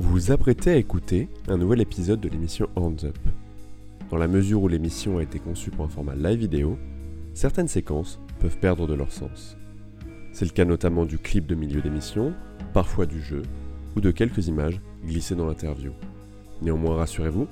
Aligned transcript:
Vous 0.00 0.12
vous 0.12 0.32
apprêtez 0.32 0.70
à 0.70 0.76
écouter 0.76 1.28
un 1.46 1.58
nouvel 1.58 1.82
épisode 1.82 2.22
de 2.22 2.28
l'émission 2.30 2.70
Hands 2.74 3.04
Up. 3.04 3.18
Dans 4.08 4.16
la 4.16 4.28
mesure 4.28 4.62
où 4.62 4.66
l'émission 4.66 5.18
a 5.18 5.22
été 5.22 5.38
conçue 5.38 5.70
pour 5.70 5.84
un 5.84 5.90
format 5.90 6.14
live 6.14 6.38
vidéo, 6.38 6.78
certaines 7.34 7.68
séquences 7.68 8.18
peuvent 8.38 8.56
perdre 8.56 8.86
de 8.86 8.94
leur 8.94 9.12
sens. 9.12 9.58
C'est 10.32 10.46
le 10.46 10.52
cas 10.52 10.64
notamment 10.64 11.04
du 11.04 11.18
clip 11.18 11.46
de 11.46 11.54
milieu 11.54 11.82
d'émission, 11.82 12.32
parfois 12.72 13.04
du 13.04 13.20
jeu, 13.20 13.42
ou 13.94 14.00
de 14.00 14.10
quelques 14.10 14.46
images 14.46 14.80
glissées 15.04 15.34
dans 15.34 15.44
l'interview. 15.44 15.92
Néanmoins, 16.62 16.96
rassurez-vous, 16.96 17.46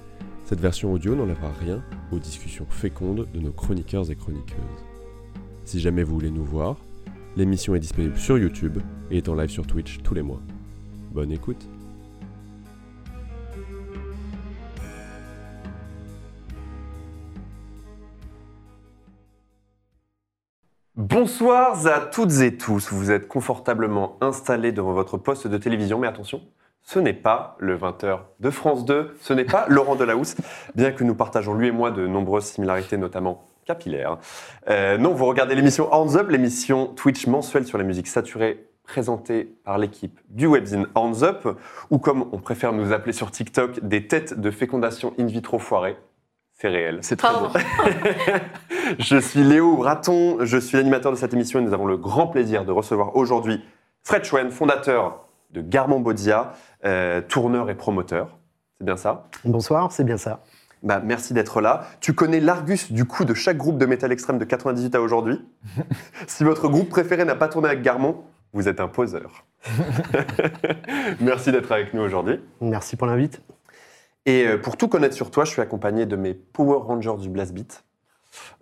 cette 0.46 0.62
version 0.62 0.90
audio 0.90 1.14
n'enlèvera 1.14 1.52
rien 1.52 1.84
aux 2.12 2.18
discussions 2.18 2.66
fécondes 2.70 3.28
de 3.30 3.40
nos 3.40 3.52
chroniqueurs 3.52 4.10
et 4.10 4.16
chroniqueuses. 4.16 4.86
Si 5.66 5.80
jamais 5.80 6.02
vous 6.02 6.14
voulez 6.14 6.30
nous 6.30 6.46
voir, 6.46 6.78
l'émission 7.36 7.74
est 7.74 7.80
disponible 7.80 8.16
sur 8.16 8.38
YouTube 8.38 8.78
et 9.10 9.18
est 9.18 9.28
en 9.28 9.34
live 9.34 9.50
sur 9.50 9.66
Twitch 9.66 9.98
tous 10.02 10.14
les 10.14 10.22
mois. 10.22 10.40
Bonne 11.12 11.30
écoute 11.30 11.68
Bonsoir 21.20 21.84
à 21.88 21.98
toutes 21.98 22.42
et 22.42 22.56
tous. 22.56 22.92
Vous 22.92 23.10
êtes 23.10 23.26
confortablement 23.26 24.16
installés 24.20 24.70
devant 24.70 24.92
votre 24.92 25.18
poste 25.18 25.48
de 25.48 25.58
télévision, 25.58 25.98
mais 25.98 26.06
attention, 26.06 26.42
ce 26.84 27.00
n'est 27.00 27.12
pas 27.12 27.56
le 27.58 27.76
20h 27.76 28.20
de 28.38 28.50
France 28.50 28.84
2, 28.84 29.16
ce 29.20 29.32
n'est 29.32 29.44
pas 29.44 29.66
Laurent 29.68 29.96
Delahousse, 29.96 30.36
bien 30.76 30.92
que 30.92 31.02
nous 31.02 31.16
partageons 31.16 31.54
lui 31.54 31.66
et 31.66 31.70
moi 31.72 31.90
de 31.90 32.06
nombreuses 32.06 32.44
similarités, 32.44 32.96
notamment 32.96 33.48
capillaires. 33.64 34.18
Euh, 34.70 34.96
non, 34.96 35.12
vous 35.12 35.26
regardez 35.26 35.56
l'émission 35.56 35.92
Hands 35.92 36.14
Up, 36.14 36.30
l'émission 36.30 36.86
Twitch 36.86 37.26
mensuelle 37.26 37.66
sur 37.66 37.78
la 37.78 37.84
musique 37.84 38.06
saturée 38.06 38.68
présentée 38.84 39.56
par 39.64 39.76
l'équipe 39.76 40.20
du 40.28 40.46
webzine 40.46 40.86
Hands 40.94 41.24
Up, 41.24 41.48
ou 41.90 41.98
comme 41.98 42.28
on 42.30 42.38
préfère 42.38 42.72
nous 42.72 42.92
appeler 42.92 43.12
sur 43.12 43.32
TikTok, 43.32 43.80
des 43.80 44.06
têtes 44.06 44.38
de 44.38 44.52
fécondation 44.52 45.14
in 45.18 45.26
vitro 45.26 45.58
foirées. 45.58 45.96
C'est 46.60 46.68
réel. 46.68 46.98
C'est 47.02 47.16
très 47.16 47.28
Pardon. 47.28 47.50
bien. 47.52 48.40
Je 48.98 49.16
suis 49.18 49.44
Léo 49.44 49.76
Raton, 49.76 50.38
je 50.44 50.56
suis 50.58 50.76
l'animateur 50.78 51.12
de 51.12 51.16
cette 51.16 51.32
émission 51.34 51.60
et 51.60 51.62
nous 51.62 51.72
avons 51.74 51.84
le 51.86 51.96
grand 51.98 52.26
plaisir 52.26 52.64
de 52.64 52.72
recevoir 52.72 53.14
aujourd'hui 53.16 53.62
Fred 54.02 54.24
Schwen, 54.24 54.50
fondateur 54.50 55.26
de 55.52 55.60
Garmon 55.60 56.00
Bodia, 56.00 56.54
euh, 56.86 57.20
tourneur 57.20 57.68
et 57.70 57.74
promoteur. 57.74 58.38
C'est 58.78 58.84
bien 58.84 58.96
ça? 58.96 59.28
Bonsoir, 59.44 59.92
c'est 59.92 60.04
bien 60.04 60.16
ça. 60.16 60.40
bah, 60.82 61.00
Merci 61.04 61.34
d'être 61.34 61.60
là. 61.60 61.84
Tu 62.00 62.14
connais 62.14 62.40
l'argus 62.40 62.90
du 62.90 63.04
coup 63.04 63.24
de 63.26 63.34
chaque 63.34 63.58
groupe 63.58 63.76
de 63.78 63.86
métal 63.86 64.10
extrême 64.10 64.38
de 64.38 64.44
98 64.44 64.94
à 64.94 65.00
aujourd'hui? 65.02 65.38
si 66.26 66.44
votre 66.44 66.68
groupe 66.68 66.88
préféré 66.88 67.24
n'a 67.24 67.36
pas 67.36 67.48
tourné 67.48 67.68
avec 67.68 67.82
Garmon, 67.82 68.24
vous 68.54 68.68
êtes 68.68 68.80
un 68.80 68.88
poseur. 68.88 69.44
Merci 71.20 71.52
d'être 71.52 71.70
avec 71.70 71.92
nous 71.94 72.00
aujourd'hui. 72.02 72.40
Merci 72.60 72.96
pour 72.96 73.06
l'invite. 73.06 73.42
Et 74.28 74.46
euh, 74.46 74.58
pour 74.58 74.76
tout 74.76 74.88
connaître 74.88 75.14
sur 75.14 75.30
toi, 75.30 75.46
je 75.46 75.50
suis 75.52 75.62
accompagné 75.62 76.04
de 76.04 76.14
mes 76.14 76.34
Power 76.34 76.80
Rangers 76.82 77.16
du 77.18 77.30
Blast 77.30 77.54
Beat. 77.54 77.82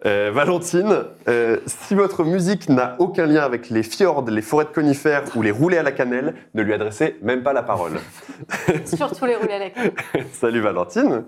Euh, 0.05 0.31
Valentine, 0.33 1.06
euh, 1.27 1.59
si 1.67 1.97
votre 1.97 2.22
musique 2.22 2.69
n'a 2.69 2.95
aucun 3.00 3.27
lien 3.27 3.42
avec 3.42 3.69
les 3.69 3.83
fjords, 3.83 4.25
les 4.31 4.42
forêts 4.42 4.67
de 4.67 4.70
conifères 4.70 5.25
ou 5.34 5.42
les 5.42 5.50
roulés 5.50 5.78
à 5.78 5.83
la 5.83 5.91
cannelle, 5.91 6.34
ne 6.55 6.62
lui 6.62 6.72
adressez 6.72 7.17
même 7.20 7.42
pas 7.42 7.53
la 7.53 7.64
parole. 7.64 7.98
Surtout 8.84 9.27
les 9.27 9.34
roulés 9.34 9.55
à 9.55 9.59
la 9.59 9.70
queue. 9.70 9.92
Salut 10.33 10.61
Valentine. 10.61 11.25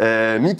Euh, 0.00 0.54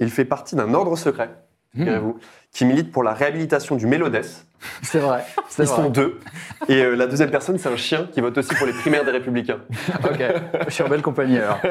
il 0.00 0.10
fait 0.10 0.24
partie 0.24 0.56
d'un 0.56 0.72
ordre 0.72 0.96
secret, 0.96 1.43
figurez-vous, 1.74 2.18
qui 2.52 2.64
milite 2.64 2.92
pour 2.92 3.02
la 3.02 3.12
réhabilitation 3.12 3.76
du 3.76 3.86
Mélodès. 3.86 4.22
C'est 4.82 4.98
vrai. 4.98 5.24
Ils 5.58 5.66
sont 5.66 5.82
vrai. 5.82 5.90
deux. 5.90 6.20
Et 6.68 6.82
euh, 6.82 6.96
la 6.96 7.06
deuxième 7.06 7.30
personne, 7.30 7.58
c'est 7.58 7.68
un 7.68 7.76
chien 7.76 8.08
qui 8.12 8.20
vote 8.20 8.36
aussi 8.38 8.54
pour 8.54 8.66
les 8.66 8.72
primaires 8.72 9.04
des 9.04 9.10
Républicains. 9.10 9.58
Ok. 10.04 10.22
Je 10.68 10.72
suis 10.72 10.82
en 10.82 10.88
belle 10.88 11.02
compagnie 11.02 11.38
alors. 11.38 11.58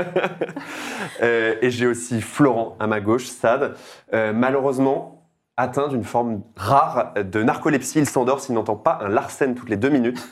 Euh, 1.22 1.56
et 1.62 1.70
j'ai 1.70 1.86
aussi 1.86 2.22
Florent 2.22 2.76
à 2.80 2.88
ma 2.88 3.00
gauche, 3.00 3.26
Sad. 3.26 3.76
Euh, 4.14 4.34
malheureusement, 4.34 5.24
atteint 5.58 5.88
d'une 5.88 6.04
forme 6.04 6.42
rare 6.56 7.14
de 7.16 7.44
narcolepsie, 7.44 8.00
il 8.00 8.10
s'endort 8.10 8.42
s'il 8.42 8.56
n'entend 8.56 8.76
pas 8.76 9.00
un 9.02 9.10
Larsen 9.10 9.54
toutes 9.56 9.70
les 9.70 9.78
deux 9.78 9.90
minutes. 9.90 10.28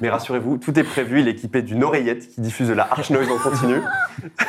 Mais 0.00 0.10
rassurez-vous, 0.10 0.58
tout 0.58 0.78
est 0.78 0.84
prévu. 0.84 1.20
Il 1.20 1.28
est 1.28 1.32
équipé 1.32 1.62
d'une 1.62 1.82
oreillette 1.84 2.28
qui 2.28 2.40
diffuse 2.40 2.68
de 2.68 2.74
la 2.74 2.84
harsh 2.90 3.10
noise 3.10 3.28
en 3.30 3.38
continu. 3.38 3.76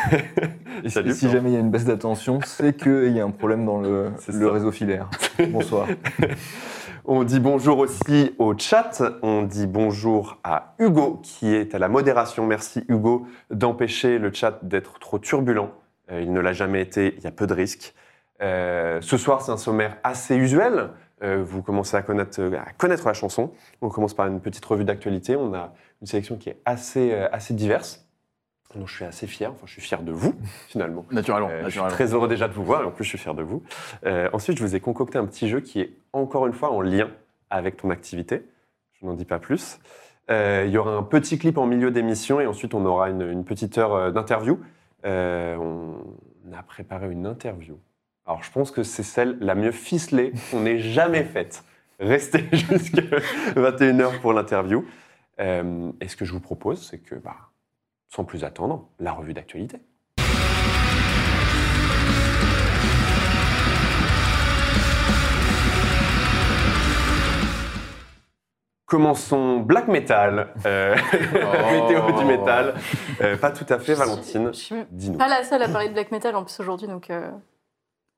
Et 0.84 0.90
Salut, 0.90 1.14
si 1.14 1.30
jamais 1.30 1.52
il 1.52 1.54
y 1.54 1.58
a 1.58 1.60
une 1.60 1.72
baisse 1.72 1.86
d'attention, 1.86 2.40
c'est 2.46 2.76
qu'il 2.76 3.12
y 3.16 3.20
a 3.20 3.24
un 3.24 3.32
problème 3.32 3.66
dans 3.66 3.80
le, 3.80 4.12
réseau 4.28 4.72
filaire. 4.72 5.10
Bonsoir. 5.50 5.88
On 7.10 7.24
dit 7.24 7.40
bonjour 7.40 7.78
aussi 7.78 8.36
au 8.38 8.58
chat. 8.58 9.02
On 9.22 9.44
dit 9.44 9.66
bonjour 9.66 10.40
à 10.44 10.76
Hugo 10.78 11.22
qui 11.24 11.56
est 11.56 11.74
à 11.74 11.80
la 11.80 11.88
modération. 11.88 12.46
Merci 12.46 12.84
Hugo 12.90 13.26
d'empêcher 13.50 14.20
le 14.20 14.34
chat 14.34 14.60
d'être 14.64 15.00
trop 15.00 15.18
turbulent. 15.18 15.72
Euh, 16.12 16.22
il 16.22 16.34
ne 16.34 16.42
l'a 16.42 16.52
jamais 16.52 16.82
été, 16.82 17.16
il 17.18 17.24
y 17.24 17.28
a 17.28 17.32
peu 17.32 17.48
de 17.48 17.54
risques. 17.54 17.94
Euh, 18.42 19.00
ce 19.02 19.18
soir, 19.18 19.42
c'est 19.42 19.52
un 19.52 19.58
sommaire 19.58 19.98
assez 20.04 20.36
usuel. 20.36 20.90
Euh, 21.24 21.44
vous 21.44 21.64
commencez 21.64 21.98
à 21.98 22.02
connaître, 22.02 22.42
à 22.42 22.72
connaître 22.74 23.08
la 23.08 23.14
chanson. 23.14 23.52
On 23.82 23.90
commence 23.90 24.14
par 24.14 24.28
une 24.28 24.40
petite 24.40 24.64
revue 24.66 24.84
d'actualité. 24.84 25.36
On 25.36 25.54
a 25.54 25.74
une 26.02 26.08
sélection 26.08 26.38
qui 26.38 26.50
est 26.50 26.58
assez, 26.66 27.12
euh, 27.12 27.28
assez 27.32 27.54
diverse. 27.54 28.06
dont 28.76 28.86
je 28.86 28.96
suis 28.96 29.06
assez 29.06 29.26
fier. 29.28 29.52
Enfin, 29.52 29.66
je 29.66 29.72
suis 29.72 29.82
fier 29.82 30.04
de 30.04 30.12
vous, 30.12 30.36
finalement. 30.68 31.06
Naturellement. 31.12 31.50
Euh, 31.50 31.64
je 31.66 31.80
suis 31.80 31.90
très 31.90 32.14
heureux 32.14 32.28
déjà 32.28 32.48
de 32.48 32.54
vous 32.54 32.64
voir 32.64 32.84
et 32.84 32.86
en 32.86 32.92
plus 32.92 33.04
je 33.04 33.10
suis 33.10 33.18
fier 33.18 33.34
de 33.34 33.42
vous. 33.42 33.64
Euh, 34.06 34.30
ensuite, 34.34 34.58
je 34.58 34.64
vous 34.64 34.76
ai 34.76 34.80
concocté 34.80 35.18
un 35.18 35.26
petit 35.26 35.48
jeu 35.48 35.62
qui 35.62 35.82
est 35.82 35.92
encore 36.14 36.46
une 36.46 36.54
fois 36.54 36.72
en 36.72 36.82
lien 36.82 37.10
avec 37.50 37.78
ton 37.78 37.90
activité. 37.90 38.46
Je 39.00 39.06
n'en 39.06 39.14
dis 39.14 39.26
pas 39.26 39.40
plus. 39.40 39.80
Euh, 40.30 40.66
il 40.68 40.72
y 40.72 40.78
aura 40.78 40.92
un 40.92 41.04
petit 41.04 41.38
clip 41.38 41.58
en 41.58 41.66
milieu 41.66 41.92
d'émission 41.92 42.40
et 42.42 42.48
ensuite 42.48 42.74
on 42.74 42.86
aura 42.86 43.10
une, 43.10 43.22
une 43.22 43.46
petite 43.46 43.78
heure 43.78 43.94
euh, 43.94 44.12
d'interview. 44.12 44.60
Euh, 45.06 45.56
on 45.56 46.54
a 46.54 46.64
préparé 46.64 47.10
une 47.12 47.26
interview. 47.26 47.78
Alors 48.28 48.44
je 48.44 48.52
pense 48.52 48.72
que 48.72 48.84
c'est 48.84 49.04
celle 49.04 49.38
la 49.40 49.56
mieux 49.56 49.72
ficelée 49.72 50.34
qu'on 50.52 50.66
ait 50.66 50.80
jamais 50.80 51.24
faite. 51.34 51.64
Restez 52.00 52.46
jusqu'à 52.52 53.02
21h 53.56 54.20
pour 54.20 54.34
l'interview. 54.34 54.86
Euh, 55.40 55.92
et 56.02 56.10
ce 56.10 56.18
que 56.18 56.26
je 56.26 56.34
vous 56.34 56.42
propose, 56.42 56.86
c'est 56.86 57.00
que, 57.00 57.16
bah, 57.16 57.38
sans 58.10 58.26
plus 58.26 58.44
attendre, 58.44 58.90
la 59.00 59.14
revue 59.14 59.34
d'actualité. 59.34 59.80
Commençons 68.88 69.60
black 69.60 69.90
metal, 69.90 70.54
euh, 70.66 70.96
la 71.34 71.72
météo 71.74 72.20
du 72.20 72.26
métal. 72.26 72.74
Euh, 73.20 73.36
pas 73.38 73.52
tout 73.52 73.66
à 73.68 73.80
fait, 73.80 73.94
Valentine. 73.94 74.48
Je 74.54 74.58
suis 74.58 74.76
Dis-nous. 74.92 75.18
pas 75.18 75.28
la 75.28 75.44
seule 75.44 75.62
à 75.62 75.68
parler 75.68 75.90
de 75.90 75.94
black 75.94 76.10
metal 76.12 76.36
en 76.38 76.44
plus 76.46 76.58
aujourd'hui, 76.62 76.88
donc 76.88 77.10
euh, 77.10 77.30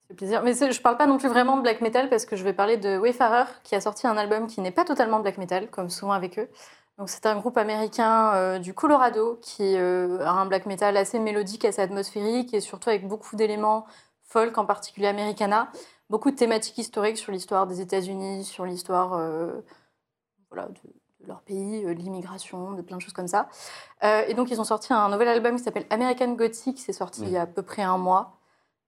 c'est 0.10 0.16
plaisir. 0.16 0.42
Mais 0.44 0.54
je 0.54 0.82
parle 0.82 0.98
pas 0.98 1.06
non 1.06 1.18
plus 1.18 1.30
vraiment 1.30 1.56
de 1.58 1.62
black 1.62 1.82
metal 1.82 2.10
parce 2.10 2.26
que 2.26 2.36
je 2.36 2.44
vais 2.44 2.54
parler 2.54 2.78
de 2.78 2.98
Wayfarer 2.98 3.46
qui 3.64 3.76
a 3.76 3.82
sorti 3.82 4.08
un 4.08 4.18
album 4.18 4.48
qui 4.48 4.60
n'est 4.60 4.72
pas 4.72 4.84
totalement 4.84 5.20
black 5.20 5.38
metal, 5.38 5.70
comme 5.70 5.90
souvent 5.90 6.14
avec 6.14 6.40
eux. 6.40 6.50
Donc 6.98 7.10
c'est 7.10 7.26
un 7.26 7.38
groupe 7.38 7.58
américain 7.58 8.34
euh, 8.34 8.60
du 8.60 8.74
Colorado 8.74 9.40
qui 9.42 9.78
euh, 9.78 10.20
a 10.26 10.32
un 10.32 10.46
black 10.48 10.66
metal 10.66 10.98
assez 10.98 11.20
mélodique, 11.20 11.64
assez 11.64 11.82
atmosphérique 11.82 12.54
et 12.54 12.60
surtout 12.60 12.90
avec 12.90 13.08
beaucoup 13.08 13.36
d'éléments 13.36 13.86
folk, 14.24 14.58
en 14.58 14.66
particulier 14.66 15.08
americana, 15.08 15.72
beaucoup 16.10 16.30
de 16.32 16.36
thématiques 16.36 16.78
historiques 16.78 17.18
sur 17.18 17.32
l'histoire 17.32 17.68
des 17.68 17.80
États-Unis, 17.80 18.44
sur 18.44 18.66
l'histoire 18.66 19.14
euh, 19.14 19.62
voilà, 20.52 20.68
de, 20.68 20.80
de 21.22 21.28
leur 21.28 21.42
pays, 21.42 21.84
de 21.84 21.90
l'immigration, 21.92 22.74
de 22.74 22.82
plein 22.82 22.98
de 22.98 23.02
choses 23.02 23.14
comme 23.14 23.28
ça. 23.28 23.48
Euh, 24.04 24.24
et 24.28 24.34
donc, 24.34 24.52
ils 24.52 24.60
ont 24.60 24.66
sorti 24.66 24.92
un 24.94 25.10
nouvel 25.10 25.28
album 25.30 25.56
qui 25.56 25.64
s'appelle 25.64 25.86
American 25.90 26.34
Gothic. 26.34 26.80
C'est 26.80 26.94
sorti 26.94 27.22
Mm. 27.22 27.26
il 27.26 27.32
y 27.32 27.38
a 27.38 27.44
à 27.44 27.48
peu 27.48 27.62
près 27.62 27.82
un 27.82 27.98
mois 27.98 28.39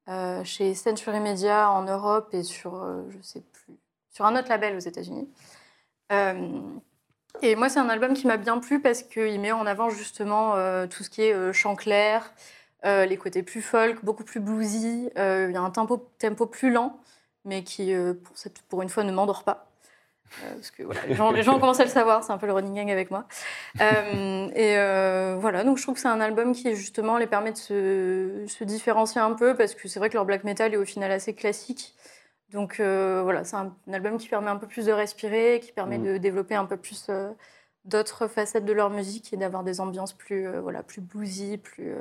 euh, 0.10 0.44
chez 0.44 0.74
Century 0.74 1.20
Media 1.20 1.70
en 1.70 1.84
Europe 1.84 2.34
et 2.34 2.44
sur, 2.44 2.76
euh, 2.76 3.04
je 3.10 3.22
sais 3.22 3.42
plus, 3.42 3.78
sur 4.10 4.26
un 4.26 4.38
autre 4.38 4.50
label 4.50 4.76
aux 4.76 4.80
États-Unis. 4.80 5.30
Euh, 6.12 6.60
et 7.42 7.56
moi, 7.56 7.70
c'est 7.70 7.80
un 7.80 7.90
album 7.90 8.14
qui 8.14 8.28
m'a 8.28 8.38
bien 8.38 8.60
plu 8.60 8.82
parce 8.82 9.04
qu'il 9.04 9.40
met 9.40 9.52
en 9.52 9.66
avant 9.66 9.90
justement 9.90 10.56
tout 10.88 11.04
ce 11.04 11.10
qui 11.10 11.22
est 11.22 11.54
chant 11.54 11.76
clair, 11.76 12.34
les 12.84 13.18
côtés 13.18 13.42
plus 13.42 13.62
folk, 13.62 14.04
beaucoup 14.04 14.26
plus 14.26 14.42
bluesy. 14.42 15.10
Il 15.16 15.52
y 15.54 15.56
a 15.56 15.62
un 15.62 15.70
tempo, 15.72 16.10
tempo 16.20 16.46
plus 16.46 16.72
lent, 16.72 17.00
mais 17.46 17.64
qui, 17.64 17.94
pour 18.68 18.82
une 18.82 18.90
fois, 18.90 19.06
ne 19.06 19.14
m'endort 19.14 19.46
pas. 19.46 19.71
Euh, 20.44 20.54
parce 20.56 20.72
que 20.72 20.84
voilà, 20.84 21.02
les 21.08 21.16
gens, 21.16 21.32
les 21.32 21.44
gens 21.44 21.60
commencent 21.60 21.80
à 21.82 21.84
le 21.84 21.90
savoir, 21.90 22.24
c'est 22.24 22.32
un 22.32 22.38
peu 22.38 22.46
le 22.48 22.54
running 22.54 22.74
gang 22.76 22.90
avec 22.90 23.12
moi. 23.12 23.26
Euh, 23.82 24.48
et 24.56 24.78
euh, 24.78 25.36
voilà, 25.40 25.64
donc 25.64 25.78
je 25.78 25.84
trouve 25.84 25.96
que 25.96 26.02
c'est 26.02 26.08
un 26.08 26.22
album 26.22 26.54
qui 26.54 26.74
justement 26.76 27.18
les 27.18 27.28
permet 27.28 27.52
de 27.52 27.58
se, 27.58 28.46
se 28.48 28.64
différencier 28.64 29.20
un 29.20 29.34
peu 29.34 29.56
parce 29.56 29.76
que 29.76 29.88
c'est 29.88 30.00
vrai 30.00 30.10
que 30.10 30.14
leur 30.16 30.26
black 30.26 30.44
metal 30.44 30.74
est 30.74 30.78
au 30.78 30.86
final 30.86 31.12
assez 31.12 31.34
classique. 31.34 31.96
Donc 32.52 32.80
euh, 32.80 33.22
voilà, 33.24 33.44
c'est 33.44 33.56
un, 33.58 33.74
un 33.90 33.94
album 33.94 34.18
qui 34.18 34.30
permet 34.30 34.50
un 34.50 34.58
peu 34.58 34.68
plus 34.68 34.86
de 34.86 34.92
respirer, 34.92 35.60
qui 35.62 35.72
permet 35.74 35.98
Mm. 35.98 36.04
de 36.04 36.18
développer 36.18 36.56
un 36.56 36.66
peu 36.66 36.78
plus 36.78 37.10
d'autres 37.86 38.28
facettes 38.28 38.66
de 38.66 38.74
leur 38.74 38.90
musique 38.90 39.34
et 39.34 39.38
d'avoir 39.38 39.64
des 39.64 39.80
ambiances 39.82 40.14
plus, 40.14 40.48
voilà, 40.60 40.84
plus 40.84 41.02
bluesy, 41.02 41.58
plus. 41.58 41.94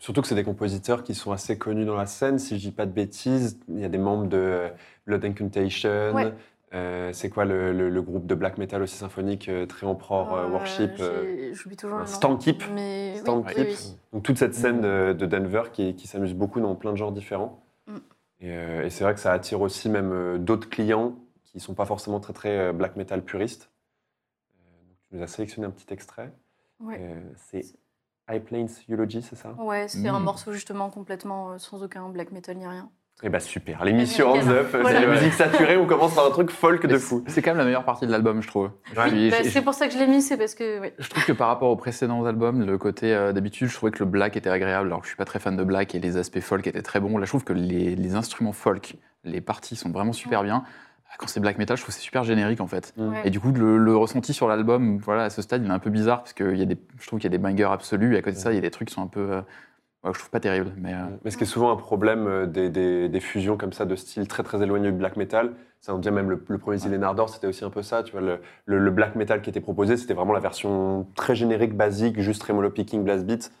Surtout 0.00 0.20
que 0.20 0.26
c'est 0.26 0.34
des 0.34 0.42
compositeurs 0.42 1.04
qui 1.04 1.14
sont 1.14 1.30
assez 1.30 1.56
connus 1.56 1.84
dans 1.84 1.94
la 1.94 2.06
scène. 2.06 2.40
Si 2.40 2.56
je 2.56 2.60
dis 2.60 2.72
pas 2.72 2.86
de 2.86 2.90
bêtises, 2.90 3.58
il 3.68 3.78
y 3.78 3.84
a 3.84 3.88
des 3.88 3.98
membres 3.98 4.26
de 4.26 4.68
Blood 5.06 5.24
Incantation, 5.24 6.12
Ouais. 6.12 6.34
Euh, 6.72 7.12
c'est 7.12 7.30
quoi 7.30 7.44
le, 7.44 7.72
le- 7.72 7.90
le 7.90 8.02
groupe 8.02 8.26
de 8.26 8.34
black 8.36 8.56
metal 8.56 8.80
aussi 8.82 8.96
symphonique, 8.96 9.48
euh, 9.48 9.66
très 9.66 9.86
empereur 9.86 10.32
euh, 10.32 10.44
Euh, 10.44 10.48
worship 10.50 10.90
euh. 11.00 11.52
Stampkeep. 12.06 12.62
Mais 12.72 13.12
oui, 13.14 13.18
Stampkeep. 13.18 13.56
oui, 13.58 13.74
oui. 13.76 13.96
Donc 14.12 14.22
toute 14.22 14.38
cette 14.38 14.54
scène 14.54 14.80
de, 14.80 15.12
de 15.12 15.26
Denver 15.26 15.64
qui, 15.72 15.96
qui 15.96 16.06
s'amuse 16.06 16.34
beaucoup 16.34 16.60
dans 16.60 16.76
plein 16.76 16.92
de 16.92 16.96
genres 16.96 17.10
différents. 17.12 17.60
Mm. 17.88 17.96
Et, 18.40 18.50
euh, 18.52 18.84
et 18.84 18.90
c'est 18.90 19.02
vrai 19.02 19.14
que 19.14 19.20
ça 19.20 19.32
attire 19.32 19.60
aussi 19.60 19.88
même 19.88 20.12
euh, 20.12 20.38
d'autres 20.38 20.68
clients 20.70 21.16
qui 21.42 21.56
ne 21.56 21.60
sont 21.60 21.74
pas 21.74 21.86
forcément 21.86 22.20
très 22.20 22.32
très 22.32 22.56
euh, 22.56 22.72
black 22.72 22.94
metal 22.94 23.22
puristes. 23.24 23.70
Euh, 24.54 24.88
donc 24.88 24.96
tu 25.08 25.16
nous 25.16 25.22
as 25.22 25.26
sélectionné 25.26 25.66
un 25.66 25.70
petit 25.70 25.92
extrait. 25.92 26.32
Ouais. 26.78 26.98
Euh, 27.00 27.20
c'est 27.36 27.64
High 28.30 28.42
Plains 28.44 28.66
Eulogy, 28.88 29.22
c'est 29.22 29.34
ça? 29.34 29.54
Ouais, 29.58 29.88
c'est 29.88 30.06
un 30.08 30.20
Mm. 30.20 30.24
morceau 30.24 30.52
justement 30.52 30.88
complètement 30.88 31.50
euh, 31.52 31.58
sans 31.58 31.82
aucun 31.82 32.08
black 32.10 32.30
metal 32.30 32.56
ni 32.56 32.66
rien. 32.66 32.90
Eh 33.22 33.28
bah 33.28 33.40
super, 33.40 33.84
l'émission 33.84 34.32
Hands. 34.32 34.48
Up, 34.48 34.68
c'est 34.72 34.92
la 34.92 35.06
musique 35.06 35.34
saturée, 35.34 35.76
on 35.76 35.86
commence 35.86 36.14
par 36.14 36.26
un 36.26 36.30
truc 36.30 36.50
folk 36.50 36.86
de 36.86 36.96
fou. 36.96 37.22
C'est 37.26 37.42
quand 37.42 37.50
même 37.50 37.58
la 37.58 37.64
meilleure 37.64 37.84
partie 37.84 38.06
de 38.06 38.10
l'album, 38.10 38.40
je 38.40 38.48
trouve. 38.48 38.70
Bah, 38.96 39.06
c'est 39.44 39.62
pour 39.62 39.74
ça 39.74 39.88
que 39.88 39.92
je 39.92 39.98
l'ai 39.98 40.06
mis, 40.06 40.22
c'est 40.22 40.38
parce 40.38 40.54
que. 40.54 40.90
Je 40.98 41.08
trouve 41.08 41.24
que 41.24 41.32
par 41.32 41.48
rapport 41.48 41.70
aux 41.70 41.76
précédents 41.76 42.24
albums, 42.24 42.64
le 42.64 42.78
côté 42.78 43.14
euh, 43.14 43.32
d'habitude, 43.32 43.68
je 43.68 43.74
trouvais 43.74 43.92
que 43.92 43.98
le 43.98 44.06
black 44.08 44.36
était 44.36 44.50
agréable, 44.50 44.86
alors 44.86 45.00
que 45.00 45.04
je 45.04 45.10
suis 45.10 45.16
pas 45.18 45.26
très 45.26 45.38
fan 45.38 45.56
de 45.56 45.64
black 45.64 45.94
et 45.94 45.98
les 45.98 46.16
aspects 46.16 46.40
folk 46.40 46.66
étaient 46.66 46.82
très 46.82 47.00
bons. 47.00 47.18
Là, 47.18 47.24
je 47.26 47.30
trouve 47.30 47.44
que 47.44 47.52
les, 47.52 47.94
les 47.94 48.14
instruments 48.14 48.52
folk, 48.52 48.96
les 49.24 49.40
parties 49.42 49.76
sont 49.76 49.90
vraiment 49.90 50.12
super 50.14 50.42
bien. 50.42 50.64
Quand 51.18 51.26
c'est 51.26 51.40
black 51.40 51.58
metal, 51.58 51.76
je 51.76 51.82
trouve 51.82 51.92
que 51.92 52.00
c'est 52.00 52.04
super 52.04 52.24
générique 52.24 52.60
en 52.60 52.68
fait. 52.68 52.94
Mm. 52.96 53.08
Ouais. 53.08 53.22
Et 53.24 53.30
du 53.30 53.40
coup, 53.40 53.52
le, 53.52 53.76
le 53.76 53.96
ressenti 53.96 54.32
sur 54.32 54.48
l'album, 54.48 54.96
voilà, 54.98 55.24
à 55.24 55.30
ce 55.30 55.42
stade, 55.42 55.62
il 55.64 55.68
est 55.68 55.74
un 55.74 55.80
peu 55.80 55.90
bizarre 55.90 56.20
parce 56.20 56.32
que 56.32 56.52
il 56.52 56.58
y 56.58 56.62
a 56.62 56.66
des, 56.66 56.78
je 56.98 57.06
trouve 57.06 57.18
qu'il 57.18 57.30
y 57.30 57.34
a 57.34 57.36
des 57.36 57.42
bangers 57.42 57.68
absolus 57.70 58.14
et 58.14 58.18
à 58.18 58.22
côté 58.22 58.36
de 58.36 58.40
ça, 58.40 58.52
il 58.52 58.54
y 58.54 58.58
a 58.58 58.62
des 58.62 58.70
trucs 58.70 58.88
qui 58.88 58.94
sont 58.94 59.02
un 59.02 59.08
peu, 59.08 59.32
euh, 59.32 59.42
ouais, 60.04 60.12
je 60.12 60.18
trouve 60.18 60.30
pas 60.30 60.40
terribles. 60.40 60.72
Mais 60.76 60.94
euh, 60.94 60.98
Mais 61.24 61.30
ce 61.30 61.36
qui 61.36 61.44
est 61.44 61.46
souvent 61.46 61.70
un 61.72 61.76
problème 61.76 62.26
euh, 62.26 62.46
des, 62.46 62.70
des- 62.70 63.08
des 63.08 63.20
fusions 63.20 63.56
comme 63.56 63.72
ça 63.72 63.84
de 63.84 63.96
style 63.96 64.26
très 64.28 64.42
très 64.42 64.62
éloigné 64.62 64.90
du 64.90 64.96
black 64.98 65.16
metal, 65.16 65.52
ça 65.80 65.94
on 65.94 65.98
dirait 65.98 66.14
même 66.14 66.30
le, 66.30 66.44
le 66.48 66.58
premier 66.58 66.78
Zillenardor, 66.78 67.28
c'était 67.30 67.46
aussi 67.46 67.64
un 67.64 67.70
peu 67.70 67.82
ça, 67.82 68.02
tu 68.02 68.12
vois, 68.12 68.20
le, 68.20 68.40
le- 68.66 68.78
le 68.78 68.90
black 68.90 69.14
metal 69.16 69.40
qui 69.42 69.50
était 69.50 69.60
proposé, 69.60 69.96
c'était 69.96 70.14
vraiment 70.14 70.32
la 70.32 70.40
version 70.40 71.06
très 71.14 71.34
générique, 71.34 71.74
basique, 71.76 72.20
juste 72.20 72.40
tremolo 72.42 72.70
picking, 72.70 73.02
blast 73.04 73.24
beat. 73.26 73.52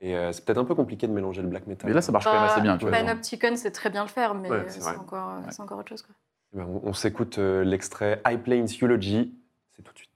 Et 0.00 0.16
euh, 0.16 0.32
c'est 0.32 0.44
peut-être 0.44 0.58
un 0.58 0.64
peu 0.64 0.74
compliqué 0.74 1.06
de 1.06 1.12
mélanger 1.12 1.42
le 1.42 1.48
black 1.48 1.66
metal. 1.68 1.88
mais 1.88 1.94
là, 1.94 2.02
ça 2.02 2.10
marche 2.10 2.24
quand 2.24 2.32
même 2.32 2.42
assez 2.42 2.60
bien. 2.60 2.76
Tu 2.76 2.86
vois. 2.86 2.90
Panopticon, 2.98 3.54
c'est 3.54 3.70
très 3.70 3.88
bien 3.88 4.02
le 4.02 4.08
faire, 4.08 4.34
mais 4.34 4.50
Ouais, 4.50 4.64
c'est 4.68 4.84
encore, 4.96 5.36
Ouais. 5.38 5.50
c'est 5.50 5.62
encore 5.62 5.78
autre 5.78 5.90
chose. 5.90 6.02
Quoi. 6.02 6.14
Eh 6.54 6.56
ben, 6.58 6.66
on 6.68 6.88
on 6.88 6.92
s'écoute 6.92 7.38
euh, 7.38 7.62
l'extrait 7.62 8.20
High 8.26 8.40
Plains 8.42 8.64
Eulogy, 8.82 9.32
c'est 9.76 9.82
tout 9.82 9.92
de 9.92 9.98
suite. 9.98 10.10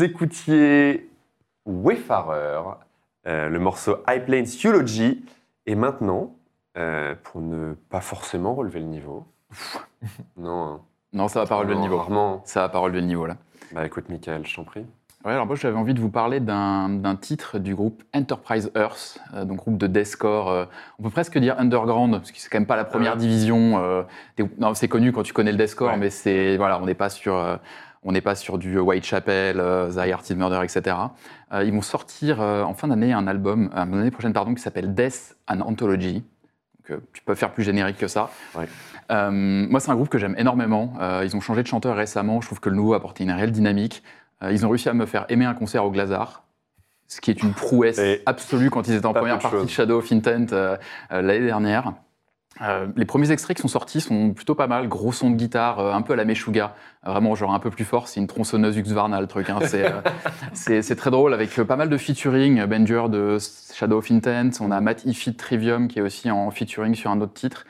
Vous 0.00 0.04
écoutiez 0.06 1.10
Wayfarer, 1.66 2.62
euh, 3.26 3.50
le 3.50 3.58
morceau 3.58 3.98
High 4.08 4.24
Plains 4.24 4.44
Eulogy. 4.64 5.22
Et 5.66 5.74
maintenant, 5.74 6.32
euh, 6.78 7.14
pour 7.22 7.42
ne 7.42 7.74
pas 7.90 8.00
forcément 8.00 8.54
relever 8.54 8.80
le 8.80 8.86
niveau. 8.86 9.26
non, 10.38 10.62
hein. 10.62 10.80
Non, 11.12 11.28
ça 11.28 11.40
va 11.40 11.46
pas 11.46 11.56
relever 11.56 11.74
le 11.74 11.80
niveau. 11.80 11.98
Rarement. 11.98 12.40
Ça 12.46 12.60
va 12.62 12.70
pas 12.70 12.78
relever 12.78 13.02
le 13.02 13.08
niveau 13.08 13.26
là. 13.26 13.36
Bah 13.72 13.84
écoute, 13.84 14.08
Michael, 14.08 14.46
je 14.46 14.56
t'en 14.56 14.64
prie. 14.64 14.86
Ouais, 15.26 15.32
alors 15.32 15.44
moi 15.44 15.54
j'avais 15.54 15.76
envie 15.76 15.92
de 15.92 16.00
vous 16.00 16.08
parler 16.08 16.40
d'un 16.40 17.18
titre 17.20 17.58
du 17.58 17.74
groupe 17.74 18.02
Enterprise 18.14 18.72
Earth, 18.74 19.20
euh, 19.34 19.44
donc 19.44 19.58
groupe 19.58 19.76
de 19.76 19.86
deathcore. 19.86 20.48
euh, 20.48 20.64
on 20.98 21.02
peut 21.02 21.10
presque 21.10 21.36
dire 21.36 21.56
underground, 21.58 22.12
parce 22.14 22.32
que 22.32 22.38
c'est 22.38 22.48
quand 22.48 22.58
même 22.58 22.66
pas 22.66 22.76
la 22.76 22.86
première 22.86 23.18
division. 23.18 23.78
euh, 23.84 24.02
c'est 24.72 24.88
connu 24.88 25.12
quand 25.12 25.24
tu 25.24 25.34
connais 25.34 25.52
le 25.52 25.58
deathcore, 25.58 25.90
Ouais. 25.90 25.98
mais 25.98 26.08
c'est 26.08 26.56
voilà, 26.56 26.80
on 26.80 26.86
n'est 26.86 26.94
pas 26.94 27.10
sur. 27.10 27.34
Euh, 28.04 28.08
on 28.08 28.12
n'est 28.12 28.20
pas 28.20 28.34
sur 28.34 28.58
du 28.58 28.78
Whitechapel, 28.78 29.60
euh, 29.60 29.92
The 29.92 30.06
Hearted 30.06 30.36
Murder, 30.36 30.60
etc. 30.62 30.96
Euh, 31.52 31.64
ils 31.64 31.72
vont 31.72 31.82
sortir 31.82 32.40
euh, 32.40 32.62
en 32.62 32.74
fin 32.74 32.88
d'année 32.88 33.12
un 33.12 33.26
album, 33.26 33.70
euh, 33.74 33.84
l'année 33.84 34.10
prochaine 34.10 34.32
pardon, 34.32 34.54
qui 34.54 34.62
s'appelle 34.62 34.94
Death 34.94 35.36
and 35.48 35.60
Anthology. 35.60 36.14
Donc, 36.14 36.90
euh, 36.90 37.00
tu 37.12 37.22
peux 37.22 37.34
faire 37.34 37.52
plus 37.52 37.62
générique 37.62 37.98
que 37.98 38.08
ça. 38.08 38.30
Ouais. 38.56 38.66
Euh, 39.10 39.30
moi, 39.30 39.80
c'est 39.80 39.90
un 39.90 39.96
groupe 39.96 40.08
que 40.08 40.18
j'aime 40.18 40.34
énormément. 40.38 40.94
Euh, 41.00 41.22
ils 41.24 41.36
ont 41.36 41.40
changé 41.40 41.62
de 41.62 41.66
chanteur 41.66 41.96
récemment. 41.96 42.40
Je 42.40 42.46
trouve 42.46 42.60
que 42.60 42.70
le 42.70 42.76
nouveau 42.76 42.94
a 42.94 42.96
apporté 42.96 43.24
une 43.24 43.32
réelle 43.32 43.52
dynamique. 43.52 44.02
Euh, 44.42 44.52
ils 44.52 44.64
ont 44.64 44.70
réussi 44.70 44.88
à 44.88 44.94
me 44.94 45.06
faire 45.06 45.26
aimer 45.28 45.44
un 45.44 45.54
concert 45.54 45.84
au 45.84 45.90
Glazart, 45.90 46.44
ce 47.08 47.20
qui 47.20 47.30
est 47.30 47.42
une 47.42 47.52
prouesse 47.52 47.98
Et 47.98 48.22
absolue 48.26 48.70
quand 48.70 48.86
ils 48.88 48.94
étaient 48.94 49.06
en 49.06 49.12
première 49.12 49.38
partie 49.38 49.64
de. 49.64 49.68
Shadow 49.68 49.98
of 49.98 50.10
Intent 50.12 50.46
euh, 50.52 50.76
euh, 51.12 51.22
l'année 51.22 51.46
dernière. 51.46 51.92
Euh, 52.62 52.88
les 52.96 53.04
premiers 53.04 53.30
extraits 53.30 53.56
qui 53.56 53.62
sont 53.62 53.68
sortis 53.68 54.00
sont 54.00 54.32
plutôt 54.34 54.54
pas 54.54 54.66
mal, 54.66 54.88
gros 54.88 55.12
son 55.12 55.30
de 55.30 55.36
guitare, 55.36 55.78
euh, 55.78 55.92
un 55.92 56.02
peu 56.02 56.12
à 56.12 56.16
la 56.16 56.24
Meshuga, 56.24 56.74
Euh, 57.06 57.10
vraiment 57.12 57.34
genre 57.34 57.54
un 57.54 57.58
peu 57.60 57.70
plus 57.70 57.84
fort, 57.86 58.08
c'est 58.08 58.20
une 58.20 58.26
tronçonneuse 58.26 58.76
Husqvarna 58.76 59.20
le 59.20 59.26
truc, 59.26 59.48
hein. 59.48 59.60
c'est, 60.52 60.94
très 60.96 61.10
drôle 61.10 61.32
avec 61.32 61.54
pas 61.62 61.76
mal 61.76 61.88
de 61.88 61.96
featuring, 61.96 62.62
Benger 62.66 63.04
de 63.08 63.38
Shadow 63.72 63.98
of 63.98 64.10
Intent, 64.10 64.50
on 64.60 64.70
a 64.70 64.80
Matt 64.82 65.04
Ifit 65.06 65.34
Trivium 65.36 65.88
qui 65.88 66.00
est 66.00 66.02
aussi 66.02 66.30
en 66.30 66.50
featuring 66.50 66.94
sur 66.94 67.10
un 67.10 67.20
autre 67.20 67.32
titre. 67.32 67.64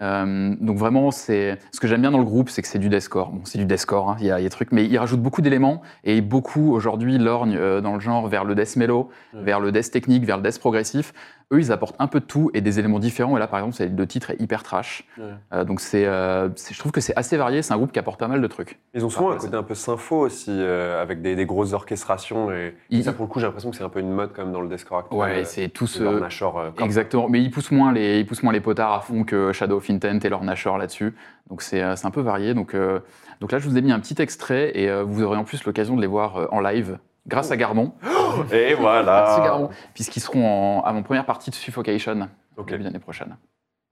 Donc 0.00 0.78
vraiment, 0.78 1.10
c'est 1.10 1.58
ce 1.72 1.78
que 1.80 1.86
j'aime 1.86 2.00
bien 2.00 2.10
dans 2.10 2.16
le 2.18 2.24
groupe, 2.24 2.48
c'est 2.48 2.62
que 2.62 2.68
c'est 2.68 2.78
du 2.78 2.88
deathcore. 2.88 3.32
Bon, 3.32 3.42
c'est 3.44 3.58
du 3.58 3.66
deathcore, 3.66 4.08
hein, 4.08 4.16
il 4.20 4.26
y, 4.26 4.30
a, 4.30 4.38
il 4.40 4.42
y 4.44 4.46
a 4.46 4.48
des 4.48 4.50
trucs, 4.54 4.72
mais 4.72 4.86
ils 4.86 4.96
rajoutent 4.96 5.20
beaucoup 5.20 5.42
d'éléments 5.42 5.82
et 6.04 6.22
beaucoup 6.22 6.72
aujourd'hui 6.72 7.18
lorgnent 7.18 7.58
euh, 7.58 7.82
dans 7.82 7.92
le 7.92 8.00
genre 8.00 8.26
vers 8.26 8.44
le 8.44 8.54
death 8.54 8.76
mellow, 8.76 9.10
Ouais. 9.34 9.42
vers 9.42 9.60
le 9.60 9.72
death 9.72 9.90
technique, 9.90 10.24
vers 10.24 10.38
le 10.38 10.42
death 10.42 10.58
progressif. 10.58 11.12
Eux, 11.52 11.58
ils 11.58 11.72
apportent 11.72 11.96
un 11.98 12.06
peu 12.06 12.20
de 12.20 12.24
tout 12.24 12.50
et 12.54 12.60
des 12.60 12.78
éléments 12.78 13.00
différents. 13.00 13.36
Et 13.36 13.40
là, 13.40 13.48
par 13.48 13.58
exemple, 13.58 13.74
c'est- 13.74 13.88
le 13.88 14.06
titre 14.06 14.30
est 14.30 14.40
hyper 14.40 14.62
trash. 14.62 15.04
Ouais. 15.18 15.24
Euh, 15.52 15.64
donc 15.64 15.80
c'est, 15.80 16.06
euh, 16.06 16.48
je 16.70 16.78
trouve 16.78 16.92
que 16.92 17.00
c'est 17.00 17.16
assez 17.16 17.36
varié. 17.36 17.60
C'est 17.62 17.74
un 17.74 17.76
groupe 17.76 17.90
qui 17.90 17.98
apporte 17.98 18.20
pas 18.20 18.28
mal 18.28 18.40
de 18.40 18.46
trucs. 18.46 18.78
Ils 18.94 19.04
ont 19.04 19.10
souvent 19.10 19.32
un 19.32 19.36
côté 19.36 19.56
un 19.56 19.64
peu 19.64 19.74
sympho 19.74 20.16
aussi, 20.20 20.50
euh, 20.52 21.02
avec 21.02 21.22
des, 21.22 21.34
des 21.34 21.46
grosses 21.46 21.72
orchestrations. 21.72 22.52
Et, 22.52 22.76
Ils- 22.90 23.00
et 23.00 23.02
ça, 23.02 23.12
pour 23.12 23.24
le 23.26 23.30
coup, 23.30 23.40
j'ai 23.40 23.46
l'impression 23.46 23.70
que 23.72 23.76
c'est 23.76 23.82
un 23.82 23.88
peu 23.88 23.98
une 23.98 24.12
mode 24.12 24.30
quand 24.32 24.44
même 24.44 24.52
dans 24.52 24.60
le 24.60 24.68
deathcore 24.68 24.98
actuel. 24.98 25.18
Ouais, 25.20 25.40
euh, 25.40 25.44
c'est 25.44 25.72
ce. 25.86 26.20
Nashor, 26.20 26.58
euh. 26.58 26.70
Exactement, 26.80 27.28
mais 27.28 27.42
ils 27.42 27.50
poussent 27.50 27.72
moins 27.72 27.92
les, 27.92 28.20
ils 28.20 28.26
poussent 28.26 28.44
moins 28.44 28.52
les 28.52 28.60
potards 28.60 28.92
à 28.92 29.00
fond 29.00 29.24
que 29.24 29.52
Shadow 29.52 29.78
of 29.78 29.90
Intent 29.90 30.20
et 30.22 30.28
leur 30.28 30.44
Nashor 30.44 30.78
là-dessus. 30.78 31.14
Donc 31.48 31.62
c'est 31.62 31.96
c'est 31.96 32.06
un 32.06 32.10
peu 32.12 32.20
varié. 32.20 32.54
Donc, 32.54 32.74
euh, 32.74 33.00
donc 33.40 33.50
là, 33.50 33.58
je 33.58 33.68
vous 33.68 33.76
ai 33.76 33.82
mis 33.82 33.90
un 33.90 33.98
petit 33.98 34.22
extrait 34.22 34.70
et 34.78 34.88
euh, 34.88 35.02
vous 35.02 35.22
aurez 35.24 35.36
en 35.36 35.42
plus 35.44 35.64
l'occasion 35.64 35.96
de 35.96 36.00
les 36.00 36.06
voir 36.06 36.36
euh, 36.36 36.46
en 36.52 36.60
live 36.60 36.98
grâce 37.26 37.50
à 37.50 37.56
Gardon. 37.56 37.92
Et 38.52 38.70
Grâce 38.70 38.72
à 38.72 39.40
voilà 39.40 39.68
puisqu'ils 39.94 40.20
seront 40.20 40.46
en, 40.80 40.82
à 40.82 40.92
mon 40.92 41.02
première 41.02 41.26
partie 41.26 41.50
de 41.50 41.54
Suffocation 41.54 42.28
Ok. 42.56 42.70
début 42.70 42.84
d'année 42.84 42.98
prochaine. 42.98 43.36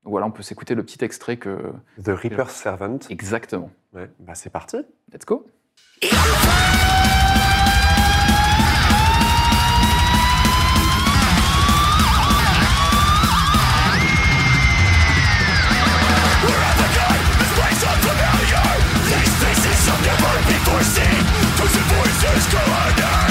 Donc 0.05 0.13
voilà, 0.13 0.27
on 0.27 0.31
peut 0.31 0.43
s'écouter 0.43 0.75
le 0.75 0.83
petit 0.85 1.05
extrait 1.05 1.37
que. 1.37 1.73
The 2.03 2.09
Reaper's 2.09 2.53
Servant. 2.53 2.99
Exactement. 3.11 3.71
Ouais, 3.95 4.11
bah 4.21 4.35
c'est 4.35 4.51
parti. 4.51 4.79
Let's 5.13 5.25
go. 5.27 5.47
to 22.51 22.57
a 22.57 22.97
death. 22.97 23.28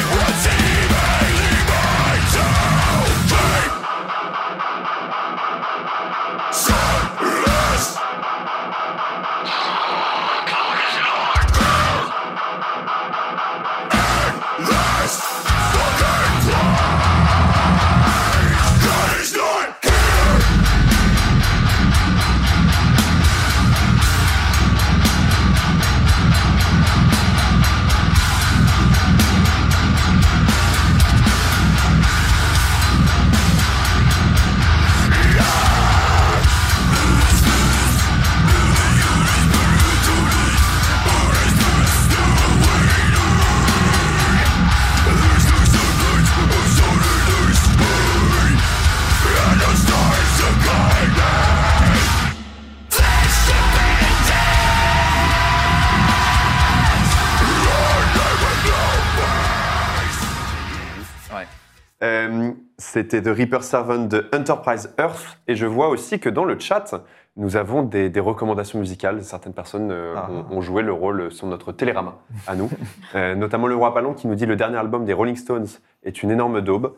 Euh, 62.03 62.51
C'était 62.77 63.21
The 63.21 63.27
Reaper 63.35 63.63
Servant 63.63 64.05
de 64.05 64.29
Enterprise 64.33 64.93
Earth. 64.99 65.39
Et 65.47 65.55
je 65.55 65.65
vois 65.65 65.89
aussi 65.89 66.19
que 66.19 66.29
dans 66.29 66.45
le 66.45 66.59
chat, 66.59 66.93
nous 67.35 67.55
avons 67.57 67.81
des, 67.83 68.09
des 68.09 68.19
recommandations 68.19 68.77
musicales. 68.79 69.23
Certaines 69.23 69.53
personnes 69.53 69.89
euh, 69.91 70.13
Ah. 70.15 70.29
ont, 70.51 70.57
ont 70.57 70.61
joué 70.61 70.83
le 70.83 70.93
rôle 70.93 71.31
sur 71.31 71.47
notre 71.47 71.71
télérama 71.71 72.15
à 72.45 72.55
nous. 72.55 72.69
Euh, 73.15 73.35
notamment 73.35 73.67
le 73.67 73.75
Roi 73.75 73.93
Palon 73.93 74.13
qui 74.13 74.27
nous 74.27 74.35
dit 74.35 74.45
le 74.45 74.55
dernier 74.57 74.77
album 74.77 75.05
des 75.05 75.13
Rolling 75.13 75.37
Stones 75.37 75.67
est 76.03 76.21
une 76.21 76.29
énorme 76.29 76.61
daube. 76.61 76.93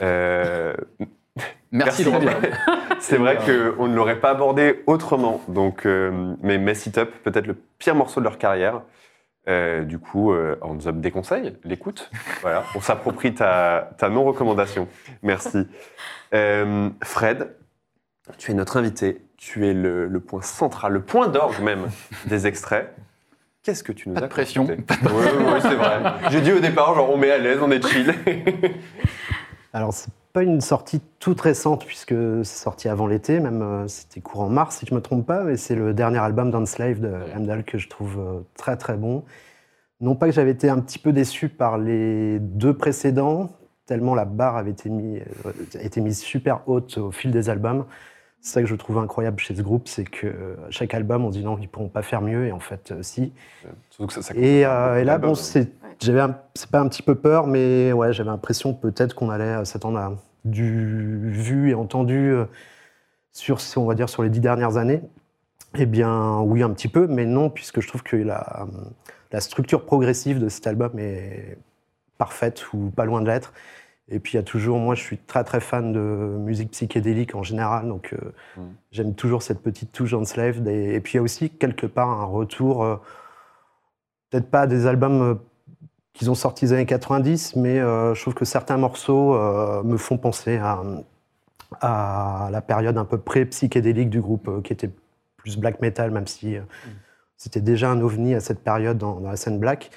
Merci, 1.72 2.04
Merci. 2.04 2.04
c'est 3.00 3.16
vrai 3.16 3.36
qu'on 3.36 3.88
ne 3.88 3.94
l'aurait 3.94 4.20
pas 4.20 4.30
abordé 4.30 4.82
autrement. 4.86 5.40
Donc, 5.48 5.84
mais 6.42 6.58
Mess 6.58 6.86
It 6.86 6.98
Up, 6.98 7.10
peut-être 7.24 7.46
le 7.46 7.56
pire 7.78 7.94
morceau 7.94 8.20
de 8.20 8.24
leur 8.24 8.38
carrière. 8.38 8.82
Euh, 9.46 9.84
du 9.84 9.98
coup, 9.98 10.32
euh, 10.32 10.56
Hands 10.62 10.78
Up 10.86 10.96
déconseille 10.96 11.54
l'écoute. 11.64 12.10
Voilà, 12.40 12.64
on 12.74 12.80
s'approprie 12.80 13.34
ta, 13.34 13.90
ta 13.98 14.08
non-recommandation. 14.08 14.88
Merci. 15.22 15.68
Euh, 16.32 16.88
Fred, 17.02 17.54
tu 18.38 18.52
es 18.52 18.54
notre 18.54 18.78
invité. 18.78 19.20
Tu 19.36 19.66
es 19.68 19.74
le, 19.74 20.06
le 20.06 20.20
point 20.20 20.40
central, 20.40 20.92
le 20.92 21.02
point 21.02 21.28
d'orgue 21.28 21.60
même 21.60 21.88
des 22.26 22.46
extraits. 22.46 22.94
Qu'est-ce 23.62 23.84
que 23.84 23.92
tu 23.92 24.08
nous 24.08 24.14
Pas 24.14 24.20
de 24.22 24.26
as 24.26 24.28
pression. 24.28 24.66
concocté 24.66 24.94
Oui, 25.04 25.58
c'est 25.60 25.74
vrai. 25.74 26.00
J'ai 26.30 26.40
dit 26.40 26.52
au 26.52 26.60
départ, 26.60 26.94
genre, 26.94 27.10
on 27.10 27.16
met 27.18 27.30
à 27.30 27.38
l'aise, 27.38 27.58
on 27.60 27.70
est 27.70 27.86
chill. 27.86 28.14
Alors, 29.72 29.92
c'est 29.92 30.10
pas 30.34 30.42
une 30.42 30.60
sortie 30.60 31.00
toute 31.20 31.40
récente, 31.40 31.86
puisque 31.86 32.12
c'est 32.44 32.62
sorti 32.62 32.88
avant 32.88 33.06
l'été, 33.06 33.38
même 33.38 33.62
euh, 33.62 33.86
c'était 33.86 34.20
courant 34.20 34.48
mars, 34.48 34.78
si 34.78 34.86
je 34.86 34.92
me 34.92 35.00
trompe 35.00 35.24
pas, 35.24 35.44
mais 35.44 35.56
c'est 35.56 35.76
le 35.76 35.94
dernier 35.94 36.18
album 36.18 36.50
d'Enslave 36.50 36.98
de 36.98 37.14
Heimdall 37.32 37.64
que 37.64 37.78
je 37.78 37.88
trouve 37.88 38.18
euh, 38.18 38.40
très 38.56 38.76
très 38.76 38.96
bon. 38.96 39.24
Non 40.00 40.16
pas 40.16 40.26
que 40.26 40.32
j'avais 40.32 40.50
été 40.50 40.68
un 40.68 40.80
petit 40.80 40.98
peu 40.98 41.12
déçu 41.12 41.48
par 41.48 41.78
les 41.78 42.40
deux 42.40 42.76
précédents, 42.76 43.52
tellement 43.86 44.16
la 44.16 44.24
barre 44.24 44.56
avait 44.56 44.72
été, 44.72 44.90
euh, 44.90 45.52
été 45.80 46.00
mise 46.00 46.18
super 46.18 46.68
haute 46.68 46.98
au 46.98 47.12
fil 47.12 47.30
des 47.30 47.48
albums. 47.48 47.84
C'est 48.44 48.52
ça 48.52 48.60
que 48.60 48.68
je 48.68 48.74
trouve 48.74 48.98
incroyable 48.98 49.38
chez 49.40 49.54
ce 49.54 49.62
groupe, 49.62 49.88
c'est 49.88 50.04
que 50.04 50.26
euh, 50.26 50.54
chaque 50.68 50.92
album, 50.92 51.24
on 51.24 51.32
se 51.32 51.38
dit 51.38 51.44
non, 51.44 51.56
ils 51.58 51.66
pourront 51.66 51.88
pas 51.88 52.02
faire 52.02 52.20
mieux, 52.20 52.46
et 52.46 52.52
en 52.52 52.60
fait, 52.60 52.92
euh, 52.92 53.02
si. 53.02 53.32
Surtout 53.88 54.06
que 54.08 54.12
ça- 54.12 54.20
ça 54.20 54.34
Et, 54.36 54.66
euh, 54.66 55.02
là, 55.02 55.16
bon, 55.16 55.30
hein. 55.30 55.34
c'est, 55.34 55.72
j'avais, 55.98 56.20
un- 56.20 56.38
c'est 56.54 56.70
pas 56.70 56.80
un 56.80 56.88
petit 56.88 57.00
peu 57.02 57.14
peur, 57.14 57.46
mais 57.46 57.90
ouais, 57.94 58.12
j'avais 58.12 58.28
l'impression 58.28 58.74
peut-être 58.74 59.14
qu'on 59.14 59.30
allait 59.30 59.44
euh, 59.44 59.64
s'attendre 59.64 59.98
à 59.98 60.12
du 60.44 61.30
vu 61.30 61.70
et 61.70 61.74
entendu 61.74 62.32
euh, 62.32 62.44
sur, 63.32 63.56
on 63.78 63.86
va 63.86 63.94
dire, 63.94 64.10
sur 64.10 64.22
les 64.22 64.28
dix 64.28 64.40
dernières 64.40 64.76
années. 64.76 65.00
Eh 65.76 65.86
bien, 65.86 66.38
oui, 66.40 66.62
un 66.62 66.70
petit 66.70 66.88
peu, 66.88 67.06
mais 67.06 67.24
non, 67.24 67.48
puisque 67.48 67.80
je 67.80 67.88
trouve 67.88 68.02
que 68.02 68.14
la, 68.16 68.66
la 69.32 69.40
structure 69.40 69.86
progressive 69.86 70.38
de 70.38 70.50
cet 70.50 70.66
album 70.66 70.98
est 70.98 71.56
parfaite 72.18 72.74
ou 72.74 72.90
pas 72.94 73.06
loin 73.06 73.22
de 73.22 73.26
l'être. 73.26 73.54
Et 74.08 74.18
puis, 74.18 74.32
il 74.34 74.36
y 74.36 74.38
a 74.38 74.42
toujours, 74.42 74.78
moi, 74.78 74.94
je 74.94 75.02
suis 75.02 75.16
très, 75.18 75.44
très 75.44 75.60
fan 75.60 75.92
de 75.92 75.98
musique 75.98 76.70
psychédélique 76.72 77.34
en 77.34 77.42
général, 77.42 77.88
donc 77.88 78.12
euh, 78.12 78.32
Mm. 78.56 78.60
j'aime 78.92 79.14
toujours 79.14 79.42
cette 79.42 79.60
petite 79.60 79.92
touche 79.92 80.12
Enslaved. 80.12 80.68
Et, 80.68 80.94
et 80.94 81.00
puis, 81.00 81.14
il 81.14 81.16
y 81.16 81.18
a 81.18 81.22
aussi, 81.22 81.50
quelque 81.50 81.86
part, 81.86 82.10
un 82.10 82.24
retour, 82.24 82.84
euh, 82.84 82.96
peut-être 84.30 84.50
pas 84.50 84.66
des 84.66 84.86
albums 84.86 85.22
euh, 85.22 85.34
qu'ils 86.12 86.30
ont 86.30 86.34
sortis 86.34 86.66
des 86.66 86.72
années 86.74 86.86
90, 86.86 87.56
mais 87.56 87.78
je 87.80 88.20
trouve 88.20 88.34
que 88.34 88.44
certains 88.44 88.76
morceaux 88.76 89.36
me 89.82 89.96
font 89.96 90.16
penser 90.16 90.58
à, 90.58 90.80
à 91.80 92.48
la 92.52 92.60
période 92.60 92.96
un 92.98 93.04
peu 93.04 93.18
pré-psychédélique 93.18 94.10
du 94.10 94.20
groupe, 94.20 94.62
qui 94.62 94.72
était 94.72 94.90
plus 95.36 95.58
black 95.58 95.80
metal, 95.82 96.10
même 96.10 96.26
si 96.26 96.56
euh, 96.56 96.62
c'était 97.36 97.60
déjà 97.60 97.90
un 97.90 98.00
ovni 98.00 98.34
à 98.34 98.40
cette 98.40 98.60
période 98.60 98.96
dans, 98.96 99.20
dans 99.20 99.28
la 99.28 99.36
scène 99.36 99.58
black. 99.58 99.90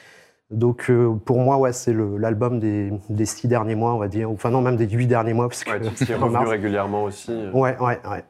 Donc 0.50 0.89
euh, 0.89 1.13
pour 1.25 1.39
moi, 1.39 1.58
ouais, 1.58 1.74
c'est 1.74 1.94
l'album 1.94 2.60
des, 2.60 2.92
des 3.10 3.25
six 3.25 3.48
derniers 3.48 3.75
mois, 3.75 3.94
on 3.94 3.98
va 3.98 4.08
dire. 4.08 4.32
Enfin 4.32 4.50
non, 4.50 4.62
même 4.62 4.77
des 4.77 4.88
huit 4.88 5.08
derniers 5.08 5.34
mois, 5.34 5.50
parce 5.50 5.63
que 5.63 5.72
Ouais, 5.72 5.82
tu 5.82 6.06
t'y 6.06 6.12
es 6.12 6.16
en 6.16 6.20
revenu 6.20 6.34
mars- 6.34 6.50
régulièrement 6.50 7.04
aussi. 7.04 7.32
euh. 7.32 7.51
Ouais, 7.51 7.77
ouais, 7.80 8.00
ouais. 8.10 8.24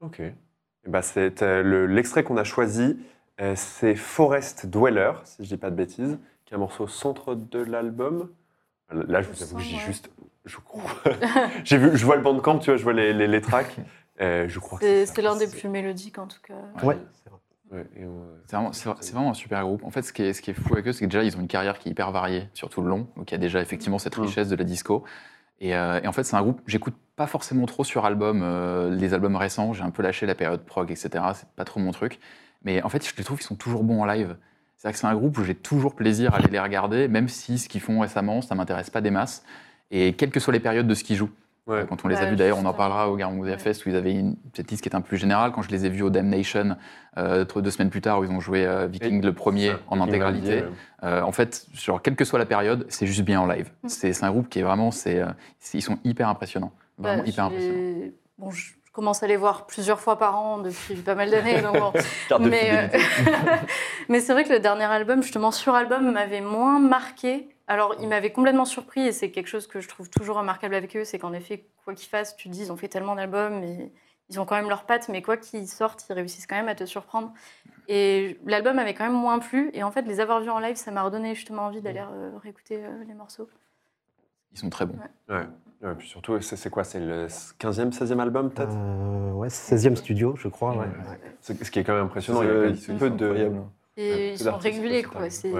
Ok. 0.00 0.20
C'est 1.02 1.42
euh, 1.42 1.62
le- 1.62 1.86
l'extrait 1.86 2.24
qu'on 2.24 2.36
a 2.36 2.44
choisi, 2.44 2.98
euh, 3.40 3.54
c'est 3.56 3.94
Forest 3.94 4.66
Dweller, 4.66 5.12
si 5.24 5.44
je 5.44 5.48
dis 5.48 5.56
pas 5.56 5.70
de 5.70 5.76
bêtises, 5.76 6.18
qui 6.44 6.52
est 6.52 6.56
un 6.56 6.60
morceau 6.60 6.86
centre 6.86 7.34
de 7.34 7.60
l'album. 7.60 8.28
Là, 8.90 9.22
je 9.22 9.28
vous 9.30 9.42
avoue, 9.42 9.56
que 9.56 9.62
j'ai 9.62 9.76
juste, 9.78 10.10
je 10.44 10.58
crois, 10.58 10.82
j'ai 11.64 11.78
vu, 11.78 11.96
je 11.96 12.04
vois 12.04 12.16
le 12.16 12.22
bandcamp, 12.22 12.58
tu 12.58 12.70
vois, 12.70 12.76
je 12.76 12.82
vois 12.82 12.92
les, 12.92 13.14
les, 13.14 13.26
les 13.26 13.40
tracks. 13.40 13.76
Euh, 14.20 14.46
je 14.48 14.58
crois 14.58 14.78
que 14.78 14.84
C'est 14.84 15.06
ça. 15.06 15.12
c'est 15.14 15.22
l'un 15.22 15.36
des 15.36 15.46
plus 15.48 15.68
mélodiques 15.70 16.18
en 16.18 16.26
tout 16.26 16.40
cas. 16.42 16.54
Ouais, 16.86 16.98
c'est 17.24 17.30
vrai. 17.30 17.38
Ouais, 17.72 17.86
on- 18.04 18.72
C'est 18.72 19.12
vraiment, 19.12 19.30
un 19.30 19.34
super 19.34 19.62
groupe. 19.62 19.82
En 19.84 19.90
fait, 19.90 20.02
ce 20.02 20.12
qui 20.12 20.22
est, 20.22 20.32
ce 20.34 20.42
qui 20.42 20.50
est 20.50 20.54
fou 20.54 20.72
avec 20.74 20.86
eux, 20.86 20.92
c'est 20.92 21.04
que 21.06 21.10
déjà, 21.10 21.24
ils 21.24 21.36
ont 21.36 21.40
une 21.40 21.48
carrière 21.48 21.78
qui 21.78 21.88
est 21.88 21.92
hyper 21.92 22.10
variée 22.12 22.48
sur 22.52 22.68
tout 22.68 22.82
le 22.82 22.88
long. 22.88 23.08
Donc, 23.16 23.30
il 23.30 23.32
y 23.32 23.34
a 23.34 23.38
déjà 23.38 23.60
effectivement 23.60 23.98
cette 23.98 24.16
Mm. 24.18 24.22
richesse 24.22 24.48
de 24.48 24.56
la 24.56 24.64
disco. 24.64 25.04
Et, 25.60 25.74
euh, 25.74 26.00
et 26.02 26.06
en 26.06 26.12
fait, 26.12 26.24
c'est 26.24 26.36
un 26.36 26.42
groupe, 26.42 26.60
j'écoute 26.66 26.94
pas 27.16 27.26
forcément 27.26 27.66
trop 27.66 27.84
sur 27.84 28.04
album, 28.04 28.40
euh, 28.42 28.94
les 28.94 29.14
albums 29.14 29.36
récents. 29.36 29.72
J'ai 29.72 29.84
un 29.84 29.90
peu 29.90 30.02
lâché 30.02 30.26
la 30.26 30.34
période 30.34 30.64
prog, 30.64 30.90
etc. 30.90 31.10
C'est 31.34 31.48
pas 31.56 31.64
trop 31.64 31.80
mon 31.80 31.92
truc. 31.92 32.18
Mais 32.64 32.82
en 32.82 32.88
fait, 32.88 33.06
je 33.08 33.14
les 33.16 33.24
trouve 33.24 33.38
qu'ils 33.38 33.46
sont 33.46 33.54
toujours 33.56 33.84
bons 33.84 34.02
en 34.02 34.04
live. 34.06 34.36
C'est-à-dire 34.76 34.94
que 34.94 35.00
c'est 35.00 35.06
un 35.06 35.14
groupe 35.14 35.38
où 35.38 35.44
j'ai 35.44 35.54
toujours 35.54 35.94
plaisir 35.94 36.34
à 36.34 36.38
aller 36.38 36.48
les 36.50 36.58
regarder, 36.60 37.06
même 37.08 37.28
si 37.28 37.58
ce 37.58 37.68
qu'ils 37.68 37.80
font 37.80 38.00
récemment, 38.00 38.42
ça 38.42 38.54
m'intéresse 38.54 38.90
pas 38.90 39.00
des 39.00 39.10
masses. 39.12 39.44
Et 39.92 40.14
quelles 40.14 40.30
que 40.30 40.40
soient 40.40 40.52
les 40.52 40.60
périodes 40.60 40.86
de 40.88 40.94
ce 40.94 41.04
qu'ils 41.04 41.16
jouent. 41.16 41.30
Ouais. 41.66 41.86
Quand 41.88 42.04
on 42.04 42.08
les 42.08 42.16
a 42.16 42.26
vus, 42.26 42.36
d'ailleurs, 42.36 42.58
on 42.58 42.64
en 42.64 42.74
parlera 42.74 43.08
au 43.08 43.16
Garamousia 43.16 43.52
Ouais. 43.52 43.58
Fest, 43.58 43.86
où 43.86 43.88
ils 43.88 43.96
avaient 43.96 44.12
une 44.12 44.36
petite 44.36 44.70
liste 44.70 44.82
qui 44.82 44.88
est 44.88 44.96
un 44.96 45.00
peu 45.00 45.08
plus 45.08 45.16
générale. 45.16 45.52
Quand 45.52 45.62
je 45.62 45.70
les 45.70 45.86
ai 45.86 45.88
vus 45.88 46.02
au 46.02 46.10
Damnation, 46.10 46.76
euh, 47.18 47.44
deux 47.44 47.70
semaines 47.70 47.90
plus 47.90 48.00
tard, 48.00 48.18
où 48.18 48.24
ils 48.24 48.30
ont 48.30 48.40
joué 48.40 48.66
euh, 48.66 48.88
Viking 48.88 49.22
le 49.22 49.32
premier 49.32 49.68
Ça, 49.68 49.78
en 49.86 49.96
Viking 49.96 50.08
intégralité. 50.08 50.64
Euh, 51.04 51.22
en 51.22 51.32
fait, 51.32 51.66
sur 51.74 52.02
quelle 52.02 52.16
que 52.16 52.24
soit 52.24 52.38
la 52.38 52.46
période, 52.46 52.86
c'est 52.88 53.06
juste 53.06 53.22
bien 53.22 53.40
en 53.40 53.46
live. 53.46 53.70
Mm. 53.84 53.88
C'est 53.88 54.24
un 54.24 54.30
groupe 54.30 54.48
qui 54.48 54.58
est 54.58 54.62
vraiment, 54.62 54.90
c'est, 54.90 55.20
euh, 55.20 55.26
ils 55.72 55.82
sont 55.82 55.98
hyper 56.04 56.28
impressionnants, 56.28 56.72
vraiment 56.98 57.22
Bah, 57.22 57.28
hyper 57.28 57.48
je 57.50 57.54
impressionnants. 57.54 58.10
Bon, 58.38 58.50
je 58.50 58.72
commence 58.92 59.22
à 59.22 59.26
les 59.26 59.36
voir 59.36 59.66
plusieurs 59.66 60.00
fois 60.00 60.18
par 60.18 60.38
an 60.38 60.58
depuis 60.58 60.96
pas 60.96 61.14
mal 61.14 61.30
d'années. 61.30 61.60
bon. 61.62 61.92
Euh, 62.30 62.88
mais 64.08 64.20
c'est 64.20 64.32
vrai 64.32 64.44
que 64.44 64.52
le 64.52 64.58
dernier 64.58 64.84
album, 64.84 65.22
justement 65.22 65.50
sur 65.50 65.74
album, 65.74 66.10
m'avait 66.12 66.40
moins 66.40 66.78
marqué. 66.78 67.48
Alors, 67.72 67.94
il 68.00 68.08
m'avait 68.08 68.32
complètement 68.32 68.66
surpris 68.66 69.00
et 69.00 69.12
c'est 69.12 69.30
quelque 69.30 69.46
chose 69.46 69.66
que 69.66 69.80
je 69.80 69.88
trouve 69.88 70.10
toujours 70.10 70.36
remarquable 70.36 70.74
avec 70.74 70.94
eux, 70.94 71.04
c'est 71.04 71.18
qu'en 71.18 71.32
effet, 71.32 71.64
quoi 71.86 71.94
qu'ils 71.94 72.08
fassent, 72.10 72.36
tu 72.36 72.48
te 72.50 72.52
dis, 72.52 72.64
ils 72.64 72.70
ont 72.72 72.76
fait 72.76 72.88
tellement 72.88 73.14
d'albums 73.14 73.62
et 73.64 73.90
ils 74.28 74.38
ont 74.38 74.44
quand 74.44 74.56
même 74.56 74.68
leurs 74.68 74.84
pattes, 74.84 75.08
mais 75.08 75.22
quoi 75.22 75.38
qu'ils 75.38 75.66
sortent, 75.66 76.04
ils 76.10 76.12
réussissent 76.12 76.46
quand 76.46 76.56
même 76.56 76.68
à 76.68 76.74
te 76.74 76.84
surprendre. 76.84 77.32
Et 77.88 78.38
l'album 78.44 78.78
avait 78.78 78.92
quand 78.92 79.04
même 79.04 79.14
moins 79.18 79.38
plu 79.38 79.70
et 79.72 79.82
en 79.82 79.90
fait, 79.90 80.02
les 80.02 80.20
avoir 80.20 80.42
vus 80.42 80.50
en 80.50 80.58
live, 80.58 80.76
ça 80.76 80.90
m'a 80.90 81.02
redonné 81.02 81.34
justement 81.34 81.62
envie 81.62 81.80
d'aller 81.80 82.00
euh, 82.00 82.32
réécouter 82.42 82.84
euh, 82.84 83.04
les 83.08 83.14
morceaux. 83.14 83.48
Ils 84.52 84.58
sont 84.58 84.68
très 84.68 84.84
bons. 84.84 84.98
Ouais. 85.30 85.46
Ouais, 85.82 85.94
puis 85.96 86.06
surtout, 86.08 86.38
c'est 86.42 86.56
c'est 86.56 86.68
quoi 86.68 86.84
C'est 86.84 87.00
le 87.00 87.26
15e, 87.26 87.90
16e 87.90 88.20
album, 88.20 88.50
peut-être? 88.50 88.76
Euh, 88.76 89.32
ouais, 89.32 89.48
16e 89.48 89.96
studio, 89.96 90.36
je 90.36 90.48
crois. 90.48 90.76
ouais. 90.76 90.86
Ce 91.40 91.52
qui 91.70 91.78
est 91.78 91.84
quand 91.84 91.94
même 91.94 92.04
impressionnant. 92.04 92.42
Il 92.42 92.74
y 92.74 92.76
C'est- 92.76 92.92
a 92.92 92.96
peu 92.98 93.08
de. 93.10 93.34
Et 93.96 94.10
Ouais, 94.12 94.32
ils 94.34 94.38
sont 94.38 94.58
réguliers, 94.58 95.02
qui 95.02 95.08
quoi. 95.08 95.30
C'est... 95.30 95.52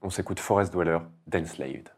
On 0.00 0.10
s'écoute 0.10 0.40
Forest 0.40 0.72
Dweller 0.72 0.98
d'Enslaved. 1.26 1.97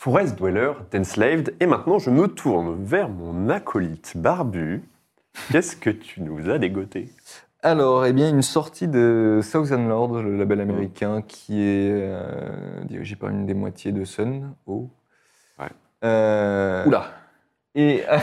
Forest 0.00 0.38
Dweller 0.38 0.74
d'Enslaved. 0.92 1.54
Et 1.58 1.66
maintenant, 1.66 1.98
je 1.98 2.10
me 2.10 2.28
tourne 2.28 2.84
vers 2.84 3.08
mon 3.08 3.48
acolyte 3.48 4.12
barbu. 4.14 4.84
Qu'est-ce 5.50 5.74
que 5.74 5.90
tu 5.90 6.20
nous 6.22 6.48
as 6.48 6.58
dégoté? 6.58 7.08
Alors, 7.64 8.06
eh 8.06 8.12
bien, 8.12 8.28
une 8.28 8.42
sortie 8.42 8.86
de 8.86 9.40
Southern 9.42 9.88
Lord, 9.88 10.22
le 10.22 10.36
label 10.36 10.60
américain, 10.60 11.20
qui 11.26 11.62
est 11.62 11.90
euh, 11.90 12.30
dirigé 12.84 13.16
par 13.16 13.30
une 13.30 13.44
des 13.44 13.54
moitiés 13.54 13.90
de 13.90 14.04
Sun. 14.04 14.52
Oh. 14.66 14.88
Ouais. 15.58 15.66
Euh, 16.04 16.84
Oula. 16.86 17.06
Et 17.74 18.04
là, 18.08 18.20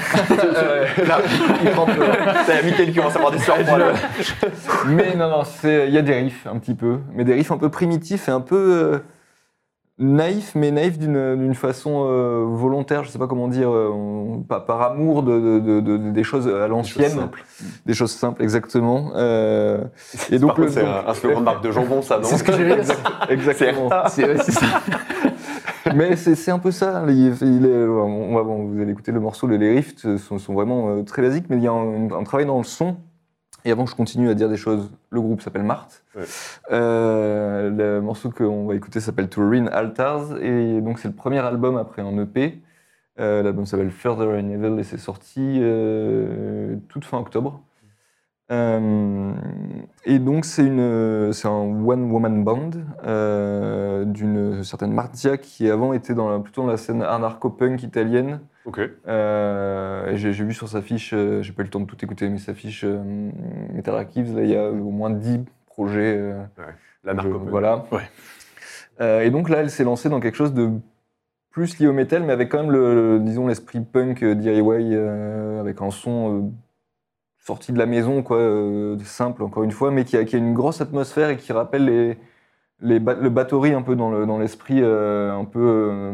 il 1.61 1.71
prend 1.71 1.85
quelqu'un 1.87 2.85
qui 2.85 2.93
commence 2.93 3.15
à 3.15 3.17
avoir 3.17 3.31
des 3.33 3.39
surpoids 3.39 3.77
là. 3.77 3.93
Mais 4.87 5.13
non, 5.15 5.29
non, 5.29 5.43
c'est- 5.43 5.87
il 5.89 5.93
y 5.93 5.97
a 5.97 6.01
des 6.01 6.15
riffs 6.15 6.47
un 6.47 6.57
petit 6.57 6.73
peu, 6.73 6.99
mais 7.13 7.25
des 7.25 7.33
riffs 7.33 7.51
un 7.51 7.57
peu 7.57 7.69
primitifs 7.69 8.29
et 8.29 8.31
un 8.31 8.41
peu 8.41 9.01
euh, 9.99 10.03
naïfs, 10.03 10.53
mais 10.55 10.71
naïfs 10.71 10.97
d'une 10.97 11.35
d'une 11.37 11.55
façon 11.55 12.05
euh, 12.09 12.43
volontaire, 12.47 13.03
je 13.03 13.09
sais 13.09 13.19
pas 13.19 13.27
comment 13.27 13.47
dire, 13.47 13.69
euh, 13.69 13.89
on- 13.93 14.41
pas 14.41 14.59
par 14.59 14.81
amour 14.81 15.23
de, 15.23 15.39
de- 15.39 15.59
de- 15.59 15.79
de- 15.81 16.11
des 16.11 16.23
choses 16.23 16.47
à 16.47 16.67
l'ancienne, 16.67 17.29
des 17.85 17.93
choses 17.93 18.11
simples 18.11 18.43
exactement. 18.43 19.11
Euh, 19.15 19.83
et 20.31 20.39
donc 20.39 20.53
c'est 20.69 20.83
un, 20.85 21.07
un 21.07 21.13
slogan 21.13 21.39
de 21.39 21.43
marque 21.45 21.63
de 21.63 21.71
jambon, 21.71 22.01
ça, 22.01 22.17
non 22.17 22.23
C'est 22.25 22.37
ce 22.37 22.43
que 22.43 22.51
j'ai 22.53 22.65
dit. 22.75 22.91
exactement. 23.29 23.89
C'est 24.09 24.37
ça. 24.51 24.65
Mais 25.95 26.15
c'est 26.15 26.35
c'est 26.35 26.51
un 26.51 26.59
peu 26.59 26.71
ça. 26.71 27.03
Il, 27.07 27.33
il 27.41 27.65
est- 27.65 27.87
on 27.87 28.35
va- 28.35 28.43
bon, 28.43 28.65
vous 28.65 28.81
allez 28.81 28.91
écouter 28.91 29.11
le 29.11 29.19
morceau, 29.19 29.47
les 29.47 29.75
riffs 29.75 29.95
sont, 30.17 30.39
sont 30.39 30.53
vraiment 30.53 30.89
euh, 30.89 31.03
très 31.03 31.21
basiques, 31.21 31.45
mais 31.49 31.57
il 31.57 31.63
y 31.63 31.67
a 31.67 31.71
un, 31.71 32.11
un 32.11 32.23
travail 32.23 32.45
dans 32.47 32.57
le 32.57 32.63
son. 32.63 32.97
Et 33.65 33.71
avant 33.71 33.85
que 33.85 33.89
je 33.89 33.95
continue 33.95 34.29
à 34.29 34.35
dire 34.35 34.47
des 34.47 34.57
choses, 34.57 34.91
le 35.09 35.19
groupe 35.19 35.41
s'appelle 35.41 35.63
Marthe. 35.63 36.03
Ouais. 36.15 36.23
Euh, 36.71 37.71
le 37.71 37.99
morceau 37.99 38.29
qu'on 38.29 38.67
va 38.67 38.75
écouter 38.75 38.99
s'appelle 38.99 39.27
To 39.27 39.41
Ruin 39.41 39.65
Altars, 39.67 40.37
et 40.39 40.81
donc 40.81 40.99
c'est 40.99 41.07
le 41.07 41.15
premier 41.15 41.39
album 41.39 41.75
après 41.75 42.03
un 42.03 42.15
EP. 42.19 42.61
Euh, 43.19 43.41
L'album 43.43 43.65
s'appelle 43.65 43.91
Further 43.91 44.29
in 44.29 44.49
Evil 44.49 44.77
et 44.79 44.83
c'est 44.83 44.97
sorti 44.97 45.59
euh, 45.61 46.75
toute 46.89 47.05
fin 47.05 47.17
octobre. 47.17 47.61
Euh, 48.51 49.31
et 50.03 50.19
donc 50.19 50.45
c'est 50.45 50.69
un 50.69 51.49
one 51.49 52.11
woman 52.11 52.43
band 52.43 52.69
d'une 54.05 54.63
certaine 54.63 54.91
Martia 54.91 55.37
qui 55.37 55.69
avant 55.69 55.93
était 55.93 56.13
dans 56.13 56.29
la, 56.29 56.39
plutôt 56.39 56.61
dans 56.61 56.67
la 56.67 56.77
scène 56.77 57.01
anarcho-punk 57.01 57.81
italienne. 57.83 58.41
Ok. 58.65 58.79
Euh, 59.07 60.11
j'ai 60.15 60.31
vu 60.31 60.53
sur 60.53 60.67
sa 60.67 60.81
fiche, 60.81 61.13
euh, 61.13 61.41
j'ai 61.43 61.53
pas 61.53 61.61
eu 61.61 61.65
le 61.65 61.69
temps 61.71 61.79
de 61.79 61.85
tout 61.85 62.03
écouter, 62.03 62.27
mais 62.29 62.39
sa 62.39 62.53
fiche 62.53 62.83
euh, 62.83 63.01
Metal 63.73 63.93
Archives, 63.95 64.35
là 64.35 64.43
il 64.43 64.49
y 64.49 64.55
a 64.57 64.69
au 64.69 64.89
moins 64.91 65.11
10 65.11 65.41
projets. 65.67 66.17
euh, 66.17 66.43
La 67.03 67.11
je- 67.11 67.15
narco. 67.17 67.39
Voilà. 67.47 67.85
Ouais. 67.91 68.01
Et 69.25 69.29
donc 69.29 69.49
là, 69.49 69.57
elle 69.59 69.69
s'est 69.69 69.83
lancée 69.83 70.07
dans 70.09 70.19
quelque 70.21 70.35
chose 70.35 70.53
de 70.53 70.71
plus 71.51 71.77
lié 71.79 71.87
au 71.87 71.93
metal, 71.93 72.23
mais 72.23 72.31
avec 72.33 72.49
quand 72.49 72.63
même 72.63 72.71
le, 72.71 73.19
disons 73.21 73.45
l'esprit 73.47 73.81
punk 73.81 74.23
DIY, 74.23 74.95
avec 75.59 75.81
un 75.81 75.91
son 75.91 76.51
sorti 77.37 77.71
de 77.73 77.77
la 77.77 77.85
maison, 77.85 78.23
quoi, 78.23 78.39
simple 79.03 79.43
encore 79.43 79.63
une 79.63 79.71
fois, 79.71 79.91
mais 79.91 80.05
qui 80.05 80.17
a, 80.17 80.23
qui 80.23 80.35
a 80.35 80.39
une 80.39 80.53
grosse 80.53 80.81
atmosphère 80.81 81.29
et 81.29 81.37
qui 81.37 81.51
rappelle 81.53 81.85
les, 81.85 82.17
les 82.79 82.99
ba- 82.99 83.13
le 83.15 83.29
batterie 83.29 83.73
un 83.73 83.81
peu 83.83 83.95
dans 83.95 84.09
le- 84.11 84.25
dans 84.25 84.39
l'esprit 84.39 84.81
un 84.81 85.45
peu 85.45 86.11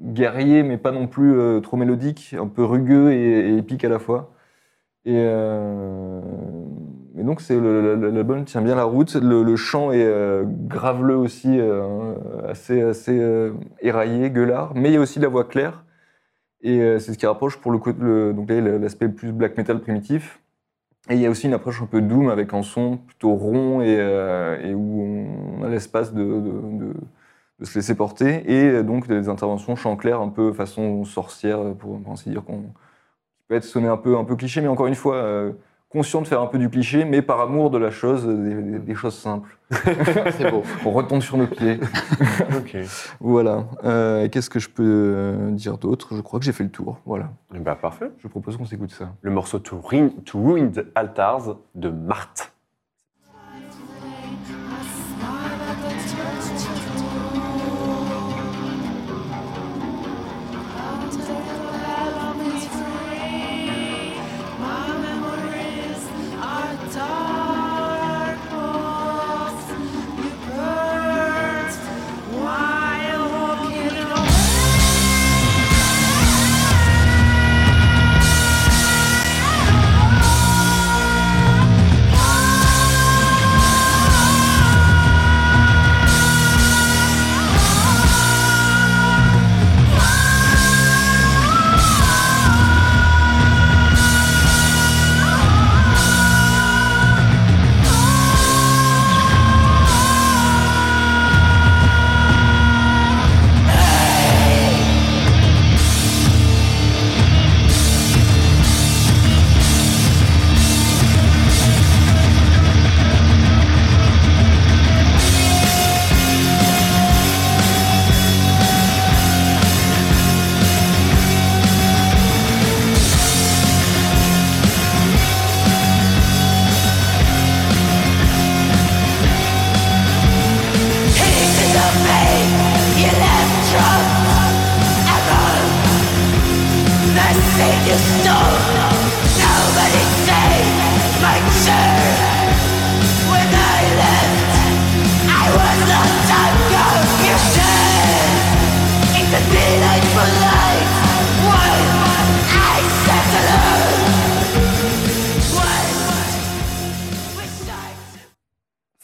guerrier, 0.00 0.62
mais 0.62 0.78
pas 0.78 0.92
non 0.92 1.06
plus 1.06 1.38
euh, 1.38 1.60
trop 1.60 1.76
mélodique, 1.76 2.34
un 2.38 2.46
peu 2.46 2.64
rugueux 2.64 3.12
et, 3.12 3.56
épique 3.58 3.84
à 3.84 3.88
la 3.88 3.98
fois. 3.98 4.32
Et, 5.04 5.14
euh, 5.16 6.20
donc 7.14 7.40
c'est 7.40 7.58
l'album 7.60 8.44
tient 8.44 8.62
bien 8.62 8.74
la 8.74 8.84
route. 8.84 9.14
Le, 9.14 9.56
chant 9.56 9.92
est 9.92 10.04
euh, 10.04 10.44
graveleux 10.46 11.16
aussi, 11.16 11.58
assez, 12.48 12.82
éraillé, 13.80 14.30
gueulard, 14.30 14.72
mais 14.74 14.90
il 14.90 14.94
y 14.94 14.96
a 14.96 15.00
aussi 15.00 15.20
la 15.20 15.28
voix 15.28 15.44
claire. 15.44 15.84
Et 16.62 16.78
c'est 16.98 17.14
ce 17.14 17.18
qui 17.18 17.26
rapproche 17.26 17.56
pour 17.58 17.72
le, 17.72 17.80
le- 18.32 18.78
l'aspect 18.78 19.08
plus 19.08 19.32
black 19.32 19.56
metal 19.56 19.80
primitif. 19.80 20.40
Et 21.08 21.14
il 21.14 21.20
y 21.20 21.26
a 21.26 21.30
aussi 21.30 21.46
une 21.46 21.54
approche 21.54 21.80
un 21.82 21.86
peu 21.86 22.02
doom 22.02 22.28
avec 22.28 22.52
un 22.52 22.62
son 22.62 22.98
plutôt 22.98 23.34
rond 23.34 23.80
et, 23.80 24.74
où 24.74 25.02
on 25.58 25.64
a 25.64 25.68
l'espace 25.68 26.12
de- 26.12 26.92
de 27.60 27.64
se 27.64 27.78
laisser 27.78 27.94
porter. 27.94 28.42
Et 28.50 28.68
euh, 28.68 28.82
donc 28.82 29.06
des 29.06 29.28
interventions 29.28 29.76
chant 29.76 29.96
clair 29.96 30.20
un 30.20 30.28
peu 30.28 30.52
façon 30.52 31.04
sorcière, 31.04 31.74
pour, 31.78 32.00
pour 32.00 32.12
ainsi 32.12 32.30
dire, 32.30 32.44
qu'on 32.44 32.62
qui 32.62 33.44
peut 33.48 33.54
être 33.54 33.64
sonné 33.64 33.88
un 33.88 33.96
peu, 33.96 34.16
un 34.16 34.24
peu 34.24 34.36
cliché, 34.36 34.60
mais 34.60 34.68
encore 34.68 34.86
une 34.86 34.94
fois, 34.94 35.16
euh, 35.16 35.52
conscient 35.90 36.22
de 36.22 36.28
faire 36.28 36.40
un 36.40 36.46
peu 36.46 36.58
du 36.58 36.70
cliché, 36.70 37.04
mais 37.04 37.20
par 37.20 37.40
amour 37.40 37.70
de 37.70 37.78
la 37.78 37.90
chose, 37.90 38.24
des, 38.26 38.94
choses 38.94 39.16
simples. 39.16 39.58
C'est 39.70 40.50
beau. 40.50 40.62
On 40.84 40.92
retombe 40.92 41.20
sur 41.20 41.36
nos 41.36 41.46
pieds. 41.46 41.80
Voilà. 43.20 43.66
Euh, 43.84 44.28
Qu'est-ce 44.28 44.48
que 44.48 44.60
je 44.60 44.68
peux 44.68 44.84
euh, 44.86 45.50
dire 45.50 45.78
d'autre? 45.78 46.14
Je 46.14 46.20
crois 46.20 46.38
que 46.38 46.44
j'ai 46.44 46.52
fait 46.52 46.64
le 46.64 46.70
tour. 46.70 47.00
Voilà. 47.04 47.30
Eh 47.54 47.58
ben, 47.58 47.74
parfait. 47.74 48.10
Je 48.18 48.28
propose 48.28 48.56
qu'on 48.56 48.64
s'écoute 48.64 48.92
ça. 48.92 49.12
Le 49.22 49.30
morceau 49.30 49.58
To, 49.58 49.80
to 50.24 50.42
Ruined 50.42 50.86
Altars 50.94 51.56
de 51.74 51.90
Marthe. 51.90 52.52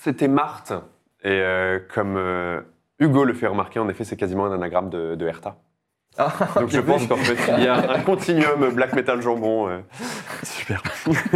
C'était 0.07 0.29
Marthe. 0.29 0.73
Et 1.25 1.31
euh, 1.31 1.81
comme 1.93 2.17
euh, 2.17 2.61
Hugo 3.01 3.25
le 3.25 3.35
fait 3.35 3.49
remarquer, 3.49 3.81
en 3.81 3.89
effet, 3.89 4.05
c'est 4.05 4.17
quasiment 4.17 4.47
un 4.47 4.53
anagramme 4.53 4.89
de, 4.89 5.17
de 5.17 5.27
Hertha. 5.27 5.57
Ah, 6.17 6.33
Donc 6.61 6.69
je 6.71 6.79
pense 6.79 7.09
qu'en 7.09 7.17
fait, 7.17 7.37
il 7.59 7.65
y 7.65 7.67
a 7.67 7.91
un 7.91 8.01
continuum 8.03 8.73
black 8.73 8.93
metal 8.95 9.21
jambon. 9.21 9.69
euh, 9.69 9.79
Super. 10.45 10.81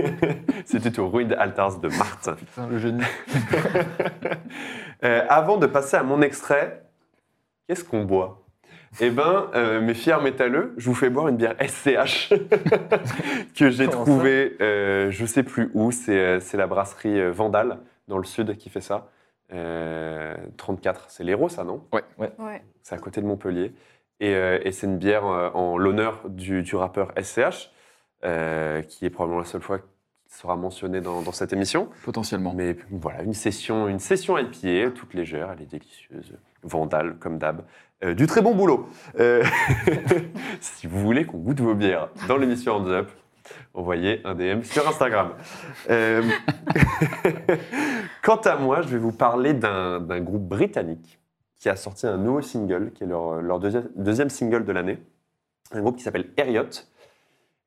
C'était 0.64 1.00
au 1.00 1.08
Ruined 1.08 1.32
Altars 1.36 1.78
de 1.80 1.88
Marthe. 1.88 2.30
Putain, 2.36 2.68
le 2.68 2.78
génie. 2.78 3.02
Euh, 5.02 5.24
avant 5.30 5.56
de 5.56 5.66
passer 5.66 5.96
à 5.96 6.02
mon 6.02 6.20
extrait, 6.20 6.82
qu'est-ce 7.66 7.82
qu'on 7.84 8.04
boit? 8.04 8.42
Eh 9.00 9.08
ben, 9.08 9.46
euh, 9.54 9.80
mes 9.80 9.94
fiers 9.94 10.20
métalleux, 10.22 10.74
je 10.76 10.90
vous 10.90 10.94
fais 10.94 11.08
boire 11.08 11.28
une 11.28 11.38
bière 11.38 11.54
SCH 11.58 12.28
que 13.56 13.70
j'ai 13.70 13.86
Comment 13.86 14.04
ça? 14.04 14.10
trouvée, 14.10 14.56
euh, 14.60 15.10
je 15.10 15.24
sais 15.24 15.42
plus 15.42 15.70
où, 15.72 15.90
c'est 15.90 16.18
euh, 16.18 16.38
c'est 16.40 16.58
la 16.58 16.66
brasserie 16.66 17.18
euh, 17.18 17.30
Vandal 17.32 17.78
dans 18.10 18.18
le 18.18 18.24
sud 18.24 18.56
qui 18.58 18.68
fait 18.68 18.82
ça. 18.82 19.08
Euh, 19.52 20.36
34, 20.58 21.06
c'est 21.08 21.24
l'Hérault 21.24 21.48
ça, 21.48 21.64
non? 21.64 21.82
Ouais. 21.92 22.62
C'est 22.82 22.94
à 22.94 22.98
côté 22.98 23.22
de 23.22 23.26
Montpellier. 23.26 23.72
Et, 24.20 24.34
euh, 24.34 24.58
et 24.62 24.72
c'est 24.72 24.86
une 24.86 24.98
bière 24.98 25.24
euh, 25.24 25.48
en 25.54 25.78
l'honneur 25.78 26.28
du, 26.28 26.62
du 26.62 26.76
rappeur 26.76 27.12
SCH, 27.20 27.70
euh, 28.24 28.82
qui 28.82 29.06
est 29.06 29.10
probablement 29.10 29.40
la 29.40 29.46
seule 29.46 29.62
fois 29.62 29.78
qu'il 29.78 29.88
sera 30.28 30.56
mentionné 30.56 31.00
dans, 31.00 31.22
dans 31.22 31.32
cette 31.32 31.54
émission. 31.54 31.88
Potentiellement. 32.04 32.52
Mais 32.54 32.76
voilà, 32.90 33.22
une 33.22 33.32
session, 33.32 33.88
une 33.88 33.98
session 33.98 34.36
IPA, 34.36 34.90
toute 34.90 35.14
légère, 35.14 35.50
elle 35.52 35.62
est 35.62 35.70
délicieuse. 35.70 36.36
Vandale, 36.62 37.16
comme 37.18 37.38
d'hab. 37.38 37.64
Euh, 38.04 38.14
du 38.14 38.26
très 38.26 38.42
bon 38.42 38.54
boulot. 38.54 38.88
Euh, 39.18 39.42
si 40.60 40.86
vous 40.86 41.00
voulez 41.00 41.24
qu'on 41.24 41.38
goûte 41.38 41.60
vos 41.60 41.74
bières 41.74 42.08
dans 42.28 42.36
l'émission 42.36 42.76
Hands 42.76 42.88
Up, 42.88 43.10
envoyez 43.74 44.20
un 44.24 44.34
DM 44.34 44.62
sur 44.62 44.86
Instagram. 44.88 45.30
Euh, 45.90 46.22
Quant 48.22 48.36
à 48.36 48.56
moi, 48.56 48.82
je 48.82 48.88
vais 48.88 48.98
vous 48.98 49.12
parler 49.12 49.54
d'un 49.54 50.20
groupe 50.20 50.46
britannique 50.48 51.18
qui 51.58 51.68
a 51.68 51.76
sorti 51.76 52.06
un 52.06 52.16
nouveau 52.16 52.40
single, 52.42 52.90
qui 52.94 53.04
est 53.04 53.06
leur, 53.06 53.40
leur 53.42 53.58
deuxième, 53.60 53.88
deuxième 53.96 54.30
single 54.30 54.64
de 54.64 54.72
l'année. 54.72 54.98
Un 55.72 55.82
groupe 55.82 55.96
qui 55.96 56.02
s'appelle 56.02 56.26
Harriot, 56.38 56.64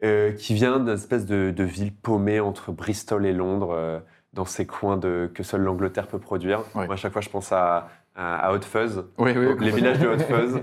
euh, 0.04 0.32
qui 0.32 0.54
vient 0.56 0.80
d'une 0.80 0.94
espèce 0.96 1.26
de, 1.26 1.52
de 1.56 1.64
ville 1.64 1.94
paumée 1.94 2.40
entre 2.40 2.72
Bristol 2.72 3.26
et 3.26 3.34
Londres, 3.34 3.72
euh, 3.72 4.00
dans 4.34 4.46
ces 4.46 4.66
coins 4.66 4.98
de, 4.98 5.30
que 5.34 5.44
seule 5.44 5.62
l'Angleterre 5.62 6.08
peut 6.08 6.18
produire. 6.20 6.64
Moi, 6.74 6.92
à 6.92 6.96
chaque 6.96 7.14
fois, 7.14 7.22
je 7.22 7.30
pense 7.30 7.52
à, 7.52 7.90
à, 8.16 8.48
à 8.48 8.54
Hot 8.54 8.62
Fuzz, 8.62 9.06
Oui, 9.20 9.32
oui. 9.38 9.56
les 9.60 9.70
villages 9.72 10.00
de 10.00 10.08
Hot 10.08 10.20
Fuzz. 10.20 10.60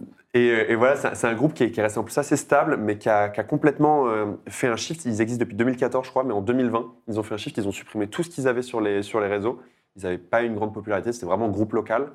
Euh, 0.36 0.64
et, 0.68 0.74
voilà, 0.74 0.96
c'est 0.96 1.26
un- 1.26 1.30
un 1.30 1.34
groupe 1.34 1.54
qui 1.54 1.62
est, 1.64 1.70
qui 1.70 1.78
est 1.80 1.82
resté 1.82 1.98
en 1.98 2.04
plus 2.04 2.18
assez 2.18 2.36
stable, 2.36 2.76
mais 2.76 2.98
qui 2.98 3.08
a, 3.08 3.28
complètement 3.44 4.08
euh, 4.08 4.26
fait 4.48 4.66
un 4.66 4.76
shift. 4.76 5.04
Ils 5.04 5.20
existent 5.20 5.44
depuis 5.44 5.56
2014, 5.56 6.04
je 6.04 6.10
crois, 6.10 6.24
mais 6.24 6.32
en 6.32 6.40
2020, 6.42 6.92
ils 7.08 7.20
ont 7.20 7.22
fait 7.22 7.34
un 7.34 7.38
shift. 7.38 7.56
Ils 7.56 7.68
ont 7.68 7.72
supprimé 7.72 8.08
tout 8.08 8.22
ce 8.22 8.30
qu'ils 8.30 8.48
avaient 8.48 8.62
sur 8.62 8.80
les, 8.80 9.02
sur 9.02 9.20
les 9.20 9.28
réseaux. 9.28 9.60
Ils 9.96 10.02
n'avaient 10.02 10.18
pas 10.18 10.42
une 10.42 10.54
grande 10.56 10.74
popularité, 10.74 11.12
c'était 11.12 11.26
vraiment 11.26 11.48
groupe 11.48 11.72
local. 11.72 12.10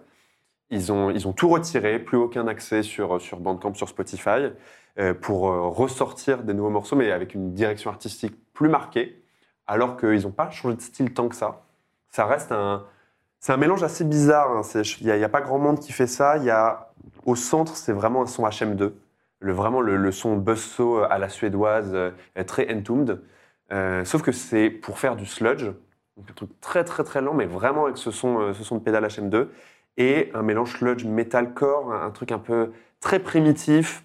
Ils 0.72 0.92
ont, 0.92 1.10
ils 1.12 1.28
ont 1.28 1.34
tout 1.34 1.50
retiré, 1.50 2.00
plus 2.00 2.18
aucun 2.18 2.48
accès 2.48 2.84
sur, 2.84 3.22
sur 3.22 3.40
Bandcamp, 3.40 3.74
sur 3.76 3.90
Spotify, 3.90 4.50
euh, 5.00 5.14
pour 5.14 5.42
ressortir 5.44 6.44
des 6.44 6.54
nouveaux 6.54 6.70
morceaux, 6.70 6.96
mais 6.96 7.12
avec 7.12 7.34
une 7.36 7.54
direction 7.54 7.90
artistique 7.92 8.36
plus 8.54 8.70
marquée, 8.70 9.24
alors 9.68 9.98
qu'ils 9.98 10.24
n'ont 10.24 10.32
pas 10.32 10.50
changé 10.52 10.76
de 10.78 10.82
style 10.82 11.14
tant 11.14 11.30
que 11.30 11.36
ça. 11.36 11.66
Ça 12.10 12.26
reste 12.26 12.52
un, 12.52 12.86
c'est 13.40 13.54
un 13.54 13.58
mélange 13.58 13.84
assez 13.84 14.04
bizarre. 14.04 14.52
hein. 14.52 14.62
Il 15.02 15.08
n'y 15.08 15.24
a, 15.24 15.30
pas 15.30 15.42
grand 15.42 15.60
monde 15.60 15.80
qui 15.80 15.92
fait 15.94 16.08
ça. 16.08 16.38
Y 16.38 16.50
a, 16.50 16.92
au 17.26 17.36
centre, 17.36 17.76
c'est 17.78 17.94
vraiment 17.94 18.24
un 18.24 18.28
son 18.28 18.44
HM2. 18.46 18.92
Le, 19.42 19.54
vraiment 19.54 19.82
le, 19.82 19.96
le 19.96 20.12
son 20.12 20.36
buzzsaw 20.36 21.04
à 21.10 21.18
la 21.18 21.30
suédoise, 21.30 21.92
euh, 21.94 22.12
très 22.46 22.74
entombed. 22.74 23.22
Euh, 23.72 24.04
sauf 24.04 24.22
que 24.22 24.32
c'est 24.34 24.70
pour 24.70 25.00
faire 25.00 25.16
du 25.16 25.26
sludge. 25.26 25.66
Un 26.20 26.34
truc 26.34 26.50
très 26.60 26.84
très 26.84 27.04
très 27.06 27.22
lent, 27.22 27.34
mais 27.34 27.46
vraiment 27.46 27.86
avec 27.86 27.98
ce 27.98 28.12
son, 28.12 28.40
euh, 28.40 28.54
ce 28.54 28.64
son 28.64 28.76
de 28.76 28.82
pédale 28.82 29.06
HM2. 29.06 29.48
Et 29.98 30.32
un 30.34 30.42
mélange 30.44 30.78
sludge 30.78 31.06
metalcore, 31.06 31.94
un, 31.94 32.08
un 32.08 32.12
truc 32.12 32.32
un 32.34 32.40
peu 32.40 32.72
très 33.00 33.20
primitif. 33.20 34.04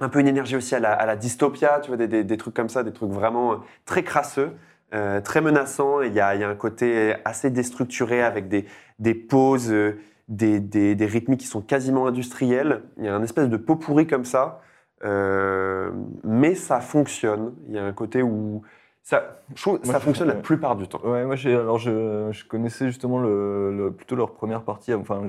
Un 0.00 0.08
peu 0.08 0.20
une 0.20 0.28
énergie 0.28 0.56
aussi 0.56 0.74
à 0.74 0.80
la, 0.80 0.92
à 0.94 1.16
dystopia, 1.16 1.80
tu 1.80 1.88
vois, 1.94 1.96
des, 1.96 2.36
trucs 2.36 2.54
comme 2.54 2.68
ça, 2.68 2.82
des 2.82 2.92
trucs 2.92 3.10
vraiment 3.10 3.60
très 3.84 4.02
crasseux. 4.02 4.50
Euh, 4.94 5.20
très 5.20 5.40
menaçant. 5.40 6.02
Il 6.02 6.12
y, 6.14 6.20
a 6.20 6.34
il 6.34 6.40
y 6.40 6.44
a 6.44 6.48
un 6.48 6.54
côté 6.54 7.14
assez 7.24 7.50
déstructuré 7.50 8.22
avec 8.22 8.48
des, 8.48 8.64
des 9.00 9.14
pauses, 9.14 9.70
euh, 9.72 9.98
des, 10.28 10.60
des- 10.60 10.94
des 10.94 11.06
rythmiques 11.06 11.40
qui 11.40 11.46
sont 11.46 11.60
quasiment 11.62 12.06
industriels. 12.06 12.82
Il 12.98 13.04
y 13.04 13.08
a 13.08 13.14
un 13.14 13.22
espèce 13.22 13.48
de 13.48 13.56
pot 13.56 13.76
pourri 13.76 14.06
comme 14.06 14.24
ça. 14.24 14.60
Euh, 15.04 15.90
mais 16.22 16.54
ça 16.54 16.80
fonctionne. 16.80 17.54
Il 17.68 17.74
y 17.74 17.78
a 17.78 17.84
un 17.84 17.92
côté 17.92 18.22
où 18.22 18.62
ça, 19.02 19.38
je 19.54 19.60
trouve 19.60 19.80
que 19.80 19.84
Moi, 19.86 19.92
ça 19.92 19.98
je- 19.98 20.04
fonctionne 20.04 20.28
la 20.28 20.34
plupart 20.34 20.76
du 20.76 20.88
temps. 20.88 21.00
Ouais, 21.04 21.26
moi 21.26 21.36
j'ai 21.36 21.54
alors 21.54 21.78
je, 21.78 22.28
je 22.32 22.44
connaissais 22.46 22.86
justement 22.86 23.18
le, 23.18 23.76
le- 23.76 23.90
plutôt 23.92 24.16
leur 24.16 24.32
première 24.32 24.62
partie. 24.62 24.94
Enfin, 24.94 25.24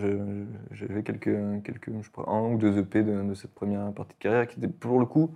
j'avais 0.72 1.04
quelques 1.04 1.36
quelques 1.64 1.90
je 2.02 2.10
un 2.28 2.42
ou 2.54 2.58
deux 2.58 2.78
EP 2.78 3.04
de, 3.04 3.22
de 3.24 3.34
cette 3.34 3.54
première 3.54 3.92
partie 3.92 4.14
de 4.14 4.20
carrière 4.20 4.48
qui 4.48 4.60
était 4.60 4.70
pour 4.70 5.00
le 5.00 5.06
coup. 5.06 5.36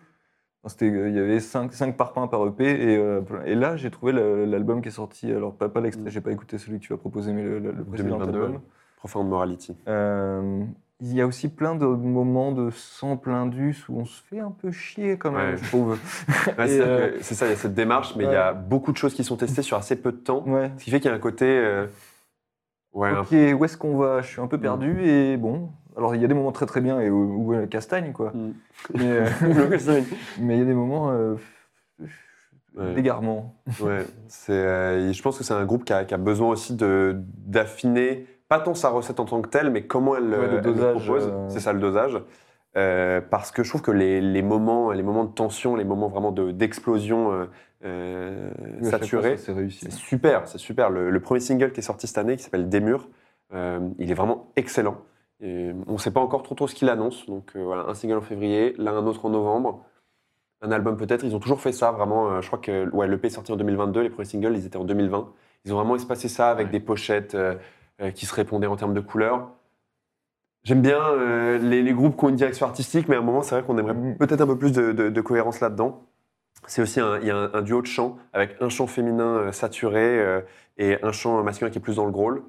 C'était, 0.68 0.88
il 0.88 1.16
y 1.16 1.20
avait 1.20 1.40
5, 1.40 1.72
cinq 1.74 1.96
parpaings 1.98 2.28
par 2.28 2.46
EP 2.46 2.64
et, 2.66 2.98
euh, 2.98 3.22
et 3.46 3.56
là 3.56 3.76
j'ai 3.78 3.90
trouvé 3.90 4.12
l'album 4.12 4.82
qui 4.82 4.90
est 4.90 4.92
sorti. 4.92 5.32
Alors 5.32 5.54
pas, 5.56 5.70
pas 5.70 5.80
l'extrait, 5.82 6.06
Mm. 6.06 6.10
j'ai 6.10 6.22
pas 6.22 6.32
écouté 6.32 6.58
celui 6.58 6.80
que 6.80 6.86
tu 6.86 6.94
as 6.94 6.98
proposé, 6.98 7.32
mais 7.34 7.44
le, 7.44 7.60
le- 7.60 7.72
le 7.72 7.84
précédent 7.84 8.18
2022, 8.18 8.44
album. 8.46 8.62
Profound 8.98 9.30
Morality. 9.30 9.78
Euh, 9.88 10.64
il 11.00 11.14
y 11.16 11.22
a 11.22 11.26
aussi 11.28 11.48
plein 11.48 11.76
de 11.76 11.86
moments 11.86 12.52
de 12.52 12.70
sample 12.72 13.30
indus 13.32 13.86
où 13.88 14.02
on 14.02 14.06
se 14.06 14.22
fait 14.22 14.40
un 14.42 14.52
peu 14.52 14.70
chier 14.72 15.18
quand 15.18 15.32
même, 15.32 15.52
Ouais. 15.52 15.58
je 15.58 15.66
trouve. 15.70 15.98
Ouais, 16.58 16.68
c'est 16.68 16.82
euh, 16.82 17.22
ça, 17.22 17.46
il 17.46 17.50
y 17.52 17.54
a 17.54 17.56
cette 17.56 17.74
démarche, 17.74 18.16
mais 18.18 18.26
il 18.26 18.32
y 18.32 18.36
a 18.36 18.52
beaucoup 18.52 18.92
de 18.92 18.98
choses 18.98 19.14
qui 19.14 19.24
sont 19.24 19.38
testées 19.38 19.62
sur 19.62 19.78
assez 19.78 19.96
peu 19.96 20.12
de 20.12 20.18
temps. 20.18 20.44
Ce 20.78 20.84
qui 20.84 20.92
fait 20.92 21.00
qu'il 21.00 21.10
y 21.10 21.14
a 21.14 21.16
un 21.16 21.20
côté. 21.20 21.46
euh, 21.48 21.88
Ok, 22.94 23.32
où 23.32 23.64
est-ce 23.66 23.78
qu'on 23.78 23.96
va? 23.96 24.22
Je 24.22 24.28
suis 24.28 24.42
un 24.42 24.48
peu 24.48 24.58
perdu 24.58 25.02
et 25.04 25.38
bon. 25.38 25.70
Alors 26.00 26.16
il 26.16 26.22
y 26.22 26.26
a 26.26 26.28
des 26.28 26.34
moments 26.34 26.52
très 26.52 26.66
très 26.66 26.82
bien 26.82 27.00
et 27.00 27.10
où, 27.12 27.46
où 27.46 27.54
est 27.54 27.60
la 27.60 27.68
castagne 27.68 28.12
quoi. 28.14 28.32
Mm. 28.34 28.54
Mais 28.96 29.12
euh, 29.12 29.26
mais 30.40 30.56
il 30.56 30.60
y 30.60 30.62
a 30.64 30.66
des 30.66 30.74
moments 30.74 31.12
euh, 31.12 31.36
Ouais. 32.78 32.94
d'égarement. 32.94 33.56
Ouais, 33.82 34.06
euh, 34.52 35.12
je 35.12 35.22
pense 35.24 35.38
que 35.38 35.44
c'est 35.44 35.54
un 35.56 35.66
groupe 35.66 35.84
qui 35.84 35.92
a, 35.92 36.06
qui 36.06 36.14
a 36.14 36.18
besoin 36.18 36.50
aussi 36.50 36.76
de, 36.76 37.18
d'affiner, 37.38 38.26
pas 38.48 38.60
tant 38.60 38.76
sa 38.76 38.90
recette 38.90 39.20
en 39.20 39.26
tant 39.26 39.42
que 39.42 39.50
telle, 39.50 39.72
mais 39.72 39.84
comment 39.84 40.16
elle, 40.16 40.26
Ouais, 40.30 40.38
le 40.38 40.44
elle 40.44 40.56
le 40.56 40.62
dosage, 40.62 41.04
propose. 41.06 41.28
euh. 41.28 41.50
C'est 41.50 41.60
ça 41.60 41.74
le 41.74 41.80
dosage. 41.80 42.22
Euh, 42.78 43.22
parce 43.28 43.52
que 43.52 43.64
je 43.64 43.70
trouve 43.70 43.82
que 43.82 43.92
les, 43.92 44.22
les 44.22 44.42
moments, 44.44 44.92
les 44.92 45.02
moments 45.02 45.26
de 45.26 45.34
tension, 45.34 45.76
les 45.76 45.84
moments 45.84 46.08
vraiment 46.10 46.32
de, 46.32 46.52
d'explosion 46.52 47.34
euh, 47.34 47.46
euh, 47.84 48.52
saturés, 48.84 49.38
c'est 49.38 49.52
réussi. 49.52 49.80
c'est 49.86 49.92
super, 49.92 50.48
c'est 50.48 50.60
super. 50.60 50.92
Le, 50.92 51.10
le 51.10 51.20
premier 51.20 51.40
single 51.42 51.72
qui 51.72 51.80
est 51.80 51.84
sorti 51.84 52.06
cette 52.08 52.20
année, 52.20 52.38
qui 52.38 52.44
s'appelle 52.44 52.70
Démur, 52.70 53.10
euh, 53.54 53.80
il 53.98 54.12
est 54.12 54.16
vraiment 54.16 54.52
excellent. 54.56 54.98
Et 55.42 55.72
on 55.88 55.94
ne 55.94 55.98
sait 55.98 56.12
pas 56.12 56.20
encore 56.20 56.44
trop, 56.44 56.56
trop 56.56 56.68
ce 56.68 56.76
qu'il 56.76 56.90
annonce. 56.90 57.26
Donc 57.28 57.52
euh, 57.56 57.64
voilà, 57.64 57.84
un 57.88 57.94
single 57.94 58.18
en 58.18 58.22
février, 58.22 58.74
là 58.78 58.92
un 58.92 59.06
autre 59.08 59.26
en 59.26 59.30
novembre, 59.30 59.86
un 60.62 60.72
album 60.72 60.98
peut-être. 60.98 61.24
Ils 61.24 61.36
ont 61.36 61.40
toujours 61.40 61.62
fait 61.62 61.72
ça, 61.72 61.92
vraiment. 61.92 62.30
euh, 62.32 62.42
je 62.42 62.48
crois 62.48 62.60
que 62.60 62.90
ouais, 62.90 63.08
l'EP 63.08 63.28
est 63.28 63.30
sorti 63.32 63.52
en 63.52 63.56
2022, 63.56 64.02
les 64.02 64.10
premiers 64.10 64.26
singles, 64.26 64.56
ils 64.58 64.66
étaient 64.66 64.78
en 64.78 64.84
2020. 64.84 65.30
Ils 65.66 65.74
ont 65.74 65.78
vraiment 65.78 65.96
espacé 65.96 66.28
ça 66.28 66.50
avec 66.52 66.68
Ouais. 66.68 66.72
des 66.74 66.80
pochettes 66.80 67.36
euh, 67.36 67.56
qui 68.14 68.26
se 68.26 68.34
répondaient 68.36 68.68
en 68.68 68.76
termes 68.76 68.94
de 68.94 69.00
couleurs. 69.02 69.50
J'aime 70.64 70.82
bien 70.82 71.00
les, 71.58 71.82
les 71.82 71.94
groupes 71.94 72.18
qui 72.18 72.26
ont 72.26 72.30
une 72.30 72.36
direction 72.36 72.66
artistique, 72.66 73.08
mais 73.08 73.16
à 73.16 73.20
un 73.20 73.22
moment, 73.22 73.42
c'est 73.42 73.56
vrai 73.56 73.64
qu'on 73.64 73.78
aimerait 73.78 73.94
Mhm. 73.94 74.18
peut-être 74.18 74.42
un 74.42 74.48
peu 74.48 74.58
plus 74.58 74.72
de, 74.74 74.92
de- 74.92 75.10
de 75.10 75.22
cohérence 75.22 75.62
là-dedans. 75.62 76.04
C'est 76.68 76.82
aussi 76.82 77.00
un, 77.00 77.18
il 77.20 77.28
y 77.28 77.32
a 77.32 77.38
un, 77.38 77.54
un 77.54 77.62
duo 77.62 77.82
de 77.82 77.88
chant 77.88 78.18
avec 78.34 78.58
un 78.60 78.68
chant 78.70 78.86
féminin 78.88 79.52
saturé 79.54 80.42
et 80.78 80.98
un 81.02 81.12
chant 81.14 81.42
masculin 81.44 81.72
qui 81.72 81.78
est 81.78 81.82
plus 81.82 81.96
dans 81.96 82.06
le 82.06 82.12
growl. 82.12 82.44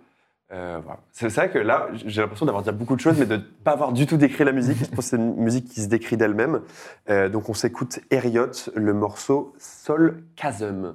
Euh. 0.53 0.81
C'est 1.13 1.29
vrai 1.29 1.51
que 1.51 1.59
là, 1.59 1.89
j'ai 1.93 2.21
l'impression 2.21 2.47
d'avoir 2.47 2.65
dit 2.65 2.73
beaucoup 2.73 2.97
de 2.97 3.01
choses, 3.01 3.19
mais 3.19 3.27
de 3.27 3.37
ne 3.37 3.41
pas 3.41 3.73
avoir 3.73 3.93
du 3.93 4.07
tout 4.07 4.17
décrit 4.17 4.45
la 4.45 4.53
musique. 4.53 4.79
Je 4.79 4.87
pense 4.87 4.97
que 4.97 5.03
c'est 5.03 5.17
une 5.17 5.37
musique 5.37 5.69
qui 5.69 5.81
se 5.81 5.89
décrit 5.89 6.17
d'elle-même. 6.17 6.63
Euh, 7.09 7.29
donc 7.29 7.49
on 7.49 7.55
s'écoute 7.55 8.01
Eriot, 8.11 8.71
le 8.75 8.93
morceau 8.93 9.55
Sol 9.59 10.25
Chasm. 10.37 10.95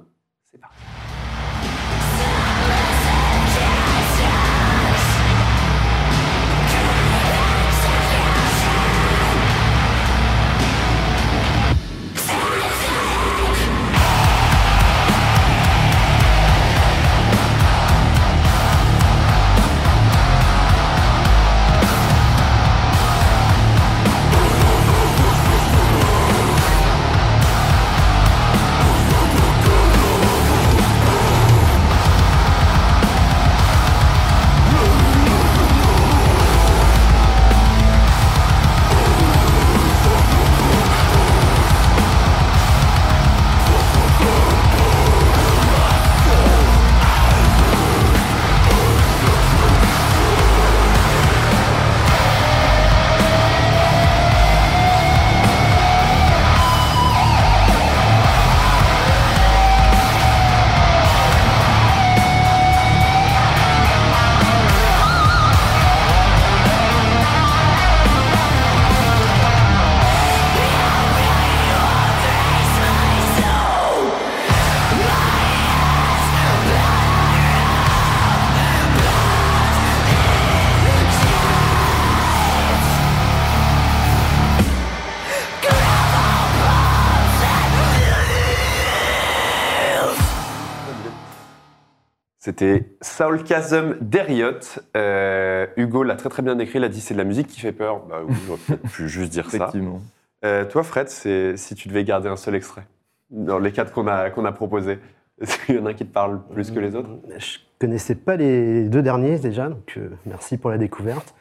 C'était 92.58 92.88
Saul 93.02 93.46
Chasm 93.46 93.96
d'Eriot. 94.00 94.80
Euh, 94.96 95.66
Hugo 95.76 96.02
l'a 96.02 96.16
très 96.16 96.30
très 96.30 96.40
bien 96.40 96.56
décrit, 96.56 96.78
il 96.78 96.84
a 96.84 96.88
dit 96.88 97.02
c'est 97.02 97.12
de 97.12 97.18
la 97.18 97.24
musique 97.24 97.48
qui 97.48 97.60
fait 97.60 97.72
peur. 97.72 98.06
Bah 98.06 98.22
oui, 98.26 98.34
j'aurais 98.46 98.58
peut-être 98.66 98.90
pu 98.90 99.08
juste 99.10 99.30
dire 99.30 99.50
ça. 99.50 99.58
Effectivement. 99.58 100.00
Euh, 100.42 100.64
toi, 100.64 100.82
Fred, 100.82 101.10
c'est 101.10 101.58
si 101.58 101.74
tu 101.74 101.88
devais 101.88 102.02
garder 102.02 102.30
un 102.30 102.36
seul 102.36 102.54
extrait 102.54 102.86
dans 103.28 103.58
les 103.58 103.72
quatre 103.72 103.92
qu'on 103.92 104.06
a, 104.06 104.30
qu'on 104.30 104.46
a 104.46 104.52
proposés, 104.52 104.98
est-ce 105.40 105.58
qu'il 105.66 105.76
y 105.76 105.78
en 105.78 105.84
a 105.84 105.90
un 105.90 105.92
qui 105.92 106.06
te 106.06 106.12
parle 106.12 106.40
plus 106.48 106.70
que 106.70 106.80
les 106.80 106.96
autres? 106.96 107.10
Je 107.36 107.58
connaissais 107.78 108.14
pas 108.14 108.36
les 108.36 108.88
deux 108.88 109.02
derniers 109.02 109.38
déjà, 109.38 109.68
donc 109.68 109.92
euh, 109.98 110.08
merci 110.24 110.56
pour 110.56 110.70
la 110.70 110.78
découverte. 110.78 111.34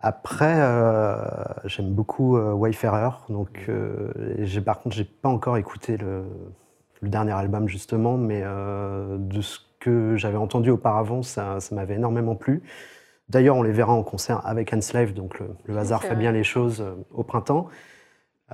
Après, 0.00 0.56
euh, 0.58 1.16
j'aime 1.64 1.94
beaucoup 1.94 2.36
euh, 2.36 2.52
Wayfarer, 2.52 3.16
donc 3.30 3.64
euh, 3.70 4.12
j'ai 4.40 4.60
par 4.60 4.80
contre 4.80 4.96
j'ai 4.96 5.04
pas 5.04 5.30
encore 5.30 5.56
écouté 5.56 5.96
le, 5.96 6.24
le 7.00 7.08
dernier 7.08 7.32
album 7.32 7.68
justement, 7.68 8.18
mais 8.18 8.42
euh, 8.44 9.16
de 9.18 9.40
ce 9.40 9.60
que 9.80 10.16
j'avais 10.16 10.36
entendu 10.36 10.70
auparavant, 10.70 11.22
ça, 11.22 11.58
ça 11.60 11.74
m'avait 11.74 11.94
énormément 11.96 12.36
plu. 12.36 12.62
D'ailleurs, 13.28 13.56
on 13.56 13.62
les 13.62 13.72
verra 13.72 13.92
en 13.92 14.02
concert 14.02 14.46
avec 14.46 14.72
Enslave, 14.72 15.12
donc 15.14 15.38
le, 15.40 15.50
le 15.64 15.78
hasard 15.78 16.02
fait 16.02 16.16
bien 16.16 16.32
les 16.32 16.44
choses 16.44 16.80
euh, 16.80 16.94
au 17.12 17.22
printemps. 17.24 17.68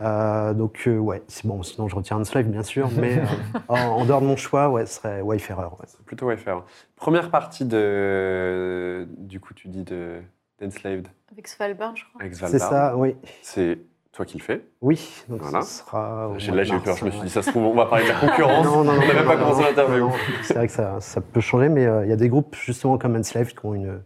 Euh, 0.03 0.53
donc 0.53 0.83
euh, 0.87 0.99
ouais, 0.99 1.23
c'est 1.27 1.47
bon. 1.47 1.63
Sinon, 1.63 1.89
je 1.89 1.97
retiens 1.97 2.19
Enslave 2.19 2.47
bien 2.49 2.63
sûr, 2.63 2.91
mais 2.99 3.19
euh, 3.19 3.25
en, 3.69 3.79
en 3.79 4.05
dehors 4.05 4.21
de 4.21 4.27
mon 4.27 4.37
choix, 4.37 4.69
ouais, 4.69 4.85
ce 4.85 4.97
serait 4.97 5.23
Wayfarer. 5.23 5.69
ouais. 5.69 5.87
C'est 5.87 6.05
plutôt 6.05 6.27
Wayfarer. 6.27 6.61
Première 6.97 7.31
partie 7.31 7.65
de. 7.65 9.09
Du 9.17 9.41
coup, 9.41 9.55
tu 9.55 9.69
dis 9.69 9.85
de 9.85 10.21
d'Enslaved 10.61 11.09
Avec 11.33 11.49
Svalbard, 11.49 11.97
je 11.97 12.05
crois. 12.05 12.21
avec 12.21 12.35
C'est 12.35 12.59
ça, 12.59 12.97
oui. 12.97 13.17
C'est 13.43 13.79
toi 14.17 14.25
qui 14.25 14.39
le 14.39 14.43
fais. 14.43 14.63
Oui, 14.81 15.23
donc 15.29 15.43
Voilà. 15.43 15.61
ce 15.63 15.81
sera. 15.81 16.31
Là, 16.53 16.65
j'ai 16.65 16.75
eu 16.75 16.81
peur. 16.81 16.97
Je 16.97 17.05
me 17.05 17.11
suis 17.11 17.21
dit, 17.21 17.31
ça 17.31 17.43
se 17.43 17.51
trouve, 17.51 17.65
on 17.65 17.75
va 17.75 17.87
parler 17.87 18.05
de 18.05 18.09
la 18.09 18.15
concurrence. 18.21 18.65
Non, 18.65 18.83
non, 18.83 18.85
non, 18.85 18.93
on 18.93 19.07
n'avait 19.07 19.21
non, 19.23 19.27
pas 19.27 19.37
commencé 19.37 19.63
l'interview. 19.63 20.11
C'est 20.43 20.55
vrai 20.55 20.67
que 20.67 20.73
ça, 20.73 21.01
ça 21.01 21.21
peut 21.21 21.41
changer, 21.41 21.69
mais 21.69 21.87
euh, 21.87 22.05
il 22.05 22.09
y 22.09 22.13
a 22.13 22.17
des 22.17 22.29
groupes 22.29 22.57
justement 22.57 22.99
comme 22.99 23.15
Enslaved 23.17 23.53
qui, 23.53 23.65
ont 23.67 23.75
une, 23.75 24.01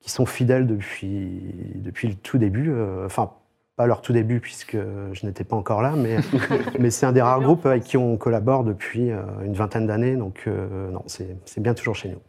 qui 0.00 0.10
sont 0.10 0.24
fidèles 0.26 0.66
depuis, 0.66 1.72
depuis 1.76 2.08
le 2.08 2.14
tout 2.14 2.38
début. 2.38 2.70
euh, 2.70 3.04
Enfin, 3.06 3.30
pas 3.76 3.86
leur 3.86 4.02
tout 4.02 4.12
début 4.12 4.38
puisque 4.40 4.76
je 5.12 5.26
n'étais 5.26 5.42
pas 5.44 5.56
encore 5.56 5.82
là, 5.82 5.92
mais, 5.96 6.16
mais 6.78 6.90
c'est 6.90 7.06
un 7.06 7.12
des 7.12 7.20
rares 7.22 7.40
groupes 7.40 7.66
avec 7.66 7.82
qui 7.82 7.96
on 7.96 8.16
collabore 8.16 8.64
depuis 8.64 9.10
euh, 9.10 9.22
une 9.44 9.54
vingtaine 9.54 9.86
d'années. 9.86 10.16
Donc 10.16 10.44
euh, 10.46 10.90
non, 10.90 11.02
c'est 11.06 11.36
c'est 11.44 11.60
bien 11.60 11.74
toujours 11.74 11.96
chez 11.96 12.08
nous. 12.10 12.20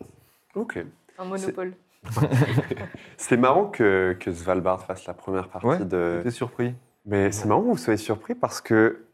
Ok. 0.62 0.84
Un 1.18 1.26
monopole. 1.26 1.74
C'est 3.18 3.38
marrant 3.38 3.66
que, 3.66 4.16
que 4.20 4.32
Svalbard 4.32 4.84
fasse 4.84 5.06
la 5.08 5.14
première 5.16 5.48
partie 5.48 5.66
Ouais, 5.68 5.80
de. 5.80 6.18
J'étais 6.18 6.32
surpris. 6.32 6.76
Mais 7.06 7.32
c'est 7.32 7.46
marrant 7.46 7.62
que 7.62 7.68
vous 7.68 7.78
soyez 7.78 7.98
surpris 7.98 8.36
parce 8.36 8.62
que 8.62 9.06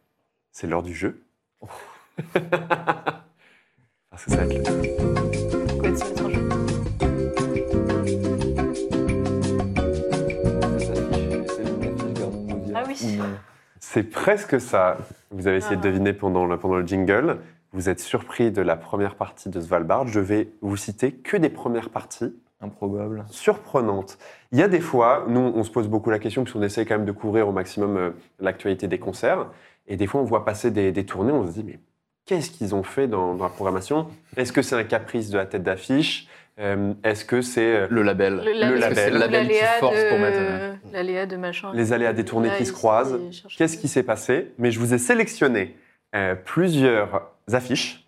c'est 0.51 0.67
l'heure 0.67 0.83
du 0.83 0.93
jeu. 0.93 1.21
parce 2.33 4.25
que 4.25 4.31
ça 4.31 4.37
va 4.37 4.43
être 4.45 4.69
le- 4.69 5.67
Pourquoi 5.67 5.89
est-ce 5.89 6.03
que 6.03 6.07
c'est 6.15 6.21
un 6.21 6.29
jeu? 6.29 6.49
Ah 12.73 12.83
oui. 12.87 13.19
C'est 13.83 14.03
presque 14.03 14.61
ça. 14.61 14.97
Vous 15.31 15.47
avez 15.47 15.57
essayé 15.57 15.75
de 15.75 15.81
Ah. 15.81 15.85
deviner 15.89 16.13
pendant 16.13 16.45
le, 16.45 16.57
pendant 16.57 16.75
le 16.77 16.85
jingle. 16.87 17.39
Vous 17.73 17.89
êtes 17.89 17.99
surpris 17.99 18.51
de 18.51 18.61
la 18.61 18.75
première 18.77 19.15
partie 19.15 19.49
de 19.49 19.59
Svalbard. 19.59 20.07
Je 20.07 20.19
vais 20.19 20.49
vous 20.61 20.77
citer 20.77 21.11
que 21.13 21.35
des 21.35 21.49
premières 21.49 21.89
parties 21.89 22.33
Improbable. 22.61 23.25
surprenantes. 23.29 24.17
Il 24.51 24.59
y 24.59 24.63
a 24.63 24.67
des 24.67 24.79
fois, 24.81 25.25
nous, 25.27 25.39
on 25.55 25.63
se 25.63 25.71
pose 25.71 25.87
beaucoup 25.87 26.09
la 26.09 26.19
question, 26.19 26.43
puisqu'on 26.43 26.61
essaie 26.63 26.85
quand 26.85 26.97
même 26.97 27.05
de 27.05 27.11
couvrir 27.11 27.47
au 27.47 27.51
maximum 27.51 27.97
euh, 27.97 28.09
l'actualité 28.39 28.87
des 28.87 28.99
concerts. 28.99 29.47
Et 29.87 29.95
des 29.97 30.07
fois, 30.07 30.21
on 30.21 30.25
voit 30.25 30.45
passer 30.45 30.71
des, 30.71 30.91
des 30.91 31.05
tournées, 31.05 31.31
on 31.31 31.45
se 31.47 31.53
dit, 31.53 31.63
mais 31.63 31.79
qu'est-ce 32.25 32.51
qu'ils 32.51 32.75
ont 32.75 32.83
fait 32.83 33.07
dans, 33.07 33.33
dans 33.35 33.43
la 33.45 33.49
programmation? 33.49 34.07
Est-ce 34.37 34.53
que 34.53 34.61
c'est 34.61 34.75
un 34.75 34.83
caprice 34.83 35.29
de 35.29 35.37
la 35.37 35.45
tête 35.45 35.63
d'affiche? 35.63 36.27
Euh, 36.59 36.93
Est-ce 37.03 37.25
que 37.25 37.41
c'est 37.41 37.75
euh, 37.75 37.87
Le 37.89 38.03
label. 38.03 38.41
Le, 38.45 38.51
label. 38.53 39.13
le 39.13 39.19
label 39.19 39.47
qui 39.47 39.55
force 39.79 40.03
pour 40.09 40.19
mettre. 40.19 40.77
L'aléa 40.91 41.25
de 41.25 41.37
machin. 41.37 41.71
les 41.73 41.93
aléas 41.93 42.13
des 42.13 42.25
tournées 42.25 42.49
Là, 42.49 42.57
qui 42.57 42.65
se 42.65 42.73
croisent 42.73 43.17
Qu'est-ce 43.57 43.77
qui 43.77 43.87
s'est 43.87 44.03
passé? 44.03 44.51
Mais 44.59 44.69
je 44.69 44.79
vous 44.79 44.93
ai 44.93 44.97
sélectionné 44.97 45.77
euh, 46.13 46.35
plusieurs 46.35 47.31
affiches. 47.51 48.05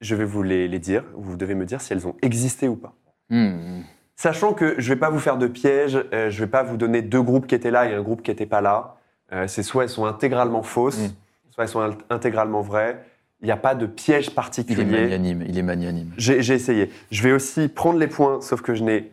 Je 0.00 0.14
vais 0.16 0.24
vous 0.24 0.42
les, 0.42 0.66
les 0.68 0.78
dire. 0.80 1.04
Vous 1.14 1.36
devez 1.36 1.54
me 1.54 1.64
dire 1.64 1.80
si 1.80 1.92
elles 1.92 2.06
ont 2.06 2.16
existé 2.22 2.68
ou 2.68 2.76
pas. 2.76 2.92
Hmm. 3.36 3.82
Sachant 4.16 4.52
que 4.54 4.76
je 4.78 4.88
ne 4.88 4.94
vais 4.94 5.00
pas 5.00 5.10
vous 5.10 5.18
faire 5.18 5.36
de 5.38 5.46
piège, 5.48 5.96
euh, 6.12 6.30
je 6.30 6.36
ne 6.40 6.44
vais 6.46 6.50
pas 6.50 6.62
vous 6.62 6.76
donner 6.76 7.02
deux 7.02 7.20
groupes 7.22 7.46
qui 7.48 7.54
étaient 7.54 7.70
là 7.72 7.88
et 7.90 7.94
un 7.94 8.02
groupe 8.02 8.22
qui 8.22 8.30
n'était 8.30 8.46
pas 8.46 8.60
là. 8.60 8.94
Euh, 9.32 9.46
c'est 9.48 9.62
soit 9.64 9.82
elles 9.84 9.88
sont 9.88 10.04
intégralement 10.06 10.62
fausses, 10.62 10.98
Mm. 10.98 11.10
soit 11.50 11.64
elles 11.64 11.68
sont 11.70 11.80
int- 11.80 11.98
intégralement 12.10 12.60
vraies. 12.60 13.04
Il 13.40 13.46
n'y 13.46 13.50
a 13.52 13.56
pas 13.56 13.74
de 13.74 13.86
piège 13.86 14.26
Il 14.26 14.30
est 14.30 14.34
particulier. 14.34 14.84
magnanime. 14.84 15.44
Il 15.48 15.58
est 15.58 15.62
magnanime. 15.62 16.12
J'ai 16.16 16.38
essayé. 16.38 16.90
Je 17.10 17.22
vais 17.22 17.32
aussi 17.32 17.68
prendre 17.68 17.98
les 17.98 18.06
points, 18.06 18.40
sauf 18.40 18.62
que 18.62 18.74
je 18.74 18.84
n'ai 18.84 19.10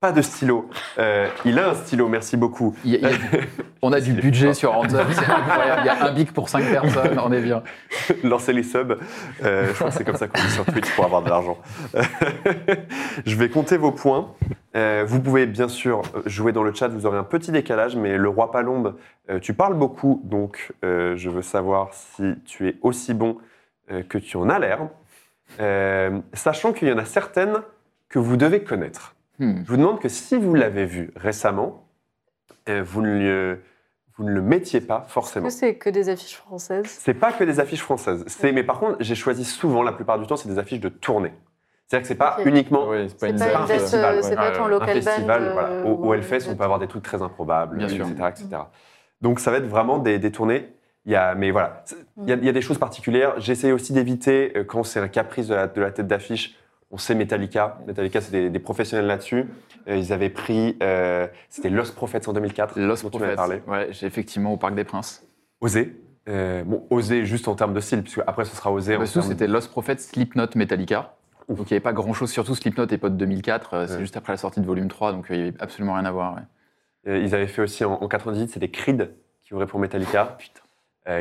pas 0.00 0.12
de 0.12 0.22
stylo. 0.22 0.70
Euh, 0.98 1.26
il 1.44 1.58
a 1.58 1.70
un 1.70 1.74
stylo, 1.74 2.08
merci 2.08 2.36
beaucoup. 2.36 2.76
Il 2.84 2.92
y 2.92 2.96
a- 3.04 3.10
il 3.10 3.16
y 3.16 3.36
a- 3.38 3.40
on 3.82 3.92
a 3.92 4.00
du 4.00 4.12
budget 4.20 4.54
sur 4.54 4.72
Hands 4.76 4.86
c'est 4.88 4.96
incroyable. 5.30 5.82
Il 5.82 5.86
y 5.86 5.88
a 5.88 6.04
un 6.06 6.12
bic 6.12 6.32
pour 6.32 6.48
5 6.48 6.64
personnes, 6.70 7.18
on 7.18 7.32
est 7.32 7.40
bien. 7.40 7.62
Lancez 8.22 8.52
les 8.52 8.62
subs. 8.62 8.96
Euh, 9.42 9.66
je 9.68 9.72
crois 9.74 9.88
que 9.88 9.94
c'est 9.94 10.04
comme 10.04 10.16
ça 10.16 10.28
qu'on 10.28 10.40
dit 10.40 10.50
sur 10.50 10.64
Twitch 10.66 10.88
pour 10.94 11.04
avoir 11.04 11.22
de 11.22 11.28
l'argent. 11.28 11.58
je 13.26 13.34
vais 13.36 13.48
compter 13.48 13.76
vos 13.76 13.90
points. 13.90 14.32
Euh, 14.76 15.04
vous 15.06 15.20
pouvez 15.20 15.46
bien 15.46 15.66
sûr 15.66 16.02
jouer 16.26 16.52
dans 16.52 16.62
le 16.62 16.72
chat, 16.72 16.86
vous 16.88 17.04
aurez 17.06 17.18
un 17.18 17.24
petit 17.24 17.50
décalage, 17.50 17.96
mais 17.96 18.16
le 18.16 18.28
roi 18.28 18.52
Palombe, 18.52 18.94
tu 19.42 19.52
parles 19.52 19.74
beaucoup, 19.74 20.20
donc 20.24 20.72
je 20.82 21.28
veux 21.28 21.42
savoir 21.42 21.90
si 21.92 22.34
tu 22.44 22.68
es 22.68 22.76
aussi 22.82 23.14
bon 23.14 23.38
que 24.08 24.18
tu 24.18 24.36
en 24.36 24.48
as 24.48 24.58
l'air. 24.60 24.80
Sachant 26.34 26.72
qu'il 26.72 26.86
y 26.88 26.92
en 26.92 26.98
a 26.98 27.04
certaines 27.04 27.56
que 28.08 28.18
vous 28.20 28.36
devez 28.36 28.62
connaître. 28.62 29.14
Hmm. 29.38 29.62
Je 29.64 29.70
vous 29.70 29.76
demande 29.76 30.00
que 30.00 30.08
si 30.08 30.36
vous 30.36 30.54
l'avez 30.54 30.84
vu 30.84 31.12
récemment, 31.16 31.86
euh, 32.68 32.82
vous, 32.84 33.02
ne 33.02 33.18
le, 33.18 33.60
vous 34.16 34.24
ne 34.24 34.30
le 34.32 34.42
mettiez 34.42 34.80
pas 34.80 35.04
forcément. 35.08 35.48
c'est 35.50 35.76
que 35.76 35.90
des 35.90 36.08
affiches 36.08 36.36
françaises? 36.36 36.86
C'est 36.86 37.14
pas 37.14 37.32
que 37.32 37.44
des 37.44 37.60
affiches 37.60 37.82
françaises. 37.82 38.24
C'est, 38.26 38.52
mais 38.52 38.64
par 38.64 38.80
contre, 38.80 38.96
j'ai 39.00 39.14
choisi 39.14 39.44
souvent, 39.44 39.82
la 39.82 39.92
plupart 39.92 40.18
du 40.18 40.26
temps, 40.26 40.36
c'est 40.36 40.48
des 40.48 40.58
affiches 40.58 40.80
de 40.80 40.88
tournée. 40.88 41.32
C'est-à-dire 41.86 42.02
que 42.02 42.08
c'est 42.08 42.18
pas 42.18 42.36
uniquement 42.44 42.88
Oui, 42.88 43.06
c'est 43.08 43.18
pas 43.18 43.28
une 43.28 43.38
pas, 43.38 43.46
pas 43.46 43.58
un 43.58 43.62
une 43.62 43.68
date, 43.68 43.78
festival, 43.80 44.14
euh, 44.14 44.16
ouais. 44.16 44.22
c'est 44.22 44.36
pas 44.36 44.50
ton 44.50 44.66
local 44.66 44.90
un 44.90 44.94
band. 44.94 45.00
festival. 45.00 45.42
euh, 45.42 45.52
voilà. 45.52 45.70
Au, 45.86 45.88
ou 45.94 46.08
au 46.08 46.14
une 46.14 46.20
Hellfest, 46.20 46.50
on 46.50 46.54
peut 46.56 46.64
avoir 46.64 46.78
des 46.80 46.86
trucs 46.88 47.02
très 47.02 47.22
improbables, 47.22 47.78
Bien 47.78 47.86
etc., 47.88 48.04
sûr. 48.16 48.26
etc. 48.26 48.46
Donc 49.22 49.40
ça 49.40 49.50
va 49.50 49.56
être 49.58 49.66
vraiment 49.66 49.98
des, 49.98 50.18
des 50.18 50.30
tournées. 50.30 50.68
Il 51.06 51.12
y 51.12 51.16
a, 51.16 51.34
mais 51.34 51.50
voilà, 51.50 51.84
il 52.18 52.28
y, 52.28 52.32
a, 52.32 52.36
il 52.36 52.44
y 52.44 52.48
a 52.50 52.52
des 52.52 52.60
choses 52.60 52.76
particulières. 52.76 53.34
J'essaie 53.40 53.72
aussi 53.72 53.94
d'éviter 53.94 54.52
quand 54.68 54.82
c'est 54.82 55.00
un 55.00 55.08
caprice 55.08 55.46
de 55.48 55.54
la, 55.54 55.66
de 55.66 55.80
la 55.80 55.90
tête 55.90 56.06
d'affiche. 56.06 56.58
On 56.90 56.96
sait 56.98 57.14
Metallica. 57.14 57.78
Metallica, 57.86 58.20
c'est 58.20 58.30
des, 58.32 58.50
des 58.50 58.58
professionnels 58.58 59.06
là-dessus. 59.06 59.44
Euh, 59.88 59.96
ils 59.96 60.12
avaient 60.12 60.30
pris, 60.30 60.76
euh, 60.82 61.26
c'était 61.50 61.68
Lost 61.70 61.94
Prophets 61.94 62.26
en 62.28 62.32
2004. 62.32 62.78
Lost 62.78 63.02
dont 63.04 63.10
tu 63.10 63.18
Prophets. 63.18 63.36
parlé. 63.36 63.62
Ouais, 63.66 63.88
j'ai 63.90 64.06
effectivement 64.06 64.52
au 64.52 64.56
Parc 64.56 64.74
des 64.74 64.84
Princes. 64.84 65.26
Oser. 65.60 65.96
Euh, 66.28 66.62
bon, 66.64 66.86
oser 66.90 67.24
juste 67.26 67.48
en 67.48 67.54
termes 67.54 67.74
de 67.74 67.80
style, 67.80 68.02
puisque 68.02 68.20
après 68.26 68.44
ce 68.44 68.54
sera 68.56 68.70
osé 68.72 68.96
en 68.96 69.00
Bah, 69.00 69.06
termes 69.06 69.26
c'était 69.26 69.46
Lost 69.46 69.70
Prophets, 69.70 69.98
Slipknot, 69.98 70.46
Metallica. 70.56 71.14
Ouf. 71.48 71.58
Donc 71.58 71.70
il 71.70 71.74
n'y 71.74 71.76
avait 71.76 71.82
pas 71.82 71.92
grand 71.94 72.12
chose, 72.12 72.30
surtout 72.30 72.54
Slipknot 72.54 72.86
et 72.86 72.96
de 72.98 73.08
2004. 73.08 73.74
euh, 73.74 73.86
C'est 73.86 73.94
Ouais. 73.94 74.00
juste 74.00 74.16
après 74.16 74.32
la 74.32 74.36
sortie 74.38 74.60
de 74.60 74.66
volume 74.66 74.88
3, 74.88 75.12
donc 75.12 75.30
euh, 75.30 75.34
il 75.34 75.42
n'y 75.42 75.48
avait 75.48 75.60
absolument 75.60 75.94
rien 75.94 76.04
à 76.04 76.10
voir. 76.10 76.34
ouais. 76.36 77.20
Ils 77.22 77.34
avaient 77.34 77.46
fait 77.46 77.62
aussi 77.62 77.84
en, 77.84 77.92
en 77.94 78.08
98, 78.08 78.48
c'était 78.50 78.68
Creed 78.68 79.10
qui 79.42 79.54
ouvrait 79.54 79.66
pour 79.66 79.80
Metallica. 79.80 80.36
Putain. 80.38 80.60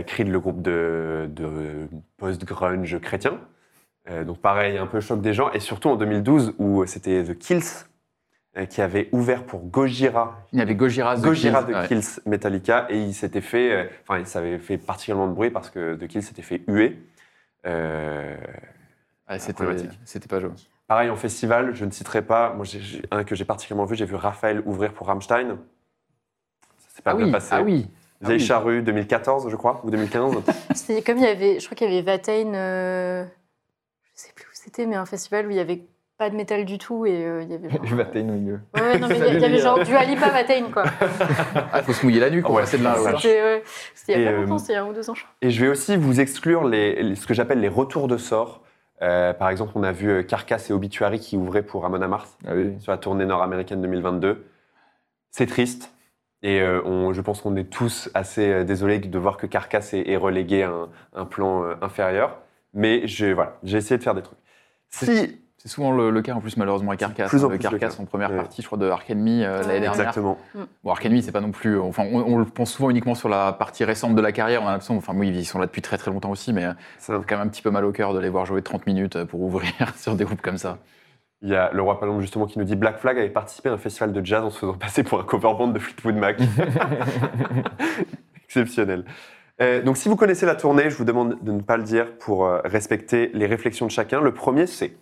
Creed, 0.04 0.28
le 0.28 0.40
groupe 0.42 0.62
de, 0.62 1.30
de 1.32 1.88
post-grunge 2.18 3.00
chrétien. 3.00 3.40
Euh, 4.10 4.24
donc 4.24 4.40
pareil, 4.40 4.78
un 4.78 4.88
peu 4.88 5.00
choc 5.02 5.22
des 5.22 5.34
gens. 5.34 5.52
Et 5.52 5.60
surtout 5.60 5.90
en 5.90 5.96
2012, 5.96 6.56
où 6.60 6.86
c'était 6.86 7.24
The 7.24 7.38
Kills 7.38 7.64
euh, 8.58 8.66
qui 8.66 8.82
avait 8.82 9.10
ouvert 9.12 9.44
pour 9.46 9.62
Gojira, 9.66 10.40
Il 10.54 10.60
y 10.60 10.62
avait 10.62 10.76
Gojira 10.76 11.18
The 11.18 11.22
Gojira 11.22 11.64
Kills, 11.64 11.74
The 11.74 11.76
ouais. 11.78 11.88
Kills 11.88 12.20
Metallica. 12.26 12.88
Et 12.90 12.98
il 13.00 13.14
s'était 13.14 13.42
fait, 13.42 13.72
euh, 13.74 13.86
enfin, 14.08 14.24
ça 14.26 14.40
avait 14.40 14.60
fait 14.60 14.78
particulièrement 14.78 15.28
de 15.28 15.34
bruit 15.34 15.52
parce 15.52 15.70
que 15.70 15.96
The 15.96 16.08
Kills 16.08 16.24
s'était 16.24 16.42
fait 16.42 16.62
huer. 16.68 16.98
Euh, 17.66 18.36
Ouais, 19.30 19.40
c'était 19.40 19.52
problématique. 19.54 20.00
c'était 20.06 20.28
pas 20.30 20.40
joli. 20.40 20.70
Pareil 20.88 21.10
en 21.10 21.18
festival, 21.18 21.74
je 21.76 21.84
ne 21.84 21.92
citerai 21.92 22.22
pas. 22.22 22.54
Moi, 22.54 22.64
j'ai- 22.64 22.80
j'ai- 22.80 23.02
un 23.12 23.26
que 23.26 23.36
j'ai 23.36 23.44
particulièrement 23.44 23.84
vu, 23.84 23.98
j'ai 23.98 24.06
vu 24.06 24.16
Raphaël 24.16 24.64
ouvrir 24.66 24.94
pour 24.94 25.08
Rammstein. 25.08 25.58
Ça 26.80 26.96
s'est 26.96 27.02
pas 27.02 27.12
Ah 27.12 27.16
bien 27.16 27.26
oui, 27.26 27.32
passé. 27.34 27.50
ah 27.52 27.62
oui. 27.62 27.88
Ah 28.24 28.28
Vieille 28.28 28.40
oui. 28.40 28.46
charrue 28.46 28.82
2014, 28.84 29.50
je 29.50 29.56
crois, 29.58 29.82
ou 29.84 29.92
2015. 29.92 30.32
C'était 30.76 31.02
comme 31.02 31.18
il 31.18 31.26
y 31.26 31.28
avait, 31.28 31.60
je 31.60 31.66
crois 31.66 31.76
qu'il 31.76 31.90
y 31.92 31.98
avait 31.98 32.02
Vatain, 32.04 32.54
euh, 32.54 33.26
je 34.16 34.22
sais 34.22 34.32
plus 34.34 34.46
où 34.46 34.50
c'était, 34.78 34.88
mais 34.88 34.96
un 34.96 35.06
festival 35.06 35.48
où 35.48 35.50
il 35.50 35.58
y 35.58 35.60
avait 35.60 35.82
pas 36.20 36.30
de 36.30 36.36
métal 36.36 36.66
du 36.66 36.78
tout 36.78 37.06
et 37.06 37.26
euh, 37.26 37.42
il 37.44 37.50
y 37.52 37.54
avait 37.56 37.70
genre. 37.70 37.84
Vais 37.84 38.02
atteindre 38.04 38.30
au 38.34 38.38
milieu. 38.38 38.60
Ouais, 38.76 38.82
ouais, 38.82 39.00
non, 39.00 39.08
mais 39.08 39.18
il 39.18 39.40
y 39.40 39.46
avait 39.46 39.58
genre 39.60 39.84
du 39.84 39.96
Alipa 39.96 40.30
Vatain 40.30 40.66
quoi. 40.72 40.84
Ah, 41.74 41.82
faut 41.84 41.94
se 41.94 42.04
mouiller 42.06 42.20
la 42.20 42.30
nuque 42.30 42.48
Ouais, 42.50 42.62
passer 42.62 42.78
de 42.78 42.84
l'autre. 42.84 43.20
C'était 43.22 43.44
ouais, 43.44 43.64
c'était 43.96 44.14
il 44.14 44.22
y 44.22 44.28
a 44.28 44.30
Et, 44.30 44.34
pas 44.34 44.38
euh, 44.38 44.42
longtemps, 44.42 44.58
c'était 44.60 44.74
il 44.74 44.76
y 44.76 44.80
a 44.80 44.84
un 44.84 44.88
ou 44.88 44.94
deux 44.94 45.10
ans. 45.10 45.14
Et 45.42 45.50
je 45.52 45.62
vais 45.66 45.70
aussi 45.72 45.96
vous 45.96 46.20
exclure 46.20 46.64
les, 46.68 47.02
les- 47.04 47.16
ce 47.16 47.26
que 47.28 47.34
j'appelle 47.34 47.60
les 47.60 47.68
retours 47.70 48.08
de 48.08 48.18
sort. 48.18 48.64
Euh, 49.04 49.34
par 49.34 49.50
exemple, 49.50 49.74
on 49.76 49.84
a 49.84 49.92
vu 49.92 50.10
euh, 50.10 50.24
Carcass 50.24 50.70
et 50.70 50.74
Obituary 50.74 51.20
qui 51.20 51.38
ouvraient 51.38 51.62
pour 51.64 51.86
Amon 51.86 52.02
Amarth 52.02 52.36
Ah 52.48 52.52
oui. 52.56 52.76
sur 52.80 52.92
la 52.92 52.98
tournée 52.98 53.26
nord-américaine 53.26 53.82
2022. 53.82 54.44
C'est 55.32 55.46
triste. 55.46 55.92
Et 56.42 56.62
euh, 56.62 56.82
on- 56.84 57.14
je 57.14 57.22
pense 57.22 57.42
qu'on 57.42 57.56
est 57.58 57.70
tous 57.70 58.10
assez 58.16 58.64
désolés 58.64 58.98
de 59.00 59.20
voir 59.20 59.38
que 59.38 59.46
Carcass 59.46 59.94
est, 59.94 60.08
est 60.10 60.18
relégué 60.18 60.64
à 60.64 60.70
un, 60.70 60.90
un 61.14 61.26
plan 61.26 61.64
inférieur. 61.82 62.40
Mais 62.74 63.06
je- 63.08 63.28
voilà, 63.34 63.58
j'ai 63.64 63.78
essayé 63.78 63.98
de 64.00 64.04
faire 64.04 64.16
des 64.16 64.24
trucs. 64.24 64.40
Si, 64.90 65.40
C'est 65.58 65.68
souvent 65.70 65.92
le, 65.92 66.10
le 66.12 66.22
cas 66.22 66.34
en 66.34 66.40
plus 66.40 66.56
malheureusement 66.58 66.92
avec 66.92 67.00
Carcass. 67.00 67.30
plus 67.30 67.44
en 67.44 67.48
hein. 67.48 67.50
plus 67.50 67.58
le 67.58 67.64
Carcass 67.78 67.96
cas. 67.98 68.02
en 68.02 68.06
première 68.06 68.32
Ouais. 68.32 68.38
partie, 68.38 68.62
je 68.62 68.68
crois, 68.68 68.78
de 68.78 68.90
Ark 68.90 69.10
Enemy 69.10 69.44
euh, 69.44 69.62
l'année 69.62 69.74
Ouais. 69.74 69.80
dernière. 69.82 69.92
exactement. 70.02 70.38
Bon, 70.84 70.92
Ark 70.92 71.06
Enemy, 71.06 71.22
c'est 71.24 71.32
pas 71.32 71.42
non 71.42 71.52
plus. 71.52 71.80
Enfin, 71.80 72.06
on, 72.12 72.20
on 72.22 72.38
le 72.38 72.46
pense 72.46 72.72
souvent 72.72 72.90
uniquement 72.90 73.16
sur 73.16 73.30
la 73.30 73.52
partie 73.54 73.84
récente 73.84 74.16
de 74.16 74.22
la 74.22 74.32
carrière. 74.32 74.62
On 74.64 74.68
a 74.68 74.72
l'impression, 74.72 74.98
enfin, 74.98 75.14
oui, 75.16 75.30
ils 75.30 75.46
sont 75.46 75.60
là 75.60 75.66
depuis 75.66 75.82
très 75.82 75.98
très 75.98 76.12
longtemps 76.12 76.32
aussi, 76.32 76.54
mais 76.54 76.66
euh, 76.66 76.74
Ça, 77.00 77.14
ça 77.14 77.20
fait 77.20 77.26
quand 77.28 77.38
même 77.38 77.48
un 77.48 77.50
petit 77.50 77.62
peu 77.62 77.72
mal 77.72 77.86
au 77.86 77.92
cœur 77.92 78.14
de 78.14 78.20
les 78.20 78.30
voir 78.30 78.46
jouer 78.46 78.62
30 78.62 78.86
minutes 78.88 79.24
pour 79.26 79.42
ouvrir 79.42 79.72
sur 79.98 80.16
des 80.16 80.26
groupes 80.26 80.42
comme 80.42 80.58
ça. 80.58 80.78
Il 81.44 81.50
y 81.50 81.56
a 81.56 81.70
le 81.72 81.82
roi 81.84 82.00
Palombe 82.00 82.20
justement 82.22 82.48
qui 82.48 82.58
nous 82.58 82.66
dit 82.66 82.76
Black 82.76 82.98
Flag 82.98 83.18
avait 83.20 83.30
participé 83.30 83.70
à 83.70 83.74
un 83.74 83.78
festival 83.78 84.12
de 84.12 84.26
jazz 84.26 84.44
en 84.44 84.50
se 84.50 84.58
faisant 84.58 84.74
passer 84.74 85.04
pour 85.04 85.20
un 85.20 85.24
cover 85.24 85.54
band 85.58 85.68
de 85.68 85.78
Fleetwood 85.80 86.16
Mac. 86.16 86.40
Exceptionnel. 88.46 89.06
Euh, 89.62 89.82
donc 89.82 89.98
si 89.98 90.08
vous 90.08 90.16
connaissez 90.16 90.46
la 90.46 90.56
tournée, 90.56 90.90
je 90.90 90.96
vous 90.98 91.04
demande 91.04 91.38
de 91.42 91.52
ne 91.52 91.62
pas 91.62 91.78
le 91.78 91.84
dire 91.84 92.18
pour 92.20 92.46
euh, 92.46 92.62
respecter 92.64 93.32
les 93.34 93.48
réflexions 93.48 93.88
de 93.88 93.92
chacun. 93.92 94.22
Le 94.22 94.34
premier 94.34 94.68
c'est 94.68 94.96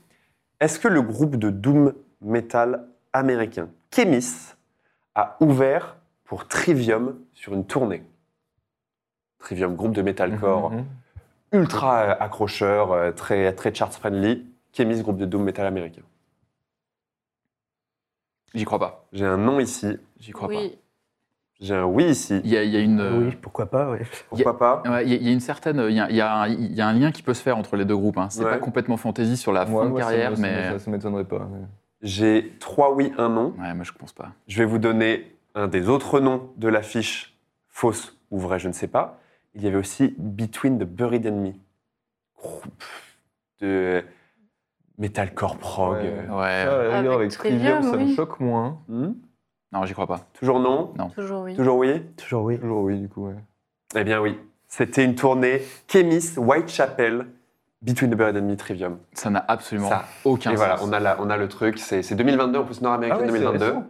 est-ce 0.61 0.79
que 0.79 0.87
le 0.87 1.01
groupe 1.01 1.35
de 1.35 1.49
doom 1.49 1.93
metal 2.21 2.87
américain 3.11 3.69
Chemis 3.93 4.53
a 5.15 5.35
ouvert 5.41 5.97
pour 6.23 6.47
Trivium 6.47 7.19
sur 7.33 7.53
une 7.53 7.65
tournée? 7.65 8.03
Trivium, 9.39 9.75
groupe 9.75 9.93
de 9.93 10.01
metalcore 10.01 10.71
Mhm. 10.71 10.85
ultra 11.51 11.99
euh, 12.01 12.15
accrocheur, 12.19 13.13
très, 13.15 13.53
très 13.53 13.73
charts 13.73 13.93
friendly. 13.93 14.45
Chemis, 14.73 15.01
groupe 15.01 15.17
de 15.17 15.25
doom 15.25 15.43
metal 15.43 15.65
américain. 15.65 16.01
J'y 18.53 18.63
crois 18.63 18.79
pas. 18.79 19.05
J'ai 19.11 19.25
un 19.25 19.37
non 19.37 19.59
ici, 19.59 19.97
J'y 20.19 20.31
crois 20.31 20.47
pas. 20.47 20.61
Oui. 21.59 21.67
j'ai 21.67 21.75
un 21.75 21.85
oui 21.85 22.05
ici. 22.05 22.41
Il 22.43 22.49
y 22.51 22.57
a, 22.57 22.63
il 22.63 22.69
y 22.71 22.77
a 22.77 22.79
une. 22.79 23.01
Oui, 23.27 23.35
pourquoi 23.41 23.65
pas, 23.67 23.91
oui. 23.91 23.99
Pourquoi 24.29 24.57
pas? 24.57 24.83
Il 24.85 24.91
y, 24.91 24.93
a- 24.93 25.01
il 25.17 25.23
y 25.23 25.29
a 25.29 25.31
une 25.31 25.39
certaine, 25.39 25.83
il 25.89 25.95
y 25.95 25.99
a, 25.99 26.09
il 26.09 26.15
y 26.15 26.21
a 26.21 26.35
un, 26.41 26.47
il 26.47 26.73
y 26.73 26.81
a 26.81 26.87
un 26.87 26.93
lien 26.93 27.11
qui 27.11 27.21
peut 27.23 27.33
se 27.33 27.41
faire 27.41 27.57
entre 27.57 27.75
les 27.77 27.85
deux 27.85 27.95
groupes. 27.97 28.17
Hein. 28.17 28.27
C'est 28.29 28.43
Ouais. 28.43 28.51
pas 28.51 28.57
complètement 28.57 28.97
fantasy 28.97 29.37
sur 29.37 29.51
la 29.53 29.65
Moi, 29.65 29.81
fin 29.81 29.87
de 29.87 29.91
moi, 29.91 30.01
carrière, 30.01 30.33
mais 30.37 30.71
ça, 30.71 30.79
ça 30.79 30.91
m'étonnerait 30.91 31.23
pas. 31.25 31.47
mais- 31.51 31.65
J'ai 32.01 32.53
trois 32.59 32.93
oui, 32.93 33.11
un 33.17 33.29
non. 33.29 33.53
ouais, 33.59 33.73
moi 33.73 33.83
je 33.83 33.91
pense 33.93 34.13
pas. 34.13 34.29
Je 34.47 34.57
vais 34.57 34.65
vous 34.65 34.77
donner 34.79 35.35
un 35.55 35.67
des 35.67 35.87
autres 35.89 36.19
noms 36.19 36.49
de 36.57 36.67
l'affiche, 36.67 37.37
fausse 37.69 38.17
ou 38.31 38.39
vraie, 38.39 38.59
je 38.59 38.67
ne 38.67 38.73
sais 38.73 38.87
pas. 38.87 39.19
Il 39.55 39.63
y 39.63 39.67
avait 39.67 39.77
aussi 39.77 40.13
Between 40.17 40.77
the 40.77 40.83
Buried 40.83 41.25
and 41.25 41.37
Me, 41.41 41.51
groupe 42.37 42.83
de 43.61 44.03
metalcore 44.97 45.57
prog. 45.57 45.97
Ouais. 45.97 46.03
Ouais. 46.29 46.65
Ça, 46.65 46.79
rigueur, 46.79 46.93
Avec 46.95 47.11
avec 47.13 47.31
Trivium, 47.31 47.81
ça 47.83 47.97
me 47.97 48.13
choque 48.13 48.39
moins. 48.41 48.79
hmm? 48.89 49.13
Non, 49.75 49.85
j'y 49.85 49.93
crois 49.93 50.07
pas. 50.07 50.21
Toujours 50.39 50.59
non? 50.59 50.93
Toujours 51.15 51.41
oui. 51.43 51.55
Toujours 51.55 51.77
oui? 51.77 52.01
Toujours 52.17 52.43
oui. 52.45 52.57
Toujours 52.59 52.81
oui, 52.83 52.97
du 52.99 53.09
coup. 53.09 53.27
ouais. 53.27 53.35
Eh 53.95 54.03
bien 54.05 54.21
oui. 54.21 54.39
C'était 54.67 55.03
une 55.03 55.15
tournée 55.15 55.61
Chemis, 55.91 56.31
Whitechapel, 56.38 57.25
Between 57.81 58.09
the 58.09 58.15
Buried 58.15 58.38
and 58.38 58.43
Me, 58.43 58.55
Trivium. 58.55 58.97
Ça 59.13 59.29
n'a 59.29 59.43
absolument 59.47 59.89
Ça. 59.89 60.05
aucun 60.23 60.51
Et 60.51 60.55
sens. 60.57 60.65
voilà, 60.65 60.77
on 60.81 60.91
a, 60.93 60.99
la- 60.99 61.17
on 61.21 61.29
a 61.29 61.38
le 61.38 61.47
truc. 61.49 61.77
C'est 61.77 62.01
c'est 62.03 62.15
2022, 62.15 62.59
en 62.59 62.63
plus 62.63 62.81
nord-américain 62.81 63.17
Ah 63.19 63.21
ouais, 63.21 63.27
c'est 63.31 63.39
2022. 63.39 63.65
récent. 63.65 63.83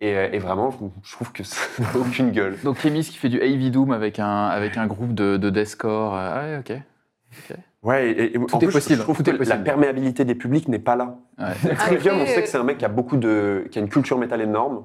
Et, 0.00 0.16
euh, 0.16 0.28
et 0.32 0.38
vraiment, 0.38 0.70
je 1.02 1.12
trouve 1.12 1.32
que 1.32 1.42
ça 1.44 1.56
n'a 1.80 1.88
aucune 2.00 2.30
gueule. 2.30 2.56
Donc 2.62 2.78
Chemis 2.78 3.04
qui 3.04 3.16
fait 3.16 3.28
du 3.28 3.40
Heavy 3.40 3.70
Doom 3.70 3.92
avec 3.92 4.18
un, 4.18 4.46
avec 4.48 4.76
un 4.76 4.86
groupe 4.86 5.14
de, 5.14 5.36
de 5.36 5.50
deathcore. 5.50 6.14
euh, 6.14 6.30
ah 6.34 6.40
ouais, 6.42 6.58
ok. 6.58 7.56
Ouais, 7.84 8.10
et, 8.10 8.34
et 8.34 8.38
en 8.38 8.44
Tout 8.46 8.56
est 8.56 8.58
plus, 8.58 8.66
je- 8.68 8.72
possible, 8.72 8.98
je 8.98 9.02
trouve 9.02 9.16
tout 9.18 9.22
que 9.22 9.30
est 9.30 9.38
possible. 9.38 9.56
la 9.56 9.62
perméabilité 9.62 10.24
des 10.24 10.34
publics 10.34 10.68
n'est 10.68 10.78
pas 10.80 10.96
là. 10.96 11.16
Ouais. 11.38 11.74
Trivium, 11.76 12.16
on 12.16 12.20
Après, 12.22 12.34
sait 12.34 12.42
que 12.42 12.48
c'est 12.48 12.58
un 12.58 12.64
mec 12.64 12.78
qui 12.78 12.84
a 12.84 12.88
beaucoup 12.88 13.16
de, 13.16 13.66
qui 13.70 13.78
a 13.78 13.82
une 13.82 13.88
culture 13.88 14.18
métal 14.18 14.40
énorme. 14.40 14.82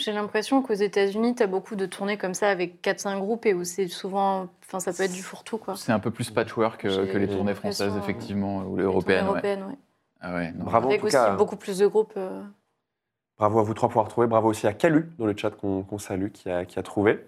J'ai 0.00 0.12
l'impression 0.12 0.62
qu'aux 0.62 0.72
États-Unis, 0.74 1.34
tu 1.34 1.42
as 1.42 1.46
beaucoup 1.46 1.76
de 1.76 1.86
tournées 1.86 2.16
comme 2.16 2.34
ça 2.34 2.48
avec 2.48 2.82
4-5 2.82 3.18
groupes 3.18 3.46
et 3.46 3.54
où 3.54 3.64
c'est 3.64 3.86
souvent. 3.88 4.48
Enfin, 4.66 4.80
ça 4.80 4.92
peut 4.92 5.02
être 5.02 5.12
du 5.12 5.22
fourre-tout, 5.22 5.58
quoi. 5.58 5.76
C'est 5.76 5.92
un 5.92 5.98
peu 5.98 6.10
plus 6.10 6.30
patchwork 6.30 6.84
euh, 6.84 7.12
que 7.12 7.18
les 7.18 7.28
tournées 7.28 7.54
françaises, 7.54 7.92
effectivement, 7.98 8.58
ou 8.64 8.76
les 8.76 8.82
Les 8.82 8.86
européennes. 8.86 9.24
ouais. 9.24 9.30
européennes, 9.30 9.64
ouais. 9.64 9.76
Ah 10.20 10.34
ouais, 10.34 10.52
non. 10.52 10.64
Bravo 10.64 10.86
en 10.86 10.90
Avec 10.90 11.00
tout 11.00 11.06
aussi 11.06 11.16
cas. 11.16 11.34
beaucoup 11.36 11.56
plus 11.56 11.78
de 11.78 11.86
groupes. 11.86 12.12
euh, 12.16 12.42
Bravo 13.38 13.58
à 13.58 13.62
vous 13.62 13.74
trois 13.74 13.88
pour 13.88 14.00
avoir 14.00 14.10
trouvé. 14.10 14.26
Bravo 14.26 14.48
aussi 14.50 14.66
à 14.66 14.72
Calu 14.74 15.10
dans 15.18 15.26
le 15.26 15.34
chat 15.36 15.50
qu'on 15.50 15.98
salue 15.98 16.28
qui 16.28 16.50
a, 16.50 16.64
qui 16.64 16.78
a 16.78 16.82
trouvé. 16.82 17.24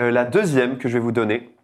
Euh, 0.00 0.10
la 0.10 0.24
deuxième 0.24 0.78
que 0.78 0.88
je 0.88 0.94
vais 0.94 1.00
vous 1.00 1.12
donner. 1.12 1.54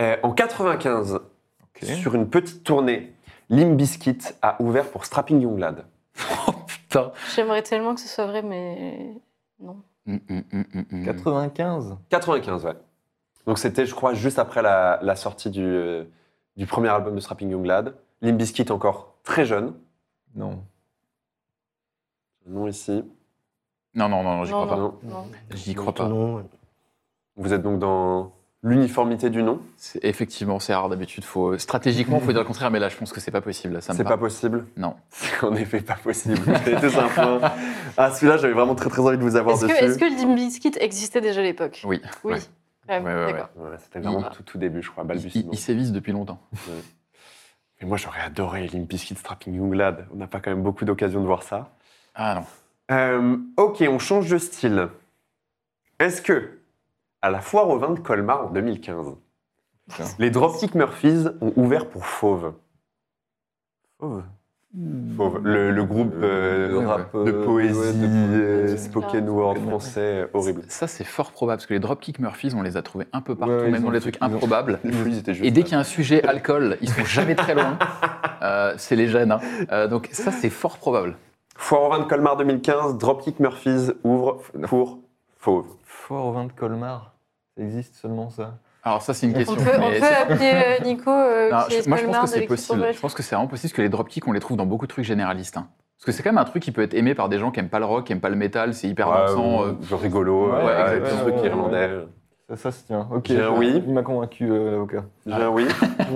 euh, 0.00 0.16
en 0.22 0.32
95, 0.32 1.14
Ok. 1.62 1.84
sur 1.84 2.14
une 2.14 2.28
petite 2.28 2.64
tournée, 2.64 3.12
Limp 3.50 3.76
Bizkit 3.76 4.18
a 4.42 4.60
ouvert 4.60 4.90
pour 4.90 5.04
Strapping 5.04 5.40
Young 5.42 5.58
Lad. 5.58 5.84
Putain. 6.66 7.12
J'aimerais 7.34 7.62
tellement 7.62 7.94
que 7.94 8.00
ce 8.00 8.08
soit 8.08 8.26
vrai, 8.26 8.42
mais 8.42 9.14
non. 9.62 9.82
Hum, 10.06 10.18
hum, 10.28 10.64
hum. 10.90 11.04
95 11.04 11.96
95, 12.10 12.64
ouais. 12.66 12.72
Donc 13.46 13.58
c'était, 13.58 13.86
je 13.86 13.94
crois, 13.94 14.14
juste 14.14 14.38
après 14.38 14.62
la, 14.62 14.98
la 15.02 15.16
sortie 15.16 15.50
du, 15.50 15.64
euh, 15.64 16.04
du 16.56 16.66
premier 16.66 16.88
album 16.88 17.14
de 17.14 17.20
Strapping 17.20 17.50
Young 17.50 17.64
Lad. 17.64 17.94
Limp 18.20 18.36
Bizkit 18.36 18.70
encore 18.70 19.14
très 19.24 19.44
jeune. 19.44 19.74
Non. 20.34 20.62
Non 22.46 22.66
ici. 22.68 23.04
Non, 23.94 24.08
non, 24.08 24.22
non, 24.22 24.36
non, 24.38 24.44
j'y 24.44 24.52
Non, 24.52 24.64
crois 24.64 24.76
pas. 24.76 24.80
Non. 24.80 24.98
non. 25.02 25.26
J'y 25.50 25.74
crois 25.74 25.92
pas. 25.94 26.08
Non, 26.08 26.44
Vous 27.36 27.52
êtes 27.52 27.62
donc 27.62 27.78
dans 27.78 28.32
l'uniformité 28.62 29.28
du 29.30 29.42
nom. 29.42 29.60
Effectivement, 30.02 30.60
c'est 30.60 30.74
rare 30.74 30.88
d'habitude. 30.88 31.24
Faut, 31.24 31.58
stratégiquement, 31.58 32.18
il 32.20 32.24
faut 32.24 32.32
dire 32.32 32.40
le 32.42 32.46
contraire, 32.46 32.70
mais 32.70 32.78
là, 32.78 32.88
je 32.88 32.96
pense 32.96 33.12
que 33.12 33.20
c'est 33.20 33.30
pas 33.30 33.40
possible. 33.40 33.78
C'est 33.82 34.04
pas 34.04 34.16
possible? 34.18 34.66
Non. 34.76 34.94
C'est 35.10 35.44
en 35.44 35.54
effet 35.54 35.80
pas 35.80 35.94
possible. 35.96 36.38
C'était 36.64 36.96
un 36.98 37.08
point. 37.08 37.40
Ah, 37.96 38.10
celui-là, 38.12 38.36
j'avais 38.36 38.52
vraiment 38.54 38.74
très 38.74 38.88
très 38.88 39.02
envie 39.02 39.18
de 39.18 39.22
vous 39.22 39.36
avoir 39.36 39.58
que, 39.58 39.66
dessus. 39.66 39.74
est-ce 39.76 39.98
que 39.98 40.04
le 40.04 40.16
Limp 40.16 40.36
Bizkit 40.36 40.72
existait 40.78 41.20
déjà 41.20 41.40
à 41.40 41.44
l'époque? 41.44 41.82
Oui. 41.84 42.00
Oui. 42.24 42.34
Ouais. 42.88 42.98
Ouais, 43.00 43.00
ouais, 43.00 43.44
C'était 43.78 44.00
vraiment 44.00 44.28
Il- 44.30 44.36
tout, 44.36 44.42
tout 44.42 44.58
début, 44.58 44.82
je 44.82 44.90
crois, 44.90 45.04
balbutiement. 45.04 45.50
ils 45.52 45.58
sévissent 45.58 45.92
depuis 45.92 46.12
longtemps. 46.12 46.40
Mais 47.80 47.88
moi, 47.88 47.96
j'aurais 47.96 48.20
adoré 48.20 48.66
Limp 48.68 48.88
Bizkit 48.88 49.14
Strapping 49.16 49.54
Young 49.54 49.74
Lad. 49.74 50.06
On 50.12 50.16
n'a 50.16 50.26
pas 50.26 50.40
quand 50.40 50.50
même 50.50 50.62
beaucoup 50.62 50.84
d'occasions 50.84 51.20
de 51.20 51.26
voir 51.26 51.42
ça. 51.42 51.74
Ah 52.14 52.34
non. 52.34 52.44
Euh, 52.94 53.36
ok, 53.56 53.82
on 53.88 53.98
change 53.98 54.28
de 54.28 54.38
style. 54.38 54.88
Est-ce 55.98 56.20
que, 56.22 56.58
à 57.22 57.30
la 57.30 57.40
foire 57.40 57.68
au 57.68 57.78
vin 57.78 57.90
de 57.90 58.00
Colmar 58.00 58.46
en 58.46 58.50
2015, 58.50 59.06
Putain. 59.90 60.04
les 60.18 60.30
Dropkick 60.30 60.74
Murphys 60.74 61.26
ont 61.40 61.52
ouvert 61.56 61.88
pour 61.88 62.04
Fauve 62.06 62.52
Fauve. 64.00 64.22
Fauve, 65.18 65.40
le, 65.44 65.70
le 65.70 65.84
groupe 65.84 66.14
euh, 66.22 66.68
de 66.80 66.86
rap, 66.86 67.14
de 67.14 67.30
euh, 67.30 67.44
poésie, 67.44 67.78
ouais, 67.78 67.92
de 67.92 68.06
euh, 68.06 68.66
poésie. 68.68 68.84
spoken 68.84 69.28
word 69.28 69.56
français, 69.58 70.22
euh, 70.22 70.26
horrible. 70.32 70.62
Ça, 70.68 70.86
c'est 70.86 71.04
fort 71.04 71.30
probable, 71.32 71.58
parce 71.58 71.66
que 71.66 71.74
les 71.74 71.80
Dropkick 71.80 72.18
Murphys, 72.20 72.54
on 72.56 72.62
les 72.62 72.78
a 72.78 72.82
trouvés 72.82 73.06
un 73.12 73.20
peu 73.20 73.34
partout, 73.34 73.52
Ouais, 73.52 73.70
même 73.70 73.82
dans 73.82 73.90
les 73.90 74.00
trucs 74.00 74.16
improbables. 74.22 74.80
Les 74.82 74.92
Fauves, 74.92 75.08
ils 75.08 75.18
étaient 75.18 75.34
juste 75.34 75.46
Et 75.46 75.50
dès 75.50 75.62
qu'il 75.62 75.72
y 75.72 75.74
a 75.74 75.78
un 75.80 75.84
sujet 75.84 76.26
alcool, 76.26 76.78
ils 76.80 76.88
sont 76.88 77.04
jamais 77.04 77.34
très 77.34 77.54
loin. 77.54 77.78
Euh, 78.44 78.74
c'est 78.76 78.96
les 78.96 79.06
gènes. 79.06 79.30
hein. 79.30 79.38
Euh, 79.70 79.86
donc 79.86 80.08
ça, 80.10 80.32
c'est 80.32 80.50
fort 80.50 80.76
probable. 80.78 81.16
Foire 81.56 81.82
au 81.82 81.90
vin 81.90 82.00
de 82.00 82.04
Colmar 82.06 82.36
2015, 82.36 82.98
Dropkick 82.98 83.38
Murphys 83.38 83.92
ouvre 84.02 84.38
pour 84.66 84.98
Fauve. 85.38 85.66
Fort 85.84 86.26
au 86.26 86.32
vin 86.32 86.46
de 86.46 86.50
Colmar. 86.52 87.11
Ça 87.56 87.62
existe 87.62 87.94
seulement 87.96 88.30
ça? 88.30 88.58
Alors 88.82 89.02
ça, 89.02 89.14
c'est 89.14 89.26
une 89.26 89.32
On 89.34 89.38
question. 89.38 89.56
peut, 89.56 89.70
on 89.80 89.90
peut 89.90 89.94
c'est- 90.00 90.14
appeler 90.14 90.52
euh, 90.80 90.84
Nico, 90.84 91.10
euh, 91.10 91.50
Non, 91.50 91.58
qui 91.68 91.74
je- 91.74 91.78
est 91.80 91.86
moi, 91.86 91.98
je 91.98 92.06
pense 92.06 92.20
que 92.20 92.26
c'est 92.26 92.46
possible. 92.46 92.92
Je 92.92 93.00
pense 93.00 93.14
que 93.14 93.22
c'est 93.22 93.34
vraiment 93.36 93.48
possible 93.48 93.72
que 93.72 93.82
les 93.82 93.88
dropkicks, 93.88 94.26
on 94.26 94.32
les 94.32 94.40
trouve 94.40 94.56
dans 94.56 94.66
beaucoup 94.66 94.86
de 94.86 94.90
trucs 94.90 95.04
généralistes. 95.04 95.56
hein. 95.56 95.68
Parce 95.98 96.06
que 96.06 96.12
c'est 96.12 96.22
quand 96.24 96.30
même 96.30 96.38
un 96.38 96.44
truc 96.44 96.62
qui 96.64 96.72
peut 96.72 96.82
être 96.82 96.94
aimé 96.94 97.14
par 97.14 97.28
des 97.28 97.38
gens 97.38 97.52
qui 97.52 97.60
aiment 97.60 97.68
pas 97.68 97.78
le 97.78 97.84
rock, 97.84 98.06
qui 98.06 98.12
aiment 98.12 98.20
pas 98.20 98.28
le 98.30 98.34
métal, 98.36 98.74
c'est 98.74 98.88
hyper 98.88 99.08
Ouais, 99.08 99.14
dansant. 99.26 99.62
euh, 99.64 99.72
genre 99.82 100.00
rigolo, 100.00 100.50
Ouais, 100.50 100.64
Ouais, 100.64 101.00
ouais, 101.00 101.44
irlandais. 101.46 101.90
Ça, 102.48 102.56
ça 102.56 102.72
se 102.72 102.84
tient. 102.86 103.06
Ok. 103.12 103.26
J'ai 103.28 103.46
oui. 103.46 103.82
Il 103.86 103.92
m'a 103.94 104.02
convaincu, 104.02 104.50
euh, 104.50 104.72
l'avocat. 104.72 105.04
J'ai 105.26 105.32
un 105.34 105.48
oui. 105.50 105.66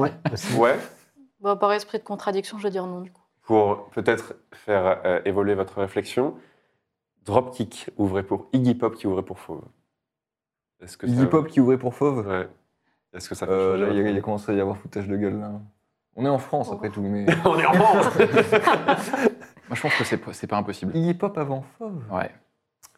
ouais. 0.58 0.76
Bon, 1.40 1.56
par 1.56 1.72
esprit 1.72 1.98
de 1.98 2.02
contradiction, 2.04 2.58
je 2.58 2.64
vais 2.64 2.70
dire 2.70 2.86
non, 2.86 3.00
du 3.00 3.12
coup. 3.12 3.22
Pour 3.44 3.90
peut-être 3.90 4.34
faire 4.52 5.00
euh, 5.04 5.20
évoluer 5.24 5.54
votre 5.54 5.78
réflexion, 5.80 6.34
Dropkick 7.24 7.90
ouvrait 7.96 8.22
pour 8.24 8.48
Iggy 8.52 8.74
Pop 8.74 8.96
qui 8.96 9.06
ouvrait 9.06 9.22
pour 9.22 9.38
Fauve. 9.38 9.62
Est-ce 10.82 10.96
que 10.96 11.06
Iggy 11.06 11.26
Pop 11.26 11.46
qui 11.48 11.60
ouvrait 11.60 11.78
pour 11.78 11.94
Fauve 11.94 12.26
Ouais. 12.26 12.48
Est-ce 13.14 13.28
que 13.28 13.34
ça 13.34 13.46
fait 13.46 13.52
Euh, 13.52 13.72
changer 13.72 13.86
Là, 13.86 13.90
il 13.92 13.96
y 13.96 14.00
a- 14.00 14.02
votre 14.02 14.10
il 14.10 14.14
y 14.16 14.18
a 14.18 14.22
commencé 14.22 14.52
à 14.52 14.54
y 14.54 14.60
avoir 14.60 14.76
foutage 14.76 15.08
de 15.08 15.16
gueule. 15.16 15.40
Là. 15.40 15.52
On 16.16 16.24
est 16.24 16.28
en 16.28 16.38
France, 16.38 16.70
après 16.72 16.90
tout, 16.90 17.02
mais... 17.02 17.26
On 17.44 17.58
est 17.58 17.66
en 17.66 17.72
France 17.72 18.06
Moi, 18.18 19.74
je 19.74 19.82
pense 19.82 19.94
que 19.96 20.04
c'est 20.04 20.20
c'est 20.32 20.46
pas 20.46 20.56
impossible. 20.56 20.94
Iggy 20.96 21.14
Pop 21.14 21.36
avant 21.38 21.64
Fauve 21.78 22.02
Ouais. 22.12 22.30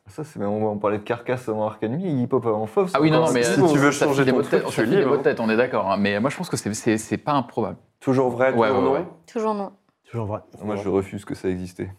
Ça, 0.07 0.25
c'est... 0.25 0.41
On 0.43 0.61
va 0.61 0.67
en 0.69 0.77
parler 0.79 0.99
de 0.99 1.03
Carcasse 1.03 1.49
avant 1.49 1.67
Ark 1.67 1.83
Enemy. 1.83 2.05
Iggy 2.13 2.27
Pop 2.27 2.45
avant 2.47 2.67
Fauve, 2.67 2.91
Ah 2.95 3.01
oui, 3.01 3.11
non, 3.11 3.25
non, 3.27 3.33
mais 3.33 3.43
Si 3.43 3.61
euh, 3.61 3.67
tu 3.73 3.79
veux 3.79 3.93
ça 3.93 4.07
changer 4.07 4.25
file 4.25 4.25
des 4.27 4.31
ton 4.33 4.37
mots 4.39 4.43
de 4.43 4.49
tête, 4.49 4.63
ça 4.63 4.69
tu 4.69 4.75
file 4.81 4.91
des 4.91 4.97
libre, 4.97 5.09
mots 5.11 5.15
de 5.17 5.21
hein. 5.21 5.23
tête, 5.23 5.41
on 5.41 5.51
est 5.51 5.57
d'accord. 5.57 5.91
hein. 5.91 5.97
Mais 5.99 6.19
moi, 6.21 6.31
je 6.31 6.37
pense 6.37 6.49
que 6.49 6.57
c'est- 6.57 6.73
c'est 6.75 6.97
c'est 6.99 7.17
pas 7.19 7.33
improbable. 7.33 7.77
Toujours 8.01 8.31
vrai, 8.31 8.53
Ouais, 8.53 8.69
toujours 8.69 8.77
ouais, 8.79 8.81
non 8.83 8.93
ouais. 8.95 9.07
Toujours 9.31 9.55
non. 9.55 9.73
Toujours 10.11 10.27
vrai. 10.27 10.41
Moi, 10.63 10.77
je 10.77 10.89
refuse 10.89 11.25
que 11.25 11.35
ça 11.35 11.49
existait. 11.49 11.91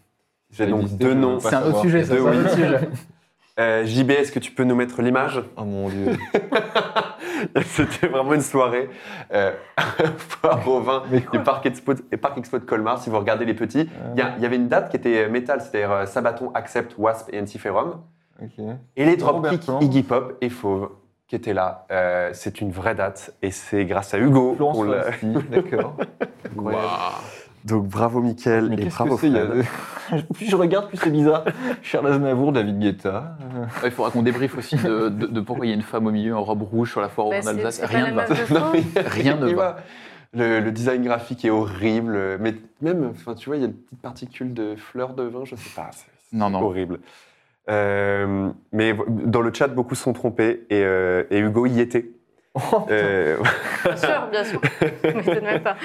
Si 0.50 0.56
J'ai 0.56 0.64
ça 0.64 0.70
donc 0.70 0.80
existait, 0.82 1.04
deux 1.04 1.10
je 1.10 1.14
veux 1.14 1.20
noms. 1.20 1.38
pas 1.38 1.48
C'est 1.50 1.54
un 1.54 1.58
autre 1.60 1.66
savoir. 1.66 1.82
sujet, 1.82 2.04
ça. 2.04 2.14
Deux 2.14 2.20
c'est 2.22 2.28
un 2.28 2.32
oui. 2.32 2.38
autre 2.38 2.50
sujet. 2.54 2.88
Euh, 3.58 3.84
JB, 3.84 4.10
est-ce 4.12 4.32
que 4.32 4.38
tu 4.38 4.52
peux 4.52 4.64
nous 4.64 4.74
mettre 4.74 5.02
l'image? 5.02 5.42
Oh 5.56 5.64
mon 5.64 5.88
dieu. 5.88 6.16
C'était 7.64 8.06
vraiment 8.06 8.34
une 8.34 8.40
soirée 8.40 8.88
euh, 9.32 9.52
foire 10.16 10.66
au 10.68 10.80
vin 10.80 11.02
du 11.10 11.38
Parc 11.40 11.66
Expo, 11.66 11.92
Parc 12.20 12.38
Expo 12.38 12.58
de 12.58 12.64
Colmar. 12.64 13.02
Si 13.02 13.10
vous 13.10 13.18
regardez 13.18 13.44
les 13.44 13.54
petits, 13.54 13.88
il 14.14 14.18
y, 14.18 14.22
a- 14.22 14.34
il 14.36 14.42
y 14.42 14.46
avait 14.46 14.56
une 14.56 14.68
date 14.68 14.90
qui 14.90 14.96
était 14.96 15.28
métal, 15.28 15.60
c'est-à-dire 15.60 15.90
euh, 15.92 16.06
Sabaton, 16.06 16.50
Accept, 16.54 16.94
Wasp 16.98 17.28
et 17.32 17.40
Antiferum. 17.40 18.00
Et 18.96 19.04
les 19.04 19.16
Dropkick. 19.16 19.62
Iggy 19.82 20.02
Pop 20.02 20.36
et 20.40 20.48
Fauve 20.48 20.90
qui 21.28 21.36
étaient 21.36 21.52
là. 21.54 21.86
Euh, 21.92 22.30
c'est 22.32 22.60
une 22.60 22.70
vraie 22.72 22.94
date 22.94 23.32
et 23.42 23.50
c'est 23.50 23.84
grâce 23.84 24.14
à 24.14 24.18
Hugo 24.18 24.54
Florence 24.56 24.78
d'accord. 25.50 25.96
Donc 27.64 27.86
bravo 27.88 28.20
Mickaël 28.20 28.68
Mais 28.70 28.82
et 28.82 28.86
bravo 28.86 29.16
que 29.16 29.26
a 29.26 29.28
de- 30.16 30.22
Plus 30.34 30.46
je 30.50 30.56
regarde, 30.56 30.88
plus 30.88 30.96
c'est 30.96 31.10
bizarre. 31.10 31.44
Charles 31.82 32.08
Aznavour, 32.08 32.52
David 32.52 32.78
Guetta. 32.78 33.36
euh, 33.54 33.60
Ouais, 33.64 33.68
Il 33.86 33.90
faudra 33.90 34.10
qu'on 34.10 34.22
débriefe 34.22 34.56
aussi 34.56 34.76
de, 34.76 35.08
de- 35.08 35.26
de 35.26 35.40
pourquoi 35.40 35.66
il 35.66 35.68
y 35.68 35.72
a 35.72 35.74
une 35.76 35.82
femme 35.82 36.06
au 36.06 36.10
milieu 36.10 36.34
en 36.36 36.42
robe 36.42 36.62
rouge 36.62 36.90
sur 36.90 37.00
la 37.00 37.08
foire 37.08 37.28
Bah, 37.28 37.36
en 37.42 37.46
Alsace. 37.46 37.80
Rien 37.84 38.10
ne 38.10 38.14
va. 38.14 38.24
Non, 38.60 38.72
Rien 39.06 39.36
ne 39.36 39.52
va. 39.52 39.76
Le, 40.32 40.60
le 40.60 40.70
design 40.72 41.02
graphique 41.02 41.44
est 41.44 41.50
horrible, 41.50 42.38
mais 42.38 42.54
même, 42.82 43.10
enfin, 43.10 43.34
tu 43.34 43.48
vois, 43.48 43.56
il 43.56 43.62
y 43.62 43.64
a 43.64 43.68
des 43.68 43.72
petites 43.72 44.00
particules 44.00 44.54
de 44.54 44.76
fleurs 44.76 45.14
de 45.14 45.24
vin, 45.24 45.40
je 45.44 45.56
sais 45.56 45.70
pas. 45.74 45.90
c'est- 45.92 46.06
c'est 46.30 46.36
Non, 46.36 46.50
non. 46.50 46.60
Horrible. 46.62 47.00
Euh, 47.68 48.48
mais 48.72 48.96
dans 49.08 49.40
le 49.42 49.52
chat, 49.52 49.68
beaucoup 49.68 49.94
se 49.94 50.02
sont 50.04 50.12
trompés 50.12 50.66
et, 50.70 50.82
euh, 50.84 51.24
et 51.30 51.38
Hugo 51.40 51.66
y 51.66 51.80
était. 51.80 52.10
Oh, 52.54 52.86
Euh, 52.90 53.36
Bien 53.84 53.96
sûr, 53.96 54.28
bien 54.30 54.44
sûr. 54.44 54.60
Même 55.42 55.62
pas. 55.62 55.76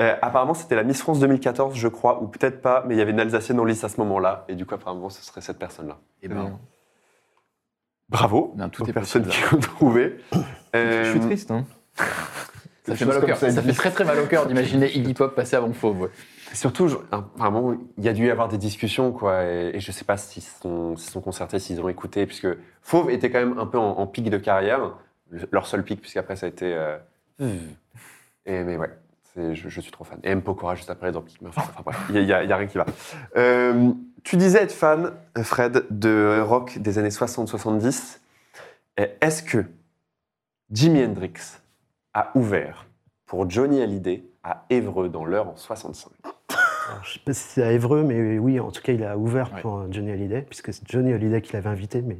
Euh, 0.00 0.16
apparemment, 0.22 0.54
c'était 0.54 0.74
la 0.76 0.82
Miss 0.82 1.00
France 1.00 1.20
2014, 1.20 1.74
je 1.74 1.88
crois, 1.88 2.22
ou 2.22 2.26
peut-être 2.28 2.60
pas, 2.60 2.84
mais 2.86 2.94
il 2.94 2.98
y 2.98 3.00
avait 3.00 3.12
une 3.12 3.20
Alsacienne 3.20 3.60
en 3.60 3.64
lice 3.64 3.84
à 3.84 3.88
ce 3.88 3.98
moment-là, 4.00 4.44
et 4.48 4.54
du 4.54 4.66
coup, 4.66 4.74
apparemment, 4.74 5.10
ce 5.10 5.22
serait 5.22 5.40
cette 5.40 5.58
personne-là. 5.58 5.98
Eh 6.22 6.28
ben, 6.28 6.58
Bravo 8.08 8.52
Ben, 8.56 8.68
tout 8.68 8.82
aux 8.82 8.86
est 8.86 8.92
personnes 8.92 9.26
qui 9.26 9.40
l'ont 9.50 9.58
trouvé. 9.60 10.16
Je 10.74 11.10
suis 11.10 11.18
Euh, 11.18 11.20
triste. 11.20 11.50
Hein. 11.52 11.64
ça 12.86 12.96
fait 12.96 13.04
mal 13.04 13.18
au 13.22 13.26
cœur. 13.26 13.36
ça 13.38 13.50
Ça, 13.50 13.62
fait 13.62 13.72
très 13.72 13.90
très 13.92 14.04
mal 14.04 14.18
au 14.18 14.26
cœur 14.26 14.46
d'imaginer 14.46 14.90
Iggy 14.96 15.14
Pop 15.14 15.34
passer 15.34 15.56
avant 15.56 15.72
Fauve. 15.72 16.00
ouais. 16.02 16.10
Surtout, 16.52 16.88
je- 16.88 16.96
apparemment, 17.10 17.74
il 17.96 18.04
y 18.04 18.08
a 18.08 18.12
dû 18.12 18.26
y 18.26 18.30
avoir 18.30 18.48
des 18.48 18.58
discussions, 18.58 19.10
quoi, 19.12 19.44
et, 19.44 19.70
et 19.74 19.80
je 19.80 19.90
sais 19.92 20.04
pas 20.04 20.16
s'ils 20.16 20.42
se 20.42 20.60
sont, 20.60 20.96
sont 20.96 21.20
concertés, 21.20 21.58
s'ils 21.60 21.80
ont 21.80 21.88
écouté, 21.88 22.26
puisque 22.26 22.48
Fauve 22.82 23.10
était 23.10 23.30
quand 23.30 23.38
même 23.38 23.58
un 23.58 23.66
peu 23.66 23.78
en, 23.78 23.90
en 23.98 24.06
pic 24.06 24.28
de 24.28 24.36
carrière, 24.38 24.96
le- 25.30 25.48
leur 25.52 25.66
seul 25.66 25.82
pic, 25.84 26.00
puisqu'après 26.00 26.36
ça 26.36 26.46
a 26.46 26.48
été. 26.50 26.74
euh, 26.74 26.98
et, 28.46 28.62
mais 28.64 28.76
ouais, 28.76 28.90
je, 29.36 29.68
je 29.68 29.80
suis 29.80 29.90
trop 29.92 30.04
fan. 30.04 30.18
Et 30.22 30.30
M. 30.30 30.42
Pokora 30.42 30.74
juste 30.74 30.90
après 30.90 31.10
dans 31.12 31.22
Pic, 31.22 31.40
mais 31.42 31.48
enfin, 31.48 31.62
bref, 31.84 31.98
il 32.10 32.24
n'y 32.24 32.32
a, 32.32 32.42
il 32.44 32.48
y 32.48 32.52
a 32.52 32.56
rien 32.56 32.66
qui 32.66 32.78
va. 32.78 32.86
Euh, 33.36 33.92
tu 34.22 34.36
disais 34.36 34.62
être 34.62 34.72
fan, 34.72 35.12
Fred, 35.42 35.84
de 35.90 36.40
rock 36.40 36.78
des 36.78 36.98
années 36.98 37.08
60-70. 37.10 38.18
Et 38.96 39.08
Est-ce 39.20 39.42
que 39.42 39.64
Jimi 40.70 41.04
Hendrix 41.04 41.58
a 42.14 42.30
ouvert 42.34 42.86
pour 43.26 43.48
Johnny 43.50 43.80
Hallyday 43.82 44.24
à 44.42 44.64
Évreux 44.70 45.08
dans 45.08 45.24
l'heure 45.24 45.48
en 45.48 45.56
65 45.56 46.10
Alors, 46.88 47.04
je 47.04 47.14
sais 47.14 47.18
pas 47.24 47.32
si 47.32 47.42
c'est 47.42 47.62
à 47.62 47.72
Évreux, 47.72 48.02
mais 48.02 48.38
oui, 48.38 48.60
en 48.60 48.70
tout 48.70 48.82
cas, 48.82 48.92
il 48.92 49.04
a 49.04 49.16
ouvert 49.16 49.52
Ouais. 49.54 49.60
pour 49.62 49.78
euh, 49.78 49.86
Johnny 49.90 50.12
Hallyday, 50.12 50.42
puisque 50.42 50.72
c'est 50.72 50.88
Johnny 50.88 51.12
Hallyday 51.12 51.40
qui 51.42 51.52
l'avait 51.54 51.70
invité, 51.70 52.02
mais 52.02 52.18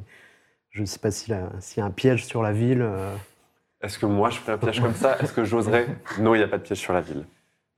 je 0.71 0.81
ne 0.81 0.87
sais 0.87 0.99
pas 0.99 1.11
s'il 1.11 1.33
a- 1.35 1.51
s'il 1.61 1.79
y 1.79 1.83
a 1.83 1.87
un 1.87 1.91
piège 1.91 2.25
sur 2.27 2.43
la 2.43 2.53
ville. 2.53 2.83
euh, 2.83 3.15
Est-ce 3.85 3.99
que 3.99 4.07
moi 4.07 4.31
je 4.31 4.39
ferais 4.39 4.53
un 4.53 4.59
piège 4.59 4.81
comme 4.81 4.95
ça? 4.95 5.19
Est-ce 5.21 5.33
que 5.33 5.45
j'oserais? 5.45 5.87
Non, 6.19 6.35
il 6.35 6.39
n'y 6.39 6.45
a 6.45 6.49
pas 6.49 6.59
de 6.59 6.63
piège 6.63 6.79
sur 6.79 6.93
la 6.95 7.01
ville. 7.03 7.25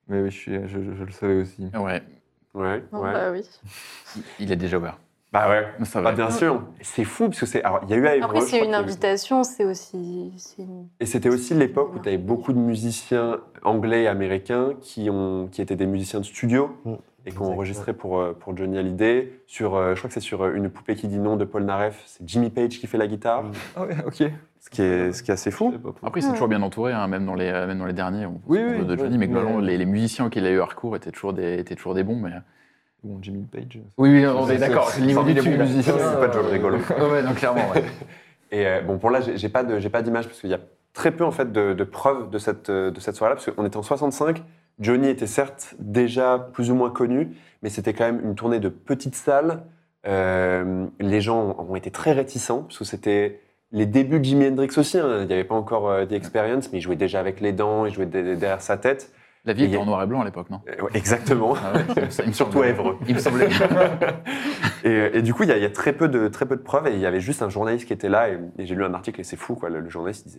Mais 0.09 0.21
oui, 0.23 0.31
je, 0.31 0.37
suis- 0.37 0.55
je- 0.69 0.81
je- 0.81 0.95
je 0.97 1.05
le 1.05 1.11
savais 1.13 1.35
aussi. 1.35 1.69
Ouais, 1.75 2.03
Ouais, 2.55 2.83
Non, 2.93 3.01
ouais. 3.03 3.13
bah 3.13 3.33
oui. 3.33 3.43
il 4.39 4.51
est 4.53 4.57
déjà 4.57 4.79
ouvert. 4.79 4.99
Bah 5.33 5.51
ouais. 5.51 5.67
Ça 5.85 6.01
Bah, 6.01 6.11
va. 6.13 6.17
bien 6.17 6.31
sûr. 6.31 6.63
C'est 6.81 7.05
fou 7.05 7.25
parce 7.29 7.41
que 7.41 7.45
c'est. 7.47 7.63
Alors, 7.65 7.81
il 7.83 7.91
y 7.91 7.95
a 7.95 7.97
eu 7.97 8.07
à 8.07 8.15
Évreux. 8.17 8.31
Après, 8.37 8.41
c'est 8.43 8.65
une 8.65 8.73
invitation, 8.75 9.43
c'est 9.45 9.65
aussi. 9.65 10.33
une- 10.59 10.87
Et 11.01 11.05
c'était 11.07 11.29
aussi 11.29 11.53
l'époque 11.55 11.93
où 11.95 11.99
tu 11.99 12.09
avais 12.09 12.17
beaucoup 12.17 12.53
de 12.55 12.59
musiciens 12.59 13.41
anglais 13.63 14.05
et 14.05 14.09
américains 14.09 14.75
qui, 14.81 15.11
ont, 15.11 15.49
qui 15.51 15.61
étaient 15.61 15.77
des 15.77 15.85
musiciens 15.87 16.21
de 16.21 16.25
studio 16.25 16.71
Mm. 16.85 16.95
Et 17.27 17.33
ont 17.39 17.53
enregistré 17.53 17.93
pour, 17.93 18.21
euh, 18.21 18.33
pour 18.39 18.57
Johnny 18.57 18.79
Hallyday. 18.79 19.33
Sur, 19.47 19.75
euh, 19.75 19.95
je 19.95 19.99
crois 20.01 20.09
que 20.09 20.15
c'est 20.15 20.21
sur 20.21 20.43
euh, 20.45 20.55
Une 20.55 20.71
poupée 20.71 20.95
qui 20.95 21.09
dit 21.09 21.19
non 21.19 21.37
de 21.37 21.45
Paul 21.45 21.65
Naref. 21.65 22.03
C'est 22.07 22.27
Jimmy 22.27 22.51
Page 22.51 22.79
qui 22.79 22.87
fait 22.87 22.99
la 22.99 23.07
guitare. 23.07 23.45
Ah 23.77 23.83
ouais, 23.85 23.97
ok. 24.07 24.31
ce, 24.61 24.71
qui 24.71 24.83
est, 24.83 25.13
ce 25.13 25.23
qui 25.23 25.31
est 25.31 25.35
assez 25.35 25.51
fou. 25.51 25.75
Après, 26.03 26.21
il 26.21 26.23
s'est 26.23 26.31
toujours 26.33 26.49
bien 26.49 26.63
entouré, 26.63 26.93
hein, 26.93 27.07
même, 27.09 27.27
dans 27.27 27.35
les, 27.35 27.51
même 27.51 27.79
dans 27.79 27.87
les 27.87 27.93
derniers. 27.93 28.27
On 28.27 28.41
Oui, 28.47 28.61
oui, 28.63 28.85
de 28.87 28.97
Johnny, 28.97 29.13
oui, 29.13 29.19
mais 29.19 29.29
globalement, 29.29 29.59
mais- 29.59 29.67
les, 29.67 29.79
les 29.79 29.87
musiciens 29.87 30.27
auxquels 30.27 30.45
il 30.45 30.49
a 30.49 30.53
eu 30.53 30.61
recours 30.61 30.95
étaient 30.97 31.11
toujours 31.11 31.33
des, 31.33 31.59
étaient 31.59 31.75
toujours 31.75 31.95
des 31.95 32.05
bons. 32.05 32.17
Mais... 32.17 32.31
Bon, 33.03 33.19
Jimmy 33.21 33.43
Page. 33.45 33.81
Oui, 33.99 34.11
oui, 34.11 34.27
on 34.27 34.47
C'est- 34.47 34.55
est 34.55 34.59
d'accord. 34.59 34.89
c'est- 34.89 34.95
C'est 34.97 35.01
le 35.01 35.07
niveau 35.07 35.23
c'est 35.27 35.35
du 35.35 35.41
des 35.41 35.57
musiciens, 35.59 35.95
C'est 35.99 35.99
pas 36.29 36.37
euh, 36.37 36.41
Rigolo. 36.51 36.79
Ouais, 36.79 37.11
ouais, 37.11 37.23
non, 37.23 37.35
clairement. 37.35 37.71
ouais. 37.75 37.85
Et 38.53 38.67
euh, 38.67 38.81
bon, 38.83 38.99
pour 38.99 39.11
là, 39.11 39.21
j'ai 39.21 39.49
pas 39.49 39.65
de- 39.65 39.79
j'ai 39.81 39.91
pas 39.91 40.03
d'image 40.03 40.27
parce 40.27 40.41
qu'il 40.41 40.51
y 40.51 40.55
a 40.55 40.61
très 40.93 41.11
peu 41.11 41.25
en 41.25 41.33
fait 41.33 41.51
de, 41.53 41.73
de 41.75 41.85
preuves 41.85 42.31
de 42.31 42.39
cette, 42.39 42.71
de 42.71 42.99
cette 43.01 43.17
soirée-là 43.17 43.35
parce 43.37 43.51
qu'on 43.51 43.67
était 43.67 43.77
en 43.77 43.83
65. 43.83 44.43
Johnny 44.79 45.09
était 45.09 45.27
certes 45.27 45.75
déjà 45.79 46.39
plus 46.53 46.71
ou 46.71 46.75
moins 46.75 46.91
connu, 46.91 47.31
mais 47.63 47.71
c'était 47.71 47.95
quand 47.95 48.05
même 48.05 48.21
une 48.25 48.35
tournée 48.35 48.61
de 48.61 48.69
petites 48.69 49.15
salles. 49.15 49.63
Euh, 50.07 50.87
les 51.01 51.21
gens 51.21 51.57
ont 51.59 51.75
été 51.77 51.91
très 51.91 52.13
réticents 52.13 52.63
parce 52.63 52.79
que 52.79 52.85
c'était 52.85 53.41
les 53.73 53.87
débuts 53.87 54.21
de 54.21 54.25
Jimi 54.25 54.47
Hendrix 54.49 54.69
aussi. 54.77 54.99
hein. 54.99 55.21
Il 55.23 55.27
n'y 55.27 55.33
avait 55.33 55.45
pas 55.45 55.55
encore 55.55 55.89
euh, 55.89 56.05
The 56.07 56.13
Experience, 56.13 56.71
mais 56.73 56.79
il 56.79 56.83
jouait 56.83 56.97
déjà 56.97 57.19
avec 57.21 57.41
les 57.41 57.53
dents, 57.53 57.87
il 57.87 57.93
jouait 57.95 58.07
derrière 58.07 58.61
sa 58.61 58.77
tête. 58.77 59.13
La 59.45 59.53
vie 59.53 59.65
était 59.65 59.77
a- 59.77 59.81
en 59.81 59.87
noir 59.87 60.03
et 60.03 60.07
blanc 60.07 60.21
à 60.21 60.25
l'époque, 60.25 60.51
non? 60.51 60.61
Euh, 60.69 60.83
ouais, 60.83 60.91
exactement. 60.95 61.55
Ah 61.57 61.73
ouais, 61.75 62.11
ça- 62.11 62.23
il 62.25 62.29
me 62.29 62.33
Surtout 62.35 62.63
à 62.63 62.69
Évreux. 62.69 62.99
Il 63.09 63.15
me 63.15 63.21
semblait 63.21 63.49
bien. 63.49 63.69
Et, 64.85 65.19
et 65.19 65.23
du 65.23 65.35
coup, 65.35 65.43
il 65.43 65.49
y 65.49 65.53
a, 65.53 65.57
il 65.57 65.63
y 65.63 65.67
a 65.67 65.71
très, 65.71 65.93
peu 65.93 66.09
de, 66.09 66.29
très 66.29 66.47
peu 66.47 66.55
de 66.57 66.63
preuves 66.63 66.87
et 66.87 66.93
il 66.93 67.01
y 67.01 67.07
avait 67.07 67.19
juste 67.21 67.43
un 67.43 67.49
journaliste 67.49 67.87
qui 67.87 67.93
était 67.93 68.09
là 68.09 68.29
et, 68.29 68.39
et 68.59 68.67
j'ai 68.67 68.77
lu 68.77 68.85
un 68.85 68.95
article 68.95 69.21
et 69.21 69.25
c'est 69.25 69.37
fou, 69.37 69.57
quoi. 69.57 69.69
Le, 69.69 69.81
le 69.81 69.89
journaliste 69.89 70.27
disait. 70.29 70.39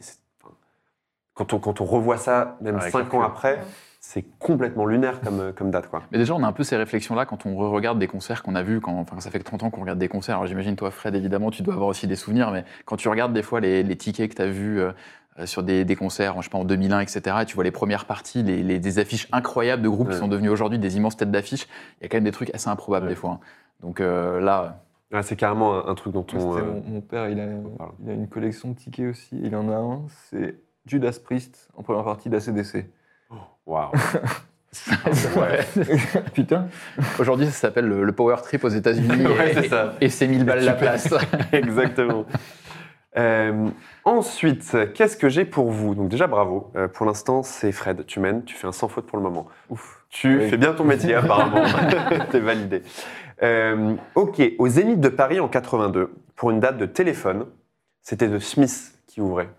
quand, 1.33 1.51
on, 1.53 1.59
quand 1.59 1.81
on 1.81 1.85
revoit 1.85 2.15
ça, 2.17 2.57
même 2.61 2.77
Avec 2.77 2.91
cinq 2.91 3.13
ans 3.13 3.23
après, 3.23 3.55
Ouais. 3.55 3.61
C'est 4.09 4.23
complètement 4.39 4.85
lunaire 4.85 5.19
comme, 5.19 5.51
comme 5.53 5.69
date, 5.69 5.89
quoi. 5.89 6.01
Mais 6.13 6.17
déjà, 6.17 6.33
on 6.33 6.41
a 6.43 6.47
un 6.47 6.53
peu 6.53 6.63
ces 6.63 6.77
réflexions-là 6.77 7.25
quand 7.25 7.45
on 7.45 7.57
regarde 7.57 7.99
des 7.99 8.07
concerts 8.07 8.41
qu'on 8.41 8.55
a 8.55 8.63
vus. 8.63 8.79
Quand, 8.79 8.93
enfin, 8.97 9.19
ça 9.19 9.29
fait 9.31 9.39
que 9.39 9.43
30 9.43 9.63
ans 9.63 9.69
qu'on 9.69 9.81
regarde 9.81 9.99
des 9.99 10.07
concerts. 10.07 10.35
Alors 10.35 10.47
j'imagine, 10.47 10.77
toi, 10.77 10.91
Fred, 10.91 11.13
évidemment, 11.13 11.51
tu 11.51 11.61
dois 11.61 11.73
avoir 11.73 11.89
aussi 11.89 12.07
des 12.07 12.15
souvenirs. 12.15 12.51
Mais 12.51 12.63
quand 12.85 12.95
tu 12.95 13.09
regardes 13.09 13.33
des 13.33 13.43
fois 13.43 13.59
les, 13.59 13.83
les 13.83 13.95
tickets 13.97 14.31
que 14.31 14.35
tu 14.37 14.41
as 14.41 14.47
vus 14.47 14.79
euh, 14.79 14.91
euh, 15.39 15.45
sur 15.45 15.61
des, 15.61 15.83
des 15.83 15.95
concerts, 15.97 16.35
je 16.37 16.43
sais 16.43 16.49
pas, 16.49 16.57
en 16.57 16.63
2001, 16.63 17.01
etc., 17.01 17.35
et 17.41 17.45
tu 17.45 17.55
vois 17.55 17.65
les 17.65 17.71
premières 17.71 18.05
parties, 18.05 18.43
les, 18.43 18.63
les- 18.63 18.79
des 18.79 18.97
affiches 18.99 19.27
incroyables 19.33 19.83
de 19.83 19.89
groupes 19.89 20.09
qui 20.11 20.17
sont 20.17 20.29
devenus 20.29 20.51
aujourd'hui 20.51 20.79
des 20.79 20.95
immenses 20.95 21.17
têtes 21.17 21.29
d'affiches, 21.31 21.67
il 21.99 22.03
y 22.03 22.05
a 22.05 22.09
quand 22.09 22.15
même 22.17 22.23
des 22.23 22.31
trucs 22.31 22.55
assez 22.55 22.69
improbables 22.69 23.07
Ouais. 23.07 23.11
des 23.11 23.17
fois. 23.17 23.31
hein. 23.31 23.39
Donc 23.81 23.99
euh, 23.99 24.39
là, 24.39 24.79
c'est 25.21 25.35
carrément 25.35 25.85
un, 25.85 25.91
un 25.91 25.95
truc 25.95 26.13
dont 26.13 26.25
Moi, 26.33 26.43
on. 26.45 26.57
euh, 26.57 26.61
mon, 26.63 26.83
mon 26.95 27.01
père, 27.01 27.27
il 27.29 27.41
a, 27.41 27.45
il 28.03 28.09
a 28.09 28.13
une 28.13 28.27
collection 28.29 28.69
de 28.69 28.75
tickets 28.75 29.09
aussi. 29.11 29.37
Il 29.43 29.53
en 29.55 29.69
a 29.69 29.75
un, 29.75 30.01
c'est 30.29 30.55
Judas 30.85 31.19
Priest 31.21 31.67
en 31.75 31.83
première 31.83 32.05
partie 32.05 32.29
d'ACDC. 32.29 32.85
Waouh. 33.65 33.91
ouais. 35.37 35.65
Putain. 36.33 36.67
aujourd'hui, 37.19 37.47
ça 37.47 37.51
s'appelle 37.53 37.85
le, 37.87 38.03
le 38.03 38.11
Power 38.11 38.35
Trip 38.43 38.63
aux 38.63 38.69
États-Unis 38.69 39.25
Ouais, 39.37 39.51
et, 39.51 39.53
c'est 39.55 39.67
ça. 39.69 39.93
et 40.01 40.09
c'est 40.09 40.27
1000 40.27 40.45
balles 40.45 40.63
la 40.63 40.73
place. 40.73 41.13
Exactement. 41.51 42.25
Euh, 43.17 43.67
ensuite, 44.05 44.77
qu'est-ce 44.93 45.17
que 45.17 45.27
j'ai 45.29 45.43
pour 45.45 45.71
vous? 45.71 45.95
Donc 45.95 46.09
déjà, 46.09 46.27
bravo. 46.27 46.71
Euh, 46.75 46.87
pour 46.87 47.05
l'instant, 47.05 47.41
c'est 47.43 47.71
Fred. 47.71 48.05
Tu 48.05 48.19
mènes, 48.19 48.43
tu 48.43 48.55
fais 48.55 48.67
un 48.67 48.71
sans 48.71 48.87
faute 48.87 49.07
pour 49.07 49.17
le 49.17 49.23
moment. 49.23 49.47
Ouf. 49.69 50.03
Tu 50.09 50.37
Oui. 50.37 50.49
fais 50.49 50.57
bien 50.57 50.73
ton 50.73 50.83
métier, 50.83 51.15
apparemment. 51.15 51.63
T'es 52.31 52.39
validé. 52.39 52.83
Euh, 53.43 53.95
ok, 54.15 54.41
au 54.59 54.67
Zénith 54.67 54.99
de 54.99 55.09
Paris 55.09 55.39
en 55.39 55.47
82, 55.47 56.13
pour 56.35 56.51
une 56.51 56.59
date 56.59 56.77
de 56.77 56.85
téléphone, 56.85 57.45
c'était 58.01 58.29
The 58.29 58.39
Smith 58.39 58.93
qui 59.07 59.19
ouvrait. 59.21 59.49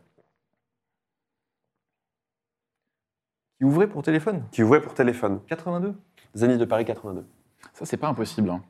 Qui 3.58 3.64
ouvrait 3.64 3.88
pour 3.88 4.02
téléphone 4.02 4.42
Qui 4.52 4.62
ouvrait 4.62 4.80
pour 4.80 4.94
téléphone. 4.94 5.40
82 5.48 5.94
Zénith 6.34 6.58
de 6.58 6.64
Paris 6.64 6.84
82. 6.84 7.24
Ça, 7.72 7.84
c'est 7.84 7.96
pas 7.96 8.08
impossible. 8.08 8.50
hein. 8.50 8.62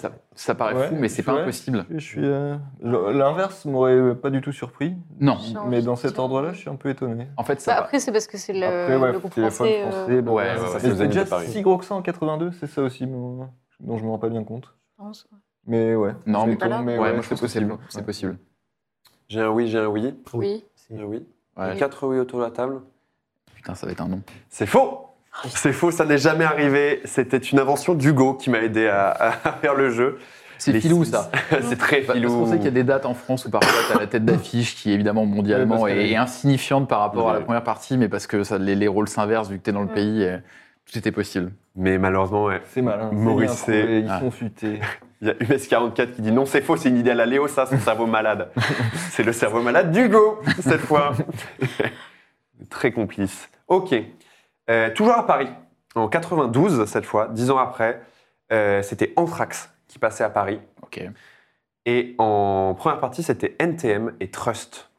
Ça, 0.00 0.12
ça 0.36 0.54
paraît 0.54 0.74
Ouais, 0.74 0.88
fou, 0.88 0.94
mais 0.96 1.08
c'est 1.08 1.24
pas 1.24 1.34
ouais. 1.34 1.40
impossible. 1.42 1.84
Je 1.90 1.98
suis. 1.98 2.24
euh, 2.24 2.56
L'inverse 2.80 3.64
m'aurait 3.64 4.14
pas 4.14 4.30
du 4.30 4.40
tout 4.40 4.52
surpris. 4.52 4.94
Non. 5.18 5.36
Mais 5.66 5.82
dans 5.82 5.96
cet 5.96 6.18
ordre-là, 6.20 6.52
je 6.52 6.58
suis 6.60 6.70
un 6.70 6.76
peu 6.76 6.88
étonné. 6.88 7.26
En 7.36 7.42
fait, 7.42 7.60
ça 7.60 7.72
Bah, 7.72 7.80
va. 7.80 7.84
après, 7.86 7.98
c'est 7.98 8.12
parce 8.12 8.28
que 8.28 8.38
c'est 8.38 8.52
le, 8.52 8.64
Après, 8.64 8.96
ouais, 8.96 9.12
le 9.12 9.18
groupe 9.18 9.34
téléphone 9.34 9.66
français. 9.66 9.82
euh, 9.82 9.90
français. 9.90 10.22
bon, 10.22 10.34
ouais, 10.34 10.44
ouais, 10.44 10.50
ouais, 10.52 10.56
ça, 10.56 10.62
ouais, 10.62 10.68
c'est 10.74 10.78
c'est 10.80 10.88
le 10.90 10.94
Zénith 10.94 11.10
déjà 11.12 11.24
de 11.24 11.28
Paris. 11.30 11.48
si 11.48 11.62
gros 11.62 11.78
que 11.78 11.84
ça 11.84 11.94
en 11.96 12.02
82, 12.02 12.52
c'est 12.52 12.68
ça 12.68 12.82
aussi 12.82 13.06
mon- 13.06 13.50
dont 13.80 13.98
je 13.98 14.04
me 14.04 14.10
rends 14.10 14.18
pas 14.20 14.28
bien 14.28 14.44
compte. 14.44 14.72
je 14.92 15.02
pense. 15.02 15.28
Mais 15.66 15.96
ouais. 15.96 16.14
Non, 16.26 16.44
je 16.44 16.50
mais 16.50 16.56
mais 16.84 16.92
Ouais, 16.96 16.98
ouais, 17.08 17.12
moi, 17.14 17.22
je 17.22 17.22
c'est 17.22 17.30
pense 17.30 17.40
que 17.40 17.48
c'est 17.48 17.60
possible. 17.60 17.78
c'est 17.88 18.04
possible. 18.06 18.38
J'ai 19.26 19.40
un 19.40 19.50
oui, 19.50 19.66
j'ai 19.66 19.78
un 19.80 19.88
oui. 19.88 20.14
Oui. 20.32 20.64
J'ai 20.88 21.00
un 21.00 21.04
oui. 21.04 21.26
Ouais. 21.58 21.76
Quatre 21.76 22.06
oui 22.06 22.18
autour 22.18 22.38
de 22.38 22.44
la 22.44 22.50
table. 22.50 22.80
Putain, 23.56 23.74
ça 23.74 23.86
va 23.86 23.92
être 23.92 24.00
un 24.00 24.08
nom. 24.08 24.22
C'est 24.48 24.66
faux 24.66 25.08
C'est 25.48 25.72
faux, 25.72 25.90
ça 25.90 26.04
n'est 26.04 26.18
jamais 26.18 26.44
arrivé. 26.44 27.00
C'était 27.04 27.38
une 27.38 27.58
invention 27.58 27.94
d'Hugo 27.94 28.34
qui 28.34 28.50
m'a 28.50 28.58
aidé 28.60 28.86
à, 28.86 29.10
à 29.10 29.32
faire 29.60 29.74
le 29.74 29.90
jeu. 29.90 30.18
C'est 30.58 30.80
filou, 30.80 31.04
six. 31.04 31.12
ça. 31.12 31.30
c'est 31.62 31.78
très 31.78 32.02
filou. 32.02 32.22
Parce 32.22 32.34
qu'on 32.34 32.46
sait 32.46 32.56
qu'il 32.56 32.64
y 32.64 32.68
a 32.68 32.72
des 32.72 32.84
dates 32.84 33.06
en 33.06 33.14
France 33.14 33.44
où 33.46 33.50
parfois 33.50 33.80
tu 33.88 33.96
as 33.96 34.00
la 34.00 34.06
tête 34.08 34.24
d'affiche 34.24 34.74
qui, 34.74 34.90
évidemment, 34.90 35.24
mondialement 35.24 35.86
est, 35.86 36.10
est 36.10 36.16
insignifiante 36.16 36.88
par 36.88 37.00
rapport 37.00 37.30
à 37.30 37.34
la 37.34 37.40
première 37.40 37.62
partie, 37.62 37.96
mais 37.96 38.08
parce 38.08 38.26
que 38.26 38.42
ça, 38.42 38.58
les, 38.58 38.74
les 38.74 38.88
rôles 38.88 39.08
s'inversent 39.08 39.48
vu 39.48 39.58
que 39.58 39.62
tu 39.64 39.70
es 39.70 39.72
dans 39.72 39.82
le 39.82 39.88
pays, 39.88 40.22
et 40.22 40.38
tout 40.90 40.98
était 40.98 41.12
possible. 41.12 41.52
Mais 41.80 41.96
malheureusement, 41.96 42.44
ouais. 42.46 42.60
C'est 42.66 42.82
malin. 42.82 43.10
Maurice, 43.12 43.52
c'est- 43.52 44.00
Ils 44.00 44.08
Ah. 44.10 44.18
sont 44.20 44.30
futés. 44.32 44.80
il 45.20 45.28
y 45.28 45.30
a 45.30 45.34
US44 45.34 46.12
qui 46.12 46.22
dit 46.22 46.32
non, 46.32 46.44
c'est 46.44 46.60
faux, 46.60 46.76
c'est 46.76 46.88
une 46.88 46.96
idée 46.98 47.10
à 47.12 47.14
la 47.14 47.24
Léo, 47.26 47.46
ça, 47.48 47.66
son 47.66 47.78
cerveau 47.78 48.06
malade. 48.06 48.50
c'est 49.10 49.22
le 49.22 49.32
cerveau 49.32 49.62
malade 49.62 49.92
d'Hugo, 49.92 50.40
cette 50.60 50.80
fois. 50.80 51.12
très 52.70 52.90
complice. 52.92 53.48
Ok. 53.68 53.94
Euh, 54.70 54.90
toujours 54.92 55.14
à 55.14 55.24
Paris, 55.26 55.48
en 55.94 56.08
92, 56.08 56.84
cette 56.86 57.06
fois, 57.06 57.28
dix 57.28 57.50
ans 57.50 57.58
après, 57.58 58.02
euh, 58.52 58.82
c'était 58.82 59.12
Anthrax 59.16 59.70
qui 59.86 59.98
passait 59.98 60.24
à 60.24 60.30
Paris. 60.30 60.60
Ok. 60.82 61.00
Et 61.86 62.14
en 62.18 62.74
première 62.76 62.98
partie, 63.00 63.22
c'était 63.22 63.54
NTM 63.60 64.14
et 64.20 64.30
Trust. 64.30 64.90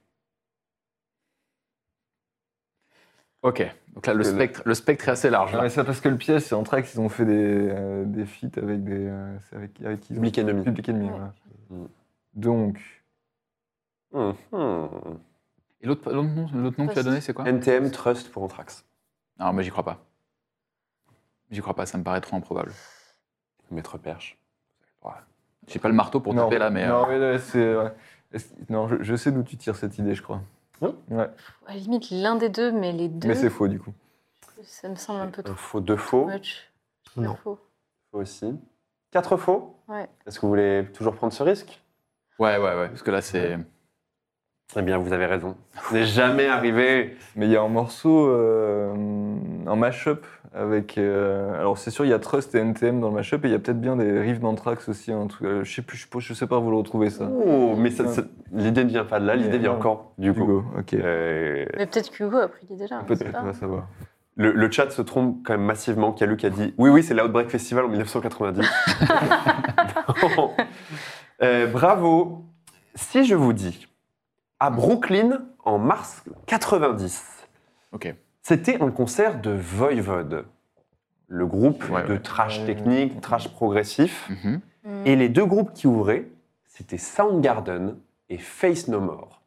Ok, 3.41 3.65
donc 3.93 4.05
là, 4.05 4.13
le 4.13 4.23
spectre, 4.23 4.61
le 4.65 4.73
spectre 4.73 5.07
est 5.07 5.11
assez 5.11 5.29
large. 5.29 5.53
Non, 5.53 5.61
mais 5.61 5.69
c'est 5.69 5.83
parce 5.83 5.99
que 6.01 6.09
le 6.09 6.17
piège, 6.17 6.43
c'est 6.43 6.55
Anthrax, 6.55 6.93
ils 6.93 6.99
ont 6.99 7.09
fait 7.09 7.25
des, 7.25 7.33
euh, 7.69 8.05
des 8.05 8.25
feats 8.25 8.47
avec 8.57 8.83
des. 8.83 9.07
euh, 9.07 9.37
c'est 9.49 9.55
avec, 9.55 9.81
avec 9.81 9.99
qui 10.01 10.13
Public 10.13 10.37
Enemy. 10.37 10.63
Public 10.63 10.89
Enemy, 10.89 11.05
Ouais. 11.05 11.11
voilà. 11.11 11.33
Mm. 11.69 11.87
Donc. 12.35 12.79
Et 15.81 15.87
l'autre 15.87 16.11
l'autre 16.11 16.27
nom, 16.27 16.47
l'autre 16.53 16.79
nom 16.79 16.87
que 16.87 16.93
tu 16.93 16.99
as 16.99 17.03
donné, 17.03 17.21
c'est 17.21 17.33
quoi? 17.33 17.45
NTM 17.47 17.91
Trust 17.91 18.31
pour 18.31 18.43
Anthrax. 18.43 18.85
Non, 19.39 19.53
mais 19.53 19.63
j'y 19.63 19.69
crois 19.69 19.83
pas. 19.85 19.99
J'y 21.51 21.61
crois 21.61 21.75
pas, 21.75 21.85
ça 21.85 21.97
me 21.97 22.03
paraît 22.03 22.21
trop 22.21 22.35
improbable. 22.35 22.71
Maître 23.71 23.97
Perche. 23.97 24.37
J'ai 25.67 25.77
pas 25.77 25.89
le 25.89 25.93
marteau 25.93 26.19
pour 26.19 26.33
non, 26.33 26.45
taper 26.45 26.57
là, 26.57 26.71
mais. 26.71 26.87
non, 26.87 27.03
euh, 27.03 27.07
mais 27.09 27.19
là, 27.19 27.37
c'est. 27.37 27.75
ouais. 27.75 27.91
Non, 28.69 28.87
je, 28.87 29.03
je 29.03 29.15
sais 29.15 29.31
d'où 29.31 29.43
tu 29.43 29.55
tires 29.55 29.75
cette 29.75 29.99
idée, 29.99 30.15
je 30.15 30.23
crois. 30.23 30.41
Hein 30.81 30.95
Ouais, 31.09 31.27
À 31.67 31.73
la 31.73 31.79
limite, 31.79 32.09
l'un 32.11 32.35
des 32.35 32.49
deux, 32.49 32.71
mais 32.71 32.91
les 32.91 33.09
deux, 33.09 33.27
mais 33.27 33.35
c'est 33.35 33.49
faux, 33.49 33.67
du 33.67 33.79
coup. 33.79 33.93
ça 34.63 34.87
me 34.89 34.95
semble 34.95 35.21
un 35.21 35.27
peu 35.27 35.43
trop 35.43 35.55
faux, 35.55 35.81
deux 35.81 35.97
faux. 35.97 36.25
much. 36.25 36.71
Non. 37.17 37.35
Faux. 37.35 37.59
Faux 38.11 38.19
aussi. 38.19 38.55
Quatre 39.11 39.37
faux. 39.37 39.75
Ouais. 39.87 40.07
Est-ce 40.25 40.37
que 40.39 40.41
vous 40.45 40.49
voulez 40.49 40.87
toujours 40.93 41.15
prendre 41.15 41.33
ce 41.33 41.43
risque? 41.43 41.81
Ouais, 42.37 42.57
ouais, 42.57 42.75
ouais, 42.75 42.87
parce 42.89 43.03
que 43.03 43.11
là, 43.11 43.21
c'est. 43.21 43.57
Eh 44.75 44.81
bien, 44.83 44.97
vous 44.99 45.11
avez 45.13 45.25
raison. 45.25 45.55
Ce 45.89 45.95
n'est 45.95 46.05
jamais 46.05 46.45
arrivé. 46.45 47.17
Mais 47.35 47.47
il 47.47 47.51
y 47.51 47.55
a 47.55 47.61
un 47.61 47.67
morceau, 47.69 48.27
euh, 48.29 48.93
un 49.65 49.75
mashup 49.75 50.25
avec. 50.53 50.97
euh, 50.99 51.59
alors, 51.59 51.77
c'est 51.79 51.89
sûr, 51.89 52.05
il 52.05 52.09
y 52.09 52.13
a 52.13 52.19
Trust 52.19 52.53
et 52.53 52.59
NTM 52.59 52.99
dans 52.99 53.07
le 53.09 53.15
mashup, 53.15 53.43
et 53.45 53.47
il 53.47 53.51
y 53.51 53.55
a 53.55 53.59
peut-être 53.59 53.81
bien 53.81 53.95
des 53.95 54.19
riffs 54.19 54.39
d'Anthrax 54.39 54.87
aussi. 54.87 55.11
Un 55.11 55.25
truc, 55.27 55.47
euh, 55.47 55.63
je 55.63 55.73
sais 55.73 55.81
plus, 55.81 55.97
je 55.97 56.03
sais 56.03 56.09
pas, 56.09 56.19
je 56.19 56.33
sais 56.35 56.45
pas 56.47 56.59
où 56.59 56.63
vous 56.63 56.69
le 56.71 56.77
retrouvez 56.77 57.09
ça. 57.09 57.27
Oh, 57.45 57.73
mais 57.77 57.89
ça- 57.89 58.07
ça- 58.07 58.21
l'idée 58.51 58.83
ne 58.83 58.89
vient 58.89 59.05
pas 59.05 59.19
de 59.19 59.25
là, 59.25 59.35
l'idée 59.35 59.57
vient 59.57 59.71
encore 59.71 60.11
du 60.19 60.33
coup. 60.33 60.41
Hugo, 60.43 60.63
ok. 60.77 60.93
Euh, 60.93 61.65
Mais 61.77 61.85
peut-être 61.87 62.11
qu'Hugo 62.11 62.37
a 62.37 62.47
pris 62.47 62.67
l'idée 62.69 62.85
là. 62.87 63.01
Peut-être, 63.07 63.37
on 63.41 63.45
va 63.45 63.53
savoir. 63.53 63.87
le, 64.35 64.51
le 64.51 64.71
chat 64.71 64.89
se 64.91 65.01
trompe 65.01 65.39
quand 65.45 65.53
même 65.53 65.65
massivement. 65.65 66.11
Kaluk 66.13 66.43
a 66.43 66.49
dit 66.51 66.73
oui, 66.77 66.89
oui, 66.91 67.01
c'est 67.03 67.13
l'Outbreak 67.15 67.49
Festival 67.49 67.85
en 67.85 67.89
1990. 67.89 68.67
Non. 70.37 70.51
Euh, 71.41 71.67
bravo. 71.67 72.43
Si 72.95 73.23
je 73.23 73.33
vous 73.33 73.53
dis 73.53 73.87
à 74.59 74.69
Brooklyn 74.69 75.45
en 75.63 75.77
mars 75.77 76.23
90, 76.47 77.47
Ok. 77.91 78.13
c'était 78.41 78.81
un 78.81 78.91
concert 78.91 79.39
de 79.41 79.51
Voivod, 79.51 80.45
le 81.27 81.45
groupe 81.45 81.83
Ouais, 81.89 82.03
de 82.03 82.13
ouais. 82.13 82.19
trash 82.19 82.65
technique, 82.65 83.21
trash 83.21 83.49
progressif. 83.49 84.29
Mhm. 84.29 84.61
Hmm. 84.85 85.01
Et 85.05 85.15
les 85.15 85.29
deux 85.29 85.45
groupes 85.45 85.73
qui 85.73 85.87
ouvraient, 85.87 86.27
c'était 86.65 86.97
Soundgarden 86.97 87.97
et 88.29 88.37
Face 88.37 88.87
No 88.87 88.99
More. 88.99 89.41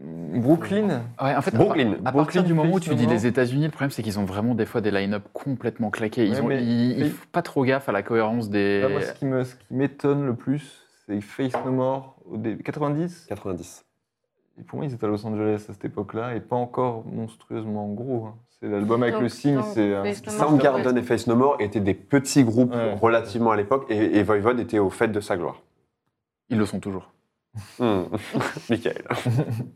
Brooklyn 0.00 1.02
Ouais, 1.20 1.34
en 1.34 1.42
fait, 1.42 1.50
Brooklyn. 1.54 1.92
à, 2.04 2.08
à 2.08 2.12
Brooklyn, 2.12 2.12
partir 2.12 2.44
du 2.44 2.54
moment 2.54 2.74
où 2.74 2.80
tu 2.80 2.94
dis 2.94 3.06
les 3.06 3.26
États-Unis, 3.26 3.64
le 3.64 3.70
problème 3.70 3.90
c'est 3.90 4.02
qu'ils 4.02 4.18
ont 4.20 4.24
vraiment 4.24 4.54
des 4.54 4.64
fois 4.66 4.80
des 4.80 4.92
line-up 4.92 5.24
complètement 5.32 5.90
claqués. 5.90 6.24
Ils 6.26 6.34
Ouais, 6.34 6.40
ont, 6.40 6.46
mais- 6.46 6.62
ils, 6.62 6.92
ils 6.92 7.04
mais- 7.04 7.10
font 7.10 7.26
pas 7.32 7.42
trop 7.42 7.64
gaffe 7.64 7.88
à 7.88 7.92
la 7.92 8.02
cohérence 8.04 8.48
des. 8.48 8.82
Là, 8.82 8.88
moi, 8.90 9.02
ce 9.02 9.12
qui 9.12 9.24
me- 9.26 9.42
ce 9.44 9.54
qui 9.56 9.66
m'étonne 9.74 10.24
le 10.24 10.36
plus, 10.36 10.86
c'est 11.08 11.20
Face 11.20 11.52
No 11.64 11.72
More 11.72 12.16
au 12.30 12.36
début. 12.36 12.62
90 12.62 13.26
90. 13.28 13.84
Et 14.60 14.62
Pour 14.64 14.78
moi, 14.78 14.86
ils 14.86 14.94
étaient 14.94 15.04
à 15.06 15.08
Los 15.08 15.24
Angeles 15.26 15.54
à 15.68 15.72
cette 15.72 15.84
époque-là, 15.84 16.34
et 16.34 16.40
pas 16.40 16.56
encore 16.56 17.04
monstrueusement 17.06 17.88
gros. 17.92 18.26
hein. 18.26 18.34
C'est 18.60 18.68
l'album 18.68 19.02
avec 19.02 19.14
Donc- 19.14 19.22
le 19.22 19.28
signe, 19.28 19.60
c'est. 19.72 19.94
euh, 19.94 20.02
Face 20.04 20.26
No 20.26 20.32
More, 20.32 20.48
Soundgarden 20.50 20.98
et 20.98 21.02
Face 21.02 21.26
No 21.28 21.36
More 21.36 21.56
étaient 21.60 21.80
des 21.80 21.94
petits 21.94 22.42
groupes 22.44 22.72
Ouais. 22.74 22.94
relativement 22.94 23.52
à 23.52 23.56
l'époque, 23.56 23.86
et, 23.88 24.18
et 24.18 24.22
Voivod 24.24 24.58
était 24.58 24.80
au 24.80 24.90
fait 24.90 25.08
de 25.08 25.20
sa 25.20 25.36
gloire. 25.36 25.62
Ils 26.50 26.58
le 26.58 26.66
sont 26.66 26.80
toujours. 26.80 27.12
Hmm. 27.78 28.02
Michael. 28.70 29.02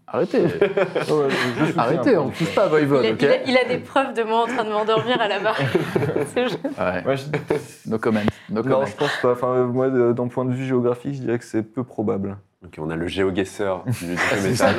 Arrêtez 0.06 0.44
Arrêtez, 1.76 2.12
quoi. 2.14 2.22
on 2.22 2.30
touche 2.30 2.54
pas 2.54 2.64
à 2.64 2.68
Voivod, 2.68 3.02
Il 3.04 3.08
a, 3.08 3.12
ok 3.12 3.18
il 3.22 3.26
a- 3.28 3.42
il 3.44 3.56
a 3.58 3.64
des 3.64 3.78
preuves 3.78 4.14
de 4.14 4.22
moi 4.22 4.42
en 4.44 4.46
train 4.46 4.64
de 4.64 4.70
m'endormir 4.70 5.20
à 5.20 5.26
la 5.28 5.40
barre. 5.40 5.56
C'est 6.34 6.44
Ouais, 6.44 7.04
Ouais, 7.06 7.16
je- 7.16 7.90
no 7.90 7.98
comment. 7.98 8.20
No 8.50 8.62
comment. 8.62 8.80
Non, 8.80 8.86
je 8.86 8.94
pense 8.96 9.16
pas. 9.20 9.32
Enfin, 9.32 9.64
moi, 9.66 9.90
d'un 9.90 10.28
point 10.28 10.44
de 10.44 10.52
vue 10.52 10.66
géographique, 10.66 11.14
je 11.14 11.20
dirais 11.22 11.38
que 11.38 11.44
c'est 11.44 11.62
peu 11.62 11.82
probable. 11.82 12.36
Ok, 12.64 12.76
on 12.78 12.90
a 12.90 12.96
le 12.96 13.08
géoguesseur 13.08 13.84
du, 14.00 14.06
métal. 14.06 14.74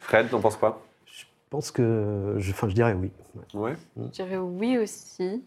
Fred, 0.00 0.28
t'en 0.28 0.40
penses 0.40 0.56
pas 0.58 0.82
Je 1.06 1.24
pense 1.48 1.70
que. 1.70 2.34
Je, 2.38 2.50
enfin, 2.50 2.68
je 2.68 2.74
dirais 2.74 2.92
oui. 2.94 3.10
Ouais. 3.54 3.70
Ouais. 3.70 3.76
Je 3.96 4.10
dirais 4.10 4.36
oui 4.36 4.76
aussi, 4.78 5.42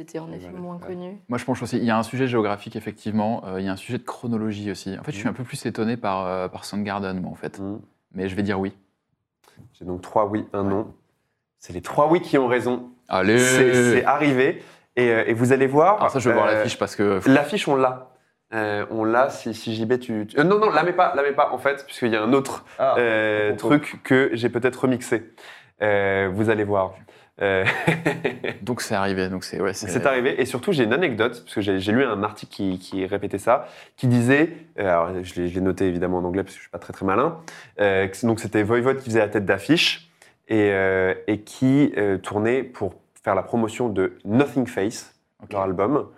étaient 0.00 0.18
en 0.18 0.30
effet 0.32 0.46
Voilà, 0.48 0.58
moins 0.58 0.76
ouais. 0.76 0.86
connus. 0.86 1.18
Moi, 1.28 1.38
je 1.38 1.44
pense 1.44 1.62
aussi, 1.62 1.76
il 1.78 1.84
y 1.84 1.90
a 1.90 1.98
un 1.98 2.02
sujet 2.02 2.26
géographique, 2.26 2.76
effectivement, 2.76 3.42
euh, 3.46 3.60
il 3.60 3.66
y 3.66 3.68
a 3.68 3.72
un 3.72 3.76
sujet 3.76 3.98
de 3.98 4.02
chronologie 4.04 4.70
aussi. 4.70 4.96
En 4.98 5.02
fait, 5.02 5.12
je 5.12 5.18
suis 5.18 5.28
un 5.28 5.32
peu 5.32 5.44
plus 5.44 5.64
étonné 5.66 5.96
par, 5.96 6.26
euh, 6.26 6.48
par 6.48 6.64
Soundgarden, 6.64 7.20
moi, 7.20 7.30
en 7.30 7.34
fait. 7.36 7.58
Hmm. 7.60 7.80
Mais 8.12 8.28
je 8.28 8.34
vais 8.36 8.42
dire 8.42 8.58
oui. 8.60 8.72
J'ai 9.72 9.84
donc 9.84 10.02
trois 10.02 10.26
oui, 10.26 10.46
un 10.52 10.64
non. 10.64 10.92
C'est 11.58 11.72
les 11.72 11.82
trois 11.82 12.08
oui 12.10 12.20
qui 12.20 12.38
ont 12.38 12.46
raison. 12.48 12.90
Allez 13.08 13.38
C'est 13.38 14.04
arrivé. 14.04 14.62
Et, 14.96 15.08
euh, 15.10 15.24
et 15.26 15.32
vous 15.32 15.52
allez 15.52 15.66
voir. 15.66 15.96
Alors 15.96 16.10
ça, 16.10 16.18
je 16.18 16.28
vais 16.28 16.34
voir 16.34 16.46
euh, 16.48 16.52
l'affiche 16.54 16.78
parce 16.78 16.94
que... 16.94 17.20
L'affiche, 17.26 17.66
on 17.68 17.74
l'a. 17.76 18.10
Euh, 18.52 18.86
on 18.90 19.02
l'a, 19.02 19.30
si, 19.30 19.52
si 19.54 19.74
JB, 19.74 19.98
tu. 19.98 20.26
tu- 20.28 20.38
euh, 20.38 20.44
non, 20.44 20.58
non, 20.60 20.70
la 20.70 20.84
mets 20.84 20.92
pas, 20.92 21.12
la 21.16 21.22
mets 21.22 21.32
pas, 21.32 21.50
en 21.52 21.58
fait, 21.58 21.84
puisqu'il 21.86 22.12
y 22.12 22.16
a 22.16 22.22
un 22.22 22.32
autre 22.32 22.64
Ah, 22.78 22.94
euh, 22.98 23.56
truc 23.56 24.00
que 24.04 24.30
j'ai 24.34 24.48
peut-être 24.48 24.82
remixé. 24.82 25.32
Euh, 25.82 26.30
vous 26.32 26.50
allez 26.50 26.62
voir. 26.62 26.92
Euh, 27.42 27.64
Donc 28.62 28.80
c'est 28.80 28.94
arrivé, 28.94 29.28
donc 29.28 29.44
c'est... 29.44 29.60
Ouais, 29.60 29.74
c'est 29.74 30.06
arrivé. 30.06 30.40
Et 30.40 30.46
surtout, 30.46 30.72
j'ai 30.72 30.84
une 30.84 30.92
anecdote, 30.92 31.42
parce 31.44 31.54
que 31.54 31.60
j'ai 31.60 31.92
lu 31.92 32.04
un 32.04 32.22
article 32.22 32.52
qui, 32.52 32.78
qui 32.78 33.04
répétait 33.06 33.38
ça, 33.38 33.66
qui 33.96 34.06
disait, 34.06 34.50
euh, 34.78 34.88
alors 34.88 35.22
je 35.22 35.40
l'ai 35.42 35.60
noté 35.60 35.86
évidemment 35.86 36.18
en 36.18 36.24
anglais, 36.24 36.42
parce 36.44 36.54
que 36.54 36.58
je 36.58 36.62
suis 36.64 36.70
pas 36.70 36.78
très 36.78 36.92
très 36.92 37.04
malin, 37.04 37.38
euh, 37.80 38.06
donc 38.22 38.40
c'était 38.40 38.62
Voivod 38.62 38.98
qui 38.98 39.06
faisait 39.06 39.18
la 39.18 39.28
tête 39.28 39.44
d'affiche, 39.44 40.10
et, 40.48 40.70
euh, 40.72 41.14
et 41.26 41.40
qui 41.40 41.92
euh, 41.96 42.18
tournait 42.18 42.62
pour 42.62 42.94
faire 43.22 43.34
la 43.34 43.42
promotion 43.42 43.88
de 43.88 44.16
Nothing 44.24 44.66
Face, 44.66 45.14
leur 45.50 45.62
album. 45.62 46.08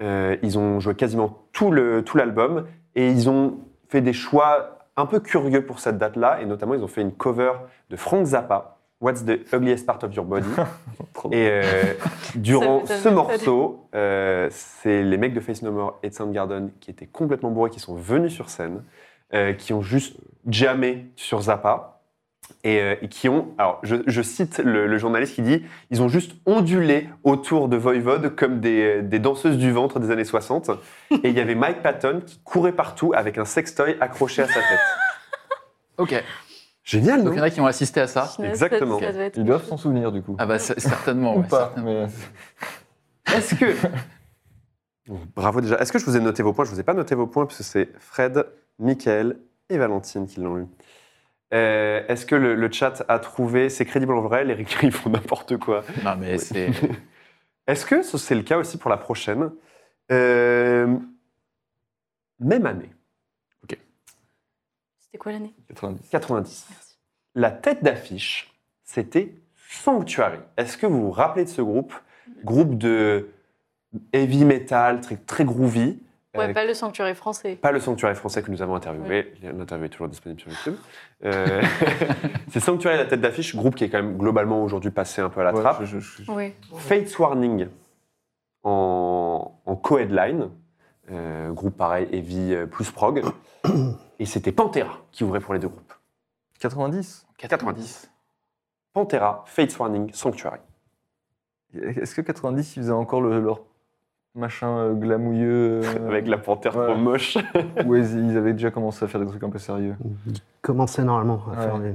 Ils 0.00 0.58
ont 0.58 0.80
joué 0.80 0.94
quasiment 0.94 1.46
tout 1.52 1.70
le- 1.70 2.02
tout 2.04 2.16
l'album 2.18 2.66
et 2.94 3.08
ils 3.08 3.30
ont 3.30 3.58
fait 3.88 4.00
des 4.02 4.12
choix 4.12 4.78
un 4.96 5.06
peu 5.06 5.20
curieux 5.20 5.64
pour 5.64 5.78
cette 5.78 5.96
date-là 5.98 6.40
et 6.42 6.46
notamment 6.46 6.74
ils 6.74 6.82
ont 6.82 6.88
fait 6.88 7.00
une 7.00 7.12
cover 7.12 7.52
de 7.90 7.96
Frank 7.96 8.26
Zappa, 8.26 8.73
What's 9.04 9.22
the 9.22 9.44
ugliest 9.52 9.84
part 9.84 10.02
of 10.02 10.14
your 10.14 10.24
body? 10.24 10.48
Et 11.30 11.50
euh, 11.50 11.92
durant 12.36 12.86
ce 12.86 13.10
morceau, 13.10 13.86
euh, 13.94 14.48
c'est 14.50 15.02
les 15.02 15.18
mecs 15.18 15.34
de 15.34 15.40
Face 15.40 15.60
No 15.60 15.72
More 15.72 15.98
et 16.02 16.08
de 16.08 16.14
Soundgarden 16.14 16.70
qui 16.80 16.90
étaient 16.90 17.06
complètement 17.06 17.50
bourrés, 17.50 17.68
qui 17.68 17.80
sont 17.80 17.96
venus 17.96 18.32
sur 18.32 18.48
scène, 18.48 18.82
euh, 19.34 19.52
qui 19.52 19.74
ont 19.74 19.82
juste 19.82 20.16
jammé 20.48 21.10
sur 21.16 21.42
Zappa. 21.42 22.00
Et, 22.62 22.80
euh, 22.80 22.94
et 23.02 23.08
qui 23.08 23.28
ont, 23.28 23.48
alors 23.58 23.78
je, 23.82 23.96
je 24.06 24.22
cite 24.22 24.58
le, 24.58 24.86
le 24.86 24.96
journaliste 24.96 25.34
qui 25.34 25.42
dit, 25.42 25.62
ils 25.90 26.00
ont 26.00 26.08
juste 26.08 26.32
ondulé 26.46 27.10
autour 27.24 27.68
de 27.68 27.76
Voivod 27.76 28.34
comme 28.34 28.60
des, 28.60 29.02
des 29.02 29.18
danseuses 29.18 29.58
du 29.58 29.70
ventre 29.70 30.00
des 30.00 30.12
années 30.12 30.24
60. 30.24 30.70
Et 31.10 31.28
il 31.28 31.36
y 31.36 31.40
avait 31.40 31.54
Mike 31.54 31.82
Patton 31.82 32.22
qui 32.24 32.38
courait 32.42 32.72
partout 32.72 33.12
avec 33.14 33.36
un 33.36 33.44
sextoy 33.44 33.98
accroché 34.00 34.42
à 34.42 34.46
sa 34.46 34.60
tête. 34.60 34.80
Ok, 35.96 36.24
Génial, 36.84 37.24
donc 37.24 37.28
non 37.28 37.32
il 37.32 37.38
y 37.38 37.40
en 37.40 37.44
a 37.44 37.50
qui 37.50 37.60
ont 37.62 37.66
assisté 37.66 38.00
à 38.00 38.06
ça. 38.06 38.30
Exactement. 38.42 38.98
Ça, 39.00 39.06
être 39.06 39.38
Ils 39.38 39.44
doivent 39.44 39.64
s'en 39.64 39.76
souvenir, 39.78 40.12
du 40.12 40.22
coup. 40.22 40.36
Ah 40.38 40.44
bah 40.46 40.58
certainement, 40.58 41.34
Ou 41.36 41.40
ouais, 41.40 41.48
pas, 41.48 41.72
certainement. 41.74 42.06
mais... 43.26 43.34
Est-ce 43.36 43.54
que. 43.54 43.74
Bravo 45.34 45.60
déjà. 45.60 45.76
Est-ce 45.78 45.92
que 45.92 45.98
je 45.98 46.04
vous 46.04 46.16
ai 46.16 46.20
noté 46.20 46.42
vos 46.42 46.52
points? 46.52 46.64
Je 46.64 46.70
ne 46.70 46.74
vous 46.74 46.80
ai 46.80 46.84
pas 46.84 46.94
noté 46.94 47.14
vos 47.14 47.26
points, 47.26 47.46
puisque 47.46 47.64
c'est 47.64 47.88
Fred, 47.98 48.46
Michael 48.78 49.38
et 49.70 49.78
Valentine 49.78 50.26
qui 50.26 50.40
l'ont 50.40 50.58
eu. 50.58 50.66
Euh, 51.52 52.02
Est-ce 52.08 52.26
que 52.26 52.34
le, 52.34 52.54
le 52.54 52.70
chat 52.72 53.04
a 53.08 53.18
trouvé 53.18 53.68
C'est 53.70 53.84
crédible 53.86 54.12
en 54.12 54.20
vrai? 54.22 54.44
Les 54.44 54.66
ils 54.82 54.92
font 54.92 55.10
n'importe 55.10 55.56
quoi. 55.58 55.84
Non 56.04 56.16
mais 56.18 56.36
c'est... 56.38 56.70
Est-ce 57.66 57.86
que 57.86 58.02
ce- 58.02 58.18
c'est 58.18 58.34
le 58.34 58.42
cas 58.42 58.58
aussi 58.58 58.76
pour 58.76 58.90
la 58.90 58.96
prochaine? 58.98 59.50
Euh, 60.12 60.96
Même 62.40 62.66
année, 62.66 62.90
C'était 65.14 65.22
quoi 65.22 65.30
l'année? 65.30 65.54
90. 65.68 66.08
90. 66.10 66.66
Merci. 66.70 66.96
La 67.36 67.52
tête 67.52 67.84
d'affiche, 67.84 68.52
c'était 68.82 69.32
Sanctuary. 69.70 70.38
Est-ce 70.56 70.76
que 70.76 70.86
vous 70.88 71.02
vous 71.02 71.10
rappelez 71.12 71.44
de 71.44 71.48
ce 71.50 71.62
groupe? 71.62 71.94
Groupe 72.42 72.76
de 72.76 73.28
heavy 74.12 74.44
metal, 74.44 75.00
très, 75.00 75.14
très 75.16 75.44
groovy. 75.44 76.00
Ouais, 76.34 76.48
euh, 76.50 76.52
pas 76.52 76.64
le 76.64 76.74
sanctuaire 76.74 77.14
français. 77.16 77.54
Pas 77.54 77.70
le 77.70 77.78
sanctuaire 77.78 78.16
français 78.16 78.42
que 78.42 78.50
nous 78.50 78.60
avons 78.60 78.74
interviewé. 78.74 79.32
L'interview 79.40 79.86
est 79.86 79.90
toujours 79.90 80.08
disponible 80.08 80.40
sur 80.40 80.50
YouTube. 80.50 80.74
Euh, 81.24 81.62
c'est 82.50 82.58
Sanctuary 82.58 82.96
la 82.96 83.04
tête 83.06 83.20
d'affiche, 83.20 83.54
groupe 83.54 83.76
qui 83.76 83.84
est 83.84 83.90
quand 83.90 84.02
même 84.02 84.18
globalement 84.18 84.64
aujourd'hui 84.64 84.90
passé 84.90 85.20
un 85.22 85.28
peu 85.28 85.42
à 85.42 85.44
la 85.44 85.54
Ouais, 85.54 85.60
trappe. 85.60 85.84
je- 85.84 86.00
je- 86.00 86.24
je- 86.24 86.32
Oui. 86.32 86.52
Fates 86.76 87.16
Warning 87.20 87.68
en, 88.64 89.60
en 89.64 89.76
co-headline, 89.76 90.50
euh, 91.12 91.52
groupe 91.52 91.76
pareil, 91.76 92.08
heavy 92.10 92.56
plus 92.68 92.90
prog. 92.90 93.22
Et 94.18 94.26
c'était 94.26 94.52
Pantera 94.52 94.98
qui 95.12 95.24
ouvrait 95.24 95.40
pour 95.40 95.54
les 95.54 95.60
deux 95.60 95.68
groupes. 95.68 95.92
90 96.60 97.26
90. 97.36 98.10
Pantera, 98.92 99.42
Fates 99.46 99.76
Warning, 99.78 100.12
Sanctuary. 100.12 100.60
Est-ce 101.74 102.14
que 102.14 102.20
90, 102.20 102.76
ils 102.76 102.80
faisaient 102.80 102.92
encore 102.92 103.20
le- 103.20 103.40
leur 103.40 103.60
machin 104.36 104.78
euh, 104.78 104.94
glamouilleux. 104.94 105.80
euh, 105.84 106.08
Avec 106.08 106.28
la 106.28 106.38
panthère 106.38 106.76
ouais. 106.76 106.86
trop 106.86 106.96
moche. 106.96 107.36
où 107.84 107.96
ils, 107.96 108.30
ils 108.30 108.36
avaient 108.36 108.52
déjà 108.52 108.70
commencé 108.70 109.04
à 109.04 109.08
faire 109.08 109.20
des 109.20 109.26
trucs 109.26 109.42
un 109.42 109.50
peu 109.50 109.58
sérieux. 109.58 109.96
Il 110.26 110.34
commençait 110.62 111.02
normalement 111.02 111.42
à 111.48 111.56
Ouais. 111.56 111.62
faire 111.64 111.78
des 111.80 111.94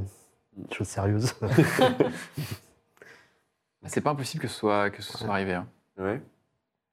choses 0.72 0.88
sérieuses. 0.88 1.34
C'est 3.86 4.02
pas 4.02 4.10
impossible 4.12 4.42
que 4.44 4.50
ce 4.50 4.58
soit, 4.58 4.90
que 4.90 5.02
ce 5.02 5.18
soit 5.18 5.30
arrivé. 5.30 5.54
hein. 5.54 5.68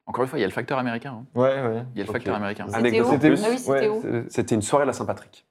Encore 0.07 0.23
une 0.25 0.31
fois, 0.31 0.39
il 0.39 0.43
y 0.43 0.45
a 0.45 0.49
le 0.49 0.53
facteur 0.53 0.79
américain. 0.79 1.13
hein. 1.21 1.27
Ouais, 1.35 1.61
ouais. 1.63 1.85
Il 1.95 1.99
y 1.99 2.03
a 2.03 2.07
le 2.07 2.13
facteur 2.13 2.37
américain. 2.37 2.67
C'était 2.69 3.01
où 3.01 3.19
plus. 3.19 3.45
Ah 3.45 3.49
oui, 3.51 3.59
c'était 3.59 3.89
où 3.89 4.03
C'était 4.29 4.55
une 4.55 4.63
soirée 4.63 4.85
à 4.85 4.87
la 4.87 4.93
Saint-Patrick. 4.93 5.45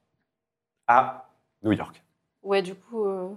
À 0.88 1.30
New 1.64 1.74
York. 1.74 2.02
Ouais, 2.42 2.62
du 2.62 2.74
coup. 2.76 3.06
euh, 3.06 3.30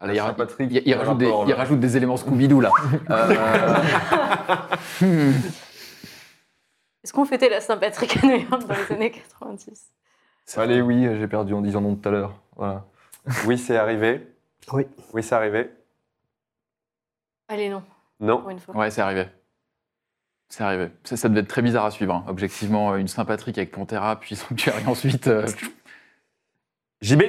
là, 0.00 0.12
il, 0.12 0.20
rajoute 0.20 1.18
des, 1.18 1.26
rapport, 1.26 1.48
il 1.48 1.54
rajoute 1.54 1.80
des 1.80 1.96
éléments 1.96 2.16
Scooby-Doo 2.16 2.60
là. 2.60 2.70
Euh, 3.10 5.06
hmm. 5.06 5.32
Est-ce 7.02 7.12
qu'on 7.12 7.24
fêtait 7.24 7.48
la 7.48 7.60
Saint-Patrick 7.60 8.16
à 8.22 8.26
New 8.26 8.36
York 8.36 8.66
dans 8.66 8.74
les 8.74 8.92
années 8.94 9.10
90 9.10 9.92
Allez, 10.56 10.80
oui, 10.82 11.06
j'ai 11.18 11.28
perdu 11.28 11.54
en 11.54 11.60
disant 11.62 11.80
non 11.80 11.94
tout 11.96 12.08
à 12.08 12.12
l'heure. 12.12 12.34
Voilà. 12.56 12.84
Oui, 13.46 13.56
c'est 13.56 13.76
arrivé. 13.76 14.26
Oui. 14.72 14.86
Oui, 15.14 15.22
c'est 15.22 15.34
arrivé. 15.34 15.70
Allez, 17.48 17.68
non, 17.70 17.82
Non. 18.20 18.40
pour 18.40 18.50
une 18.50 18.58
fois. 18.58 18.74
Ouais, 18.76 18.90
c'est 18.90 19.00
arrivé. 19.00 19.26
C'est 20.56 20.62
arrivé. 20.62 20.86
Ça, 21.02 21.16
ça 21.16 21.28
devait 21.28 21.40
être 21.40 21.48
très 21.48 21.62
bizarre 21.62 21.84
à 21.84 21.90
suivre. 21.90 22.14
hein. 22.14 22.24
Objectivement, 22.28 22.94
une 22.94 23.08
Saint-Patrick 23.08 23.58
avec 23.58 23.72
Pantera, 23.72 24.20
puis 24.20 24.36
Sanctuary 24.36 24.84
ensuite. 24.86 25.26
euh, 25.26 25.44
JB, 27.02 27.22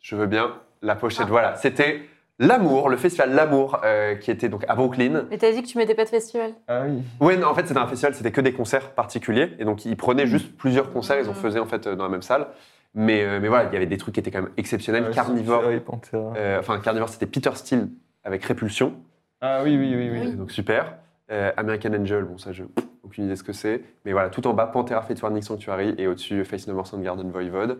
je 0.00 0.14
veux 0.14 0.26
bien 0.26 0.52
la 0.82 0.94
pochette. 0.94 1.24
Ah. 1.26 1.30
Voilà, 1.30 1.56
c'était 1.56 2.02
L'amour, 2.38 2.90
le 2.90 2.98
festival 2.98 3.34
L'amour, 3.34 3.80
euh, 3.84 4.14
qui 4.14 4.30
était 4.30 4.50
donc 4.50 4.64
à 4.68 4.74
Brooklyn. 4.74 5.24
Mais 5.30 5.38
t'as 5.38 5.52
dit 5.52 5.62
que 5.62 5.68
tu 5.68 5.78
mettais 5.78 5.94
pas 5.94 6.04
de 6.04 6.10
festival? 6.10 6.52
Ah 6.68 6.82
oui. 6.86 7.02
Oui, 7.20 7.38
non, 7.38 7.48
en 7.48 7.54
fait, 7.54 7.66
c'était 7.66 7.80
un 7.80 7.86
festival, 7.86 8.14
c'était 8.14 8.30
que 8.32 8.40
des 8.42 8.52
concerts 8.52 8.90
particuliers. 8.90 9.54
Et 9.58 9.64
donc, 9.64 9.86
ils 9.86 9.96
prenaient 9.96 10.26
juste 10.26 10.54
plusieurs 10.58 10.92
concerts, 10.92 11.18
ils 11.18 11.26
en 11.28 11.30
Mhm. 11.30 11.34
faisaient 11.36 11.60
en 11.60 11.66
fait 11.66 11.86
euh, 11.86 11.96
dans 11.96 12.04
la 12.04 12.10
même 12.10 12.22
salle. 12.22 12.46
Mais, 12.94 13.24
euh, 13.24 13.40
mais 13.40 13.48
voilà, 13.48 13.70
il 13.70 13.72
y 13.72 13.76
avait 13.76 13.86
des 13.86 13.96
trucs 13.96 14.14
qui 14.14 14.20
étaient 14.20 14.30
quand 14.30 14.42
même 14.42 14.52
exceptionnels. 14.58 15.04
Ouais, 15.04 15.10
Carnivore, 15.14 15.64
et 15.70 15.82
euh, 16.14 16.58
enfin, 16.60 16.78
Carnivore, 16.80 17.08
c'était 17.08 17.26
Peter 17.26 17.50
Steele 17.54 17.88
avec 18.22 18.44
Répulsion. 18.44 18.94
Ah 19.40 19.60
oui, 19.64 19.76
oui, 19.78 19.94
oui. 19.96 20.10
oui. 20.10 20.20
Oui. 20.26 20.32
Donc, 20.36 20.50
super. 20.50 20.94
Euh, 21.30 21.52
American 21.56 21.92
Angel, 21.94 22.24
bon, 22.24 22.38
ça, 22.38 22.52
je 22.52 22.64
aucune 23.04 23.24
idée 23.24 23.36
ce 23.36 23.42
que 23.44 23.52
c'est. 23.52 23.82
Mais 24.04 24.12
voilà, 24.12 24.30
tout 24.30 24.46
en 24.46 24.52
bas, 24.54 24.66
Pantera, 24.66 25.02
Fate 25.02 25.20
Warning 25.22 25.42
Sanctuary. 25.42 25.94
Et 25.98 26.06
au-dessus, 26.06 26.44
Face 26.44 26.66
No 26.66 26.74
More 26.74 26.86
Soundgarden 26.86 27.30
Voivode. 27.30 27.78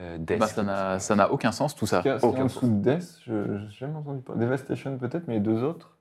Euh, 0.00 0.18
Death. 0.18 0.38
bah, 0.40 0.98
ça 0.98 1.14
n'a- 1.14 1.30
aucun 1.32 1.52
sens 1.52 1.76
tout 1.76 1.86
ça. 1.86 2.02
C'est 2.02 2.24
Aucun 2.24 2.44
en 2.44 2.48
sens. 2.48 2.64
dessous 2.64 2.68
de 2.68 2.82
Death, 2.82 3.20
je 3.26 3.32
n'ai 3.32 3.70
jamais 3.70 3.94
entendu 3.96 4.20
parler. 4.22 4.40
Devastation 4.44 4.98
peut-être, 4.98 5.28
mais 5.28 5.34
les 5.34 5.40
deux 5.40 5.62
autres? 5.62 5.96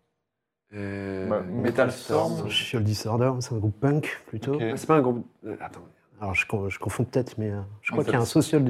Euh, 0.74 1.28
Bah, 1.30 1.42
Metal 1.42 1.62
Metal 1.62 1.92
Storm. 1.92 2.50
Shield 2.50 2.84
Disorder, 2.84 3.32
c'est 3.40 3.54
un 3.54 3.60
groupe 3.60 3.80
punk 3.80 4.24
plutôt. 4.26 4.58
Ah, 4.60 4.76
C'est 4.76 4.88
pas 4.88 4.96
un 4.96 5.02
groupe. 5.02 5.28
Attends. 5.62 5.82
Alors 6.22 6.34
je, 6.36 6.46
con- 6.48 6.70
je 6.70 6.80
confonds 6.80 7.04
peut-être, 7.04 7.34
mais 7.38 7.52
euh, 7.52 7.60
je 7.82 7.92
crois 7.92 8.04
qu'il 8.04 8.14
y 8.14 8.16
a 8.16 8.20
un 8.20 8.26
social 8.26 8.64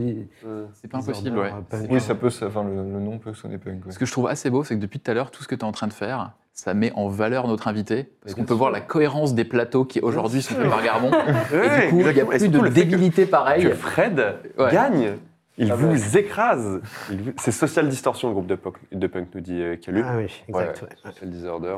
Euh, 0.46 0.66
C'est 0.74 0.88
pas 0.90 0.98
impossible, 1.00 1.38
ouais. 1.38 1.52
Oui, 1.90 2.00
ça 2.02 2.16
peut, 2.16 2.30
ça- 2.30 2.48
enfin, 2.48 2.64
le, 2.64 2.76
le 2.76 3.00
nom 3.00 3.20
peut 3.20 3.34
sonner 3.34 3.58
punk. 3.60 3.86
ouais. 3.86 3.92
Ce 3.92 4.00
que 4.00 4.06
je 4.06 4.12
trouve 4.12 4.28
assez 4.28 4.50
beau, 4.50 4.64
c'est 4.64 4.76
que 4.76 4.80
depuis 4.82 5.00
tout 5.00 5.12
à 5.12 5.14
l'heure, 5.14 5.30
tout 5.30 5.44
ce 5.44 5.48
que 5.48 5.56
tu 5.56 5.62
es 5.62 5.66
en 5.66 5.72
train 5.72 5.88
de 5.88 5.94
faire, 5.94 6.32
ça 6.54 6.74
met 6.74 6.92
en 6.96 7.08
valeur 7.10 7.48
notre 7.48 7.68
invité. 7.68 8.12
Parce 8.22 8.34
qu'on 8.34 8.44
peut 8.46 8.54
voir 8.54 8.72
la 8.72 8.82
cohérence 8.82 9.36
des 9.36 9.44
plateaux 9.46 9.86
qui 9.86 10.00
aujourd'hui 10.00 10.42
sont 10.42 10.56
faits 10.56 10.70
par 10.70 10.82
Garbon. 10.84 11.12
Ouais, 11.52 11.86
Et 11.86 11.88
du 11.88 11.90
coup, 11.92 12.00
il 12.00 12.14
n'y 12.14 12.22
a 12.22 12.26
plus 12.26 12.50
de 12.50 12.68
débilité 12.70 13.26
pareille. 13.28 13.64
que 13.64 13.74
Fred 13.74 14.36
Ouais. 14.58 14.72
gagne. 14.72 15.18
Il 15.60 15.72
Ah 15.72 15.76
vous 15.76 16.18
écrase. 16.18 16.82
Vous- 17.10 17.34
C'est 17.38 17.52
Social 17.52 17.88
Distortion, 17.88 18.30
le 18.30 18.34
groupe 18.34 18.48
de 18.48 18.56
punk, 18.56 18.76
de 18.92 19.06
punk 19.08 19.28
nous 19.36 19.42
dit 19.42 19.62
euh, 19.62 19.76
Calu. 19.76 20.04
Ah 20.04 20.18
oui, 20.18 20.24
exact. 20.48 20.82
Ouais, 20.82 20.88
ouais. 20.88 20.96
Social 21.12 21.30
Disorder. 21.30 21.78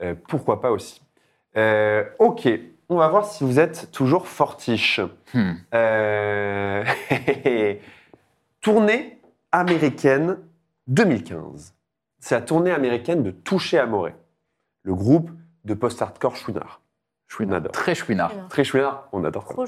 Euh, 0.00 0.14
pourquoi 0.28 0.60
pas 0.60 0.70
aussi. 0.70 1.02
Euh, 1.56 2.04
ok, 2.20 2.48
on 2.92 2.98
va 2.98 3.08
voir 3.08 3.24
si 3.26 3.44
vous 3.44 3.58
êtes 3.58 3.90
toujours 3.90 4.26
fortiche. 4.26 5.00
Hmm. 5.34 5.52
Euh, 5.74 6.84
tournée 8.60 9.18
américaine 9.50 10.38
2015. 10.88 11.74
C'est 12.20 12.34
la 12.34 12.40
tournée 12.42 12.70
américaine 12.70 13.22
de 13.22 13.30
Toucher 13.30 13.78
Amoré, 13.78 14.14
le 14.82 14.94
groupe 14.94 15.30
de 15.64 15.74
post-hardcore 15.74 16.36
Chouinard. 16.36 16.82
On 17.40 17.50
adore. 17.50 17.72
Très 17.72 17.94
chouinard. 17.94 18.32
Très 18.48 18.64
Chouinard, 18.64 19.08
on 19.12 19.24
adore. 19.24 19.44
Trop. 19.44 19.64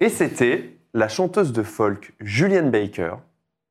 Et 0.00 0.08
c'était 0.08 0.76
la 0.92 1.08
chanteuse 1.08 1.52
de 1.52 1.62
folk 1.62 2.14
Julienne 2.20 2.70
Baker 2.70 3.14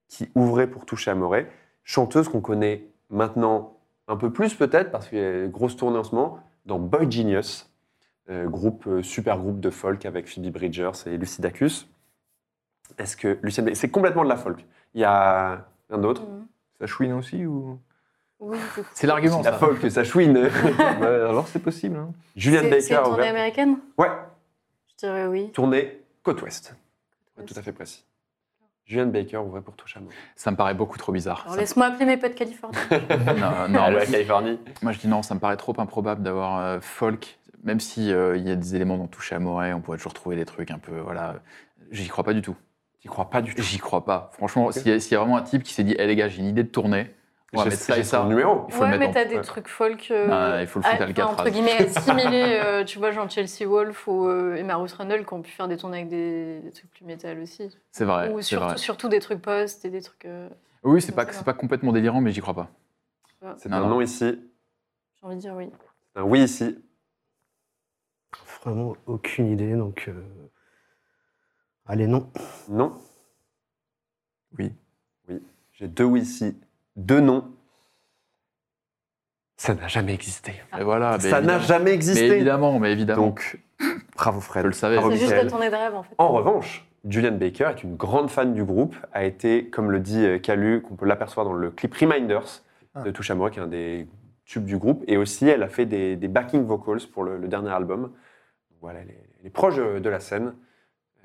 qui 0.08 0.30
ouvrait 0.36 0.68
pour 0.68 0.86
Toucher 0.86 1.12
Amoré, 1.12 1.48
chanteuse 1.84 2.30
qu'on 2.30 2.42
connaît 2.42 2.86
maintenant 3.10 3.78
un 4.08 4.16
peu 4.16 4.32
plus 4.32 4.56
peut-être 4.56 4.92
parce 4.92 5.08
qu'il 5.08 5.18
y 5.18 5.22
a 5.22 5.44
une 5.44 5.52
grosse 5.52 5.76
tournée 5.76 5.98
en 5.98 6.04
ce 6.04 6.16
moment 6.16 6.40
dans 6.66 6.80
Boy 6.80 7.12
Genius, 7.12 7.69
groupe 8.48 8.86
euh, 8.88 9.02
super 9.04 9.38
groupe 9.40 9.60
de 9.60 9.70
folk 9.70 10.06
avec 10.06 10.28
Phoebe 10.28 10.52
Bridgers 10.52 10.92
et 11.06 11.18
Lucidacus. 11.18 11.88
Est-ce 12.98 13.16
que 13.18 13.40
Lucienne 13.42 13.66
Baker, 13.66 13.76
c'est 13.76 13.90
complètement 13.92 14.24
de 14.24 14.30
la 14.30 14.36
folk. 14.38 14.66
Il 14.94 15.02
y 15.02 15.04
a 15.06 15.66
un 15.90 16.04
autre, 16.04 16.24
Mhm. 16.24 16.46
Ça 16.80 16.88
chouine 16.88 17.12
aussi 17.14 17.46
ou? 17.46 17.78
Oui. 18.40 18.58
C'est 18.94 19.06
l'argument, 19.06 19.42
la 19.42 19.52
ça. 19.52 19.58
folk, 19.58 19.92
ça 19.92 20.04
chouine. 20.06 20.50
Bah, 20.78 21.28
Alors 21.30 21.46
c'est 21.50 21.60
possible. 21.60 21.98
hein. 21.98 22.14
C'est 22.38 22.52
Baker 22.70 22.82
c'est 22.82 22.94
une 22.94 23.00
tournée 23.04 23.14
ouvert. 23.20 23.30
américaine? 23.32 23.78
Ouais, 23.98 24.08
Je 24.88 24.96
dirais 25.06 25.28
oui. 25.28 25.52
tournée 25.52 26.00
côte 26.24 26.42
ouest. 26.42 26.74
Tout 27.46 27.54
à 27.58 27.62
fait 27.62 27.74
précis. 27.74 28.06
Julienne 28.86 29.12
Baker 29.12 29.38
ouvrait 29.38 29.62
pour 29.62 29.76
Toucher 29.76 29.98
Amoré. 30.00 30.16
Ça 30.38 30.52
me 30.52 30.56
paraît 30.56 30.74
beaucoup 30.74 30.98
trop 30.98 31.12
bizarre. 31.12 31.42
Alors 31.46 31.58
laisse-moi 31.58 31.88
appeler 31.88 32.06
mes 32.06 32.18
potes 32.18 32.36
californiens. 32.36 32.80
Non, 33.38 33.68
non, 33.70 33.82
à 33.98 34.06
Californie. 34.06 34.58
moi, 34.82 34.94
je 34.94 35.00
dis 35.00 35.08
non, 35.10 35.22
ça 35.22 35.36
me 35.36 35.40
paraît 35.42 35.58
trop 35.58 35.74
improbable 35.80 36.24
d'avoir 36.24 36.60
euh, 36.60 36.80
folk, 36.82 37.39
même 37.64 37.80
si 37.80 38.12
euh, 38.12 38.38
il 38.38 38.48
y 38.48 38.52
a 38.52 38.56
des 38.56 38.76
éléments 38.76 38.98
dont 38.98 39.08
toucher 39.08 39.36
à 39.36 39.40
Moret, 39.40 39.74
on 39.74 39.82
pourrait 39.82 39.98
toujours 39.98 40.14
trouver 40.14 40.36
des 40.36 40.46
trucs 40.46 40.72
un 40.72 40.80
peu, 40.80 41.00
voilà. 41.00 41.36
J'y 41.92 42.08
crois 42.08 42.24
pas 42.24 42.34
du 42.34 42.42
tout. 42.42 42.56
Tu 43.00 43.08
crois 43.08 43.30
pas 43.30 43.42
du 43.42 43.56
tout. 43.56 43.62
J'y 43.62 43.78
crois 43.80 44.04
pas. 44.06 44.30
Franchement, 44.34 44.72
s'il 44.72 44.88
y, 44.88 44.92
a- 44.92 45.00
s'il 45.00 45.14
y 45.14 45.16
a 45.16 45.20
vraiment 45.20 45.38
un 45.38 45.42
type 45.42 45.64
qui 45.64 45.74
s'est 45.74 45.84
dit, 45.84 45.94
hé 45.98 46.06
les 46.06 46.16
gars, 46.16 46.28
j'ai 46.28 46.40
une 46.40 46.48
idée 46.48 46.64
de 46.64 46.68
tournée, 46.70 47.16
on 47.54 47.60
va 47.60 47.66
mettre 47.66 47.78
ça 47.78 47.98
et 47.98 48.04
ça. 48.04 48.26
numéro. 48.26 48.66
Il 48.68 48.74
faut 48.74 48.84
ouais, 48.84 48.90
mettre 48.90 49.00
mais 49.00 49.08
en- 49.08 49.12
t'as 49.14 49.26
des 49.26 49.42
trucs 49.42 49.68
folk. 49.70 50.10
euh, 50.12 50.28
Non, 50.28 50.60
il 50.60 50.68
faut 50.68 50.80
le 50.80 50.84
foutre 50.84 50.96
à 50.96 51.04
ah, 51.04 51.08
Alcatraz. 51.08 51.32
Entre 51.34 51.50
guillemets, 51.50 51.78
assimilés, 51.98 52.60
euh, 52.64 52.84
tu 52.84 53.00
vois, 53.00 53.12
genre 53.12 53.30
Chelsea 53.30 53.66
Wolf 53.66 54.06
ou 54.08 54.28
euh, 54.28 54.56
Emma 54.56 54.76
Ruth 54.76 54.92
Rundle 54.92 55.26
qui 55.26 55.34
ont 55.34 55.42
pu 55.42 55.50
faire 55.52 55.68
des 55.70 55.78
tournées 55.78 56.00
avec 56.00 56.10
des, 56.10 56.60
des 56.60 56.72
trucs 56.72 56.92
plus 56.92 57.06
métal 57.06 57.40
aussi. 57.40 57.70
C'est 57.92 58.06
vrai. 58.06 58.30
ou 58.32 58.42
surtout, 58.42 58.66
vrai. 58.68 58.78
surtout 58.78 59.08
des 59.10 59.20
trucs 59.20 59.42
post 59.42 59.86
et 59.86 59.90
des 59.90 60.02
trucs. 60.02 60.26
euh, 60.26 60.50
Oui, 60.84 61.02
c'est 61.02 61.14
pas, 61.16 61.26
pas 61.26 61.54
complètement 61.54 61.94
délirant, 61.94 62.20
mais 62.22 62.32
j'y 62.32 62.42
crois 62.42 62.54
pas. 62.54 62.70
C'est 63.58 63.72
un 63.72 63.80
non. 63.80 63.88
non 63.88 64.02
ici, 64.02 64.26
J'ai 65.20 65.26
envie 65.26 65.36
de 65.38 65.42
dire 65.42 65.56
oui. 65.56 65.70
un 66.16 66.24
oui 66.24 66.42
ici. 66.44 66.78
Vraiment 68.64 68.96
aucune 69.06 69.52
idée, 69.52 69.74
donc. 69.76 70.06
euh, 70.08 70.14
Allez, 71.86 72.08
non. 72.08 72.30
Non. 72.68 73.00
Oui. 74.58 74.74
Oui. 75.28 75.42
J'ai 75.74 75.88
deux 75.88 76.04
oui 76.04 76.22
ici, 76.22 76.56
deux 76.96 77.20
non. 77.22 77.52
Ça 79.58 79.74
n'a 79.74 79.88
jamais 79.88 80.14
existé. 80.14 80.54
Et 80.78 80.84
voilà. 80.84 81.14
mais 81.18 81.20
Ça 81.24 81.42
n'a 81.42 81.56
évidemment. 81.56 81.60
jamais 81.64 81.84
Mais 81.86 81.94
existé. 81.96 82.28
évidemment, 82.28 82.80
mais 82.80 82.92
évidemment. 82.92 83.28
Donc, 83.28 83.60
bravo 84.16 84.40
Fred. 84.40 84.64
Je 84.64 84.68
le 84.68 84.74
savais. 84.74 84.96
Bravo 84.98 85.12
C'est 85.12 85.18
juste 85.18 85.32
Michael. 85.32 85.46
la 85.46 85.52
tournée 85.52 85.70
de 85.70 85.76
rêve 85.76 85.96
en 85.96 86.04
fait. 86.04 86.16
En 86.18 86.30
revanche, 86.30 86.86
Julian 87.06 87.34
Baker 87.34 87.72
est 87.76 87.84
une 87.84 87.96
grande 87.96 88.30
fan 88.30 88.54
du 88.54 88.64
groupe, 88.64 88.96
a 89.14 89.26
été, 89.26 89.70
comme 89.70 89.92
le 89.92 90.00
dit 90.00 90.26
euh, 90.26 90.38
Calu, 90.40 90.82
qu'on 90.82 90.96
peut 90.96 91.06
l'apercevoir 91.06 91.46
dans 91.46 91.54
le 91.54 91.72
clip 91.72 91.94
Reminders 91.94 92.62
de 93.04 93.12
Touche 93.12 93.32
à 93.32 93.36
moi, 93.36 93.50
qui 93.50 93.60
est 93.60 93.62
un 93.62 93.68
des 93.68 94.08
tubes 94.50 94.66
du 94.66 94.78
groupe. 94.78 95.04
Et 95.08 95.16
aussi, 95.16 95.48
elle 95.48 95.64
a 95.64 95.70
fait 95.70 95.86
des, 95.86 96.16
des 96.16 96.28
backing 96.28 96.66
vocals 96.66 97.06
pour 97.14 97.24
le, 97.24 97.38
le 97.38 97.48
dernier 97.48 97.70
album. 97.70 98.12
Voilà, 98.82 99.00
elle 99.00 99.12
est, 99.12 99.30
elle 99.40 99.48
est 99.48 99.52
proche 99.52 99.78
de 99.78 100.10
la 100.10 100.20
scène. 100.20 100.56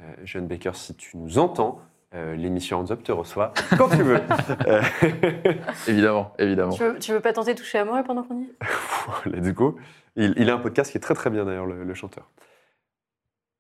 Euh, 0.01 0.13
Julian 0.25 0.47
Baker, 0.47 0.73
si 0.75 0.95
tu 0.95 1.17
nous 1.17 1.39
entends, 1.39 1.81
euh, 2.15 2.37
l'émission 2.37 2.81
Hands 2.81 2.91
Up 2.91 3.03
te 3.03 3.13
reçoit 3.13 3.55
quand 3.79 3.89
tu 3.89 4.03
veux. 4.03 4.21
Euh, 4.67 4.83
Évidemment, 5.89 6.33
évidemment. 6.39 6.73
Tu 6.73 6.85
veux, 6.85 6.99
tu 6.99 7.13
veux 7.13 7.21
pas 7.21 7.33
tenter 7.33 7.55
toucher 7.55 7.79
à 7.79 7.85
moi 7.85 8.03
pendant 8.03 8.23
qu'on 8.25 8.41
y 8.41 8.45
est? 8.45 9.27
Let's 9.31 9.53
go. 9.53 9.77
Il, 10.17 10.35
il 10.37 10.51
a 10.51 10.55
un 10.55 10.59
podcast 10.59 10.91
qui 10.93 10.99
est 10.99 11.01
très 11.01 11.15
très 11.15 11.31
bien 11.31 11.45
d'ailleurs, 11.45 11.67
le, 11.67 11.83
le 11.83 11.95
chanteur. 11.95 12.31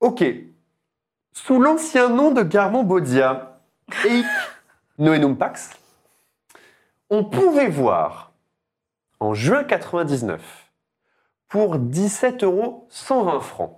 Ok. 0.00 0.22
Sous 1.32 1.60
l'ancien 1.60 2.10
nom 2.10 2.30
de 2.32 2.42
Garmon 2.42 2.84
Bodia, 2.84 3.60
Eik 4.04 4.26
Noenum 4.98 5.36
Pax, 5.36 5.70
on 7.10 7.24
pouvait 7.24 7.68
voir 7.68 8.33
en 9.24 9.34
juin 9.34 9.64
99 9.64 10.70
pour 11.48 11.78
17 11.78 12.44
euros 12.44 12.86
120 12.90 13.40
francs. 13.40 13.76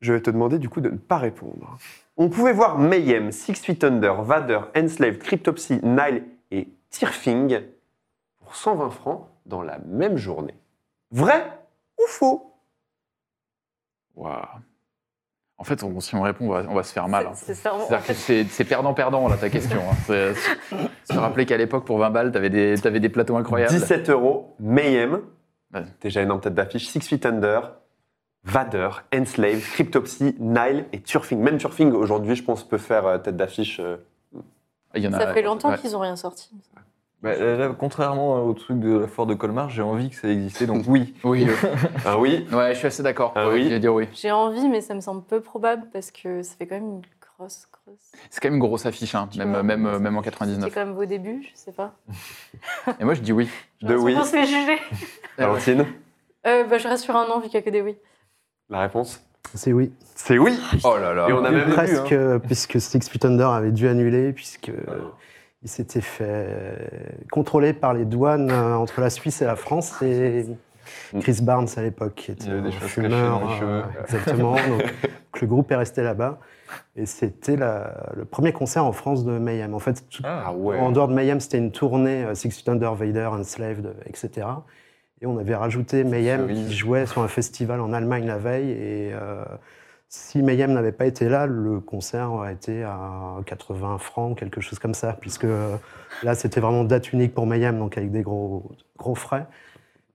Je 0.00 0.12
vais 0.12 0.22
te 0.22 0.30
demander 0.30 0.58
du 0.58 0.68
coup 0.68 0.80
de 0.80 0.88
ne 0.88 0.96
pas 0.96 1.18
répondre. 1.18 1.76
On 2.16 2.30
pouvait 2.30 2.52
voir 2.52 2.78
Mayhem, 2.78 3.32
Six 3.32 3.54
Feet 3.56 3.84
Under, 3.84 4.22
Vader, 4.22 4.60
Enslaved, 4.74 5.18
Cryptopsy, 5.18 5.80
Nile 5.82 6.24
et 6.50 6.68
Tearfing 6.90 7.60
pour 8.38 8.56
120 8.56 8.90
francs 8.90 9.28
dans 9.44 9.62
la 9.62 9.78
même 9.78 10.16
journée. 10.16 10.54
Vrai 11.10 11.60
ou 11.98 12.06
faux? 12.06 12.54
Waouh. 14.14 14.40
En 15.58 15.64
fait, 15.64 15.82
on- 15.82 16.00
si 16.00 16.14
on 16.14 16.22
répond, 16.22 16.46
on 16.46 16.50
va, 16.52 16.64
on 16.68 16.74
va 16.74 16.82
se 16.82 16.92
faire 16.92 17.08
mal. 17.08 17.26
hein. 17.28 17.32
C'est- 17.34 17.54
fait, 17.54 18.44
c'est 18.50 18.64
perdant-perdant, 18.64 19.26
là, 19.28 19.36
ta 19.36 19.48
question. 19.48 19.80
Hein. 19.90 20.34
Se 21.04 21.18
rappeler 21.18 21.46
qu'à 21.46 21.56
l'époque, 21.56 21.84
pour 21.86 21.98
20 21.98 22.10
balles, 22.10 22.30
t'avais 22.32 22.50
des, 22.50 22.74
t'avais 22.78 23.00
des 23.00 23.08
plateaux 23.08 23.36
incroyables. 23.36 23.72
17 23.72 24.10
euros, 24.10 24.54
Mayhem, 24.60 25.20
déjà 26.02 26.22
énorme 26.22 26.40
tête 26.40 26.54
d'affiche, 26.54 26.88
Six 26.88 27.00
Feet 27.00 27.24
Under, 27.24 27.72
Vader, 28.44 28.90
Enslave, 29.14 29.60
Cryptopsy, 29.60 30.36
Nile 30.38 30.84
et 30.92 31.00
Turfing. 31.00 31.40
Même 31.40 31.56
Turfing, 31.58 31.90
aujourd'hui, 31.92 32.36
je 32.36 32.44
pense, 32.44 32.62
peut 32.62 32.78
faire 32.78 33.06
euh, 33.06 33.18
tête 33.18 33.36
d'affiche. 33.36 33.80
euh, 33.80 33.96
Ça 34.94 35.32
fait 35.32 35.42
longtemps 35.42 35.70
ouais. 35.70 35.78
qu'ils 35.78 35.92
n'ont 35.92 35.98
rien 36.00 36.16
sorti. 36.16 36.50
Bah, 37.26 37.56
là, 37.56 37.74
contrairement 37.78 38.44
au 38.44 38.52
truc 38.54 38.78
de 38.78 38.98
la 38.98 39.06
foire 39.08 39.26
de 39.26 39.34
Colmar, 39.34 39.68
j'ai 39.68 39.82
envie 39.82 40.10
que 40.10 40.16
ça 40.16 40.28
existait, 40.28 40.66
donc 40.66 40.84
oui. 40.86 41.14
Oui, 41.24 41.46
Ah 42.04 42.18
oui 42.18 42.46
euh, 42.52 42.56
ouais, 42.56 42.72
je 42.74 42.78
suis 42.78 42.86
assez 42.86 43.02
d'accord. 43.02 43.32
Ah 43.34 43.48
oui 43.50 43.64
je 43.64 43.68
vais 43.70 43.80
dire 43.80 43.92
oui. 43.94 44.08
J'ai 44.14 44.30
envie, 44.30 44.68
mais 44.68 44.80
ça 44.80 44.94
me 44.94 45.00
semble 45.00 45.22
peu 45.22 45.40
probable 45.40 45.88
parce 45.92 46.10
que 46.10 46.42
ça 46.42 46.54
fait 46.56 46.66
quand 46.66 46.76
même 46.76 46.84
une 46.88 47.02
grosse, 47.38 47.66
grosse. 47.72 48.12
C'est 48.30 48.40
quand 48.40 48.48
même 48.48 48.54
une 48.54 48.60
grosse 48.60 48.86
affiche, 48.86 49.14
hein, 49.14 49.28
même, 49.36 49.50
vois, 49.50 49.62
même, 49.62 49.98
même 49.98 50.16
en 50.16 50.22
C'est 50.22 50.30
99. 50.30 50.72
quand 50.74 50.86
même 50.86 50.94
vos 50.94 51.04
débuts, 51.04 51.42
je 51.42 51.50
sais 51.58 51.72
pas. 51.72 51.94
Et 53.00 53.04
moi, 53.04 53.14
je 53.14 53.20
dis 53.20 53.32
oui. 53.32 53.48
J'ai 53.80 53.88
De 53.88 53.96
oui. 53.96 54.14
qu'on 54.14 54.22
se 54.24 54.30
fait 54.30 54.46
juger. 54.46 54.78
Valentine, 55.36 55.84
Euh, 56.46 56.64
bah, 56.64 56.78
je 56.78 56.86
reste 56.88 57.02
sur 57.04 57.16
un 57.16 57.24
an 57.26 57.40
vu 57.40 57.48
qu'il 57.48 57.58
n'y 57.58 57.62
a 57.62 57.62
que 57.62 57.70
des 57.70 57.82
oui. 57.82 57.96
la 58.70 58.80
réponse 58.80 59.20
C'est 59.54 59.72
oui. 59.72 59.92
C'est 60.14 60.38
oui 60.38 60.58
Oh 60.84 60.96
là 60.96 61.12
là. 61.12 61.28
Et 61.28 61.32
on 61.32 61.44
a 61.44 61.50
même 61.50 61.70
Presque, 61.72 62.06
vu, 62.08 62.14
hein. 62.14 62.18
euh, 62.20 62.38
puisque 62.38 62.80
Six 62.80 63.08
Feet 63.10 63.24
Under 63.24 63.50
avait 63.50 63.72
dû 63.72 63.88
annuler, 63.88 64.32
puisque 64.32 64.68
euh, 64.70 64.84
il 65.66 65.68
s'était 65.68 66.00
fait 66.00 66.24
euh, 66.28 66.76
contrôler 67.32 67.72
par 67.72 67.92
les 67.92 68.04
douanes 68.04 68.52
euh, 68.52 68.76
entre 68.76 69.00
la 69.00 69.10
Suisse 69.10 69.42
et 69.42 69.46
la 69.46 69.56
France. 69.56 70.00
Et 70.00 70.46
Chris 71.20 71.40
Barnes, 71.42 71.66
à 71.76 71.82
l'époque, 71.82 72.14
qui 72.14 72.30
était 72.30 72.48
un 72.50 72.70
fumeur, 72.70 73.10
cachées 73.10 73.28
dans 73.28 73.48
les 73.50 73.58
cheveux. 73.58 73.68
euh, 73.68 73.82
exactement. 74.04 74.52
donc, 74.54 74.78
donc 75.02 75.40
le 75.40 75.46
groupe 75.48 75.72
est 75.72 75.76
resté 75.76 76.02
là-bas. 76.04 76.38
Et 76.94 77.04
c'était 77.04 77.56
le 77.56 78.24
premier 78.24 78.52
concert 78.52 78.84
en 78.84 78.92
France 78.92 79.24
de 79.24 79.38
Mayhem. 79.38 79.74
En 79.74 79.80
fait, 79.80 80.04
tout- 80.08 80.22
Ah 80.24 80.52
ouais 80.54 80.78
en 80.78 80.92
dehors 80.92 81.08
de 81.08 81.14
Mayhem, 81.14 81.40
c'était 81.40 81.58
une 81.58 81.72
tournée 81.72 82.24
Six 82.34 82.52
Feet 82.52 82.68
Under, 82.68 82.94
Vader, 82.94 83.26
Enslaved, 83.32 83.96
etc. 84.06 84.46
Et 85.20 85.26
on 85.26 85.36
avait 85.36 85.56
rajouté 85.56 86.04
Mayhem 86.04 86.42
Cerise. 86.42 86.68
qui 86.68 86.76
jouait 86.76 87.06
sur 87.06 87.22
un 87.22 87.28
festival 87.28 87.80
en 87.80 87.92
Allemagne 87.92 88.24
la 88.28 88.38
veille. 88.38 88.70
Et 88.70 89.12
si 90.08 90.42
Mayhem 90.42 90.72
n'avait 90.72 90.92
pas 90.92 91.06
été 91.06 91.28
là, 91.28 91.46
le 91.46 91.80
concert 91.80 92.32
aurait 92.32 92.52
été 92.54 92.82
à 92.84 93.36
80 93.44 93.98
francs, 93.98 94.38
quelque 94.38 94.60
chose 94.60 94.78
comme 94.78 94.94
ça, 94.94 95.12
puisque 95.14 95.44
euh, 95.44 95.76
là, 96.22 96.34
c'était 96.34 96.60
vraiment 96.60 96.84
date 96.84 97.12
unique 97.12 97.34
pour 97.34 97.46
Mayhem, 97.46 97.78
donc 97.78 97.98
avec 97.98 98.10
des 98.12 98.22
gros, 98.22 98.70
gros 98.96 99.14
frais. 99.14 99.46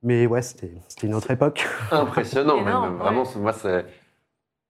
Mais 0.04 0.26
ouais, 0.26 0.42
c'était 0.42 0.72
une 1.04 1.14
autre 1.14 1.30
époque. 1.32 1.68
Impressionnant, 1.92 2.58
Énorme, 2.58 2.90
même. 2.90 2.98
Vraiment, 3.00 3.24
ouais. 3.24 3.30
moi, 3.42 3.54
c'est. 3.54 3.86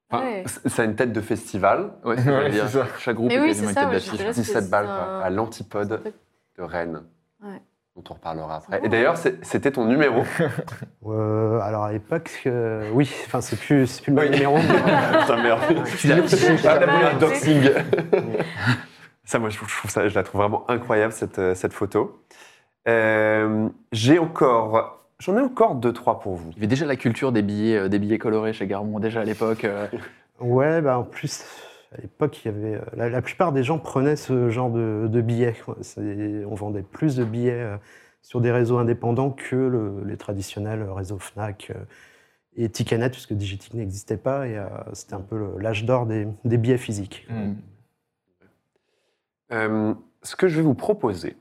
enfin, 0.09 0.23
Ouais. 0.25 0.43
c'est- 0.45 0.67
Ça 0.69 0.81
a 0.81 0.85
une 0.85 0.95
tête 0.95 1.13
de 1.13 1.21
festival. 1.21 1.91
Ouais, 2.03 2.15
dire. 2.49 2.67
Chaque 2.99 3.15
groupe 3.15 3.31
est 3.31 3.39
oui, 3.39 3.47
quasiment 3.47 3.69
c'est 3.69 3.73
une 3.79 3.85
tête 3.85 3.93
d'affiche. 3.93 4.11
je 4.11 4.17
dirais- 4.17 4.33
17 4.33 4.63
c'est 4.63 4.69
balles, 4.69 4.87
un- 4.87 5.19
à 5.21 5.29
l'antipode 5.29 6.01
de 6.57 6.63
Rennes. 6.63 7.03
Ouais. 7.41 7.61
Dont 7.95 8.03
on 8.09 8.13
reparlera 8.13 8.59
C'est 8.61 8.67
après. 8.67 8.79
bon, 8.79 8.85
Et 8.85 8.89
d'ailleurs, 8.89 9.17
c'est- 9.17 9.43
c'était 9.43 9.71
ton 9.71 9.85
numéro. 9.85 10.23
Euh, 11.07 11.59
alors 11.61 11.83
à 11.85 11.91
l'époque, 11.91 12.43
euh, 12.45 12.89
oui, 12.93 13.11
enfin, 13.25 13.41
c'est 13.41 13.59
plus, 13.59 13.87
c'est 13.87 14.03
plus 14.03 14.11
le 14.11 14.15
même 14.21 14.25
Oui. 14.29 14.35
numéro. 14.35 14.55
merde. 14.57 15.83
Tu 15.97 16.07
l'as 16.07 16.15
Ah, 16.67 17.13
doxing. 17.19 17.69
ça, 19.25 19.39
moi, 19.39 19.49
je 19.49 19.57
trouve 19.57 19.89
ça, 19.91 20.07
je 20.07 20.15
la 20.15 20.23
trouve 20.23 20.41
vraiment 20.41 20.63
incroyable, 20.69 21.11
cette, 21.11 21.39
euh, 21.39 21.55
cette 21.55 21.73
photo. 21.73 22.21
Euh, 22.87 23.67
J'ai 23.91 24.19
encore. 24.19 24.99
J'en 25.19 25.37
ai 25.37 25.41
encore 25.41 25.75
deux, 25.75 25.91
trois 25.93 26.19
pour 26.19 26.35
vous. 26.35 26.49
Il 26.51 26.55
y 26.55 26.59
avait 26.59 26.67
déjà 26.67 26.85
la 26.85 26.95
culture 26.95 27.31
des 27.31 27.41
billets, 27.41 27.77
euh, 27.77 27.89
des 27.89 27.99
billets 27.99 28.17
colorés 28.19 28.53
chez 28.53 28.67
Garmon, 28.67 28.99
déjà 28.99 29.21
à 29.21 29.23
l'époque. 29.23 29.65
euh, 29.65 29.87
Ouais, 30.39 30.81
bah 30.81 30.97
en 30.97 31.03
plus, 31.03 31.43
à 31.91 31.97
l'époque, 32.01 32.43
il 32.43 32.47
y 32.47 32.49
avait, 32.55 32.75
euh, 32.75 32.81
la, 32.95 33.09
la 33.09 33.21
plupart 33.21 33.51
des 33.51 33.63
gens 33.63 33.77
prenaient 33.79 34.15
ce 34.15 34.49
genre 34.49 34.69
de, 34.71 35.07
de 35.11 35.21
billets. 35.21 35.55
On 35.67 36.55
vendait 36.55 36.83
plus 36.83 37.15
de 37.17 37.23
billets 37.25 37.51
euh, 37.61 37.77
sur 38.21 38.39
des 38.41 38.51
réseaux 38.51 38.77
indépendants 38.77 39.31
que 39.31 39.55
le- 39.55 40.03
les 40.05 40.17
traditionnels 40.17 40.83
réseaux 40.89 41.19
Fnac 41.19 41.71
euh, 41.75 41.83
et 42.55 42.69
Ticketnet, 42.69 43.09
puisque 43.09 43.33
Digitic 43.33 43.73
n'existait 43.73 44.17
pas. 44.17 44.47
Et 44.47 44.57
euh, 44.57 44.67
c'était 44.93 45.15
un 45.15 45.21
peu 45.21 45.57
l'âge 45.59 45.83
d'or 45.85 46.05
des, 46.05 46.27
des 46.45 46.57
billets 46.57 46.77
physiques. 46.77 47.27
Mm. 47.29 47.53
Euh, 49.51 49.93
ce 50.23 50.35
que 50.35 50.47
je 50.47 50.55
vais 50.57 50.61
vous 50.61 50.75
proposer, 50.75 51.35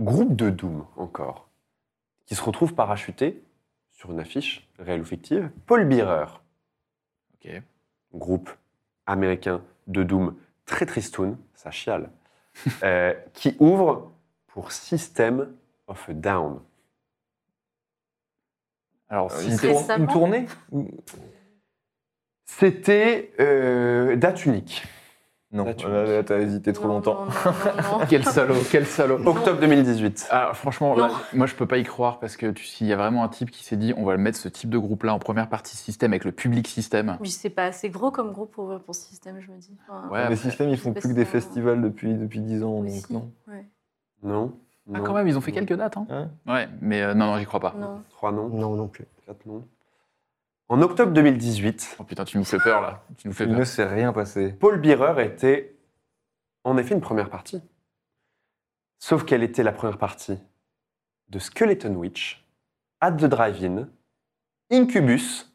groupe 0.00 0.36
de 0.36 0.50
Doom 0.50 0.84
encore, 0.96 1.48
qui 2.26 2.34
se 2.36 2.42
retrouve 2.42 2.74
parachuté 2.74 3.42
sur 3.90 4.12
une 4.12 4.20
affiche 4.20 4.68
réelle 4.78 5.00
ou 5.00 5.04
fictive, 5.04 5.50
Paul 5.66 5.84
Bearer, 5.84 6.26
Ok. 7.34 7.62
groupe 8.14 8.50
américain 9.08 9.62
de 9.88 10.04
Doom 10.04 10.36
très 10.66 10.86
tristoun, 10.86 11.36
ça 11.54 11.70
chiale, 11.72 12.10
euh, 12.84 13.14
qui 13.32 13.56
ouvre 13.58 14.12
pour 14.46 14.70
System 14.70 15.52
of 15.88 16.08
a 16.08 16.12
Down. 16.12 16.60
Alors, 19.08 19.32
Euh, 19.32 19.56
c'est. 19.56 19.96
une 19.96 20.06
tournée 20.06 20.46
C'était 22.44 23.32
euh, 23.40 24.16
date 24.16 24.44
unique. 24.44 24.84
Non, 25.50 25.64
Là, 25.64 25.72
tu- 25.74 25.88
là, 25.88 26.22
t'as 26.22 26.40
hésité 26.40 26.74
trop 26.74 26.88
Non, 26.88 26.94
longtemps. 26.94 27.24
non, 27.24 27.30
non, 27.46 27.52
non, 27.92 27.98
non. 28.00 28.06
Quel 28.10 28.22
salaud, 28.26 28.54
quel 28.70 28.84
salaud. 28.84 29.16
Octobre 29.26 29.58
2018. 29.60 30.28
Ah, 30.30 30.50
franchement, 30.52 30.94
Non. 30.94 31.06
là, 31.06 31.10
moi 31.32 31.46
je 31.46 31.54
peux 31.54 31.64
pas 31.64 31.78
y 31.78 31.84
croire 31.84 32.18
parce 32.20 32.36
que 32.36 32.50
tu- 32.50 32.66
s'il 32.66 32.86
y 32.86 32.92
a 32.92 32.96
vraiment 32.96 33.24
un 33.24 33.28
type 33.28 33.50
qui 33.50 33.64
s'est 33.64 33.78
dit 33.78 33.94
on 33.96 34.04
va 34.04 34.18
mettre 34.18 34.36
ce 34.36 34.50
type 34.50 34.68
de 34.68 34.76
groupe 34.76 35.04
là 35.04 35.14
en 35.14 35.18
première 35.18 35.48
partie 35.48 35.74
système 35.78 36.12
avec 36.12 36.26
le 36.26 36.32
public 36.32 36.68
système. 36.68 37.16
Oui, 37.20 37.30
c'est 37.30 37.48
pas 37.48 37.64
assez 37.64 37.88
gros 37.88 38.10
comme 38.10 38.32
groupe 38.32 38.50
pour 38.50 38.78
pour 38.80 38.94
ce 38.94 39.00
système, 39.06 39.40
je 39.40 39.50
me 39.50 39.56
dis. 39.56 39.74
Enfin, 39.88 40.06
Ouais, 40.10 40.18
les 40.18 40.24
après- 40.24 40.36
systèmes, 40.36 40.68
ils 40.68 40.76
font 40.76 40.92
plus 40.92 41.08
que 41.08 41.14
des 41.14 41.24
festivals 41.24 41.80
depuis, 41.80 42.12
depuis 42.12 42.40
10 42.40 42.62
ans, 42.62 42.80
aussi, 42.80 43.00
donc 43.00 43.10
non. 43.10 43.30
ouais. 43.54 43.66
Non 44.22 44.52
Ah, 44.92 44.98
Non. 44.98 45.04
quand 45.04 45.14
même, 45.14 45.28
ils 45.28 45.36
ont 45.38 45.40
fait 45.40 45.52
Non. 45.52 45.58
quelques 45.58 45.78
dates. 45.78 45.96
Hein. 45.96 46.06
Hein? 46.10 46.28
Ouais, 46.46 46.68
mais 46.82 47.02
euh, 47.02 47.14
non, 47.14 47.26
non, 47.26 47.38
j'y 47.38 47.46
crois 47.46 47.60
pas. 47.60 47.74
Non. 47.78 48.02
Trois 48.10 48.32
noms, 48.32 48.48
Non, 48.50 48.74
non 48.74 48.86
plus. 48.88 49.06
quatre 49.26 49.44
noms? 49.46 49.64
En 50.68 50.82
octobre 50.82 51.12
2018, 51.12 51.96
Oh 51.98 52.04
putain, 52.04 52.24
tu 52.24 52.36
nous 52.36 52.44
fais 52.44 52.58
peur 52.58 52.80
là. 52.82 53.02
Tu 53.16 53.26
nous 53.28 53.34
fais 53.34 53.44
Il 53.44 53.50
peur. 53.50 53.58
ne 53.60 53.64
s'est 53.64 53.86
rien 53.86 54.12
passé. 54.12 54.52
Paul 54.52 54.80
Bearer 54.80 55.24
était 55.24 55.76
en 56.64 56.76
effet 56.76 56.94
une 56.94 57.00
première 57.00 57.30
partie. 57.30 57.62
Sauf 58.98 59.24
qu'elle 59.24 59.42
était 59.42 59.62
la 59.62 59.72
première 59.72 59.96
partie 59.98 60.38
de 61.30 61.38
Skeleton 61.38 61.94
Witch, 61.94 62.44
At 63.00 63.12
the 63.12 63.24
Drive-In, 63.26 63.88
Incubus, 64.70 65.50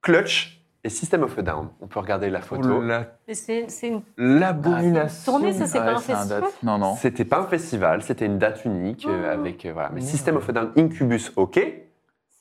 Clutch 0.00 0.62
et 0.84 0.88
System 0.90 1.22
of 1.24 1.36
a 1.38 1.42
Down. 1.42 1.68
On 1.80 1.86
peut 1.86 1.98
regarder 1.98 2.30
la 2.30 2.40
photo. 2.40 2.76
Oh 2.78 2.80
la- 2.82 3.18
Mais 3.26 3.34
c'est 3.34 3.68
c'est 3.68 3.88
une 3.88 4.02
L'abomination. 4.16 5.32
tournée, 5.32 5.52
ça 5.52 5.66
c'est 5.66 5.78
Ouais, 5.78 5.84
pas 5.86 5.92
un 5.92 5.98
festival 6.00 6.40
date. 6.42 6.62
Non, 6.62 6.78
non. 6.78 6.96
C'était 6.96 7.24
pas 7.24 7.40
un 7.40 7.46
festival, 7.46 8.02
c'était 8.02 8.26
une 8.26 8.38
date 8.38 8.64
unique 8.64 9.04
euh, 9.06 9.22
Oh. 9.26 9.40
avec 9.40 9.66
euh, 9.66 9.72
voilà. 9.72 9.88
Mais 9.90 9.96
Merde. 9.96 10.08
System 10.08 10.36
of 10.36 10.48
a 10.48 10.52
Down, 10.52 10.72
Incubus, 10.76 11.32
ok. 11.36 11.60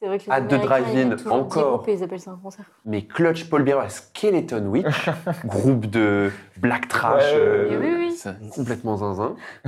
C'est 0.03 0.09
vrai 0.09 0.19
que 0.19 0.25
les 0.25 0.31
At 0.33 0.41
the 0.41 0.61
drive-in, 0.61 1.15
encore. 1.31 1.77
groupes 1.77 1.87
et 1.87 1.93
ils 1.93 2.03
appellent 2.03 2.19
ça 2.19 2.31
un 2.31 2.35
concert. 2.43 2.65
Mais 2.83 3.03
Clutch, 3.03 3.49
Paul 3.49 3.63
Bearer, 3.63 3.85
et 3.85 3.89
Skeleton 3.89 4.65
Witch, 4.65 5.09
groupe 5.45 5.85
de 5.85 6.29
black 6.57 6.89
trash, 6.89 7.23
Ouais, 7.23 7.31
euh, 7.39 7.79
oui, 7.79 7.95
oui. 7.97 8.11
Ça, 8.11 8.35
complètement 8.53 8.97
zinzin. 8.97 9.37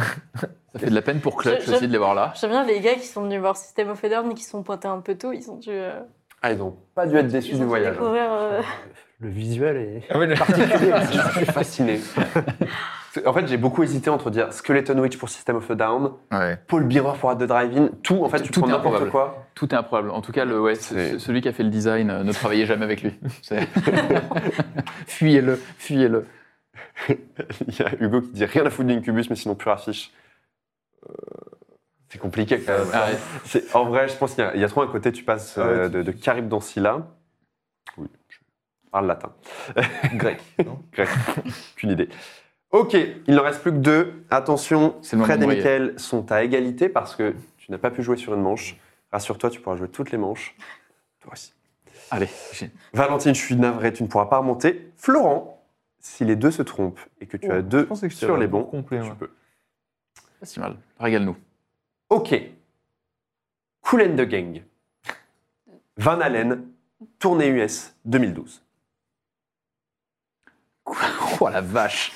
ça 0.73 0.79
fait 0.79 0.89
de 0.89 0.93
la 0.95 1.01
peine 1.01 1.21
pour 1.21 1.37
Clutch 1.37 1.61
Je- 1.61 1.67
je- 1.67 1.75
aussi 1.77 1.87
de 1.87 1.91
les 1.93 1.97
voir 1.97 2.15
là. 2.15 2.33
J'aime 2.35 2.49
bien 2.49 2.65
les 2.65 2.81
gars 2.81 2.95
qui 2.95 3.07
sont 3.07 3.21
venus 3.23 3.39
voir 3.39 3.55
System 3.55 3.89
of 3.91 4.03
a 4.03 4.09
Down 4.09 4.29
et 4.29 4.33
qui 4.33 4.43
sont 4.43 4.61
pointés 4.61 4.89
un 4.89 4.99
peu 4.99 5.15
tôt. 5.15 5.31
Ils 5.31 5.49
ont 5.49 5.55
dû, 5.55 5.69
euh, 5.71 6.01
Ah, 6.41 6.51
ils 6.51 6.57
n'ont 6.57 6.75
pas 6.93 7.07
dû 7.07 7.15
être 7.15 7.27
déçus 7.27 7.51
ils 7.51 7.55
ont 7.55 7.57
du 7.59 7.63
dû 7.63 7.69
voyage. 7.69 7.93
découvrir. 7.93 8.25
euh, 8.29 8.61
Le 9.21 9.29
visuel 9.29 9.77
est 9.77 10.03
Ah 10.09 10.17
ouais, 10.19 10.27
le- 10.27 10.35
Je 10.35 11.31
suis 11.37 11.45
fasciné. 11.45 12.01
En 13.25 13.33
fait, 13.33 13.47
j'ai 13.47 13.57
beaucoup 13.57 13.83
hésité 13.83 14.09
entre 14.09 14.29
dire 14.29 14.51
Skeleton 14.51 14.97
Witch 14.99 15.17
pour 15.17 15.29
System 15.29 15.55
of 15.57 15.69
a 15.71 15.75
Down, 15.75 16.11
Ouais. 16.31 16.57
Paul 16.67 16.83
Bearer 16.83 17.17
pour 17.19 17.29
At 17.29 17.35
the 17.37 17.43
Drive-In, 17.43 17.89
tout, 18.03 18.23
en 18.23 18.29
fait, 18.29 18.41
tu 18.41 18.51
Tout 18.51 18.59
prends 18.61 18.69
n'importe 18.69 18.87
improbable. 18.95 19.11
quoi. 19.11 19.47
Tout 19.55 19.69
est 19.73 19.77
improbable. 19.77 20.09
En 20.11 20.21
tout 20.21 20.31
cas, 20.31 20.43
le, 20.45 20.59
ouais, 20.59 20.75
C'est- 20.75 21.11
ce- 21.13 21.19
celui 21.19 21.41
qui 21.41 21.47
a 21.47 21.53
fait 21.53 21.63
le 21.63 21.69
design, 21.69 22.09
euh, 22.09 22.23
ne 22.23 22.33
travaillez 22.33 22.65
jamais 22.65 22.83
avec 22.83 23.01
lui. 23.03 23.13
C'est- 23.41 23.67
fuyez-le, 25.07 25.55
fuyez-le. 25.77 26.25
Il 27.09 27.77
y 27.79 27.81
a 27.81 27.91
Hugo 27.99 28.21
qui 28.21 28.31
dit 28.31 28.45
rien 28.45 28.65
à 28.65 28.69
foutre 28.69 28.87
d'Incubus, 28.89 29.29
mais 29.29 29.35
sinon 29.35 29.55
pure 29.55 29.71
affiche. 29.71 30.11
Euh, 31.09 31.13
C'est 32.09 32.19
compliqué 32.19 32.59
quand 32.59 32.71
même. 32.77 32.87
Ah 32.93 33.05
ouais. 33.07 33.17
C'est- 33.45 33.75
En 33.75 33.85
vrai, 33.85 34.07
je 34.07 34.15
pense 34.15 34.33
qu'il 34.35 34.43
y 34.43 34.47
a- 34.47 34.55
il 34.55 34.61
y, 34.61 34.63
a 34.63 34.67
trop 34.67 34.81
un 34.81 34.87
côté, 34.87 35.11
tu 35.11 35.23
passes 35.23 35.57
Ah 35.57 35.61
ouais, 35.61 35.67
euh, 35.73 35.89
de, 35.89 36.01
de 36.03 36.11
Carib 36.11 36.47
dans 36.47 36.59
Scylla. 36.59 37.07
Oui, 37.97 38.07
je 38.29 38.37
parle 38.91 39.07
latin. 39.07 39.31
Grec. 40.13 40.41
non 40.65 40.79
Grec. 40.93 41.09
Qu'une 41.75 41.91
idée. 41.91 42.09
Ok, 42.75 42.93
il 42.93 43.33
n'en 43.35 43.43
reste 43.43 43.61
plus 43.61 43.71
que 43.71 43.77
deux. 43.77 44.25
Attention, 44.29 44.97
C'est 45.01 45.15
le 45.15 45.21
moment 45.21 45.27
Fred 45.27 45.39
de 45.39 45.43
et 45.43 45.47
briller. 45.47 45.61
Mickaël 45.61 45.99
sont 45.99 46.29
à 46.31 46.43
égalité 46.43 46.89
parce 46.89 47.15
que 47.15 47.33
tu 47.57 47.71
n'as 47.71 47.77
pas 47.77 47.89
pu 47.89 48.03
jouer 48.03 48.17
sur 48.17 48.33
une 48.33 48.41
manche. 48.41 48.75
Rassure-toi, 49.13 49.49
tu 49.49 49.61
pourras 49.61 49.77
jouer 49.77 49.87
toutes 49.87 50.11
les 50.11 50.17
manches. 50.17 50.55
Toi 51.21 51.31
aussi. 51.33 51.53
Allez, 52.11 52.27
j'ai- 52.51 52.69
Valentine, 52.93 53.33
je 53.33 53.39
suis 53.41 53.55
navré, 53.55 53.93
tu 53.93 54.03
ne 54.03 54.07
pourras 54.09 54.25
pas 54.25 54.39
remonter. 54.39 54.91
Florent, 54.97 55.63
si 55.99 56.25
les 56.25 56.35
deux 56.35 56.51
se 56.51 56.61
trompent 56.63 56.99
et 57.21 57.27
que 57.27 57.37
tu 57.37 57.49
as 57.49 57.59
Oh, 57.59 57.61
deux 57.61 57.87
sur 58.09 58.35
les 58.37 58.47
bons, 58.47 58.63
complet, 58.65 58.99
tu 59.01 59.15
peux. 59.15 59.31
pas 60.39 60.45
si 60.45 60.59
mal. 60.59 60.75
Régale-nous. 60.99 61.37
Ok. 62.09 62.35
Cool 63.83 64.01
and 64.01 64.15
the 64.17 64.27
Gang. 64.27 64.61
Van 65.97 66.19
Allen, 66.19 66.67
tournée 67.19 67.47
US 67.47 67.95
2012. 68.03 68.61
Oh 71.41 71.49
la 71.49 71.61
vache 71.61 72.11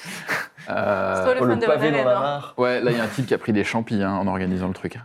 Euh, 0.69 1.15
C'est 1.15 1.23
toi 1.23 1.33
le 1.33 1.39
Oh, 1.41 1.45
fan 1.45 1.49
le 1.49 1.61
de 1.61 1.65
pavé 1.65 1.91
dans 1.91 1.97
la 2.05 2.17
hein. 2.17 2.19
mare. 2.19 2.53
Ouais, 2.57 2.79
là, 2.81 2.91
il 2.91 2.97
y 2.97 2.99
a 2.99 3.03
un 3.03 3.07
type 3.07 3.25
qui 3.25 3.33
a 3.33 3.37
pris 3.37 3.53
des 3.53 3.63
champis 3.63 4.01
hein, 4.03 4.13
en 4.13 4.27
organisant 4.27 4.67
le 4.67 4.73
truc. 4.73 4.97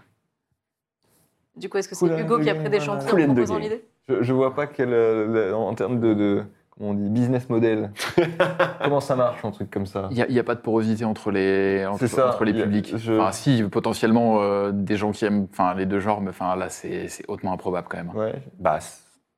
Du 1.56 1.68
coup, 1.68 1.78
est-ce 1.78 1.88
que 1.88 1.94
c'est 1.94 2.06
Hugo 2.20 2.38
the 2.38 2.42
qui 2.42 2.50
a 2.50 2.54
pris 2.54 2.68
des 2.68 2.78
Cool 2.78 2.90
en 2.90 2.98
proposant 3.26 3.58
l'idée 3.58 3.84
Je, 4.08 4.22
je 4.22 4.32
vois 4.32 4.54
pas 4.54 4.66
quel, 4.66 4.92
euh, 4.92 5.52
en 5.54 5.72
termes 5.74 6.00
de, 6.00 6.12
de- 6.12 6.42
comment 6.70 6.90
on 6.90 6.94
dit, 6.94 7.08
business 7.08 7.48
model, 7.48 7.92
comment 8.82 8.98
ça 9.00 9.14
marche, 9.14 9.44
un 9.44 9.52
truc 9.52 9.70
comme 9.70 9.86
ça. 9.86 10.08
Il 10.10 10.26
n'y 10.28 10.38
a, 10.40 10.44
pas 10.44 10.56
de 10.56 10.60
porosité 10.60 11.04
entre 11.04 11.30
les, 11.30 11.86
entre, 11.86 12.00
C'est 12.00 12.08
ça, 12.08 12.30
entre 12.30 12.44
les 12.44 12.60
a- 12.60 12.64
publics. 12.64 12.94
je- 12.96 13.12
Enfin, 13.14 13.30
si, 13.30 13.62
potentiellement, 13.62 14.42
euh, 14.42 14.72
des 14.72 14.96
gens 14.96 15.12
qui 15.12 15.24
aiment 15.24 15.46
enfin, 15.52 15.74
les 15.74 15.86
deux 15.86 16.00
genres, 16.00 16.20
mais 16.20 16.30
enfin, 16.30 16.56
là, 16.56 16.68
c'est 16.68 17.06
hautement 17.28 17.52
improbable 17.52 17.86
quand 17.88 17.98
même. 17.98 18.10
Ouais. 18.14 18.34
Bah, 18.58 18.80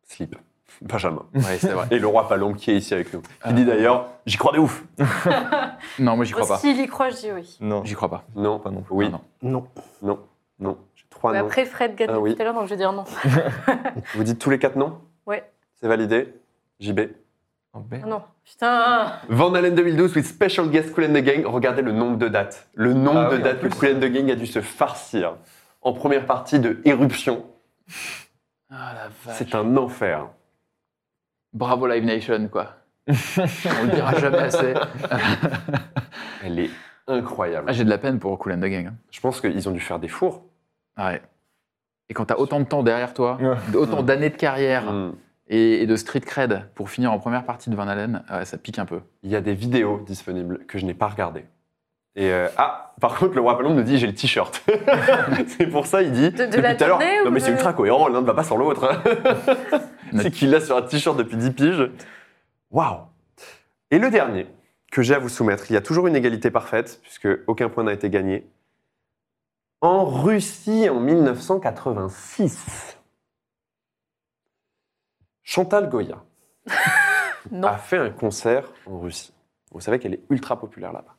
slip. 0.04 0.36
Benjamin. 0.82 1.24
Ouais, 1.34 1.58
c'est 1.58 1.68
vrai. 1.72 1.86
Et 1.90 1.98
le 1.98 2.06
roi 2.06 2.28
Palombe 2.28 2.56
qui 2.56 2.70
est 2.70 2.76
ici 2.76 2.94
avec 2.94 3.12
nous. 3.12 3.22
Qui 3.46 3.52
dit 3.54 3.64
d'ailleurs, 3.64 4.08
j'y 4.26 4.36
crois 4.36 4.52
de 4.52 4.58
ouf. 4.58 4.84
Non, 5.98 6.16
moi, 6.16 6.24
j'y 6.24 6.32
crois 6.32 6.46
pas. 6.46 6.58
S'il 6.58 6.78
y 6.80 6.86
croit, 6.86 7.10
je 7.10 7.16
dis 7.16 7.32
oui. 7.32 7.56
Non, 7.60 7.84
J'y 7.84 7.94
crois 7.94 8.08
pas. 8.10 8.24
Non, 8.34 8.58
pas 8.58 8.70
non 8.70 8.80
plus. 8.82 8.94
oui, 8.94 9.10
Non, 9.10 9.20
Non. 9.42 9.66
non, 10.02 10.18
non. 10.58 10.78
J'ai 10.94 11.04
trois 11.10 11.32
Mais 11.32 11.40
noms. 11.40 11.46
Après, 11.46 11.64
Fred 11.64 11.94
gagne 11.94 12.08
Ah 12.12 12.18
oui. 12.20 12.34
tout 12.34 12.40
à 12.40 12.44
l'heure, 12.44 12.54
donc 12.54 12.64
je 12.64 12.70
vais 12.70 12.76
dire 12.76 12.92
non. 12.92 13.04
Vous 14.14 14.24
dites 14.24 14.38
tous 14.38 14.50
les 14.50 14.58
quatre 14.58 14.76
noms 14.76 14.98
Ouais. 15.26 15.44
C'est 15.74 15.88
validé 15.88 16.34
JB. 16.80 17.00
Oh, 17.74 17.78
merde. 17.90 18.02
Ah 18.06 18.08
non, 18.08 18.22
putain. 18.44 19.12
Van 19.28 19.52
Halen 19.54 19.74
2012 19.74 20.16
with 20.16 20.26
special 20.26 20.68
guest 20.70 20.94
Cool 20.94 21.04
and 21.04 21.12
the 21.14 21.22
Gang. 21.22 21.44
Regardez 21.46 21.82
le 21.82 21.92
nombre 21.92 22.16
de 22.16 22.28
dates. 22.28 22.68
Le 22.74 22.92
nombre 22.94 23.20
Ah 23.26 23.30
de 23.30 23.34
oui, 23.36 23.40
en 23.40 23.44
dates 23.44 23.60
que 23.60 23.66
plus. 23.68 23.78
Cool 23.78 23.96
and 23.96 24.00
the 24.00 24.10
Gang 24.12 24.30
a 24.30 24.34
dû 24.34 24.46
se 24.46 24.60
farcir. 24.62 25.36
En 25.82 25.92
première 25.92 26.24
partie 26.26 26.58
de 26.58 26.80
Éruption. 26.84 27.44
Ah 28.70 28.92
la 28.94 29.08
vache. 29.24 29.36
C'est 29.38 29.54
un 29.54 29.76
enfer. 29.76 30.26
Bravo 31.52 31.86
Live 31.86 32.04
Nation, 32.04 32.48
quoi. 32.48 32.74
On 33.08 33.12
le 33.84 33.90
dira 33.94 34.14
jamais 34.18 34.38
assez. 34.38 34.74
Elle 36.44 36.58
est 36.58 36.70
incroyable. 37.06 37.66
Ah, 37.68 37.72
J'ai 37.72 37.84
de 37.84 37.90
la 37.90 37.98
peine 37.98 38.18
pour 38.18 38.38
Cool 38.38 38.52
and 38.52 38.58
the 38.58 38.64
Gang. 38.66 38.86
hein. 38.86 38.94
Je 39.10 39.20
pense 39.20 39.40
qu'ils 39.40 39.68
ont 39.68 39.72
dû 39.72 39.80
faire 39.80 39.98
des 39.98 40.08
fours. 40.08 40.44
Ouais. 40.98 41.22
Et 42.08 42.14
quand 42.14 42.26
t'as 42.26 42.36
autant 42.36 42.60
de 42.60 42.64
temps 42.64 42.82
derrière 42.82 43.14
toi, 43.14 43.38
autant 43.74 44.02
Mm. 44.02 44.06
d'années 44.06 44.30
de 44.30 44.36
carrière 44.36 44.92
Hmm. 44.92 45.12
et, 45.48 45.82
et 45.82 45.86
de 45.86 45.96
street 45.96 46.20
cred 46.20 46.68
pour 46.74 46.88
finir 46.90 47.12
en 47.12 47.18
première 47.18 47.44
partie 47.44 47.70
de 47.70 47.74
Van 47.76 47.86
Halen, 47.88 48.22
ouais, 48.30 48.44
ça 48.44 48.58
pique 48.58 48.78
un 48.78 48.86
peu. 48.86 49.00
Il 49.22 49.30
y 49.30 49.36
a 49.36 49.40
des 49.40 49.54
vidéos 49.54 50.02
disponibles 50.06 50.64
que 50.66 50.78
je 50.78 50.86
n'ai 50.86 50.94
pas 50.94 51.08
regardées. 51.08 51.44
Et 52.18 52.30
euh, 52.32 52.48
ah, 52.56 52.94
par 53.00 53.16
contre, 53.18 53.34
le 53.34 53.42
roi 53.42 53.56
Palombe 53.58 53.76
nous 53.76 53.82
dit 53.82 53.98
j'ai 53.98 54.06
le 54.06 54.14
t-shirt. 54.14 54.64
c'est 55.58 55.66
pour 55.66 55.86
ça 55.86 56.00
il 56.02 56.12
dit 56.12 56.30
De- 56.30 56.36
de 56.38 56.46
depuis 56.46 56.62
la 56.62 56.74
tout 56.74 56.84
à 56.84 56.86
l'heure. 56.88 57.00
Non 57.24 57.30
mais 57.30 57.40
c'est 57.40 57.50
ultra 57.50 57.72
cohérent, 57.74 58.08
l'un 58.08 58.22
ne 58.22 58.26
va 58.26 58.32
pas 58.34 58.42
sans 58.44 58.56
l'autre. 58.56 58.84
hein. 58.90 59.02
c'est 60.22 60.30
qu'il 60.30 60.50
l'a 60.50 60.60
sur 60.60 60.76
un 60.78 60.82
t-shirt 60.82 61.16
depuis 61.16 61.36
10 61.36 61.50
piges. 61.52 61.90
Waouh 62.70 63.00
Et 63.90 63.98
le 63.98 64.10
dernier 64.10 64.46
que 64.90 65.02
j'ai 65.02 65.14
à 65.14 65.18
vous 65.18 65.28
soumettre, 65.28 65.70
il 65.70 65.74
y 65.74 65.76
a 65.76 65.82
toujours 65.82 66.06
une 66.06 66.16
égalité 66.16 66.50
parfaite 66.50 67.00
puisque 67.02 67.28
aucun 67.46 67.68
point 67.68 67.84
n'a 67.84 67.92
été 67.92 68.08
gagné. 68.08 68.46
En 69.82 70.06
Russie 70.06 70.88
en 70.88 70.98
1986, 71.00 72.96
Chantal 75.42 75.88
Goya 75.90 76.24
Non. 77.50 77.68
a 77.68 77.76
fait 77.76 77.98
un 77.98 78.08
concert 78.10 78.64
en 78.86 78.98
Russie. 79.00 79.34
Vous 79.70 79.80
savez 79.80 79.98
qu'elle 79.98 80.14
est 80.14 80.22
ultra 80.30 80.58
populaire 80.58 80.92
là-bas. 80.94 81.15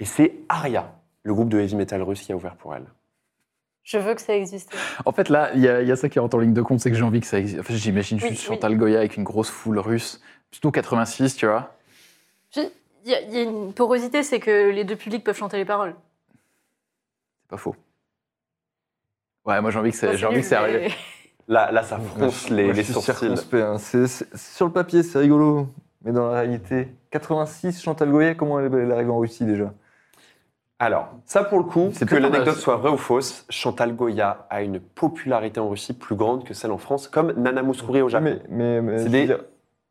Et 0.00 0.04
c'est 0.04 0.34
Aria, 0.48 0.92
le 1.22 1.34
groupe 1.34 1.48
de 1.48 1.58
heavy 1.58 1.76
metal 1.76 2.02
russe 2.02 2.22
qui 2.22 2.32
a 2.32 2.36
ouvert 2.36 2.56
pour 2.56 2.74
elle. 2.74 2.86
Je 3.84 3.98
veux 3.98 4.14
que 4.14 4.20
ça 4.22 4.34
existe. 4.34 4.74
En 5.04 5.12
fait, 5.12 5.28
là, 5.28 5.50
il 5.54 5.60
y, 5.60 5.68
a 5.68 5.82
il 5.82 5.88
y 5.88 5.92
a 5.92 5.96
ça 5.96 6.08
qui 6.08 6.18
rentre 6.18 6.36
en 6.36 6.40
ligne 6.40 6.54
de 6.54 6.62
compte, 6.62 6.80
c'est 6.80 6.90
que 6.90 6.96
j'ai 6.96 7.02
envie 7.02 7.20
que 7.20 7.26
ça 7.26 7.38
existe. 7.38 7.60
Enfin, 7.60 7.74
J'imagine 7.74 8.18
Oui, 8.22 8.28
juste 8.30 8.40
oui. 8.42 8.46
Chantal 8.46 8.76
Goya 8.76 8.98
avec 8.98 9.16
une 9.16 9.24
grosse 9.24 9.50
foule 9.50 9.78
russe, 9.78 10.22
surtout 10.50 10.70
86, 10.70 11.36
tu 11.36 11.46
vois. 11.46 11.74
Il 12.56 12.70
y, 13.10 13.14
a- 13.14 13.20
il 13.20 13.34
y 13.34 13.36
a 13.36 13.42
une 13.42 13.74
porosité, 13.74 14.22
c'est 14.22 14.40
que 14.40 14.70
les 14.70 14.84
deux 14.84 14.96
publics 14.96 15.22
peuvent 15.22 15.36
chanter 15.36 15.58
les 15.58 15.66
paroles. 15.66 15.94
C'est 17.42 17.50
pas 17.50 17.56
faux. 17.58 17.76
Ouais, 19.44 19.60
moi 19.60 19.70
j'ai 19.70 19.78
envie 19.78 19.90
que 19.90 19.96
ça, 19.98 20.10
j'ai 20.12 20.16
c'est 20.18 20.24
envie 20.24 20.40
que 20.40 20.46
ça 20.46 20.60
arrive. 20.60 20.90
Là, 21.46 21.70
là 21.70 21.82
ça 21.82 21.98
fronce 21.98 22.48
les, 22.48 22.72
Moi, 22.72 22.82
sourcils. 22.82 23.26
hein. 23.52 23.76
Sur 24.34 24.64
le 24.66 24.72
papier, 24.72 25.02
c'est 25.02 25.18
rigolo, 25.18 25.68
mais 26.02 26.12
dans 26.12 26.30
la 26.30 26.40
réalité, 26.40 26.88
86, 27.10 27.82
Chantal 27.82 28.10
Goya, 28.10 28.34
comment 28.34 28.58
elle, 28.58 28.74
elle 28.74 28.92
arrive 28.92 29.10
en 29.10 29.18
Russie 29.18 29.44
déjà? 29.44 29.74
Alors, 30.84 31.08
ça 31.24 31.44
pour 31.44 31.56
le 31.58 31.64
coup, 31.64 31.88
C'est 31.94 32.06
que 32.06 32.14
l'anecdote 32.14 32.56
soit 32.56 32.76
vraie 32.76 32.90
ou 32.90 32.98
fausse, 32.98 33.46
Chantal 33.48 33.94
Goya 33.96 34.46
a 34.50 34.60
une 34.60 34.80
popularité 34.80 35.58
en 35.58 35.70
Russie 35.70 35.94
plus 35.94 36.14
grande 36.14 36.44
que 36.44 36.52
celle 36.52 36.72
en 36.72 36.76
France, 36.78 37.08
comme 37.08 37.32
Nana 37.38 37.62
Mouskouri 37.62 38.02
au 38.02 38.10
Japon. 38.10 38.38
Mais, 38.50 38.80
mais, 38.80 38.82
mais 38.82 38.98
C'est 38.98 39.04
je 39.04 39.08
veux 39.08 39.10
des- 39.12 39.26
dire, 39.26 39.38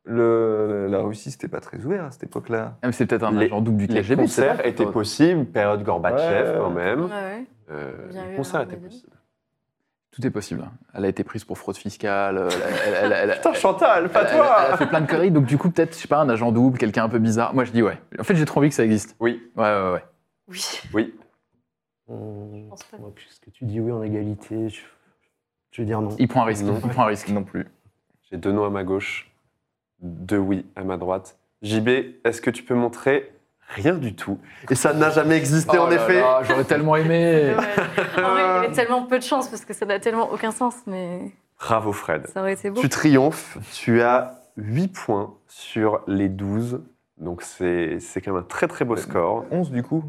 le- 0.06 0.86
la 0.92 1.00
Russie, 1.00 1.32
c'était 1.32 1.48
pas 1.48 1.62
très 1.62 1.84
ouvert 1.84 2.06
à 2.06 2.12
cette 2.12 2.24
époque-là. 2.26 2.76
Ah, 2.84 2.88
mais 2.88 2.92
C'est 2.92 3.08
peut-être 3.08 3.24
un 3.24 3.32
Les- 3.32 3.46
agent 3.48 3.62
double 3.62 3.78
du 3.78 3.88
Les 3.88 4.02
KGB. 4.02 4.28
sais 4.28 4.42
concerts 4.44 4.58
pas. 4.58 4.68
étaient 4.68 4.86
possibles, 4.86 5.46
période 5.46 5.82
Gorbatchev 5.84 6.50
Ouais. 6.52 6.58
quand 6.60 6.70
même. 6.70 7.02
Ouais, 7.06 7.10
ouais. 7.10 7.46
Euh, 7.72 7.92
les 8.30 8.36
concerts 8.36 8.60
hein, 8.62 8.64
étaient 8.66 8.76
possibles. 8.78 9.14
Tout 10.12 10.28
est 10.28 10.30
possible. 10.30 10.62
hein. 10.64 10.72
Elle 10.94 11.06
a 11.06 11.08
été 11.08 11.24
prise 11.24 11.44
pour 11.44 11.58
fraude 11.58 11.76
fiscale. 11.76 12.38
euh, 12.38 12.48
Elle, 12.52 12.94
elle- 13.06 13.12
elle- 13.14 13.30
elle- 13.32 13.36
Putain, 13.38 13.54
Chantal, 13.54 14.10
pas 14.10 14.22
elle- 14.22 14.28
elle- 14.30 14.38
toi 14.38 14.56
elle 14.68 14.74
a 14.74 14.78
fait 14.78 14.86
plein 14.86 15.02
de 15.02 15.08
conneries, 15.10 15.32
donc 15.32 15.46
du 15.46 15.58
coup, 15.58 15.72
peut-être, 15.72 15.96
je 15.96 16.02
sais 16.02 16.08
pas, 16.08 16.20
un 16.20 16.30
agent 16.30 16.52
double, 16.52 16.78
quelqu'un 16.78 17.06
un 17.06 17.10
peu 17.10 17.18
bizarre. 17.18 17.56
Moi, 17.56 17.64
je 17.64 17.72
dis 17.72 17.82
ouais. 17.82 17.98
En 18.20 18.24
fait, 18.24 18.36
j'ai 18.36 18.46
trop 18.46 18.60
envie 18.60 18.70
que 18.70 18.76
ça 18.76 18.84
existe. 18.86 19.16
Oui, 19.20 19.42
Ouais, 19.56 19.64
ouais, 19.64 19.92
ouais. 19.94 20.04
Oui. 20.54 20.82
oui. 20.94 21.14
On- 22.08 22.68
pense 22.70 22.84
pas. 22.84 22.98
ouais, 22.98 23.12
puisque 23.16 23.52
tu 23.52 23.66
dis 23.66 23.80
oui 23.80 23.92
en 23.92 24.04
égalité, 24.04 24.70
je, 24.70 24.82
je 25.72 25.82
vais 25.82 25.86
dire 25.86 26.02
non. 26.02 26.16
Il 26.20 26.28
prend 26.28 26.42
un 26.44 26.46
risque. 26.46 26.64
Non. 26.64 26.80
Il 26.84 26.90
prend 26.90 27.04
un 27.04 27.08
risque. 27.08 27.30
Non 27.30 27.44
plus. 27.44 27.66
J'ai 28.30 28.38
deux 28.38 28.52
noms 28.52 28.66
à 28.66 28.70
ma 28.70 28.84
gauche, 28.84 29.32
deux 30.02 30.38
oui 30.38 30.66
à 30.76 30.84
ma 30.84 30.98
droite. 30.98 31.38
JB, 31.62 31.88
est-ce 32.26 32.42
que 32.42 32.50
tu 32.50 32.64
peux 32.64 32.76
montrer 32.76 33.32
Rien 33.70 33.94
du 33.96 34.14
tout? 34.16 34.38
Et 34.70 34.76
ça 34.76 34.94
n'a 34.94 35.10
jamais 35.10 35.38
existé 35.38 35.78
en 35.78 35.86
Oh 35.86 35.90
là 35.90 35.96
effet. 35.96 36.20
là, 36.20 36.42
J'aurais 36.44 36.66
tellement 36.66 36.96
aimé. 36.98 37.56
Il 38.18 38.22
y 38.22 38.26
avait 38.26 38.72
tellement 38.74 39.04
peu 39.06 39.18
de 39.18 39.24
chance 39.24 39.48
parce 39.48 39.64
que 39.64 39.74
ça 39.74 39.86
n'a 39.86 40.00
tellement 40.00 40.30
aucun 40.32 40.52
sens, 40.52 40.76
mais 40.86 41.32
Bravo 41.58 41.94
Fred. 41.94 42.28
ça 42.28 42.42
aurait 42.42 42.54
été 42.54 42.70
beau. 42.70 42.82
Tu 42.82 42.90
triomphes, 42.90 43.58
tu 43.72 44.02
as 44.02 44.42
8 44.58 44.90
points 44.90 45.34
sur 45.48 46.02
les 46.08 46.28
12. 46.28 46.82
Donc 47.18 47.42
c'est 47.42 48.00
c'est 48.02 48.20
quand 48.20 48.34
même 48.34 48.42
un 48.42 48.46
très 48.46 48.68
très 48.68 48.84
beau 48.84 48.98
score. 48.98 49.46
11 49.52 49.72
du 49.72 49.82
coup. 49.82 50.04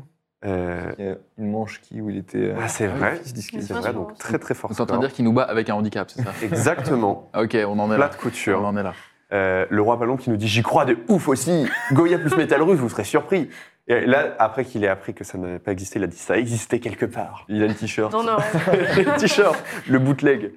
Euh, 0.44 0.92
Il 0.98 1.04
y 1.04 1.08
a 1.08 1.14
une 1.38 1.50
manche 1.50 1.80
qui 1.80 2.00
où 2.00 2.10
il 2.10 2.18
était. 2.18 2.38
euh, 2.38 2.56
ah, 2.60 2.68
c'est 2.68 2.86
vrai, 2.86 3.20
c'est 3.24 3.72
vrai, 3.72 3.92
donc 3.94 4.18
très 4.18 4.38
très 4.38 4.54
fort 4.54 4.70
Vous 4.70 4.80
en 4.80 4.86
train 4.86 4.96
de 4.98 5.02
dire 5.06 5.12
qu'il 5.12 5.24
nous 5.24 5.32
bat 5.32 5.42
avec 5.44 5.70
un 5.70 5.74
handicap, 5.74 6.10
c'est 6.10 6.22
ça 6.22 6.30
Exactement, 6.42 7.30
Ok, 7.34 7.56
on 7.66 7.78
en 7.78 7.90
est 7.92 7.96
plat 7.96 8.06
là. 8.06 8.08
de 8.08 8.14
On 8.14 8.20
couture. 8.20 8.64
en 8.64 8.76
est 8.76 8.82
là. 8.82 8.92
Euh, 9.32 9.64
le 9.70 9.80
roi 9.82 9.96
ballon 9.96 10.16
qui 10.16 10.28
nous 10.30 10.36
dit 10.36 10.46
j'y 10.46 10.62
crois 10.62 10.84
de 10.84 10.98
ouf 11.08 11.28
aussi. 11.28 11.66
Goya 11.92 12.18
plus 12.18 12.36
métal 12.36 12.62
russe, 12.62 12.78
vous 12.78 12.88
serez 12.90 13.04
surpris. 13.04 13.48
Et 13.88 14.06
là, 14.06 14.34
après 14.38 14.64
qu'il 14.64 14.84
ait 14.84 14.88
appris 14.88 15.12
que 15.14 15.24
ça 15.24 15.36
n'avait 15.38 15.58
pas 15.58 15.72
existé, 15.72 15.98
il 15.98 16.04
a 16.04 16.06
dit 16.06 16.16
ça 16.16 16.36
existait 16.38 16.78
quelque 16.78 17.06
part. 17.06 17.44
Il 17.48 17.62
a 17.62 17.66
le 17.66 17.74
t-shirt. 17.74 18.12
Non, 18.12 18.22
non, 18.22 18.36
le 18.72 19.18
t-shirt, 19.18 19.56
le 19.88 19.98
bootleg. 19.98 20.52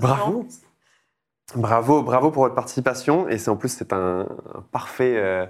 Bravo. 0.00 0.46
Bravo, 1.54 2.02
bravo 2.02 2.30
pour 2.30 2.42
votre 2.42 2.54
participation. 2.54 3.28
Et 3.28 3.38
c'est 3.38 3.50
en 3.50 3.56
plus, 3.56 3.68
c'est 3.70 3.92
un, 3.92 4.20
un 4.54 4.60
parfait 4.72 5.14
euh, 5.16 5.46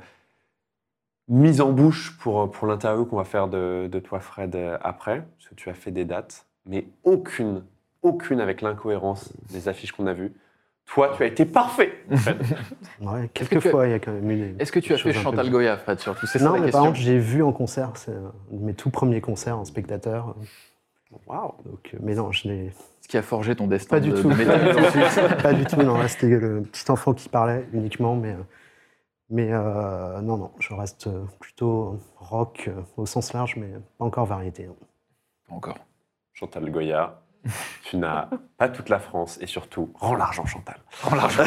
mise 1.28 1.60
en 1.60 1.72
bouche 1.72 2.16
pour, 2.18 2.50
pour 2.50 2.66
l'interview 2.66 3.04
qu'on 3.04 3.16
va 3.16 3.24
faire 3.24 3.48
de, 3.48 3.88
de 3.90 3.98
toi, 3.98 4.20
Fred, 4.20 4.54
euh, 4.56 4.78
après. 4.82 5.26
Parce 5.36 5.48
que 5.50 5.54
tu 5.54 5.68
as 5.70 5.74
fait 5.74 5.90
des 5.90 6.04
dates, 6.04 6.46
mais 6.66 6.86
aucune, 7.04 7.64
aucune 8.02 8.40
avec 8.40 8.62
l'incohérence 8.62 9.32
des 9.50 9.68
affiches 9.68 9.92
qu'on 9.92 10.06
a 10.06 10.12
vues. 10.14 10.32
Toi, 10.86 11.12
tu 11.16 11.22
as 11.22 11.26
été 11.26 11.44
parfait, 11.44 11.92
Fred. 12.16 12.38
Ouais, 13.02 13.28
que 13.34 13.40
tu 13.40 13.44
as- 13.44 13.48
quelquefois, 13.48 13.86
il 13.86 13.90
y 13.90 13.94
a 13.94 13.98
quand 13.98 14.12
même 14.12 14.30
eu. 14.30 14.56
Est-ce 14.58 14.72
que 14.72 14.80
tu 14.80 14.94
as 14.94 14.96
fait 14.98 15.12
Chantal 15.12 15.50
Goya, 15.50 15.76
Fred, 15.76 16.00
surtout 16.00 16.26
C'est 16.26 16.38
ça 16.38 16.46
Non, 16.46 16.54
la 16.54 16.60
mais 16.60 16.70
par 16.70 16.82
contre, 16.84 16.96
j'ai 16.96 17.18
vu 17.18 17.42
en 17.42 17.52
concert, 17.52 17.92
c'est 17.96 18.12
un 18.12 18.32
de 18.50 18.64
mes 18.64 18.72
tout 18.74 18.88
premiers 18.90 19.20
concerts 19.20 19.58
en 19.58 19.66
spectateur. 19.66 20.34
Waouh. 21.26 21.52
Donc, 21.66 21.90
euh, 21.94 21.98
mais 22.02 22.14
non, 22.14 22.32
je 22.32 22.48
n'ai 22.48 22.72
Ce 23.02 23.08
qui 23.08 23.16
a 23.18 23.22
forgé 23.22 23.54
ton 23.54 23.66
destin 23.66 23.96
Pas 23.96 24.00
du 24.00 24.10
de, 24.10 24.20
tout. 24.20 24.28
de 24.30 25.42
pas 25.42 25.52
du 25.52 25.64
tout. 25.66 25.82
Non, 25.82 25.98
là, 25.98 26.08
c'était 26.08 26.28
le 26.28 26.62
petit 26.62 26.90
enfant 26.90 27.12
qui 27.12 27.28
parlait 27.28 27.66
uniquement, 27.74 28.14
mais, 28.16 28.32
euh, 28.32 28.36
mais 29.30 29.52
euh, 29.52 30.20
non, 30.20 30.36
non, 30.36 30.52
je 30.58 30.72
reste 30.74 31.06
euh, 31.06 31.24
plutôt 31.40 31.98
rock 32.16 32.64
euh, 32.68 32.80
au 32.96 33.06
sens 33.06 33.32
large, 33.32 33.56
mais 33.56 33.72
pas 33.98 34.04
encore 34.04 34.26
variété. 34.26 34.68
Pas 35.48 35.54
Encore. 35.54 35.78
Chantal 36.32 36.70
Goya, 36.70 37.20
tu 37.84 37.96
n'as 37.96 38.28
pas 38.56 38.68
toute 38.68 38.88
la 38.88 38.98
France 38.98 39.38
et 39.40 39.46
surtout, 39.46 39.90
rends 39.94 40.14
l'argent, 40.14 40.46
Chantal. 40.46 40.76
Rends 41.02 41.16
l'argent. 41.16 41.42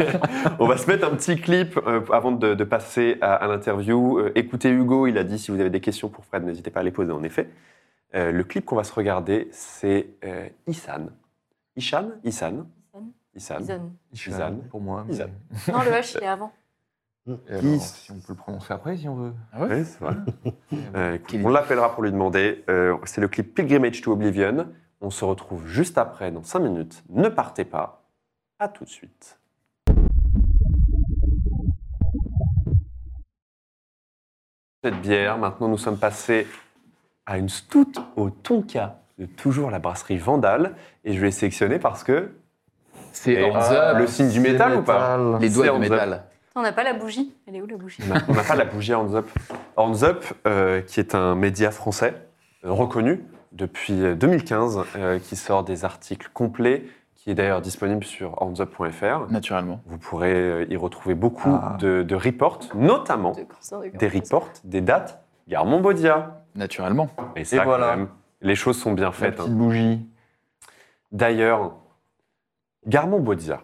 On 0.58 0.66
va 0.66 0.76
se 0.76 0.86
mettre 0.86 1.06
un 1.06 1.14
petit 1.16 1.36
clip 1.40 1.78
avant 2.12 2.32
de, 2.32 2.54
de 2.54 2.64
passer 2.64 3.18
à, 3.20 3.34
à 3.34 3.46
l'interview. 3.48 4.20
Écoutez 4.34 4.70
Hugo, 4.70 5.06
il 5.06 5.18
a 5.18 5.24
dit 5.24 5.38
si 5.38 5.50
vous 5.50 5.60
avez 5.60 5.70
des 5.70 5.80
questions 5.80 6.08
pour 6.08 6.24
Fred, 6.24 6.44
n'hésitez 6.44 6.70
pas 6.70 6.80
à 6.80 6.82
les 6.82 6.90
poser 6.92 7.12
en 7.12 7.22
effet. 7.22 7.48
Euh, 8.14 8.30
le 8.30 8.44
clip 8.44 8.64
qu'on 8.64 8.76
va 8.76 8.84
se 8.84 8.94
regarder, 8.94 9.48
c'est 9.52 10.06
euh, 10.24 10.48
Isan. 10.68 11.08
Ishan 11.74 12.10
Isan 12.24 12.66
Isan. 13.34 13.58
Isan. 13.60 13.90
Isan. 14.12 14.56
pour 14.70 14.80
moi. 14.80 15.04
mais- 15.06 15.14
Isan. 15.14 15.26
Non, 15.72 15.80
le 15.82 15.90
H, 15.90 16.16
il 16.16 16.22
est 16.24 16.26
avant. 16.26 16.52
Alors, 17.48 17.64
Is- 17.64 17.80
si 17.80 18.12
on 18.12 18.16
peut 18.16 18.24
le 18.30 18.34
prononcer 18.36 18.72
après, 18.72 18.96
si 18.96 19.08
on 19.08 19.16
veut. 19.16 19.32
Ah 19.52 19.62
ouais 19.64 19.78
Oui, 19.80 19.84
c'est 19.84 20.00
vrai. 20.00 20.14
Euh, 20.94 21.18
on 21.44 21.48
l'appellera 21.48 21.92
pour 21.92 22.02
lui 22.04 22.12
demander. 22.12 22.64
Euh, 22.70 22.96
c'est 23.04 23.20
le 23.20 23.28
clip 23.28 23.54
Pilgrimage 23.54 24.00
to 24.00 24.12
Oblivion. 24.12 24.68
On 25.00 25.10
se 25.10 25.24
retrouve 25.24 25.66
juste 25.66 25.98
après, 25.98 26.30
dans 26.30 26.42
5 26.44 26.60
minutes. 26.60 27.02
Ne 27.08 27.28
partez 27.28 27.64
pas. 27.64 28.04
À 28.58 28.68
tout 28.68 28.84
de 28.84 28.88
suite. 28.90 29.38
Cette 34.84 35.00
bière, 35.00 35.38
maintenant 35.38 35.68
nous 35.68 35.78
sommes 35.78 35.98
passés 35.98 36.46
à 37.26 37.38
une 37.38 37.48
stout 37.48 37.92
au 38.16 38.30
tonka 38.30 38.98
de 39.18 39.26
toujours 39.26 39.70
la 39.70 39.78
brasserie 39.78 40.18
Vandal. 40.18 40.76
Et 41.04 41.14
je 41.14 41.20
vais 41.20 41.30
sélectionner 41.30 41.78
parce 41.78 42.04
que 42.04 42.30
C'est 43.12 43.36
euh, 43.38 43.94
le 43.94 44.06
signe 44.06 44.28
du 44.30 44.40
métal 44.40 44.76
ou 44.76 44.82
pas 44.82 45.18
les 45.40 45.50
doigts 45.50 45.68
Up. 45.74 45.78
métal. 45.80 46.25
On 46.56 46.62
n'a 46.62 46.72
pas 46.72 46.82
la 46.84 46.94
bougie. 46.94 47.34
Elle 47.46 47.56
est 47.56 47.62
où 47.62 47.66
la 47.66 47.76
bougie? 47.76 48.02
On 48.28 48.32
n'a- 48.34 48.42
pas 48.42 48.56
la 48.56 48.64
bougie 48.64 48.94
Hands 48.94 49.14
Up. 49.14 49.28
Hands 49.76 50.02
Up, 50.02 50.24
euh, 50.46 50.80
qui 50.80 51.00
est 51.00 51.14
un 51.14 51.34
média 51.34 51.70
français 51.70 52.14
euh, 52.64 52.72
reconnu 52.72 53.22
depuis 53.52 54.02
euh, 54.02 54.14
2015, 54.14 54.80
euh, 54.96 55.18
qui 55.18 55.36
sort 55.36 55.64
des 55.64 55.84
articles 55.84 56.30
complets, 56.32 56.84
qui 57.14 57.30
est 57.30 57.34
d'ailleurs 57.34 57.60
disponible 57.60 58.04
sur 58.04 58.40
handsup.fr. 58.42 59.30
Naturellement. 59.30 59.80
Vous 59.86 59.98
pourrez 59.98 60.66
y 60.70 60.76
retrouver 60.76 61.14
beaucoup 61.14 61.50
Ah. 61.62 61.76
de, 61.78 62.02
de 62.02 62.14
reports, 62.14 62.60
notamment 62.74 63.32
De 63.32 63.90
des 63.98 64.08
reports, 64.08 64.48
des 64.64 64.80
dates, 64.80 65.22
Garmon 65.48 65.80
Bodia. 65.80 66.42
Naturellement. 66.54 67.10
Et 67.36 67.44
ça, 67.44 67.56
Et 67.56 67.58
quand 67.58 67.64
voilà. 67.66 67.96
même, 67.96 68.08
les 68.40 68.54
choses 68.54 68.78
sont 68.80 68.92
bien 68.92 69.06
La 69.06 69.12
faites. 69.12 69.36
petite 69.36 69.50
hein. 69.50 69.54
bougie. 69.54 70.06
D'ailleurs, 71.12 71.74
Garmon 72.86 73.20
Bodia. 73.20 73.62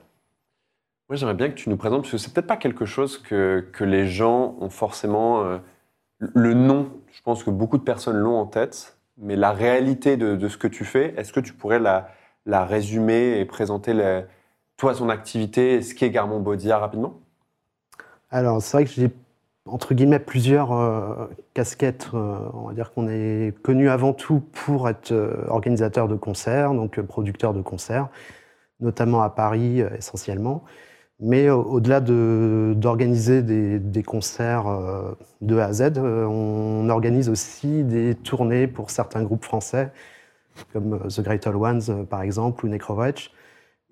J'aimerais 1.14 1.34
bien 1.34 1.48
que 1.48 1.54
tu 1.54 1.68
nous 1.68 1.76
présentes, 1.76 2.02
parce 2.02 2.12
que 2.12 2.18
c'est 2.18 2.32
peut-être 2.32 2.46
pas 2.46 2.56
quelque 2.56 2.84
chose 2.84 3.18
que, 3.18 3.66
que 3.72 3.84
les 3.84 4.06
gens 4.06 4.56
ont 4.60 4.70
forcément. 4.70 5.44
euh, 5.44 5.58
le 6.18 6.54
nom, 6.54 6.90
je 7.10 7.20
pense 7.22 7.42
que 7.42 7.50
beaucoup 7.50 7.78
de 7.78 7.82
personnes 7.82 8.16
l'ont 8.16 8.38
en 8.38 8.46
tête, 8.46 8.96
mais 9.18 9.36
la 9.36 9.52
réalité 9.52 10.16
de, 10.16 10.36
de 10.36 10.48
ce 10.48 10.56
que 10.56 10.68
tu 10.68 10.84
fais, 10.84 11.14
est-ce 11.16 11.32
que 11.32 11.40
tu 11.40 11.52
pourrais 11.52 11.80
la, 11.80 12.08
la 12.46 12.64
résumer 12.64 13.38
et 13.40 13.44
présenter 13.44 13.92
toi, 14.76 14.94
son 14.94 15.08
activité 15.08 15.82
ce 15.82 15.94
qu'est 15.94 16.10
Garmon 16.10 16.40
Bodia 16.40 16.78
rapidement? 16.78 17.14
Alors, 18.30 18.62
c'est 18.62 18.76
vrai 18.76 18.84
que 18.84 18.90
j'ai, 18.90 19.10
entre 19.66 19.94
guillemets, 19.94 20.18
plusieurs 20.18 20.72
euh, 20.72 21.26
casquettes. 21.54 22.08
Euh, 22.14 22.38
on 22.54 22.68
va 22.68 22.72
dire 22.72 22.92
qu'on 22.92 23.08
est 23.08 23.52
connu 23.62 23.90
avant 23.90 24.12
tout 24.12 24.40
pour 24.52 24.88
être 24.88 25.12
euh, 25.12 25.44
organisateur 25.48 26.08
de 26.08 26.16
concerts, 26.16 26.72
donc 26.72 27.00
producteur 27.00 27.52
de 27.52 27.62
concerts, 27.62 28.08
notamment 28.80 29.22
à 29.22 29.30
Paris 29.30 29.80
essentiellement. 29.98 30.64
Mais 31.23 31.51
au- 31.51 31.62
au-delà 31.62 32.01
de- 32.01 32.75
d'organiser 32.77 33.43
des, 33.43 33.79
des 33.81 34.03
concerts 34.05 34.66
euh, 34.68 35.12
de 35.41 35.59
A 35.59 35.66
à 35.66 35.73
Z, 35.75 35.83
euh, 35.99 36.27
on 36.27 36.89
organise 36.91 37.29
aussi 37.31 37.85
des 37.85 38.14
tournées 38.16 38.66
pour 38.68 38.91
certains 38.91 39.23
groupes 39.25 39.45
français, 39.45 39.93
comme 40.73 40.95
euh, 40.95 41.09
The 41.09 41.23
Great 41.23 41.47
All 41.47 41.57
Ones 41.57 41.83
euh, 41.91 42.05
par 42.05 42.23
exemple, 42.23 42.66
ou 42.66 42.68
Necrovitch. 42.68 43.33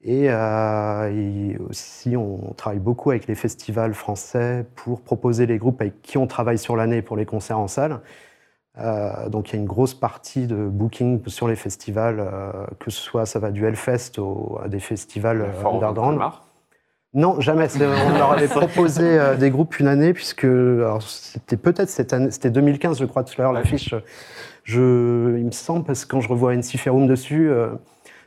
Et, 0.05 0.31
euh, 0.31 1.11
et 1.13 1.59
aussi, 1.71 2.17
on 2.17 2.55
travaille 2.57 2.81
beaucoup 2.81 3.11
avec 3.11 3.27
les 3.29 3.35
festivals 3.37 3.95
français 3.95 4.67
pour 4.77 5.03
proposer 5.03 5.47
les 5.47 5.59
groupes 5.59 5.81
avec 5.83 6.03
qui 6.03 6.19
on 6.19 6.27
travaille 6.29 6.59
sur 6.59 6.77
l'année 6.77 7.03
pour 7.03 7.17
les 7.17 7.27
concerts 7.27 7.59
en 7.61 7.69
salle. 7.69 8.01
Euh, 8.79 9.29
donc 9.29 9.51
il 9.51 9.55
y 9.55 9.57
a 9.59 9.61
une 9.61 9.67
grosse 9.69 9.95
partie 9.95 10.47
de 10.47 10.57
booking 10.69 11.23
sur 11.29 11.49
les 11.49 11.57
festivals, 11.57 12.21
euh, 12.21 12.67
que 12.81 12.91
ce 12.91 13.01
soit 13.01 13.27
ça 13.27 13.39
va 13.41 13.51
du 13.51 13.67
Hellfest 13.67 14.19
au- 14.19 14.59
à 14.65 14.69
des 14.69 14.81
festivals 14.81 15.43
euh, 15.43 15.69
underground. 15.71 16.25
Non, 17.13 17.41
jamais. 17.41 17.67
On 17.81 18.17
leur 18.17 18.33
avait 18.33 18.47
proposé 18.47 19.03
euh, 19.19 19.37
des 19.37 19.51
groupes 19.51 19.81
une 19.81 19.89
année, 19.89 20.13
puisque 20.13 20.47
c'était 21.01 21.57
peut-être 21.57 21.89
cette 21.89 22.13
année, 22.13 22.31
c'était 22.31 22.51
2015, 22.51 23.01
je 23.01 23.05
crois, 23.05 23.25
tout 23.25 23.35
à 23.39 23.43
l'heure, 23.43 23.53
l'affiche. 23.53 23.95
Je, 24.63 25.37
il 25.37 25.47
me 25.47 25.51
semble, 25.51 25.85
parce 25.85 26.05
que 26.05 26.11
quand 26.11 26.21
je 26.21 26.29
revois 26.29 26.55
NC 26.55 26.77
Ferrum 26.77 27.09
dessus, 27.09 27.51
euh, 27.51 27.71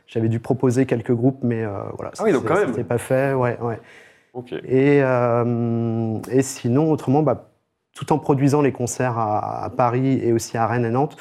j'avais 0.06 0.28
dû 0.28 0.38
proposer 0.38 0.84
quelques 0.84 1.12
groupes, 1.14 1.38
mais 1.42 1.64
euh, 1.64 1.70
voilà. 1.94 2.10
Ah 2.18 2.22
oui, 2.24 2.32
donc 2.32 2.44
quand 2.44 2.56
même. 2.56 2.68
C'était 2.68 2.84
pas 2.84 2.98
fait, 2.98 3.32
ouais, 3.32 3.58
ouais. 3.60 3.80
Ok. 4.34 4.52
Et, 4.52 4.98
et 4.98 6.42
sinon, 6.42 6.90
autrement, 6.90 7.22
bah, 7.22 7.48
tout 7.94 8.12
en 8.12 8.18
produisant 8.18 8.60
les 8.60 8.72
concerts 8.72 9.16
à, 9.16 9.64
à 9.64 9.70
Paris 9.70 10.20
et 10.22 10.32
aussi 10.32 10.58
à 10.58 10.66
Rennes 10.66 10.84
et 10.84 10.90
Nantes, 10.90 11.16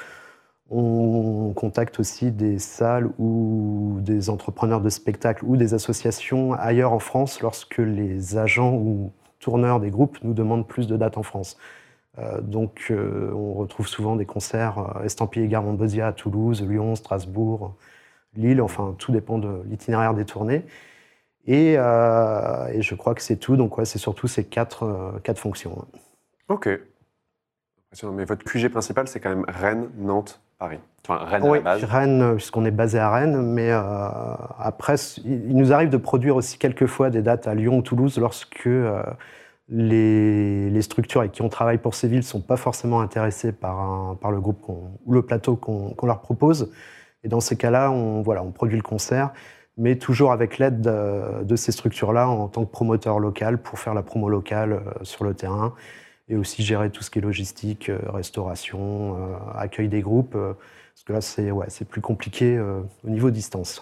on 0.70 1.54
contacte 1.54 2.00
aussi 2.00 2.32
des 2.32 2.58
salles 2.60 3.10
ou 3.20 3.98
des 4.02 4.30
entrepreneurs 4.30 4.82
de 4.82 4.90
spectacles 4.90 5.46
ou 5.46 5.58
des 5.58 5.74
associations 5.74 6.54
ailleurs 6.54 6.94
en 6.94 7.00
France 7.00 7.42
lorsque 7.42 7.78
les 7.78 8.38
agents 8.38 8.74
ou 8.74 9.12
tourneurs 9.40 9.80
des 9.80 9.92
groupes 9.92 10.18
nous 10.24 10.34
demandent 10.34 10.68
plus 10.68 10.88
de 10.88 10.98
dates 10.98 11.18
en 11.18 11.24
France. 11.24 11.58
Euh, 12.20 12.42
donc, 12.42 12.88
euh, 12.92 13.32
on 13.34 13.54
retrouve 13.54 13.88
souvent 13.88 14.16
des 14.16 14.26
concerts 14.26 14.98
euh, 14.98 15.04
estampillés 15.04 15.48
Gare 15.48 15.64
Montbezia 15.64 16.08
à 16.08 16.14
Toulouse, 16.14 16.62
Lyon, 16.68 16.96
Strasbourg, 16.96 17.76
Lille, 18.36 18.62
enfin, 18.62 18.96
tout 18.98 19.12
dépend 19.12 19.38
de 19.38 19.62
l'itinéraire 19.66 20.14
des 20.14 20.26
tournées. 20.26 20.64
Et, 21.46 21.74
je 21.76 22.96
crois 22.96 23.16
que 23.16 23.22
c'est 23.22 23.38
tout. 23.38 23.58
Donc, 23.58 23.76
c'est 23.84 24.00
surtout 24.00 24.28
ces 24.28 24.46
quatre, 24.46 25.20
quatre 25.24 25.40
fonctions. 25.40 25.86
Ok. 26.48 26.70
Mais 28.14 28.26
votre 28.26 28.44
QG 28.44 28.70
principal, 28.70 29.08
c'est 29.08 29.20
quand 29.20 29.30
même 29.30 29.46
Rennes, 29.48 29.90
Nantes, 29.98 30.42
Paris. 30.58 30.80
Enfin, 31.08 31.24
Rennes 31.26 31.44
Oui, 31.44 31.50
à 31.60 31.62
la 31.62 31.62
base. 31.62 31.84
Rennes, 31.84 32.22
euh, 32.22 32.36
puisqu'on 32.36 32.66
est 32.66 32.72
basé 32.72 32.98
à 33.00 33.12
Rennes, 33.12 33.42
mais 33.42 33.70
euh, 33.72 33.80
après, 34.60 34.96
il 35.26 35.56
nous 35.56 35.74
arrive 35.74 35.90
de 35.90 35.98
produire 35.98 36.36
aussi 36.36 36.58
quelques 36.58 36.88
fois 36.88 37.10
des 37.10 37.22
dates 37.22 37.48
à 37.48 37.54
Lyon 37.54 37.78
ou 37.78 37.82
Toulouse 37.82 38.18
lorsque 38.18 38.66
euh, 38.68 39.04
les, 39.70 40.70
les 40.70 40.82
structures 40.82 41.22
avec 41.22 41.34
qui 41.34 41.42
on 41.42 41.50
travaille 41.50 41.78
pour 41.78 41.96
ces 41.96 42.08
villes 42.08 42.18
ne 42.20 42.24
sont 42.24 42.42
pas 42.42 42.58
forcément 42.58 43.02
intéressées 43.02 43.52
par, 43.52 43.80
un- 43.80 44.16
par 44.20 44.32
le 44.32 44.40
groupe 44.42 44.64
ou 44.68 45.14
le 45.14 45.22
plateau 45.22 45.56
qu'on 45.56 45.96
leur 46.06 46.22
propose. 46.22 46.72
Et 47.24 47.28
dans 47.30 47.40
ces 47.40 47.56
cas-là, 47.56 47.92
on, 47.92 48.22
voilà, 48.22 48.44
on 48.44 48.52
produit 48.52 48.76
le 48.76 48.84
concert, 48.84 49.32
mais 49.78 49.98
toujours 49.98 50.32
avec 50.32 50.58
l'aide 50.58 50.82
de, 50.82 51.44
de 51.44 51.56
ces 51.56 51.72
structures-là 51.72 52.28
en 52.28 52.48
tant 52.48 52.66
que 52.66 52.72
promoteur 52.72 53.20
local 53.20 53.58
pour 53.62 53.80
faire 53.80 53.94
la 53.94 54.04
promo 54.04 54.30
locale 54.30 54.82
sur 55.04 55.24
le 55.24 55.34
terrain 55.34 55.74
et 56.30 56.36
aussi 56.36 56.64
gérer 56.64 56.90
tout 56.90 57.04
ce 57.04 57.12
qui 57.12 57.20
est 57.20 57.22
logistique, 57.22 57.90
euh, 57.90 58.00
restauration, 58.08 59.18
euh, 59.18 59.38
accueil 59.56 59.90
des 59.90 60.02
groupes. 60.02 60.36
euh, 60.36 60.54
parce 60.94 61.04
que 61.06 61.14
là, 61.14 61.22
c'est 61.22 61.52
ouais, 61.52 61.68
plus 61.90 62.02
compliqué 62.02 62.56
euh, 62.56 62.82
au 63.04 63.10
niveau 63.10 63.32
distance. 63.32 63.82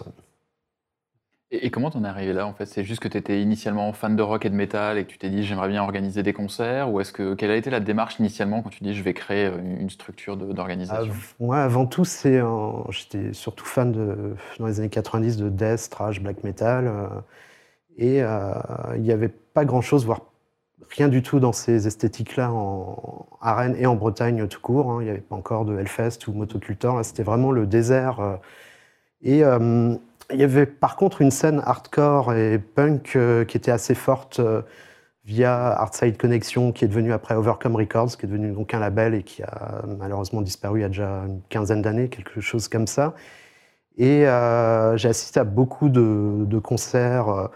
Et, 1.54 1.70
comment 1.70 1.90
t'en 1.90 2.06
es 2.06 2.08
arrivé 2.08 2.32
là 2.32 2.48
en 2.48 2.54
fait? 2.54 2.66
C'est 2.66 2.86
juste 2.86 3.02
que 3.02 3.10
tu 3.10 3.18
étais 3.18 3.42
initialement 3.42 3.92
fan 3.92 4.16
de 4.16 4.24
rock 4.24 4.46
et 4.46 4.50
de 4.50 4.56
métal 4.56 4.98
et 4.98 5.04
que 5.04 5.12
tu 5.12 5.18
t'es 5.18 5.30
dit 5.30 5.44
j'aimerais 5.44 5.68
bien 5.68 5.84
organiser 5.84 6.24
des 6.24 6.32
concerts 6.32 6.90
Ou 6.90 7.02
est-ce 7.02 7.12
que 7.12 7.34
quelle 7.34 7.52
a 7.52 7.58
été 7.58 7.70
la 7.70 7.82
démarche 7.82 8.20
initialement 8.20 8.62
quand 8.62 8.70
tu 8.70 8.86
dis 8.86 8.94
je 8.94 9.04
vais 9.04 9.14
créer 9.14 9.48
euh, 9.48 9.58
une 9.58 9.90
structure 9.90 10.38
d'organisation? 10.38 11.14
Moi, 11.42 11.58
avant 11.58 11.86
tout, 11.86 12.06
c'est 12.06 12.42
j'étais 12.90 13.34
surtout 13.34 13.66
fan 13.66 13.92
de, 13.92 14.36
dans 14.60 14.68
les 14.68 14.80
années 14.80 14.90
90 14.90 15.36
de 15.36 15.50
death, 15.50 15.90
thrash, 15.90 16.22
black 16.22 16.46
metal. 16.46 16.88
euh, 16.88 17.08
et 17.98 18.24
euh, 18.24 18.54
il 18.96 19.02
n'y 19.02 19.12
avait 19.12 19.30
pas 19.30 19.66
grand-chose, 19.66 20.06
voire 20.06 20.22
rien 20.90 21.08
du 21.08 21.22
tout 21.22 21.40
dans 21.40 21.54
ces 21.54 21.88
esthétiques-là 21.88 22.52
en, 22.52 23.28
à 23.42 23.68
et 23.70 23.86
en 23.86 23.96
Bretagne 23.96 24.48
tout 24.48 24.60
court. 24.62 24.92
hein. 24.92 24.98
Il 25.02 25.06
n'y 25.06 25.10
avait 25.10 25.20
pas 25.20 25.36
encore 25.36 25.66
de 25.66 25.78
Hellfest 25.78 26.28
ou 26.28 26.34
Motocultor. 26.34 27.04
C'était 27.06 27.24
vraiment 27.24 27.52
le 27.52 27.66
désert. 27.66 28.20
euh. 28.20 28.36
et 29.24 29.44
euh, 29.44 29.96
il 30.34 30.40
y 30.40 30.44
avait 30.44 30.66
par 30.66 30.96
contre 30.96 31.22
une 31.22 31.32
scène 31.32 31.62
hardcore 31.66 32.34
et 32.34 32.58
punk 32.60 33.16
euh, 33.16 33.44
qui 33.46 33.58
était 33.58 33.72
assez 33.72 33.96
forte 33.96 34.42
via 35.26 35.68
Artside 35.72 36.18
Connection, 36.18 36.72
qui 36.72 36.86
est 36.86 36.88
devenu 36.88 37.14
après 37.14 37.36
Overcome 37.36 37.76
Records, 37.76 38.18
qui 38.18 38.26
est 38.26 38.30
devenu 38.30 38.52
donc 38.52 38.74
un 38.74 38.80
label 38.80 39.14
et 39.14 39.24
qui 39.24 39.44
a 39.44 39.84
malheureusement 40.00 40.42
disparu 40.42 40.80
il 40.80 40.82
y 40.84 40.86
a 40.86 40.88
déjà 40.88 41.24
une 41.28 41.42
quinzaine 41.50 41.82
d'années, 41.82 42.10
quelque 42.10 42.42
chose 42.42 42.68
comme 42.68 42.88
ça. 42.88 43.14
Et 43.98 44.22
j'ai 44.96 45.10
assisté 45.10 45.40
à 45.40 45.44
beaucoup 45.44 45.90
de, 45.90 46.60
concerts, 46.60 47.50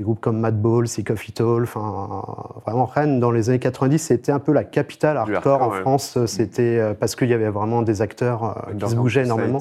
des 0.00 0.04
groupes 0.04 0.20
comme 0.20 0.40
Madball, 0.40 0.88
Sick 0.88 1.10
of 1.10 1.28
It 1.28 1.40
All, 1.42 1.62
enfin 1.62 2.22
vraiment 2.64 2.86
Rennes 2.86 3.20
dans 3.20 3.30
les 3.30 3.50
années 3.50 3.58
90, 3.58 3.98
c'était 3.98 4.32
un 4.32 4.38
peu 4.38 4.52
la 4.52 4.64
capitale 4.64 5.18
hardcore, 5.18 5.36
hardcore, 5.36 5.62
en 5.62 5.70
ouais. 5.72 5.80
France. 5.82 6.24
C'était 6.24 6.78
euh, 6.78 6.94
parce 6.94 7.14
qu'il 7.14 7.28
y 7.28 7.34
avait 7.34 7.50
vraiment 7.50 7.82
des 7.82 8.00
acteurs 8.00 8.66
euh, 8.68 8.72
qui 8.74 8.88
se 8.88 8.94
bougeaient 8.94 9.24
énormément. 9.24 9.60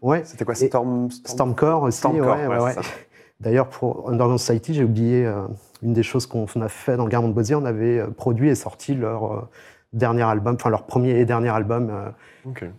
Ouais. 0.00 0.22
C'était 0.24 0.44
quoi 0.44 0.54
Storm, 0.54 1.10
Stormcore 1.10 1.82
aussi, 1.82 1.98
Stormcore, 1.98 2.36
ouais. 2.62 2.74
D'ailleurs, 3.40 3.68
pour 3.68 4.08
Underground 4.08 4.38
Society, 4.38 4.74
j'ai 4.74 4.84
oublié 4.84 5.26
euh, 5.26 5.42
une 5.82 5.92
des 5.92 6.04
choses 6.04 6.26
qu'on 6.26 6.46
a 6.46 6.68
fait 6.68 6.96
dans 6.96 7.04
le 7.04 7.10
Garment 7.10 7.28
de. 7.28 7.54
On 7.54 7.64
avait 7.64 7.98
euh, 7.98 8.06
produit 8.06 8.48
et 8.48 8.54
sorti 8.54 8.94
leur 8.94 9.32
euh, 9.32 9.48
dernier 9.92 10.22
album, 10.22 10.54
enfin 10.54 10.70
leur 10.70 10.86
premier 10.86 11.18
et 11.18 11.24
dernier 11.24 11.50
album. 11.50 11.90
euh, 11.90 12.70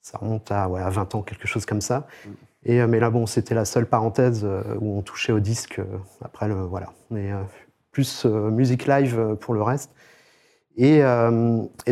ça 0.00 0.18
remonte 0.18 0.52
à, 0.52 0.68
ouais, 0.68 0.82
à 0.82 0.90
20 0.90 1.14
ans, 1.14 1.22
quelque 1.22 1.48
chose 1.48 1.66
comme 1.66 1.80
ça. 1.80 2.06
Mm. 2.26 2.30
Euh, 2.68 2.86
mais 2.88 3.00
là, 3.00 3.10
bon, 3.10 3.26
c'était 3.26 3.54
la 3.54 3.64
seule 3.64 3.86
parenthèse 3.86 4.44
euh, 4.44 4.62
où 4.80 4.98
on 4.98 5.02
touchait 5.02 5.32
au 5.32 5.40
disque. 5.40 5.78
euh, 5.78 5.84
après, 6.22 6.48
voilà. 6.48 6.92
Mais 7.10 7.30
plus 7.92 8.24
musique 8.24 8.86
live 8.86 9.36
pour 9.40 9.54
le 9.54 9.62
reste. 9.62 9.92
Et, 10.76 11.00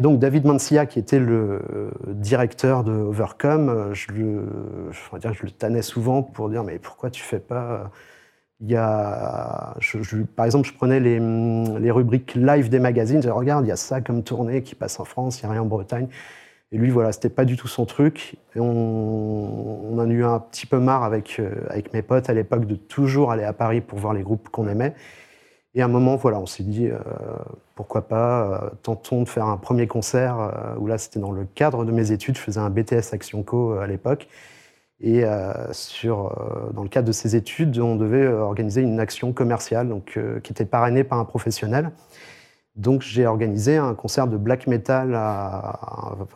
donc, 0.01 0.19
David 0.19 0.45
Mancia, 0.45 0.87
qui 0.87 0.99
était 0.99 1.21
le 1.21 1.61
directeur 2.09 2.83
de 2.83 2.91
Overcome, 2.91 3.95
je 3.95 4.11
le, 4.11 4.91
je, 4.91 5.43
le 5.45 5.51
tannais 5.53 5.83
souvent 5.83 6.25
pour 6.25 6.49
dire 6.51 6.65
Mais 6.65 6.81
pourquoi 6.81 7.11
tu 7.11 7.23
fais 7.23 7.39
pas. 7.39 7.93
Il 8.61 8.71
y 8.71 8.77
a, 8.77 9.77
par 10.35 10.47
exemple, 10.47 10.67
je 10.69 10.75
prenais 10.75 10.99
les, 10.99 11.21
les 11.21 11.91
rubriques 11.93 12.35
live 12.35 12.69
des 12.69 12.81
magazines. 12.81 13.19
Je 13.19 13.23
disais, 13.23 13.33
regarde, 13.33 13.65
il 13.65 13.69
y 13.69 13.73
a 13.73 13.77
ça 13.77 14.01
comme 14.01 14.25
tournée 14.25 14.63
qui 14.65 14.75
passe 14.75 14.99
en 14.99 15.05
France, 15.05 15.41
il 15.41 15.45
n'y 15.45 15.51
a 15.51 15.53
rien 15.53 15.63
en 15.63 15.67
Bretagne. 15.67 16.09
Et 16.73 16.79
lui, 16.79 16.89
voilà, 16.89 17.13
c'était 17.13 17.29
pas 17.29 17.45
du 17.45 17.57
tout 17.57 17.69
son 17.69 17.85
truc. 17.85 18.37
On, 18.57 19.95
en 19.95 19.99
a 19.99 20.07
eu 20.07 20.25
un 20.25 20.39
petit 20.41 20.65
peu 20.65 20.79
marre 20.79 21.05
avec, 21.05 21.37
euh, 21.39 21.51
avec 21.69 21.93
mes 21.93 22.01
potes 22.01 22.31
à 22.31 22.33
l'époque 22.33 22.65
de 22.65 22.77
toujours 22.77 23.31
aller 23.31 23.45
à 23.45 23.53
Paris 23.53 23.83
pour 23.83 23.99
voir 23.99 24.15
les 24.15 24.23
groupes 24.23 24.49
qu'on 24.49 24.67
aimait. 24.67 24.95
Et 25.75 25.83
à 25.83 25.85
un 25.85 25.89
moment, 25.89 26.17
voilà, 26.17 26.41
on 26.41 26.47
s'est 26.47 26.63
dit, 26.63 26.89
euh, 26.89 26.99
pourquoi 27.75 28.09
pas, 28.09 28.43
euh, 28.43 28.71
tentons 28.83 29.23
de 29.23 29.29
faire 29.29 29.47
un 29.47 29.59
premier 29.59 29.87
concert, 29.87 30.75
où 30.79 30.87
là, 30.87 30.97
c'était 30.97 31.21
dans 31.21 31.31
le 31.31 31.45
cadre 31.45 31.85
de 31.85 31.93
mes 31.93 32.11
études, 32.11 32.37
je 32.37 32.41
faisais 32.43 32.61
un 32.61 32.71
BTS 32.71 33.13
Action 33.13 33.43
Co 33.43 33.75
à 33.75 33.87
l'époque. 33.87 34.29
Et 35.05 35.23
dans 35.25 36.83
le 36.83 36.89
cadre 36.89 37.09
de 37.09 37.13
ces 37.13 37.35
études, 37.35 37.77
on 37.81 37.97
devait 37.97 38.29
organiser 38.29 38.83
une 38.83 39.01
action 39.01 39.33
commerciale 39.33 39.89
donc, 39.89 40.17
qui 40.45 40.53
était 40.53 40.65
parrainée 40.65 41.03
par 41.03 41.19
un 41.19 41.25
professionnel. 41.25 41.91
Donc 42.77 43.03
j'ai 43.03 43.27
organisé 43.27 43.77
un 43.77 43.95
concert 43.95 44.27
de 44.27 44.37
black 44.37 44.67
metal 44.67 45.15
à, 45.15 45.59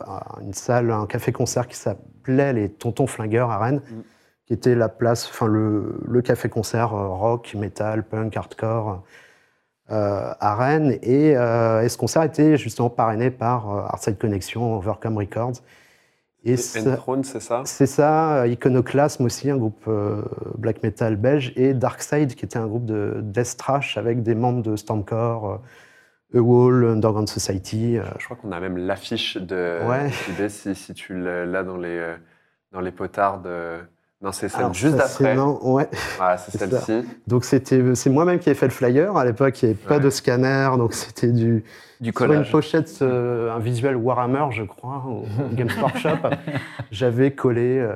à 0.05 0.39
une 0.41 0.53
salle, 0.53 0.91
un 0.91 1.07
café-concert 1.07 1.67
qui 1.67 1.75
s'appelait 1.75 2.53
les 2.53 2.69
Tontons 2.69 3.07
Flingueurs 3.07 3.49
à 3.49 3.57
Rennes, 3.57 3.81
Mm. 3.89 4.01
qui 4.45 4.53
était 4.53 4.75
la 4.75 4.87
place, 4.89 5.27
enfin 5.29 5.47
le, 5.47 5.99
le 6.07 6.21
café-concert 6.21 6.93
euh, 6.93 7.07
rock, 7.07 7.55
metal, 7.55 8.03
punk, 8.03 8.37
hardcore 8.37 9.03
euh, 9.89 10.31
à 10.39 10.55
Rennes. 10.55 10.99
Et, 11.01 11.35
euh, 11.35 11.81
et 11.81 11.89
ce 11.89 11.97
concert 11.97 12.21
était 12.23 12.55
justement 12.57 12.89
parrainé 12.89 13.31
par 13.31 13.69
euh, 13.73 13.81
Artside 13.87 14.17
Connection, 14.17 14.75
Overcome 14.77 15.17
Records. 15.17 15.61
Et 16.43 16.55
c'est 16.55 16.81
ça 16.81 17.61
c'est 17.65 17.87
ça, 17.87 18.47
Iconoclasm 18.47 19.25
aussi, 19.25 19.49
un 19.49 19.57
groupe 19.57 19.89
black 20.57 20.81
metal 20.83 21.15
belge, 21.17 21.51
et 21.57 21.73
Darkside, 21.73 22.35
qui 22.35 22.45
était 22.45 22.59
un 22.59 22.67
groupe 22.67 22.85
de 22.85 23.19
death 23.21 23.57
trash 23.57 23.97
avec 23.97 24.23
des 24.23 24.35
membres 24.35 24.61
de 24.61 24.77
Stormcore, 24.77 25.59
euh, 26.35 26.39
Wall, 26.39 26.85
Underground 26.85 27.29
Society. 27.29 27.97
euh, 27.97 28.03
Je 28.19 28.25
crois 28.25 28.37
qu'on 28.37 28.51
a 28.51 28.59
même 28.59 28.77
l'affiche 28.77 29.37
de 29.37 29.79
Ouais. 29.87 30.09
si, 30.49 30.75
si 30.75 30.93
tu 30.93 31.17
l'as 31.19 31.63
dans 31.63 31.77
les, 31.77 31.89
euh, 31.97 32.15
dans 32.71 32.81
les 32.81 32.91
potards 32.91 33.41
de... 33.41 33.77
Non, 34.19 34.31
c'est 34.31 34.49
celle 34.49 34.61
alors 34.61 34.73
juste 34.73 34.97
ça, 34.97 35.07
c'est- 35.07 35.23
après. 35.25 35.35
non, 35.35 35.59
ouais. 35.73 35.87
Voilà, 36.17 36.37
c'est 36.39 36.57
celle-ci. 36.57 37.07
Donc 37.27 37.45
c'était, 37.45 37.93
c'est 37.93 38.09
moi-même 38.09 38.39
qui 38.39 38.49
ai 38.49 38.55
fait 38.55 38.65
le 38.65 38.71
flyer. 38.71 39.15
À 39.15 39.23
l'époque, 39.23 39.61
il 39.61 39.65
n'y 39.67 39.71
avait 39.75 39.87
pas 39.87 39.99
de 39.99 40.09
scanner, 40.09 40.69
donc 40.75 40.93
c'était 40.93 41.31
du 41.31 41.63
Du 42.01 42.11
sur 42.11 42.31
une 42.33 42.43
pochette, 42.49 42.91
euh, 43.03 43.51
un 43.53 43.59
visuel 43.59 43.95
Warhammer, 43.95 44.47
je 44.49 44.63
crois, 44.63 45.03
au 45.07 45.23
Games 45.53 45.69
Workshop. 45.79 46.17
J'avais 46.89 47.29
collé 47.35 47.77
euh, 47.77 47.93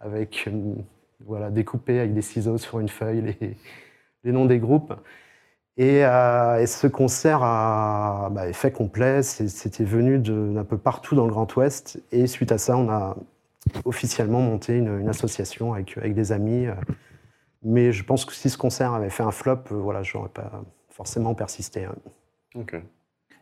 avec, 0.00 0.44
euh, 0.48 0.72
voilà, 1.26 1.50
découpé 1.50 1.98
avec 1.98 2.14
des 2.14 2.22
ciseaux 2.22 2.56
sur 2.56 2.80
une 2.80 2.88
feuille 2.88 3.20
les, 3.40 3.56
les 4.24 4.32
noms 4.32 4.46
des 4.46 4.58
groupes. 4.58 4.94
Et, 5.78 6.04
euh, 6.04 6.60
et 6.60 6.66
ce 6.66 6.86
concert 6.88 7.40
a 7.42 8.28
bah, 8.32 8.48
effet 8.48 8.72
complet. 8.72 9.22
C'était 9.22 9.84
venu 9.84 10.18
d'un 10.18 10.64
peu 10.64 10.76
partout 10.78 11.14
dans 11.14 11.24
le 11.24 11.30
Grand 11.30 11.54
Ouest. 11.56 12.02
Et 12.12 12.26
suite 12.26 12.52
à 12.52 12.58
ça, 12.58 12.76
on 12.76 12.90
a 12.90 13.16
officiellement 13.84 14.40
monté 14.40 14.76
une, 14.76 15.00
une 15.00 15.08
association 15.08 15.72
avec, 15.74 15.96
avec 15.96 16.14
des 16.14 16.32
amis. 16.32 16.66
Mais 17.62 17.92
je 17.92 18.04
pense 18.04 18.24
que 18.24 18.32
si 18.34 18.50
ce 18.50 18.58
concert 18.58 18.94
avait 18.94 19.10
fait 19.10 19.22
un 19.22 19.30
flop, 19.32 19.58
euh, 19.72 19.76
voilà, 19.76 20.02
j'aurais 20.02 20.28
pas 20.28 20.62
forcément 20.90 21.34
persisté. 21.34 21.84
hein. 21.84 21.94
Ok. 22.54 22.74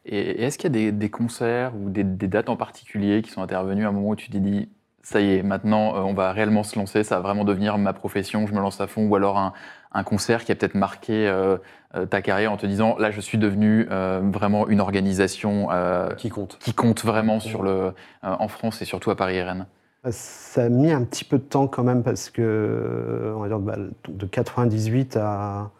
Et 0.05 0.19
et 0.19 0.43
est-ce 0.45 0.59
qu'il 0.59 0.71
y 0.71 0.79
a 0.79 0.91
des, 0.91 0.93
des 0.93 1.11
concerts 1.11 1.75
ou 1.77 1.91
des, 1.91 2.05
des 2.05 2.29
dates 2.29 2.49
en 2.49 2.57
particulier 2.57 3.23
qui 3.23 3.31
sont 3.31 3.43
intervenues 3.43 3.85
à 3.87 3.89
un 3.89 3.93
moment 3.93 4.11
où 4.11 4.17
tu 4.17 4.31
t'es 4.31 4.41
dit 4.41 4.71
ça 5.03 5.21
y 5.21 5.35
est, 5.35 5.43
maintenant 5.43 5.97
euh, 5.97 6.01
on 6.01 6.15
va 6.15 6.33
réellement 6.33 6.65
se 6.65 6.79
lancer, 6.79 7.05
ça 7.05 7.17
va 7.17 7.23
vraiment 7.23 7.45
devenir 7.45 7.79
ma 7.79 7.93
profession, 7.93 8.47
je 8.47 8.55
me 8.55 8.61
lance 8.61 8.81
à 8.81 8.87
fond, 8.89 9.07
ou 9.07 9.15
alors 9.17 9.39
un, 9.39 9.53
un 9.97 10.05
concert 10.05 10.45
qui 10.45 10.53
a 10.53 10.55
peut-être 10.55 10.75
marqué 10.75 11.27
euh, 11.27 11.57
euh, 11.95 12.05
ta 12.05 12.21
carrière 12.21 12.53
en 12.53 12.57
te 12.57 12.67
disant 12.67 12.97
là 12.99 13.11
je 13.11 13.21
suis 13.21 13.39
devenu 13.39 13.87
euh, 13.91 14.21
vraiment 14.23 14.69
une 14.69 14.81
organisation 14.81 15.69
euh, 15.71 16.11
Qui 16.15 16.29
compte 16.29 16.59
qui 16.59 16.75
compte 16.75 17.05
vraiment 17.05 17.41
sur 17.41 17.63
le, 17.63 17.93
en 18.23 18.49
France 18.49 18.83
et 18.83 18.85
surtout 18.85 19.11
à 19.11 19.17
Paris 19.17 19.37
et 19.37 19.43
Rennes. 19.43 19.67
Ça 20.11 20.65
a 20.65 20.69
mis 20.69 20.93
un 20.93 21.03
petit 21.03 21.25
peu 21.25 21.39
de 21.39 21.43
temps 21.43 21.67
quand 21.67 21.83
même 21.83 22.05
parce 22.05 22.31
que, 22.31 23.33
on 23.35 23.41
va 23.41 23.49
dire, 23.49 23.59
bah, 23.59 23.77
de 24.07 24.27
98 24.27 25.17
à, 25.17 25.73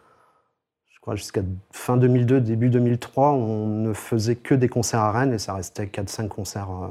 je 0.93 0.99
crois, 0.99 1.15
jusqu'à 1.15 1.41
fin 1.71 1.95
2002, 1.95 2.41
début 2.41 2.69
2003, 2.69 3.31
on 3.31 3.67
ne 3.67 3.93
faisait 3.93 4.35
que 4.35 4.53
des 4.53 4.67
concerts 4.67 4.99
à 4.99 5.11
Rennes 5.13 5.33
et 5.33 5.37
ça 5.37 5.53
restait 5.53 5.85
4-5 5.85 6.27
concerts 6.27 6.71
euh, 6.71 6.87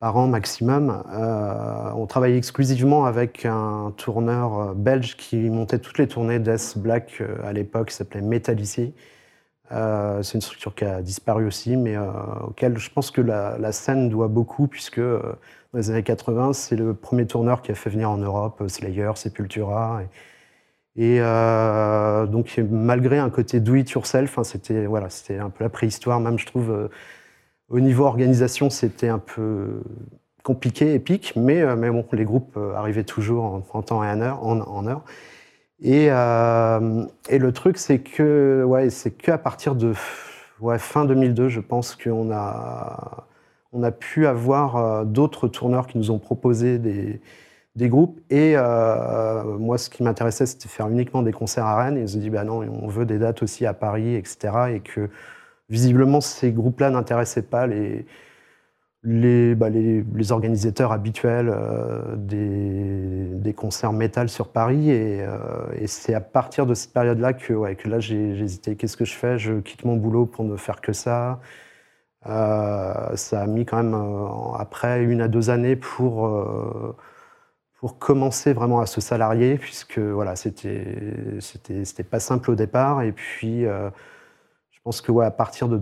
par 0.00 0.16
an 0.16 0.26
maximum. 0.28 1.02
Euh, 1.12 1.90
on 1.96 2.06
travaillait 2.06 2.38
exclusivement 2.38 3.04
avec 3.04 3.44
un 3.44 3.92
tourneur 3.96 4.58
euh, 4.60 4.74
belge 4.74 5.16
qui 5.16 5.36
montait 5.50 5.78
toutes 5.78 5.98
les 5.98 6.08
tournées 6.08 6.38
Death 6.38 6.74
Black 6.78 7.18
euh, 7.20 7.36
à 7.44 7.52
l'époque, 7.52 7.88
qui 7.88 7.96
s'appelait 7.96 8.20
Metallici. 8.22 8.94
Euh, 9.72 10.22
c'est 10.22 10.34
une 10.34 10.40
structure 10.40 10.74
qui 10.74 10.84
a 10.84 11.02
disparu 11.02 11.46
aussi, 11.46 11.76
mais 11.76 11.96
auquel 12.46 12.78
je 12.78 12.90
pense 12.90 13.10
que 13.10 13.20
la, 13.20 13.72
scène 13.72 14.08
doit 14.08 14.28
beaucoup, 14.28 14.66
puisque 14.66 15.00
dans 15.00 15.36
les 15.74 15.90
années 15.90 16.02
80, 16.02 16.54
c'est 16.54 16.76
le 16.76 16.94
premier 16.94 17.26
tourneur 17.26 17.62
qui 17.62 17.72
a 17.72 17.74
fait 17.74 17.90
venir 17.90 18.10
en 18.10 18.16
Europe 18.18 18.62
Slayer, 18.68 19.10
Sepultura. 19.16 20.02
Et, 20.96 21.18
donc, 22.30 22.58
malgré 22.70 23.18
un 23.18 23.30
côté 23.30 23.60
do 23.60 23.74
it 23.74 23.90
yourself, 23.90 24.38
hein, 24.38 24.44
c'était 24.44 24.86
voilà, 24.86 25.10
c'était 25.10 25.38
un 25.38 25.50
peu 25.50 25.64
la 25.64 25.70
préhistoire, 25.70 26.18
même 26.20 26.38
je 26.38 26.46
trouve. 26.46 26.88
Au 27.68 27.80
niveau 27.80 28.04
organisation, 28.04 28.70
c'était 28.70 29.08
un 29.08 29.18
peu 29.18 29.82
compliqué, 30.42 30.94
épique, 30.94 31.34
mais, 31.36 31.60
euh, 31.60 31.76
mais 31.76 31.90
bon, 31.90 32.06
les 32.12 32.24
groupes 32.24 32.56
euh, 32.56 32.74
arrivaient 32.74 33.04
toujours 33.04 33.62
en, 33.72 33.82
temps 33.82 34.02
et 34.02 34.08
en 34.08 34.86
heure. 34.86 35.04
Euh, 35.84 37.06
et 37.28 37.38
le 37.38 37.52
truc, 37.52 37.76
c'est 37.76 37.98
que 37.98 38.64
ouais, 38.66 38.88
c'est 38.88 39.10
qu'à 39.10 39.36
partir 39.36 39.74
de 39.74 39.92
ouais, 40.60 40.78
fin 40.78 41.04
2002, 41.04 41.48
je 41.48 41.60
pense 41.60 41.94
qu'on 41.94 42.32
a, 42.32 43.26
on 43.72 43.82
a 43.82 43.90
pu 43.90 44.26
avoir 44.26 45.04
d'autres 45.04 45.48
tourneurs 45.48 45.86
qui 45.86 45.98
nous 45.98 46.10
ont 46.10 46.18
proposé 46.18 46.78
des, 46.78 47.20
des 47.76 47.88
groupes. 47.90 48.18
Et 48.30 48.56
moi, 49.58 49.78
ce 49.78 49.90
qui 49.90 50.02
m'intéressait, 50.02 50.46
c'était 50.46 50.68
faire 50.68 50.88
uniquement 50.88 51.22
des 51.22 51.32
concerts 51.32 51.66
à 51.66 51.76
Rennes. 51.76 51.98
Et 51.98 52.00
ils 52.00 52.16
ont 52.16 52.20
dit, 52.20 52.30
bah 52.30 52.44
non, 52.44 52.60
on 52.82 52.88
veut 52.88 53.04
des 53.06 53.18
dates 53.18 53.42
aussi 53.42 53.66
à 53.66 53.74
Paris, 53.74 54.14
etc. 54.14 54.72
Et 54.74 54.80
que 54.80 55.10
visiblement, 55.68 56.20
ces 56.20 56.52
groupes-là 56.52 56.90
n'intéressaient 56.90 57.42
pas 57.42 57.66
les, 57.66 58.06
les, 59.04 59.54
bah, 59.54 59.68
les, 59.70 60.32
organisateurs 60.32 60.92
habituels 60.92 61.50
euh, 61.50 62.16
des, 62.16 63.26
des 63.34 63.54
concerts 63.54 63.92
métal 63.92 64.28
sur 64.28 64.48
Paris. 64.50 64.90
Et, 64.90 65.22
euh, 65.22 65.38
et 65.76 65.86
c'est 65.86 66.14
à 66.14 66.20
partir 66.20 66.66
de 66.66 66.74
cette 66.74 66.92
période-là 66.92 67.32
que, 67.32 67.74
que 67.74 67.88
là, 67.88 68.00
j'ai 68.00 68.38
hésité. 68.40 68.76
Qu'est-ce 68.76 68.96
que 68.96 69.04
je 69.04 69.14
fais? 69.14 69.38
Je 69.38 69.60
quitte 69.60 69.84
mon 69.84 69.96
boulot 69.96 70.26
pour 70.26 70.44
ne 70.44 70.56
faire 70.56 70.80
que 70.80 70.92
ça. 70.92 71.40
Euh, 72.26 73.16
ça 73.16 73.42
a 73.42 73.46
mis 73.46 73.64
quand 73.64 73.82
même, 73.82 73.94
après 74.58 75.02
une 75.04 75.20
à 75.22 75.28
deux 75.28 75.50
années, 75.50 75.76
pour, 75.76 76.28
pour 77.80 77.98
commencer 77.98 78.52
vraiment 78.52 78.80
à 78.80 78.86
se 78.86 79.00
salarier, 79.00 79.56
puisque 79.58 79.98
voilà, 79.98 80.36
c'était 80.36 81.38
pas 82.10 82.20
simple 82.20 82.50
au 82.50 82.54
départ. 82.56 83.02
Et 83.02 83.12
puis, 83.12 83.64
je 84.78 84.82
pense 84.84 85.00
que 85.00 85.12
ouais, 85.12 85.26
à 85.26 85.30
partir 85.30 85.68
de 85.68 85.80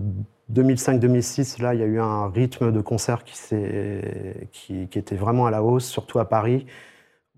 2005-2006, 0.53 1.61
là, 1.61 1.73
il 1.73 1.79
y 1.79 1.83
a 1.83 1.85
eu 1.85 1.99
un 1.99 2.29
rythme 2.29 2.71
de 2.71 2.81
concert 2.81 3.23
qui, 3.23 3.33
qui, 4.51 4.87
qui 4.87 4.99
était 4.99 5.15
vraiment 5.15 5.45
à 5.45 5.51
la 5.51 5.63
hausse, 5.63 5.85
surtout 5.85 6.19
à 6.19 6.25
Paris, 6.27 6.65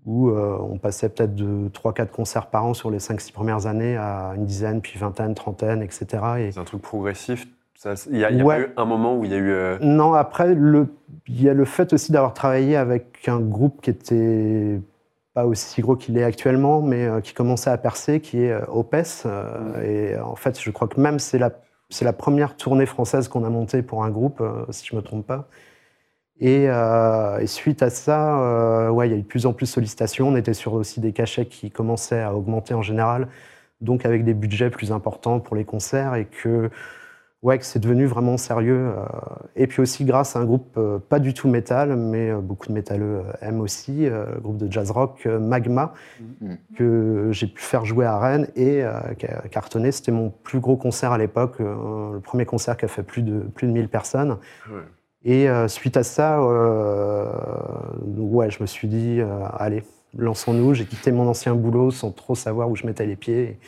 où 0.06 0.30
euh, 0.30 0.56
on 0.60 0.78
passait 0.78 1.08
peut-être 1.08 1.34
de 1.34 1.68
3-4 1.68 2.08
concerts 2.08 2.46
par 2.46 2.64
an 2.64 2.74
sur 2.74 2.90
les 2.90 2.98
5-6 2.98 3.32
premières 3.32 3.66
années 3.66 3.96
à 3.96 4.32
une 4.36 4.46
dizaine, 4.46 4.80
puis 4.80 4.98
vingtaine, 4.98 5.34
trentaine, 5.34 5.82
etc. 5.82 6.06
Et 6.38 6.52
C'est 6.52 6.60
un 6.60 6.64
truc 6.64 6.82
progressif. 6.82 7.46
Il 8.10 8.18
y 8.18 8.24
a, 8.24 8.30
y 8.30 8.40
a 8.40 8.44
Ouais. 8.44 8.56
pas 8.66 8.68
eu 8.68 8.72
un 8.76 8.84
moment 8.84 9.16
où 9.16 9.24
il 9.24 9.30
y 9.30 9.34
a 9.34 9.38
eu. 9.38 9.50
euh, 9.50 9.78
non, 9.80 10.12
après, 10.12 10.52
il 10.52 11.42
y 11.42 11.48
a 11.48 11.54
le 11.54 11.64
fait 11.64 11.92
aussi 11.94 12.12
d'avoir 12.12 12.34
travaillé 12.34 12.76
avec 12.76 13.26
un 13.26 13.40
groupe 13.40 13.80
qui 13.80 13.88
était 13.90 14.80
pas 15.40 15.46
aussi 15.46 15.80
gros 15.82 15.96
qu'il 15.96 16.16
est 16.18 16.24
actuellement, 16.24 16.82
mais 16.82 17.06
euh, 17.06 17.20
qui 17.20 17.32
commençait 17.34 17.70
à 17.70 17.78
percer, 17.78 18.20
qui 18.20 18.44
est 18.44 18.52
euh, 18.52 18.64
Opes. 18.68 18.94
euh, 19.26 19.82
Et 19.82 20.18
en 20.20 20.36
fait, 20.36 20.60
je 20.60 20.70
crois 20.70 20.88
que 20.88 21.00
même 21.00 21.18
c'est 21.18 21.38
la, 21.38 21.50
c'est 21.88 22.04
la 22.04 22.12
première 22.12 22.56
tournée 22.56 22.86
française 22.86 23.28
qu'on 23.28 23.44
a 23.44 23.50
montée 23.50 23.82
pour 23.82 24.04
un 24.04 24.10
groupe, 24.10 24.42
si 24.70 24.86
je 24.86 24.96
me 24.96 25.02
trompe 25.02 25.26
pas. 25.26 25.48
Et, 26.40 26.66
euh, 26.68 27.38
et 27.38 27.46
suite 27.46 27.82
à 27.82 27.90
ça, 27.90 28.40
euh, 28.40 28.90
ouais, 28.90 29.08
il 29.08 29.12
y 29.12 29.14
a 29.14 29.18
eu 29.18 29.22
de 29.22 29.26
plus 29.26 29.46
en 29.46 29.52
plus 29.52 29.66
de 29.66 29.72
sollicitations. 29.72 30.28
On 30.28 30.36
était 30.36 30.54
sur 30.54 30.74
aussi 30.74 31.00
des 31.00 31.12
cachets 31.12 31.46
qui 31.46 31.70
commençaient 31.70 32.22
à 32.22 32.34
augmenter 32.34 32.74
en 32.74 32.82
général, 32.82 33.28
donc 33.80 34.06
avec 34.06 34.24
des 34.24 34.34
budgets 34.34 34.70
plus 34.70 34.92
importants 34.92 35.40
pour 35.40 35.56
les 35.56 35.64
concerts 35.64 36.14
et 36.14 36.26
que 36.26 36.70
ouais, 37.42 37.58
que 37.58 37.64
c'est 37.64 37.78
devenu 37.78 38.06
vraiment 38.06 38.36
sérieux. 38.36 38.90
euh, 38.96 39.04
et 39.56 39.66
puis 39.66 39.80
aussi 39.82 40.04
grâce 40.04 40.36
à 40.36 40.40
un 40.40 40.44
groupe 40.44 40.74
euh, 40.76 40.98
pas 40.98 41.18
du 41.18 41.34
tout 41.34 41.48
métal, 41.48 41.96
mais 41.96 42.30
euh, 42.30 42.38
beaucoup 42.40 42.68
de 42.68 42.72
métalleux 42.72 43.22
aiment 43.40 43.60
aussi, 43.60 44.06
le 44.06 44.40
groupe 44.40 44.56
de 44.58 44.70
jazz 44.70 44.90
rock 44.90 45.26
Magma, 45.26 45.94
Mhm. 46.40 46.56
que 46.76 47.28
j'ai 47.32 47.46
pu 47.46 47.62
faire 47.62 47.84
jouer 47.84 48.06
à 48.06 48.18
Rennes 48.18 48.48
et 48.56 48.82
qui 49.18 49.26
a 49.26 49.42
cartonné. 49.50 49.90
C'était 49.92 50.12
mon 50.12 50.30
plus 50.30 50.60
gros 50.60 50.76
concert 50.76 51.12
à 51.12 51.18
l'époque, 51.18 51.56
le 51.58 52.20
premier 52.20 52.44
concert 52.46 52.76
qui 52.76 52.84
a 52.84 52.88
fait 52.88 53.02
plus 53.02 53.22
de, 53.22 53.40
plus 53.40 53.66
de 53.66 53.72
1000 53.72 53.88
personnes. 53.88 54.36
Ouais. 54.70 54.82
Et 55.22 55.48
suite 55.68 55.96
à 55.98 56.02
ça, 56.02 56.40
euh, 56.40 57.26
ouais, 58.16 58.50
je 58.50 58.62
me 58.62 58.66
suis 58.66 58.88
dit, 58.88 59.20
euh, 59.20 59.44
allez, 59.58 59.82
lançons-nous. 60.16 60.74
J'ai 60.74 60.84
quitté 60.86 61.12
mon 61.12 61.28
ancien 61.28 61.54
boulot 61.54 61.90
sans 61.90 62.10
trop 62.10 62.34
savoir 62.34 62.70
où 62.70 62.76
je 62.76 62.86
mettais 62.86 63.06
les 63.06 63.16
pieds. 63.16 63.42
Et, 63.42 63.58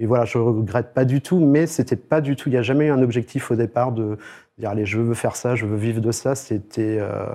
et 0.00 0.06
voilà, 0.06 0.24
je 0.24 0.38
regrette 0.38 0.92
pas 0.92 1.04
du 1.04 1.20
tout, 1.20 1.38
mais 1.40 1.66
c'était 1.66 1.96
pas 1.96 2.20
du 2.20 2.36
tout. 2.36 2.48
Il 2.48 2.52
n'y 2.52 2.58
a 2.58 2.62
jamais 2.62 2.86
eu 2.86 2.90
un 2.90 3.02
objectif 3.02 3.50
au 3.50 3.56
départ 3.56 3.92
de 3.92 4.18
dire, 4.58 4.70
allez, 4.70 4.86
je 4.86 4.98
veux 4.98 5.14
faire 5.14 5.36
ça, 5.36 5.54
je 5.54 5.66
veux 5.66 5.76
vivre 5.76 6.00
de 6.00 6.10
ça. 6.10 6.34
C'était, 6.34 6.98
euh, 7.00 7.26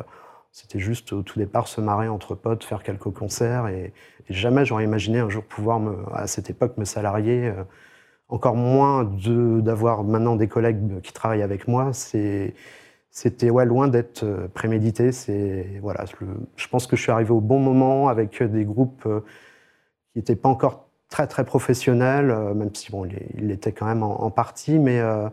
juste 0.75 1.13
au 1.13 1.21
tout 1.23 1.39
départ 1.39 1.67
se 1.67 1.79
marrer 1.81 2.09
entre 2.09 2.35
potes, 2.35 2.63
faire 2.65 2.83
quelques 2.83 3.11
concerts. 3.11 3.67
Et, 3.67 3.93
jamais 4.29 4.65
j'aurais 4.65 4.83
imaginé 4.83 5.19
un 5.19 5.29
jour 5.29 5.43
pouvoir, 5.43 5.81
à 6.13 6.27
cette 6.27 6.49
époque, 6.49 6.77
me 6.77 6.85
salarier. 6.85 7.47
euh, 7.47 7.63
encore 8.29 8.55
moins 8.55 9.03
d'avoir 9.03 10.03
maintenant 10.03 10.35
des 10.35 10.47
collègues 10.47 11.01
qui 11.01 11.13
travaillent 11.13 11.41
avec 11.41 11.67
moi. 11.67 11.91
C'était 11.93 12.53
loin 13.65 13.87
d'être 13.87 14.23
euh, 14.23 14.47
prémédité. 14.47 15.09
Voilà, 15.81 16.05
je 16.55 16.67
pense 16.67 16.87
que 16.87 16.95
je 16.95 17.01
suis 17.01 17.11
arrivé 17.11 17.31
au 17.31 17.41
bon 17.41 17.59
moment 17.59 18.07
avec 18.07 18.43
des 18.43 18.65
groupes 18.65 19.07
qui 20.13 20.19
n'étaient 20.19 20.35
pas 20.35 20.49
encore 20.49 20.88
très 21.09 21.27
très 21.27 21.43
professionnels, 21.43 22.29
euh, 22.31 22.53
même 22.53 22.73
si 22.73 22.91
bon, 22.91 23.05
ils 23.05 23.47
l'étaient 23.47 23.71
quand 23.71 23.85
même 23.87 24.03
en, 24.03 24.21
en 24.23 24.31
partie, 24.31 24.77
mais 24.79 24.99
euh, 24.99 25.27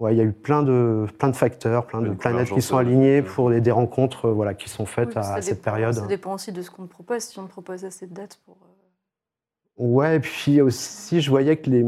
ouais, 0.00 0.14
il 0.14 0.18
y 0.18 0.20
a 0.20 0.24
eu 0.24 0.32
plein 0.32 0.62
de 0.62 1.06
plein 1.18 1.28
de 1.28 1.36
facteurs, 1.36 1.86
plein 1.86 2.02
de 2.02 2.10
planètes 2.10 2.50
qui 2.50 2.60
sont 2.62 2.76
alignées 2.76 3.22
pour 3.22 3.50
des, 3.50 3.60
des 3.60 3.70
rencontres 3.70 4.26
euh, 4.26 4.32
voilà, 4.32 4.54
qui 4.54 4.68
sont 4.68 4.84
faites 4.86 5.10
Oui, 5.14 5.22
à, 5.24 5.40
cette 5.40 5.58
dépend- 5.58 5.70
période. 5.70 5.94
Ça 5.94 6.06
dépend 6.06 6.34
aussi 6.34 6.52
de 6.52 6.60
ce 6.60 6.70
qu'on 6.70 6.86
propose. 6.86 7.22
Si 7.22 7.38
on 7.38 7.46
propose 7.46 7.84
assez 7.84 8.06
de 8.06 8.14
dates 8.14 8.38
pour. 8.44 8.56
euh, 8.62 8.66
Ouais, 9.78 10.16
et 10.16 10.20
puis 10.20 10.60
aussi, 10.60 11.20
je 11.22 11.30
voyais 11.30 11.56
que 11.56 11.70
les, 11.70 11.82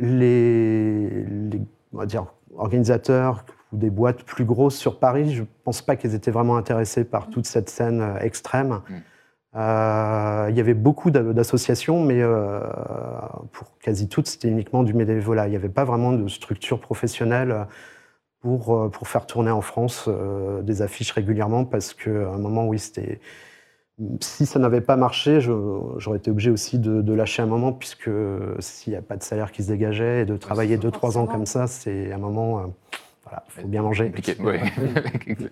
les, 0.00 1.08
les, 1.24 1.60
on 1.92 1.98
va 1.98 2.06
dire, 2.06 2.26
organisateurs 2.56 3.44
ou 3.72 3.76
des 3.76 3.90
boîtes 3.90 4.22
plus 4.24 4.44
grosses 4.44 4.76
sur 4.76 4.98
Paris, 4.98 5.32
je 5.32 5.42
ne 5.42 5.46
pense 5.64 5.82
pas 5.82 5.94
qu'ils 5.96 6.14
étaient 6.14 6.30
vraiment 6.32 6.56
intéressés 6.56 7.04
par 7.04 7.28
toute 7.30 7.46
cette 7.46 7.70
scène 7.70 8.16
extrême. 8.20 8.80
Mm. 8.88 8.94
Euh, 9.56 10.46
il 10.50 10.56
y 10.56 10.60
avait 10.60 10.74
beaucoup 10.74 11.10
d'a- 11.10 11.22
d'associations, 11.22 12.02
mais 12.02 12.20
euh, 12.20 12.60
pour 13.52 13.78
quasi 13.78 14.08
toutes, 14.08 14.26
c'était 14.26 14.48
uniquement 14.48 14.82
du 14.82 14.92
bénévolat. 14.92 15.46
Il 15.46 15.50
n'y 15.50 15.56
avait 15.56 15.70
pas 15.70 15.84
vraiment 15.84 16.12
de 16.12 16.28
structure 16.28 16.78
professionnelle 16.78 17.66
pour, 18.40 18.76
euh, 18.76 18.88
pour 18.90 19.08
faire 19.08 19.26
tourner 19.26 19.50
en 19.50 19.62
France 19.62 20.10
des 20.62 20.82
affiches 20.82 21.12
régulièrement, 21.12 21.64
parce 21.64 21.94
qu'à 21.94 22.10
un 22.10 22.38
moment, 22.38 22.66
oui, 22.66 22.78
c'était 22.78 23.20
si 24.20 24.44
ça 24.44 24.58
n'avait 24.58 24.82
pas 24.82 24.96
marché, 24.96 25.40
j'aurais 25.40 26.18
été 26.18 26.30
obligé 26.30 26.50
aussi 26.50 26.78
de, 26.78 27.12
lâcher 27.14 27.40
un 27.40 27.46
moment, 27.46 27.72
puisque 27.72 28.10
s'il 28.58 28.92
n'y 28.92 28.98
a 28.98 29.00
pas 29.00 29.16
de 29.16 29.22
salaire 29.22 29.52
qui 29.52 29.62
se 29.62 29.68
dégageait 29.68 30.20
et 30.20 30.24
de 30.26 30.36
travailler 30.36 30.76
2-3 30.76 31.16
ans 31.16 31.26
comme 31.26 31.46
ça, 31.46 31.66
c'est 31.66 32.12
un 32.12 32.18
moment. 32.18 32.74
voilà, 33.22 33.42
il 33.48 33.62
faut 33.62 33.68
bien 33.68 33.80
manger. 33.80 34.08
Compliqué. 34.08 34.34
Que 34.34 35.50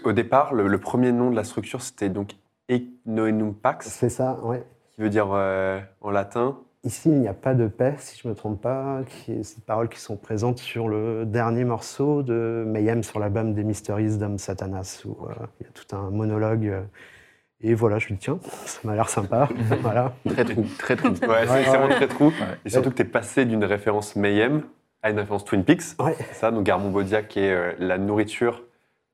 au 0.04 0.12
départ, 0.12 0.54
le 0.54 0.78
premier 0.78 1.12
nom 1.12 1.30
de 1.30 1.36
la 1.36 1.44
structure, 1.44 1.82
c'était 1.82 2.08
donc 2.08 2.36
Ecnoenum 2.70 3.54
Pax, 3.54 3.88
C'est 3.88 4.08
ça, 4.08 4.38
ouais. 4.42 4.64
qui 4.94 5.00
veut 5.02 5.10
dire 5.10 5.28
euh, 5.32 5.80
en 6.00 6.10
latin. 6.10 6.58
Ici, 6.84 7.08
il 7.08 7.18
n'y 7.20 7.28
a 7.28 7.34
pas 7.34 7.54
de 7.54 7.66
paix, 7.66 7.94
si 7.98 8.20
je 8.20 8.28
ne 8.28 8.32
me 8.32 8.36
trompe 8.36 8.60
pas. 8.60 9.00
Des 9.26 9.40
paroles 9.66 9.88
qui 9.88 9.98
sont 10.00 10.16
présentes 10.16 10.58
sur 10.58 10.86
le 10.88 11.24
dernier 11.24 11.64
morceau 11.64 12.22
de 12.22 12.64
Mayhem 12.66 13.02
sur 13.02 13.18
l'album 13.20 13.54
des 13.54 13.64
Mysteries 13.64 14.18
d'Homme 14.18 14.36
Satanas, 14.38 15.02
où 15.06 15.16
euh, 15.26 15.32
il 15.60 15.66
y 15.66 15.68
a 15.68 15.72
tout 15.72 15.96
un 15.96 16.10
monologue. 16.10 16.66
euh, 16.66 16.82
et 17.62 17.72
voilà, 17.72 17.98
je 17.98 18.06
me 18.12 18.18
dis, 18.18 18.24
tiens, 18.24 18.38
ça 18.66 18.80
m'a 18.84 18.94
l'air 18.94 19.08
sympa. 19.08 19.48
voilà. 19.80 20.12
Très 20.28 20.44
trou, 20.44 20.66
très 20.78 20.96
trou. 20.96 21.08
Ouais, 21.08 21.16
c'est 21.20 21.26
Ouais, 21.28 21.62
vraiment 21.62 21.86
ouais. 21.86 21.94
très 21.94 22.08
trou. 22.08 22.26
Ouais. 22.26 22.32
Et 22.66 22.68
surtout 22.68 22.90
que 22.90 22.96
tu 22.96 23.02
es 23.02 23.06
passé 23.06 23.46
d'une 23.46 23.64
référence 23.64 24.16
Mayhem 24.16 24.62
à 25.02 25.08
une 25.10 25.18
référence 25.18 25.46
Twin 25.46 25.64
Peaks. 25.64 25.96
Ça, 26.32 26.50
donc 26.50 26.64
Garmon 26.64 26.90
Bodia, 26.90 27.22
qui 27.22 27.40
est 27.40 27.52
euh, 27.54 27.72
la 27.78 27.96
nourriture 27.96 28.62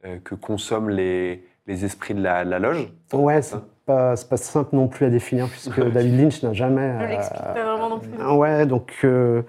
euh, 0.05 0.19
que 0.25 0.35
consomment 0.35 0.91
les, 0.91 1.45
les 1.71 1.85
esprits 1.85 2.15
de 2.15 2.23
la, 2.23 2.45
de 2.45 2.51
la 2.51 2.59
loge. 2.59 2.93
Ouais, 3.13 3.41
c'est 3.43 3.57
pas, 3.87 4.17
c'est 4.17 4.29
pas 4.29 4.37
simple 4.37 4.75
non 4.75 4.89
plus 4.89 5.07
à 5.07 5.11
définir, 5.11 5.47
puisque 5.49 5.81
David 5.93 6.19
Lynch 6.21 6.43
n'a 6.43 6.53
jamais. 6.53 6.93
Je 6.99 7.05
euh, 7.05 7.09
l'explique 7.09 7.43
pas 7.55 7.65
vraiment 7.65 7.89
non 7.91 8.01
plus. 8.01 8.37
Ouais, 8.37 8.67
donc 8.67 8.93
euh, 9.05 9.43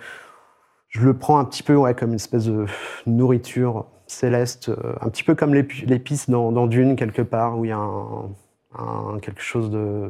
je 0.90 1.02
le 1.02 1.16
prends 1.18 1.40
un 1.40 1.46
petit 1.46 1.64
peu 1.64 1.76
ouais, 1.76 1.96
comme 1.96 2.10
une 2.10 2.16
espèce 2.16 2.46
de 2.46 2.66
nourriture 3.08 3.86
céleste, 4.06 4.70
euh, 4.70 4.94
un 5.02 5.10
petit 5.10 5.24
peu 5.24 5.36
comme 5.36 5.54
l'épi- 5.54 5.86
l'épice 5.86 6.30
dans, 6.30 6.52
dans 6.52 6.68
Dune, 6.68 6.96
quelque 6.96 7.22
part, 7.24 7.58
où 7.58 7.66
il 7.66 7.70
y 7.70 7.72
a 7.72 7.78
un, 7.78 8.30
un- 8.78 9.20
quelque 9.20 9.42
chose 9.42 9.72
de 9.72 10.10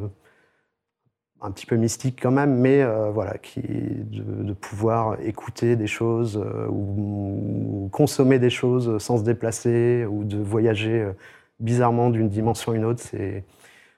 un 1.44 1.50
petit 1.50 1.66
peu 1.66 1.76
mystique 1.76 2.20
quand 2.22 2.30
même, 2.30 2.56
mais 2.60 2.84
euh, 2.84 3.10
voilà, 3.10 3.38
qui 3.40 3.62
de, 3.64 4.44
de 4.44 4.54
pouvoir 4.54 5.20
écouter 5.22 5.76
des 5.76 5.88
choses 5.88 6.38
euh, 6.38 6.68
ou, 6.68 7.86
ou 7.86 7.90
consommer 7.92 8.38
des 8.38 8.52
choses 8.52 9.00
sans 9.00 9.18
se 9.18 9.24
déplacer 9.24 10.06
ou 10.08 10.24
de 10.24 10.38
voyager 10.38 11.02
euh, 11.02 11.14
bizarrement 11.62 12.10
d'une 12.10 12.30
dimension 12.30 12.72
à 12.74 12.76
une 12.76 12.86
autre, 12.86 13.02
c'est 13.02 13.44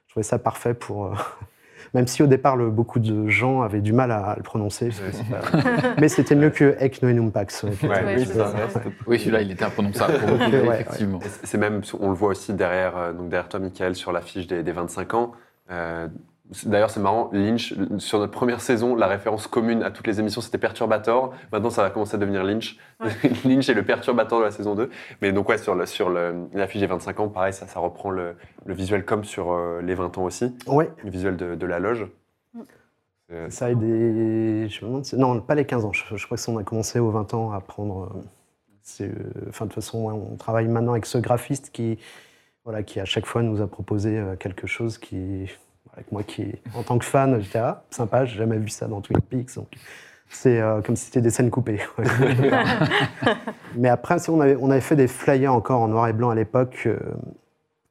je 0.06 0.12
trouvais 0.12 0.22
ça 0.24 0.38
parfait 0.38 0.74
pour. 0.74 1.06
euh, 1.06 1.14
même 1.94 2.06
si 2.06 2.22
au 2.22 2.26
départ, 2.26 2.56
le- 2.56 2.70
beaucoup 2.70 2.98
de 3.00 3.28
gens 3.28 3.62
avaient 3.62 3.80
du 3.80 3.92
mal 3.92 4.10
à, 4.10 4.30
à 4.30 4.36
le 4.36 4.42
prononcer. 4.42 4.90
pas- 5.30 5.94
Mais 6.00 6.08
c'était 6.08 6.34
mieux 6.36 6.50
que 6.50 6.76
Ek 6.78 7.02
no 7.02 7.08
Enum 7.10 7.30
Pax. 7.32 7.62
ouais, 7.64 7.70
oui, 9.06 9.18
celui-là, 9.18 9.40
il 9.42 9.50
était 9.50 9.64
imprononçable 9.64 10.18
pour 10.18 10.28
Ouais, 10.68 10.80
effectivement. 10.80 11.20
C'est- 11.44 11.58
même, 11.58 11.82
on 12.00 12.08
le 12.10 12.14
voit 12.14 12.28
aussi 12.30 12.52
derrière, 12.54 12.96
euh, 12.96 13.12
donc 13.12 13.28
derrière 13.28 13.48
toi, 13.48 13.60
Michael, 13.60 13.94
sur 13.94 14.12
l'affiche 14.12 14.46
des, 14.46 14.62
des 14.62 14.72
25 14.72 15.14
ans. 15.14 15.32
Euh, 15.70 16.08
D'ailleurs, 16.66 16.90
c'est 16.90 17.00
marrant, 17.00 17.30
Lynch, 17.32 17.74
sur 17.98 18.18
notre 18.18 18.30
première 18.32 18.60
saison, 18.60 18.94
la 18.94 19.06
référence 19.06 19.46
commune 19.46 19.82
à 19.82 19.90
toutes 19.90 20.06
les 20.06 20.20
émissions, 20.20 20.42
c'était 20.42 20.58
Perturbator. 20.58 21.32
Maintenant, 21.50 21.70
ça 21.70 21.82
va 21.82 21.88
commencer 21.90 22.16
à 22.16 22.18
devenir 22.18 22.44
Lynch. 22.44 22.76
Lynch 23.46 23.68
est 23.70 23.74
le 23.74 23.82
Perturbator 23.82 24.40
de 24.40 24.44
la 24.44 24.50
saison 24.50 24.74
2. 24.74 24.90
Mais 25.22 25.32
donc, 25.32 25.48
ouais, 25.48 25.56
sur 25.56 25.74
le- 25.74 25.86
sur 25.86 26.10
le- 26.10 26.46
l'affiche 26.52 26.82
des 26.82 26.86
25 26.86 27.18
ans, 27.20 27.28
pareil, 27.28 27.54
ça, 27.54 27.66
ça 27.66 27.80
reprend 27.80 28.10
le, 28.10 28.36
le 28.66 28.74
visuel 28.74 29.06
comme 29.06 29.24
sur 29.24 29.52
euh, 29.52 29.80
les 29.80 29.94
20 29.94 30.18
ans 30.18 30.24
aussi, 30.24 30.54
Ouais, 30.66 30.90
le 31.02 31.10
visuel 31.10 31.36
de, 31.38 31.54
de 31.54 31.66
la 31.66 31.78
loge. 31.78 32.06
Mm. 32.52 32.60
C'est- 33.30 33.50
ça 33.50 33.66
a 33.66 33.74
des. 33.74 34.68
Je 34.68 34.84
me 34.84 34.88
demande 34.90 35.04
si- 35.06 35.16
Non, 35.16 35.40
pas 35.40 35.54
les 35.54 35.64
15 35.64 35.86
ans. 35.86 35.92
Je, 35.94 36.14
je 36.14 36.26
crois 36.26 36.36
qu'on 36.36 36.58
a 36.58 36.62
commencé 36.62 36.98
aux 36.98 37.10
20 37.10 37.32
ans 37.32 37.52
à 37.52 37.60
prendre. 37.60 38.12
euh, 38.14 38.20
c'est, 38.82 39.08
euh, 39.08 39.14
Enfin, 39.48 39.64
de 39.64 39.70
toute 39.70 39.76
façon, 39.82 40.04
on 40.32 40.36
travaille 40.36 40.68
maintenant 40.68 40.92
avec 40.92 41.06
ce 41.06 41.16
graphiste 41.16 41.70
qui, 41.70 41.98
voilà, 42.64 42.82
qui 42.82 43.00
à 43.00 43.06
chaque 43.06 43.24
fois 43.24 43.42
nous 43.42 43.62
a 43.62 43.66
proposé 43.66 44.18
euh, 44.18 44.36
quelque 44.36 44.66
chose 44.66 44.98
qui. 44.98 45.48
Que 46.02 46.10
moi, 46.12 46.22
qui, 46.22 46.54
en 46.76 46.82
tant 46.82 46.98
que 46.98 47.04
fan, 47.04 47.40
j'étais 47.40 47.58
ah, 47.58 47.84
sympa, 47.90 48.24
j'ai 48.24 48.36
jamais 48.36 48.58
vu 48.58 48.68
ça 48.68 48.86
dans 48.86 49.00
Twin 49.00 49.20
Peaks. 49.20 49.54
Donc, 49.56 49.68
c'est 50.28 50.60
euh, 50.60 50.80
comme 50.82 50.96
si 50.96 51.06
c'était 51.06 51.20
des 51.20 51.30
scènes 51.30 51.50
coupées. 51.50 51.80
Mais 53.76 53.88
après, 53.88 54.18
si 54.18 54.30
on, 54.30 54.40
avait, 54.40 54.56
on 54.60 54.70
avait 54.70 54.80
fait 54.80 54.96
des 54.96 55.06
flyers 55.08 55.52
encore 55.52 55.80
en 55.80 55.88
noir 55.88 56.08
et 56.08 56.12
blanc 56.12 56.30
à 56.30 56.34
l'époque, 56.34 56.84
euh, 56.86 56.98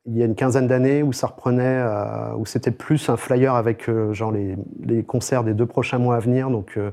il 0.05 0.17
y 0.17 0.21
a 0.21 0.25
une 0.25 0.35
quinzaine 0.35 0.67
d'années, 0.67 1.01
où 1.01 1.13
ça 1.13 1.27
reprenait, 1.27 1.63
euh, 1.63 2.33
où 2.35 2.45
c'était 2.45 2.71
plus 2.71 3.09
un 3.09 3.17
flyer 3.17 3.55
avec 3.55 3.87
euh, 3.89 4.11
genre 4.13 4.31
les, 4.31 4.57
les 4.81 5.03
concerts 5.03 5.43
des 5.43 5.53
deux 5.53 5.65
prochains 5.65 5.97
mois 5.97 6.17
à 6.17 6.19
venir, 6.19 6.49
donc 6.49 6.73
euh, 6.77 6.91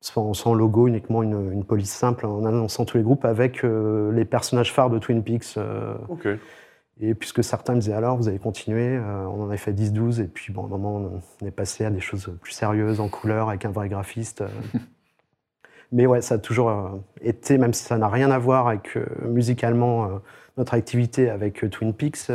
sans, 0.00 0.34
sans 0.34 0.54
logo, 0.54 0.88
uniquement 0.88 1.22
une, 1.22 1.52
une 1.52 1.64
police 1.64 1.92
simple, 1.92 2.26
en 2.26 2.44
annonçant 2.44 2.84
tous 2.84 2.96
les 2.96 3.02
groupes 3.02 3.24
avec 3.24 3.64
euh, 3.64 4.12
les 4.12 4.24
personnages 4.24 4.72
phares 4.72 4.90
de 4.90 4.98
Twin 4.98 5.22
Peaks. 5.22 5.56
euh. 6.26 6.36
Et 7.00 7.14
puisque 7.14 7.44
certains 7.44 7.74
me 7.74 7.80
disaient 7.80 7.92
alors, 7.92 8.16
vous 8.16 8.28
avez 8.28 8.38
continué, 8.38 8.96
euh, 8.96 9.24
on 9.26 9.42
en 9.42 9.48
avait 9.48 9.56
fait 9.56 9.72
10-12, 9.72 10.20
et 10.20 10.24
puis 10.26 10.52
bon, 10.52 10.62
à 10.62 10.66
un 10.66 10.68
moment, 10.68 11.22
on 11.40 11.46
est 11.46 11.52
passé 11.52 11.84
à 11.84 11.90
des 11.90 12.00
choses 12.00 12.32
plus 12.42 12.52
sérieuses, 12.52 13.00
en 13.00 13.08
couleur, 13.08 13.48
avec 13.48 13.64
un 13.64 13.70
vrai 13.70 13.88
graphiste. 13.88 14.40
euh. 14.40 14.48
Mais 15.92 16.06
ouais, 16.06 16.20
ça 16.20 16.34
a 16.34 16.38
toujours 16.38 16.68
euh, 16.68 16.88
été, 17.22 17.56
même 17.56 17.72
si 17.72 17.84
ça 17.84 17.96
n'a 17.96 18.08
rien 18.08 18.30
à 18.30 18.38
voir 18.38 18.68
avec 18.68 18.96
euh, 18.96 19.06
musicalement 19.22 20.20
notre 20.56 20.74
activité 20.74 21.30
avec 21.30 21.70
Twin 21.70 21.94
Peaks, 21.94 22.30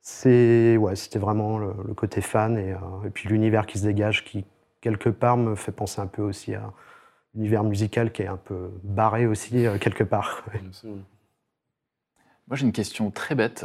c'est 0.00 0.76
ouais, 0.76 0.96
c'était 0.96 1.18
vraiment 1.18 1.58
le, 1.58 1.74
le 1.86 1.94
côté 1.94 2.20
fan 2.20 2.56
et, 2.56 2.70
et 3.06 3.10
puis 3.10 3.28
l'univers 3.28 3.66
qui 3.66 3.78
se 3.78 3.84
dégage, 3.84 4.24
qui 4.24 4.44
quelque 4.80 5.08
part 5.08 5.36
me 5.36 5.56
fait 5.56 5.72
penser 5.72 6.00
un 6.00 6.06
peu 6.06 6.22
aussi 6.22 6.54
à 6.54 6.72
l'univers 7.34 7.64
musical 7.64 8.12
qui 8.12 8.22
est 8.22 8.28
un 8.28 8.36
peu 8.36 8.70
barré 8.82 9.26
aussi 9.26 9.66
quelque 9.80 10.04
part. 10.04 10.44
Moi, 12.48 12.56
j'ai 12.56 12.66
une 12.66 12.72
question 12.72 13.10
très 13.10 13.34
bête, 13.34 13.64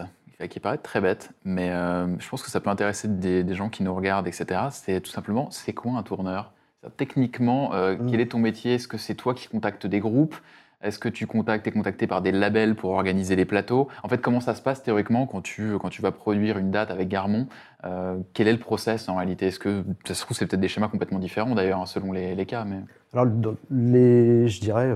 qui 0.49 0.59
paraît 0.61 0.77
très 0.77 1.01
bête, 1.01 1.31
mais 1.43 1.69
euh, 1.69 2.07
je 2.17 2.29
pense 2.29 2.41
que 2.41 2.49
ça 2.49 2.61
peut 2.61 2.69
intéresser 2.69 3.09
des, 3.09 3.43
des 3.43 3.53
gens 3.55 3.67
qui 3.69 3.83
nous 3.83 3.93
regardent, 3.93 4.27
etc. 4.27 4.61
C'est 4.71 5.01
tout 5.01 5.11
simplement, 5.11 5.51
c'est 5.51 5.73
quoi 5.73 5.93
un 5.93 6.03
tourneur? 6.03 6.53
Techniquement, 6.95 7.73
euh, 7.73 7.97
Mm. 7.97 8.09
quel 8.09 8.21
est 8.21 8.31
ton 8.31 8.39
métier? 8.39 8.75
Est-ce 8.75 8.87
que 8.87 8.97
c'est 8.97 9.15
toi 9.15 9.33
qui 9.33 9.49
contactes 9.49 9.85
des 9.85 9.99
groupes? 9.99 10.35
Est-ce 10.81 10.97
que 10.97 11.09
tu 11.09 11.27
contactes, 11.27 11.67
es 11.67 11.71
contacté 11.71 12.07
par 12.07 12.21
des 12.21 12.31
labels 12.31 12.73
pour 12.73 12.91
organiser 12.91 13.35
les 13.35 13.43
plateaux? 13.43 13.89
En 14.01 14.07
fait, 14.07 14.19
comment 14.19 14.39
ça 14.39 14.55
se 14.55 14.61
passe 14.61 14.81
théoriquement 14.81 15.27
quand 15.27 15.41
tu, 15.41 15.77
quand 15.77 15.89
tu 15.89 16.01
vas 16.01 16.13
produire 16.13 16.57
une 16.57 16.71
date 16.71 16.89
avec 16.89 17.09
Garmon 17.09 17.47
Euh, 17.83 18.17
Quel 18.33 18.47
est 18.47 18.53
le 18.53 18.59
process 18.59 19.09
en 19.09 19.17
réalité? 19.17 19.47
Est-ce 19.47 19.59
que 19.59 19.83
ça 20.05 20.13
se 20.13 20.21
trouve, 20.21 20.37
c'est 20.37 20.45
peut-être 20.47 20.61
des 20.61 20.69
schémas 20.69 20.87
complètement 20.87 21.19
différents 21.19 21.53
d'ailleurs, 21.53 21.81
hein, 21.81 21.85
selon 21.85 22.13
les, 22.13 22.33
les 22.33 22.45
cas, 22.45 22.63
mais... 22.63 22.79
Alors, 23.11 23.25
les, 23.69 24.47
je 24.47 24.61
dirais, 24.61 24.95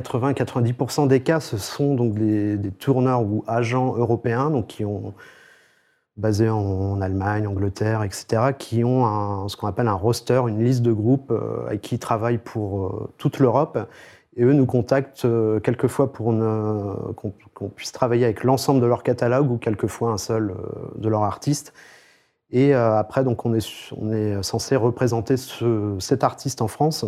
80-90% 0.00 1.08
des 1.08 1.20
cas, 1.20 1.40
ce 1.40 1.56
sont 1.56 1.94
donc 1.94 2.14
des, 2.14 2.58
tourneurs 2.78 3.22
ou 3.22 3.44
agents 3.46 3.96
européens, 3.96 4.50
donc 4.50 4.66
qui 4.66 4.84
ont 4.84 5.14
basés 6.16 6.48
en 6.48 7.00
Allemagne, 7.00 7.46
Angleterre, 7.46 8.02
etc., 8.02 8.52
qui 8.58 8.84
ont 8.84 9.48
ce 9.48 9.56
qu'on 9.56 9.66
appelle 9.66 9.88
un 9.88 9.94
roster, 9.94 10.42
une 10.48 10.64
liste 10.64 10.82
de 10.82 10.92
groupes 10.92 11.30
euh, 11.30 11.66
avec 11.66 11.82
qui 11.82 11.96
ils 11.96 11.98
travaillent 11.98 12.38
pour 12.38 12.86
euh, 12.86 13.10
toute 13.18 13.38
l'Europe. 13.38 13.78
Et 14.36 14.44
eux 14.44 14.52
nous 14.52 14.66
contactent 14.66 15.24
euh, 15.24 15.60
quelquefois 15.60 16.12
pour 16.12 16.26
qu'on 17.14 17.68
puisse 17.68 17.92
travailler 17.92 18.24
avec 18.24 18.44
l'ensemble 18.44 18.80
de 18.80 18.86
leur 18.86 19.02
catalogue 19.02 19.50
ou 19.50 19.56
quelquefois 19.58 20.10
un 20.10 20.18
seul 20.18 20.54
de 20.96 21.08
leurs 21.08 21.24
artistes. 21.24 21.72
Et 22.50 22.74
après, 22.74 23.24
donc, 23.24 23.44
on 23.44 23.54
est, 23.54 24.42
censé 24.42 24.76
représenter 24.76 25.36
ce- 25.36 25.96
cet 25.98 26.22
artiste 26.22 26.62
en 26.62 26.68
France. 26.68 27.04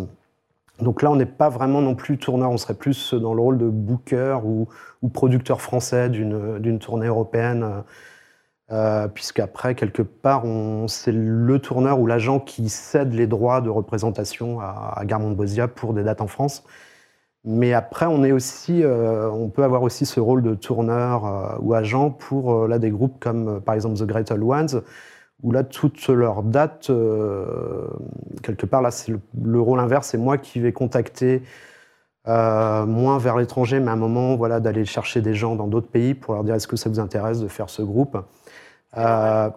Donc 0.81 1.03
là, 1.03 1.11
on 1.11 1.17
n'est 1.17 1.27
pas 1.27 1.49
vraiment 1.49 1.81
non 1.81 1.95
plus 1.95 2.19
tourneur, 2.19 2.51
on 2.51 2.57
serait 2.57 2.75
plus 2.75 3.15
dans 3.15 3.35
le 3.35 3.41
rôle 3.41 3.59
de 3.59 3.69
booker 3.69 4.39
ou, 4.45 4.69
producteur 5.13 5.61
français 5.61 6.09
d'une 6.09 6.79
tournée 6.79 7.07
européenne, 7.07 7.85
euh, 8.71 9.09
puisqu'après, 9.09 9.75
quelque 9.75 10.03
part, 10.03 10.45
c'est 10.87 11.13
le 11.13 11.59
tourneur 11.59 11.99
ou 12.01 12.07
l'agent 12.07 12.41
qui 12.41 12.69
cède 12.69 13.13
les 13.15 13.27
droits 13.27 13.61
de 13.61 13.71
représentation 13.71 14.61
à, 14.61 14.93
à 14.97 15.05
Garmon 15.05 15.33
Bosia 15.33 15.69
pour 15.69 15.95
des 15.95 16.05
dates 16.05 16.21
en 16.21 16.27
France. 16.27 16.65
Mais 17.45 17.73
après, 17.73 18.07
on, 18.07 18.25
est 18.25 18.33
aussi, 18.33 18.83
euh, 18.83 19.31
on 19.31 19.49
peut 19.49 19.63
avoir 19.65 19.83
aussi 19.83 20.07
ce 20.07 20.21
rôle 20.21 20.43
de 20.43 20.55
tourneur 20.55 21.25
euh, 21.25 21.57
ou 21.61 21.73
agent 21.73 22.11
pour 22.11 22.53
euh, 22.65 22.69
là, 22.69 22.79
des 22.79 22.91
groupes 22.91 23.19
comme 23.21 23.61
par 23.63 23.75
exemple 23.75 23.97
The 23.99 24.05
Great 24.05 24.31
Old 24.31 24.43
Ones, 24.43 24.83
où 25.43 25.53
là, 25.53 25.63
toutes 25.65 26.09
leurs 26.09 26.43
dates, 26.43 26.91
euh, 26.91 27.87
quelque 28.43 28.67
part, 28.67 28.83
là, 28.83 28.91
c'est 28.91 29.13
le, 29.13 29.21
le 29.43 29.61
rôle 29.61 29.79
inverse, 29.81 30.09
c'est 30.09 30.19
moi 30.19 30.37
qui 30.39 30.59
vais 30.61 30.73
contacter 30.73 31.43
euh, 32.27 32.85
moins 32.87 33.19
vers 33.19 33.37
l'étranger, 33.37 33.81
mais 33.81 33.91
à 33.91 33.95
un 33.95 33.97
moment, 33.97 34.37
voilà, 34.37 34.61
d'aller 34.61 34.85
chercher 34.85 35.21
des 35.23 35.35
gens 35.35 35.55
dans 35.55 35.67
d'autres 35.69 35.89
pays 35.89 36.15
pour 36.15 36.35
leur 36.35 36.45
dire 36.45 36.55
est-ce 36.55 36.67
que 36.69 36.77
ça 36.77 36.89
vous 36.91 37.01
intéresse 37.01 37.41
de 37.41 37.49
faire 37.49 37.71
ce 37.71 37.83
groupe? 37.83 38.19
Euh, 38.97 39.51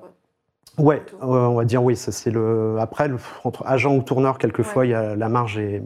Ouais, 0.78 1.02
on 1.22 1.56
va 1.56 1.66
dire 1.66 1.84
oui. 1.84 1.98
Ça, 1.98 2.14
c'est 2.14 2.32
le... 2.32 2.78
Après, 2.80 3.10
le- 3.10 3.18
entre 3.44 3.64
agent 3.68 3.94
ou 3.94 4.02
tourneur, 4.04 4.38
quelquefois, 4.38 4.84
Ouais. 4.84 4.88
il 4.88 4.92
y 4.92 4.94
a, 4.96 5.16
la 5.18 5.28
marge 5.28 5.58
est 5.58 5.84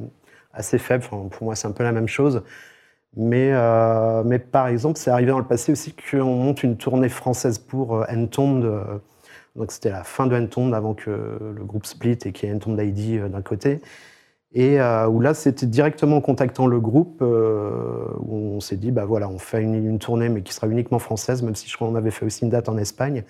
assez 0.53 0.77
faible. 0.77 1.03
Enfin, 1.09 1.27
pour 1.30 1.45
moi, 1.45 1.55
c'est 1.55 1.67
un 1.67 1.72
peu 1.72 1.84
la 1.84 1.91
même 1.91 2.07
chose. 2.07 2.43
Mais, 3.17 3.49
euh, 3.51 4.22
mais 4.23 4.38
par 4.38 4.67
exemple, 4.67 4.99
c'est 4.99 5.09
arrivé 5.09 5.31
dans 5.31 5.39
le 5.39 5.45
passé 5.45 5.72
aussi 5.72 5.95
qu'on 5.95 6.35
monte 6.35 6.61
une 6.63 6.77
tournée 6.77 7.09
française 7.09 7.57
pour 7.57 8.05
Entombed. 8.09 8.65
Donc, 9.56 9.72
c'était 9.72 9.90
la 9.90 10.03
fin 10.03 10.27
de 10.27 10.36
Entombed 10.36 10.73
avant 10.73 10.94
que 10.94 11.10
le 11.10 11.64
groupe 11.64 11.86
split 11.86 12.18
et 12.26 12.32
qu'il 12.34 12.49
y 12.49 12.52
ait 12.52 12.56
Entombed 12.56 12.80
ID 12.86 13.19
euh, 13.19 13.30
d'un 13.30 13.41
côté. 13.41 13.82
Et 14.53 14.80
euh, 14.82 15.07
où 15.07 15.19
là, 15.19 15.34
c'était 15.34 15.65
directement 15.65 16.18
en 16.18 16.22
contactant 16.22 16.68
le 16.68 16.80
groupe 16.80 17.19
euh, 17.22 18.06
où 18.19 18.36
on 18.56 18.60
s'est 18.60 18.77
dit, 18.77 18.91
bah 18.91 19.06
voilà, 19.06 19.30
on 19.30 19.38
fait 19.38 19.61
une, 19.61 19.99
tournée, 19.99 20.30
mais 20.30 20.41
qui 20.44 20.53
sera 20.53 20.68
uniquement 20.68 20.99
française, 20.99 21.41
même 21.44 21.56
si 21.56 21.69
je 21.69 21.76
crois 21.76 21.88
qu'on 21.88 21.95
avait 21.95 22.11
fait 22.11 22.26
aussi 22.26 22.44
une 22.44 22.49
date 22.49 22.69
en 22.69 22.77
Espagne. 22.77 23.23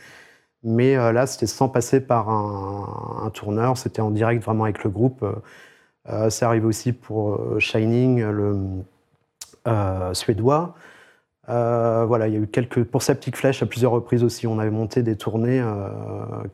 Mais 0.63 0.95
là, 0.95 1.27
c'était 1.27 1.45
sans 1.47 1.69
passer 1.69 1.99
par 1.99 2.29
un, 2.29 3.23
un 3.23 3.29
tourneur, 3.29 3.77
c'était 3.77 4.01
en 4.01 4.09
direct 4.09 4.43
vraiment 4.43 4.63
avec 4.63 4.83
le 4.83 4.89
groupe. 4.89 5.23
C'est 6.29 6.45
arrivé 6.45 6.65
aussi 6.65 6.91
pour 6.91 7.39
Shining, 7.59 8.23
le 8.23 8.57
suédois. 10.13 10.75
Euh, 11.49 12.05
voilà, 12.05 12.27
il 12.27 12.33
y 12.33 12.37
a 12.37 12.39
eu 12.39 12.47
quelques 12.47 12.83
pour 12.83 13.03
Septic 13.03 13.35
Flèche 13.37 13.61
à 13.61 13.65
plusieurs 13.65 13.91
reprises 13.91 14.23
aussi. 14.23 14.47
On 14.47 14.59
avait 14.59 14.71
monté 14.71 15.03
des 15.03 15.15
tournées 15.15 15.61
euh, 15.61 15.87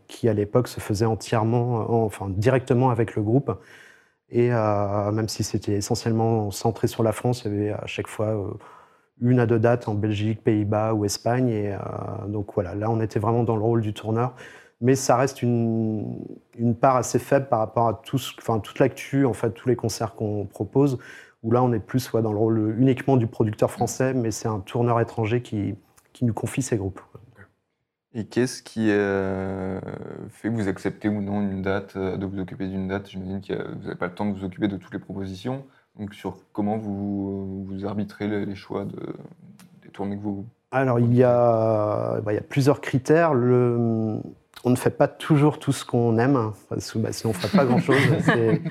qui 0.07 0.27
à 0.27 0.33
l'époque 0.33 0.67
se 0.67 0.79
faisaient 0.79 1.05
entièrement, 1.05 2.05
enfin 2.05 2.29
directement 2.29 2.89
avec 2.89 3.15
le 3.15 3.21
groupe. 3.21 3.51
Et 4.29 4.53
euh, 4.53 5.11
même 5.11 5.29
si 5.29 5.43
c'était 5.43 5.73
essentiellement 5.73 6.51
centré 6.51 6.87
sur 6.87 7.03
la 7.03 7.11
France, 7.13 7.43
il 7.45 7.51
y 7.51 7.55
avait 7.55 7.71
à 7.71 7.85
chaque 7.85 8.07
fois 8.07 8.57
une 9.21 9.39
à 9.39 9.45
deux 9.45 9.59
dates 9.59 9.87
en 9.87 9.93
Belgique, 9.95 10.43
Pays-Bas 10.43 10.93
ou 10.93 11.05
Espagne. 11.05 11.49
Et 11.49 11.75
donc 12.27 12.53
voilà, 12.53 12.75
là 12.75 12.89
on 12.89 13.01
était 13.01 13.19
vraiment 13.19 13.43
dans 13.43 13.55
le 13.55 13.63
rôle 13.63 13.81
du 13.81 13.93
tourneur. 13.93 14.35
Mais 14.81 14.95
ça 14.95 15.15
reste 15.15 15.43
une, 15.43 16.25
une 16.57 16.75
part 16.75 16.95
assez 16.95 17.19
faible 17.19 17.47
par 17.49 17.59
rapport 17.59 17.87
à 17.87 18.01
tout 18.03 18.19
enfin, 18.39 18.59
toute 18.59 18.79
l'actu, 18.79 19.25
en 19.25 19.33
fait, 19.33 19.51
tous 19.51 19.69
les 19.69 19.75
concerts 19.75 20.15
qu'on 20.15 20.45
propose, 20.45 20.97
où 21.43 21.51
là 21.51 21.63
on 21.63 21.73
est 21.73 21.79
plus 21.79 22.11
ouais, 22.13 22.21
dans 22.21 22.31
le 22.31 22.37
rôle 22.37 22.75
uniquement 22.77 23.17
du 23.17 23.27
producteur 23.27 23.71
français, 23.71 24.13
mais 24.13 24.31
c'est 24.31 24.47
un 24.47 24.59
tourneur 24.59 24.99
étranger 24.99 25.41
qui, 25.41 25.75
qui 26.13 26.25
nous 26.25 26.33
confie 26.33 26.61
ses 26.61 26.77
groupes. 26.77 27.01
Et 28.13 28.25
qu'est-ce 28.25 28.61
qui 28.61 28.87
euh, 28.89 29.79
fait 30.29 30.49
que 30.49 30.53
vous 30.53 30.67
acceptez 30.67 31.07
ou 31.07 31.21
non 31.21 31.41
une 31.41 31.61
date, 31.61 31.93
euh, 31.95 32.17
de 32.17 32.25
vous 32.25 32.39
occuper 32.39 32.67
d'une 32.67 32.87
date? 32.89 33.09
J'imagine 33.09 33.39
que 33.39 33.53
vous 33.53 33.83
n'avez 33.83 33.95
pas 33.95 34.07
le 34.07 34.13
temps 34.13 34.25
de 34.25 34.37
vous 34.37 34.43
occuper 34.43 34.67
de 34.67 34.75
toutes 34.75 34.93
les 34.93 34.99
propositions. 34.99 35.63
Donc 35.97 36.13
sur 36.13 36.37
comment 36.51 36.77
vous, 36.77 37.63
vous 37.65 37.85
arbitrez 37.85 38.27
les, 38.27 38.55
choix 38.55 38.83
de, 38.83 39.15
des 39.83 39.89
tournées 39.89 40.17
que 40.17 40.21
vous... 40.21 40.45
Alors, 40.71 40.99
il 40.99 41.13
y 41.13 41.23
a, 41.23 42.19
bah, 42.21 42.33
il 42.33 42.35
y 42.35 42.39
a 42.39 42.43
plusieurs 42.43 42.81
critères. 42.81 43.33
Le- 43.33 44.19
on 44.63 44.69
ne 44.69 44.75
fait 44.75 44.91
pas 44.91 45.07
toujours 45.07 45.59
tout 45.59 45.71
ce 45.71 45.85
qu'on 45.85 46.17
aime, 46.17 46.51
parce 46.69 46.91
que 46.91 46.99
bah, 46.99 47.11
sinon 47.11 47.33
on 47.33 47.37
ne 47.37 47.39
ferait 47.39 47.57
pas 47.57 47.65
grand-chose. 47.65 47.97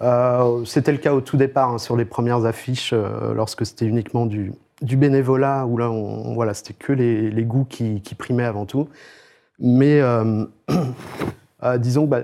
Euh, 0.00 0.64
C'était 0.64 0.92
le 0.92 0.98
cas 0.98 1.12
au 1.12 1.20
tout 1.20 1.36
départ, 1.36 1.70
hein, 1.70 1.78
sur 1.78 1.96
les 1.96 2.04
premières 2.04 2.44
affiches, 2.44 2.92
euh, 2.92 3.34
lorsque 3.34 3.66
c'était 3.66 3.86
uniquement 3.86 4.26
du, 4.26 4.52
bénévolat, 4.82 5.66
où 5.66 5.76
là, 5.76 5.88
voilà, 6.34 6.54
c'était 6.54 6.74
que 6.74 6.92
les, 6.92 7.44
goûts 7.44 7.64
qui, 7.64 8.00
qui 8.00 8.14
primaient 8.14 8.44
avant 8.44 8.66
tout. 8.66 8.88
Mais 9.58 10.00
euh, 10.00 10.44
disons 11.78 12.06
que 12.06 12.10
bah, 12.10 12.22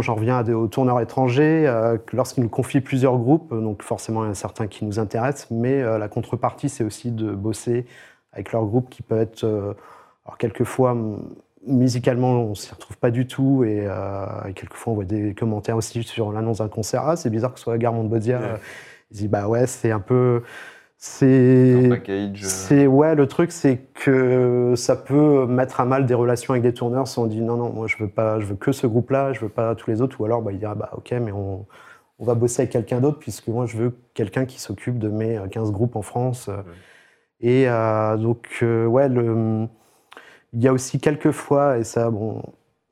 j'en 0.00 0.14
reviens 0.14 0.38
à 0.38 0.42
des, 0.42 0.54
aux 0.54 0.68
tourneurs 0.68 1.00
étrangers, 1.00 1.70
lorsqu'ils 2.12 2.42
nous 2.42 2.48
confient 2.48 2.80
plusieurs 2.80 3.18
groupes, 3.18 3.50
donc 3.50 3.82
forcément, 3.82 4.22
il 4.22 4.26
y 4.26 4.28
en 4.28 4.32
a 4.32 4.34
certains 4.34 4.66
qui 4.66 4.84
nous 4.84 4.98
intéressent, 4.98 5.50
mais 5.50 5.82
la 5.98 6.08
contrepartie, 6.08 6.68
c'est 6.68 6.84
aussi 6.84 7.10
de 7.10 7.32
bosser 7.32 7.84
avec 8.32 8.52
leur 8.52 8.64
groupe 8.64 8.88
qui 8.88 9.02
peut 9.02 9.18
être, 9.18 9.44
alors 9.44 10.38
quelquefois, 10.38 10.96
musicalement, 11.68 12.32
on 12.42 12.54
s'y 12.54 12.72
retrouve 12.72 12.96
pas 12.98 13.10
du 13.10 13.26
tout, 13.26 13.64
et, 13.64 13.82
euh, 13.86 14.26
et 14.48 14.54
quelquefois, 14.54 14.92
on 14.92 14.96
voit 14.96 15.04
des 15.04 15.34
commentaires 15.34 15.76
aussi 15.76 16.02
sur 16.02 16.32
l'annonce 16.32 16.58
d'un 16.58 16.68
concert. 16.68 17.02
Ah, 17.06 17.16
c'est 17.16 17.30
bizarre 17.30 17.52
que 17.52 17.58
ce 17.60 17.64
soit 17.64 17.78
Montbaudière. 17.78 18.40
Ouais. 18.40 18.46
Euh, 18.46 18.56
Ils 19.10 19.16
disent, 19.18 19.28
bah 19.30 19.48
ouais, 19.48 19.66
c'est 19.66 19.90
un 19.90 20.00
peu. 20.00 20.42
C'est. 20.96 21.26
euh, 21.26 22.34
C'est 22.34 22.86
ouais, 22.88 23.14
le 23.14 23.26
truc 23.28 23.52
c'est 23.52 23.78
que 23.94 24.74
ça 24.76 24.96
peut 24.96 25.46
mettre 25.46 25.80
à 25.80 25.84
mal 25.84 26.06
des 26.06 26.14
relations 26.14 26.54
avec 26.54 26.62
des 26.64 26.74
tourneurs 26.74 27.06
si 27.06 27.18
on 27.20 27.26
dit 27.26 27.40
non 27.40 27.56
non, 27.56 27.72
moi 27.72 27.86
je 27.86 27.96
veux 27.98 28.08
pas, 28.08 28.40
je 28.40 28.46
veux 28.46 28.56
que 28.56 28.72
ce 28.72 28.86
groupe-là, 28.88 29.32
je 29.32 29.40
veux 29.40 29.48
pas 29.48 29.76
tous 29.76 29.90
les 29.90 30.02
autres, 30.02 30.20
ou 30.20 30.24
alors 30.24 30.42
bah, 30.42 30.50
il 30.52 30.58
dira 30.58 30.74
bah 30.74 30.90
ok 30.96 31.12
mais 31.12 31.30
on, 31.32 31.66
on 32.18 32.24
va 32.24 32.34
bosser 32.34 32.62
avec 32.62 32.72
quelqu'un 32.72 33.00
d'autre 33.00 33.18
puisque 33.20 33.46
moi 33.48 33.64
je 33.66 33.76
veux 33.76 33.96
quelqu'un 34.14 34.44
qui 34.44 34.60
s'occupe 34.60 34.98
de 34.98 35.08
mes 35.08 35.38
euh, 35.38 35.46
15 35.46 35.70
groupes 35.72 35.94
en 35.96 36.02
France. 36.02 36.50
Et 37.40 37.68
euh, 37.68 38.16
donc 38.16 38.48
euh, 38.62 38.86
ouais, 38.86 39.08
le, 39.08 39.68
il 40.52 40.62
y 40.62 40.68
a 40.68 40.72
aussi 40.72 41.00
quelques 41.00 41.30
fois 41.32 41.78
et 41.78 41.84
ça 41.84 42.10
bon 42.10 42.42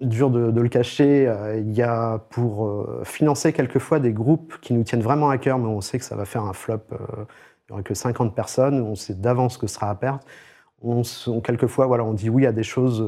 dur 0.00 0.30
de, 0.30 0.60
le 0.60 0.68
cacher, 0.68 1.26
euh, 1.26 1.56
il 1.58 1.72
y 1.72 1.80
a 1.82 2.18
pour 2.30 2.66
euh, 2.68 3.02
financer 3.04 3.52
quelquefois 3.54 3.98
des 3.98 4.12
groupes 4.12 4.58
qui 4.60 4.74
nous 4.74 4.84
tiennent 4.84 5.00
vraiment 5.02 5.30
à 5.30 5.38
cœur, 5.38 5.58
mais 5.58 5.68
on 5.68 5.80
sait 5.80 5.98
que 5.98 6.04
ça 6.04 6.16
va 6.16 6.26
faire 6.26 6.42
un 6.44 6.52
flop. 6.52 6.80
euh, 6.92 6.96
il 7.68 7.72
n'y 7.72 7.74
aura 7.74 7.82
que 7.82 7.94
50 7.94 8.34
personnes, 8.34 8.80
on 8.82 8.94
sait 8.94 9.14
d'avance 9.14 9.56
que 9.58 9.66
ce 9.66 9.74
sera 9.76 9.88
à 9.90 9.94
perte. 9.94 10.24
On, 10.82 11.02
on- 11.28 11.40
quelquefois, 11.42 11.86
voilà, 11.86 12.04
on 12.04 12.14
dit 12.14 12.30
oui 12.30 12.46
à 12.46 12.52
des 12.52 12.62
choses, 12.64 13.02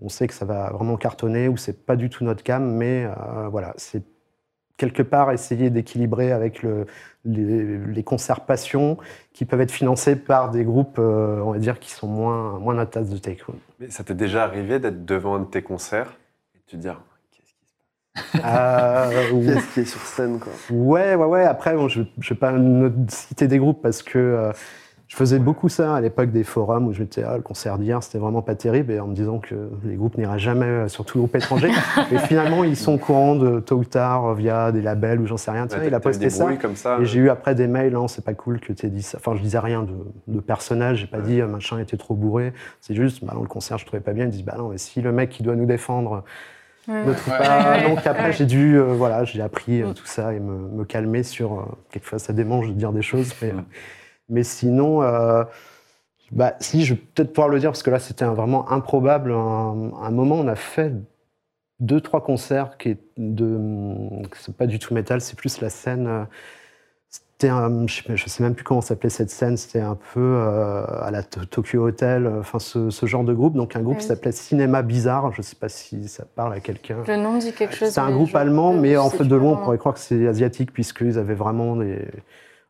on 0.00 0.08
sait 0.08 0.26
que 0.28 0.34
ça 0.34 0.44
va 0.44 0.70
vraiment 0.72 0.96
cartonner 0.96 1.48
ou 1.48 1.56
c'est 1.56 1.86
pas 1.86 1.96
du 1.96 2.10
tout 2.10 2.24
notre 2.24 2.42
cam, 2.44 2.64
mais 2.76 3.06
voilà, 3.50 3.74
c'est 3.76 4.04
quelque 4.76 5.02
part 5.02 5.32
essayer 5.32 5.70
d'équilibrer 5.70 6.32
avec 6.32 6.62
le- 6.62 6.86
les, 7.24 7.78
les 7.78 8.02
concerts 8.04 8.42
passion 8.42 8.98
qui 9.32 9.44
peuvent 9.44 9.60
être 9.60 9.70
financés 9.72 10.16
par 10.16 10.50
des 10.50 10.64
groupes, 10.64 10.98
euh, 10.98 11.40
on 11.44 11.52
va 11.52 11.58
dire, 11.58 11.78
qui 11.80 11.90
sont 11.90 12.06
moins, 12.06 12.58
moins 12.58 12.74
notre 12.74 12.92
tasse 12.92 13.08
de 13.10 13.18
thé. 13.18 13.36
quoi. 13.36 13.54
Mais 13.80 13.90
ça 13.90 14.04
t'est 14.04 14.14
déjà 14.14 14.44
arrivé 14.44 14.78
d'être 14.78 15.04
devant 15.04 15.34
un 15.36 15.40
de 15.40 15.44
tes 15.46 15.62
concerts 15.62 16.16
et 16.54 16.58
de 16.58 16.70
te 16.70 16.76
dire 16.76 17.00
qu'est-ce 17.32 17.52
qui 17.54 17.66
se 17.66 18.46
Euh, 18.46 19.28
passe 19.28 19.46
Qu'est-ce 19.46 19.74
qui 19.74 19.80
est 19.80 19.84
sur 19.84 20.00
scène 20.00 20.38
quoi? 20.38 20.52
Ouais, 20.70 21.14
ouais, 21.16 21.26
ouais. 21.26 21.44
Après, 21.44 21.74
bon, 21.74 21.88
je 21.88 22.00
ne 22.00 22.06
vais 22.18 22.34
pas 22.36 22.52
citer 23.08 23.48
des 23.48 23.58
groupes 23.58 23.82
parce 23.82 24.02
que 24.02 24.18
euh, 24.18 24.52
je 25.08 25.14
faisais 25.14 25.38
beaucoup 25.38 25.68
ça 25.68 25.94
à 25.94 26.00
l'époque 26.00 26.30
des 26.32 26.42
forums 26.42 26.88
où 26.88 26.92
je 26.92 27.00
m'étais, 27.00 27.22
ah, 27.22 27.36
le 27.36 27.42
concert 27.42 27.78
d'hier, 27.78 28.02
c'était 28.02 28.18
vraiment 28.18 28.42
pas 28.42 28.56
terrible, 28.56 28.92
et 28.92 28.98
en 28.98 29.06
me 29.06 29.14
disant 29.14 29.38
que 29.38 29.54
les 29.84 29.94
groupes 29.94 30.18
n'iraient 30.18 30.40
jamais, 30.40 30.66
euh, 30.66 30.88
surtout 30.88 31.18
groupes 31.18 31.36
étrangers. 31.36 31.70
et 32.12 32.18
finalement, 32.18 32.64
ils 32.64 32.76
sont 32.76 32.94
au 32.94 32.98
courant 32.98 33.36
de 33.36 33.60
tôt 33.60 33.76
ou 33.76 33.84
tard 33.84 34.26
euh, 34.26 34.34
via 34.34 34.72
des 34.72 34.82
labels 34.82 35.20
ou 35.20 35.26
j'en 35.26 35.36
sais 35.36 35.52
rien. 35.52 35.68
Tiens, 35.68 35.78
Ouais, 35.78 35.86
il 35.86 35.94
a 35.94 36.00
posté 36.00 36.28
ça. 36.28 36.44
bruits 36.44 36.58
comme 36.58 36.74
ça. 36.74 36.98
Et 37.00 37.04
j'ai 37.04 37.20
eu 37.20 37.28
après 37.30 37.54
des 37.54 37.68
mails, 37.68 37.92
non, 37.92 38.08
c'est 38.08 38.24
pas 38.24 38.34
cool 38.34 38.58
que 38.58 38.72
tu 38.72 38.84
aies 38.84 38.90
dit 38.90 39.02
ça. 39.02 39.18
Enfin, 39.18 39.36
je 39.36 39.42
disais 39.42 39.60
rien 39.60 39.84
de, 39.84 39.92
de 40.26 40.40
personnage, 40.40 40.98
j'ai 40.98 41.06
pas 41.06 41.20
dit 41.20 41.40
euh, 41.40 41.46
machin 41.46 41.78
était 41.78 41.96
trop 41.96 42.14
bourré. 42.14 42.52
C'est 42.80 42.94
juste, 42.96 43.24
bah, 43.24 43.32
dans 43.34 43.42
le 43.42 43.48
concert, 43.48 43.78
je 43.78 43.86
trouvais 43.86 44.02
pas 44.02 44.12
bien. 44.12 44.24
Ils 44.24 44.30
disent, 44.30 44.44
bah 44.44 44.56
non, 44.58 44.70
mais 44.70 44.78
si 44.78 45.00
le 45.02 45.12
mec 45.12 45.30
qui 45.30 45.44
doit 45.44 45.54
nous 45.54 45.66
défendre 45.66 46.24
ne 46.88 47.12
trouve 47.12 47.36
pas. 47.38 47.80
Donc 47.88 48.04
après, 48.06 48.32
j'ai 48.32 48.46
dû, 48.46 48.76
euh, 48.76 48.86
voilà, 48.94 49.22
j'ai 49.24 49.40
appris 49.40 49.82
euh, 49.82 49.90
Mm. 49.90 49.94
tout 49.94 50.06
ça 50.06 50.34
et 50.34 50.40
me, 50.40 50.68
me 50.68 50.84
calmer 50.84 51.22
sur. 51.22 51.52
euh, 51.52 51.62
quelquefois, 51.92 52.18
ça 52.18 52.32
démange 52.32 52.68
de 52.68 52.74
dire 52.74 52.92
des 52.92 53.02
choses, 53.02 53.32
mais, 53.40 53.52
Mm. 53.52 53.58
euh, 53.58 53.62
mais 54.28 54.42
sinon, 54.42 55.02
euh, 55.02 55.44
bah, 56.32 56.54
si, 56.60 56.84
je 56.84 56.94
vais 56.94 57.00
peut-être 57.14 57.32
pouvoir 57.32 57.48
le 57.48 57.58
dire 57.60 57.70
parce 57.70 57.82
que 57.82 57.90
là, 57.90 57.98
c'était 57.98 58.24
vraiment 58.24 58.70
improbable. 58.70 59.32
Un, 59.32 59.92
un 60.00 60.10
moment, 60.10 60.36
on 60.36 60.48
a 60.48 60.56
fait 60.56 60.92
deux, 61.80 62.00
trois 62.00 62.22
concerts 62.22 62.78
qui 62.78 62.90
est 62.90 62.98
de, 63.16 63.58
c'est 64.36 64.56
pas 64.56 64.66
du 64.66 64.78
tout 64.78 64.94
métal, 64.94 65.20
c'est 65.20 65.36
plus 65.36 65.60
la 65.60 65.68
scène. 65.70 66.06
euh, 66.06 66.24
C'était 67.10 67.48
un, 67.50 67.86
je 67.86 68.02
sais, 68.02 68.16
je 68.16 68.28
sais 68.28 68.42
même 68.42 68.54
plus 68.54 68.64
comment 68.64 68.80
s'appelait 68.80 69.10
cette 69.10 69.28
scène. 69.30 69.56
C'était 69.58 69.80
un 69.80 69.94
peu 70.14 70.20
euh, 70.20 70.84
à 71.02 71.10
la 71.10 71.22
To- 71.22 71.44
Tokyo 71.44 71.86
Hotel, 71.86 72.26
enfin 72.40 72.58
ce, 72.58 72.88
ce 72.90 73.04
genre 73.06 73.24
de 73.24 73.34
groupe. 73.34 73.54
Donc 73.54 73.76
un 73.76 73.80
groupe 73.82 73.96
Oui. 73.96 74.00
qui 74.00 74.06
s'appelait 74.08 74.32
Cinéma 74.32 74.80
Bizarre. 74.82 75.32
Je 75.32 75.42
sais 75.42 75.54
pas 75.56 75.68
si 75.68 76.08
ça 76.08 76.24
parle 76.24 76.54
à 76.54 76.60
quelqu'un. 76.60 76.96
Le 77.06 77.16
nom 77.16 77.36
dit 77.38 77.52
quelque 77.52 77.74
chose. 77.76 77.90
C'est 77.90 78.00
un 78.00 78.10
groupe 78.10 78.34
allemand, 78.34 78.72
mais 78.72 78.96
en 78.96 79.10
fait, 79.10 79.24
de 79.24 79.36
loin, 79.36 79.52
on 79.52 79.56
pourrait 79.62 79.78
croire 79.78 79.94
que 79.94 80.00
c'est 80.00 80.26
asiatique, 80.26 80.72
puisqu'ils 80.72 81.18
avaient 81.18 81.34
vraiment 81.34 81.76
des, 81.76 82.08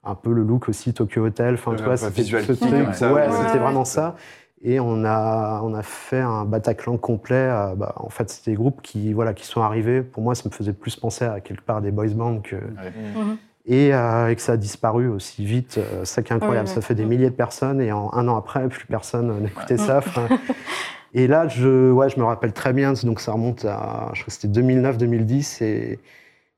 un 0.07 0.15
peu 0.15 0.33
le 0.33 0.43
look 0.43 0.69
aussi 0.69 0.95
Tokyo 0.95 1.25
Hotel. 1.27 1.55
Enfin, 1.55 1.75
tu 1.75 1.83
vois, 1.85 1.97
c'était 1.97 2.23
ce 2.25 2.53
truc. 2.53 2.61
ouais, 2.71 2.87
ouais. 2.87 2.93
c'était 2.93 3.07
Ouais, 3.13 3.59
vraiment 3.59 3.85
ça. 3.85 4.17
Et 4.63 4.81
on 4.81 5.05
a, 5.05 5.61
on 5.63 5.75
a 5.75 5.83
fait 5.83 6.21
un 6.21 6.45
Bataclan 6.45 6.97
complet. 6.97 7.35
euh, 7.37 7.75
bah, 7.75 7.93
en 7.97 8.09
fait, 8.09 8.31
c'était 8.31 8.53
des 8.53 8.57
groupes 8.57 8.81
qui, 8.83 9.13
voilà, 9.13 9.35
qui 9.35 9.45
sont 9.47 9.61
arrivés. 9.61 10.01
Pour 10.03 10.23
moi, 10.23 10.35
ça 10.35 10.49
me 10.49 10.55
faisait 10.55 10.73
plus 10.73 10.97
penser 10.97 11.25
à 11.25 11.41
quelque 11.41 11.61
part 11.63 11.83
des 11.83 11.91
boys 11.91 12.09
bands 12.09 12.39
que. 12.41 12.57
Mhm. 12.57 13.37
Et, 13.69 13.93
euh, 13.93 14.29
et 14.29 14.37
que 14.37 14.41
ça 14.43 14.53
a 14.53 14.57
disparu 14.57 15.09
aussi 15.09 15.45
vite. 15.45 15.79
euh, 15.79 16.05
ça 16.05 16.23
qui 16.23 16.33
est 16.33 16.37
incroyable. 16.37 16.69
Ça 16.69 16.81
fait 16.81 16.95
des 16.95 17.05
milliers 17.05 17.31
de 17.31 17.35
personnes 17.35 17.81
et 17.81 17.91
en 17.93 18.13
un 18.15 18.29
an 18.29 18.37
après, 18.37 18.67
plus 18.69 18.87
personne 18.87 19.31
n'écoutait 19.43 19.75
Ouais. 19.75 19.87
ça. 19.87 19.99
Enfin, 19.99 20.29
et 21.15 21.27
là, 21.27 21.49
je, 21.49 21.91
ouais, 21.91 22.09
je 22.09 22.19
me 22.19 22.25
rappelle 22.25 22.53
très 22.53 22.73
bien. 22.73 22.93
Donc 23.05 23.21
ça 23.21 23.33
remonte 23.33 23.65
à, 23.65 24.11
je 24.15 24.21
crois 24.23 24.27
que 24.27 24.33
c'était 24.33 24.49
2009-2010 24.61 25.63
et 25.65 25.99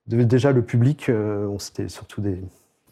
de- 0.07 0.23
déjà 0.23 0.53
le 0.53 0.63
public, 0.63 1.09
euh, 1.09 1.47
c'était 1.59 1.89
surtout 1.89 2.21
des, 2.21 2.39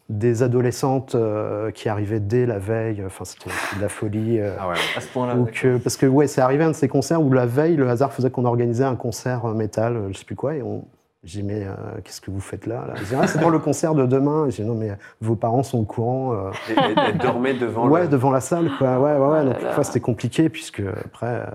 des 0.08 0.42
adolescentes 0.44 1.14
euh, 1.16 1.70
qui 1.72 1.88
arrivaient 1.88 2.20
dès 2.20 2.46
la 2.46 2.58
veille. 2.58 3.02
Enfin, 3.04 3.24
c'était 3.24 3.50
de 3.76 3.80
la 3.82 3.88
folie. 3.88 4.38
euh, 4.40 4.54
Ah 4.60 4.68
ouais. 4.68 4.74
À 4.96 5.00
ce 5.00 5.08
point-là. 5.08 5.34
donc, 5.34 5.60
euh, 5.64 5.78
parce 5.78 5.96
que 5.96 6.06
ouais, 6.06 6.26
c'est 6.28 6.40
arrivé 6.40 6.62
un 6.64 6.68
de 6.70 6.74
ces 6.76 6.88
concerts 6.88 7.20
où 7.22 7.32
la 7.32 7.46
veille, 7.46 7.76
le 7.76 7.88
hasard 7.88 8.12
faisait 8.12 8.30
qu'on 8.30 8.44
organisait 8.44 8.84
un 8.84 8.96
concert 8.96 9.44
euh, 9.46 9.54
métal, 9.54 9.96
euh, 9.96 10.08
je 10.12 10.18
sais 10.18 10.24
plus 10.24 10.36
quoi, 10.36 10.54
et 10.54 10.62
on. 10.62 10.84
J'ai 11.24 11.40
dit, 11.40 11.48
mais 11.48 11.64
euh, 11.64 11.70
qu'est-ce 12.04 12.20
que 12.20 12.30
vous 12.30 12.38
faites 12.38 12.66
là, 12.68 12.84
là? 12.86 12.94
Ils 12.98 13.02
disaient, 13.02 13.16
ah, 13.20 13.26
c'est 13.26 13.40
pour 13.40 13.50
le 13.50 13.58
concert 13.58 13.96
de 13.96 14.06
demain. 14.06 14.46
J'ai 14.48 14.62
dit, 14.62 14.68
non, 14.68 14.76
mais 14.76 14.92
vos 15.20 15.34
parents 15.34 15.64
sont 15.64 15.78
au 15.78 15.84
courant. 15.84 16.32
euh, 16.34 16.50
Et- 16.68 16.72
et- 16.74 17.10
et 17.10 17.12
dormait 17.14 17.54
devant 17.54 17.88
ouais, 17.88 18.02
le... 18.02 18.08
devant 18.08 18.30
la 18.30 18.38
salle, 18.40 18.70
quoi. 18.78 19.00
Ouais, 19.00 19.14
ouais, 19.14 19.18
ouais. 19.18 19.38
Oh 19.42 19.44
donc, 19.46 19.58
parfois, 19.60 19.82
c'était 19.82 19.98
compliqué, 19.98 20.48
puisque 20.48 20.82
après, 21.04 21.26
euh, 21.26 21.46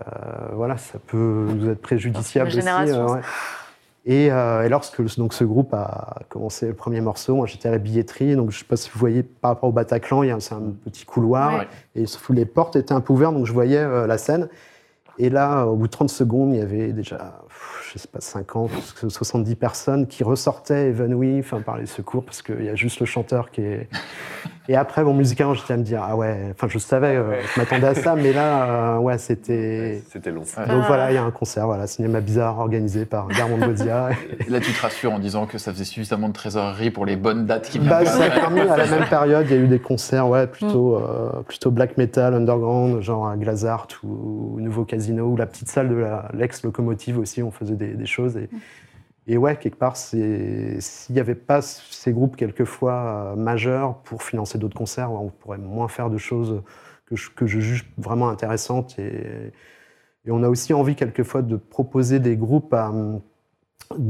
voilà, 0.55 0.75
ça 0.75 0.99
peut 1.07 1.47
nous 1.55 1.69
être 1.69 1.81
préjudiciable 1.81 2.49
aussi. 2.49 2.67
euh, 2.67 3.07
ouais. 3.13 3.21
Et, 4.05 4.31
euh, 4.31 4.63
et 4.63 4.69
lorsque 4.69 4.99
donc, 5.17 5.33
ce 5.33 5.43
groupe 5.43 5.73
a 5.73 6.21
commencé 6.29 6.67
le 6.67 6.73
premier 6.73 7.01
morceau, 7.01 7.35
moi 7.35 7.45
j'étais 7.45 7.67
à 7.67 7.71
la 7.71 7.77
billetterie, 7.77 8.35
donc 8.35 8.49
je 8.51 8.57
sais 8.59 8.65
pas 8.65 8.75
si 8.75 8.89
vous 8.89 8.97
voyez 8.99 9.21
par 9.21 9.51
rapport 9.51 9.69
au 9.69 9.71
Bataclan, 9.71 10.23
il 10.23 10.29
y 10.29 10.31
a 10.31 10.39
c'est 10.39 10.55
un 10.55 10.73
petit 10.83 11.05
couloir, 11.05 11.59
Ouais. 11.59 11.67
et 11.95 12.05
les 12.33 12.45
portes 12.45 12.75
étaient 12.75 12.93
un 12.93 13.01
peu 13.01 13.13
ouvertes, 13.13 13.35
donc 13.35 13.45
je 13.45 13.53
voyais 13.53 13.77
euh, 13.77 14.07
la 14.07 14.17
scène. 14.17 14.49
Et 15.17 15.29
là, 15.29 15.65
au 15.65 15.75
bout 15.75 15.87
de 15.87 15.91
30 15.91 16.09
secondes, 16.09 16.53
il 16.53 16.59
y 16.59 16.61
avait 16.61 16.93
déjà, 16.93 17.41
je 17.93 17.99
sais 17.99 18.07
pas, 18.07 18.21
50, 18.21 18.71
70 19.09 19.55
personnes 19.55 20.07
qui 20.07 20.23
ressortaient 20.23 20.87
évanouies 20.87 21.39
enfin, 21.39 21.61
par 21.61 21.77
les 21.77 21.85
secours, 21.85 22.23
parce 22.23 22.41
qu'il 22.41 22.63
y 22.63 22.69
a 22.69 22.75
juste 22.75 22.99
le 22.99 23.05
chanteur 23.05 23.51
qui 23.51 23.61
est. 23.61 23.87
Et 24.69 24.75
après, 24.75 25.03
bon, 25.03 25.13
musicalement, 25.13 25.53
j'étais 25.55 25.73
à 25.73 25.77
me 25.77 25.83
dire, 25.83 26.01
ah 26.07 26.15
ouais, 26.15 26.37
enfin, 26.51 26.67
je 26.69 26.77
savais, 26.77 27.15
euh, 27.17 27.41
je 27.55 27.59
m'attendais 27.59 27.87
à 27.87 27.95
ça, 27.95 28.15
mais 28.15 28.31
là, 28.31 28.93
euh, 28.95 28.97
ouais, 28.99 29.17
c'était. 29.17 30.01
C'était 30.09 30.31
long. 30.31 30.41
Donc 30.41 30.49
Ah. 30.55 30.83
voilà, 30.87 31.11
il 31.11 31.15
y 31.15 31.17
a 31.17 31.23
un 31.23 31.31
concert, 31.31 31.65
voilà, 31.65 31.87
cinéma 31.87 32.21
bizarre 32.21 32.59
organisé 32.59 33.05
par 33.05 33.27
Garmond 33.27 33.57
Godia. 33.57 34.11
Et 34.47 34.49
Là, 34.49 34.59
tu 34.61 34.71
te 34.71 34.81
rassures 34.81 35.11
en 35.11 35.19
disant 35.19 35.45
que 35.47 35.57
ça 35.57 35.73
faisait 35.73 35.83
suffisamment 35.83 36.29
de 36.29 36.33
trésorerie 36.33 36.91
pour 36.91 37.05
les 37.05 37.17
bonnes 37.17 37.47
dates 37.47 37.69
qui 37.69 37.79
Bah, 37.79 38.03
viennent. 38.03 38.13
ça 38.13 38.25
a 38.25 38.29
permis, 38.29 38.61
à 38.61 38.77
la 38.77 38.85
même 38.85 39.09
période, 39.09 39.45
il 39.49 39.55
y 39.55 39.59
a 39.59 39.61
eu 39.61 39.67
des 39.67 39.79
concerts 39.79 40.29
ouais, 40.29 40.47
plutôt, 40.47 40.95
euh, 40.95 41.41
plutôt 41.47 41.71
black 41.71 41.97
metal, 41.97 42.33
underground, 42.35 43.01
genre 43.01 43.27
à 43.27 43.35
Glazart 43.37 43.87
ou 44.03 44.53
au 44.57 44.61
Nouveau 44.61 44.85
Casino, 44.85 45.00
ou 45.09 45.35
la 45.35 45.45
petite 45.45 45.69
salle 45.69 45.89
de 45.89 46.05
l'ex-locomotive 46.33 47.17
aussi, 47.17 47.41
on 47.43 47.51
faisait 47.51 47.75
des, 47.75 48.05
choses. 48.05 48.39
Et, 49.27 49.37
ouais, 49.37 49.55
quelque 49.55 49.77
part, 49.77 49.97
s'il 49.97 50.79
n'y 51.09 51.19
avait 51.19 51.35
pas 51.35 51.61
ces 51.61 52.11
groupes 52.11 52.35
quelquefois 52.35 52.93
euh, 52.93 53.35
majeurs 53.35 53.97
pour 53.99 54.23
financer 54.23 54.57
d'autres 54.57 54.77
concerts, 54.77 55.11
on 55.11 55.29
pourrait 55.29 55.57
moins 55.57 55.87
faire 55.87 56.09
de 56.09 56.17
choses 56.17 56.61
que 57.35 57.45
je, 57.45 57.59
juge 57.59 57.91
vraiment 57.97 58.29
intéressantes. 58.29 58.97
Et, 58.99 59.51
on 60.27 60.43
a 60.43 60.49
aussi 60.49 60.73
envie 60.73 60.95
quelquefois 60.95 61.41
de 61.41 61.55
proposer 61.55 62.19
des 62.19 62.37
groupes 62.37 62.75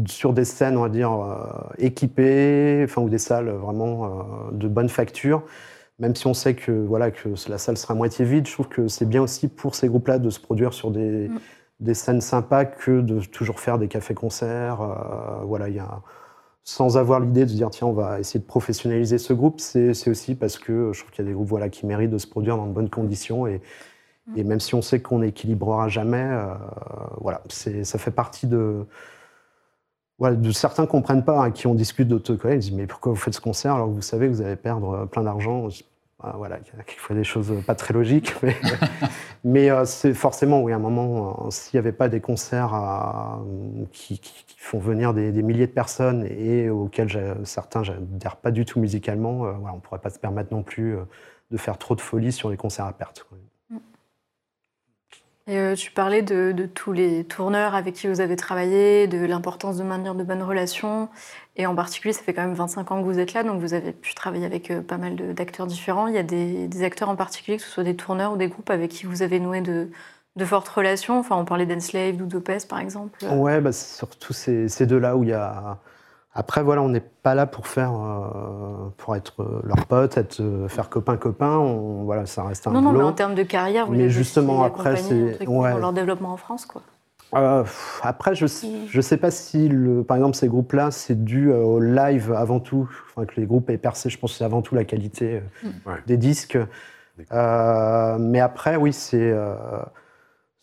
sur 0.07 0.34
des 0.34 0.45
scènes, 0.45 0.77
on 0.77 0.81
va 0.81 0.89
dire, 0.89 1.11
euh, 1.11 1.38
équipées, 1.77 2.81
enfin, 2.84 3.01
ou 3.01 3.09
des 3.09 3.18
salles 3.18 3.49
vraiment 3.49 4.05
euh, 4.05 4.09
de 4.51 4.68
bonne 4.68 4.89
facture. 4.89 5.43
Même 6.02 6.15
si 6.15 6.28
on 6.28 6.34
sait 6.34 6.56
que, 6.56 6.72
voilà, 6.72 7.11
que 7.11 7.30
la 7.48 7.57
salle 7.57 7.78
sera 7.78 7.94
moitié 7.94 8.26
vide, 8.26 8.48
je 8.48 8.53
trouve 8.53 8.68
que 8.68 8.88
c'est 8.90 9.06
bien 9.07 9.22
aussi 9.22 9.48
pour 9.48 9.76
ces 9.76 9.88
groupes-là 9.88 10.19
de 10.19 10.30
se 10.30 10.40
produire 10.40 10.73
sur 10.73 10.91
des, 10.91 11.30
Mm. 11.30 11.40
des 11.80 11.94
scènes 11.94 12.22
sympas 12.22 12.65
que 12.65 13.02
de 13.02 13.22
toujours 13.22 13.60
faire 13.60 13.78
des 13.78 13.88
cafés-concerts. 13.88 14.82
euh, 14.82 15.44
voilà, 15.45 15.69
il 15.69 15.76
y 15.76 15.80
a, 15.80 16.02
sans 16.64 16.98
avoir 16.98 17.19
l'idée 17.19 17.45
de 17.45 17.49
se 17.49 17.56
dire, 17.56 17.69
tiens, 17.69 17.88
on 17.88 17.94
va 17.94 18.19
essayer 18.19 18.40
de 18.40 18.45
professionnaliser 18.45 19.18
ce 19.18 19.34
groupe, 19.34 19.60
c'est 19.60 20.10
aussi 20.10 20.36
parce 20.36 20.57
que 20.60 20.91
je 20.94 20.99
trouve 20.99 21.11
qu'il 21.11 21.23
y 21.23 21.28
a 21.28 21.30
des 21.30 21.34
groupes 21.36 21.49
voilà, 21.49 21.69
qui 21.69 21.86
méritent 21.86 22.11
de 22.11 22.18
se 22.19 22.28
produire 22.28 22.57
dans 22.57 22.68
de 22.68 22.73
bonnes 22.73 22.90
conditions. 22.90 23.48
Et, 23.48 23.61
et 24.36 24.44
même 24.44 24.60
si 24.60 24.76
on 24.76 24.82
sait 24.82 25.02
qu'on 25.02 25.19
n'équilibrera 25.19 25.88
jamais, 25.88 26.18
euh, 26.23 26.53
voilà, 27.19 27.41
ça 27.49 27.98
fait 27.99 28.11
partie 28.11 28.48
de, 28.48 28.86
voilà, 30.19 30.36
de 30.36 30.52
certains 30.52 30.86
comprennent 30.86 31.26
pas, 31.26 31.44
hein, 31.44 31.52
qui 31.52 31.65
on 31.68 31.73
discute 31.73 32.07
d'autres 32.07 32.36
collègues, 32.36 32.64
ils 32.64 32.69
disent 32.69 32.78
mais 32.78 32.88
pourquoi 32.88 33.11
vous 33.11 33.18
faites 33.18 33.34
ce 33.34 33.41
concert 33.41 33.73
alors 33.76 33.88
que 33.88 33.94
vous 33.94 34.02
savez 34.02 34.28
que 34.28 34.34
vous 34.34 34.41
allez 34.41 34.56
perdre 34.56 34.91
euh, 34.91 35.06
plein 35.06 35.23
d'argent 35.23 35.68
Voilà, 36.35 36.57
il 36.60 36.77
y 36.77 36.80
a 36.80 36.84
quelquefois 36.84 37.15
des 37.15 37.23
choses 37.23 37.53
pas 37.65 37.76
très 37.76 37.93
logiques, 37.93 38.35
mais, 38.43 38.56
mais, 39.43 39.69
euh, 39.72 39.85
c'est 39.85 40.14
forcément, 40.14 40.61
oui, 40.61 40.72
à 40.72 40.76
un 40.76 40.80
moment, 40.80 41.45
euh, 41.48 41.52
s'il 41.52 41.77
n'y 41.77 41.80
avait 41.80 41.91
pas 41.91 42.10
des 42.10 42.22
concerts 42.22 42.73
à- 42.73 43.41
qui, 43.91 44.19
qui- 44.19 44.45
qui 44.45 44.60
font 44.60 44.80
venir 44.80 45.14
des, 45.14 45.31
des 45.31 45.41
milliers 45.43 45.68
de 45.68 45.72
personnes 45.72 46.26
et 46.26 46.69
auxquels 46.69 47.38
certains 47.43 47.84
j'adhère 47.84 48.35
pas 48.38 48.52
du 48.52 48.65
tout 48.65 48.80
musicalement, 48.80 49.45
euh, 49.45 49.52
voilà, 49.53 49.73
on 49.73 49.77
ne 49.77 49.81
pourrait 49.81 49.99
pas 50.02 50.10
se 50.11 50.19
permettre 50.19 50.53
non 50.53 50.64
plus 50.64 50.95
euh, 50.95 51.02
de 51.49 51.57
faire 51.57 51.77
trop 51.77 51.95
de 51.95 52.02
folie 52.02 52.31
sur 52.31 52.49
les 52.49 52.57
concerts 52.57 52.85
à 52.85 52.93
perte. 52.93 53.23
quoi. 53.27 53.38
Et 55.48 55.57
euh, 55.57 55.73
tu 55.76 55.91
parlais 55.91 56.22
de, 56.22 56.52
de 56.52 56.65
tous 56.68 56.93
les 56.93 57.23
tourneurs 57.26 57.73
avec 57.73 57.95
qui 57.95 58.07
vous 58.07 58.22
avez 58.22 58.35
travaillé, 58.35 59.07
de 59.07 59.26
l'importance 59.26 59.77
de 59.77 59.84
maintenir 59.84 60.14
de 60.14 60.23
bonnes 60.23 60.43
relations. 60.43 61.10
Et 61.57 61.65
en 61.68 61.76
particulier, 61.76 62.14
ça 62.14 62.22
fait 62.23 62.34
quand 62.34 62.44
même 62.44 62.53
25 62.53 62.91
ans 62.91 62.99
que 63.02 63.06
vous 63.06 63.19
êtes 63.19 63.34
là, 63.34 63.44
donc 63.44 63.60
vous 63.60 63.73
avez 63.73 63.91
pu 63.91 64.15
travailler 64.15 64.45
avec 64.45 64.72
euh, 64.72 64.82
pas 64.82 64.98
mal 64.98 65.15
d'acteurs 65.34 65.68
différents. 65.68 66.07
Il 66.07 66.15
y 66.15 66.18
a 66.18 66.23
des, 66.23 66.68
des 66.68 66.84
acteurs 66.84 67.10
en 67.10 67.15
particulier, 67.18 67.57
que 67.57 67.64
ce 67.64 67.69
soit 67.69 67.84
des 67.84 67.95
tourneurs 67.95 68.34
ou 68.34 68.38
des 68.38 68.48
groupes 68.48 68.69
avec 68.69 68.90
qui 68.91 69.06
vous 69.06 69.22
avez 69.22 69.40
noué 69.40 69.60
de, 69.61 69.90
de 70.38 70.45
fortes 70.45 70.69
relations. 70.69 71.19
Enfin, 71.19 71.36
on 71.36 71.44
parlait 71.44 71.65
d'Enslave, 71.65 72.15
d'Udopes, 72.15 72.68
par 72.69 72.80
exemple. 72.80 73.26
Ouais, 73.30 73.60
bah, 73.60 73.73
surtout 73.73 74.32
ces, 74.34 74.69
ces 74.69 74.86
deux-là 74.86 75.18
où 75.18 75.23
il 75.23 75.30
y 75.30 75.34
a. 75.34 75.78
Après, 76.34 76.64
voilà, 76.64 76.82
on 76.82 76.88
n'est 76.88 77.02
pas 77.02 77.36
là 77.36 77.45
pour 77.45 77.68
faire, 77.68 77.91
euh, 77.94 78.90
pour 78.95 79.18
être 79.18 79.41
euh, 79.41 79.60
leur 79.65 79.86
pote, 79.86 80.18
être, 80.18 80.40
euh, 80.40 80.69
faire 80.69 80.90
copain-copain. 80.90 81.57
Voilà, 82.06 82.26
ça 82.26 82.44
reste 82.44 82.65
un 82.68 82.72
non, 82.72 82.80
non, 82.82 82.94
mais 82.94 83.03
en 83.03 83.11
termes 83.11 83.36
de 83.36 83.44
carrière, 83.44 83.88
vous 83.88 83.91
Mais 83.91 83.98
les 84.03 84.10
justement, 84.10 84.64
après, 84.64 84.95
c'est- 84.95 85.45
ouais. 85.45 85.72
dans 85.73 85.78
leur 85.80 85.91
développement 85.91 86.32
en 86.32 86.38
France, 86.38 86.65
quoi. 86.65 86.82
Euh, 87.34 87.64
après, 88.03 88.36
je 88.36 88.45
ne 88.45 89.02
sais 89.02 89.18
pas 89.18 89.32
si, 89.32 89.70
le, 89.70 90.03
par 90.03 90.18
exemple, 90.18 90.36
ces 90.36 90.48
groupes-là, 90.48 90.91
c'est 90.91 91.24
dû 91.24 91.52
euh, 91.52 91.58
au 91.58 91.80
live 91.80 92.34
avant 92.34 92.60
tout. 92.60 92.90
Enfin, 93.10 93.26
que 93.26 93.40
les 93.40 93.45
groupes 93.48 93.70
aient 93.70 93.78
percé, 93.78 94.10
je 94.10 94.18
pense 94.20 94.32
que 94.34 94.38
c'est 94.40 94.44
avant 94.44 94.62
tout 94.62 94.76
la 94.76 94.84
qualité 94.84 95.41
euh, 95.66 95.70
Ouais. 95.86 95.98
des 96.08 96.18
disques. 96.18 96.58
Euh, 97.32 98.18
mais 98.20 98.40
après, 98.40 98.76
oui, 98.76 98.94
c'est. 98.94 99.32
euh, 99.32 99.56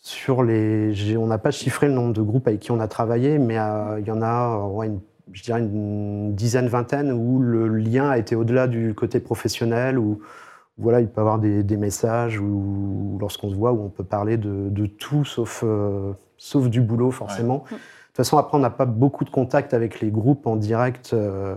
sur 0.01 0.43
les, 0.43 1.17
on 1.17 1.27
n'a 1.27 1.37
pas 1.37 1.51
chiffré 1.51 1.87
le 1.87 1.93
nombre 1.93 2.13
de 2.13 2.21
groupes 2.21 2.47
avec 2.47 2.61
qui 2.61 2.71
on 2.71 2.79
a 2.79 2.87
travaillé, 2.87 3.37
mais 3.37 3.59
euh, 3.59 3.99
il 3.99 4.07
y 4.07 4.11
en 4.11 4.21
a, 4.21 4.57
ouais, 4.67 4.87
une- 4.87 5.01
je 5.33 5.43
dirais 5.43 5.59
une 5.59 6.33
dizaine, 6.35 6.67
vingtaine, 6.67 7.11
où 7.11 7.39
le 7.39 7.67
lien 7.67 8.09
a 8.09 8.17
été 8.17 8.33
au-delà 8.35 8.67
du 8.67 8.93
côté 8.95 9.19
professionnel, 9.19 9.99
où 9.99 10.21
voilà, 10.77 11.01
il 11.01 11.07
peut 11.09 11.19
y 11.19 11.19
avoir 11.19 11.37
des, 11.37 11.63
des 11.63 11.75
messages, 11.77 12.39
ou 12.39 13.17
lorsqu'on 13.19 13.49
se 13.49 13.55
voit, 13.55 13.73
où 13.73 13.83
on 13.83 13.89
peut 13.89 14.05
parler 14.05 14.37
de, 14.37 14.69
de 14.69 14.85
tout 14.85 15.25
sauf, 15.25 15.63
euh, 15.65 16.13
sauf 16.39 16.69
du 16.69 16.81
boulot, 16.81 17.11
forcément. 17.11 17.65
De 17.69 17.75
toute 17.75 18.15
façon, 18.15 18.37
après, 18.39 18.57
on 18.57 18.61
n'a 18.61 18.71
pas 18.71 18.85
beaucoup 18.85 19.23
de 19.25 19.29
contact 19.29 19.73
avec 19.75 19.99
les 20.01 20.09
groupes 20.09 20.47
en 20.47 20.55
direct. 20.55 21.11
euh, 21.13 21.55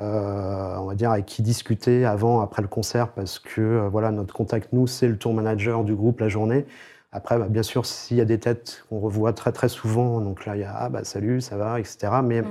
euh, 0.00 0.76
on 0.78 0.86
va 0.86 0.94
dire 0.94 1.10
avec 1.10 1.26
qui 1.26 1.42
discuter 1.42 2.06
avant, 2.06 2.40
après 2.40 2.62
le 2.62 2.68
concert, 2.68 3.08
parce 3.12 3.38
que 3.38 3.60
euh, 3.60 3.88
voilà, 3.90 4.10
notre 4.10 4.32
contact, 4.34 4.72
nous, 4.72 4.86
c'est 4.86 5.06
le 5.06 5.18
tour 5.18 5.34
manager 5.34 5.84
du 5.84 5.94
groupe 5.94 6.20
la 6.20 6.28
journée. 6.28 6.64
Après, 7.12 7.38
bah, 7.38 7.46
bien 7.48 7.62
sûr, 7.62 7.84
s'il 7.84 8.16
y 8.16 8.22
a 8.22 8.24
des 8.24 8.38
têtes 8.40 8.84
qu'on 8.88 9.00
revoit 9.00 9.34
très 9.34 9.52
très 9.52 9.68
souvent, 9.68 10.22
donc 10.22 10.46
là, 10.46 10.56
il 10.56 10.60
y 10.60 10.64
a 10.64 10.74
ah, 10.74 10.88
bah, 10.88 11.04
salut, 11.04 11.42
ça 11.42 11.58
va, 11.58 11.78
etc. 11.78 12.22
Mais 12.24 12.40
Ouais. 12.40 12.48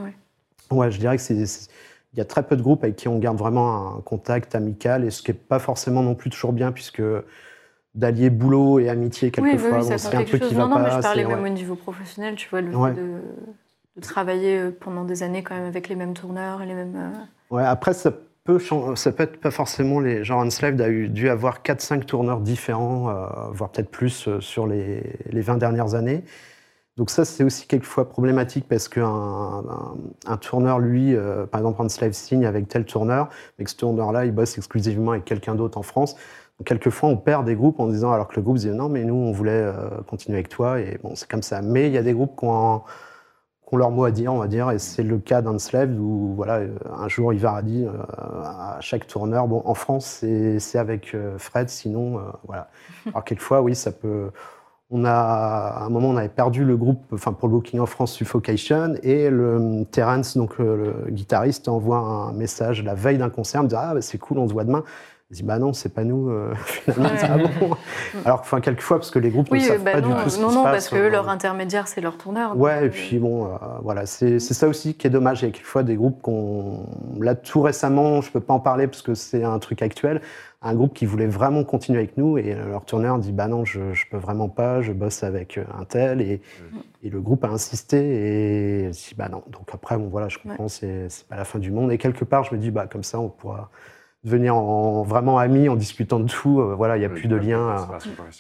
ouais, 0.70 0.92
je 0.92 1.00
dirais 1.00 1.18
que 1.18 1.24
c'est- 1.24 1.68
il 2.14 2.20
y 2.20 2.22
a 2.22 2.26
très 2.26 2.44
peu 2.44 2.56
de 2.56 2.62
groupes 2.62 2.84
avec 2.84 2.96
qui 2.96 3.08
on 3.08 3.18
garde 3.18 3.38
vraiment 3.38 3.98
un 3.98 4.02
contact 4.02 4.54
amical, 4.54 5.04
et 5.04 5.10
ce 5.10 5.24
qui 5.24 5.32
n'est 5.32 5.38
pas 5.38 5.58
forcément 5.60 6.04
non 6.04 6.14
plus 6.14 6.30
toujours 6.30 6.54
bien, 6.54 6.72
puisque 6.72 7.02
d'allier 7.96 8.30
boulot 8.30 8.80
et 8.80 8.90
amitié, 8.90 9.32
Oui, 9.38 9.44
oui, 9.44 9.50
quelquefois, 9.52 9.78
oui, 9.80 9.84
ça 9.84 9.98
c'est 9.98 10.16
un 10.16 10.26
chose. 10.26 10.50
qui 10.50 10.56
Non, 10.56 10.62
va 10.62 10.68
non, 10.68 10.76
pas. 10.76 10.82
mais 10.84 10.92
je 10.92 11.00
parlais 11.00 11.26
même 11.26 11.42
ouais. 11.44 11.50
au 11.50 11.54
niveau 11.54 11.76
professionnel, 11.76 12.36
tu 12.36 12.48
vois, 12.50 12.62
le 12.62 12.76
Ouais. 12.76 12.94
fait 12.94 13.02
de, 13.02 13.22
de 13.98 14.02
travailler 14.02 14.58
euh, 14.60 14.72
pendant 14.78 15.04
des 15.06 15.24
années 15.24 15.44
quand 15.44 15.56
même 15.56 15.66
avec 15.66 15.90
les 15.90 15.96
mêmes 15.96 16.14
tourneurs 16.14 16.62
et 16.62 16.66
les 16.66 16.74
mêmes. 16.74 16.96
euh, 16.96 17.56
Ouais, 17.56 17.64
après, 17.66 17.94
ça 17.94 18.12
peut, 18.44 18.60
ça 18.96 19.12
peut 19.12 19.24
être 19.24 19.40
pas 19.42 19.52
forcément 19.52 20.00
les. 20.00 20.24
Genre, 20.24 20.40
Enslaved 20.40 20.80
a 20.82 20.90
eu, 20.90 21.10
dû 21.10 21.30
avoir 21.30 21.62
4-5 21.64 22.06
tourneurs 22.06 22.40
différents, 22.40 23.10
euh, 23.10 23.26
voire 23.52 23.72
peut-être 23.72 23.92
plus 23.92 24.28
euh, 24.28 24.40
sur 24.40 24.68
les, 24.68 25.04
les 25.30 25.42
20 25.42 25.58
dernières 25.58 25.94
années. 25.96 26.24
Donc, 26.98 27.10
ça, 27.10 27.26
c'est 27.26 27.44
aussi 27.44 27.68
quelquefois 27.68 28.10
problématique 28.10 28.68
parce 28.68 28.88
qu'un 28.90 29.06
un, 29.06 29.96
un 30.28 30.38
tourneur, 30.38 30.80
lui, 30.80 31.16
euh, 31.16 31.46
par 31.46 31.62
exemple, 31.62 31.82
Enslaved 31.82 32.14
signe 32.14 32.46
avec 32.46 32.68
tel 32.68 32.86
tourneur, 32.86 33.30
mais 33.58 33.66
que 33.66 33.72
ce 33.72 33.78
tourneur-là, 33.78 34.26
il 34.26 34.32
bosse 34.34 34.58
exclusivement 34.58 35.12
avec 35.12 35.26
quelqu'un 35.26 35.56
d'autre 35.56 35.78
en 35.78 35.84
France. 35.84 36.16
Quelquefois, 36.66 37.10
on 37.10 37.18
perd 37.18 37.46
des 37.46 37.56
groupes 37.56 37.80
en 37.80 37.88
disant, 37.88 38.12
alors 38.12 38.28
que 38.28 38.36
le 38.36 38.42
groupe 38.42 38.58
dit 38.58 38.70
non, 38.70 38.90
mais 38.90 39.04
nous, 39.04 39.16
on 39.16 39.32
voulait 39.32 39.52
euh, 39.54 39.74
continuer 40.08 40.38
avec 40.38 40.50
toi. 40.50 40.80
Et 40.80 41.00
bon, 41.04 41.12
c'est 41.16 41.30
comme 41.30 41.42
ça. 41.44 41.62
Mais 41.62 41.88
il 41.88 41.94
y 41.94 41.98
a 41.98 42.04
des 42.04 42.14
groupes 42.14 42.38
qui 42.38 42.46
ont. 42.46 42.74
un- 42.76 42.82
qui 43.68 43.76
ont 43.76 43.78
leur 43.78 43.92
mot 43.92 44.04
à 44.04 44.12
dire, 44.12 44.34
on 44.34 44.38
va 44.38 44.48
dire, 44.48 44.70
et 44.72 44.80
c'est 44.80 45.02
le 45.04 45.18
cas 45.18 45.42
d'Enslaved 45.42 45.98
où 45.98 46.34
voilà, 46.36 46.56
euh, 46.58 46.76
un 46.98 47.08
jour 47.08 47.32
Ivar 47.34 47.56
a 47.56 47.62
dit 47.62 47.86
euh, 47.86 47.92
à 48.44 48.78
chaque 48.82 49.08
tourneur, 49.08 49.48
bon, 49.48 49.62
en 49.66 49.74
France 49.76 50.26
c'est 50.60 50.78
avec 50.78 51.16
Fred, 51.38 51.70
sinon 51.70 52.18
euh, 52.18 52.22
voilà. 52.48 52.70
Alors 53.08 53.24
quelquefois, 53.24 53.62
oui, 53.62 53.74
ça 53.76 53.92
peut. 53.94 54.30
On 54.94 55.06
a 55.06 55.12
à 55.14 55.84
un 55.86 55.90
moment 55.90 56.10
on 56.10 56.18
avait 56.18 56.28
perdu 56.28 56.66
le 56.66 56.76
groupe, 56.76 57.02
enfin 57.14 57.32
pour 57.32 57.48
le 57.48 57.54
Booking 57.54 57.80
of 57.80 57.90
France 57.90 58.12
Suffocation, 58.12 58.96
et 59.04 59.30
le 59.30 59.86
Terence, 59.90 60.36
donc 60.36 60.58
le, 60.58 60.76
le 61.06 61.12
guitariste, 61.12 61.70
envoie 61.70 62.00
un 62.00 62.34
message 62.34 62.84
la 62.84 62.94
veille 62.94 63.18
d'un 63.20 63.30
concert, 63.30 63.64
me 63.64 63.70
dit 63.70 63.76
ah 63.78 63.94
bah, 63.94 64.02
c'est 64.02 64.18
cool, 64.18 64.38
on 64.40 64.50
se 64.50 64.54
voit 64.54 64.66
demain. 64.66 64.84
Disent 65.32 65.44
bah 65.46 65.60
non, 65.60 65.72
c'est 65.72 65.94
pas 65.94 66.04
nous. 66.04 66.30
euh, 66.30 66.54
finalement, 66.66 67.10
Ouais. 67.10 67.20
ah 67.24 67.38
bon. 67.60 67.70
Alors, 68.26 68.40
enfin, 68.42 68.60
quelquefois, 68.60 68.98
parce 68.98 69.12
que 69.12 69.20
les 69.20 69.30
groupes 69.30 69.48
Oui, 69.50 69.60
ne 69.62 69.64
savent 69.66 69.84
bah 69.84 69.94
pas 69.94 70.02
non, 70.02 70.10
du 70.18 70.24
tout 70.24 70.30
ce 70.30 70.36
qui 70.36 70.42
non, 70.42 70.50
se 70.50 70.56
non, 70.56 70.64
passe. 70.64 70.72
parce 70.74 70.90
que 70.90 70.96
euh, 70.98 71.10
leur 71.10 71.30
intermédiaire, 71.30 71.88
c'est 71.88 72.02
leur 72.02 72.18
tourneur. 72.18 72.58
Ouais, 72.58 72.76
donc, 72.82 72.84
et 72.88 72.90
puis 72.90 73.18
bon, 73.18 73.46
euh, 73.46 73.50
voilà, 73.82 74.06
c'est 74.06 74.40
ça 74.40 74.68
aussi 74.68 74.94
qui 74.96 75.08
est 75.08 75.10
dommage. 75.10 75.42
Il 75.42 75.46
y 75.46 75.48
a 75.48 75.52
quelquefois 75.52 75.84
des 75.84 75.96
groupes 75.96 76.22
qu'on. 76.22 76.86
Là, 77.20 77.36
tout 77.36 77.62
récemment, 77.62 78.20
je 78.22 78.30
peux 78.30 78.42
pas 78.42 78.54
en 78.54 78.60
parler 78.60 78.88
parce 78.88 79.02
que 79.02 79.14
c'est 79.14 79.44
un 79.46 79.58
truc 79.60 79.82
actuel. 79.82 80.22
Un 80.64 80.76
groupe 80.76 80.94
qui 80.94 81.06
voulait 81.08 81.26
vraiment 81.28 81.64
continuer 81.64 81.98
avec 82.00 82.18
nous 82.18 82.38
et 82.38 82.54
leur 82.54 82.84
tourneur 82.86 83.18
dit 83.18 83.32
Bah 83.32 83.48
non, 83.48 83.64
je, 83.66 83.94
je 83.94 84.06
peux 84.12 84.18
vraiment 84.18 84.50
pas, 84.50 84.82
je 84.82 84.92
bosse 84.92 85.24
avec 85.24 85.58
un 85.80 85.86
tel. 85.86 86.20
Et, 86.22 86.42
et 87.04 87.10
le 87.10 87.22
groupe 87.22 87.44
a 87.46 87.48
insisté 87.48 87.98
et 88.86 88.90
dit 88.90 89.14
Bah 89.18 89.30
non. 89.30 89.44
Donc 89.50 89.70
après, 89.74 89.98
bon, 89.98 90.10
voilà, 90.10 90.28
je 90.28 90.38
comprends, 90.40 90.68
c'est 90.68 91.08
c'est 91.10 91.26
pas 91.26 91.38
la 91.38 91.46
fin 91.46 91.58
du 91.58 91.72
monde. 91.72 91.90
Et 91.92 91.98
quelque 91.98 92.26
part, 92.26 92.44
je 92.44 92.54
me 92.54 92.60
dis 92.60 92.70
Bah 92.70 92.86
comme 92.86 93.04
ça, 93.04 93.18
on 93.20 93.30
pourra 93.30 93.72
devenir 94.24 94.56
en, 94.56 95.04
vraiment 95.04 95.40
amis 95.40 95.68
en 95.70 95.76
discutant 95.76 96.20
de 96.20 96.28
tout. 96.28 96.62
Euh, 96.62 96.76
voilà, 96.76 96.96
il 96.98 97.00
n'y 97.00 97.06
a 97.06 97.10
plus 97.10 97.28
de 97.28 97.36
lien. 97.36 97.76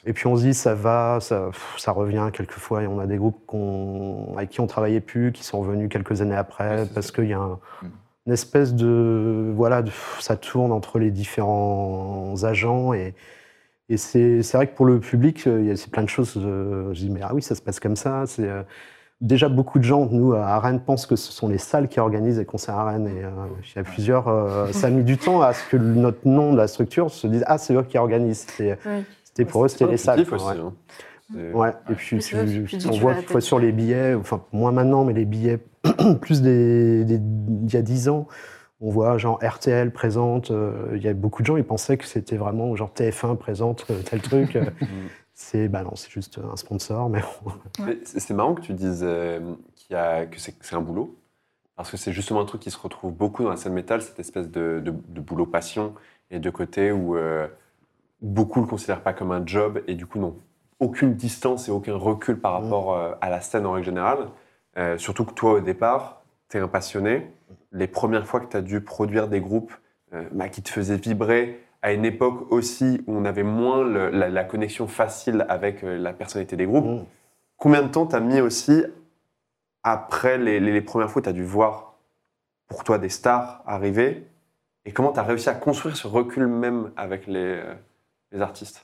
et 0.06 0.14
puis 0.14 0.28
on 0.28 0.36
se 0.36 0.44
dit 0.44 0.53
ça 0.53 0.76
va, 0.76 1.18
ça, 1.22 1.48
pff, 1.52 1.76
ça 1.78 1.91
revient 1.91 2.30
quelquefois. 2.34 2.84
Et 2.84 2.88
on 2.88 2.99
a 2.99 3.08
des 3.08 3.18
groupes 3.18 3.40
qu'on- 3.48 4.34
avec 4.38 4.49
qui 4.52 4.60
on 4.62 4.68
travaillait 4.68 5.02
plus, 5.02 5.32
qui 5.32 5.44
sont 5.44 5.60
revenus 5.60 5.90
quelques 5.90 6.22
années 6.22 6.36
après, 6.36 6.86
parce 6.94 7.12
qu'il 7.12 7.26
y 7.28 7.34
a 7.34 7.40
un- 7.40 7.60
Mm. 7.82 7.88
une 8.28 8.34
espèce 8.34 8.76
de 8.76 9.52
voilà, 9.56 9.82
de- 9.82 9.90
pff, 9.90 10.18
ça 10.20 10.36
tourne 10.38 10.72
entre 10.72 10.99
les 10.99 11.10
différents 11.10 12.36
agents 12.44 12.94
et, 12.94 13.16
et 13.90 13.98
c'est 13.98 14.41
vrai 14.53 14.68
que 14.68 14.76
pour 14.76 14.86
le 14.86 14.99
public, 14.99 15.48
euh, 15.48 15.62
il 15.62 15.68
y 15.68 15.72
a 15.72 15.76
c'est 15.78 15.90
plein 15.91 16.03
de 16.03 16.10
choses. 16.10 16.36
euh, 16.38 16.94
je 16.94 16.99
dis 16.99 17.10
mais 17.10 17.22
ah 17.24 17.32
oui, 17.34 17.41
ça 17.41 17.56
se 17.56 17.62
passe 17.62 17.80
comme 17.80 17.95
ça. 17.95 18.24
C'est 18.28 18.48
euh, 18.48 18.62
déjà 19.22 19.48
beaucoup 19.49 19.80
de 19.80 19.84
gens, 19.84 20.07
nous 20.11 20.34
à 20.34 20.60
Rennes, 20.60 20.80
pensent 20.80 21.06
que 21.06 21.15
ce 21.15 21.31
sont 21.31 21.48
les 21.48 21.57
salles 21.60 21.88
qui 21.88 21.99
organisent 21.99 22.39
les 22.39 22.45
concerts 22.45 22.77
à 22.77 22.85
Rennes. 22.85 23.07
Et 23.07 23.23
euh, 23.23 23.30
il 23.64 23.76
y 23.77 23.80
a 23.80 23.84
plusieurs, 23.84 24.27
euh, 24.27 24.72
ça 24.72 24.88
a 24.88 24.89
mis 24.89 25.03
du 25.03 25.18
temps 25.18 25.41
à 25.41 25.53
ce 25.53 25.64
que 25.69 25.77
notre 25.77 26.27
nom 26.27 26.52
de 26.52 26.57
la 26.57 26.68
structure 26.68 27.10
se 27.11 27.27
dise 27.27 27.43
ah 27.48 27.57
c'est 27.57 27.73
eux 27.76 27.84
qui 27.84 27.98
organisent. 27.98 28.45
C'était 28.49 28.77
Oui. 29.39 29.45
pour 29.45 29.65
eux, 29.65 29.68
c'était 29.68 29.88
les 29.88 29.98
salles. 29.98 30.22
aussi. 30.22 30.45
ouais. 30.45 30.53
hein. 30.60 30.73
Ouais, 31.53 31.69
et 31.89 31.93
puis 31.93 32.18
tu- 32.19 32.77
tu 32.77 32.88
on 32.89 32.91
voit 32.98 33.14
peut-être- 33.14 33.39
sur 33.39 33.57
les 33.57 33.72
billets, 33.72 34.15
enfin 34.15 34.41
moins 34.52 34.73
maintenant, 34.73 35.06
mais 35.06 35.14
les 35.14 35.23
billets 35.23 35.60
plus 36.22 36.41
des, 36.41 37.06
des- 37.06 37.22
il 37.64 37.73
y 37.73 37.77
a 37.77 37.81
10 37.81 38.10
ans, 38.10 38.27
on 38.81 38.89
voit 38.89 39.18
genre 39.18 39.39
RTL 39.41 39.91
présente, 39.91 40.52
euh, 40.52 40.89
il 40.95 41.02
y 41.02 41.07
a 41.07 41.14
beaucoup 41.14 41.41
de 41.41 41.48
gens, 41.48 41.56
ils 41.56 41.64
pensaient 41.64 41.95
que 41.95 42.06
c'était 42.06 42.35
vraiment 42.35 42.76
genre 42.76 42.91
TF1 42.93 43.38
présente 43.38 43.85
euh, 43.91 44.02
tel 44.03 44.19
truc. 44.19 44.57
c'est 45.41 45.68
bah 45.68 45.84
non, 45.84 45.95
c'est 45.95 46.09
juste 46.11 46.39
un 46.39 46.55
sponsor, 46.55 47.09
mais 47.09 47.22
bon. 47.43 47.51
Mais 47.85 47.99
C'est 48.05 48.19
c'est 48.19 48.34
marrant 48.34 48.55
que 48.55 48.61
tu 48.61 48.73
dises 48.73 49.01
euh, 49.03 49.39
qu'il 49.76 49.93
y 49.95 49.99
a- 49.99 50.26
que 50.26 50.39
c'est 50.39 50.76
un 50.76 50.81
boulot, 50.81 51.15
parce 51.76 51.91
que 51.91 51.97
c'est 51.97 52.13
justement 52.13 52.41
un 52.41 52.45
truc 52.45 52.61
qui 52.61 52.72
se 52.72 52.77
retrouve 52.80 53.13
beaucoup 53.13 53.43
dans 53.43 53.49
la 53.51 53.57
scène 53.57 53.73
métal, 53.73 54.01
cette 54.01 54.19
espèce 54.19 54.49
de, 54.49 54.81
de- 54.84 54.91
de 54.91 55.22
boulot 55.22 55.45
passion 55.45 55.95
et 56.31 56.39
de 56.39 56.49
côté 56.49 56.91
où 56.91 57.15
euh, 57.18 57.47
beaucoup 58.22 58.61
le 58.61 58.68
considèrent 58.68 59.01
pas 59.03 59.13
comme 59.13 59.31
un 59.31 59.45
job 59.45 59.81
et 59.88 59.95
du 59.95 60.05
coup 60.05 60.19
n'ont 60.19 60.35
aucune 60.80 61.15
distance 61.15 61.68
et 61.68 61.72
aucun 61.72 61.95
recul 61.95 62.39
par 62.39 62.53
rapport 62.53 62.95
euh, 62.95 63.13
à 63.22 63.30
la 63.30 63.41
scène 63.41 63.65
en 63.65 63.73
règle 63.73 63.85
générale. 63.85 64.30
Euh, 64.77 64.97
surtout 64.97 65.26
que 65.26 65.34
toi, 65.34 65.53
au 65.53 65.59
départ, 65.59 66.23
tu 66.49 66.57
es 66.57 66.59
un 66.59 66.68
passionné. 66.68 67.31
Les 67.72 67.88
premières 67.88 68.26
fois 68.27 68.39
que 68.39 68.47
tu 68.49 68.57
as 68.57 68.61
dû 68.61 68.81
produire 68.81 69.27
des 69.27 69.41
groupes 69.41 69.73
euh, 70.13 70.23
bah, 70.31 70.49
qui 70.49 70.61
te 70.63 70.69
faisaient 70.69 70.97
vibrer 70.97 71.59
à 71.82 71.94
une 71.94 72.06
époque 72.06 72.52
aussi 72.52 73.02
où 73.08 73.16
on 73.18 73.26
avait 73.26 73.44
moins 73.44 73.84
le- 73.84 74.10
la, 74.10 74.30
la 74.30 74.44
connexion 74.44 74.88
facile 74.88 75.45
avec 75.49 75.84
euh, 75.84 75.98
la 75.98 76.14
personnalité 76.14 76.56
des 76.56 76.66
groupes, 76.66 76.86
Mm. 76.86 77.06
Combien 77.58 77.84
de 77.84 77.90
temps 77.90 78.08
t'as 78.08 78.20
mis 78.20 78.41
aussi 78.41 78.84
après 79.84 80.38
les, 80.40 80.60
les- 80.60 80.72
les 80.74 80.82
premières 80.82 81.10
fois 81.12 81.22
où 81.22 81.26
t'as 81.26 81.32
dû 81.32 81.44
voir 81.44 81.95
pour 82.68 82.84
toi 82.84 82.98
des 82.98 83.10
stars 83.10 83.62
arriver? 83.68 84.28
Et 84.86 84.91
comment 84.94 85.12
t'as 85.12 85.22
réussi 85.24 85.48
à 85.49 85.53
construire 85.53 85.95
ce 85.95 86.08
recul 86.08 86.48
même 86.48 86.91
avec 86.95 87.28
les, 87.28 87.38
euh, 87.38 87.74
les 88.32 88.41
artistes? 88.41 88.84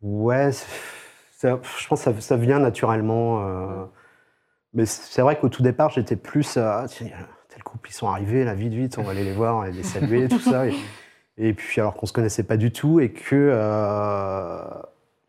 Ouais, 0.00 0.50
ça- 0.52 1.58
je 1.78 1.86
pense 1.88 2.04
que 2.04 2.12
ça, 2.12 2.20
ça 2.20 2.36
vient 2.36 2.58
naturellement. 2.58 3.46
euh, 3.46 3.84
mais 4.72 4.86
c'est 4.86 5.22
vrai 5.22 5.38
qu'au 5.38 5.48
tout 5.50 5.62
départ, 5.62 5.90
j'étais 5.90 6.16
plus 6.16 6.56
à 6.56 6.80
ah, 6.80 6.88
tiens, 6.88 7.08
tel 7.50 7.62
couple, 7.62 7.90
ils 7.90 7.94
sont 7.94 8.08
arrivés, 8.08 8.44
là, 8.44 8.54
vite, 8.54 8.72
vite, 8.72 8.96
on 8.98 9.02
va 9.02 9.10
aller 9.12 9.24
les 9.24 9.32
voir 9.32 9.66
et 9.66 9.72
les 9.72 9.82
saluer, 9.82 10.28
tout 10.28 10.40
ça. 10.40 10.66
Et, 10.68 10.74
et 11.38 11.52
puis, 11.52 11.80
alors 11.80 11.94
qu'on 11.94 12.06
se 12.06 12.12
connaissait 12.12 12.44
pas 12.44 12.56
du 12.56 12.72
tout 12.72 12.98
et 13.00 13.10
que 13.10 13.34
euh, 13.34 14.64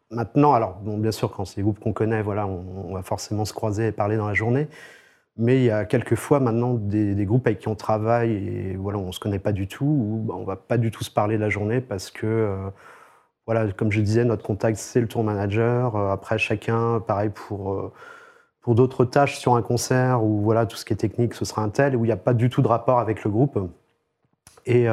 maintenant, 0.10 0.54
alors, 0.54 0.76
bon, 0.82 0.98
bien 0.98 1.12
sûr, 1.12 1.32
quand 1.32 1.46
c'est 1.46 1.58
des 1.58 1.64
groupes 1.64 1.80
qu'on 1.80 1.94
connaît, 1.94 2.22
voilà, 2.22 2.48
on, 2.48 2.94
va 2.94 3.02
forcément 3.04 3.44
se 3.46 3.54
croiser 3.54 3.88
et 3.88 3.92
parler 3.92 4.16
dans 4.18 4.28
la 4.28 4.34
journée. 4.34 4.68
Mais 5.38 5.58
il 5.58 5.64
y 5.66 5.72
a 5.72 5.86
quelques 5.86 6.16
fois 6.16 6.40
maintenant 6.40 6.74
des, 6.76 7.26
groupes 7.26 7.46
avec 7.48 7.60
qui 7.60 7.68
on 7.68 7.76
travaille 7.76 8.32
et 8.32 8.76
voilà, 8.78 8.98
on 9.00 9.12
se 9.12 9.20
connaît 9.20 9.40
pas 9.40 9.52
du 9.52 9.68
tout, 9.68 9.86
ou 9.86 10.24
bah, 10.28 10.36
on 10.38 10.44
va 10.46 10.56
pas 10.56 10.78
du 10.78 10.92
tout 10.92 11.04
se 11.04 11.12
parler 11.12 11.38
la 11.38 11.50
journée 11.50 11.82
parce 11.82 12.12
que. 12.12 12.26
euh, 12.28 12.70
voilà, 13.46 13.72
comme 13.72 13.92
je 13.92 14.02
disais, 14.02 14.26
notre 14.26 14.44
contact, 14.44 14.78
c'est 14.78 15.00
le 15.02 15.08
tour 15.08 15.24
manager. 15.24 15.96
Euh, 15.96 16.12
Après, 16.12 16.38
chacun, 16.38 17.00
pareil 17.00 17.30
pour, 17.30 17.94
pour 18.62 18.76
d'autres 18.76 19.06
tâches 19.06 19.38
sur 19.40 19.56
un 19.56 19.62
concert 19.62 20.24
ou 20.24 20.42
voilà, 20.42 20.66
tout 20.66 20.78
ce 20.78 20.86
qui 20.86 20.94
est 20.94 20.98
technique, 20.98 21.34
ce 21.34 21.46
sera 21.46 21.62
un 21.64 21.70
tel, 21.70 21.96
où 21.96 22.06
il 22.06 22.10
n'y 22.10 22.14
a 22.14 22.18
pas 22.18 22.34
du 22.34 22.50
tout 22.50 22.62
de 22.62 22.68
rapport 22.68 23.00
avec 23.00 23.24
le 23.24 23.32
groupe. 23.32 23.58
Et, 24.66 24.88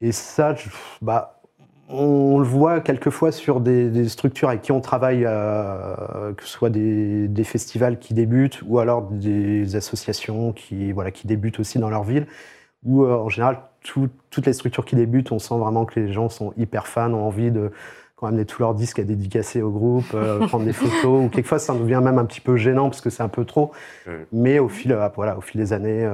et 0.00 0.12
ça, 0.12 0.54
je- 0.54 0.68
bah, 1.02 1.40
on 1.88 2.38
le 2.40 2.44
voit 2.44 2.80
quelquefois 2.80 3.30
sur 3.30 3.60
des, 3.60 3.88
des 3.90 4.08
structures 4.08 4.48
avec 4.48 4.62
qui 4.62 4.72
on 4.72 4.80
travaille, 4.80 5.24
euh, 5.24 6.32
que 6.34 6.42
ce 6.42 6.48
soit 6.48 6.70
des, 6.70 7.28
des 7.28 7.44
festivals 7.44 7.98
qui 8.00 8.12
débutent 8.12 8.60
ou 8.66 8.80
alors 8.80 9.02
des 9.02 9.76
associations 9.76 10.52
qui, 10.52 10.90
voilà, 10.92 11.12
qui 11.12 11.26
débutent 11.28 11.60
aussi 11.60 11.78
dans 11.78 11.88
leur 11.88 12.02
ville, 12.02 12.26
où 12.84 13.04
euh, 13.04 13.14
en 13.16 13.28
général, 13.28 13.58
tout- 13.84 14.08
toutes 14.30 14.46
les 14.46 14.52
structures 14.52 14.84
qui 14.84 14.96
débutent, 14.96 15.30
on 15.30 15.38
sent 15.38 15.54
vraiment 15.56 15.84
que 15.84 16.00
les 16.00 16.12
gens 16.12 16.28
sont 16.28 16.52
hyper 16.56 16.88
fans, 16.88 17.12
ont 17.12 17.24
envie 17.24 17.52
de 17.52 17.70
quand 18.16 18.26
amener 18.26 18.46
tous 18.46 18.62
leurs 18.62 18.74
disques 18.74 18.98
à 18.98 19.04
dédicacer 19.04 19.62
au 19.62 19.70
groupe, 19.70 20.06
euh, 20.14 20.40
prendre 20.48 20.64
des 20.64 20.72
photos, 20.72 21.26
ou 21.26 21.28
quelquefois 21.28 21.58
ça 21.60 21.72
devient 21.74 22.00
même 22.02 22.18
un 22.18 22.24
petit 22.24 22.40
peu 22.40 22.56
gênant 22.56 22.88
parce 22.90 23.00
que 23.02 23.10
c'est 23.10 23.22
un 23.22 23.28
peu 23.28 23.44
trop. 23.44 23.70
Mais 24.32 24.58
au 24.58 24.68
fil, 24.68 24.96
voilà, 25.14 25.36
au 25.38 25.40
fil 25.40 25.60
des 25.60 25.72
années, 25.72 26.08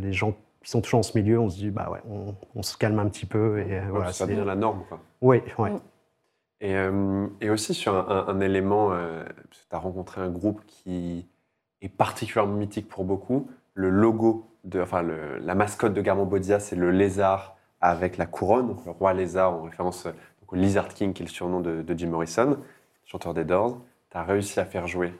les 0.00 0.12
gens 0.14 0.34
qui 0.62 0.70
sont 0.70 0.80
toujours 0.80 0.98
dans 1.00 1.04
ce 1.04 1.16
milieu, 1.16 1.38
on 1.38 1.48
se 1.48 1.56
dit, 1.56 1.70
bah 1.70 1.88
ouais, 1.90 2.00
on, 2.08 2.34
on 2.54 2.62
se 2.62 2.76
calme 2.76 2.98
un 2.98 3.08
petit 3.08 3.26
peu. 3.26 3.60
Et, 3.60 3.78
euh, 3.78 3.80
Ouais, 3.82 3.88
voilà, 3.90 4.12
Ça 4.12 4.26
c'est- 4.26 4.32
devient 4.32 4.44
la 4.46 4.56
norme. 4.56 4.82
Quoi. 4.88 5.00
Oui, 5.22 5.42
ouais. 5.58 5.70
Mm. 5.70 5.80
Et, 6.60 6.76
euh, 6.76 7.26
et 7.40 7.50
aussi 7.50 7.72
sur 7.74 7.94
un, 7.94 8.06
un- 8.08 8.34
un 8.34 8.40
élément, 8.40 8.88
euh, 8.92 9.24
tu 9.50 9.60
as 9.70 9.78
rencontré 9.78 10.20
un 10.20 10.28
groupe 10.30 10.60
qui 10.66 11.26
est 11.82 11.88
particulièrement 11.88 12.54
mythique 12.56 12.88
pour 12.88 13.04
beaucoup, 13.04 13.48
le 13.74 13.90
logo, 13.90 14.44
de, 14.64 14.80
enfin 14.82 15.02
le- 15.02 15.38
la 15.38 15.54
mascotte 15.54 15.94
de 15.94 16.02
Garmon 16.02 16.26
Bodia, 16.26 16.58
c'est 16.58 16.74
le 16.74 16.90
lézard 16.90 17.56
avec 17.80 18.16
la 18.16 18.26
couronne, 18.26 18.66
donc 18.66 18.84
le 18.84 18.90
roi 18.90 19.14
lézard 19.14 19.52
en 19.54 19.62
référence 19.62 20.04
donc 20.06 20.52
au 20.52 20.56
Lizard 20.56 20.88
King, 20.88 21.12
qui 21.12 21.22
est 21.22 21.26
le 21.26 21.30
surnom 21.30 21.60
de, 21.60 21.82
de 21.82 21.98
Jim 21.98 22.08
Morrison, 22.08 22.58
chanteur 23.04 23.34
des 23.34 23.44
Doors. 23.44 23.78
Tu 24.10 24.16
as 24.16 24.24
réussi 24.24 24.58
à 24.58 24.64
faire 24.64 24.88
jouer. 24.88 25.14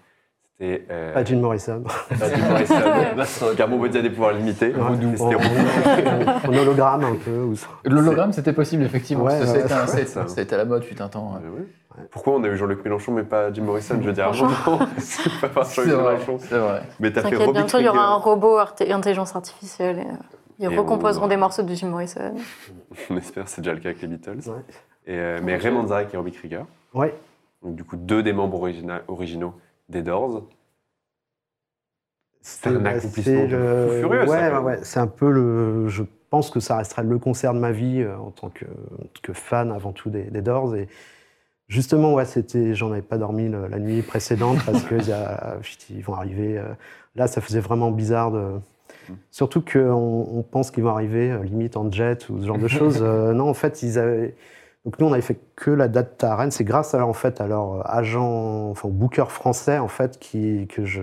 C'était 0.60 0.85
euh, 0.90 1.14
Pas 1.14 1.24
Jim 1.24 1.36
Morrison. 1.39 1.82
pas 1.82 2.28
Jim 2.35 2.43
Morrison. 2.48 3.47
Garmon 3.56 3.78
Bodia 3.78 4.01
a 4.01 4.02
des 4.02 4.10
pouvoirs 4.10 4.32
limités. 4.32 4.74
C'était 5.16 5.35
en- 5.35 6.51
en 6.51 6.56
hologramme 6.56 7.05
un 7.05 7.14
peu. 7.14 7.43
ou- 7.43 7.55
L'hologramme, 7.85 8.32
c'était 8.32 8.52
possible, 8.52 8.82
effectivement. 8.82 9.24
Ouais, 9.24 9.39
ouais, 9.40 10.26
c'était 10.26 10.55
à 10.55 10.59
la 10.59 10.64
mode, 10.64 10.82
fut 10.85 11.01
un 11.01 11.09
temps. 11.09 11.35
ouais. 11.35 11.64
Pourquoi 12.10 12.35
on 12.35 12.44
a 12.44 12.48
eu 12.48 12.56
Jean-Luc 12.56 12.85
Mélenchon 12.85 13.10
mais 13.12 13.24
pas 13.24 13.52
Jim 13.52 13.62
Morrison 13.64 13.98
Je 14.01 14.06
veux 14.06 14.12
dire, 14.12 14.30
c'est 14.98 15.30
pas 15.40 15.48
par 15.48 15.64
Jean-Luc 15.68 15.93
Mélenchon. 15.94 16.39
c'est 16.40 16.56
vrai. 16.59 16.82
Mais 17.01 17.12
t'as 17.12 17.22
fait 17.22 17.36
bientôt 17.52 17.78
il 17.78 17.85
y 17.85 17.89
aura 17.89 18.06
un 18.06 18.14
robot 18.16 18.59
intelligence 18.59 19.35
artificielle. 19.35 19.98
Et, 19.98 20.02
euh, 20.02 20.14
ils 20.60 20.64
Et 20.72 20.76
recomposeront 20.76 21.24
on- 21.24 21.28
des 21.28 21.36
morceaux 21.36 21.62
de 21.62 21.72
Jim 21.74 21.89
Morrison. 21.89 22.35
On 23.10 23.16
espère, 23.16 23.48
c'est 23.48 23.62
déjà 23.62 23.72
le 23.74 23.80
cas 23.80 23.89
avec 23.90 24.02
les 24.02 24.09
Beatles. 24.09 24.39
Ouais. 24.48 24.62
Et, 25.06 25.16
euh, 25.18 25.39
mais 25.43 25.56
Ray 25.56 25.72
Manzarek 25.72 26.12
et 26.14 26.16
Robbie 26.16 26.32
Krieger, 26.32 26.64
Ouais. 26.94 27.14
donc 27.62 27.74
du 27.76 27.82
coup 27.85 27.97
deux 27.97 28.22
des 28.22 28.32
membres 28.32 28.59
origina- 28.60 29.02
originaux 29.09 29.55
des 29.89 30.02
Doors. 30.02 30.44
C'est 32.43 32.69
un 32.69 32.85
accomplissement 32.85 33.47
le- 33.47 33.86
fou 33.86 33.93
furieux, 34.09 34.28
Ouais, 34.28 34.56
ouais. 34.59 34.78
C'est 34.82 35.01
un 35.01 35.06
peu 35.06 35.31
le. 35.31 35.89
Je 35.89 36.02
pense 36.31 36.51
que 36.51 36.60
ça 36.60 36.77
restera 36.77 37.02
le 37.02 37.19
concert 37.19 37.52
de 37.55 37.59
ma 37.59 37.73
vie 37.73 38.01
euh, 38.02 38.16
en 38.16 38.31
tant 38.31 38.48
que, 38.48 38.65
que 39.23 39.32
fan 39.32 39.70
avant 39.73 39.93
tout 39.93 40.09
des, 40.10 40.24
des 40.24 40.40
Doors. 40.40 40.74
Et 40.77 40.89
justement, 41.69 42.15
ouais, 42.15 42.24
c'était. 42.24 42.74
J'en 42.74 42.93
avais 42.93 43.02
pas 43.02 43.19
dormi 43.19 43.48
le- 43.48 43.66
la 43.66 43.78
nuit 43.78 44.02
précédente 44.02 44.59
parce 44.65 44.82
que 44.85 44.94
il 44.94 45.09
y 45.09 45.12
a- 45.12 45.59
ils 45.90 46.02
vont 46.02 46.15
arriver. 46.15 46.59
euh, 46.59 46.65
là, 47.16 47.27
ça 47.27 47.40
faisait 47.40 47.60
vraiment 47.60 47.90
bizarre 47.90 48.31
de. 48.31 48.39
Mm. 49.09 49.12
Surtout 49.31 49.60
qu'on 49.62 50.28
on 50.32 50.43
pense 50.43 50.70
qu'ils 50.70 50.85
vont 50.85 50.90
arriver 50.90 51.31
euh, 51.31 51.43
limite 51.43 51.77
en 51.77 51.90
jet 51.90 52.28
ou 52.31 52.40
ce 52.40 52.47
genre 52.47 52.59
de 52.59 52.69
choses. 52.69 53.02
Euh, 53.02 53.32
non, 53.32 53.48
en 53.48 53.55
fait, 53.55 53.82
ils 53.82 53.98
avaient. 53.98 54.35
Donc 54.89 54.98
nous, 55.01 55.06
on 55.06 55.12
avait 55.12 55.20
fait 55.20 55.39
que 55.55 55.70
la 55.70 55.86
date 55.86 56.24
à 56.24 56.35
Rennes. 56.35 56.51
C'est 56.51 56.65
grâce 56.65 56.94
à, 56.94 57.06
en 57.06 57.12
fait, 57.12 57.43
à 57.43 57.47
leur 57.47 57.86
agent, 57.94 58.70
enfin, 58.70 58.89
booker 58.89 59.27
français, 59.28 59.77
en 59.77 59.86
fait, 59.86 60.19
qui, 60.19 60.66
que 60.66 60.86
je, 60.86 61.02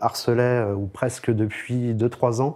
harcelais, 0.00 0.60
euh, 0.60 0.74
ou 0.76 0.86
presque 0.86 1.28
depuis 1.32 1.92
2-3 1.92 2.40
ans. 2.40 2.54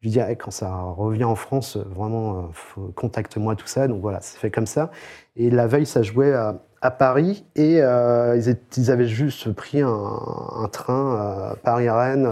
Je 0.00 0.08
lui 0.08 0.10
dis, 0.10 0.20
Ah, 0.20 0.34
quand 0.34 0.50
ça 0.50 0.74
revient 0.74 1.22
en 1.22 1.36
France, 1.36 1.76
euh, 1.76 1.84
vraiment, 1.94 2.50
euh, 2.78 2.80
contacte-moi, 2.96 3.54
tout 3.54 3.68
ça. 3.68 3.86
Donc 3.86 4.00
voilà, 4.00 4.18
c'est 4.22 4.38
fait 4.40 4.50
comme 4.50 4.66
ça. 4.66 4.90
Et 5.36 5.50
la 5.50 5.68
veille, 5.68 5.86
ça 5.86 6.02
jouait 6.02 6.34
à, 6.34 6.90
Paris. 6.90 7.44
Et 7.54 7.80
euh, 7.80 8.36
ils, 8.76 8.90
avaient 8.90 9.06
juste 9.06 9.52
pris 9.52 9.82
un, 9.82 9.88
un 9.88 10.68
train 10.68 11.54
Paris-Rennes. 11.62 12.28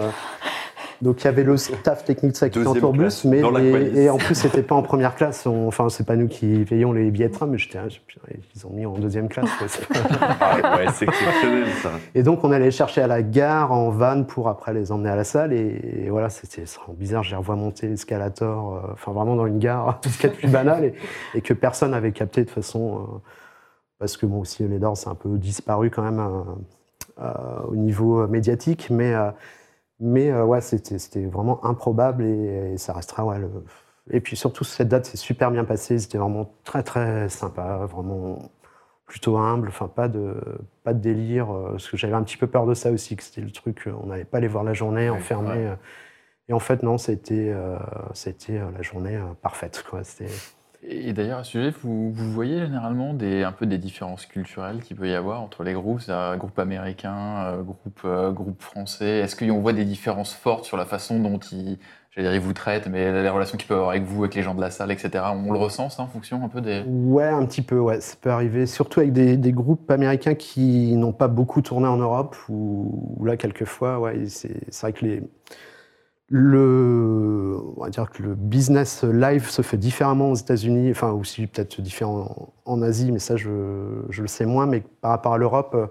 Donc 1.05 1.23
il 1.23 1.27
y 1.27 1.29
avait 1.29 1.45
le 1.45 1.57
staff 1.57 2.05
technique 2.05 2.33
de 2.33 2.37
ça 2.37 2.49
qui 2.49 2.59
était 2.59 2.67
en 2.67 2.73
Deuxième 2.73 2.93
tourbus, 2.93 3.25
mais 3.29 3.41
les- 3.61 3.71
et 4.05 4.11
en 4.11 4.17
plus 4.17 4.35
c'était 4.35 4.63
pas 4.63 4.75
en 4.75 4.83
première 4.83 5.15
classe. 5.15 5.47
on- 5.47 5.69
enfin 5.69 5.89
c'est 5.91 6.07
pas 6.07 6.17
nous 6.17 6.29
qui 6.29 6.65
payons 6.69 6.93
les 6.93 7.11
billets 7.11 7.29
de 7.29 7.35
train, 7.35 7.47
mais 7.47 7.59
j'étais, 7.59 7.79
ils 8.57 8.67
ont 8.67 8.71
mis 8.71 8.87
en 8.87 8.95
deuxième 8.95 9.29
classe. 9.29 9.49
Ah, 10.41 10.77
ouais, 10.79 10.87
c'est 10.95 11.05
exceptionnel 11.07 11.67
ça. 11.83 11.91
Et 12.15 12.23
donc 12.23 12.43
on 12.43 12.51
allait 12.51 12.65
les 12.65 12.71
chercher 12.71 13.03
à 13.03 13.07
la 13.07 13.23
gare 13.23 13.71
en 13.73 13.91
van 13.91 14.25
pour 14.25 14.49
après 14.49 14.73
les 14.73 14.91
emmener 14.93 15.11
à 15.11 15.17
la 15.17 15.25
salle. 15.25 15.53
Et, 15.53 16.05
et 16.07 16.11
voilà, 16.11 16.31
c'était 16.31 16.65
bizarre. 16.97 17.23
J'ai 17.23 17.37
revois 17.37 17.55
monter 17.57 17.87
l'escalator, 17.87 18.75
euh, 18.77 18.93
enfin 18.95 19.13
vraiment 19.13 19.37
dans 19.37 19.47
une 19.47 19.59
gare, 19.59 20.01
ce 20.05 20.19
qu'il 20.19 20.31
y 20.31 20.33
a 20.33 20.35
de 20.35 20.39
plus 20.39 20.49
banal, 20.49 20.85
et, 20.85 20.95
et 21.35 21.41
que 21.43 21.53
personne 21.55 21.91
n'avait 21.91 22.13
capté 22.13 22.41
de 22.43 22.47
toute 22.47 22.55
façon. 22.55 22.97
euh, 22.99 23.19
parce 23.99 24.17
que 24.17 24.27
bon, 24.27 24.41
aussi 24.41 24.67
les 24.67 24.79
Doors, 24.79 24.97
c'est 24.97 25.09
un 25.09 25.15
peu 25.15 25.29
disparu 25.39 25.91
quand 25.91 26.03
même 26.03 26.21
euh, 27.21 27.33
au 27.69 27.77
niveau 27.77 28.27
médiatique, 28.27 28.89
mais, 28.91 29.15
mais 30.01 30.31
euh, 30.31 30.45
ouais, 30.45 30.61
c'était 30.61 31.25
vraiment 31.27 31.65
improbable 31.65 32.25
et, 32.25 32.73
et 32.75 32.79
ça 32.79 32.93
restera. 32.93 33.25
Ouais, 33.25 33.39
le- 33.39 33.51
Et 34.11 34.21
puis 34.21 34.37
surtout, 34.37 34.65
cette 34.65 34.89
date 34.89 35.07
s'est 35.07 35.17
super 35.17 35.51
bien 35.51 35.65
passée. 35.65 35.99
C'était 35.99 36.19
vraiment 36.19 36.55
très 36.65 36.83
très 36.83 37.29
sympa, 37.29 37.87
vraiment 37.87 38.39
plutôt 39.07 39.37
humble, 39.39 39.69
enfin 39.69 39.89
pas 39.89 40.09
de, 40.09 40.37
pas 40.83 40.95
de 40.95 40.99
délire, 41.01 41.51
euh, 41.55 41.71
parce 41.73 41.89
que 41.89 41.97
j'avais 41.97 42.15
un 42.15 42.23
petit 42.23 42.37
peu 42.39 42.47
peur 42.47 42.67
de 42.67 42.75
ça 42.75 42.91
aussi, 42.91 43.17
que 43.17 43.23
c'était 43.23 43.41
le 43.43 43.51
truc, 43.51 43.87
euh, 43.87 43.95
on 44.03 44.07
n'allait 44.07 44.25
pas 44.25 44.41
les 44.41 44.49
voir 44.49 44.65
la 44.65 44.75
journée, 44.75 45.11
Ouais, 45.11 45.17
enfermés. 45.17 45.69
ouais. 45.69 45.77
Et 46.49 46.53
en 46.55 46.59
fait, 46.61 46.83
non, 46.83 46.99
c'était 46.99 47.51
euh, 47.55 47.79
c'était 48.15 48.59
la 48.59 48.83
journée 48.83 49.19
parfaite. 49.43 49.85
C'était- 50.05 50.31
Et 50.87 51.13
d'ailleurs, 51.13 51.39
à 51.39 51.45
ce 51.45 51.53
sujet, 51.53 51.73
vous, 51.83 52.13
voyez 52.13 52.61
généralement 52.61 53.15
des, 53.15 53.43
un 53.43 53.53
peu 53.53 53.65
des 53.65 53.79
différences 53.79 54.27
culturelles 54.27 54.83
qu'il 54.83 54.97
peut 54.97 55.09
y 55.09 55.15
avoir 55.15 55.41
entre 55.41 55.63
les 55.63 55.73
groupes, 55.73 56.03
groupe 56.37 56.59
américain, 56.59 57.45
euh, 57.47 57.63
groupe, 57.63 58.01
euh, 58.05 58.31
groupe 58.33 58.61
français. 58.63 59.21
Est-ce 59.21 59.37
qu'on 59.37 59.61
voit 59.61 59.73
des 59.73 59.85
différences 59.85 60.35
fortes 60.35 60.65
sur 60.65 60.77
la 60.77 60.85
façon 60.85 61.21
dont 61.21 61.39
ils, 61.39 61.79
dire, 62.19 62.35
ils 62.35 62.41
vous 62.41 62.53
traitent, 62.53 62.87
mais 62.87 63.23
les 63.23 63.29
relations 63.29 63.57
qu'ils 63.57 63.69
peuvent 63.69 63.79
avoir 63.79 63.91
avec 63.91 64.05
vous, 64.05 64.25
avec 64.25 64.35
les 64.35 64.43
gens 64.43 64.55
de 64.55 64.61
la 64.61 64.71
salle, 64.71 64.91
etc. 64.93 65.25
On 65.35 65.53
le 65.53 65.59
ressent, 65.59 65.89
ça, 65.89 66.03
en 66.03 66.07
fonction 66.07 66.45
un 66.45 66.49
peu 66.49 66.61
des. 66.61 66.83
Ouais, 66.87 67.25
un 67.25 67.47
petit 67.47 67.63
peu, 67.63 67.79
ouais, 67.79 68.01
ça 68.01 68.17
peut 68.21 68.31
arriver, 68.31 68.67
surtout 68.67 69.01
avec 69.01 69.13
des, 69.13 69.37
des 69.39 69.53
groupes 69.53 69.91
américains 69.91 70.35
qui 70.35 70.97
n'ont 70.97 71.13
pas 71.13 71.29
beaucoup 71.29 71.63
tourné 71.63 71.89
en 71.89 71.97
Europe, 71.97 72.37
où 72.51 73.25
là, 73.25 73.37
quelquefois, 73.37 73.99
ouais, 74.01 74.27
c'est 74.27 74.81
vrai 74.81 74.93
que 74.93 75.05
les, 75.05 75.23
le, 76.37 77.57
on 77.77 77.81
va 77.85 77.91
dire 77.91 78.11
que 78.11 78.21
le 78.21 78.35
business 78.35 79.05
live 79.05 79.49
se 79.49 79.63
fait 79.63 79.77
différemment 79.77 80.33
aux 80.33 80.35
États-Unis, 80.35 80.91
enfin 80.91 81.13
aussi 81.13 81.47
peut-être 81.47 81.81
différent 81.81 82.53
en, 82.65 82.83
Asie, 82.83 83.13
mais 83.13 83.21
ça, 83.21 83.37
je, 83.37 84.03
je 84.11 84.21
le 84.21 84.27
sais 84.27 84.45
moins, 84.45 84.67
mais 84.67 84.83
par 85.01 85.13
rapport 85.13 85.35
à 85.35 85.39
l'Europe, 85.39 85.77
euh, 85.77 85.87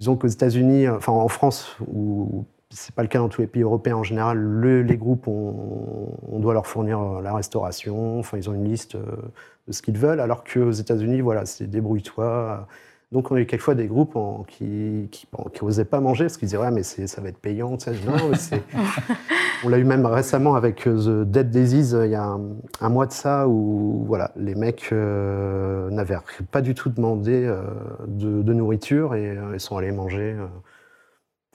disons 0.00 0.16
qu'aux 0.16 0.26
États-Unis, 0.26 0.86
euh, 0.88 0.96
enfin 0.96 1.12
en 1.12 1.28
France, 1.28 1.76
où 1.86 2.46
c'est 2.70 2.92
pas 2.96 3.02
le 3.02 3.08
cas 3.08 3.20
dans 3.20 3.28
tous 3.28 3.42
les 3.42 3.46
pays 3.46 3.62
européens 3.62 3.94
en 3.96 4.02
général, 4.02 4.38
le- 4.38 4.82
les 4.82 4.96
groupes, 4.96 5.28
on, 5.28 6.08
on 6.32 6.40
doit 6.40 6.52
leur 6.54 6.66
fournir 6.66 7.00
euh, 7.00 7.22
la 7.22 7.32
restauration, 7.32 8.18
enfin 8.18 8.36
ils 8.38 8.50
ont 8.50 8.54
une 8.54 8.64
liste. 8.68 8.96
de 8.96 9.72
ce 9.72 9.82
qu'ils 9.82 9.98
veulent, 9.98 10.20
alors 10.20 10.42
qu'aux 10.42 10.72
États-Unis, 10.72 11.20
voilà, 11.20 11.46
c'est 11.46 11.68
débrouille-toi. 11.68 12.66
Donc 13.14 13.30
on 13.30 13.36
a 13.36 13.40
eu 13.40 13.46
quelquefois 13.46 13.74
des 13.76 13.86
groupes 13.86 14.16
en- 14.16 14.42
qui 14.42 15.08
qui, 15.10 15.26
bon, 15.32 15.44
qui 15.44 15.62
osaient 15.64 15.84
pas 15.86 16.00
manger 16.00 16.24
parce 16.24 16.36
qu'ils 16.36 16.48
disaient 16.48 16.58
ouais 16.58 16.70
mais 16.72 16.82
ça 16.82 17.20
va 17.22 17.28
être 17.30 17.38
payant. 17.38 17.76
tu 17.78 17.84
sais. 17.84 17.92
Non, 18.06 18.14
mais 18.30 18.60
on 19.64 19.68
l'a 19.70 19.78
eu 19.78 19.84
même 19.84 20.04
récemment 20.04 20.56
avec 20.56 20.86
euh, 20.86 21.22
The 21.24 21.30
Dead 21.30 21.48
Disease 21.50 21.94
euh, 21.94 22.06
il 22.06 22.10
y 22.12 22.16
a 22.16 22.24
un, 22.24 22.40
un 22.80 22.88
mois 22.90 23.06
de 23.06 23.12
ça 23.12 23.48
où 23.48 24.04
voilà 24.06 24.32
les 24.36 24.54
mecs 24.56 24.88
euh, 24.92 25.88
n'avaient 25.90 26.18
pas 26.50 26.60
du 26.60 26.74
tout 26.74 26.90
demandé 26.90 27.44
euh, 27.46 27.62
de, 28.06 28.42
de 28.42 28.52
nourriture 28.52 29.14
et 29.14 29.38
ils 29.54 29.60
sont 29.60 29.76
allés 29.76 29.92
manger. 29.92 30.36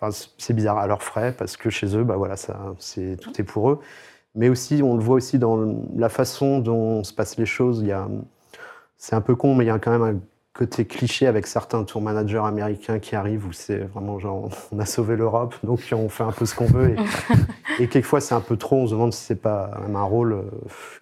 Enfin, 0.01 0.17
c'est 0.37 0.53
bizarre 0.53 0.77
à 0.77 0.87
leurs 0.87 1.03
frais 1.03 1.33
parce 1.37 1.57
que 1.57 1.69
chez 1.69 1.97
eux, 1.97 2.05
bah 2.05 2.15
voilà, 2.15 2.37
ça, 2.37 2.57
c'est 2.79 3.17
tout 3.19 3.31
est 3.39 3.43
pour 3.43 3.69
eux. 3.69 3.79
Mais 4.33 4.47
aussi, 4.47 4.81
on 4.81 4.95
le 4.95 5.03
voit 5.03 5.15
aussi 5.17 5.39
dans 5.39 5.75
la 5.95 6.07
façon 6.07 6.59
dont 6.59 7.03
se 7.03 7.13
passent 7.13 7.35
les 7.37 7.45
choses. 7.45 7.81
Il 7.81 7.87
y 7.87 7.91
a, 7.91 8.07
c'est 8.97 9.15
un 9.15 9.19
peu 9.21 9.35
con, 9.35 9.55
mais 9.55 9.65
il 9.65 9.67
y 9.67 9.71
a 9.71 9.77
quand 9.79 9.91
même 9.91 10.03
un 10.03 10.19
côté 10.59 10.83
cliché 10.83 11.25
avec 11.25 11.47
certains 11.47 11.85
tour 11.85 12.01
managers 12.01 12.41
américains 12.43 12.99
qui 12.99 13.15
arrivent 13.15 13.47
où 13.47 13.53
c'est 13.53 13.77
vraiment 13.77 14.19
genre 14.19 14.49
on 14.73 14.79
a 14.79 14.85
sauvé 14.85 15.15
l'Europe, 15.15 15.55
donc 15.63 15.79
on 15.93 16.09
fait 16.09 16.25
un 16.25 16.33
peu 16.33 16.45
ce 16.45 16.53
qu'on 16.53 16.65
veut. 16.65 16.95
Et, 17.77 17.83
et 17.83 17.87
quelquefois 17.87 18.19
c'est 18.19 18.35
un 18.35 18.41
peu 18.41 18.57
trop, 18.57 18.75
on 18.75 18.87
se 18.87 18.91
demande 18.91 19.13
si 19.13 19.23
c'est 19.23 19.41
pas 19.41 19.71
même 19.81 19.95
un 19.95 20.03
rôle 20.03 20.33
euh, 20.33 20.41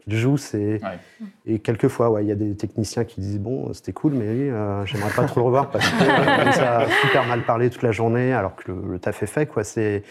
qu'ils 0.03 0.17
jouent. 0.17 0.37
C'est, 0.37 0.79
Ouais. 0.83 0.99
Et 1.47 1.59
quelquefois, 1.59 2.11
ouais, 2.11 2.23
il 2.23 2.27
y 2.27 2.31
a 2.31 2.35
des 2.35 2.55
techniciens 2.55 3.03
qui 3.03 3.19
disent 3.19 3.39
bon, 3.39 3.73
c'était 3.73 3.93
cool, 3.93 4.13
mais 4.13 4.29
oui, 4.29 4.49
euh, 4.49 4.85
j'aimerais 4.85 5.09
pas 5.09 5.23
trop 5.23 5.39
le 5.39 5.45
revoir 5.47 5.71
parce 5.71 5.89
que 5.89 6.03
euh, 6.03 6.45
nous 6.45 6.61
a 6.61 6.85
super 7.01 7.25
mal 7.25 7.41
parlé 7.41 7.71
toute 7.71 7.81
la 7.81 7.91
journée, 7.91 8.33
alors 8.33 8.55
que 8.55 8.71
le, 8.71 8.91
le 8.91 8.99
taf 8.99 9.23
est 9.23 9.27
fait, 9.27 9.47
quoi. 9.47 9.63
C'est 9.63 10.03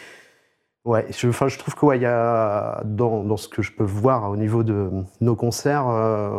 Ouais, 0.87 1.05
je, 1.11 1.29
enfin, 1.29 1.49
je 1.49 1.59
trouve 1.59 1.75
que 1.75 1.85
ouais, 1.85 1.99
y 1.99 2.07
a 2.07 2.81
dans, 2.85 3.25
dans 3.25 3.37
ce 3.37 3.49
que 3.49 3.61
je 3.61 3.73
peux 3.73 3.83
voir 3.85 4.31
au 4.31 4.37
niveau 4.37 4.63
de 4.63 4.89
nos 5.21 5.35
concerts, 5.35 5.89
euh, 5.89 6.31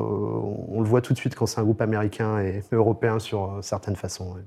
on 0.70 0.80
le 0.80 0.88
voit 0.88 1.02
tout 1.02 1.12
de 1.12 1.18
suite 1.18 1.36
quand 1.36 1.46
c'est 1.46 1.60
un 1.60 1.64
groupe 1.64 1.82
américain 1.82 2.40
et 2.40 2.64
européen 2.72 3.20
sur 3.20 3.44
euh, 3.44 3.62
certaines 3.62 3.98
façons. 3.98 4.34
ouais. 4.36 4.42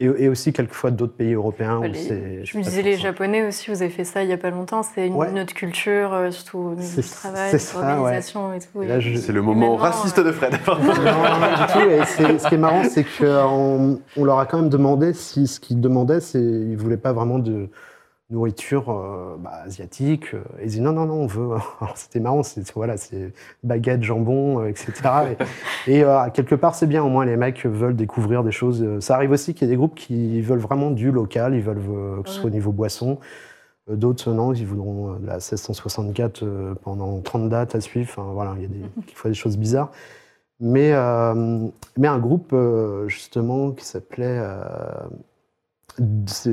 Et, 0.00 0.24
et 0.24 0.28
aussi 0.28 0.52
quelquefois 0.52 0.90
d'autres 0.90 1.14
pays 1.14 1.32
européens 1.34 1.78
où 1.78 1.82
Les- 1.84 1.94
c'est. 1.94 2.44
je 2.44 2.58
me 2.58 2.62
disais, 2.64 2.82
les 2.82 2.96
Japonais 2.96 3.46
aussi, 3.46 3.70
vous 3.70 3.80
avez 3.80 3.90
fait 3.92 4.02
ça 4.04 4.22
il 4.22 4.26
n'y 4.26 4.32
a 4.34 4.36
pas 4.38 4.50
longtemps. 4.50 4.82
C'est 4.82 5.06
une 5.06 5.14
Ouais. 5.14 5.40
autre 5.40 5.54
culture, 5.54 6.12
euh, 6.12 6.30
surtout 6.32 6.58
au 6.58 6.74
niveau 6.74 7.00
du 7.00 7.08
travail, 7.08 7.50
c'est 7.50 7.56
de 7.58 7.62
ça, 7.62 7.78
ouais. 7.80 7.94
l'organisation 7.94 8.52
et 8.52 8.58
tout. 8.58 8.82
Et 8.82 9.00
je- 9.00 9.16
C'est 9.20 9.32
le 9.32 9.40
moment 9.40 9.76
raciste 9.76 10.18
euh, 10.18 10.24
de 10.24 10.32
Fred. 10.32 10.52
Non, 10.66 10.74
non, 10.74 11.64
du 11.66 11.72
tout. 11.72 11.90
Et 11.90 12.04
c'est- 12.06 12.38
ce 12.40 12.48
qui 12.48 12.56
est 12.56 12.58
marrant, 12.58 12.82
c'est 12.84 13.04
qu'on 13.18 14.00
on 14.16 14.24
leur 14.24 14.38
a 14.40 14.46
quand 14.46 14.58
même 14.60 14.68
demandé 14.68 15.14
si 15.14 15.46
ce 15.46 15.60
qu'ils 15.60 15.80
demandaient, 15.80 16.20
c'est 16.20 16.42
ils 16.42 16.76
voulaient 16.76 16.96
pas 16.98 17.12
vraiment 17.12 17.38
de 17.38 17.68
nourriture 18.34 18.90
euh, 18.90 19.36
bah, 19.38 19.62
asiatique. 19.64 20.34
Euh, 20.34 20.42
Ils 20.60 20.66
disaient 20.68 20.82
non, 20.82 20.92
non, 20.92 21.06
non, 21.06 21.14
on 21.14 21.26
veut. 21.26 21.56
C'était 21.94 22.20
marrant, 22.20 22.42
c'est 22.42 22.70
voilà, 22.72 22.96
baguette, 23.62 24.02
jambon, 24.02 24.60
euh, 24.60 24.68
etc. 24.68 24.92
Et, 25.86 25.92
et, 25.98 26.04
euh, 26.04 26.28
quelque 26.34 26.54
part, 26.54 26.74
c'est 26.74 26.86
bien. 26.86 27.02
Au 27.02 27.08
moins, 27.08 27.24
les 27.24 27.36
mecs 27.36 27.64
veulent 27.64 27.96
découvrir 27.96 28.44
des 28.44 28.52
choses. 28.52 28.82
Euh, 28.82 29.00
Ça 29.00 29.14
arrive 29.14 29.30
aussi 29.30 29.54
qu'il 29.54 29.66
y 29.66 29.70
ait 29.70 29.72
des 29.74 29.78
groupes 29.78 29.94
qui 29.94 30.40
veulent 30.42 30.58
vraiment 30.58 30.90
du 30.90 31.10
local. 31.10 31.54
Ils 31.54 31.62
veulent 31.62 31.78
euh, 31.88 32.22
que 32.22 32.28
ce 32.28 32.40
soit 32.40 32.46
au 32.46 32.52
niveau 32.52 32.72
boisson. 32.72 33.18
Euh, 33.90 33.96
D'autres, 33.96 34.32
non, 34.32 34.52
ils 34.52 34.66
voudront 34.66 35.14
euh, 35.14 35.18
de 35.18 35.26
la 35.26 35.34
1664 35.34 36.42
euh, 36.42 36.74
pendant 36.82 37.20
30 37.20 37.48
dates 37.48 37.74
à 37.74 37.80
suivre. 37.80 38.08
Enfin, 38.10 38.30
voilà, 38.32 38.54
il 38.56 38.62
y 38.62 38.66
a 38.66 38.68
des, 38.68 38.82
quelquefois 39.06 39.30
des 39.30 39.36
choses 39.36 39.56
bizarres. 39.56 39.90
Mais, 40.60 40.92
euh, 40.92 41.66
mais 41.98 42.08
un 42.08 42.18
groupe, 42.18 42.50
euh, 42.52 43.08
justement, 43.08 43.72
qui 43.72 43.84
s'appelait. 43.84 44.40
C'est 46.26 46.50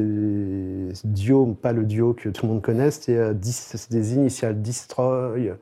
Dio, 1.06 1.54
pas 1.54 1.74
le 1.74 1.84
duo 1.86 2.14
que 2.14 2.30
tout 2.30 2.46
le 2.46 2.54
monde 2.54 2.62
connaît, 2.62 2.92
c'était 2.92 3.18
euh, 3.18 3.34
des 3.34 4.14
initiales 4.14 4.62
Destroy, 4.62 5.54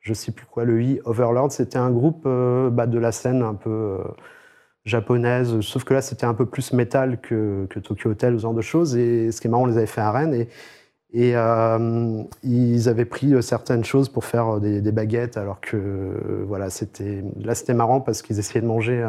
je 0.00 0.14
sais 0.14 0.32
plus 0.32 0.46
quoi, 0.46 0.64
le 0.64 0.82
I, 0.82 1.00
Overlord. 1.04 1.52
C'était 1.52 1.78
un 1.78 1.90
groupe 1.90 2.22
euh, 2.26 2.70
bah, 2.70 2.86
de 2.86 2.98
la 2.98 3.12
scène 3.12 3.42
un 3.42 3.54
peu 3.54 3.70
euh, 3.70 3.98
japonaise, 4.84 5.60
sauf 5.60 5.84
que 5.84 5.94
là 5.94 6.02
c'était 6.02 6.26
un 6.26 6.34
peu 6.34 6.46
plus 6.46 6.72
métal 6.72 7.20
que, 7.20 7.66
Tokyo 7.82 8.10
Hotel, 8.10 8.36
ce 8.38 8.42
genre 8.42 8.54
de 8.54 8.62
choses. 8.62 8.96
Et 8.96 9.32
ce 9.32 9.40
qui 9.40 9.48
est 9.48 9.50
marrant, 9.50 9.64
on 9.64 9.66
les 9.66 9.78
avait 9.78 9.86
fait 9.86 10.00
à 10.00 10.12
Rennes 10.12 10.34
et, 10.34 10.48
ils 12.42 12.88
avaient 12.88 13.04
pris 13.04 13.42
certaines 13.42 13.84
choses 13.84 14.08
pour 14.08 14.24
faire 14.24 14.60
des, 14.60 14.80
des 14.80 14.92
baguettes, 14.92 15.36
alors 15.36 15.60
que 15.60 16.44
voilà, 16.46 16.70
c'était 16.70 17.22
là 17.36 17.54
c'était 17.54 17.74
marrant 17.74 18.00
parce 18.00 18.22
qu'ils 18.22 18.38
essayaient 18.38 18.62
de 18.62 18.66
manger. 18.66 19.04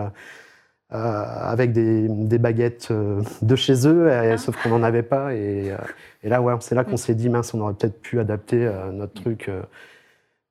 Euh, 0.94 0.98
euh, 0.98 1.24
avec 1.26 1.72
des, 1.74 2.08
des 2.08 2.38
baguettes 2.38 2.90
euh, 2.92 3.22
de 3.42 3.56
chez 3.56 3.88
eux, 3.88 4.12
et- 4.12 4.38
sauf 4.38 4.62
qu'on 4.62 4.70
n'en 4.70 4.84
avait 4.84 5.04
pas. 5.04 5.34
Et, 5.34 5.72
euh, 5.72 5.78
et 6.24 6.30
là, 6.30 6.42
ouais, 6.42 6.54
c'est 6.62 6.76
là 6.76 6.84
qu'on 6.84 6.98
s'est 6.98 7.16
dit, 7.16 7.30
mince, 7.30 7.54
on 7.54 7.62
aurait 7.62 7.74
peut-être 7.74 8.02
pu 8.02 8.20
adapter 8.20 8.66
euh, 8.66 8.92
notre 8.92 9.14
truc. 9.14 9.50
euh. 9.50 9.62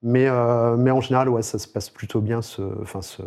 mais, 0.03 0.27
euh, 0.29 0.77
mais 0.77 0.91
en 0.91 1.01
général, 1.01 1.29
ouais, 1.29 1.43
ça 1.43 1.59
se 1.59 1.69
passe 1.69 1.91
plutôt 1.91 2.21
bien, 2.21 2.43
ce, 2.43 2.63
enfin, 2.83 3.03
ce, 3.03 3.23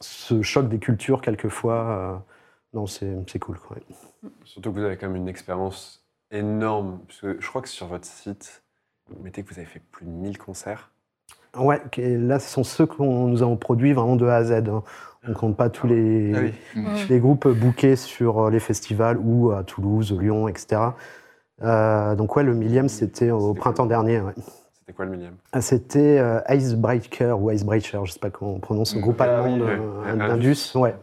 ce 0.00 0.42
choc 0.42 0.68
des 0.68 0.78
cultures, 0.78 1.20
quelquefois. 1.20 1.74
euh, 1.74 2.14
non, 2.74 2.86
c'est 2.86 3.16
c'est 3.26 3.38
cool. 3.38 3.58
quoi. 3.58 3.76
Surtout 4.44 4.72
que 4.72 4.78
vous 4.78 4.84
avez 4.84 4.96
quand 4.96 5.06
même 5.08 5.16
une 5.16 5.28
expérience 5.28 6.04
énorme. 6.30 7.00
Parce 7.08 7.20
que 7.22 7.36
je 7.40 7.48
crois 7.48 7.62
que 7.62 7.68
sur 7.68 7.86
votre 7.86 8.04
site, 8.04 8.62
vous 9.08 9.22
mettez 9.22 9.42
que 9.42 9.52
vous 9.52 9.58
avez 9.58 9.66
fait 9.68 9.80
plus 9.90 10.04
de 10.04 10.10
1000 10.10 10.36
concerts. 10.38 10.90
Ouais, 11.56 11.80
et 11.96 12.16
là, 12.18 12.38
ce 12.38 12.48
sont 12.50 12.62
ceux 12.64 12.84
que 12.86 13.02
nous 13.02 13.42
avons 13.42 13.56
produits 13.56 13.94
vraiment 13.94 14.16
de 14.16 14.26
A 14.26 14.36
à 14.36 14.44
Z. 14.44 14.62
On 15.28 15.34
compte 15.34 15.56
pas 15.56 15.68
tous 15.68 15.86
les, 15.86 16.32
Ah 16.34 16.40
oui. 16.42 16.54
Mm. 16.74 16.86
les 17.10 17.20
groupes 17.20 17.48
bookés 17.48 17.96
sur 17.96 18.46
euh, 18.46 18.50
les 18.50 18.60
festivals 18.60 19.18
ou 19.22 19.50
à 19.50 19.62
Toulouse, 19.62 20.16
Lyon, 20.18 20.48
etc. 20.48 20.80
Euh, 21.62 22.14
donc 22.14 22.36
ouais, 22.36 22.42
le 22.44 22.54
millième, 22.54 22.88
c'était 22.88 23.30
au 23.30 23.52
printemps 23.54 23.86
dernier. 23.86 24.20
ouais. 24.20 24.32
C'était 24.78 24.92
quoi 24.94 25.04
le 25.04 25.10
millième? 25.10 25.34
Ah, 25.52 25.60
C'était 25.60 26.18
euh, 26.18 26.40
Icebreaker 26.48 27.40
ou 27.42 27.50
Icebreaker, 27.50 28.06
je 28.06 28.12
sais 28.12 28.18
pas 28.20 28.30
comment 28.30 28.54
on 28.54 28.60
prononce, 28.60 28.94
le 28.94 29.00
groupe 29.02 29.20
Ah 29.20 29.24
allemand 29.42 29.58
oui, 29.58 30.18
d'Indus. 30.18 30.72
Ouais. 30.74 30.94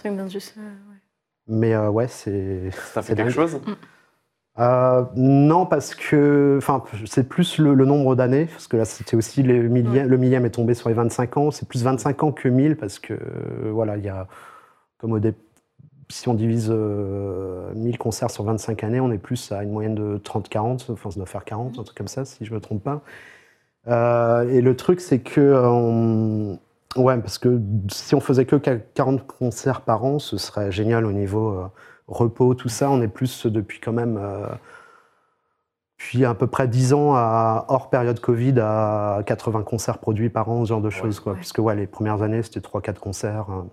Mais 1.47 1.76
euh, 1.76 1.89
ouais, 1.89 2.07
c'est. 2.07 2.72
Ça 2.93 3.02
fait 3.03 3.14
quelque 3.15 3.27
dingue. 3.27 3.35
chose 3.35 3.60
Euh, 4.57 5.03
non, 5.15 5.65
parce 5.65 5.95
que. 5.95 6.56
Enfin, 6.57 6.84
c'est 7.06 7.27
plus 7.27 7.57
le, 7.57 7.73
le 7.73 7.86
nombre 7.86 8.15
d'années, 8.15 8.45
parce 8.45 8.68
que 8.68 8.77
là, 8.77 8.86
c'était 8.86 9.15
aussi 9.18 9.44
le 9.44 9.68
millième, 9.68 10.07
le 10.07 10.18
millième 10.18 10.45
est 10.45 10.52
tombé 10.52 10.73
sur 10.73 10.88
les 10.90 10.95
25 10.95 11.38
ans. 11.38 11.52
C'est 11.52 11.68
plus 11.68 11.84
25 11.84 12.23
ans 12.23 12.32
que 12.32 12.48
1000, 12.48 12.77
parce 12.77 12.99
que, 12.99 13.14
euh, 13.14 13.72
voilà, 13.72 13.98
il 13.98 14.03
y 14.06 14.10
a. 14.10 14.27
Comme 14.99 15.14
au 15.14 15.19
si 16.10 16.30
on 16.30 16.36
divise 16.36 16.69
euh, 16.72 17.73
1000 17.76 17.98
concerts 17.98 18.32
sur 18.32 18.44
25 18.45 18.84
années, 18.84 18.99
on 19.02 19.11
est 19.11 19.18
plus 19.19 19.52
à 19.52 19.64
une 19.64 19.72
moyenne 19.72 19.95
de 19.95 20.18
30-40, 20.19 20.91
enfin 20.91 21.11
ça 21.11 21.18
doit 21.18 21.26
faire 21.27 21.45
40, 21.45 21.80
un 21.80 21.84
truc 21.84 21.98
comme 21.98 22.07
ça, 22.07 22.26
si 22.26 22.45
je 22.45 22.52
ne 22.52 22.56
me 22.56 22.61
trompe 22.61 22.84
pas. 22.84 23.02
Euh, 23.88 24.49
et 24.49 24.61
le 24.61 24.76
truc, 24.76 24.99
c'est 25.02 25.19
que... 25.19 25.53
on- 25.65 26.60
Ouais, 26.95 27.18
parce 27.19 27.38
que 27.40 27.60
si 27.91 28.15
on 28.15 28.22
faisait 28.22 28.45
que 28.45 28.56
40 28.56 29.27
concerts 29.27 29.82
par 29.82 30.06
an, 30.06 30.18
ce 30.18 30.38
serait 30.38 30.72
génial 30.72 31.06
au 31.06 31.11
niveau 31.11 31.60
repos, 32.07 32.53
tout 32.56 32.69
ça. 32.69 32.90
On 32.90 33.02
est 33.02 33.07
plus 33.07 33.45
depuis 33.45 33.80
quand 33.80 33.94
même... 33.94 34.18
euh, 34.18 34.48
puis 35.98 36.26
à 36.26 36.34
peu 36.34 36.48
près 36.48 36.68
10 36.68 36.94
ans, 36.94 37.14
à, 37.15 37.65
hors 37.69 37.90
période 37.90 38.19
Covid, 38.19 38.56
à 38.60 39.22
80 39.26 39.64
concerts 39.64 39.98
produits 39.99 40.30
par 40.30 40.49
an, 40.49 40.65
ce 40.65 40.69
genre 40.69 40.82
de 40.82 40.90
choses. 40.90 41.19
Quoi. 41.19 41.34
Ouais. 41.34 41.38
Puisque 41.40 41.60
ouais, 41.60 41.76
les 41.76 41.88
premières 41.88 42.22
années, 42.22 42.44
c'était 42.44 42.60
3-4 42.60 42.95
concerts. 42.99 43.45
hein. 43.49 43.68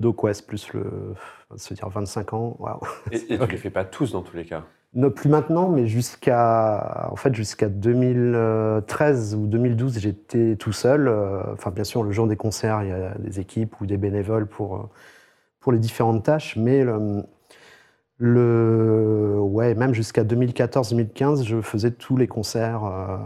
Donc 0.00 0.24
ouais, 0.24 0.34
c'est 0.34 0.46
plus 0.46 0.72
le... 0.72 1.14
se 1.56 1.74
dire 1.74 1.88
25 1.88 2.32
ans, 2.32 2.56
waouh. 2.58 2.80
Et, 3.12 3.16
et 3.16 3.26
tu 3.26 3.38
ne 3.38 3.46
les 3.46 3.56
fais 3.56 3.70
pas 3.70 3.84
tous 3.84 4.12
dans 4.12 4.22
tous 4.22 4.36
les 4.36 4.44
cas? 4.44 4.62
Ne 4.94 5.08
plus 5.08 5.30
maintenant, 5.30 5.68
mais 5.68 5.86
jusqu'à 5.86 7.08
en 7.10 7.16
fait 7.16 7.34
jusqu'à 7.34 7.68
2013 7.68 9.34
ou 9.36 9.46
2012, 9.46 9.98
j'étais 9.98 10.56
tout 10.56 10.72
seul. 10.72 11.08
Euh, 11.08 11.42
Enfin, 11.52 11.70
bien 11.70 11.84
sûr, 11.84 12.02
le 12.02 12.10
jour 12.10 12.26
des 12.26 12.36
concerts, 12.36 12.82
il 12.82 12.88
y 12.88 12.92
a 12.92 13.14
des 13.18 13.38
équipes 13.40 13.80
ou 13.80 13.86
des 13.86 13.96
bénévoles 13.96 14.46
pour 14.46 14.76
euh, 14.76 14.80
pour 15.62 15.72
les 15.72 15.78
différentes 15.80 16.24
tâches, 16.24 16.56
mais 16.56 16.84
le, 16.84 17.24
le 18.18 19.38
ouais, 19.40 19.74
même 19.74 19.94
jusqu'à 19.94 20.24
2014-2015, 20.24 21.44
je 21.44 21.60
faisais 21.60 21.90
tous 21.90 22.16
les 22.16 22.26
concerts. 22.28 22.84
euh, 22.84 23.18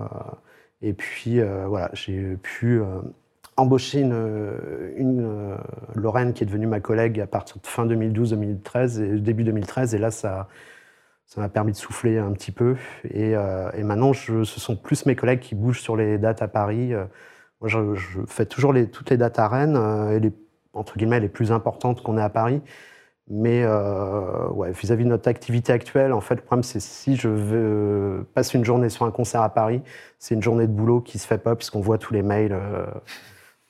et 0.82 0.92
puis 0.92 1.40
euh, 1.40 1.66
voilà, 1.68 1.90
j'ai 1.94 2.36
pu 2.36 2.80
euh, 2.80 3.00
embaucher 3.56 4.00
une, 4.00 4.12
une 4.96 5.20
euh, 5.24 5.56
Lorraine 5.94 6.32
qui 6.34 6.42
est 6.44 6.46
devenue 6.46 6.66
ma 6.66 6.80
collègue 6.80 7.20
à 7.20 7.26
partir 7.26 7.56
de 7.60 7.66
fin 7.66 7.86
2012-2013 7.86 9.00
et 9.02 9.20
début 9.20 9.44
2013, 9.44 9.94
et 9.94 9.98
là 9.98 10.10
ça 10.10 10.48
ça 11.26 11.40
m'a 11.40 11.48
permis 11.48 11.72
de 11.72 11.76
souffler 11.76 12.18
un 12.18 12.32
petit 12.32 12.52
peu. 12.52 12.76
Et, 13.10 13.36
euh, 13.36 13.70
et 13.72 13.82
maintenant, 13.82 14.12
je- 14.12 14.44
ce 14.44 14.60
sont 14.60 14.76
plus 14.76 15.06
mes 15.06 15.16
collègues 15.16 15.40
qui 15.40 15.54
bougent 15.56 15.80
sur 15.82 15.96
les 15.96 16.18
dates 16.18 16.42
à 16.42 16.48
Paris. 16.48 16.94
Euh, 16.94 17.04
Moi, 17.60 17.68
je, 17.70 17.94
fais 18.28 18.46
toujours 18.46 18.72
les, 18.72 18.90
toutes 18.90 19.10
les 19.10 19.16
dates 19.16 19.38
à 19.38 19.48
Rennes, 19.48 19.76
euh, 19.76 20.10
et 20.16 20.20
les, 20.20 20.32
entre 20.76 20.96
guillemets, 20.98 21.20
les 21.20 21.28
plus 21.28 21.52
importantes 21.52 22.02
qu'on 22.02 22.18
ait 22.18 22.22
à 22.22 22.30
Paris. 22.30 22.62
Mais 23.28 23.62
euh, 23.64 24.48
ouais, 24.50 24.70
vis-à-vis 24.72 25.04
de 25.04 25.08
notre 25.08 25.28
activité 25.28 25.72
actuelle, 25.72 26.12
en 26.12 26.20
fait, 26.20 26.36
le 26.36 26.42
problème, 26.42 26.62
c'est 26.62 26.80
si 26.80 27.16
je 27.16 27.28
veux 27.28 28.26
passer 28.34 28.56
une 28.56 28.64
journée 28.64 28.88
sur 28.88 29.04
un 29.04 29.10
concert 29.10 29.42
à 29.42 29.48
Paris, 29.48 29.82
c'est 30.20 30.34
une 30.36 30.42
journée 30.42 30.66
de 30.68 30.72
boulot 30.72 31.00
qui 31.00 31.18
se 31.18 31.26
fait 31.26 31.38
pas, 31.38 31.56
puisqu'on 31.56 31.80
voit 31.80 31.98
tous 31.98 32.14
les 32.14 32.22
mails. 32.22 32.52
euh, 32.52 32.86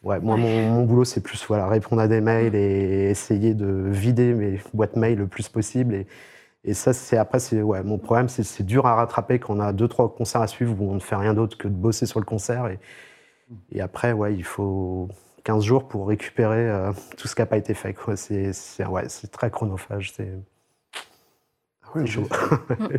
Ouais, 0.02 0.20
moi, 0.20 0.36
mon, 0.36 0.84
boulot, 0.84 1.04
c'est 1.04 1.20
plus 1.20 1.44
voilà, 1.48 1.66
répondre 1.68 2.00
à 2.00 2.06
des 2.06 2.20
mails 2.20 2.54
et 2.54 3.10
essayer 3.10 3.54
de 3.54 3.66
vider 3.66 4.34
mes 4.34 4.60
boîtes 4.72 4.94
mail 4.94 5.18
le 5.18 5.26
plus 5.26 5.48
possible. 5.48 5.94
Et, 5.94 6.06
et 6.64 6.74
ça, 6.74 6.92
c'est 6.92 7.16
après, 7.16 7.40
c'est 7.40 7.62
ouais, 7.62 7.82
mon 7.82 7.98
problème, 7.98 8.28
c'est 8.28 8.44
c'est 8.44 8.62
dur 8.64 8.86
à 8.86 8.94
rattraper 8.94 9.38
quand 9.40 9.56
on 9.56 9.60
a 9.60 9.72
deux, 9.72 9.88
trois 9.88 10.14
concerts 10.14 10.42
à 10.42 10.46
suivre 10.48 10.80
où 10.80 10.90
on 10.90 10.94
ne 10.94 11.00
fait 11.00 11.16
rien 11.16 11.34
d'autre 11.34 11.58
que 11.58 11.68
de 11.68 11.74
bosser 11.74 12.06
sur 12.06 12.20
le 12.20 12.26
concert. 12.26 12.68
Et, 12.68 12.78
et 13.72 13.80
après, 13.80 14.12
ouais, 14.12 14.34
il 14.34 14.44
faut 14.44 15.08
15 15.46 15.64
jours 15.64 15.86
pour 15.88 16.08
récupérer 16.08 16.68
euh, 16.68 16.92
tout 17.16 17.28
ce 17.28 17.34
qui 17.36 17.40
n'a 17.42 17.46
pas 17.46 17.56
été 17.56 17.72
fait. 17.74 17.94
quoi. 17.94 18.16
C'est 18.16 18.52
c'est- 18.52 18.84
ouais, 18.84 19.08
c'est 19.08 19.30
très 19.30 19.50
chronophage. 19.50 20.12
C'est 20.12 20.32
c'est 21.94 22.06
chaud. 22.06 22.28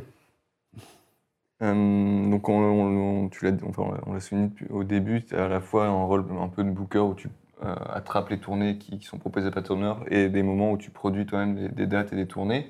Euh, 1.63 2.29
donc, 2.29 2.49
on, 2.49 2.53
on- 2.53 3.23
on- 3.25 3.29
tu 3.29 3.43
l'as, 3.45 3.51
enfin, 3.67 3.97
on 4.05 4.13
l'a- 4.13 4.19
souligné 4.19 4.51
au 4.69 4.83
début, 4.83 5.23
tu 5.25 5.35
as 5.35 5.45
à 5.45 5.47
la 5.47 5.59
fois 5.59 5.87
un 5.87 6.03
rôle 6.03 6.23
un 6.39 6.49
peu 6.49 6.63
de 6.63 6.69
booker 6.69 6.99
où 6.99 7.15
tu 7.15 7.29
euh, 7.63 7.73
attrapes 7.89 8.29
les 8.29 8.37
tournées 8.39 8.77
qui, 8.77 8.99
qui 8.99 9.05
sont 9.07 9.17
proposées 9.17 9.49
par 9.49 9.63
Turner 9.63 9.93
et 10.11 10.29
des 10.29 10.43
moments 10.43 10.71
où 10.71 10.77
tu 10.77 10.91
produis 10.91 11.25
toi-même 11.25 11.55
des, 11.55 11.69
des 11.69 11.87
dates 11.87 12.13
et 12.13 12.15
des 12.15 12.27
tournées. 12.27 12.67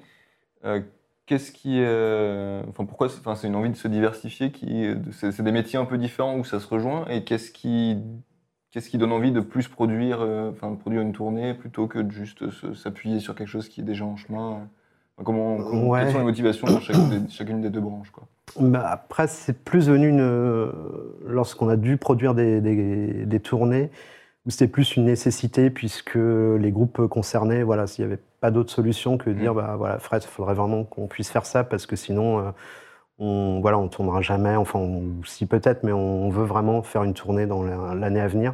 Euh, 0.66 0.82
Qu'est-ce 1.26 1.52
qui, 1.52 1.82
euh, 1.84 2.64
enfin, 2.70 2.86
pourquoi, 2.86 3.10
c'est- 3.10 3.20
enfin, 3.20 3.36
c'est 3.36 3.48
une 3.48 3.56
envie 3.58 3.70
de 3.72 3.76
se 3.76 3.90
diversifier 3.90 4.52
qui, 4.54 4.90
c'est 5.12 5.42
des 5.42 5.52
métiers 5.52 5.78
un 5.78 5.84
peu 5.86 5.98
différents 5.98 6.38
où 6.38 6.46
ça 6.46 6.62
se 6.62 6.68
rejoint 6.68 7.06
et 7.10 7.26
qu'est-ce 7.26 7.52
qui, 7.52 7.98
qu'est-ce 8.72 8.90
qui 8.90 8.98
donne 8.98 9.12
envie 9.12 9.32
de 9.32 9.40
plus 9.40 9.68
produire, 9.68 10.20
euh, 10.22 10.52
enfin, 10.52 10.74
produire 10.76 11.02
une 11.02 11.14
tournée 11.14 11.54
plutôt 11.54 11.88
que 11.88 12.00
de 12.00 12.12
juste 12.12 12.44
s'appuyer 12.76 13.20
sur 13.20 13.36
quelque 13.36 13.48
chose 13.48 13.70
qui 13.70 13.82
est 13.82 13.84
déjà 13.86 14.06
en 14.06 14.18
chemin. 14.18 14.68
Enfin, 15.16 15.24
comment, 15.24 15.58
comment- 15.58 15.90
Ouais. 15.90 16.02
quelles 16.04 16.12
sont 16.12 16.20
les 16.20 16.24
motivations 16.26 16.68
dans 16.68 16.80
chacune 16.80 17.10
des, 17.10 17.30
chacune 17.30 17.62
des 17.62 17.70
deux 17.70 17.80
branches, 17.82 18.12
quoi? 18.12 18.28
Bah, 18.60 18.88
après, 18.90 19.28
c'est 19.28 19.64
plus 19.64 19.90
venu 19.90 20.08
une, 20.10 20.22
euh, 20.22 20.72
lorsqu'on 21.26 21.70
a 21.70 21.76
dû 21.76 21.98
produire 21.98 22.34
des, 22.34 22.62
des- 22.62 23.26
des 23.26 23.40
tournées, 23.40 23.90
où 24.46 24.50
c'était 24.50 24.68
plus 24.68 24.96
une 24.96 25.06
nécessité, 25.06 25.70
puisque 25.70 26.16
les 26.16 26.72
groupes 26.72 27.08
concernés, 27.08 27.64
voilà, 27.64 27.88
s'il 27.88 28.06
n'y 28.06 28.12
avait 28.14 28.22
pas 28.40 28.52
d'autre 28.52 28.72
solution 28.72 29.18
que 29.18 29.30
de 29.30 29.36
dire, 29.36 29.54
bah, 29.54 29.76
voilà, 29.78 30.00
Fred, 30.00 30.24
il 30.24 30.28
faudrait 30.28 30.54
vraiment 30.54 30.84
qu'on 30.84 31.08
puisse 31.08 31.30
faire 31.30 31.46
ça, 31.46 31.64
parce 31.64 31.86
que 31.86 31.96
sinon, 31.96 32.40
euh, 32.40 32.44
on 33.20 33.60
voilà, 33.62 33.78
on 33.80 33.88
tournera 33.90 34.22
jamais, 34.22 34.56
enfin, 34.56 34.80
si 35.26 35.46
peut-être, 35.48 35.84
mais 35.84 35.92
on 35.94 36.30
veut 36.30 36.46
vraiment 36.46 36.84
faire 36.84 37.04
une 37.04 37.14
tournée 37.14 37.46
dans 37.48 37.64
la- 37.64 37.96
l'année 37.96 38.20
à 38.22 38.28
venir. 38.28 38.54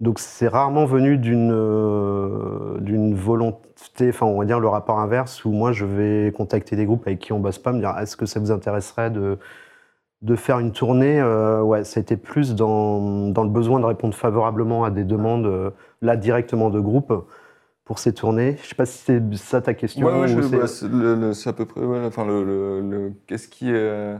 Donc 0.00 0.18
c'est 0.20 0.48
rarement 0.48 0.84
venu 0.86 1.18
d'une 1.18 1.50
euh, 1.52 2.78
d'une 2.80 3.14
volonté, 3.14 4.10
enfin 4.10 4.26
on 4.26 4.38
va 4.38 4.44
dire 4.46 4.60
le 4.60 4.68
rapport 4.68 5.00
inverse, 5.00 5.44
où 5.44 5.50
moi 5.52 5.72
je 5.72 5.84
vais 5.86 6.32
contacter 6.32 6.76
des 6.76 6.86
groupes 6.86 7.06
avec 7.06 7.18
qui 7.20 7.32
on 7.32 7.40
bosse 7.40 7.58
pas, 7.58 7.72
me 7.72 7.80
dire 7.80 7.96
est-ce 7.98 8.16
que 8.16 8.26
ça 8.26 8.40
vous 8.40 8.52
intéresserait 8.52 9.10
de, 9.10 9.38
de 10.22 10.36
faire 10.36 10.58
une 10.58 10.72
tournée 10.72 11.20
euh, 11.20 11.62
Ouais, 11.62 11.84
c'était 11.84 12.16
plus 12.16 12.54
dans, 12.54 13.30
dans 13.30 13.44
le 13.44 13.50
besoin 13.50 13.80
de 13.80 13.84
répondre 13.86 14.14
favorablement 14.14 14.84
à 14.84 14.90
des 14.90 15.04
demandes, 15.04 15.46
euh, 15.46 15.70
là 16.02 16.16
directement 16.16 16.70
de 16.70 16.80
groupes, 16.80 17.12
pour 17.88 17.98
ces 17.98 18.12
tournées. 18.12 18.58
Je 18.62 18.68
sais 18.68 18.74
pas 18.74 18.84
si 18.84 18.98
c'est 18.98 19.34
ça 19.36 19.62
ta 19.62 19.72
question. 19.72 20.06
Ouais, 20.06 20.12
ouais, 20.12 20.34
ou 20.36 20.42
c'est- 20.42 20.58
bah, 20.58 20.66
c'est 20.66 20.88
le- 20.88 21.14
le- 21.14 21.32
c'est 21.32 21.48
à 21.48 21.54
peu 21.54 21.64
près. 21.64 21.80
ouais, 21.80 22.04
enfin, 22.04 22.26
le, 22.26 22.44
le- 22.44 22.80
le- 22.82 23.12
qu'est-ce 23.26 23.48
qui 23.48 23.70
est, 23.70 24.18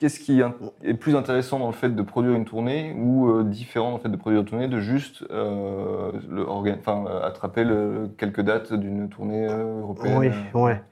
qu'est-ce 0.00 0.18
qui 0.18 0.42
est 0.82 0.94
plus 0.94 1.14
intéressant 1.14 1.60
dans 1.60 1.68
le 1.68 1.72
fait 1.72 1.90
de 1.90 2.02
produire 2.02 2.34
une 2.34 2.44
tournée 2.44 2.92
ou 2.98 3.30
euh, 3.30 3.44
différent 3.44 3.90
dans 3.92 3.96
le 3.98 4.02
fait 4.02 4.08
de 4.08 4.16
produire 4.16 4.40
une 4.40 4.48
tournée 4.48 4.66
de 4.66 4.80
juste 4.80 5.24
euh, 5.30 6.10
le 6.28 6.44
enfin, 6.48 7.04
euh, 7.06 7.22
attraper 7.22 7.62
le- 7.62 8.10
quelques 8.18 8.40
dates 8.40 8.72
d'une 8.72 9.08
tournée 9.08 9.46
euh, 9.48 9.78
européenne. 9.82 10.18
Oui, 10.18 10.30
euh, 10.56 10.60
ouais. 10.60 10.82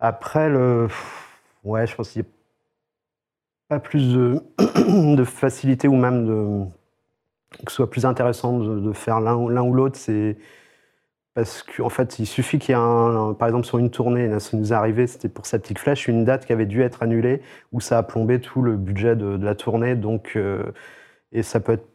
Après, 0.00 0.48
le... 0.48 0.88
ouais, 1.62 1.86
je 1.86 1.94
pense 1.94 2.08
qu'il 2.08 2.22
n'y 2.22 2.28
a 2.28 2.30
pas 3.68 3.80
plus 3.80 4.14
de, 4.14 4.42
de 5.14 5.24
facilité 5.24 5.88
ou 5.88 5.96
même 5.96 6.24
de... 6.26 6.64
que 7.64 7.70
ce 7.70 7.76
soit 7.76 7.90
plus 7.90 8.06
intéressant 8.06 8.58
de, 8.58 8.92
faire 8.92 9.20
l'un 9.20 9.36
ou 9.36 9.72
l'autre. 9.72 9.96
C'est 9.96 10.36
parce 11.34 11.64
qu'en 11.64 11.88
fait, 11.88 12.18
il 12.20 12.26
suffit 12.26 12.58
qu'il 12.58 12.74
y 12.74 12.78
ait 12.78 12.80
un, 12.80 13.34
par 13.34 13.48
exemple, 13.48 13.66
sur 13.66 13.78
une 13.78 13.90
tournée, 13.90 14.28
là, 14.28 14.38
ça 14.38 14.56
nous 14.56 14.72
est 14.72 14.76
arrivé, 14.76 15.06
c'était 15.08 15.28
pour 15.28 15.46
Septic 15.46 15.80
Flash, 15.80 16.06
une 16.06 16.24
date 16.24 16.46
qui 16.46 16.52
avait 16.52 16.66
dû 16.66 16.82
être 16.82 17.02
annulée, 17.02 17.42
où 17.72 17.80
ça 17.80 17.98
a 17.98 18.02
plombé 18.04 18.40
tout 18.40 18.62
le 18.62 18.76
budget 18.76 19.16
de, 19.16 19.36
la 19.44 19.56
tournée. 19.56 19.96
Donc, 19.96 20.32
euh, 20.36 20.62
et 21.32 21.42
ça 21.42 21.58
peut 21.58 21.72
être 21.72 21.88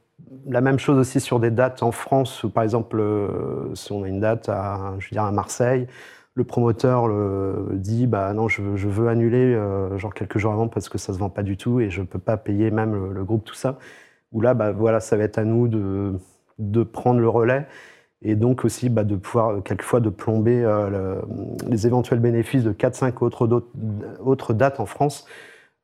la 0.47 0.61
même 0.61 0.77
chose 0.77 0.97
aussi 0.97 1.21
sur 1.21 1.39
des 1.39 1.51
dates 1.51 1.83
en 1.83 1.91
France, 1.91 2.43
où, 2.43 2.49
par 2.49 2.63
exemple, 2.63 2.99
euh, 2.99 3.73
si 3.75 3.93
on 3.93 4.03
a 4.03 4.09
une 4.09 4.19
date 4.19 4.49
à, 4.49 4.95
je 4.99 5.05
veux 5.07 5.13
dire, 5.13 5.23
à 5.23 5.31
Marseille, 5.31 5.87
le 6.35 6.43
promoteur 6.43 7.07
le, 7.07 7.69
dit 7.73 8.07
bah 8.07 8.33
non 8.33 8.47
je 8.47 8.61
veux, 8.61 9.09
annuler 9.09 9.53
euh, 9.55 9.97
genre 9.97 10.13
quelques 10.13 10.37
jours 10.37 10.53
avant 10.53 10.69
parce 10.69 10.87
que 10.87 10.97
ça 10.97 11.11
se 11.11 11.17
vend 11.19 11.29
pas 11.29 11.43
du 11.43 11.57
tout 11.57 11.81
et 11.81 11.89
je 11.89 12.01
peux 12.01 12.19
pas 12.19 12.37
payer 12.37 12.71
même 12.71 13.11
le 13.13 13.25
groupe 13.25 13.43
tout 13.43 13.55
ça 13.55 13.77
où 14.31 14.41
là 14.41 14.53
bah 14.53 14.71
voilà 14.71 14.99
ça 14.99 15.17
va 15.17 15.23
être 15.23 15.37
à 15.39 15.43
nous 15.45 15.67
de, 15.67 16.13
de 16.59 16.83
prendre 16.83 17.19
le 17.19 17.29
relais 17.29 17.67
et 18.23 18.35
donc 18.35 18.65
aussi 18.65 18.89
bah, 18.89 19.03
de 19.05 19.15
pouvoir 19.15 19.49
euh, 19.51 19.61
quelquefois 19.61 19.99
de 20.01 20.09
plomber 20.09 20.63
euh, 20.63 20.89
le- 20.89 21.21
les 21.69 21.87
éventuels 21.87 22.19
bénéfices 22.19 22.63
de 22.63 22.73
4-5 22.73 23.23
autres, 23.23 24.53
dates 24.53 24.79
en 24.79 24.85
France 24.85 25.27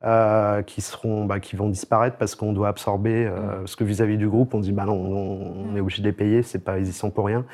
euh, 0.04 0.62
qui 0.62 0.80
seront 0.82 1.24
bah, 1.26 1.40
qui 1.40 1.56
vont 1.56 1.68
disparaître 1.70 2.16
parce 2.18 2.34
qu'on 2.34 2.52
doit 2.52 2.68
absorber 2.68 3.26
euh, 3.26 3.58
parce 3.58 3.76
que 3.76 3.84
vis-à-vis 3.84 4.18
du 4.18 4.28
groupe 4.28 4.54
on 4.54 4.60
dit 4.60 4.72
bah 4.72 4.84
non 4.86 4.94
on, 4.94 5.70
on 5.72 5.76
est 5.76 5.80
obligé 5.80 6.02
de 6.02 6.06
les 6.08 6.12
payer 6.12 6.42
c'est 6.42 6.58
pas 6.60 6.78
ils 6.78 6.88
y 6.88 6.92
sont 6.92 7.10
pour 7.10 7.26
rien. 7.26 7.44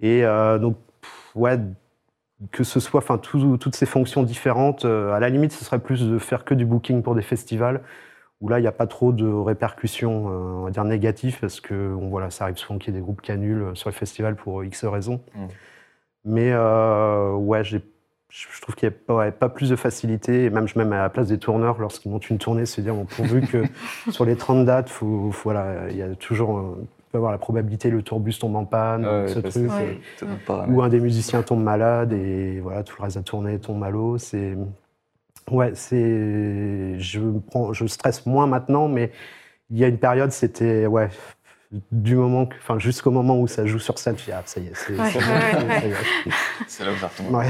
Et 0.00 0.22
donc 0.60 0.76
pff, 1.02 1.32
ouais 1.36 1.58
que 2.50 2.64
ce 2.64 2.80
soit 2.80 3.02
tout- 3.18 3.56
toutes 3.58 3.76
ces 3.76 3.86
fonctions 3.86 4.22
différentes 4.24 4.84
à 4.84 5.20
la 5.20 5.28
limite 5.28 5.52
ce 5.52 5.64
serait 5.64 5.78
plus 5.78 6.08
de 6.08 6.18
faire 6.18 6.44
que 6.44 6.54
du 6.54 6.66
booking 6.66 7.02
pour 7.02 7.14
des 7.14 7.22
festivals 7.22 7.82
où 8.42 8.48
là 8.48 8.58
il 8.58 8.62
n'y 8.62 8.68
a 8.68 8.72
pas 8.72 8.86
trop 8.86 9.12
de 9.12 9.26
répercussions 9.26 10.28
euh, 10.28 10.60
on 10.60 10.64
va 10.64 10.70
dire 10.70 10.84
négatives 10.84 11.38
parce 11.40 11.60
que 11.60 11.94
on, 11.94 12.08
voilà 12.08 12.28
ça 12.30 12.44
arrive 12.44 12.56
souvent 12.58 12.78
qu'il 12.78 12.92
y 12.92 12.96
ait 12.96 13.00
des 13.00 13.04
groupes 13.04 13.22
qui 13.22 13.32
annulent 13.32 13.62
euh, 13.62 13.74
sur 13.74 13.88
les 13.88 13.94
festivals 13.94 14.36
pour 14.36 14.62
X 14.64 14.84
raisons 14.84 15.20
Mm. 15.34 15.46
mais 16.24 16.50
euh, 16.52 17.32
ouais 17.34 17.62
je 17.64 17.78
trouve 18.62 18.74
qu'il 18.74 18.88
n'y 18.88 18.94
a 18.94 18.98
pas, 19.06 19.14
ouais, 19.16 19.30
pas 19.30 19.50
plus 19.50 19.68
de 19.68 19.76
facilité, 19.76 20.44
et 20.44 20.50
même 20.50 20.66
je 20.66 20.78
à 20.78 20.84
la 20.84 21.10
place 21.10 21.28
des 21.28 21.36
tourneurs 21.36 21.78
lorsqu'ils 21.78 22.10
montent 22.10 22.30
une 22.30 22.38
tournée, 22.38 22.64
se 22.64 22.80
dire, 22.80 22.94
bon, 22.94 23.04
pourvu 23.04 23.42
que 23.42 23.62
sur 24.10 24.24
les 24.24 24.36
30 24.36 24.64
dates, 24.64 24.88
faut, 24.88 25.30
faut- 25.32 25.50
voilà, 25.50 25.90
il 25.90 25.98
y 25.98 26.02
a 26.02 26.14
toujours, 26.14 26.56
euh, 26.58 26.82
peut 27.10 27.18
avoir 27.18 27.30
la 27.30 27.36
probabilité 27.36 27.90
le 27.90 28.00
tourbus 28.00 28.38
tombe 28.38 28.56
en 28.56 28.64
panne, 28.64 29.04
Ouais, 29.04 29.28
ce 29.28 29.38
truc, 29.40 29.70
Ouais. 29.70 29.98
paramètre. 30.46 30.72
ou 30.72 30.80
un 30.80 30.88
des 30.88 31.00
musiciens 31.00 31.42
tombe 31.42 31.62
malade 31.62 32.14
et 32.14 32.58
voilà, 32.60 32.82
tout 32.84 32.94
le 32.98 33.02
reste 33.04 33.16
de 33.16 33.20
la 33.20 33.24
tournée 33.24 33.58
tombe 33.58 33.84
à 33.84 33.90
l'eau. 33.90 34.16
C'est, 34.16 34.56
ouais, 35.50 35.72
c'est, 35.74 36.98
je 36.98 37.18
me 37.20 37.40
prends, 37.40 37.72
je 37.72 37.86
stresse 37.86 38.26
moins 38.26 38.46
maintenant, 38.46 38.88
mais 38.88 39.10
il 39.70 39.78
y 39.78 39.84
a 39.84 39.88
une 39.88 39.98
période, 39.98 40.32
c'était, 40.32 40.86
ouais, 40.86 41.08
du 41.90 42.14
moment, 42.16 42.46
que- 42.46 42.56
enfin 42.56 42.78
jusqu'au 42.78 43.10
moment 43.10 43.40
où 43.40 43.46
ça 43.46 43.64
joue 43.66 43.78
sur 43.78 43.98
scène, 43.98 44.16
je 44.18 44.24
dis, 44.24 44.32
ah, 44.32 44.42
ça 44.44 44.60
y 44.60 44.66
est, 44.66 44.72
c'est 44.74 44.92
Ouais, 44.92 44.98
ouais, 45.00 45.80
ouais. 45.80 45.90
là 46.84 46.92
où 46.92 46.96
ça 46.98 47.08
retombe. 47.08 47.34
Ouais. 47.34 47.46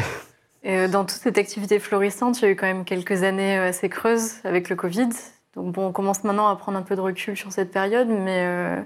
Et 0.64 0.77
euh, 0.78 0.89
dans 0.89 1.05
toute 1.05 1.19
cette 1.19 1.39
activité 1.39 1.81
florissante, 1.81 2.40
il 2.40 2.44
y 2.44 2.48
a 2.48 2.51
eu 2.51 2.56
quand 2.56 2.66
même 2.66 2.85
quelques 2.85 3.24
années 3.24 3.59
euh, 3.59 3.69
assez 3.69 3.89
creuses 3.89 4.35
avec 4.44 4.69
le 4.69 4.77
Covid. 4.77 5.09
Donc 5.56 5.74
bon, 5.74 5.89
on 5.89 5.93
commence 5.93 6.23
maintenant 6.23 6.47
à 6.48 6.55
prendre 6.56 6.78
un 6.78 6.82
peu 6.82 6.94
de 6.94 7.01
recul 7.01 7.36
sur 7.36 7.51
cette 7.52 7.73
période, 7.73 8.06
mais 8.09 8.44
euh, 8.47 8.81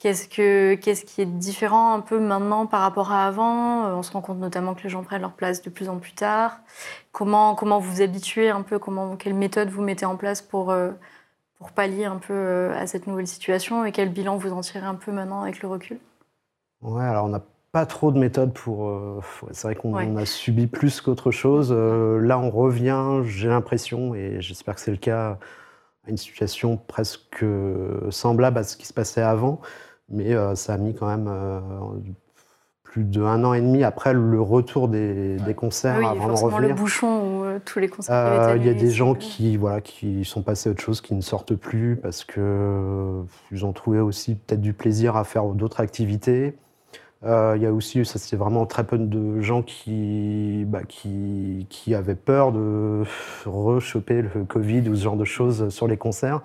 qu'est-ce, 0.00 0.28
que, 0.28 0.74
qu'est-ce 0.74 1.04
qui 1.04 1.20
est 1.22 1.26
différent 1.26 1.94
un 1.94 2.00
peu 2.00 2.18
maintenant 2.18 2.66
par 2.66 2.80
rapport 2.80 3.12
à 3.12 3.26
avant? 3.26 3.86
Euh, 3.86 3.94
On 3.94 4.02
se 4.02 4.10
rend 4.12 4.22
compte 4.22 4.38
notamment 4.38 4.74
que 4.74 4.82
les 4.82 4.88
gens 4.88 5.04
prennent 5.04 5.20
leur 5.22 5.32
place 5.34 5.62
de 5.62 5.70
plus 5.70 5.88
en 5.88 5.98
plus 5.98 6.12
tard. 6.14 6.58
Comment, 7.12 7.54
comment 7.54 7.78
vous 7.78 7.90
vous 7.92 8.02
habituez 8.02 8.50
un 8.50 8.62
peu? 8.62 8.78
Comment, 8.78 9.16
Quelle 9.16 9.34
méthode 9.34 9.68
vous 9.70 9.82
mettez 9.82 10.06
en 10.06 10.16
place 10.16 10.42
pour, 10.42 10.70
euh, 10.70 10.90
pour 11.58 11.70
pallier 11.72 12.06
un 12.06 12.16
peu 12.16 12.32
euh, 12.34 12.74
à 12.76 12.86
cette 12.86 13.06
nouvelle 13.06 13.28
situation? 13.28 13.84
Et 13.84 13.92
quel 13.92 14.08
bilan 14.10 14.36
vous 14.36 14.52
en 14.52 14.62
tirez 14.62 14.86
un 14.86 14.94
peu 14.96 15.12
maintenant 15.12 15.42
avec 15.42 15.62
le 15.62 15.68
recul? 15.68 15.98
Ouais, 16.82 17.04
alors 17.04 17.26
on 17.26 17.28
n'a 17.28 17.42
pas 17.72 17.86
trop 17.86 18.10
de 18.10 18.18
méthodes 18.18 18.52
pour. 18.54 18.88
euh, 18.88 19.20
c'est 19.52 19.68
vrai 19.68 19.74
qu'on 19.76 19.94
Ouais. 19.94 20.16
a 20.16 20.24
subi 20.26 20.66
plus 20.66 21.00
qu'autre 21.00 21.30
chose. 21.30 21.72
Euh, 21.76 22.18
là, 22.18 22.38
on 22.38 22.50
revient, 22.50 23.20
j'ai 23.24 23.48
l'impression, 23.48 24.14
et 24.14 24.40
j'espère 24.40 24.74
que 24.74 24.80
c'est 24.80 24.90
le 24.90 24.96
cas, 24.96 25.38
à 26.06 26.10
une 26.10 26.16
situation 26.16 26.78
presque 26.78 27.44
semblable 28.10 28.58
à 28.58 28.64
ce 28.64 28.76
qui 28.76 28.86
se 28.86 28.92
passait 28.94 29.20
avant. 29.22 29.60
Mais 30.10 30.34
euh, 30.34 30.54
ça 30.54 30.74
a 30.74 30.78
mis 30.78 30.94
quand 30.94 31.06
même 31.06 31.28
euh, 31.28 31.60
plus 32.82 33.04
d'un 33.04 33.44
an 33.44 33.54
et 33.54 33.60
demi 33.60 33.84
après 33.84 34.12
le 34.12 34.40
retour 34.40 34.88
des, 34.88 35.36
des 35.36 35.54
concerts 35.54 35.98
Oui, 35.98 36.04
à 36.06 36.14
vraiment 36.14 36.28
forcément 36.30 36.48
le 36.50 36.54
revenir. 36.56 36.74
bouchon 36.76 37.06
où 37.22 37.44
euh, 37.44 37.58
tous 37.64 37.78
les 37.78 37.88
concerts 37.88 38.14
Euh, 38.14 38.56
Il 38.56 38.66
y 38.66 38.68
a 38.68 38.74
des 38.74 38.90
gens 38.90 39.14
qui, 39.14 39.56
voilà, 39.56 39.80
qui 39.80 40.24
sont 40.24 40.42
passés 40.42 40.68
à 40.68 40.72
autre 40.72 40.82
chose, 40.82 41.00
qui 41.00 41.14
ne 41.14 41.20
sortent 41.20 41.54
plus 41.54 41.96
parce 41.96 42.24
que 42.24 43.22
ils 43.52 43.64
ont 43.64 43.72
trouvé 43.72 44.00
aussi 44.00 44.34
peut-être 44.34 44.60
du 44.60 44.72
plaisir 44.72 45.16
à 45.16 45.22
faire 45.24 45.44
d'autres 45.44 45.80
activités. 45.80 46.56
Euh, 47.22 47.52
Il 47.56 47.62
y 47.62 47.66
a 47.66 47.72
aussi, 47.72 48.04
ça 48.04 48.18
c'est 48.18 48.34
vraiment 48.36 48.66
très 48.66 48.82
peu 48.82 48.98
de 48.98 49.40
gens 49.40 49.62
qui, 49.62 50.64
bah, 50.66 50.80
qui, 50.88 51.66
qui 51.70 51.94
avaient 51.94 52.14
peur 52.16 52.50
de 52.50 53.04
rechoper 53.46 54.22
le 54.22 54.44
Covid 54.44 54.88
ou 54.88 54.96
ce 54.96 55.02
genre 55.04 55.16
de 55.16 55.24
choses 55.26 55.68
sur 55.68 55.86
les 55.86 55.96
concerts. 55.98 56.40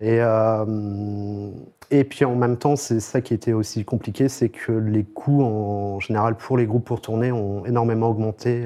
Et, 0.00 0.18
euh, 0.20 1.50
et 1.90 2.04
puis 2.04 2.24
en 2.24 2.36
même 2.36 2.56
temps, 2.56 2.76
c'est 2.76 3.00
ça 3.00 3.20
qui 3.20 3.34
était 3.34 3.52
aussi 3.52 3.84
compliqué, 3.84 4.28
c'est 4.28 4.48
que 4.48 4.70
les 4.72 5.04
coûts 5.04 5.42
en 5.42 5.98
général 6.00 6.36
pour 6.36 6.56
les 6.56 6.66
groupes 6.66 6.84
pour 6.84 7.00
tourner 7.00 7.32
ont 7.32 7.66
énormément 7.66 8.08
augmenté. 8.08 8.64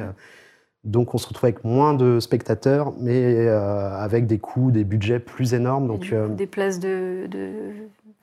Donc 0.85 1.15
on 1.15 1.19
se 1.19 1.29
retrouve 1.29 1.45
avec 1.45 1.65
moins 1.65 1.95
de 1.95 2.19
spectateurs, 2.21 2.93
mais 3.01 3.47
euh, 3.47 3.97
avec 3.97 4.27
des 4.27 4.39
coûts, 4.39 4.71
des 4.71 4.85
budgets 4.85 5.21
plus 5.21 5.55
énormes. 5.55 5.87
Donc 5.87 6.13
euh, 6.13 6.29
des 6.29 6.47
places 6.47 6.81
de, 6.81 7.27
de 7.31 7.51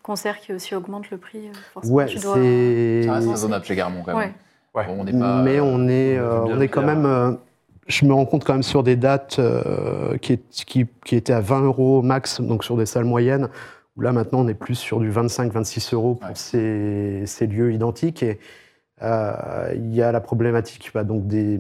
concerts 0.03 0.39
qui 0.39 0.53
aussi 0.53 0.75
augmentent 0.75 1.09
le 1.09 1.17
prix. 1.17 1.49
Forcément, 1.73 1.95
ouais, 1.95 2.05
tu 2.05 2.19
dois- 2.19 2.35
c'est. 2.35 3.03
Ça 3.05 3.13
reste 3.13 3.29
raisonnable 3.29 3.65
chez 3.65 3.75
Garamond 3.75 4.03
quand 4.05 4.17
même. 4.17 4.33
Ouais. 4.75 4.85
Bon, 4.87 4.97
on 4.99 5.03
n'est 5.05 5.17
pas. 5.17 5.41
mais 5.41 5.59
on 5.59 5.87
est, 5.87 6.19
on 6.19 6.49
euh, 6.51 6.59
est 6.59 6.67
quand 6.67 6.83
même. 6.83 7.37
Je 7.89 8.05
me 8.05 8.13
rends 8.13 8.25
compte 8.25 8.43
quand 8.45 8.53
même 8.53 8.63
sur 8.63 8.83
des 8.83 8.95
dates 8.95 9.39
euh, 9.39 10.15
qui, 10.17 10.33
est- 10.33 10.49
qui, 10.65 10.85
qui 11.05 11.15
étaient 11.15 11.33
à 11.33 11.41
20 11.41 11.61
euros 11.63 12.01
max, 12.01 12.39
donc 12.39 12.63
sur 12.63 12.77
des 12.77 12.85
salles 12.85 13.03
moyennes, 13.05 13.49
où 13.97 14.01
là 14.01 14.11
maintenant 14.13 14.39
on 14.41 14.47
est 14.47 14.53
plus 14.53 14.75
sur 14.75 14.99
du 14.99 15.11
25-26 15.11 15.93
euros 15.95 16.15
pour 16.15 16.29
Ouais. 16.29 16.35
ces, 16.35 17.23
ces 17.25 17.47
lieux 17.47 17.73
identiques. 17.73 18.23
Et 18.23 18.39
euh, 19.01 19.33
il 19.75 19.93
y 19.93 20.01
a 20.01 20.11
la 20.11 20.21
problématique 20.21 20.91
bah, 20.93 21.03
donc 21.03 21.25
des, 21.27 21.59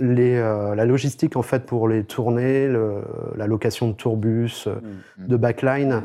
les, 0.00 0.36
euh, 0.36 0.74
la 0.74 0.84
logistique 0.84 1.36
en 1.36 1.42
fait 1.42 1.64
pour 1.64 1.86
les 1.88 2.02
tournées, 2.04 2.66
le- 2.66 3.02
la 3.36 3.46
location 3.46 3.88
de 3.88 3.92
tourbus, 3.94 4.64
euh, 4.66 4.74
Mm. 5.18 5.26
de 5.28 5.36
backline. 5.36 6.02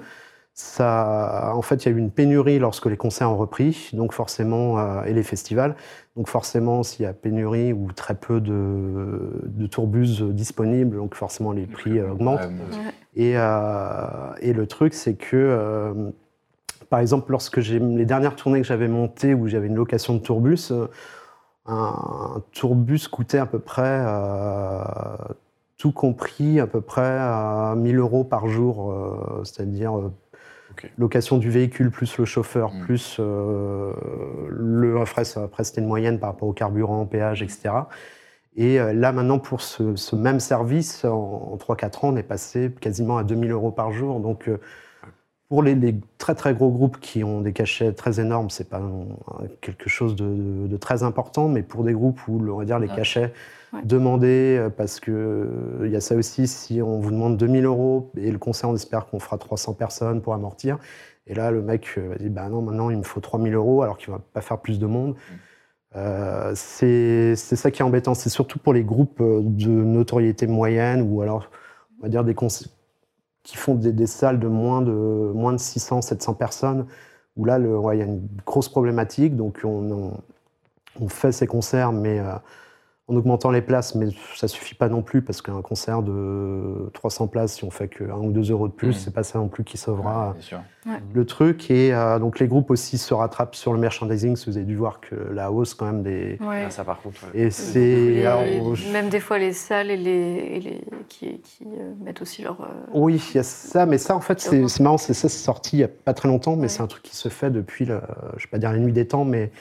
Ça, 0.54 1.54
en 1.56 1.62
fait, 1.62 1.86
il 1.86 1.90
y 1.90 1.92
a 1.94 1.96
eu 1.96 2.00
une 2.00 2.12
pénurie 2.12 2.60
lorsque 2.60 2.86
les 2.86 2.98
concerts 2.98 3.32
ont 3.32 3.38
repris, 3.38 3.90
donc 3.94 4.12
forcément, 4.14 5.02
et 5.06 5.14
les 5.14 5.24
festivals. 5.24 5.76
Donc 6.18 6.28
forcément, 6.28 6.84
s'il 6.84 7.04
y 7.04 7.08
a 7.08 7.14
pénurie 7.14 7.72
ou 7.72 7.92
très 7.94 8.16
peu 8.16 8.42
de, 8.42 9.44
de 9.46 9.68
tourbus 9.68 10.22
disponibles, 10.22 10.98
donc 10.98 11.16
forcément 11.16 11.54
les 11.54 11.66
prix 11.66 12.02
augmentent. 12.02 12.42
Et, 13.16 13.34
euh, 13.36 14.34
et 14.42 14.54
le 14.54 14.68
truc, 14.68 14.94
c'est 14.94 15.16
que, 15.16 15.38
euh, 15.38 16.12
par 16.90 17.00
exemple, 17.00 17.32
lorsque 17.32 17.62
j'ai 17.62 17.80
les 17.80 18.06
dernières 18.06 18.36
tournées 18.36 18.62
que 18.62 18.68
j'avais 18.68 18.90
montées 18.90 19.34
où 19.34 19.48
j'avais 19.48 19.68
une 19.68 19.76
location 19.76 20.14
de 20.14 20.20
tourbus, 20.20 20.72
euh, 20.72 20.88
un, 21.66 22.36
un 22.36 22.44
tourbus 22.54 23.08
coûtait 23.10 23.38
à 23.38 23.46
peu 23.46 23.60
près, 23.60 24.04
euh, 24.06 24.84
tout 25.78 25.94
compris, 25.94 26.60
à 26.60 26.68
peu 26.68 26.82
près 26.82 27.18
à 27.20 27.74
1000 27.78 27.98
euros 27.98 28.24
par 28.24 28.48
jour, 28.48 28.94
c'est-à-dire 29.44 30.12
location 30.98 31.38
du 31.38 31.50
véhicule 31.50 31.92
plus 31.92 32.18
le 32.18 32.26
chauffeur, 32.26 32.74
Mm. 32.74 32.80
plus 32.86 33.18
euh, 33.20 33.94
le 34.50 35.04
frais, 35.06 35.24
ça, 35.26 35.44
après 35.44 35.64
c'était 35.64 35.82
une 35.82 35.88
moyenne 35.88 36.20
par 36.20 36.30
rapport 36.32 36.48
au 36.50 36.54
carburant, 36.54 37.06
péage, 37.06 37.42
etc. 37.42 37.70
Et 38.58 38.80
euh, 38.80 38.92
là, 38.94 39.12
maintenant, 39.14 39.40
pour 39.40 39.62
ce, 39.62 39.96
ce 39.96 40.16
même 40.16 40.40
service, 40.42 41.06
en, 41.06 41.52
en 41.54 41.58
3-4 41.58 42.06
ans, 42.06 42.10
on 42.10 42.16
est 42.18 42.24
passé 42.24 42.72
quasiment 42.82 43.18
à 43.18 43.24
2000 43.24 43.52
euros 43.52 43.72
par 43.72 43.92
jour. 43.94 44.20
Donc, 44.20 44.50
euh, 44.50 44.60
pour 45.48 45.64
les, 45.64 45.76
les 45.76 45.96
très 46.18 46.36
très 46.36 46.54
gros 46.54 46.70
groupes 46.72 47.00
qui 47.00 47.24
ont 47.24 47.42
des 47.42 47.54
cachets 47.54 47.92
très 47.94 48.20
énormes, 48.20 48.50
c'est 48.50 48.70
pas 48.70 48.82
quelque 49.62 49.90
chose 49.90 50.16
de, 50.16 50.26
de- 50.26 50.68
de 50.68 50.78
très 50.78 51.04
important, 51.04 51.48
mais 51.50 51.62
pour 51.64 51.84
des 51.84 51.94
groupes 51.94 52.20
où, 52.28 52.42
on 52.50 52.58
va 52.58 52.66
dire, 52.66 52.80
les 52.80 52.88
cachets 52.96 53.34
Ouais. 53.74 53.82
demandés, 53.86 54.58
euh, 54.60 54.70
parce 54.70 55.00
que 55.00 55.12
euh, 55.12 55.82
il 55.86 55.92
y 55.92 55.96
a 55.96 56.02
ça 56.02 56.16
aussi, 56.16 56.48
si 56.48 56.82
on 56.82 57.00
vous 57.00 57.12
demande 57.12 57.38
2000 57.38 57.66
euros 57.66 58.12
et 58.18 58.30
le 58.32 58.38
concert, 58.38 58.70
on 58.70 58.76
espère 58.76 59.08
qu'on 59.08 59.20
fera 59.20 59.38
300 59.38 59.74
personnes 59.74 60.22
pour 60.22 60.34
amortir, 60.34 60.78
et 61.28 61.34
là, 61.36 61.52
le 61.52 61.62
mec 61.62 61.96
euh, 61.98 62.10
va 62.10 62.16
dire, 62.18 62.32
bah 62.32 62.50
non, 62.50 62.62
maintenant, 62.62 62.90
il 62.90 62.98
me 62.98 63.04
faut 63.04 63.22
3000 63.22 63.54
euros, 63.54 63.82
alors 63.82 63.98
qu'il 63.98 64.12
va 64.12 64.20
pas 64.34 64.42
faire 64.42 64.60
plus 64.60 64.78
de 64.80 64.86
monde. 64.88 65.16
Euh, 65.96 66.54
c'est 66.56 67.36
ça 67.36 67.72
qui 67.72 67.82
est 67.82 67.86
embêtant. 67.86 68.14
C'est 68.14 68.30
surtout 68.30 68.60
pour 68.60 68.74
les 68.74 68.84
groupes 68.84 69.22
de 69.22 69.70
notoriété 69.70 70.48
moyenne 70.48 71.02
ou 71.10 71.22
alors, 71.22 71.50
on 72.00 72.04
va 72.04 72.10
dire, 72.10 72.24
des 72.24 72.34
concerts 72.36 72.70
qui 73.44 73.58
font 73.58 73.76
des, 73.76 73.94
des 73.94 74.08
salles 74.08 74.40
de 74.40 74.48
moins 74.48 74.82
de, 74.82 74.92
moins 74.92 75.54
de 75.54 75.60
600, 75.60 76.02
700 76.02 76.34
personnes, 76.36 76.86
où 77.38 77.46
là, 77.46 77.60
ouais, 77.60 77.98
il 77.98 78.00
y 78.00 78.04
a 78.04 78.06
une 78.06 78.28
grosse 78.46 78.70
problématique. 78.70 79.36
Donc, 79.36 79.62
on, 79.64 79.92
on- 79.92 80.18
on 81.02 81.10
fait 81.10 81.32
ces 81.32 81.48
concerts, 81.48 81.92
mais 81.94 82.20
euh, 82.20 82.34
en 83.08 83.16
augmentant 83.16 83.50
les 83.52 83.62
places, 83.62 83.96
mais 83.96 84.08
ça 84.36 84.48
suffit 84.48 84.76
pas 84.76 84.88
non 84.88 85.02
plus, 85.02 85.22
parce 85.22 85.42
qu'un 85.42 85.62
concert 85.62 86.02
de 86.04 86.90
300 86.94 87.28
places, 87.28 87.54
si 87.56 87.64
on 87.64 87.72
fait 87.72 87.88
que 87.88 88.04
1 88.06 88.14
ou 88.18 88.32
2 88.32 88.52
euros 88.52 88.68
de 88.68 88.74
plus, 88.74 88.88
Mhm. 88.90 88.94
c'est 88.94 89.14
pas 89.14 89.24
ça 89.24 89.40
non 89.40 89.48
plus 89.48 89.64
qui 89.64 89.78
sauvera 89.78 90.36
ouais, 90.86 90.92
le 91.14 91.26
truc. 91.26 91.70
Et 91.72 91.94
euh, 91.94 92.20
donc, 92.20 92.40
les 92.40 92.48
groupes 92.48 92.70
aussi 92.70 92.98
se 92.98 93.14
rattrapent 93.14 93.56
sur 93.56 93.74
le 93.74 93.80
merchandising, 93.80 94.36
que 94.38 94.46
vous 94.50 94.56
avez 94.58 94.66
dû 94.66 94.76
voir 94.78 95.02
que 95.02 95.16
la 95.16 95.52
hausse, 95.52 95.74
quand 95.74 95.86
même, 95.88 96.04
des. 96.04 96.38
Ouais. 96.42 96.64
Ah, 96.68 96.70
ça, 96.70 96.84
par 96.86 97.02
contre, 97.02 97.18
ouais. 97.34 97.42
Et 97.42 97.50
c'est. 97.50 97.80
Les- 97.80 98.26
alors, 98.26 98.76
je- 98.76 98.92
Même 98.92 99.10
des 99.10 99.20
fois 99.20 99.40
les 99.40 99.52
salles 99.54 99.90
et 99.92 99.98
les, 99.98 100.12
et 100.12 100.60
les- 100.62 100.82
qui, 101.10 101.40
qui, 101.42 101.66
euh, 101.66 101.92
mettent 102.04 102.22
aussi 102.22 102.44
leur. 102.44 102.62
euh, 102.62 102.66
Oui, 102.94 103.22
il 103.34 103.38
y 103.38 103.40
a 103.40 103.44
ça, 103.44 103.86
mais 103.86 103.98
ça, 103.98 104.16
en 104.16 104.22
fait, 104.22 104.40
c'est 104.40 104.68
c'est 104.68 104.84
marrant, 104.84 104.98
c'est 104.98 105.14
ça, 105.14 105.28
c'est 105.28 105.44
sorti 105.44 105.76
il 105.78 105.80
n'y 105.80 105.84
a 105.86 105.90
pas 105.90 106.14
très 106.14 106.30
longtemps, 106.30 106.56
mais 106.56 106.64
Ouais. 106.64 106.68
c'est 106.70 106.82
un 106.82 106.88
truc 106.88 107.04
qui 107.04 107.16
se 107.16 107.28
fait 107.30 107.50
depuis, 107.50 107.86
le, 107.86 108.00
je 108.38 108.46
vais 108.46 108.50
pas 108.52 108.58
dire 108.60 108.72
la 108.72 108.78
nuit 108.80 108.94
des 108.94 109.08
temps, 109.08 109.26
mais. 109.26 109.52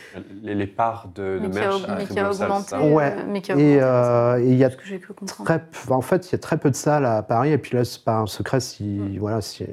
Les, 0.43 0.55
les 0.55 0.67
parts 0.67 1.09
de, 1.15 1.39
de 1.43 1.49
qui 1.49 1.59
a, 1.59 1.61
merch 1.61 1.83
mais 1.99 2.07
qui 2.07 2.19
a 2.21 2.31
augmenté. 2.31 2.69
ça. 2.69 2.83
Ouais. 2.83 3.15
Euh, 3.31 3.33
mais 3.33 3.41
qui 3.43 3.53
a 3.53 3.57
Et 3.57 4.43
il 4.45 4.57
y 4.57 4.65
a 4.65 4.71
très, 4.71 5.63
en 5.89 6.01
fait, 6.01 6.29
il 6.29 6.33
y 6.33 6.35
a 6.35 6.39
très 6.39 6.59
peu 6.59 6.71
de 6.71 6.77
salles 6.77 7.07
à 7.07 7.23
Paris, 7.23 7.53
et 7.53 7.59
puis 7.59 7.77
là, 7.77 7.85
c'est 7.85 8.05
pas 8.05 8.19
un 8.19 8.27
secret 8.27 8.61
si, 8.61 9.19
voilà, 9.19 9.41
si 9.41 9.65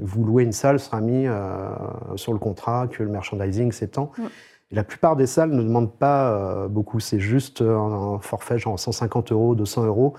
vous 0.00 0.24
louez 0.24 0.44
une 0.44 0.52
salle, 0.52 0.80
sera 0.80 1.00
mis 1.00 1.26
euh, 1.26 1.70
sur 2.16 2.32
le 2.32 2.38
contrat 2.38 2.88
que 2.88 3.02
le 3.02 3.08
merchandising 3.08 3.72
s'étend. 3.72 4.12
Mm. 4.18 4.22
La 4.70 4.84
plupart 4.84 5.16
des 5.16 5.26
salles 5.26 5.50
ne 5.50 5.62
demandent 5.62 5.96
pas 5.96 6.30
euh, 6.30 6.68
beaucoup, 6.68 7.00
c'est 7.00 7.20
juste 7.20 7.62
un, 7.62 8.14
un 8.14 8.18
forfait 8.18 8.58
genre 8.58 8.78
150 8.78 9.32
euros, 9.32 9.54
200 9.54 9.86
euros. 9.86 10.14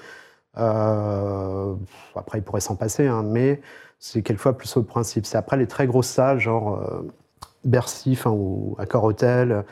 Euh, 0.57 1.75
après, 2.15 2.39
ils 2.39 2.43
pourraient 2.43 2.61
s'en 2.61 2.75
passer, 2.75 3.07
hein, 3.07 3.23
mais 3.23 3.61
c'est 3.99 4.21
quelquefois 4.21 4.57
plus 4.57 4.75
au 4.77 4.83
principe. 4.83 5.25
C'est 5.25 5.37
après 5.37 5.57
les 5.57 5.67
très 5.67 5.87
grosses 5.87 6.07
salles, 6.07 6.39
genre 6.39 6.79
euh, 6.79 7.07
Bercy 7.65 8.13
enfin, 8.13 8.31
ou 8.31 8.75
Accor 8.79 9.03
Hotel, 9.03 9.65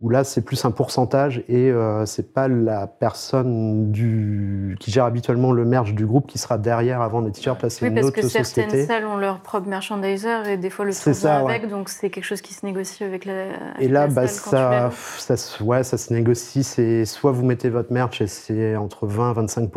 où 0.00 0.08
là, 0.08 0.24
c'est 0.24 0.40
plus 0.40 0.64
un 0.64 0.70
pourcentage 0.70 1.44
et 1.46 1.70
euh, 1.70 2.06
c'est 2.06 2.32
pas 2.32 2.48
la 2.48 2.86
personne 2.86 3.90
du, 3.92 4.76
qui 4.80 4.90
gère 4.90 5.04
habituellement 5.04 5.52
le 5.52 5.64
merge 5.66 5.94
du 5.94 6.06
groupe 6.06 6.26
qui 6.26 6.38
sera 6.38 6.56
derrière 6.56 7.02
avant 7.02 7.20
les 7.20 7.30
t-shirts. 7.32 7.62
Là, 7.62 7.68
c'est 7.68 7.82
Oui, 7.82 7.88
une 7.88 7.94
parce 7.96 8.06
autre 8.06 8.16
que 8.16 8.26
certaines 8.28 8.86
salles 8.86 9.04
ont 9.04 9.18
leur 9.18 9.40
propre 9.40 9.68
merchandiser 9.68 10.52
et 10.52 10.56
des 10.56 10.70
fois 10.70 10.86
le 10.86 10.92
C'est 10.92 11.12
ça, 11.12 11.44
ouais. 11.44 11.54
avec, 11.54 11.68
donc 11.68 11.90
c'est 11.90 12.08
quelque 12.08 12.24
chose 12.24 12.40
qui 12.40 12.54
se 12.54 12.64
négocie 12.64 13.04
avec 13.04 13.26
la. 13.26 13.32
Et 13.44 13.50
avec 13.76 13.90
là, 13.90 14.06
la 14.06 14.12
bah, 14.14 14.26
salle 14.26 14.90
ça, 14.90 14.90
ça, 15.18 15.36
se- 15.36 15.62
ouais, 15.62 15.82
ça 15.82 15.98
se 15.98 16.12
négocie. 16.14 16.64
C'est 16.64 17.04
soit 17.04 17.32
vous 17.32 17.44
mettez 17.44 17.68
votre 17.68 17.92
merch 17.92 18.22
et 18.22 18.26
c'est 18.26 18.76
entre 18.76 19.06
20 19.06 19.32
et 19.32 19.34
25 19.34 19.70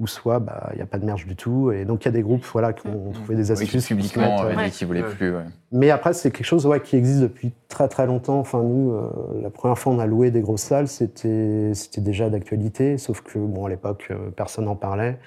ou 0.00 0.06
soit 0.06 0.38
bah, 0.40 0.70
il 0.72 0.76
n'y 0.76 0.82
a 0.82 0.86
pas 0.86 0.98
de 0.98 1.04
merch 1.04 1.26
du 1.26 1.36
tout. 1.36 1.70
Et 1.70 1.84
donc 1.84 2.04
il 2.04 2.06
y 2.06 2.08
a 2.08 2.12
des 2.12 2.22
groupes 2.22 2.44
voilà, 2.52 2.72
qui 2.72 2.86
ont 2.88 3.12
trouvé 3.12 3.36
des 3.36 3.42
Oui, 3.50 3.56
qui 3.58 3.62
astuces. 3.64 3.82
se 3.82 3.88
publiquement 3.88 4.42
euh, 4.44 4.68
voulait 4.86 5.02
Ouais. 5.02 5.08
plus. 5.10 5.30
ouais. 5.36 5.44
Mais 5.72 5.90
après, 5.90 6.12
c'est 6.14 6.30
quelque 6.30 6.46
chose 6.46 6.66
ouais, 6.66 6.80
qui 6.80 6.96
existe 6.96 7.20
depuis 7.20 7.52
très 7.68 7.86
très 7.86 8.06
longtemps. 8.06 8.38
Enfin, 8.40 8.62
nous, 8.62 8.92
euh, 8.92 9.08
la 9.42 9.50
première 9.50 9.78
fois 9.78 9.92
on 9.92 9.98
a 10.00 10.06
loué 10.06 10.30
des 10.30 10.40
grosses 10.40 10.62
salles, 10.62 10.88
c'était 10.88 11.72
déjà 11.98 12.28
d'actualité, 12.30 12.98
sauf 12.98 13.20
que 13.20 13.38
bon, 13.38 13.66
à 13.66 13.68
l'époque, 13.68 14.08
euh, 14.10 14.30
personne 14.34 14.64
n'en 14.64 14.74
parlait. 14.76 15.18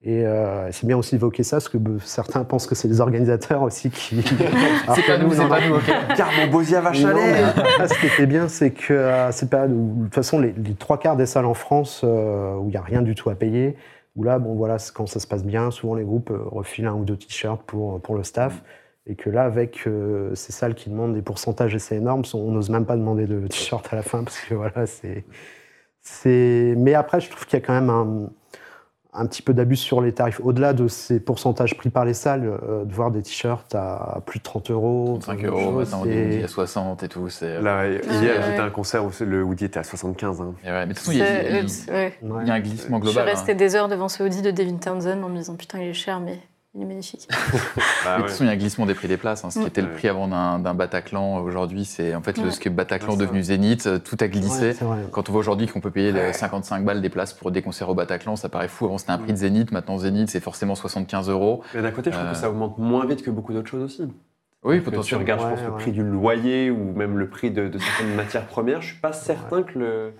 Et 0.00 0.24
euh, 0.24 0.70
c'est 0.70 0.86
bien 0.86 0.96
aussi 0.96 1.16
d'évoquer 1.16 1.42
ça, 1.42 1.56
parce 1.56 1.68
que 1.68 1.76
bah, 1.76 1.90
certains 2.04 2.44
pensent 2.44 2.68
que 2.68 2.76
c'est 2.76 2.86
les 2.86 3.00
organisateurs 3.00 3.62
aussi 3.62 3.90
qui. 3.90 4.22
C'est 4.94 5.02
pas 5.06 5.18
nous, 5.18 5.32
c'est 5.34 5.48
pas 5.48 5.58
nous, 5.66 5.74
ok. 5.74 5.92
Car 6.16 6.28
mon 6.38 6.46
Bosia 6.52 6.80
va 6.80 6.92
chaler 6.92 7.34
ce 7.84 7.98
qui 8.00 8.06
était 8.06 8.26
bien, 8.26 8.46
c'est 8.46 8.70
que 8.70 8.92
euh, 8.94 9.32
c'est 9.32 9.50
pas. 9.50 9.66
De 9.66 9.74
toute 10.04 10.14
façon, 10.14 10.38
les, 10.38 10.52
les 10.56 10.74
trois 10.74 10.98
quarts 10.98 11.16
des 11.16 11.26
salles 11.26 11.46
en 11.46 11.54
France 11.54 12.02
euh, 12.04 12.54
où 12.56 12.66
il 12.68 12.70
n'y 12.70 12.76
a 12.76 12.80
rien 12.80 13.02
du 13.02 13.16
tout 13.16 13.28
à 13.28 13.34
payer, 13.34 13.74
où 14.18 14.24
là, 14.24 14.38
bon 14.38 14.54
voilà, 14.54 14.76
quand 14.94 15.06
ça 15.06 15.20
se 15.20 15.26
passe 15.26 15.44
bien, 15.44 15.70
souvent 15.70 15.94
les 15.94 16.04
groupes 16.04 16.30
euh, 16.30 16.42
refilent 16.44 16.86
un 16.88 16.94
ou 16.94 17.04
deux 17.04 17.16
t-shirts 17.16 17.62
pour, 17.66 18.00
pour 18.02 18.16
le 18.16 18.24
staff. 18.24 18.62
Et 19.06 19.14
que 19.16 19.30
là, 19.30 19.44
avec 19.44 19.86
euh, 19.86 20.34
ces 20.34 20.52
salles 20.52 20.74
qui 20.74 20.90
demandent 20.90 21.14
des 21.14 21.22
pourcentages 21.22 21.74
assez 21.74 21.96
énormes, 21.96 22.24
on 22.34 22.50
n'ose 22.52 22.68
même 22.70 22.84
pas 22.84 22.96
demander 22.96 23.26
de 23.26 23.46
t-shirt 23.46 23.88
à 23.92 23.96
la 23.96 24.02
fin 24.02 24.24
parce 24.24 24.40
que 24.40 24.54
voilà, 24.54 24.86
c'est. 24.86 25.24
c'est- 26.02 26.74
Mais 26.76 26.94
après, 26.94 27.20
je 27.20 27.30
trouve 27.30 27.46
qu'il 27.46 27.58
y 27.58 27.62
a 27.62 27.66
quand 27.66 27.74
même 27.74 27.90
un, 27.90 28.30
un 29.18 29.26
petit 29.26 29.42
peu 29.42 29.52
d'abus 29.54 29.76
sur 29.76 30.00
les 30.00 30.12
tarifs. 30.12 30.40
Au-delà 30.42 30.72
de 30.72 30.88
ces 30.88 31.20
pourcentages 31.20 31.76
pris 31.76 31.90
par 31.90 32.04
les 32.04 32.14
salles, 32.14 32.58
euh, 32.68 32.84
de 32.84 32.92
voir 32.94 33.10
des 33.10 33.22
t-shirts 33.22 33.74
à 33.74 34.20
plus 34.26 34.38
de 34.38 34.44
30 34.44 34.70
euros. 34.70 35.18
5 35.22 35.38
enfin, 35.38 35.46
euros, 35.48 35.72
maintenant, 35.72 36.04
dit 36.06 36.42
à 36.44 36.48
60 36.48 37.02
et 37.02 37.08
tout. 37.08 37.28
c'est- 37.28 37.60
Là, 37.60 37.86
hier, 37.88 38.00
ouais. 38.04 38.42
j'étais 38.46 38.58
à 38.60 38.64
un 38.64 38.70
concert 38.70 39.04
où 39.04 39.10
le 39.20 39.42
Woody 39.42 39.64
était 39.66 39.78
à 39.80 39.84
75. 39.84 40.40
hein. 40.40 40.54
Et 40.64 40.68
ouais, 40.70 40.86
mais 40.86 40.92
de 40.94 40.98
toute 40.98 40.98
façon, 41.00 41.12
il 41.12 41.18
y, 41.18 41.22
a- 41.22 41.26
C'est- 41.26 41.46
il 41.48 41.54
y 41.54 41.56
a- 41.56 41.60
euh, 41.60 41.92
ouais. 41.92 42.18
Ouais. 42.22 42.42
il 42.42 42.48
y 42.48 42.50
a 42.50 42.54
un 42.54 42.60
glissement 42.60 42.98
Je 42.98 43.04
suis 43.06 43.12
global. 43.14 43.28
hein. 43.28 43.32
restée 43.34 43.54
des 43.54 43.74
heures 43.76 43.88
devant 43.88 44.08
ce 44.08 44.22
Audi 44.22 44.42
de 44.42 44.50
Devin 44.50 44.76
Townsend 44.76 45.22
en 45.24 45.28
me 45.28 45.36
disant 45.38 45.56
putain, 45.56 45.78
il 45.80 45.88
est 45.88 45.92
cher, 45.94 46.20
mais 46.20 46.38
il 46.74 46.82
est 46.82 46.84
magnifique. 46.84 47.28
Bah 48.04 48.16
de 48.16 48.22
toute 48.22 48.30
façon, 48.30 48.44
il 48.44 48.46
y 48.46 48.50
a 48.50 48.52
un 48.52 48.56
glissement 48.56 48.86
des 48.86 48.94
prix 48.94 49.08
des 49.08 49.16
places. 49.16 49.44
hein. 49.44 49.50
Ce 49.50 49.58
qui 49.58 49.66
était 49.66 49.82
le 49.82 49.90
prix 49.90 50.08
avant 50.08 50.28
d'un 50.28 50.58
d'un 50.58 50.74
Bataclan, 50.74 51.38
aujourd'hui, 51.38 51.84
c'est 51.84 52.14
en 52.14 52.22
fait 52.22 52.38
le- 52.38 52.50
ce 52.50 52.60
que 52.60 52.68
Bataclan 52.68 53.12
Ouais, 53.14 53.18
devenu 53.18 53.42
Zénith, 53.42 53.86
euh, 53.86 53.98
tout 53.98 54.16
a 54.20 54.28
glissé. 54.28 54.76
Ouais. 54.82 54.96
Quand 55.10 55.28
on 55.28 55.32
voit 55.32 55.40
aujourd'hui 55.40 55.66
qu'on 55.66 55.80
peut 55.80 55.90
payer 55.90 56.12
les 56.12 56.32
55 56.32 56.84
balles 56.84 57.00
des 57.02 57.08
places 57.08 57.32
pour 57.32 57.50
des 57.50 57.62
concerts 57.62 57.88
au 57.88 57.94
Bataclan, 57.94 58.36
ça 58.36 58.48
paraît 58.48 58.68
fou. 58.68 58.84
Avant, 58.86 58.98
c'était 58.98 59.12
un 59.12 59.18
prix 59.18 59.32
de 59.32 59.38
Zénith. 59.38 59.72
Maintenant, 59.72 59.98
Zénith, 59.98 60.28
c'est 60.30 60.40
forcément 60.40 60.74
75 60.74 61.28
euros. 61.30 61.62
Mais 61.74 61.82
d'un 61.82 61.90
côté, 61.90 62.10
je 62.10 62.16
trouve 62.16 62.28
Euh. 62.28 62.32
que 62.32 62.38
ça 62.38 62.50
augmente 62.50 62.78
moins 62.78 63.04
vite 63.06 63.22
que 63.22 63.30
beaucoup 63.30 63.52
d'autres 63.52 63.68
choses 63.70 63.82
aussi. 63.82 64.02
Oui, 64.64 64.78
Que 64.80 64.84
tu 64.84 64.90
potentiellement. 64.90 65.22
regardes, 65.22 65.40
je 65.40 65.46
pense, 65.46 65.58
Ouais, 65.60 65.66
le 65.66 65.72
prix 65.72 65.92
du 65.92 66.02
loyer 66.02 66.70
ou 66.70 66.92
même 66.92 67.16
le 67.16 67.28
prix 67.28 67.50
de, 67.52 67.68
de 67.68 67.78
certaines 67.78 68.14
matières 68.16 68.46
premières. 68.46 68.82
Je 68.82 68.88
suis 68.88 69.00
pas 69.00 69.12
certain 69.12 69.62
que, 69.62 69.78
le, 69.78 70.12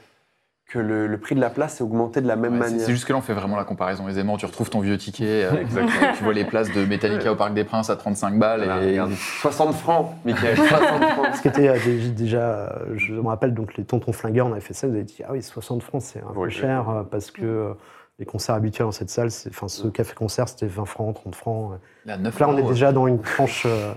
que 0.69 0.79
le, 0.79 1.07
le 1.07 1.19
prix 1.19 1.35
de 1.35 1.41
la 1.41 1.49
place 1.49 1.81
ait 1.81 1.83
augmenté 1.83 2.21
de 2.21 2.29
la 2.29 2.37
même 2.37 2.53
Ouais, 2.53 2.59
manière. 2.59 2.81
c'est 2.85 2.93
juste 2.93 3.07
que 3.07 3.13
là, 3.15 3.19
on 3.19 3.23
fait 3.23 3.33
vraiment 3.33 3.57
la 3.57 3.65
comparaison 3.65 4.07
aisément. 4.07 4.37
Tu 4.37 4.45
retrouves 4.45 4.69
ton 4.69 4.81
vieux 4.81 4.99
ticket. 4.99 5.45
euh, 5.45 5.65
tu 6.19 6.23
vois 6.23 6.35
les 6.35 6.45
places 6.45 6.71
de 6.73 6.85
Metallica 6.85 7.33
au 7.33 7.37
Parc 7.37 7.55
des 7.55 7.65
Princes 7.65 7.89
à 7.89 7.97
35 7.97 8.39
balles. 8.39 8.65
Voilà, 8.65 8.83
et... 8.85 8.91
regarde, 8.91 9.13
60 9.13 9.75
francs, 9.75 10.11
Michael, 10.27 10.57
60 10.69 11.03
francs. 11.05 11.35
Ce 11.37 11.41
qui 11.43 11.49
était 11.49 11.69
euh, 11.69 11.79
dé- 11.83 12.11
déjà, 12.11 12.39
euh, 12.41 12.69
je 12.97 13.15
me 13.15 13.27
rappelle 13.29 13.55
donc 13.55 13.77
les 13.79 13.85
tontons 13.85 14.13
flingueurs, 14.13 14.47
on 14.47 14.53
avait 14.53 14.61
fait 14.61 14.75
ça, 14.75 14.87
vous 14.87 14.95
avez 14.95 15.05
dit 15.05 15.23
ah 15.27 15.31
oui 15.33 15.43
60 15.43 15.83
francs 15.83 16.03
c'est 16.03 16.21
un 16.23 16.35
peu 16.35 16.49
cher 16.51 17.05
parce 17.11 17.31
que 17.31 17.43
euh, 17.45 17.73
les 18.19 18.27
concerts 18.27 18.55
habituels 18.57 18.87
dans 18.89 18.93
cette 18.93 19.09
salle, 19.11 19.29
enfin 19.49 19.69
ce 19.69 19.87
café 19.89 20.13
concert 20.15 20.49
c'était 20.51 20.67
20 20.67 20.85
francs, 20.85 21.15
30 21.15 21.35
francs. 21.35 21.73
Là, 22.05 22.19
9 22.19 22.25
Donc 22.33 22.41
là 22.41 22.49
on 22.51 22.59
est 22.59 22.69
déjà 22.69 22.93
dans 22.93 23.07
une 23.07 23.23
tranche. 23.23 23.65
euh, 23.67 23.93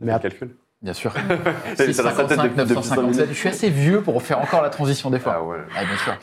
Mais 0.00 0.18
calcul. 0.18 0.54
Bien 0.82 0.92
sûr. 0.94 1.12
C'est 1.76 1.92
ça 1.92 2.02
dans 2.02 2.10
sa 2.10 2.24
tête 2.24 2.38
655, 2.40 2.42
depuis- 2.42 2.56
depuis 2.56 2.74
957. 2.74 3.26
cinq 3.26 3.32
Je 3.34 3.38
suis 3.38 3.48
assez 3.50 3.68
vieux 3.70 4.00
pour 4.00 4.22
faire 4.22 4.38
encore 4.40 4.62
la 4.62 4.70
transition 4.70 5.10
des 5.10 5.18
Ah 5.18 5.20
fois. 5.20 5.42
ouais. 5.44 5.58
Ah, 5.76 5.84
bien 5.84 5.96
sûr. 5.98 6.16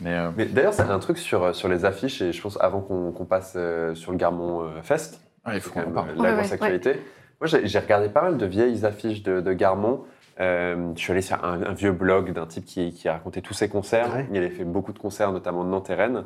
Mais 0.00 0.14
euh, 0.14 0.30
Mais 0.36 0.46
d'ailleurs, 0.46 0.72
c'est 0.72 0.82
un 0.82 0.98
truc 0.98 1.18
sur, 1.18 1.54
sur 1.54 1.68
les 1.68 1.84
affiches, 1.84 2.22
et 2.22 2.32
je 2.32 2.40
pense 2.40 2.58
avant 2.60 2.80
qu'on 2.80 3.24
passe 3.26 3.54
euh, 3.56 3.94
sur 3.94 4.12
le 4.12 4.16
Garmon 4.18 4.62
euh, 4.62 4.82
Fest, 4.82 5.20
il 5.52 5.60
faut 5.60 5.70
quand 5.70 5.82
qu'on 5.82 5.90
parle. 5.92 6.10
euh, 6.10 6.14
la 6.16 6.22
Ouais, 6.22 6.32
grosse 6.36 6.46
ouais, 6.48 6.54
actualité. 6.54 6.92
Moi, 7.40 7.48
j'ai 7.64 7.78
regardé 7.78 8.08
pas 8.08 8.22
mal 8.22 8.36
de 8.38 8.46
vieilles 8.46 8.84
affiches 8.86 9.22
de, 9.22 9.40
de 9.40 9.52
Garmon. 9.52 10.04
Euh, 10.40 10.92
je 10.94 11.00
suis 11.00 11.12
allé 11.12 11.20
sur 11.22 11.42
un, 11.44 11.62
un 11.62 11.72
vieux 11.74 11.92
blog 11.92 12.32
d'un 12.32 12.46
type 12.46 12.64
qui, 12.64 12.92
qui 12.94 13.06
a 13.08 13.12
raconté 13.14 13.42
tous 13.42 13.52
ses 13.54 13.68
concerts. 13.68 14.14
Ouais. 14.14 14.26
Il 14.30 14.36
avait 14.38 14.48
fait 14.50 14.64
beaucoup 14.64 14.92
de 14.94 14.98
concerts, 14.98 15.32
notamment 15.32 15.64
de 15.64 15.68
Nantes 15.68 15.90
et 15.90 15.94
Rennes. 15.94 16.24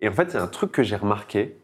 Et 0.00 0.08
en 0.08 0.12
fait, 0.12 0.28
il 0.30 0.34
y 0.34 0.36
a 0.38 0.42
un 0.42 0.46
truc 0.46 0.72
que 0.72 0.82
j'ai 0.82 0.96
remarqué, 0.96 1.58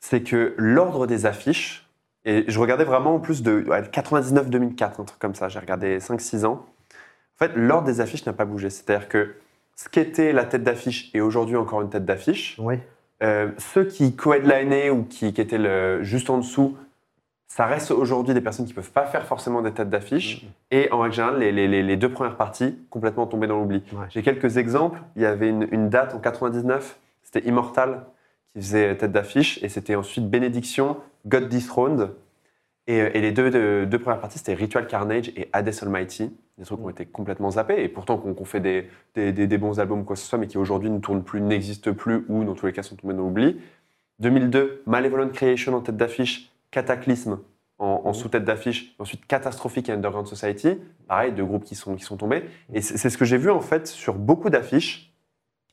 c'est 0.00 0.22
que 0.22 0.54
l'ordre 0.58 1.06
des 1.06 1.24
affiches, 1.24 1.85
et 2.26 2.44
je 2.48 2.58
regardais 2.60 2.84
vraiment 2.84 3.14
en 3.14 3.18
plus 3.20 3.42
de 3.42 3.64
ouais, 3.66 3.80
99-2004, 3.82 5.00
un 5.00 5.04
truc 5.04 5.18
comme 5.18 5.34
ça, 5.34 5.48
j'ai 5.48 5.58
regardé 5.58 5.98
5-6 5.98 6.44
ans. 6.44 6.66
En 7.34 7.38
fait, 7.38 7.52
l'ordre 7.56 7.86
des 7.86 8.00
affiches 8.00 8.26
n'a 8.26 8.32
pas 8.34 8.44
bougé. 8.44 8.68
C'est-à-dire 8.70 9.08
que 9.08 9.34
ce 9.76 9.88
qu'était 9.88 10.32
la 10.32 10.44
tête 10.44 10.62
d'affiche 10.64 11.10
est 11.14 11.20
aujourd'hui 11.20 11.56
encore 11.56 11.82
une 11.82 11.90
tête 11.90 12.04
d'affiche. 12.04 12.58
ouais. 12.58 12.80
Euh, 13.22 13.48
ceux 13.56 13.84
qui 13.84 14.14
co-headlinaient 14.14 14.90
ou 14.90 15.04
qui, 15.04 15.32
qui 15.32 15.40
étaient 15.40 15.56
le- 15.56 16.02
juste 16.02 16.28
en 16.28 16.36
dessous, 16.36 16.76
ça 17.48 17.64
reste 17.64 17.90
aujourd'hui 17.90 18.34
des 18.34 18.42
personnes 18.42 18.66
qui 18.66 18.72
ne 18.72 18.76
peuvent 18.76 18.90
pas 18.90 19.06
faire 19.06 19.24
forcément 19.24 19.62
des 19.62 19.72
têtes 19.72 19.88
d'affiche. 19.88 20.44
Et 20.70 20.90
en 20.92 20.98
règle 20.98 21.14
générale, 21.14 21.38
les, 21.38 21.50
les- 21.52 21.66
les- 21.68 21.82
les 21.82 21.96
deux 21.96 22.10
premières 22.10 22.36
parties, 22.36 22.78
complètement 22.90 23.26
tombées 23.26 23.46
dans 23.46 23.58
l'oubli. 23.58 23.82
Ouais. 23.94 24.04
J'ai 24.10 24.22
quelques 24.22 24.58
exemples. 24.58 24.98
Il 25.16 25.22
y 25.22 25.24
avait 25.24 25.48
une, 25.48 25.66
une 25.70 25.88
date 25.88 26.14
en 26.14 26.18
99, 26.18 26.98
c'était 27.22 27.48
Immortal 27.48 28.04
qui 28.56 28.60
faisait 28.66 28.96
tête 28.96 29.12
d'affiche. 29.12 29.62
Et 29.62 29.68
c'était 29.68 29.94
ensuite 29.94 30.28
Bénédiction, 30.28 30.96
God 31.26 31.48
Dethroned. 31.48 32.10
Et, 32.86 33.00
euh, 33.02 33.10
et 33.14 33.20
les 33.20 33.32
deux, 33.32 33.50
deux, 33.50 33.86
deux 33.86 33.98
premières 33.98 34.20
parties, 34.20 34.38
c'était 34.38 34.54
Ritual 34.54 34.86
Carnage 34.86 35.28
et 35.36 35.48
Hades 35.52 35.74
Almighty. 35.82 36.30
Des 36.58 36.64
trucs 36.64 36.78
qui 36.78 36.84
ont 36.84 36.90
été 36.90 37.04
complètement 37.04 37.50
zappés. 37.50 37.82
Et 37.82 37.88
pourtant, 37.88 38.16
qu'on 38.16 38.32
qu'on 38.32 38.44
fait 38.46 38.60
des, 38.60 38.88
des, 39.14 39.32
des- 39.32 39.46
des 39.46 39.58
bons 39.58 39.78
albums 39.78 40.04
quoi 40.04 40.16
que 40.16 40.20
ce 40.22 40.26
soit, 40.26 40.38
mais 40.38 40.46
qui 40.46 40.56
aujourd'hui 40.56 40.88
ne 40.88 40.98
tournent 40.98 41.22
plus, 41.24 41.40
n'existent 41.40 41.92
plus, 41.92 42.24
ou 42.28 42.44
dans 42.44 42.54
tous 42.54 42.66
les 42.66 42.72
cas 42.72 42.82
sont 42.82 42.96
tombés 42.96 43.12
dans 43.14 43.24
l'oubli. 43.24 43.60
2002, 44.20 44.82
Malevolent 44.86 45.28
Creation 45.30 45.74
en 45.74 45.80
tête 45.82 45.96
d'affiche, 45.98 46.50
Cataclysme 46.70 47.40
en, 47.78 48.02
en 48.06 48.12
sous-tête 48.14 48.44
d'affiche, 48.44 48.94
ensuite 48.98 49.26
Catastrophic 49.26 49.90
et 49.90 49.92
Underground 49.92 50.26
Society, 50.26 50.78
pareil, 51.08 51.32
deux 51.32 51.44
groupes 51.44 51.64
qui 51.64 51.74
sont, 51.74 51.94
qui 51.96 52.04
sont 52.04 52.16
tombés. 52.16 52.44
Et 52.72 52.80
c'est 52.80 52.96
c'est 52.96 53.10
ce 53.10 53.18
que 53.18 53.26
j'ai 53.26 53.36
vu 53.36 53.50
en 53.50 53.60
fait 53.60 53.86
sur 53.86 54.14
beaucoup 54.14 54.48
d'affiches, 54.48 55.12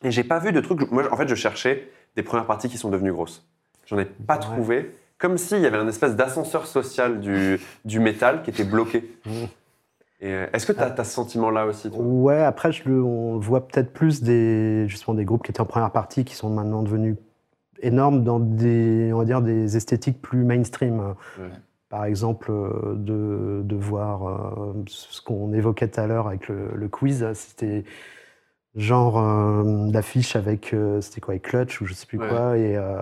et 0.04 0.12
j'ai 0.12 0.26
pas 0.26 0.40
vu 0.40 0.52
de 0.52 0.60
trucs. 0.60 0.92
Moi, 0.92 1.08
en 1.14 1.16
fait, 1.16 1.30
je 1.30 1.36
cherchais 1.36 1.90
des 2.16 2.24
premières 2.24 2.46
parties 2.46 2.70
qui 2.70 2.78
sont 2.78 2.90
devenues 2.90 3.12
grosses. 3.12 3.46
J'en 3.86 3.98
ai 4.00 4.06
pas 4.06 4.36
Ouais. 4.36 4.40
trouvé, 4.40 4.96
comme 5.18 5.38
s'il 5.38 5.60
y 5.60 5.66
avait 5.66 5.78
un 5.78 5.88
espèce 5.88 6.16
d'ascenseur 6.16 6.66
social 6.66 7.20
du, 7.20 7.60
du 7.86 8.00
métal 8.00 8.44
qui 8.44 8.50
était 8.50 8.64
bloqué. 8.64 9.10
Euh, 10.24 10.48
Est-ce 10.54 10.66
que 10.66 10.72
tu 10.72 10.80
as, 10.80 10.96
ce 10.96 11.12
sentiment-là 11.12 11.66
aussi 11.66 11.90
toi? 11.90 12.00
Ouais, 12.02 12.42
après, 12.42 12.72
je 12.72 12.88
le, 12.88 13.04
on 13.04 13.38
voit 13.40 13.68
peut-être 13.68 13.92
plus 13.92 14.24
des, 14.24 14.86
justement, 14.88 15.16
des 15.16 15.26
groupes 15.26 15.44
qui 15.44 15.52
étaient 15.52 15.60
en 15.62 15.66
première 15.66 15.92
partie 15.92 16.24
qui 16.24 16.36
sont 16.36 16.50
maintenant 16.50 16.82
devenus 16.82 17.18
énormes 17.82 18.24
dans 18.24 18.40
des, 18.40 19.12
on 19.14 19.18
va 19.18 19.26
dire, 19.26 19.42
des 19.42 19.76
esthétiques 19.76 20.22
plus 20.22 20.46
mainstream. 20.46 21.00
Ouais. 21.38 21.50
Par 21.90 22.06
exemple, 22.06 22.52
euh, 22.52 22.94
de, 22.96 23.62
de 23.64 23.76
voir 23.76 24.28
euh, 24.28 24.74
ce 24.88 25.22
qu'on 25.22 25.52
évoquait 25.54 25.90
tout 25.90 26.00
à 26.00 26.08
l'heure 26.08 26.28
avec 26.28 26.48
le, 26.48 26.70
le 26.74 26.88
quiz, 26.88 27.28
c'était 27.34 27.84
genre 28.76 29.20
euh, 29.20 29.90
d'affiche 29.92 30.36
avec, 30.36 30.74
euh, 30.74 31.02
c'était 31.02 31.22
quoi, 31.22 31.34
avec 31.34 31.44
Clutch 31.44 31.82
ou 31.82 31.86
je 31.86 31.94
sais 31.94 32.06
plus 32.06 32.18
Ouais. 32.18 32.28
quoi. 32.28 32.58
Et, 32.58 32.76
euh, 32.78 33.00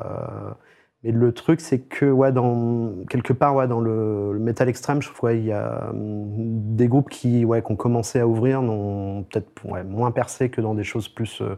mais 1.04 1.12
le 1.12 1.32
truc, 1.34 1.62
c'est 1.62 1.80
que 1.80 2.06
ouais, 2.06 2.32
dans, 2.32 2.94
quelque 3.10 3.34
part, 3.34 3.56
ouais, 3.56 3.68
dans 3.68 3.80
le, 3.80 4.34
le 4.34 4.40
métal 4.40 4.70
extrême, 4.70 5.02
je 5.02 5.12
trouve 5.12 5.32
qu'il 5.32 5.46
y 5.46 5.52
a 5.52 5.90
hum, 5.90 6.76
des 6.76 6.88
groupes 6.88 7.10
qui, 7.10 7.46
ouais, 7.46 7.62
qui 7.64 7.72
ont 7.72 7.76
commencé 7.76 8.20
à 8.20 8.28
ouvrir, 8.28 8.62
n'ont 8.62 9.24
peut-être 9.24 9.50
ouais, 9.66 9.84
moins 9.84 10.12
percé 10.12 10.50
que 10.50 10.62
dans 10.62 10.76
des 10.76 10.84
choses 10.84 11.08
plus, 11.08 11.42
euh, 11.42 11.58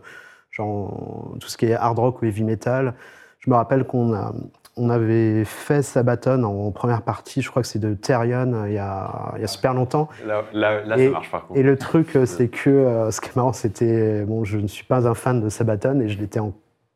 genre 0.52 1.35
tout 1.40 1.48
ce 1.48 1.57
qui 1.57 1.65
est 1.65 1.73
hard 1.73 1.99
rock 1.99 2.22
ou 2.22 2.26
heavy 2.26 2.44
metal. 2.44 2.94
Je 3.40 3.49
me 3.49 3.56
rappelle 3.56 3.85
qu'on 3.85 4.14
a, 4.14 4.34
on 4.75 4.89
avait 4.89 5.45
fait 5.45 5.81
Sabaton 5.81 6.43
en 6.43 6.71
première 6.71 7.03
partie, 7.03 7.41
je 7.41 7.49
crois 7.49 7.61
que 7.61 7.67
c'est 7.67 7.79
de 7.79 7.93
Therion, 7.93 8.53
euh, 8.53 8.69
il 8.69 8.73
y 8.73 8.79
a, 8.79 9.33
il 9.35 9.41
y 9.41 9.43
a 9.43 9.47
super 9.47 9.73
longtemps. 9.73 10.09
Là, 10.25 10.43
là, 10.53 10.83
là, 10.83 10.97
Et- 10.97 11.05
ça 11.05 11.11
marche 11.11 11.31
par 11.31 11.47
contre. 11.47 11.59
Et 11.59 11.63
le 11.63 11.77
truc, 11.77 12.15
euh, 12.15 12.25
c'est 12.25 12.47
que 12.47 12.69
euh, 12.69 13.11
ce 13.11 13.21
qui 13.21 13.29
est 13.29 13.35
marrant, 13.35 13.53
c'était. 13.53 14.23
Bon, 14.25 14.43
je 14.43 14.57
ne 14.57 14.67
suis 14.67 14.85
pas 14.85 15.07
un 15.07 15.13
fan 15.13 15.41
de 15.41 15.49
Sabaton 15.49 15.99
et 15.99 16.09
je 16.09 16.17
l'étais 16.17 16.39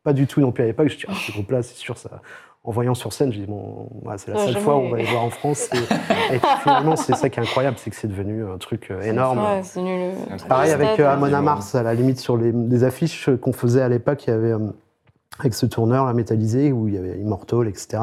pas 0.04 0.14
du 0.14 0.26
tout 0.26 0.42
non 0.42 0.52
plus 0.52 0.64
à 0.64 0.68
l'époque. 0.68 0.88
Je 0.88 0.94
me 0.94 0.98
suis 1.00 1.08
dit, 1.08 1.14
ah, 1.16 1.20
ce 1.28 1.32
groupe-là, 1.34 1.62
c'est 1.62 1.76
sûr, 1.76 1.98
ça. 1.98 2.22
En 2.64 2.72
voyant 2.72 2.96
sur 2.96 3.14
scène, 3.14 3.32
je 3.32 3.40
dis, 3.40 3.46
bon, 3.46 3.88
ouais, 4.04 4.16
c'est 4.18 4.32
la 4.32 4.40
seule 4.40 4.54
jamais. 4.54 4.60
fois 4.66 4.76
où 4.76 4.80
on 4.80 4.90
va 4.90 4.98
les 4.98 5.06
voir 5.06 5.24
en 5.24 5.30
France. 5.30 5.70
Et, 5.74 6.36
et 6.36 6.40
finalement, 6.64 6.98
c'est 6.98 7.16
ça 7.16 7.30
qui 7.30 7.40
est 7.40 7.44
incroyable, 7.44 7.78
c'est 7.80 7.90
que 7.92 7.96
c'est 7.96 8.10
devenu 8.10 8.44
un 8.46 8.58
truc 8.58 8.92
énorme. 9.04 9.40
Ouais, 9.40 9.62
c'est 9.64 9.82
nul. 9.82 10.12
Pareil 10.50 10.72
avec 10.72 11.00
Amon 11.00 11.28
effectivement. 11.28 11.42
Mars, 11.44 11.76
à 11.76 11.84
la 11.84 11.94
limite, 11.94 12.20
sur 12.20 12.36
les, 12.36 12.84
affiches 12.84 13.30
qu'on 13.42 13.54
faisait 13.54 13.82
à 13.82 13.88
l'époque, 13.88 14.26
il 14.28 14.32
y 14.32 14.34
avait, 14.34 14.52
euh, 14.52 14.60
avec 15.40 15.54
ce 15.54 15.66
tourneur 15.66 16.06
là, 16.06 16.14
métallisé, 16.14 16.72
où 16.72 16.88
il 16.88 16.96
y 16.96 16.98
avait 16.98 17.20
Immortal, 17.20 17.68
etc. 17.68 18.00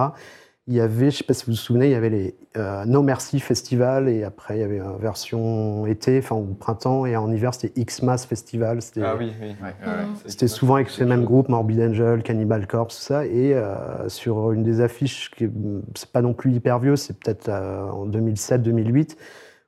Il 0.66 0.73
y 0.73 0.81
avait, 0.81 1.11
je 1.11 1.16
ne 1.16 1.19
sais 1.19 1.24
pas 1.24 1.35
si 1.35 1.44
vous 1.44 1.52
vous 1.52 1.59
souvenez, 1.59 1.89
il 1.89 1.93
y 1.93 1.94
avait 1.94 2.09
les 2.09 2.35
euh, 2.56 2.86
No 2.86 3.02
Mercy 3.02 3.39
Festival, 3.39 4.09
et 4.09 4.24
après, 4.24 4.56
il 4.56 4.61
y 4.61 4.65
avait 4.65 4.78
une 4.78 4.97
version 4.98 5.85
été, 5.86 6.19
enfin, 6.19 6.36
au 6.36 6.44
printemps, 6.44 7.05
et 7.05 7.16
en 7.16 7.31
hiver, 7.31 7.52
c'était 7.52 7.78
X-Mass 7.78 8.24
Festival. 8.24 8.81
C'était 8.81 9.02
Ah 9.02 9.15
oui, 9.19 9.31
oui. 9.43 9.48
Ouais. 9.48 9.74
Ouais, 9.86 9.93
ouais. 9.93 10.06
c'était 10.24 10.48
souvent 10.48 10.77
avec 10.77 10.89
ces 10.89 11.05
mêmes 11.05 11.24
groupes, 11.24 11.51
Morbid 11.51 11.81
Angel, 11.82 12.23
Cannibal 12.23 12.66
Corpse, 12.66 12.97
tout 12.97 13.02
ça. 13.02 13.27
Et 13.27 13.52
euh, 13.52 14.09
sur 14.09 14.52
une 14.52 14.62
des 14.62 14.81
affiches, 14.81 15.31
qui 15.32 15.51
c'est 15.94 16.11
pas 16.11 16.23
non 16.23 16.32
plus 16.32 16.52
hyper 16.52 16.78
vieux, 16.78 16.97
c'est 16.97 17.19
peut-être 17.19 17.51
euh, 17.51 17.86
en 17.90 18.06
2007-2008, 18.09 19.16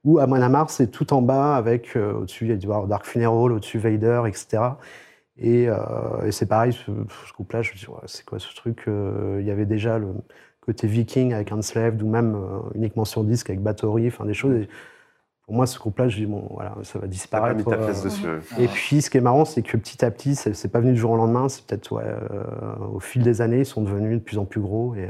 où 0.04 0.18
Amon 0.18 0.40
Amarth, 0.40 0.70
c'est 0.70 0.90
tout 0.90 1.12
en 1.12 1.20
bas 1.20 1.56
avec, 1.56 1.94
euh, 1.96 2.14
au-dessus, 2.14 2.46
il 2.46 2.50
y 2.50 2.72
a 2.72 2.86
Dark 2.86 3.04
Funeral, 3.04 3.52
au-dessus 3.52 3.78
Vader, 3.78 4.22
etc. 4.28 4.62
Et, 5.38 5.68
euh, 5.68 5.76
et 6.26 6.32
c'est 6.32 6.46
pareil, 6.46 6.72
ce, 6.72 6.84
ce 7.26 7.32
groupe-là, 7.34 7.62
je 7.62 7.72
me 7.72 7.76
dis, 7.76 7.86
ouais, 7.88 7.96
c'est 8.06 8.24
quoi 8.24 8.38
ce 8.38 8.54
truc 8.54 8.84
euh, 8.88 9.38
Il 9.40 9.46
y 9.46 9.50
avait 9.50 9.66
déjà 9.66 9.98
le 9.98 10.08
côté 10.62 10.86
viking 10.86 11.32
avec 11.34 11.52
Enslaved, 11.52 12.02
ou 12.02 12.08
même 12.08 12.34
euh, 12.34 12.60
uniquement 12.74 13.04
sur 13.04 13.22
disque 13.24 13.50
avec 13.50 13.62
Bathory, 13.62 14.08
enfin 14.08 14.24
des 14.24 14.34
choses. 14.34 14.62
Et 14.62 14.68
pour 15.44 15.54
moi, 15.54 15.66
ce 15.66 15.78
groupe-là, 15.78 16.08
je 16.08 16.16
dis, 16.16 16.26
bon, 16.26 16.48
voilà, 16.50 16.74
ça 16.82 16.98
va 16.98 17.02
pas 17.02 17.06
disparaître. 17.08 17.56
mis 17.58 17.64
ta 17.64 17.72
euh, 17.76 17.84
pièce 17.84 18.02
dessus. 18.02 18.26
ouais. 18.26 18.64
Et 18.64 18.68
puis, 18.68 19.02
ce 19.02 19.10
qui 19.10 19.18
est 19.18 19.20
marrant, 19.20 19.44
c'est 19.44 19.62
que 19.62 19.76
petit 19.76 20.04
à 20.04 20.10
petit, 20.10 20.34
c'est 20.34 20.68
pas 20.72 20.80
venu 20.80 20.92
du 20.94 20.98
jour 20.98 21.10
au 21.12 21.16
lendemain. 21.16 21.48
C'est 21.48 21.64
peut-être 21.66 21.92
ouais, 21.92 22.02
euh, 22.04 22.86
au 22.94 22.98
fil 23.00 23.22
des 23.22 23.42
années, 23.42 23.60
ils 23.60 23.66
sont 23.66 23.82
devenus 23.82 24.18
de 24.18 24.24
plus 24.24 24.38
en 24.38 24.44
plus 24.46 24.60
gros. 24.60 24.94
Et, 24.96 25.08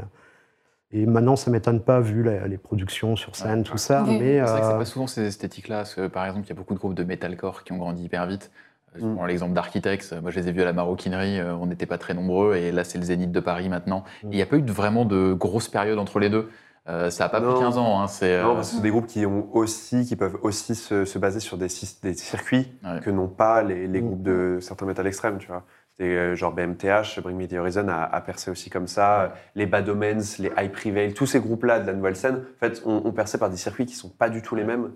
et 0.91 1.05
maintenant, 1.05 1.35
ça 1.35 1.49
m'étonne 1.51 1.81
pas 1.81 1.99
vu 2.01 2.21
la- 2.23 2.47
les 2.47 2.57
productions 2.57 3.15
sur 3.15 3.35
scène, 3.35 3.59
Ouais, 3.59 3.63
tout 3.63 3.73
ouais. 3.73 3.77
ça. 3.77 4.03
Oui. 4.07 4.19
Mais 4.19 4.35
C'est 4.45 4.51
vrai 4.51 4.61
que 4.61 4.67
c'est 4.67 4.77
pas 4.77 4.85
souvent 4.85 5.07
ces 5.07 5.25
esthétiques-là, 5.25 5.77
parce 5.77 5.95
que 5.95 6.07
par 6.07 6.25
exemple, 6.25 6.45
il 6.45 6.49
y 6.49 6.53
a 6.53 6.55
beaucoup 6.55 6.73
de 6.73 6.79
groupes 6.79 6.93
de 6.95 7.03
metalcore 7.03 7.63
qui 7.63 7.71
ont 7.73 7.77
grandi 7.77 8.03
hyper 8.03 8.27
vite. 8.27 8.51
Euh, 8.97 9.01
Je 9.01 9.05
Mm. 9.05 9.15
prends 9.15 9.25
l'exemple 9.25 9.53
d'Architects, 9.53 10.13
moi 10.21 10.31
je 10.31 10.39
les 10.39 10.47
ai 10.49 10.51
vus 10.51 10.61
à 10.61 10.65
la 10.65 10.73
maroquinerie, 10.73 11.39
euh, 11.39 11.55
on 11.55 11.65
n'était 11.67 11.85
pas 11.85 11.97
très 11.97 12.13
nombreux, 12.13 12.55
et 12.55 12.71
là 12.71 12.83
c'est 12.83 12.97
le 12.97 13.03
Zénith 13.03 13.31
de 13.31 13.39
Paris 13.39 13.69
maintenant. 13.69 14.03
Mm. 14.23 14.27
Il 14.31 14.35
n'y 14.35 14.41
a 14.41 14.45
pas 14.45 14.57
eu 14.57 14.61
de, 14.61 14.71
vraiment 14.71 15.05
de 15.05 15.33
grosse 15.33 15.67
période 15.69 15.99
entre 15.99 16.19
les 16.19 16.29
deux. 16.29 16.49
Euh, 16.89 17.09
ça 17.09 17.25
n'a 17.25 17.29
pas 17.29 17.41
Non. 17.41 17.51
pris 17.53 17.59
15 17.63 17.77
ans. 17.77 17.99
hein, 18.01 18.07
c'est, 18.07 18.41
Non, 18.41 18.51
euh, 18.51 18.55
parce 18.55 18.69
que 18.69 18.75
c'est 18.77 18.81
des 18.81 18.89
groupes 18.91 19.07
qui 19.07 19.25
ont 19.25 19.49
aussi, 19.53 20.05
qui 20.05 20.15
peuvent 20.15 20.37
aussi 20.41 20.73
se, 20.73 21.03
se 21.03 21.19
baser 21.19 21.41
sur 21.41 21.57
des, 21.57 21.67
des 22.01 22.13
circuits 22.13 22.71
Ouais. 22.83 23.01
que 23.01 23.09
n'ont 23.09 23.27
pas 23.27 23.61
les, 23.61 23.87
les 23.87 24.01
Mm. 24.01 24.05
groupes 24.05 24.23
de 24.23 24.57
certains 24.61 24.85
métal 24.85 25.05
extrêmes, 25.05 25.37
tu 25.37 25.47
vois. 25.47 25.63
C'est 25.99 26.03
euh, 26.05 26.35
genre 26.35 26.53
BMTH, 26.53 27.19
Bring 27.21 27.35
Me 27.37 27.47
the 27.47 27.53
Horizon 27.53 27.87
a, 27.89 28.03
a 28.03 28.21
percé 28.21 28.51
aussi 28.51 28.69
comme 28.69 28.87
ça. 28.87 29.33
Les 29.55 29.65
Bad 29.65 29.89
Omens, 29.89 30.37
les 30.39 30.51
High 30.57 30.71
Prevail, 30.71 31.13
tous 31.13 31.25
ces 31.25 31.39
groupes-là 31.41 31.79
de 31.81 31.87
la 31.87 31.93
nouvelle 31.93 32.15
scène, 32.15 32.35
en 32.35 32.59
fait, 32.59 32.81
ont, 32.85 33.01
ont 33.05 33.11
percé 33.11 33.37
par 33.37 33.49
des 33.49 33.57
circuits 33.57 33.85
qui 33.87 33.95
sont 33.95 34.09
pas 34.09 34.29
du 34.29 34.41
tout 34.41 34.55
les 34.55 34.63
mêmes. 34.63 34.91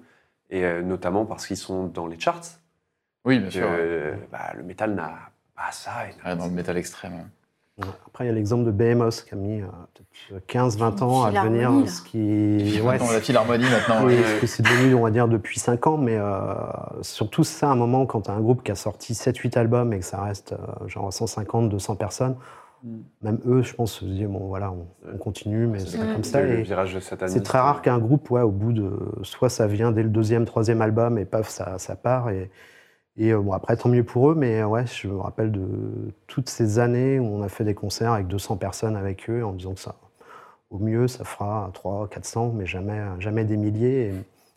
Et 0.49 0.63
euh, 0.63 0.81
notamment 0.83 1.25
parce 1.25 1.47
qu'ils 1.47 1.57
sont 1.57 1.87
dans 1.87 2.07
les 2.07 2.19
charts. 2.19 2.41
Oui, 3.26 3.39
bien 3.39 3.48
Que, 3.48 3.53
sûr. 3.53 3.65
ouais. 3.68 3.76
euh, 3.77 4.15
bah, 4.31 4.52
le 4.56 4.64
métal 4.64 4.93
n'a 4.95 5.11
pas 5.56 5.72
ça. 5.72 5.91
et 6.07 6.27
Ouais, 6.27 6.35
dans 6.35 6.45
le 6.45 6.52
métal 6.52 6.77
extrême. 6.77 7.14
Après, 8.06 8.26
il 8.26 8.27
y 8.27 8.30
a 8.30 8.34
l'exemple 8.34 8.65
de 8.65 8.72
Behemoth 8.72 9.23
qui 9.27 9.34
a 9.34 9.38
mis 9.38 9.61
euh, 9.61 9.65
peut-être 10.30 10.45
15-20 10.48 11.03
ans 11.03 11.23
à 11.23 11.30
Philharmonie, 11.30 11.56
venir, 11.64 11.72
là. 11.72 11.88
ce 11.88 12.02
qui. 12.02 12.80
ouais, 12.80 12.84
Maintenant, 12.85 13.11
la 13.11 13.22
Philharmonie, 13.22 13.64
maintenant. 13.69 14.06
Oui, 14.06 14.18
ce 14.23 14.41
que 14.41 14.45
c'est 14.48 14.61
devenu, 14.64 14.93
on 14.93 15.02
va 15.03 15.10
dire, 15.11 15.27
depuis 15.27 15.60
5 15.60 15.88
ans, 15.88 15.98
mais 15.98 16.18
euh, 16.18 16.53
surtout 17.02 17.43
ça, 17.43 17.69
à 17.69 17.72
un 17.72 17.76
moment, 17.76 18.06
quand 18.06 18.22
tu 18.22 18.30
as 18.30 18.34
un 18.34 18.41
groupe 18.41 18.61
qui 18.64 18.72
a 18.72 18.76
sorti 18.76 19.14
7-8 19.14 19.57
albums 19.57 19.93
et 19.93 19.99
que 19.99 20.06
ça 20.06 20.22
reste 20.22 20.53
euh, 20.53 20.88
genre 20.88 21.11
150, 21.11 21.69
200 21.69 21.95
personnes, 21.95 22.35
Mm. 22.84 22.98
même 23.22 23.39
eux, 23.45 23.61
je 23.61 23.76
pense, 23.76 23.91
se 23.93 24.06
disent, 24.06 24.26
bon, 24.27 24.48
voilà, 24.48 24.72
on, 24.72 24.88
on 25.14 25.18
continue, 25.19 25.68
mais 25.68 25.77
c'est 25.77 25.99
pas 25.99 26.06
Mm. 26.06 26.14
comme 26.14 26.23
ça. 26.23 26.41
le 26.41 26.60
Et 26.60 26.61
virage 26.64 26.95
de 26.95 26.99
cette 26.99 27.22
année. 27.22 27.31
c'est 27.31 27.43
très 27.43 27.60
rare 27.60 27.84
qu'un 27.84 27.99
groupe, 27.99 28.31
ouais, 28.31 28.41
au 28.41 28.49
bout 28.49 28.73
de. 28.73 28.91
Soit 29.22 29.49
ça 29.49 29.68
vient 29.68 29.91
dès 29.91 30.02
le 30.02 30.10
deuxième, 30.10 30.45
troisième 30.45 30.81
album 30.81 31.19
et 31.19 31.26
paf, 31.26 31.48
ça, 31.48 31.77
ça 31.77 31.95
part. 31.95 32.31
Et, 32.31 32.49
et 33.22 33.34
euh, 33.34 33.39
bon, 33.39 33.53
après, 33.53 33.77
tant 33.77 33.88
mieux 33.88 34.03
pour 34.03 34.31
eux, 34.31 34.35
mais 34.35 34.61
euh, 34.61 34.65
ouais, 34.65 34.84
je 34.88 35.07
me 35.07 35.19
rappelle 35.19 35.52
de 35.52 35.68
toutes 36.26 36.49
ces 36.49 36.80
années 36.80 37.19
où 37.19 37.26
on 37.26 37.43
a 37.43 37.49
fait 37.49 37.64
des 37.64 37.76
concerts 37.76 38.14
avec 38.14 38.26
200 38.26 38.57
personnes 38.57 38.95
avec 38.95 39.30
eux 39.30 39.45
en 39.45 39.52
disant 39.52 39.76
que 39.76 39.80
ça, 39.80 39.93
au 40.72 40.80
mieux, 40.80 41.07
ça 41.07 41.23
fera 41.23 41.69
300, 41.72 42.07
400, 42.07 42.53
mais 42.56 42.65
jamais, 42.65 42.99
jamais 43.19 43.45
des 43.45 43.57
milliers. 43.57 44.07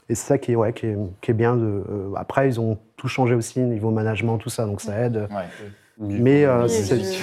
Et, 0.09 0.15
c'est 0.15 0.15
ça 0.15 0.39
qui 0.39 0.53
est, 0.53 0.57
ouais, 0.57 0.73
qui 0.73 0.87
est, 0.87 1.33
bien. 1.35 1.57
De, 1.57 1.85
euh, 1.91 2.15
après, 2.17 2.49
ils 2.49 2.59
ont 2.59 2.79
tout 2.97 3.09
changé 3.09 3.35
aussi, 3.35 3.61
niveau 3.61 3.91
management, 3.91 4.39
tout 4.39 4.49
ça, 4.49 4.65
donc 4.65 4.81
ça 4.81 4.99
aide. 4.99 5.29
Mais 5.99 6.45
euh, 6.45 6.67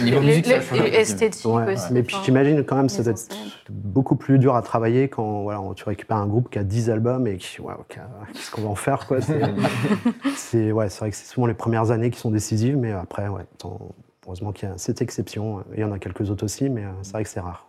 niveau 0.02 0.22
musique, 0.22 0.48
esthétique 0.48 1.46
mais 1.92 2.04
puis 2.04 2.16
j'imagine 2.24 2.64
quand 2.64 2.78
même 2.78 2.88
ça 2.90 3.04
doit 3.04 3.12
être 3.12 3.36
beaucoup 3.70 4.16
plus 4.16 4.40
dur 4.40 4.56
à 4.56 4.62
travailler 4.62 5.10
quand 5.10 5.44
voilà, 5.44 5.62
tu 5.76 5.84
récupères 5.84 6.18
un 6.18 6.28
groupe 6.28 6.50
qui 6.50 6.58
a 6.58 6.64
10 6.64 6.90
albums 6.90 7.28
et 7.28 7.38
qui, 7.38 7.60
ouais, 7.60 7.74
qu'est-ce 7.90 8.50
qu'on 8.52 8.62
va 8.62 8.70
en 8.70 8.76
faire 8.76 9.08
quoi 9.08 9.18
C'est 10.36 10.72
ouais, 10.72 10.90
c'est 10.90 11.00
vrai 11.00 11.12
que 11.12 11.18
c'est 11.18 11.28
souvent 11.28 11.48
les 11.48 11.54
premières 11.54 11.92
années 11.92 12.12
qui 12.12 12.20
sont 12.20 12.32
décisives, 12.32 12.78
mais 12.78 12.92
après, 12.92 13.28
ouais, 13.28 13.44
heureusement 14.26 14.52
qu'il 14.52 14.70
y 14.70 14.72
a 14.72 14.78
cette 14.78 15.02
exception. 15.02 15.64
Il 15.74 15.82
y 15.82 15.84
en 15.84 15.92
a 15.92 16.00
quelques 16.00 16.30
autres 16.30 16.46
aussi, 16.46 16.70
mais 16.70 16.86
euh, 16.86 16.92
c'est 17.02 17.14
vrai 17.14 17.24
que 17.24 17.30
c'est 17.30 17.40
rare. 17.40 17.68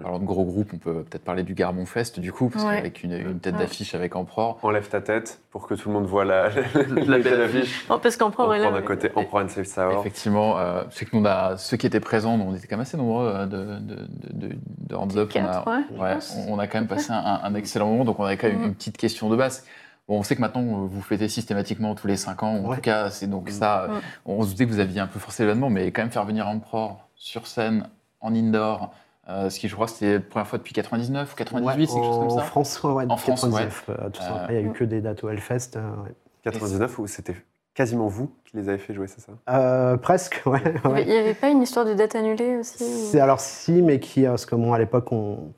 Alors 0.00 0.18
de 0.18 0.24
gros 0.24 0.44
groupes, 0.44 0.70
on 0.72 0.78
peut 0.78 1.02
peut-être 1.02 1.22
parler 1.22 1.42
du 1.42 1.52
Garbon 1.52 1.84
Fest 1.84 2.18
du 2.18 2.32
coup, 2.32 2.48
parce 2.48 2.64
Ouais. 2.64 2.76
qu'avec 2.76 3.02
une, 3.02 3.12
une 3.12 3.40
tête 3.40 3.52
Ouais. 3.54 3.60
d'affiche 3.60 3.94
avec 3.94 4.16
Emperor. 4.16 4.58
Enlève 4.62 4.88
ta 4.88 5.02
tête 5.02 5.42
pour 5.50 5.66
que 5.68 5.74
tout 5.74 5.90
le 5.90 5.94
monde 5.94 6.06
voit 6.06 6.24
la, 6.24 6.48
la 7.06 7.18
belle 7.18 7.42
affiche. 7.42 7.86
Non, 7.90 7.98
parce 7.98 8.16
qu'Empereur 8.16 8.48
On 8.48 8.52
est 8.54 8.60
prend 8.62 8.70
là. 8.70 8.80
d'un 8.80 8.86
côté 8.86 9.10
Emperor 9.14 9.42
and 9.42 9.48
Safe 9.48 9.66
Sour. 9.66 10.00
Effectivement, 10.00 10.58
euh, 10.58 10.84
que 10.84 11.04
nous, 11.12 11.20
on 11.20 11.24
a, 11.26 11.58
ceux 11.58 11.76
qui 11.76 11.86
étaient 11.86 12.00
présents, 12.00 12.40
on 12.40 12.54
était 12.54 12.66
quand 12.66 12.76
même 12.76 12.82
assez 12.82 12.96
nombreux 12.96 13.26
euh, 13.28 13.44
de, 13.46 13.58
de, 13.58 13.96
de, 14.32 14.48
de, 14.48 14.56
de 14.88 14.94
Hands 14.94 15.08
Up. 15.14 15.30
On 15.34 15.40
a, 15.40 15.42
Quatre, 15.42 15.66
ouais. 15.68 15.98
ouais, 16.00 16.16
on, 16.48 16.54
on 16.54 16.58
a 16.58 16.66
quand 16.66 16.78
même 16.78 16.88
passé 16.88 17.12
un, 17.12 17.40
un 17.44 17.54
excellent 17.54 17.90
moment, 17.90 18.04
donc 18.06 18.18
on 18.18 18.24
avait 18.24 18.38
quand 18.38 18.48
même 18.48 18.60
Mhm. 18.60 18.64
une 18.68 18.74
petite 18.74 18.96
question 18.96 19.28
de 19.28 19.36
base. 19.36 19.66
Bon, 20.08 20.18
on 20.18 20.22
sait 20.22 20.36
que 20.36 20.40
maintenant, 20.40 20.62
euh, 20.62 20.86
vous 20.90 21.02
fêtez 21.02 21.28
systématiquement 21.28 21.94
tous 21.94 22.06
les 22.06 22.16
5 22.16 22.42
ans, 22.44 22.54
en 22.54 22.64
Ouais. 22.70 22.76
tout 22.76 22.82
cas, 22.82 23.10
c'est 23.10 23.26
donc 23.28 23.48
Mhm. 23.48 23.52
ça. 23.52 23.86
Mhm. 23.90 24.00
On 24.24 24.42
se 24.42 24.52
doutait 24.52 24.64
que 24.64 24.70
vous 24.70 24.80
aviez 24.80 25.00
un 25.00 25.06
peu 25.06 25.18
forcé 25.18 25.42
l'événement, 25.42 25.68
mais 25.68 25.90
quand 25.92 26.00
même 26.00 26.10
faire 26.10 26.24
venir 26.24 26.48
Emperor 26.48 27.06
sur 27.14 27.46
scène, 27.46 27.88
en 28.22 28.34
indoor, 28.34 28.94
euh, 29.28 29.50
ce 29.50 29.58
qui, 29.60 29.68
je 29.68 29.74
crois, 29.74 29.86
c'était 29.88 30.14
la 30.14 30.20
première 30.20 30.46
fois 30.46 30.58
depuis 30.58 30.72
99 30.74 31.32
ou 31.32 31.36
98, 31.36 31.64
Ouais, 31.90 31.94
quelque 31.94 32.04
chose 32.04 32.18
comme 32.18 32.26
en 32.26 32.30
ça. 32.30 32.42
France, 32.42 32.82
ouais, 32.82 32.92
ouais, 32.92 33.04
En 33.08 33.16
France, 33.16 33.42
99, 33.42 33.84
euh, 33.90 34.10
tout 34.10 34.20
ça. 34.20 34.32
Euh, 34.32 34.36
Après, 34.42 34.54
il 34.54 34.58
n'y 34.62 34.66
a 34.66 34.70
eu 34.70 34.72
que 34.72 34.84
des 34.84 35.00
dates 35.00 35.22
au 35.24 35.28
Hellfest. 35.30 35.70
euh, 35.76 35.90
ouais. 36.02 36.14
99 36.42 36.98
où 36.98 37.06
c'était 37.06 37.36
quasiment 37.74 38.08
vous 38.08 38.32
qui 38.44 38.56
les 38.56 38.68
avez 38.68 38.78
fait 38.78 38.92
jouer, 38.94 39.06
c'est 39.06 39.20
ça? 39.20 39.32
Euh, 39.48 39.96
presque, 39.96 40.42
ouais. 40.46 40.60
Il 40.84 40.90
ouais. 40.90 41.04
N'y 41.04 41.16
avait 41.16 41.34
pas 41.34 41.48
une 41.50 41.62
histoire 41.62 41.84
de 41.86 41.94
date 41.94 42.16
annulée 42.16 42.56
aussi 42.56 42.82
ou- 42.82 43.10
C'est 43.10 43.20
alors 43.20 43.40
si, 43.40 43.80
mais 43.80 44.00
qui, 44.00 44.24
parce 44.24 44.44
que 44.44 44.56
bon, 44.56 44.72
à 44.72 44.78
l'époque, 44.78 45.12
on... 45.12 45.52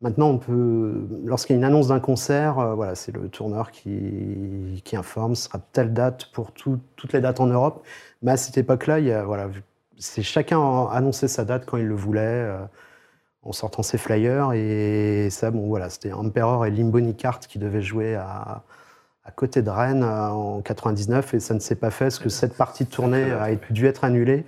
maintenant 0.00 0.28
on 0.28 0.38
peut, 0.38 1.06
lorsqu'il 1.24 1.54
y 1.54 1.56
a 1.56 1.58
une 1.58 1.64
annonce 1.64 1.88
d'un 1.88 1.98
concert, 2.00 2.58
euh, 2.60 2.74
voilà, 2.74 2.94
c'est 2.94 3.12
le 3.12 3.28
tourneur 3.28 3.72
qui, 3.72 4.80
qui 4.84 4.96
informe, 4.96 5.34
ce 5.34 5.44
sera 5.48 5.58
telle 5.72 5.92
date 5.92 6.26
pour 6.32 6.52
tout- 6.52 6.78
toutes 6.96 7.12
les 7.12 7.20
dates 7.20 7.40
en 7.40 7.46
Europe. 7.46 7.84
Mais 8.22 8.30
à 8.32 8.36
cette 8.36 8.56
époque-là, 8.56 9.00
il 9.00 9.06
y 9.06 9.12
a, 9.12 9.24
voilà, 9.24 9.48
c'est 9.98 10.22
chacun 10.22 10.60
a 10.60 10.90
annoncé 10.92 11.26
sa 11.28 11.44
date 11.44 11.66
quand 11.66 11.76
il 11.76 11.86
le 11.86 11.94
voulait, 11.96 12.20
euh, 12.22 12.58
en 13.42 13.52
sortant 13.52 13.82
ses 13.82 13.98
flyers. 13.98 14.52
Et 14.52 15.28
ça, 15.30 15.50
bon, 15.50 15.66
voilà, 15.66 15.90
c'était 15.90 16.12
Emperor 16.12 16.66
et 16.66 16.70
Limbonicart 16.70 17.40
qui 17.40 17.58
devaient 17.58 17.82
jouer 17.82 18.14
à, 18.14 18.62
à 19.24 19.30
côté 19.30 19.62
de 19.62 19.70
Rennes 19.70 20.02
euh, 20.02 20.28
en 20.28 20.60
99, 20.60 21.34
et 21.34 21.40
ça 21.40 21.54
ne 21.54 21.60
s'est 21.60 21.76
pas 21.76 21.90
fait 21.90 22.06
parce 22.06 22.18
que 22.18 22.28
cette 22.28 22.56
partie 22.56 22.84
de 22.84 22.90
tournée 22.90 23.30
a 23.30 23.54
dû 23.70 23.86
être 23.86 24.04
annulée. 24.04 24.44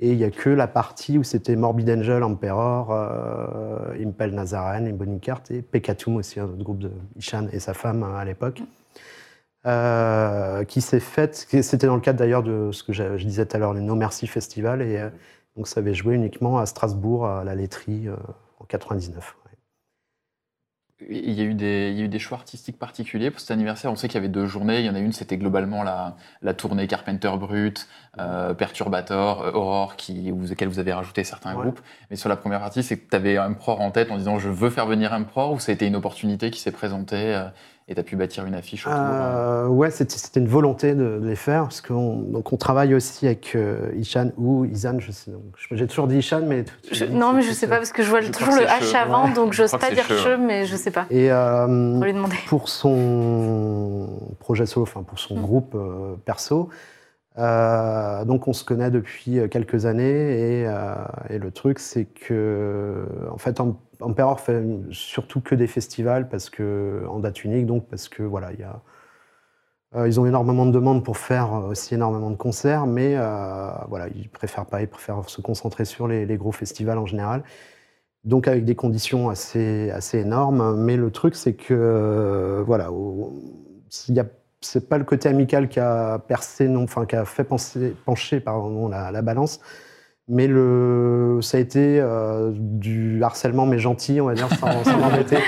Et 0.00 0.12
il 0.12 0.16
n'y 0.16 0.24
a 0.24 0.30
que 0.30 0.50
la 0.50 0.68
partie 0.68 1.18
où 1.18 1.24
c'était 1.24 1.56
Morbid 1.56 1.90
Angel, 1.90 2.22
Emperor, 2.22 2.92
euh, 2.92 3.94
Impel 4.00 4.32
Nazaren, 4.32 4.84
Limbonicart 4.84 5.42
et 5.50 5.60
Pekatum 5.60 6.16
aussi, 6.16 6.38
un 6.38 6.44
autre 6.44 6.62
groupe 6.62 6.78
de 6.78 6.92
Ishan 7.16 7.48
et 7.52 7.58
sa 7.58 7.74
femme 7.74 8.04
euh, 8.04 8.16
à 8.16 8.24
l'époque, 8.24 8.62
euh, 9.66 10.62
qui 10.64 10.82
s'est 10.82 11.00
faite. 11.00 11.48
C'était 11.62 11.88
dans 11.88 11.96
le 11.96 12.00
cadre 12.00 12.20
d'ailleurs 12.20 12.44
de 12.44 12.70
ce 12.70 12.84
que 12.84 12.92
je, 12.92 13.16
je 13.18 13.24
disais 13.24 13.44
tout 13.44 13.56
à 13.56 13.58
l'heure, 13.58 13.74
le 13.74 13.80
No 13.80 13.96
Mercy 13.96 14.28
Festival. 14.28 14.82
Et 14.82 15.02
donc 15.58 15.66
ça 15.68 15.80
avait 15.80 15.92
joué 15.92 16.14
uniquement 16.14 16.58
à 16.58 16.66
Strasbourg, 16.66 17.26
à 17.26 17.42
la 17.42 17.56
laiterie, 17.56 18.06
euh, 18.08 18.14
en 18.60 18.64
99. 18.64 19.36
ouais. 19.44 19.48
Il 21.10 21.30
y, 21.32 21.40
a 21.40 21.44
eu 21.44 21.54
des, 21.54 21.90
il 21.92 21.98
y 21.98 22.02
a 22.02 22.04
eu 22.06 22.08
des 22.08 22.18
choix 22.18 22.38
artistiques 22.38 22.76
particuliers 22.78 23.30
pour 23.30 23.38
cet 23.40 23.52
anniversaire? 23.52 23.92
On 23.92 23.94
sait 23.96 24.08
qu'il 24.08 24.16
y 24.16 24.18
avait 24.18 24.28
deux 24.28 24.46
journées. 24.46 24.80
Il 24.80 24.84
y 24.86 24.90
en 24.90 24.96
a 24.96 24.98
une, 24.98 25.12
c'était 25.12 25.36
globalement 25.36 25.84
la, 25.84 26.16
la 26.42 26.54
tournée 26.54 26.88
Carpenter 26.88 27.30
Brut, 27.38 27.88
euh, 28.18 28.52
Perturbator, 28.52 29.42
euh, 29.42 29.52
Aurore, 29.52 29.94
qui, 29.94 30.32
vous, 30.32 30.50
auquel 30.50 30.68
vous 30.68 30.80
avez 30.80 30.92
rajouté 30.92 31.22
certains 31.22 31.54
Ouais. 31.54 31.62
groupes. 31.62 31.80
Mais 32.10 32.16
sur 32.16 32.28
la 32.28 32.36
première 32.36 32.58
partie, 32.58 32.82
c'est 32.82 32.98
que 32.98 33.08
tu 33.08 33.14
avais 33.16 33.38
Emperor 33.38 33.80
en 33.80 33.92
tête 33.92 34.10
en 34.10 34.16
disant 34.16 34.38
je 34.40 34.48
veux 34.48 34.70
faire 34.70 34.86
venir 34.86 35.12
Emperor 35.12 35.52
ou 35.52 35.60
ça 35.60 35.70
a 35.70 35.74
été 35.74 35.86
une 35.86 35.94
opportunité 35.96 36.50
qui 36.50 36.58
s'est 36.60 36.72
présentée 36.72 37.46
et 37.90 37.94
tu 37.94 38.00
as 38.00 38.02
pu 38.02 38.16
bâtir 38.16 38.44
une 38.44 38.54
affiche 38.54 38.86
autour 38.86 38.98
euh, 39.00 39.64
Euh, 39.64 39.66
ouais, 39.68 39.90
c'était 39.90 40.38
une 40.40 40.46
volonté 40.46 40.94
de, 40.94 41.18
de 41.18 41.26
les 41.26 41.36
faire, 41.36 41.62
parce 41.62 41.80
qu'on 41.80 42.26
on 42.34 42.56
travaille 42.56 42.94
aussi 42.94 43.26
avec 43.26 43.52
euh, 43.54 43.90
Ishan 43.96 44.30
ou 44.36 44.66
Isan, 44.66 44.98
je 44.98 45.10
sais. 45.10 45.30
donc, 45.30 45.42
J'ai 45.70 45.86
toujours 45.86 46.06
dit 46.06 46.18
Ishan, 46.18 46.42
mais. 46.46 46.64
tu- 46.64 46.72
tu 46.90 46.94
Je- 46.94 47.04
dis 47.06 47.14
non, 47.14 47.32
mais 47.32 47.40
je 47.42 47.48
sais 47.48 47.66
ça. 47.66 47.68
pas, 47.68 47.76
parce 47.78 47.92
que 47.92 48.02
je 48.02 48.10
vois 48.10 48.20
Je 48.20 48.30
toujours 48.30 48.54
le 48.54 48.62
H 48.66 48.94
avant, 48.94 49.26
ouais. 49.28 49.32
donc 49.32 49.52
Je 49.52 49.58
j'ose 49.62 49.70
pas 49.72 49.90
dire 49.90 50.04
cheveux, 50.04 50.36
mais 50.36 50.66
je 50.66 50.76
sais 50.76 50.90
pas. 50.90 51.06
Et 51.10 51.32
euh, 51.32 52.00
lui 52.00 52.12
demander. 52.12 52.36
pour 52.46 52.68
son 52.68 54.08
projet 54.38 54.66
solo, 54.66 54.82
enfin 54.84 55.02
pour 55.02 55.18
son 55.18 55.36
Mm. 55.36 55.42
groupe 55.42 55.74
euh, 55.74 56.14
perso, 56.24 56.68
euh, 57.38 58.24
donc 58.24 58.48
on 58.48 58.52
se 58.52 58.64
connaît 58.64 58.90
depuis 58.90 59.38
euh, 59.38 59.48
quelques 59.48 59.86
années 59.86 60.04
et, 60.62 60.66
euh, 60.66 60.94
et 61.30 61.38
le 61.38 61.50
truc 61.52 61.78
c'est 61.78 62.04
que 62.06 63.06
en 63.30 63.38
fait 63.38 63.60
Em- 63.60 63.76
Emperor 64.00 64.40
fait 64.40 64.62
surtout 64.90 65.40
que 65.40 65.54
des 65.54 65.66
festivals 65.68 66.28
parce 66.28 66.50
que 66.50 67.04
en 67.08 67.20
date 67.20 67.44
unique 67.44 67.66
donc 67.66 67.86
parce 67.88 68.08
que 68.08 68.22
voilà 68.24 68.52
il 68.52 68.60
y 68.60 68.64
ils 70.06 70.20
ont 70.20 70.26
énormément 70.26 70.66
de 70.66 70.70
demandes 70.72 71.02
pour 71.02 71.16
faire 71.16 71.52
aussi 71.52 71.94
énormément 71.94 72.30
de 72.30 72.36
concerts, 72.36 72.86
mais 72.86 73.14
voilà, 73.88 74.08
ils 74.14 74.28
préfèrent 74.28 74.66
pas, 74.66 74.82
ils 74.82 74.88
préfèrent 74.88 75.28
se 75.28 75.40
concentrer 75.40 75.84
sur 75.84 76.06
les, 76.08 76.26
les 76.26 76.36
gros 76.36 76.52
festivals 76.52 76.98
en 76.98 77.06
général. 77.06 77.42
Donc 78.24 78.48
avec 78.48 78.64
des 78.64 78.76
conditions 78.76 79.30
assez, 79.30 79.90
assez 79.92 80.18
énormes. 80.20 80.76
Mais 80.84 80.96
le 80.96 81.10
truc, 81.12 81.34
c'est 81.36 81.54
que 81.54 82.62
voilà, 82.66 82.90
s'il 83.90 84.14
y 84.16 84.20
a- 84.20 84.26
c'est 84.60 84.88
pas 84.88 84.98
le 84.98 85.04
côté 85.04 85.28
amical 85.28 85.68
qui 85.68 85.80
a 85.80 86.18
percé, 86.18 86.68
non, 86.68 86.84
enfin 86.84 87.06
qui 87.06 87.16
a 87.16 87.24
fait 87.24 87.44
penser, 87.44 87.94
pencher 88.04 88.40
pardon, 88.40 88.88
la, 88.88 89.10
la 89.10 89.22
balance. 89.22 89.60
Mais 90.30 90.46
le, 90.46 91.38
ça 91.40 91.56
a 91.56 91.60
été 91.60 91.98
euh, 92.00 92.50
du 92.54 93.22
harcèlement, 93.22 93.64
mais 93.64 93.78
gentil, 93.78 94.20
on 94.20 94.26
va 94.26 94.34
dire, 94.34 94.48
sans, 94.58 94.84
sans 94.84 94.98
m'embêter. 95.00 95.38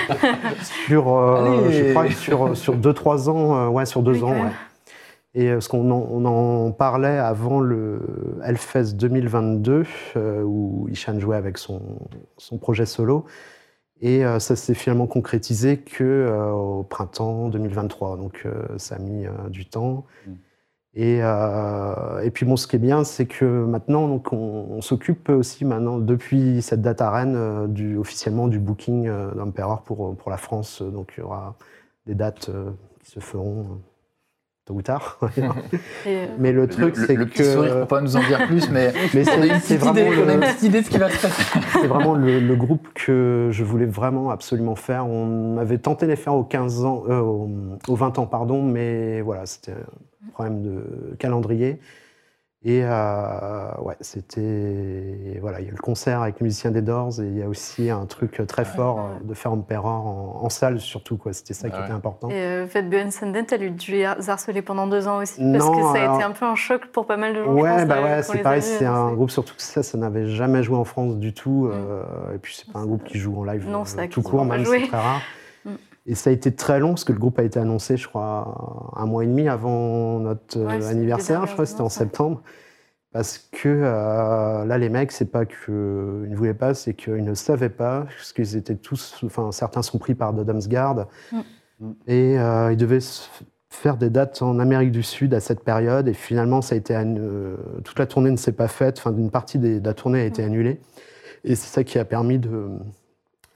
sur, 0.87 1.13
euh, 1.13 1.69
je 1.69 1.91
crois 1.91 2.07
que 2.07 2.13
sur, 2.13 2.57
sur 2.57 2.75
2-3 2.77 3.29
ans, 3.29 3.55
euh, 3.55 3.67
ouais, 3.67 3.85
sur 3.85 4.01
2 4.01 4.11
Oui, 4.11 4.23
ans, 4.23 4.31
ouais. 4.31 4.51
Et 5.33 5.49
euh, 5.49 5.53
parce 5.53 5.67
qu'on 5.67 5.89
en, 5.91 6.07
on 6.11 6.25
en 6.25 6.71
parlait 6.71 7.17
avant 7.17 7.59
le 7.59 8.01
Hellfest 8.43 8.95
2022, 8.95 9.85
euh, 10.17 10.41
où 10.41 10.87
Ishan 10.89 11.19
jouait 11.19 11.37
avec 11.37 11.57
son, 11.57 11.81
son 12.37 12.57
projet 12.57 12.85
solo. 12.85 13.25
Et 14.01 14.25
euh, 14.25 14.39
ça 14.39 14.55
s'est 14.55 14.73
finalement 14.73 15.05
concrétisé 15.05 15.77
que 15.77 16.03
euh, 16.03 16.51
au 16.51 16.83
printemps 16.83 17.49
2023. 17.49 18.17
Donc 18.17 18.43
euh, 18.45 18.63
ça 18.77 18.95
a 18.95 18.99
mis 18.99 19.25
du 19.49 19.65
temps. 19.65 20.05
Mm. 20.25 20.31
Et, 20.93 21.19
et 21.19 22.31
puis 22.31 22.45
bon, 22.45 22.57
ce 22.57 22.67
qui 22.67 22.75
est 22.75 22.79
bien, 22.79 23.05
c'est 23.05 23.25
que 23.25 23.45
maintenant, 23.45 24.09
donc, 24.09 24.33
on, 24.33 24.67
on 24.71 24.81
s'occupe 24.81 25.29
aussi 25.29 25.63
maintenant, 25.63 25.99
depuis 25.99 26.61
cette 26.61 26.81
date 26.81 26.99
à 26.99 27.11
Rennes, 27.11 27.71
du, 27.71 27.95
officiellement 27.95 28.49
du 28.49 28.59
booking 28.59 29.09
d'Emperor 29.37 29.83
pour, 29.83 30.17
pour 30.17 30.29
la 30.29 30.35
France. 30.35 30.81
Donc 30.81 31.13
il 31.15 31.21
y 31.21 31.23
aura 31.23 31.55
des 32.07 32.13
dates 32.13 32.51
qui 32.99 33.09
se 33.09 33.21
feront 33.21 33.79
tôt 34.65 34.75
ou 34.75 34.81
tard. 34.81 35.19
Euh, 36.07 36.25
Mais 36.39 36.51
le 36.51 36.67
truc, 36.67 36.95
c'est 36.95 37.15
le 37.15 37.27
petit 37.27 37.43
sourire 37.43 37.73
que 37.73 37.79
pour 37.79 37.87
pas 37.87 38.01
nous 38.01 38.15
en 38.15 38.21
dire 38.21 38.47
plus, 38.47 38.69
mais 38.71 38.91
mais 39.13 39.23
on 39.29 39.41
a 39.41 39.45
une 39.45 39.59
c'est 39.59 39.77
vraiment 39.77 39.99
idée, 39.99 40.15
une 40.15 40.25
le, 40.25 40.39
petite 40.39 40.63
idée 40.63 40.81
de 40.81 40.85
ce 40.85 40.89
qui 40.89 40.97
va 40.97 41.09
se 41.09 41.21
passer. 41.21 41.59
c'est 41.81 41.87
vraiment 41.87 42.15
le, 42.15 42.39
le 42.39 42.55
groupe 42.55 42.87
que 42.95 43.49
je 43.51 43.63
voulais 43.63 43.85
vraiment 43.85 44.31
absolument 44.31 44.75
faire. 44.75 45.05
On 45.07 45.57
avait 45.57 45.77
tenté 45.77 46.05
de 46.05 46.11
les 46.11 46.17
faire 46.17 46.33
aux 46.33 46.43
15 46.43 46.85
ans, 46.85 47.03
euh, 47.07 47.19
aux, 47.19 47.49
aux 47.87 47.95
20 47.95 48.17
ans, 48.19 48.25
pardon, 48.25 48.63
mais 48.63 49.21
voilà, 49.21 49.45
c'était 49.45 49.73
un 49.73 50.31
problème 50.33 50.61
de 50.63 51.15
calendrier. 51.19 51.79
Et 52.63 52.81
euh, 52.83 53.71
ouais, 53.81 53.95
c'était. 54.01 55.39
Voilà, 55.41 55.61
il 55.61 55.65
y 55.65 55.69
a 55.69 55.71
le 55.71 55.77
concert 55.77 56.21
avec 56.21 56.39
les 56.39 56.43
musiciens 56.43 56.69
des 56.69 56.83
Doors 56.83 57.19
et 57.19 57.25
il 57.25 57.35
y 57.39 57.41
a 57.41 57.47
aussi 57.47 57.89
un 57.89 58.05
truc 58.05 58.39
très 58.47 58.65
fort 58.65 58.99
euh, 58.99 59.27
de 59.27 59.33
faire 59.33 59.51
Emperor 59.51 60.05
en, 60.05 60.41
en 60.43 60.49
salle, 60.49 60.79
surtout. 60.79 61.17
quoi. 61.17 61.33
C'était 61.33 61.55
ça 61.55 61.71
qui 61.71 61.77
Ouais. 61.77 61.83
était 61.85 61.91
important. 61.91 62.29
et 62.29 62.33
euh, 62.35 62.67
Fat 62.67 62.83
Sundent, 63.09 63.45
elle 63.51 63.63
a 63.63 63.69
dû 63.69 64.03
harceler 64.03 64.61
pendant 64.61 64.85
deux 64.85 65.07
ans 65.07 65.17
aussi. 65.23 65.41
parce 65.51 65.69
que 65.71 65.81
ça 65.81 65.93
a 65.93 65.97
alors- 66.03 66.15
été 66.17 66.23
un 66.23 66.31
peu 66.31 66.45
un 66.45 66.53
choc 66.55 66.85
pour 66.91 67.07
pas 67.07 67.17
mal 67.17 67.33
de 67.33 67.43
gens. 67.43 67.49
je 67.57 67.61
Ouais, 67.63 67.77
pense, 67.77 67.85
bah 67.87 67.95
euh, 67.97 68.03
ouais, 68.17 68.23
c'est 68.23 68.37
pareil, 68.43 68.61
c'est 68.61 68.85
un 68.85 69.11
groupe, 69.13 69.31
surtout 69.31 69.55
que 69.55 69.61
ça, 69.63 69.81
ça 69.81 69.97
n'avait 69.97 70.27
jamais 70.27 70.61
joué 70.61 70.77
en 70.77 70.83
France 70.85 71.17
du 71.17 71.33
tout. 71.33 71.67
euh, 71.73 72.03
et 72.35 72.37
puis, 72.37 72.55
c'est 72.55 72.71
pas 72.71 72.77
un 72.79 72.85
groupe 72.85 73.03
qui 73.05 73.17
joue 73.17 73.39
en 73.39 73.43
live 73.43 73.67
Non, 73.67 73.85
euh, 73.97 74.07
tout 74.07 74.21
court, 74.21 74.45
même 74.45 74.63
c'est 74.65 74.87
très 74.87 74.97
rare. 74.97 75.21
Mm. 76.05 76.11
Et 76.11 76.15
ça 76.15 76.29
a 76.29 76.33
été 76.33 76.53
très 76.53 76.79
long, 76.79 76.89
parce 76.89 77.03
que 77.03 77.13
le 77.13 77.19
groupe 77.19 77.39
a 77.39 77.43
été 77.43 77.59
annoncé, 77.59 77.97
je 77.97 78.07
crois, 78.07 78.91
un 78.95 79.05
mois 79.05 79.23
et 79.23 79.27
demi 79.27 79.47
avant 79.47 80.19
notre 80.19 80.59
euh, 80.59 80.65
Ouais, 80.65 80.85
anniversaire, 80.87 81.45
je 81.47 81.53
crois, 81.53 81.65
c'était 81.65 81.81
en 81.81 81.89
septembre. 81.89 82.41
Parce 83.13 83.37
que 83.37 83.67
euh, 83.67 84.65
là, 84.65 84.77
les 84.77 84.87
mecs, 84.87 85.11
c'est 85.11 85.31
pas 85.31 85.45
qu'ils 85.45 85.73
ne 85.73 86.35
voulaient 86.35 86.53
pas, 86.53 86.73
c'est 86.73 86.93
qu'ils 86.93 87.25
ne 87.25 87.33
savaient 87.33 87.69
pas, 87.69 88.05
parce 88.05 88.31
qu'ils 88.31 88.55
étaient 88.55 88.77
tous, 88.77 89.19
enfin, 89.25 89.51
certains 89.51 89.81
sont 89.81 89.97
pris 89.97 90.15
par 90.15 90.33
Doddom's 90.33 90.69
Guard, 90.69 91.07
Mm. 91.81 91.91
et 92.07 92.39
euh, 92.39 92.71
ils 92.71 92.77
devaient 92.77 92.99
faire 93.69 93.97
des 93.97 94.09
dates 94.09 94.41
en 94.41 94.59
Amérique 94.59 94.91
du 94.91 95.03
Sud 95.03 95.33
à 95.33 95.39
cette 95.39 95.63
période, 95.63 96.07
et 96.07 96.13
finalement, 96.13 96.61
ça 96.61 96.75
a 96.75 96.77
été 96.77 96.93
toute 97.83 97.99
la 97.99 98.05
tournée 98.05 98.31
ne 98.31 98.37
s'est 98.37 98.51
pas 98.51 98.67
faite, 98.67 98.99
enfin, 98.99 99.15
une 99.15 99.31
partie 99.31 99.57
de 99.57 99.81
la 99.83 99.93
tournée 99.93 100.21
a 100.21 100.25
été 100.25 100.43
annulée, 100.43 100.79
et 101.43 101.55
c'est 101.55 101.67
ça 101.67 101.83
qui 101.83 101.97
a 101.97 102.05
permis 102.05 102.37
de, 102.37 102.69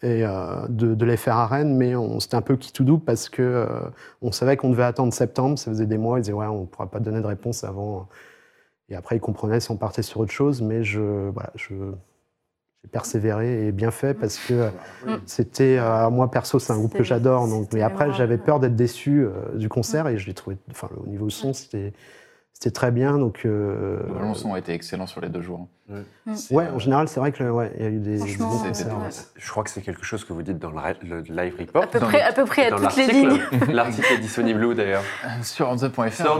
et, 0.06 0.24
euh, 0.26 0.68
de, 0.70 0.94
de 0.94 1.06
les 1.06 1.18
faire 1.18 1.36
à 1.38 1.48
Rennes, 1.48 1.76
mais 1.76 1.96
on- 1.96 2.20
c'était 2.20 2.36
un 2.36 2.42
peu 2.42 2.56
qui 2.58 2.72
tout 2.72 2.84
double 2.84 3.04
parce 3.04 3.28
que 3.30 3.42
euh, 3.42 3.66
on 4.22 4.32
savait 4.32 4.56
qu'on 4.58 4.70
devait 4.70 4.84
attendre 4.84 5.12
septembre, 5.14 5.58
ça 5.58 5.72
faisait 5.72 5.86
des 5.88 5.98
mois, 5.98 6.20
ils 6.20 6.22
disaient 6.24 6.34
ouais, 6.34 6.46
on 6.48 6.62
ne 6.62 6.66
pourra 6.66 6.88
pas 6.90 7.00
donner 7.00 7.22
de 7.22 7.26
réponse 7.28 7.64
avant. 7.64 8.08
Et 8.90 8.96
après, 8.96 9.16
ils 9.18 9.20
comprenaient 9.20 9.60
si 9.60 9.72
on 9.72 9.78
partait 9.78 10.04
sur 10.04 10.20
autre 10.20 10.32
chose, 10.32 10.62
mais 10.62 10.84
je, 10.84 11.00
voilà, 11.30 11.52
je, 11.56 11.74
j'ai 12.84 12.90
persévéré 12.92 13.68
et 13.68 13.72
bien 13.72 13.90
fait 13.92 14.14
parce 14.14 14.38
que 14.38 14.54
euh, 14.54 14.70
Mm. 15.08 15.16
c'était, 15.26 15.78
euh, 15.80 16.10
moi 16.12 16.30
perso, 16.30 16.60
c'est 16.60 16.72
un 16.74 16.78
groupe 16.78 16.94
que 16.94 17.04
j'adore, 17.04 17.48
donc, 17.48 17.74
mais 17.74 17.82
après, 17.82 18.06
j'avais 18.14 18.38
peur 18.38 18.60
d'être 18.60 18.76
déçu 18.76 19.24
euh, 19.26 19.56
du 19.58 19.70
concert 19.70 20.08
et 20.08 20.18
je 20.20 20.28
l'ai 20.28 20.34
trouvé, 20.36 20.58
enfin, 20.72 20.90
au 21.04 21.08
niveau 21.08 21.30
son, 21.32 21.54
c'était, 21.54 21.94
c'était 22.58 22.72
très 22.72 22.90
bien, 22.90 23.18
donc. 23.18 23.42
euh, 23.46 24.00
Le 24.20 24.34
son 24.34 24.54
a 24.54 24.60
été 24.60 24.72
excellent 24.74 25.08
sur 25.08 25.20
les 25.20 25.28
deux 25.28 25.42
jours. 25.42 25.68
ouais, 26.52 26.68
en 26.74 26.80
général, 26.80 27.10
c'est 27.10 27.20
vrai 27.20 27.34
que 27.34 27.44
ouais, 27.44 27.70
il 27.78 27.84
y 27.84 27.86
a 27.86 27.90
eu 27.90 28.00
des, 28.00 28.12
des 28.14 28.18
Franchement, 28.20 28.48
bons 28.50 28.58
c'était 28.74 28.90
concerts. 28.90 28.98
ouais. 28.98 29.04
ouais. 29.06 29.10
Je 29.36 29.52
crois 29.52 29.64
que 29.66 29.70
c'est 29.70 29.82
quelque 29.82 30.04
chose 30.06 30.24
que 30.24 30.32
vous 30.32 30.42
dites 30.42 30.58
dans 30.58 30.72
le, 30.72 31.22
live 31.30 31.54
report. 31.60 31.84
À 31.84 31.88
peu 31.88 32.00
près, 32.00 32.18
le- 32.20 32.24
à 32.24 32.32
peu 32.32 32.46
près 32.46 32.66
à 32.68 32.70
Dans 32.72 32.78
toutes 32.78 32.96
les 32.96 33.08
l'article. 33.08 33.58
lignes. 33.60 33.72
L'article 33.74 34.14
est 34.14 34.18
disponible 34.20 34.64
où 34.64 34.74
d'ailleurs? 34.74 35.04
Sur 35.44 35.70
Hansa.fr. 35.70 36.12
Sur 36.14 36.38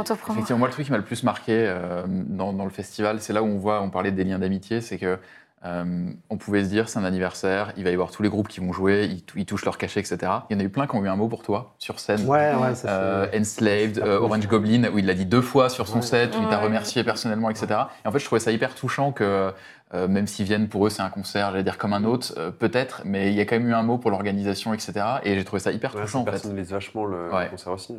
autopromo. 0.00 0.32
Effectivement, 0.34 0.58
moi, 0.58 0.68
le 0.68 0.72
truc 0.72 0.86
qui 0.86 0.92
m'a 0.92 0.98
le 0.98 1.04
plus 1.04 1.22
marqué 1.22 1.52
euh, 1.52 2.02
dans, 2.08 2.52
dans 2.52 2.64
le 2.64 2.70
festival, 2.70 3.20
c'est 3.20 3.32
là 3.32 3.42
où 3.42 3.46
on 3.46 3.58
voit, 3.58 3.80
on 3.82 3.90
parlait 3.90 4.10
des 4.12 4.24
liens 4.24 4.40
d'amitié, 4.40 4.80
c'est 4.80 4.98
que 4.98 5.16
euh, 5.64 5.84
on 6.30 6.36
pouvait 6.36 6.62
se 6.64 6.68
dire, 6.68 6.88
c'est 6.88 6.98
un 6.98 7.04
anniversaire, 7.04 7.72
il 7.76 7.84
va 7.84 7.90
y 7.90 7.92
avoir 7.94 8.10
tous 8.10 8.22
les 8.22 8.28
groupes 8.28 8.48
qui 8.48 8.60
vont 8.60 8.72
jouer, 8.72 9.04
ils, 9.10 9.22
ils 9.40 9.46
touchent 9.46 9.64
leur 9.64 9.78
cachet, 9.78 10.00
etc. 10.00 10.18
Il 10.50 10.54
y 10.54 10.56
en 10.56 10.60
a 10.60 10.64
eu 10.64 10.68
plein 10.68 10.86
qui 10.86 10.94
ont 10.96 11.04
eu 11.04 11.08
un 11.08 11.16
mot 11.16 11.28
pour 11.28 11.42
toi 11.42 11.74
sur 11.78 12.00
scène. 12.00 12.26
Ouais, 12.26 12.54
ouais, 12.54 12.74
ça 12.74 12.88
Euh, 12.90 13.26
Enslaved, 13.34 13.98
euh. 13.98 14.18
Orange 14.20 14.46
Goblin, 14.46 14.90
où 14.92 14.98
il 14.98 15.06
l'a 15.06 15.14
dit 15.14 15.26
deux 15.26 15.40
fois 15.40 15.68
sur 15.70 15.88
son 15.88 15.96
Ouais. 15.96 16.02
set, 16.02 16.36
où 16.36 16.42
il 16.42 16.48
t'a 16.48 16.58
remercié 16.58 17.02
personnellement, 17.04 17.48
etc. 17.50 17.66
Et 18.04 18.08
en 18.08 18.12
fait, 18.12 18.18
je 18.18 18.24
trouvais 18.26 18.40
ça 18.40 18.52
hyper 18.52 18.74
touchant 18.74 19.12
que, 19.12 19.52
euh, 19.94 20.08
même 20.08 20.26
s'ils 20.26 20.44
viennent 20.46 20.68
pour 20.68 20.86
eux, 20.86 20.90
c'est 20.90 21.02
un 21.02 21.08
concert, 21.10 21.50
j'allais 21.50 21.62
dire 21.62 21.78
comme 21.78 21.92
un 21.92 22.04
autre, 22.04 22.34
euh, 22.36 22.50
peut-être, 22.50 23.02
mais 23.04 23.28
il 23.30 23.34
y 23.34 23.40
a 23.40 23.44
quand 23.46 23.56
même 23.56 23.68
eu 23.68 23.74
un 23.74 23.82
mot 23.82 23.96
pour 23.98 24.10
l'organisation, 24.10 24.74
etc. 24.74 24.92
Et 25.22 25.34
j'ai 25.34 25.44
trouvé 25.44 25.60
ça 25.60 25.72
hyper 25.72 25.94
Ouais, 25.94 26.02
touchant, 26.02 26.18
ça 26.18 26.22
en 26.22 26.24
fait. 26.26 26.30
personnalise 26.32 26.70
vachement 26.72 27.04
le, 27.06 27.32
Ouais. 27.32 27.44
le 27.44 27.50
concert 27.50 27.72
aussi. 27.72 27.94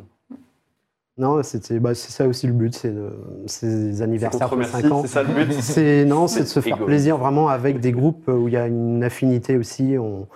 Non, 1.18 1.42
c'était, 1.42 1.80
bah, 1.80 1.94
c'est 1.94 2.10
ça 2.12 2.28
aussi 2.28 2.46
le 2.46 2.52
but, 2.52 2.74
c'est 2.74 2.90
de, 2.92 3.10
ces 3.46 4.02
anniversaires 4.02 4.50
de 4.50 4.56
te 4.56 4.64
5 4.64 4.84
remercie, 4.84 4.92
ans. 4.92 5.00
c'est 5.02 5.08
ça 5.08 5.22
le 5.22 5.32
but 5.32 5.52
C'est 5.52 6.04
non, 6.04 6.26
c'est 6.28 6.40
de 6.42 6.44
se 6.46 6.60
faire 6.60 6.84
plaisir 6.84 7.16
vraiment 7.16 7.48
avec 7.48 7.80
des 7.80 7.92
groupes 7.92 8.28
où 8.28 8.48
il 8.48 8.52
y 8.54 8.56
a 8.58 8.66
une 8.66 9.02
affinité 9.02 9.56
aussi. 9.56 9.96
On- 9.98 10.28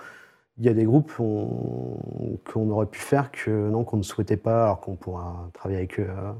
il 0.59 0.65
y 0.65 0.69
a 0.69 0.73
des 0.73 0.85
groupes 0.85 1.11
on- 1.19 2.37
qu'on 2.51 2.69
aurait 2.71 2.85
pu 2.87 2.99
faire 2.99 3.31
que 3.31 3.51
non, 3.69 3.83
qu'on 3.85 3.97
ne 3.97 4.03
souhaitait 4.03 4.37
pas, 4.37 4.63
alors 4.65 4.81
qu'on 4.81 4.95
pourra 4.95 5.49
travailler 5.53 5.79
avec 5.79 5.99
eux 5.99 6.07
euh, 6.09 6.33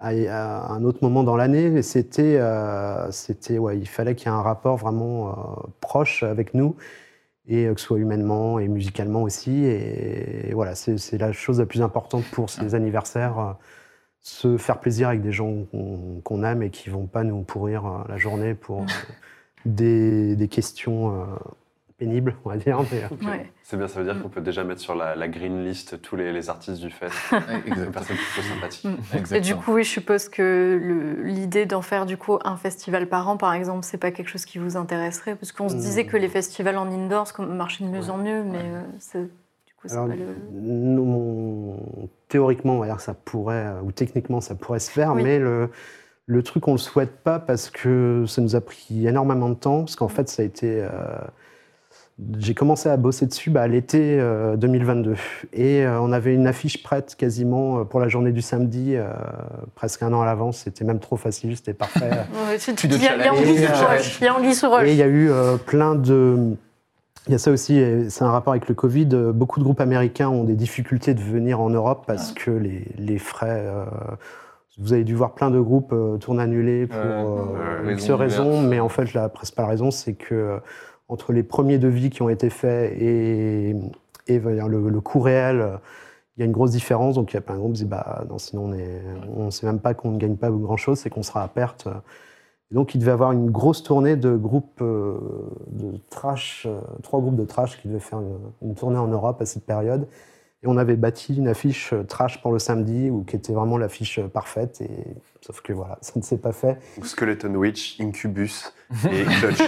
à, 0.00 0.10
à 0.66 0.72
un 0.72 0.84
autre 0.84 0.98
moment 1.02 1.24
dans 1.24 1.36
l'année. 1.36 1.70
Mais 1.70 1.82
c'était, 1.82 2.38
euh, 2.40 3.10
c'était, 3.10 3.58
ouais, 3.58 3.78
il 3.78 3.88
fallait 3.88 4.14
qu'il 4.14 4.28
y 4.30 4.34
ait 4.34 4.36
un 4.36 4.42
rapport 4.42 4.76
vraiment 4.76 5.30
euh, 5.30 5.32
proche 5.80 6.22
avec 6.22 6.54
nous 6.54 6.76
et 7.46 7.66
euh, 7.66 7.74
que 7.74 7.80
ce 7.80 7.86
soit 7.86 7.98
humainement 7.98 8.58
et 8.58 8.68
musicalement 8.68 9.22
aussi. 9.22 9.64
Et, 9.64 10.52
voilà, 10.52 10.74
c'est 10.74 11.18
la 11.18 11.32
chose 11.32 11.60
la 11.60 11.66
plus 11.66 11.82
importante 11.82 12.24
pour 12.32 12.50
ces 12.50 12.74
anniversaires. 12.74 13.38
euh, 13.38 13.52
se 14.26 14.56
faire 14.56 14.80
plaisir 14.80 15.08
avec 15.08 15.20
des 15.20 15.32
gens 15.32 15.66
qu'on 16.24 16.44
aime 16.44 16.62
et 16.62 16.70
qui 16.70 16.88
vont 16.88 17.06
pas 17.06 17.24
nous 17.24 17.42
pourrir 17.42 17.84
euh, 17.84 18.04
la 18.08 18.16
journée 18.16 18.54
pour 18.54 18.86
des, 19.66 20.34
des 20.34 20.48
questions 20.48 21.26
euh, 21.94 22.04
pénibles, 22.04 22.34
on 22.44 22.50
va 22.50 22.56
dire. 22.56 22.78
mais, 22.92 23.02
euh, 23.04 23.30
Ouais. 23.30 23.52
C'est 23.62 23.76
bien, 23.76 23.88
ça 23.88 24.00
veut 24.00 24.04
dire 24.12 24.20
qu'on 24.22 24.28
peut 24.28 24.40
déjà 24.40 24.62
mettre 24.64 24.80
sur 24.80 24.94
la, 24.94 25.14
la 25.14 25.28
green 25.28 25.64
list 25.64 26.00
tous 26.02 26.16
les, 26.16 26.32
les 26.32 26.50
artistes 26.50 26.80
du 26.80 26.90
fest. 26.90 27.14
les 27.32 27.36
Exactement. 27.66 27.90
personnes 27.92 28.16
plutôt 28.16 28.48
sympathiques. 28.48 28.84
Mm. 28.84 28.88
Et 28.88 29.12
du 29.12 29.18
Exactement. 29.18 29.60
coup, 29.62 29.72
oui, 29.74 29.84
je 29.84 29.90
suppose 29.90 30.28
que 30.28 31.18
l'idée 31.24 31.66
d'en 31.66 31.82
faire 31.82 32.06
du 32.06 32.16
coup 32.16 32.38
un 32.44 32.56
festival 32.56 33.08
par 33.08 33.28
an, 33.28 33.36
par 33.36 33.54
exemple, 33.54 33.84
c'est 33.84 33.98
pas 33.98 34.10
quelque 34.10 34.28
chose 34.28 34.44
qui 34.44 34.58
vous 34.58 34.76
intéresserait, 34.76 35.34
parce 35.36 35.52
qu'on 35.52 35.68
se 35.68 35.76
disait 35.76 36.04
que 36.06 36.16
les 36.16 36.28
festivals 36.28 36.76
en 36.76 36.86
indoor 36.90 37.32
comme 37.32 37.54
marchaient 37.56 37.84
de 37.84 37.88
mieux 37.90 38.10
en 38.10 38.18
mieux, 38.18 38.42
mais 38.44 38.58
euh, 38.62 38.82
c'est- 38.98 39.22
du 39.22 39.74
coup, 39.80 39.86
c'est 39.88 39.94
Alors, 39.94 40.08
pas 40.08 40.14
le. 40.14 40.24
théoriquement, 42.28 42.74
on 42.76 42.78
va 42.80 42.86
dire 42.86 42.96
que 42.96 43.02
ça 43.02 43.14
pourrait, 43.14 43.66
euh, 43.66 43.80
ou 43.82 43.92
techniquement, 43.92 44.40
ça 44.40 44.54
pourrait 44.54 44.78
se 44.80 44.90
faire, 44.90 45.12
Oui. 45.14 45.22
mais 45.22 45.38
le, 45.38 45.70
le 46.26 46.42
truc, 46.42 46.66
on 46.68 46.72
le 46.72 46.78
souhaite 46.78 47.22
pas 47.22 47.38
parce 47.38 47.70
que 47.70 48.24
ça 48.26 48.40
nous 48.42 48.56
a 48.56 48.60
pris 48.60 49.06
énormément 49.06 49.48
de 49.48 49.54
temps, 49.54 49.80
parce 49.80 49.96
qu'en 49.96 50.08
fait, 50.08 50.28
ça 50.28 50.42
a 50.42 50.44
été. 50.44 50.82
euh, 50.82 50.88
j'ai 52.38 52.54
commencé 52.54 52.88
à 52.88 52.96
bosser 52.96 53.26
dessus 53.26 53.50
bah, 53.50 53.62
à 53.62 53.66
l'été 53.66 54.18
euh, 54.20 54.56
2022. 54.56 55.14
Et 55.52 55.84
euh, 55.84 56.00
on 56.00 56.12
avait 56.12 56.32
une 56.34 56.46
affiche 56.46 56.82
prête 56.82 57.16
quasiment 57.16 57.80
euh, 57.80 57.84
pour 57.84 57.98
la 57.98 58.06
journée 58.08 58.30
du 58.30 58.40
samedi, 58.42 58.94
euh, 58.94 59.08
presque 59.74 60.02
un 60.02 60.12
an 60.12 60.20
à 60.22 60.24
l'avance. 60.26 60.58
C'était 60.58 60.84
même 60.84 61.00
trop 61.00 61.16
facile, 61.16 61.56
c'était 61.56 61.74
parfait. 61.74 62.10
Il 62.84 63.02
y 63.02 63.08
a- 63.08 63.32
anguille 63.32 63.56
sous 63.58 63.64
euh, 63.64 63.86
roche. 63.96 64.18
Il 64.20 64.24
y 64.24 64.28
a 64.28 64.34
anguille 64.36 64.54
sous 64.54 64.70
roche. 64.70 64.84
Et 64.86 64.92
il 64.92 64.96
y 64.96 65.02
a 65.02 65.06
eu 65.08 65.28
euh, 65.30 65.56
plein 65.56 65.96
de. 65.96 66.54
Il 67.26 67.32
y 67.32 67.34
a 67.34 67.38
ça 67.38 67.50
aussi, 67.50 67.82
c'est 68.10 68.22
un 68.22 68.30
rapport 68.30 68.52
avec 68.52 68.68
le 68.68 68.74
Covid. 68.74 69.08
euh, 69.12 69.32
Beaucoup 69.32 69.58
de 69.58 69.64
groupes 69.64 69.80
américains 69.80 70.28
ont 70.28 70.44
des 70.44 70.54
difficultés 70.56 71.14
de 71.14 71.20
venir 71.22 71.60
en 71.60 71.70
Europe 71.70 72.04
parce 72.06 72.32
que 72.32 72.50
les, 72.52 72.84
les 72.98 73.18
frais. 73.18 73.64
euh, 73.66 73.84
vous 74.78 74.92
avez 74.92 75.04
dû 75.04 75.14
voir 75.14 75.34
plein 75.34 75.50
de 75.50 75.58
groupes 75.60 75.92
euh, 75.92 76.16
tourner 76.18 76.42
annulés 76.42 76.86
pour 76.88 76.98
euh, 77.00 77.92
X 77.92 78.10
raisons 78.10 78.60
mais 78.60 78.78
en 78.80 78.88
fait, 78.88 79.14
la 79.14 79.28
principale 79.28 79.66
raison, 79.66 79.90
c'est 79.92 80.14
que 80.14 80.34
euh, 80.34 80.56
entre 81.08 81.32
les 81.32 81.42
premiers 81.42 81.78
devis 81.78 82.10
qui 82.10 82.22
ont 82.22 82.28
été 82.28 82.50
faits 82.50 82.92
et, 83.00 83.74
le, 84.28 85.00
coût 85.00 85.20
réel, 85.20 85.78
il 86.36 86.40
y 86.40 86.42
a 86.42 86.46
une 86.46 86.52
grosse 86.52 86.70
différence. 86.70 87.16
Donc, 87.16 87.32
il 87.32 87.34
y 87.34 87.38
a 87.38 87.40
plein 87.40 87.54
de 87.54 87.60
groupes 87.60 87.74
qui 87.74 87.80
disent 87.80 87.88
bah, 87.88 88.24
non, 88.28 88.38
sinon, 88.38 88.72
on 89.36 89.46
ne 89.46 89.50
sait 89.50 89.66
même 89.66 89.80
pas 89.80 89.94
qu'on 89.94 90.12
ne 90.12 90.18
gagne 90.18 90.36
pas 90.36 90.50
grand-chose, 90.50 90.98
c'est 90.98 91.10
qu'on 91.10 91.22
sera 91.22 91.42
à 91.42 91.48
perte. 91.48 91.88
Donc, 92.70 92.94
il 92.94 92.98
devait 92.98 93.12
avoir 93.12 93.32
une 93.32 93.50
grosse 93.50 93.82
tournée 93.82 94.16
de 94.16 94.36
groupes 94.36 94.80
euh, 94.80 95.18
de 95.68 95.98
trash, 96.10 96.66
euh, 96.66 96.80
trois 97.02 97.20
groupes 97.20 97.36
de 97.36 97.44
trash 97.44 97.80
qui 97.80 97.88
devaient 97.88 98.00
faire 98.00 98.20
une 98.62 98.74
tournée 98.74 98.98
en 98.98 99.06
Europe 99.06 99.40
à 99.40 99.46
cette 99.46 99.64
période. 99.64 100.08
Et 100.64 100.66
on 100.66 100.78
avait 100.78 100.96
bâti 100.96 101.36
une 101.36 101.46
affiche 101.48 101.92
euh, 101.92 102.04
trash 102.04 102.40
pour 102.40 102.50
le 102.50 102.58
samedi, 102.58 103.10
ou 103.10 103.22
qui 103.22 103.36
était 103.36 103.52
vraiment 103.52 103.76
l'affiche 103.76 104.18
euh, 104.18 104.28
parfaite. 104.28 104.80
Et, 104.80 104.88
sauf 105.42 105.60
que 105.60 105.74
voilà, 105.74 105.98
ça 106.00 106.12
ne 106.16 106.22
s'est 106.22 106.38
pas 106.38 106.52
fait. 106.52 106.78
Skeleton 107.02 107.54
Witch, 107.54 108.00
Incubus 108.00 108.72
et 109.12 109.24
Clutch. 109.24 109.60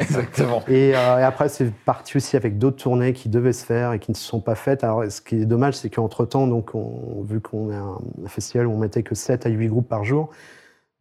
Exactement. 0.00 0.62
Et, 0.66 0.96
euh, 0.96 1.18
et 1.20 1.22
après, 1.22 1.48
c'est 1.48 1.72
parti 1.72 2.16
aussi 2.16 2.36
avec 2.36 2.58
d'autres 2.58 2.82
tournées 2.82 3.12
qui 3.12 3.28
devaient 3.28 3.52
se 3.52 3.64
faire 3.64 3.92
et 3.92 4.00
qui 4.00 4.10
ne 4.10 4.16
se 4.16 4.24
sont 4.24 4.40
pas 4.40 4.56
faites. 4.56 4.82
Alors, 4.82 5.04
ce 5.08 5.20
qui 5.20 5.36
est 5.36 5.46
dommage, 5.46 5.74
c'est 5.74 5.90
qu'entre-temps, 5.90 6.48
donc, 6.48 6.74
on, 6.74 7.22
vu 7.22 7.40
qu'on 7.40 7.70
est 7.70 7.76
un, 7.76 7.98
un 8.24 8.28
festival 8.28 8.66
où 8.66 8.72
on 8.72 8.78
mettait 8.78 9.04
que 9.04 9.14
7 9.14 9.46
à 9.46 9.48
8 9.48 9.68
groupes 9.68 9.88
par 9.88 10.04
jour, 10.04 10.30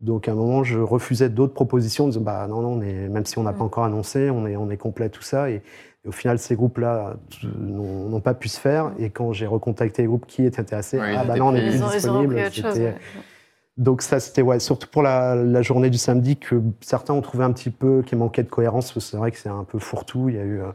Donc 0.02 0.28
à 0.28 0.32
un 0.32 0.36
moment, 0.36 0.64
je 0.64 0.80
refusais 0.80 1.30
d'autres 1.30 1.54
propositions, 1.54 2.06
en 2.06 2.08
disant 2.08 2.22
bah 2.22 2.48
non, 2.48 2.62
non, 2.62 2.74
on 2.78 2.82
est- 2.82 3.08
même 3.08 3.26
si 3.26 3.38
on 3.38 3.44
n'a 3.44 3.54
pas 3.54 3.64
Mm. 3.64 3.68
encore 3.68 3.84
annoncé, 3.86 4.30
on 4.32 4.48
est, 4.48 4.56
on 4.56 4.70
est 4.72 4.78
complet, 4.78 5.10
tout 5.10 5.22
ça. 5.22 5.50
Et, 5.52 5.62
et 6.04 6.08
au 6.08 6.12
final, 6.12 6.40
ces 6.40 6.56
groupes-là 6.56 7.16
t- 7.30 7.48
n'ont 7.60 8.20
pas 8.22 8.34
pu 8.34 8.48
se 8.50 8.60
faire. 8.60 8.92
Et 8.98 9.10
quand 9.10 9.34
j'ai 9.34 9.46
recontacté 9.46 10.02
les 10.02 10.08
groupes 10.08 10.26
qui 10.26 10.46
étaient 10.46 10.60
intéressés, 10.62 10.98
ah 11.16 11.24
bah 11.24 11.36
non, 11.40 11.48
on 11.50 11.56
est 11.56 11.62
pris. 11.62 11.78
plus 11.78 11.80
disponible. 12.08 12.34
ouais. 12.86 12.96
Donc 13.78 14.02
ça, 14.02 14.20
c'était 14.20 14.42
ouais, 14.42 14.60
surtout 14.60 14.88
pour 14.92 15.02
la, 15.02 15.36
la 15.36 15.62
journée 15.62 15.90
du 15.90 15.98
samedi 15.98 16.38
que 16.38 16.62
certains 16.82 17.14
ont 17.14 17.22
trouvé 17.22 17.44
un 17.44 17.52
petit 17.52 17.70
peu 17.70 18.02
qu'il 18.06 18.18
manquait 18.18 18.44
de 18.44 18.50
cohérence. 18.50 18.98
C'est 19.00 19.18
vrai 19.18 19.32
que 19.32 19.38
c'est 19.38 19.50
un 19.50 19.64
peu 19.64 19.80
fourre-tout. 19.80 20.30
Il 20.30 20.36
y 20.36 20.40
a 20.40 20.44
eu 20.44 20.60
euh, 20.62 20.66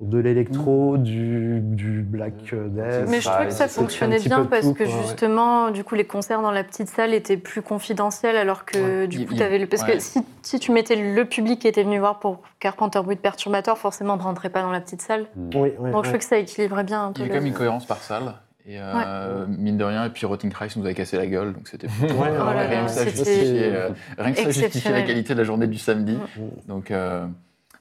de 0.00 0.18
l'électro, 0.18 0.98
du, 0.98 1.60
du 1.62 2.02
black 2.02 2.34
euh, 2.52 2.68
death. 2.68 3.08
Mais 3.08 3.20
je 3.22 3.28
trouvais 3.30 3.46
que 3.46 3.52
ça 3.54 3.66
fonctionnait 3.66 4.18
bien 4.18 4.44
parce 4.44 4.66
tout, 4.66 4.74
que 4.74 4.84
quoi, 4.84 4.92
ouais. 4.92 5.02
justement, 5.02 5.70
du 5.70 5.84
coup, 5.84 5.94
les 5.94 6.04
concerts 6.04 6.42
dans 6.42 6.50
la 6.50 6.64
petite 6.64 6.88
salle 6.88 7.14
étaient 7.14 7.38
plus 7.38 7.62
confidentiels 7.62 8.36
alors 8.36 8.66
que 8.66 9.06
du 9.06 9.20
Il- 9.20 9.26
coup, 9.26 9.34
tu 9.34 9.42
avais 9.42 9.58
le. 9.58 9.66
Parce 9.66 9.82
ouais. 9.84 9.94
que 9.94 9.98
si, 10.00 10.20
si 10.42 10.58
tu 10.60 10.70
mettais 10.70 10.96
le 10.96 11.24
public 11.24 11.60
qui 11.60 11.68
était 11.68 11.82
venu 11.82 11.98
voir 11.98 12.18
pour 12.18 12.42
Carpenter 12.60 13.00
Brut 13.02 13.20
Perturbator, 13.20 13.78
forcément, 13.78 14.14
on 14.14 14.18
ne 14.18 14.22
rentrait 14.22 14.50
pas 14.50 14.60
dans 14.60 14.70
la 14.70 14.80
petite 14.82 15.00
salle. 15.00 15.26
Oui, 15.36 15.72
oui, 15.78 15.90
Donc 15.92 16.04
je 16.04 16.10
trouve 16.10 16.18
que 16.18 16.24
ça 16.26 16.36
équilibrait 16.36 16.84
bien 16.84 17.06
un 17.06 17.12
peu. 17.12 17.22
Il 17.22 17.28
y 17.28 17.30
a 17.30 17.34
même 17.34 17.46
une 17.46 17.54
cohérence 17.54 17.86
par 17.86 17.98
salle. 18.02 18.34
Et 18.68 18.78
euh, 18.80 19.46
mine 19.46 19.76
de 19.78 19.84
rien, 19.84 20.04
et 20.06 20.10
puis 20.10 20.26
Rotting 20.26 20.50
Christ 20.50 20.76
nous 20.76 20.84
avait 20.84 20.92
cassé 20.94 21.16
la 21.16 21.28
gueule, 21.28 21.52
donc 21.52 21.68
c'était 21.68 21.86
Ouais, 22.02 22.06
rien 22.10 22.46
ouais, 22.46 22.66
que 22.66 22.82
ouais, 22.82 22.88
ça 22.88 23.04
c'était- 23.04 23.10
justifiait, 23.12 23.72
euh, 23.72 23.88
rien 24.18 24.32
que 24.32 24.38
ça 24.42 24.50
justifiait 24.50 24.90
la 24.92 25.02
qualité 25.02 25.34
de 25.34 25.38
la 25.38 25.44
journée 25.44 25.68
du 25.68 25.78
samedi. 25.78 26.14
Mm. 26.36 26.68
Donc 26.68 26.90
euh, 26.90 27.26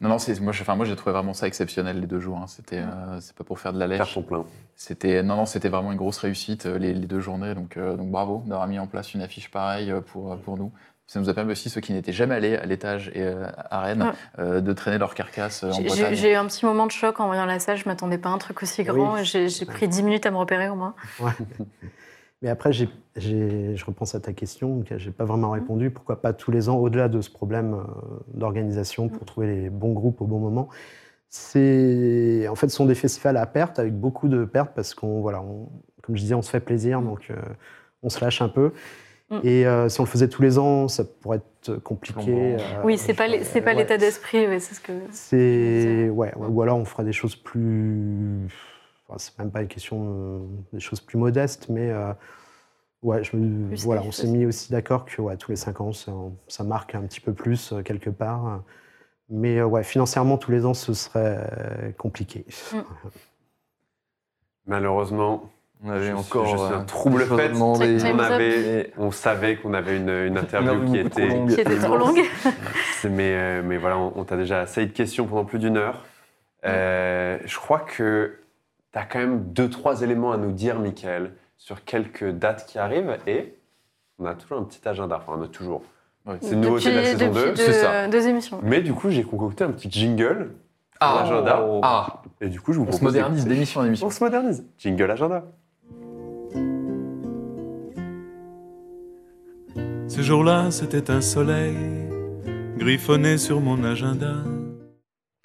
non, 0.02 0.10
non, 0.10 0.18
c'est 0.20 0.40
moi, 0.40 0.52
enfin 0.60 0.78
j'ai 0.84 0.96
trouvé 0.96 1.14
vraiment 1.14 1.34
ça 1.34 1.48
exceptionnel 1.48 2.00
les 2.00 2.08
deux 2.08 2.20
jours. 2.20 2.38
hein. 2.38 2.48
C'était, 2.48 2.80
euh, 2.80 3.20
c'est 3.22 3.36
pas 3.36 3.44
pour 3.44 3.60
faire 3.60 3.74
de 3.74 3.80
la 3.80 3.88
lèche. 3.88 4.00
Carton 4.00 4.22
plein. 4.24 4.46
C'était 4.76 5.24
non, 5.24 5.36
non, 5.38 5.46
c'était 5.46 5.70
vraiment 5.70 5.92
une 5.92 5.98
grosse 5.98 6.18
réussite 6.18 6.66
euh, 6.66 6.78
les, 6.78 6.94
les 6.94 7.08
deux 7.08 7.20
journées. 7.22 7.54
Donc, 7.56 7.78
euh, 7.78 7.96
donc 7.96 8.10
bravo 8.12 8.44
d'avoir 8.46 8.68
mis 8.68 8.78
en 8.80 8.88
place 8.88 9.14
une 9.14 9.22
affiche 9.22 9.50
pareille 9.52 9.94
pour, 10.12 10.38
pour 10.40 10.58
nous. 10.58 10.72
Ça 11.08 11.20
nous 11.20 11.30
a 11.30 11.36
permis 11.36 11.52
aussi, 11.52 11.70
ceux 11.70 11.82
qui 11.82 11.94
n'étaient 11.94 12.12
jamais 12.12 12.34
allés 12.34 12.56
à 12.56 12.66
l'étage 12.66 13.12
et 13.14 13.24
à 13.70 13.80
Rennes, 13.82 14.02
Ouais. 14.04 14.12
euh, 14.44 14.60
de 14.60 14.74
traîner 14.74 14.98
leur 14.98 15.14
carcasse 15.14 15.64
en 15.64 15.70
Bretagne. 15.70 16.16
j'ai 16.16 16.32
eu 16.32 16.36
un 16.36 16.46
petit 16.48 16.66
moment 16.66 16.88
de 16.88 16.92
choc 16.92 17.20
en 17.20 17.28
voyant 17.28 17.46
la 17.46 17.60
salle, 17.60 17.78
je 17.78 17.88
m'attendais 17.88 18.18
pas 18.18 18.30
à 18.30 18.32
un 18.32 18.40
truc 18.40 18.64
aussi 18.64 18.84
grand. 18.84 19.14
Oui. 19.14 19.24
j'ai 19.24 19.66
pris 19.68 19.88
10 19.88 20.02
minutes 20.02 20.26
à 20.26 20.32
me 20.32 20.38
repérer 20.38 20.68
au 20.68 20.76
moins. 20.76 20.96
Ouais. 21.20 21.32
Mais 22.42 22.50
après, 22.50 22.74
je 22.74 22.86
repense 23.86 24.14
à 24.14 24.20
ta 24.20 24.34
question, 24.34 24.84
que 24.84 24.98
j'ai 24.98 25.12
pas 25.12 25.26
vraiment 25.26 25.52
répondu. 25.52 25.90
Pourquoi 25.90 26.22
pas 26.22 26.34
tous 26.34 26.52
les 26.52 26.70
ans, 26.70 26.78
au-delà 26.78 27.08
de 27.08 27.22
ce 27.22 27.30
problème 27.30 27.74
euh, 27.74 27.84
d'organisation, 28.34 29.10
pour 29.10 29.26
trouver 29.26 29.48
les 29.48 29.70
bons 29.70 29.94
groupes 29.94 30.22
au 30.22 30.26
bon 30.26 30.40
moment? 30.40 30.70
C'est 31.30 32.48
en 32.50 32.56
fait, 32.56 32.70
ce 32.70 32.76
sont 32.76 32.86
des 32.86 32.96
festivals 32.96 33.38
à 33.38 33.46
perte, 33.46 33.80
avec 33.80 33.94
beaucoup 33.98 34.28
de 34.28 34.46
pertes, 34.46 34.74
parce 34.76 34.94
qu'on, 34.94 35.22
voilà, 35.22 35.42
on- 35.42 35.70
comme 36.02 36.16
je 36.16 36.22
disais, 36.22 36.36
on 36.36 36.42
se 36.42 36.50
fait 36.50 36.60
plaisir, 36.60 37.02
donc 37.02 37.28
euh, 37.32 37.36
on 38.04 38.10
se 38.10 38.24
lâche 38.24 38.42
un 38.42 38.50
peu. 38.50 38.72
Mm. 39.32 39.40
Et 39.44 39.66
euh, 39.66 39.90
si 39.90 40.00
on 40.00 40.04
le 40.04 40.10
faisait 40.10 40.28
tous 40.28 40.44
les 40.44 40.60
ans, 40.60 40.88
ça 40.88 41.04
pourrait 41.04 41.38
être 41.38 41.78
compliqué. 41.78 42.58
Euh, 42.58 42.58
oui, 42.84 42.98
c'est 42.98 43.16
pas, 43.16 43.28
je- 43.28 43.44
c'est 43.44 43.62
pas 43.62 43.72
ouais. 43.72 43.78
l'état 43.78 43.98
d'esprit, 43.98 44.46
ouais, 44.46 44.60
c'est 44.60 44.76
ce 44.76 44.82
que. 44.82 44.94
C'est 45.12 46.10
ouais, 46.10 46.32
ou 46.38 46.62
alors 46.62 46.78
on 46.78 46.86
fera 46.86 47.04
des 47.04 47.14
choses 47.14 47.36
plus. 47.36 48.48
Enfin, 49.08 49.18
c'est 49.20 49.38
même 49.40 49.52
pas 49.52 49.62
une 49.62 49.68
question 49.68 50.40
de- 50.42 50.48
des 50.74 50.80
choses 50.80 51.00
plus 51.00 51.18
modestes, 51.18 51.70
mais 51.70 51.92
euh, 51.92 52.12
ouais, 53.04 53.24
je 53.24 53.36
me- 53.38 53.68
Plus 53.68 53.84
voilà, 53.86 54.02
on 54.02 54.12
s'est 54.12 54.28
mis 54.28 54.46
aussi 54.46 54.72
d'accord 54.72 55.06
que 55.06 55.22
ouais, 55.22 55.38
tous 55.38 55.52
les 55.52 55.58
cinq 55.58 55.80
ans, 55.82 55.92
ça, 55.94 56.12
ça 56.48 56.64
marque 56.64 56.96
un 56.96 57.02
petit 57.02 57.22
peu 57.22 57.34
plus 57.34 57.72
euh, 57.74 57.82
quelque 57.84 58.10
part. 58.10 58.62
Mais 59.30 59.58
euh, 59.60 59.66
ouais, 59.66 59.84
financièrement, 59.84 60.38
tous 60.38 60.52
les 60.52 60.66
ans, 60.66 60.74
ce 60.74 60.94
serait 60.94 61.94
compliqué. 61.98 62.46
Mm. 62.74 62.78
Malheureusement, 64.68 65.52
On 65.84 65.90
avait 65.90 66.08
je, 66.08 66.14
encore. 66.14 66.48
suis- 66.48 66.58
je 66.58 66.64
suis 66.66 66.74
un 66.74 66.84
trouble 66.84 67.22
fait. 67.26 67.52
On, 67.54 68.20
avait, 68.20 68.92
on 68.98 69.12
savait 69.12 69.58
qu'on 69.58 69.74
avait 69.76 69.98
une, 69.98 70.10
une 70.10 70.38
interview 70.38 70.86
qui 70.92 70.98
était, 70.98 71.28
longue. 71.28 71.54
Qui 71.54 71.62
était 71.62 71.78
trop 71.78 71.98
longue. 71.98 72.20
Mais, 73.08 73.62
mais 73.62 73.78
voilà, 73.78 74.00
on, 74.00 74.14
on 74.16 74.24
t'a 74.24 74.36
déjà 74.36 74.62
assez 74.62 74.84
de 74.88 74.92
questions 74.92 75.28
pendant 75.28 75.46
plus 75.46 75.60
d'une 75.60 75.78
heure. 75.78 76.04
Euh, 76.66 77.38
je 77.46 77.56
crois 77.60 77.82
que 77.82 78.40
tu 78.96 79.00
as 79.00 79.04
quand 79.04 79.20
même 79.20 79.44
deux, 79.52 79.70
trois 79.70 80.04
éléments 80.04 80.32
à 80.32 80.38
nous 80.38 80.54
dire, 80.54 80.80
Michael, 80.80 81.34
sur 81.58 81.84
quelques 81.84 82.30
dates 82.30 82.66
qui 82.66 82.80
arrivent. 82.80 83.18
Et 83.28 83.56
on 84.20 84.26
a 84.26 84.34
toujours 84.36 84.58
un 84.58 84.64
petit 84.64 84.88
agenda. 84.88 85.18
Enfin, 85.18 85.38
on 85.38 85.44
a 85.44 85.50
toujours. 85.50 85.82
Ouais. 86.26 86.38
C'est 86.40 86.54
une 86.54 86.62
nouveauté 86.62 86.92
de 86.92 86.96
la 86.96 87.04
saison 87.04 87.26
depuis 87.28 87.42
2. 87.42 87.46
deux, 87.50 87.56
c'est 87.58 87.74
ça. 87.74 88.08
deux 88.08 88.26
émissions. 88.28 88.60
Mais 88.64 88.82
du 88.82 88.94
coup, 88.94 89.10
j'ai 89.10 89.24
concocté 89.24 89.66
un 89.66 89.72
petit 89.72 89.92
jingle 89.92 90.54
Ah, 91.02 91.10
pour 91.10 91.20
l'agenda. 91.34 91.66
ah, 91.84 92.22
Et 92.40 92.48
du 92.48 92.62
coup, 92.62 92.72
je 92.72 92.80
vous 92.80 92.86
on 92.86 92.92
se 92.92 92.98
propose 92.98 93.14
modernise 93.16 93.46
d'émission 93.46 93.82
en 93.82 93.86
émission. 93.86 94.08
On 94.08 94.12
se 94.12 94.24
modernise. 94.24 94.66
Jingle 94.78 95.12
agenda. 95.12 95.44
Ce 100.08 100.22
jour-là, 100.22 100.72
c'était 100.72 101.12
un 101.12 101.20
soleil 101.20 101.76
griffonné 102.78 103.38
sur 103.38 103.60
mon 103.60 103.84
agenda. 103.84 104.36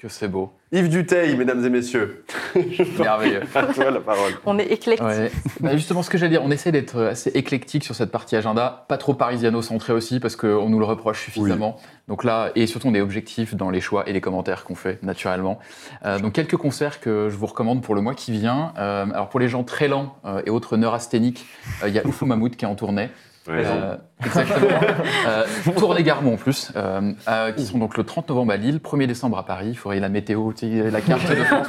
Que 0.01 0.09
c'est 0.09 0.29
beau. 0.29 0.51
Yves 0.73 0.89
Duteil, 0.89 1.37
mesdames 1.37 1.63
et 1.63 1.69
messieurs. 1.69 2.25
Merveilleux. 2.99 3.43
À 3.55 3.67
toi 3.67 3.91
la 3.91 4.01
parole. 4.01 4.33
On 4.47 4.59
est 4.59 4.73
éclectique. 4.73 5.07
Ouais. 5.07 5.31
Bah, 5.61 5.77
justement, 5.77 6.03
ce 6.03 6.09
que 6.09 6.17
j'allais 6.17 6.31
dire, 6.31 6.43
on 6.43 6.51
essaie 6.51 6.73
d'être 6.73 7.03
assez 7.03 7.29
éclectique 7.35 7.85
sur 7.85 7.95
cette 7.95 8.11
partie 8.11 8.35
agenda, 8.35 8.87
pas 8.89 8.97
trop 8.97 9.13
parisiano-centré 9.13 9.93
aussi, 9.93 10.19
parce 10.19 10.37
qu'on 10.37 10.71
nous 10.71 10.79
le 10.79 10.87
reproche 10.87 11.25
suffisamment. 11.25 11.77
Donc 12.09 12.25
là, 12.25 12.51
et 12.55 12.67
surtout, 12.67 12.89
on 12.89 12.95
est 12.95 13.03
objectif 13.03 13.55
dans 13.55 13.69
les 13.69 13.83
choix 13.83 14.09
et 14.09 14.15
les 14.15 14.23
commentaires 14.23 14.65
qu'on 14.65 14.75
fait, 14.75 15.03
naturellement. 15.03 15.59
Euh, 16.07 16.19
donc, 16.19 16.33
quelques 16.33 16.57
concerts 16.57 17.01
que 17.01 17.29
je 17.29 17.37
vous 17.37 17.47
recommande 17.47 17.83
pour 17.83 17.95
le 17.95 18.01
mois 18.01 18.15
qui 18.15 18.33
vient. 18.33 18.73
Euh, 18.79 19.05
alors, 19.13 19.29
pour 19.29 19.39
les 19.39 19.51
gens 19.51 19.65
très 19.65 19.87
lents 19.87 20.17
euh, 20.25 20.41
et 20.47 20.51
autres 20.51 20.79
neurasthéniques, 20.79 21.45
euh, 21.83 21.89
il 21.89 21.95
y 21.95 21.99
a 21.99 22.07
Oufou 22.07 22.25
Mammouth 22.25 22.57
qui 22.57 22.65
est 22.65 22.69
en 22.69 22.75
tournée. 22.75 23.11
Ouais, 23.49 23.65
Euh, 23.65 23.97
exactement. 24.25 24.69
euh, 25.27 25.45
Tournée 25.79 26.03
Garmont 26.03 26.35
en 26.35 26.37
plus, 26.37 26.71
euh, 26.77 27.13
euh, 27.29 27.53
qui 27.53 27.65
sont 27.65 27.79
donc 27.79 27.97
le 27.97 28.05
30 28.05 28.29
novembre 28.29 28.53
à 28.53 28.57
Lille, 28.57 28.79
1er 28.85 29.07
décembre 29.07 29.39
à 29.39 29.45
Paris, 29.47 29.69
il 29.71 29.75
faudrait 29.77 29.99
la 29.99 30.11
météo, 30.11 30.51
la 30.63 31.01
carte 31.01 31.29
de 31.31 31.35
France, 31.37 31.69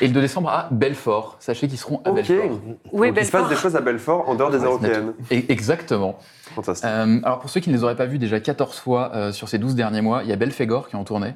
et 0.00 0.06
le 0.06 0.12
2 0.14 0.20
décembre 0.20 0.50
à 0.50 0.68
Belfort. 0.70 1.36
Sachez 1.40 1.66
qu'ils 1.66 1.78
seront 1.78 2.00
à. 2.04 2.12
Belfort. 2.12 2.60
Où 2.92 3.04
est 3.04 3.08
Donc, 3.08 3.18
il 3.20 3.26
se 3.26 3.32
passe 3.32 3.42
Belfort 3.42 3.48
des 3.48 3.56
choses 3.56 3.76
à 3.76 3.80
Belfort 3.80 4.28
en 4.28 4.34
dehors 4.36 4.50
des 4.50 4.58
européennes. 4.58 5.14
Et- 5.30 5.50
exactement. 5.52 6.16
Fantastique. 6.54 6.88
Euh, 6.88 7.20
alors 7.24 7.40
pour 7.40 7.50
ceux 7.50 7.58
qui 7.60 7.70
ne 7.70 7.74
les 7.74 7.82
auraient 7.82 7.96
pas 7.96 8.06
vus 8.06 8.18
déjà 8.18 8.38
14 8.38 8.78
fois 8.78 9.10
euh, 9.14 9.32
sur 9.32 9.48
ces 9.48 9.58
12 9.58 9.74
derniers 9.74 10.00
mois, 10.02 10.22
il 10.22 10.28
y 10.28 10.32
a 10.32 10.36
Belphégor 10.36 10.88
qui 10.88 10.94
est 10.94 10.98
en 10.98 11.04
tournée, 11.04 11.34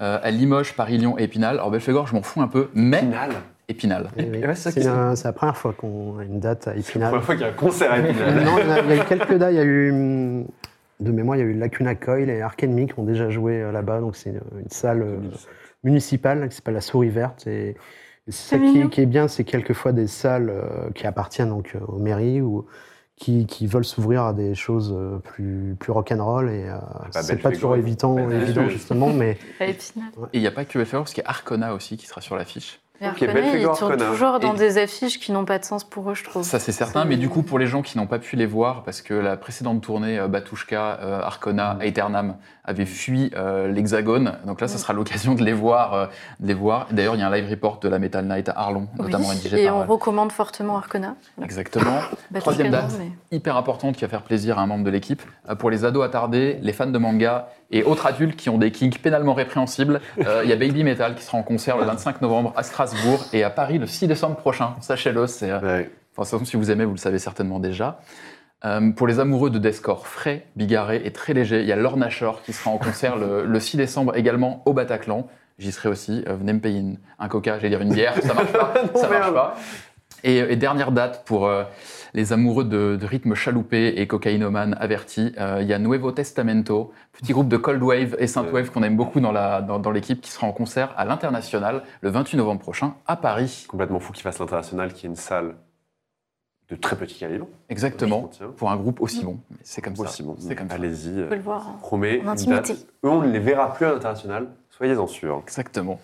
euh, 0.00 0.18
à 0.22 0.30
Limoges, 0.32 0.74
Paris, 0.74 0.98
Lyon 0.98 1.16
et 1.18 1.24
Épinal. 1.24 1.56
Alors 1.56 1.70
Belphégor, 1.70 2.06
je 2.08 2.14
m'en 2.14 2.22
fous 2.22 2.40
un 2.42 2.48
peu, 2.48 2.68
mais 2.74 2.98
Finale. 3.00 3.30
Épinal. 3.68 4.10
Et 4.16 4.24
oui, 4.24 4.44
Ouais, 4.44 4.54
c'est 4.54 4.74
la, 5.24 5.32
première 5.32 5.56
fois 5.56 5.72
qu'on 5.74 6.18
a 6.18 6.24
une 6.24 6.40
date 6.40 6.68
à 6.68 6.72
C'est 6.72 6.76
la 6.76 6.80
Épinal. 6.80 7.08
première 7.10 7.24
fois 7.24 7.34
qu'il 7.34 7.44
y 7.44 7.48
a 7.48 7.52
un 7.52 7.54
concert 7.54 7.92
à 7.92 7.98
Épinal. 7.98 8.44
non, 8.44 8.58
il 8.58 8.66
y, 8.66 8.70
a, 8.70 8.80
il 8.80 8.88
y 8.88 8.92
a 8.92 8.96
eu 9.02 9.06
quelques 9.06 9.34
dates. 9.34 9.52
Il 9.52 9.56
y 9.56 9.60
a 9.60 9.64
eu, 9.64 9.90
hum, 9.92 10.46
de 11.00 11.12
mémoire, 11.12 11.36
il 11.36 11.40
y 11.40 11.42
a 11.42 11.46
eu 11.46 11.54
Lacuna 11.54 11.94
Coil 11.94 12.30
et 12.30 12.40
Ark 12.40 12.62
Enemy 12.64 12.86
qui 12.86 12.98
ont 12.98 13.04
déjà 13.04 13.28
joué 13.30 13.60
euh, 13.60 13.70
là-bas. 13.70 14.00
Donc 14.00 14.16
c'est 14.16 14.30
une, 14.30 14.40
une 14.62 14.70
salle 14.70 15.02
euh, 15.02 15.16
municipale 15.84 16.48
qui 16.48 16.56
s'appelle 16.56 16.74
la 16.74 16.80
Souris 16.80 17.10
Verte. 17.10 17.46
Et, 17.46 17.76
et 18.26 18.32
ça 18.32 18.58
qui, 18.58 19.00
est 19.00 19.06
bien, 19.06 19.28
c'est 19.28 19.44
quelquefois 19.44 19.92
des 19.92 20.06
salles 20.06 20.50
euh, 20.50 20.90
qui 20.94 21.06
appartiennent 21.06 21.50
donc 21.50 21.72
euh, 21.74 21.80
aux 21.86 21.98
mairies 21.98 22.40
ou 22.40 22.66
qui, 23.16 23.46
qui 23.46 23.66
veulent 23.66 23.84
s'ouvrir 23.84 24.22
à 24.24 24.32
des 24.32 24.54
choses 24.54 24.94
euh, 24.96 25.18
plus, 25.18 25.76
plus 25.78 25.92
rock'n'roll. 25.92 26.50
Et 26.50 26.68
euh, 26.68 26.76
Pas 27.12 27.22
c'est 27.22 27.36
pas 27.36 27.50
toujours 27.50 27.76
évident, 27.76 28.16
justement, 28.68 29.12
mais 29.12 29.36
à 29.60 29.66
Épinal. 29.66 30.08
Et 30.32 30.38
il 30.38 30.40
n'y 30.40 30.46
a 30.46 30.52
pas 30.52 30.64
que 30.64 30.78
Belphégor, 30.78 31.02
parce 31.02 31.12
qu'il 31.14 31.22
y 31.22 31.26
a 31.26 31.30
Arcona 31.30 31.74
aussi 31.74 31.96
qui 31.96 32.06
sera 32.06 32.20
sur 32.20 32.36
l'affiche. 32.36 32.80
Arconnet, 33.00 33.32
Belphégor, 33.32 33.74
ils 33.76 33.78
tournent 33.78 33.96
toujours 33.96 34.40
dans 34.40 34.54
Et- 34.54 34.58
des 34.58 34.78
affiches 34.78 35.20
qui 35.20 35.30
n'ont 35.32 35.44
pas 35.44 35.58
de 35.58 35.64
sens 35.64 35.84
pour 35.84 36.10
eux, 36.10 36.14
je 36.14 36.24
trouve. 36.24 36.42
Ça 36.42 36.58
c'est 36.58 36.72
certain, 36.72 37.04
mais 37.04 37.16
du 37.16 37.28
coup 37.28 37.42
pour 37.42 37.58
les 37.58 37.66
gens 37.66 37.82
qui 37.82 37.96
n'ont 37.98 38.06
pas 38.06 38.18
pu 38.18 38.36
les 38.36 38.46
voir, 38.46 38.82
parce 38.82 39.02
que 39.02 39.14
la 39.14 39.36
précédente 39.36 39.80
tournée, 39.82 40.18
euh, 40.18 40.26
Batushka, 40.28 40.98
euh, 41.00 41.20
Arcona, 41.22 41.76
Aeternam, 41.80 42.36
avait 42.64 42.84
fui 42.86 43.30
euh, 43.36 43.68
l'Hexagone, 43.68 44.34
donc 44.44 44.60
là 44.60 44.68
ça 44.68 44.74
Mm. 44.74 44.78
sera 44.78 44.92
l'occasion 44.92 45.34
de 45.34 45.42
les 45.44 45.52
voir. 45.52 45.94
euh, 45.94 46.06
de 46.40 46.46
les 46.48 46.54
voir. 46.54 46.86
D'ailleurs 46.90 47.14
il 47.14 47.20
y 47.20 47.22
a 47.22 47.28
un 47.28 47.34
live 47.34 47.48
report 47.48 47.78
de 47.80 47.88
la 47.88 47.98
Metal 47.98 48.24
Night 48.26 48.48
à 48.48 48.52
Arlon, 48.58 48.88
Oui, 48.98 49.04
notamment 49.06 49.28
rédigé 49.28 49.62
et 49.62 49.66
par... 49.66 49.76
on 49.76 49.80
euh, 49.82 49.84
recommande 49.84 50.32
fortement 50.32 50.76
Arcona. 50.76 51.14
Exactement. 51.42 52.00
Troisième 52.40 52.70
date. 52.70 52.92
mais- 52.98 53.12
hyper 53.36 53.56
importante 53.56 53.94
qui 53.96 54.02
va 54.02 54.08
faire 54.08 54.22
plaisir 54.22 54.58
à 54.58 54.62
un 54.62 54.66
membre 54.66 54.84
de 54.84 54.90
l'équipe. 54.90 55.22
Euh, 55.48 55.54
Pour 55.54 55.70
les 55.70 55.84
ados 55.84 56.04
attardés, 56.04 56.58
les 56.62 56.72
fans 56.72 56.86
de 56.86 56.98
manga 56.98 57.48
et 57.70 57.82
autres 57.84 58.06
adultes 58.06 58.36
qui 58.36 58.48
ont 58.50 58.58
des 58.58 58.70
kinks 58.70 58.98
pénalement 59.00 59.34
répréhensibles, 59.34 60.00
euh, 60.26 60.40
il 60.44 60.50
y 60.50 60.52
a 60.52 60.56
Baby 60.56 60.84
Metal 60.84 61.14
qui 61.14 61.22
sera 61.22 61.38
en 61.38 61.42
concert 61.42 61.76
le 61.76 61.84
25 61.84 62.22
novembre 62.22 62.52
à 62.56 62.62
Strasbourg 62.62 63.24
et 63.32 63.44
à 63.44 63.50
Paris 63.50 63.78
le 63.78 63.86
6 63.86 64.06
décembre 64.06 64.36
prochain. 64.36 64.74
Sachez-le, 64.80 65.26
c'est. 65.26 65.50
euh, 65.50 65.60
Ouais. 65.60 65.90
Enfin, 66.16 66.22
de 66.22 66.30
toute 66.30 66.38
façon, 66.40 66.44
si 66.44 66.56
vous 66.56 66.70
aimez, 66.70 66.84
vous 66.84 66.92
le 66.94 66.96
savez 66.98 67.18
certainement 67.18 67.60
déjà. 67.60 68.00
Euh, 68.64 68.90
pour 68.90 69.06
les 69.06 69.20
amoureux 69.20 69.50
de 69.50 69.58
deathcore 69.58 70.06
frais, 70.08 70.46
bigarré 70.56 71.02
et 71.04 71.12
très 71.12 71.32
léger, 71.32 71.60
il 71.60 71.66
y 71.66 71.72
a 71.72 71.76
Lorna 71.76 72.10
Shore 72.10 72.42
qui 72.42 72.52
sera 72.52 72.70
en 72.70 72.78
concert 72.78 73.16
le, 73.16 73.44
le 73.44 73.60
6 73.60 73.76
décembre 73.76 74.16
également 74.16 74.62
au 74.66 74.72
Bataclan. 74.72 75.28
J'y 75.60 75.70
serai 75.72 75.88
aussi. 75.88 76.24
Euh, 76.28 76.34
venez 76.34 76.52
me 76.52 76.60
payer 76.60 76.80
une- 76.80 76.98
un 77.20 77.28
coca, 77.28 77.56
j'allais 77.58 77.68
dire 77.70 77.80
une 77.80 77.92
bière, 77.92 78.14
ça 78.22 78.34
marche 78.34 78.52
pas. 78.52 78.72
ça 78.94 79.08
marche 79.08 79.10
merde. 79.10 79.34
pas. 79.34 79.56
Et, 80.24 80.38
et 80.38 80.56
dernière 80.56 80.92
date 80.92 81.24
pour 81.24 81.46
euh, 81.46 81.64
les 82.14 82.32
amoureux 82.32 82.64
de, 82.64 82.96
de 83.00 83.06
rythme 83.06 83.34
chaloupé 83.34 83.88
et 84.00 84.06
cocaïnomane 84.06 84.76
avertis, 84.80 85.32
euh, 85.38 85.58
il 85.60 85.68
y 85.68 85.72
a 85.72 85.78
Nuevo 85.78 86.10
Testamento, 86.12 86.92
petit 87.12 87.32
groupe 87.32 87.48
de 87.48 87.56
Cold 87.56 87.82
Wave 87.82 88.16
et 88.18 88.26
Synthwave 88.26 88.70
qu'on 88.70 88.82
aime 88.82 88.96
beaucoup 88.96 89.20
dans 89.20 89.32
la- 89.32 89.60
dans- 89.62 89.78
dans 89.78 89.90
l'équipe, 89.90 90.20
qui 90.20 90.30
sera 90.30 90.46
en 90.46 90.52
concert 90.52 90.92
à 90.96 91.04
l'international 91.04 91.82
le 92.00 92.10
28 92.10 92.36
novembre 92.38 92.60
prochain 92.60 92.94
à 93.06 93.16
Paris. 93.16 93.66
Complètement 93.68 94.00
fou 94.00 94.12
qu'il 94.12 94.22
fasse 94.22 94.38
l'international, 94.38 94.92
qui 94.92 95.06
est 95.06 95.08
une 95.10 95.16
salle 95.16 95.54
de 96.70 96.76
très 96.76 96.96
petit 96.96 97.18
calibre. 97.18 97.46
Exactement. 97.70 98.30
Pour 98.56 98.70
un 98.70 98.76
groupe 98.76 99.00
aussi 99.00 99.24
bon. 99.24 99.38
Mais 99.50 99.56
C'est 99.62 99.80
comme 99.80 99.96
ça. 99.96 100.22
Bon. 100.22 100.36
C'est 100.38 100.54
comme 100.54 100.68
ça. 100.68 100.74
Allez-y. 100.74 101.22
On 101.24 101.28
peut 101.28 101.34
le 101.36 101.40
voir. 101.40 101.76
Promet 101.80 102.18
En 102.18 102.22
une 102.24 102.28
intimité. 102.28 102.74
date. 102.74 102.86
Eux, 103.04 103.08
on 103.08 103.22
ne 103.22 103.30
les 103.30 103.38
verra 103.38 103.72
plus 103.72 103.86
à 103.86 103.92
l'international. 103.92 104.48
Soyez-en 104.70 105.06
sûrs. 105.06 105.40
Exactement. 105.44 105.98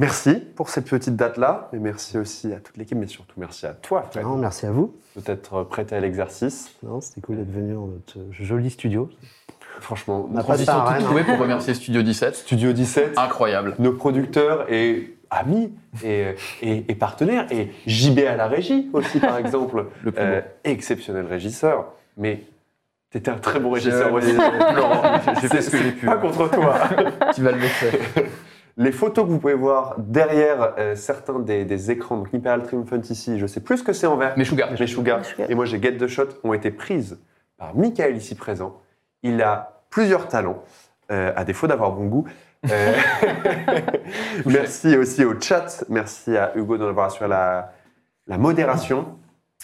Merci 0.00 0.34
pour 0.56 0.70
cette 0.70 0.88
petite 0.88 1.14
date-là. 1.14 1.68
Et 1.74 1.78
merci 1.78 2.16
aussi 2.18 2.52
à 2.52 2.56
toute 2.56 2.76
l'équipe, 2.78 2.96
mais 2.98 3.06
surtout 3.06 3.34
merci 3.38 3.66
à 3.66 3.74
toi, 3.74 4.06
Fred, 4.10 4.24
Non, 4.24 4.36
merci 4.36 4.64
à 4.66 4.70
vous. 4.70 4.94
de 5.14 5.20
t'être 5.20 5.62
prêté 5.64 5.94
à 5.94 6.00
l'exercice. 6.00 6.70
Non, 6.82 7.00
C'était 7.02 7.20
cool 7.20 7.36
d'être 7.36 7.52
venu 7.52 7.74
dans 7.74 7.86
notre 7.86 8.18
joli 8.32 8.70
studio. 8.70 9.10
Franchement, 9.80 10.26
On 10.30 10.34
a 10.34 10.38
pas 10.38 10.44
Transition 10.44 10.72
ça 10.72 10.78
à 10.80 10.84
toute 10.86 10.94
Rennes, 10.94 11.04
trouvée 11.04 11.24
pour 11.24 11.38
remercier 11.38 11.74
Studio 11.74 12.02
17. 12.02 12.34
Studio 12.34 12.72
17, 12.72 13.18
Incroyable. 13.18 13.74
nos 13.78 13.92
producteurs 13.92 14.70
et 14.72 15.16
amis 15.30 15.72
et, 16.02 16.34
et- 16.62 16.90
et 16.90 16.94
partenaires, 16.94 17.46
et 17.52 17.70
JB 17.86 18.20
à 18.20 18.36
la 18.36 18.48
régie 18.48 18.88
aussi, 18.94 19.20
par 19.20 19.36
exemple. 19.38 19.86
Le 20.02 20.12
plus 20.12 20.22
Euh, 20.22 20.40
exceptionnel 20.64 21.26
régisseur, 21.26 21.92
mais 22.16 22.42
t'étais 23.10 23.30
un 23.30 23.36
très 23.38 23.60
bon 23.60 23.70
régisseur 23.70 24.08
J'ai- 24.20 24.32
aussi. 24.32 24.36
Laurent, 24.74 25.02
j'ai 25.40 25.48
fait 25.48 25.62
ce 25.62 25.70
que 25.70 25.76
j'ai 25.78 25.92
pu. 25.92 26.06
Pas 26.06 26.16
contre 26.16 26.50
toi. 26.50 26.74
Tu 27.34 27.42
vas 27.42 27.52
le 27.52 27.58
laisser. 27.58 27.90
Les 28.80 28.92
photos 28.92 29.26
que 29.26 29.30
vous 29.30 29.38
pouvez 29.38 29.54
voir 29.54 29.94
derrière 29.98 30.74
euh, 30.78 30.94
certains 30.96 31.38
des, 31.38 31.64
des 31.66 31.90
écrans, 31.90 32.16
donc 32.16 32.32
Imperial 32.34 32.62
Triumphant 32.62 33.00
ici, 33.10 33.38
je 33.38 33.46
sais 33.46 33.60
plus 33.60 33.78
ce 33.78 33.82
que 33.84 33.92
c'est 33.92 34.06
en 34.06 34.16
vert. 34.16 34.32
Mais 34.38 34.44
Sugar. 34.44 34.70
Meshuggah 34.70 35.18
Meshuggah. 35.18 35.46
et 35.50 35.54
moi 35.54 35.66
j'ai 35.66 35.80
Get 35.82 35.98
the 35.98 36.06
Shot 36.06 36.28
ont 36.44 36.54
été 36.54 36.70
prises 36.70 37.18
par 37.58 37.76
Michael 37.76 38.16
ici 38.16 38.34
présent. 38.34 38.80
Il 39.22 39.42
a 39.42 39.82
plusieurs 39.90 40.28
talents, 40.28 40.62
euh, 41.12 41.30
à 41.36 41.44
défaut 41.44 41.66
d'avoir 41.66 41.92
bon 41.92 42.06
goût. 42.06 42.24
Euh, 42.70 42.92
merci 44.46 44.96
aussi 44.96 45.24
au 45.24 45.38
chat, 45.40 45.84
merci 45.88 46.36
à 46.36 46.52
Hugo 46.56 46.78
d'en 46.78 46.88
avoir 46.88 47.06
assuré 47.06 47.28
la, 47.28 47.72
la 48.26 48.38
modération. 48.38 49.16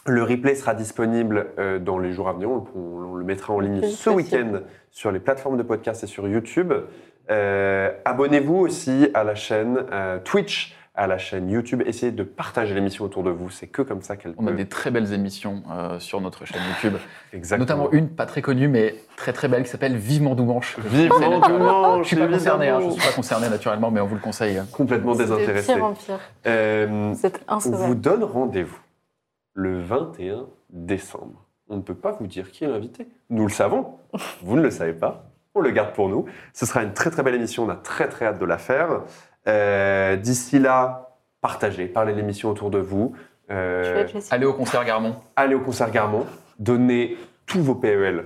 Le 0.07 0.23
replay 0.23 0.55
sera 0.55 0.75
disponible 0.75 1.49
euh, 1.59 1.79
dans 1.79 1.99
les 1.99 2.13
jours 2.13 2.29
à 2.29 2.33
venir. 2.35 2.51
On, 2.51 2.65
on- 2.77 2.97
on 3.07 3.15
le 3.19 3.25
mettra 3.25 3.55
en 3.55 3.61
ligne 3.61 3.81
ce 3.83 4.11
week-end 4.11 4.61
sur 4.91 5.11
les 5.11 5.21
plateformes 5.21 5.57
de 5.57 5.63
podcast 5.63 6.05
et 6.05 6.07
sur 6.07 6.29
YouTube. 6.29 6.71
Euh, 7.31 7.93
Abonnez-vous 8.05 8.57
aussi 8.57 9.09
à 9.15 9.24
la 9.24 9.35
chaîne 9.35 9.85
euh, 9.93 10.19
Twitch, 10.24 10.77
à 10.94 11.07
la 11.07 11.19
chaîne 11.19 11.51
YouTube. 11.51 11.82
Essayez 11.85 12.12
de 12.12 12.23
partager 12.23 12.74
l'émission 12.74 13.05
autour 13.05 13.23
de 13.23 13.31
vous. 13.31 13.51
C'est 13.51 13.66
que 13.66 13.82
comme 13.82 14.01
ça 14.03 14.16
qu'elle 14.16 14.35
On 14.39 14.47
a 14.47 14.53
des 14.53 14.66
très 14.66 14.90
belles 14.90 15.12
émissions 15.12 15.62
euh, 15.70 15.98
sur 15.98 16.20
notre 16.20 16.44
chaîne 16.44 16.62
YouTube. 16.74 16.98
Exactement. 17.32 17.82
Notamment 17.85 17.93
une 17.93 18.09
pas 18.09 18.27
très 18.27 18.43
connue, 18.43 18.69
mais 18.69 18.94
très 19.16 19.32
très 19.32 19.48
belle, 19.48 19.65
qui 19.65 19.69
s'appelle 19.70 19.97
Vivement 19.97 20.35
Doumanche. 20.35 20.78
Vivement 20.78 21.43
Je 21.43 21.53
dimanche, 21.53 22.07
suis 22.07 22.16
pas 22.16 22.28
concerné, 22.28 22.69
hein, 22.69 22.81
je 22.82 22.90
suis 22.90 23.03
pas 23.09 23.15
concerné 23.15 23.48
naturellement, 23.48 23.90
mais 23.90 24.01
on 24.01 24.07
vous 24.07 24.15
le 24.15 24.20
conseille. 24.20 24.61
Complètement 24.73 25.12
C'est 25.15 25.24
de 25.24 25.24
désintéressé. 25.24 25.74
pire 25.74 25.85
en 25.85 25.93
pire. 25.93 26.19
Euh, 26.47 27.12
C'est 27.15 27.40
on 27.48 27.59
vous 27.59 27.94
donne 27.94 28.24
rendez-vous 28.24 28.78
le 29.55 29.81
21 29.81 30.47
décembre. 30.70 31.44
On 31.69 31.77
ne 31.77 31.82
peut 31.82 31.94
pas 31.94 32.12
vous 32.12 32.27
dire 32.27 32.53
qui 32.53 32.65
est 32.65 32.69
l'invité. 32.69 33.09
Nous 33.28 33.43
le 33.47 33.53
savons. 33.53 33.97
Vous 34.43 34.57
ne 34.57 34.62
le 34.62 34.70
savez 34.70 34.93
pas. 34.93 35.27
On 35.57 35.62
le 35.62 35.70
garde 35.70 35.93
pour 35.95 36.11
nous. 36.11 36.27
Ce 36.53 36.66
sera 36.66 36.83
une 36.83 36.93
très 36.93 37.11
très 37.11 37.23
belle 37.23 37.35
émission. 37.35 37.65
On 37.65 37.70
a 37.70 37.77
très 37.77 38.09
très 38.09 38.27
hâte 38.27 38.39
de 38.39 38.45
la 38.45 38.59
faire. 38.59 39.01
Euh, 39.49 40.16
D'ici 40.16 40.59
là, 40.59 41.16
partagez, 41.41 41.87
parlez 41.87 42.12
de 42.12 42.19
l'émission 42.19 42.51
autour 42.51 42.70
de 42.70 42.78
vous. 42.78 43.15
Euh. 43.51 44.07
Allez 44.31 44.45
au 44.45 44.53
concert 44.53 44.85
Garmon. 44.85 45.16
allez 45.35 45.55
au 45.55 45.61
concert 45.61 45.91
Garmon. 45.91 46.27
Donnez 46.59 47.16
tous 47.47 47.62
vos 47.62 47.74
PEL 47.74 48.24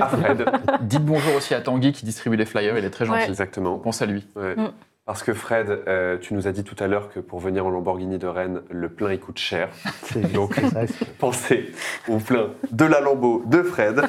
à 0.00 0.08
Fred. 0.08 0.44
Dites 0.80 1.04
bonjour 1.04 1.36
aussi 1.36 1.54
à 1.54 1.60
Tanguy 1.60 1.92
qui 1.92 2.04
distribue 2.04 2.36
les 2.36 2.46
flyers, 2.46 2.76
il 2.76 2.84
est 2.84 2.90
très 2.90 3.04
gentil. 3.04 3.20
Ouais. 3.20 3.28
Exactement. 3.28 3.78
Pense 3.78 4.02
à 4.02 4.06
lui. 4.06 4.26
Ouais. 4.34 4.56
Mm. 4.56 4.72
Parce 5.06 5.22
que 5.22 5.32
Fred, 5.34 5.84
euh, 5.86 6.18
tu 6.18 6.34
nous 6.34 6.48
as 6.48 6.52
dit 6.52 6.64
tout 6.64 6.74
à 6.82 6.88
l'heure 6.88 7.08
que 7.10 7.20
pour 7.20 7.38
venir 7.38 7.64
en 7.64 7.70
Lamborghini 7.70 8.18
de 8.18 8.26
Rennes, 8.26 8.62
le 8.70 8.88
plein 8.88 9.12
il 9.12 9.20
coûte 9.20 9.38
cher. 9.38 9.68
C'est 10.02 10.32
Donc- 10.32 10.54
c'est 10.56 10.68
ça, 10.68 10.86
c'est- 10.88 11.16
Pensez 11.18 11.72
au 12.08 12.18
plein 12.18 12.48
de 12.72 12.84
la 12.84 13.00
Lambo 13.00 13.42
de 13.46 13.62
Fred. 13.62 14.02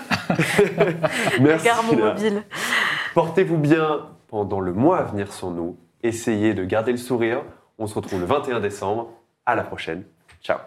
Merci. 1.40 1.68
Mobile. 1.96 2.44
Portez-vous 3.14 3.58
bien 3.58 4.08
pendant 4.28 4.60
le 4.60 4.74
mois 4.74 4.98
à 5.00 5.04
venir 5.04 5.32
sans 5.32 5.52
nous. 5.52 5.78
Essayez 6.04 6.54
de 6.56 6.64
garder 6.66 6.92
le 6.92 6.98
sourire. 6.98 7.44
On 7.78 7.86
se 7.88 7.94
retrouve 7.94 8.20
le 8.20 8.26
21 8.26 8.60
décembre. 8.60 9.12
À 9.46 9.56
la 9.56 9.64
prochaine. 9.64 10.04
Ciao. 10.42 10.58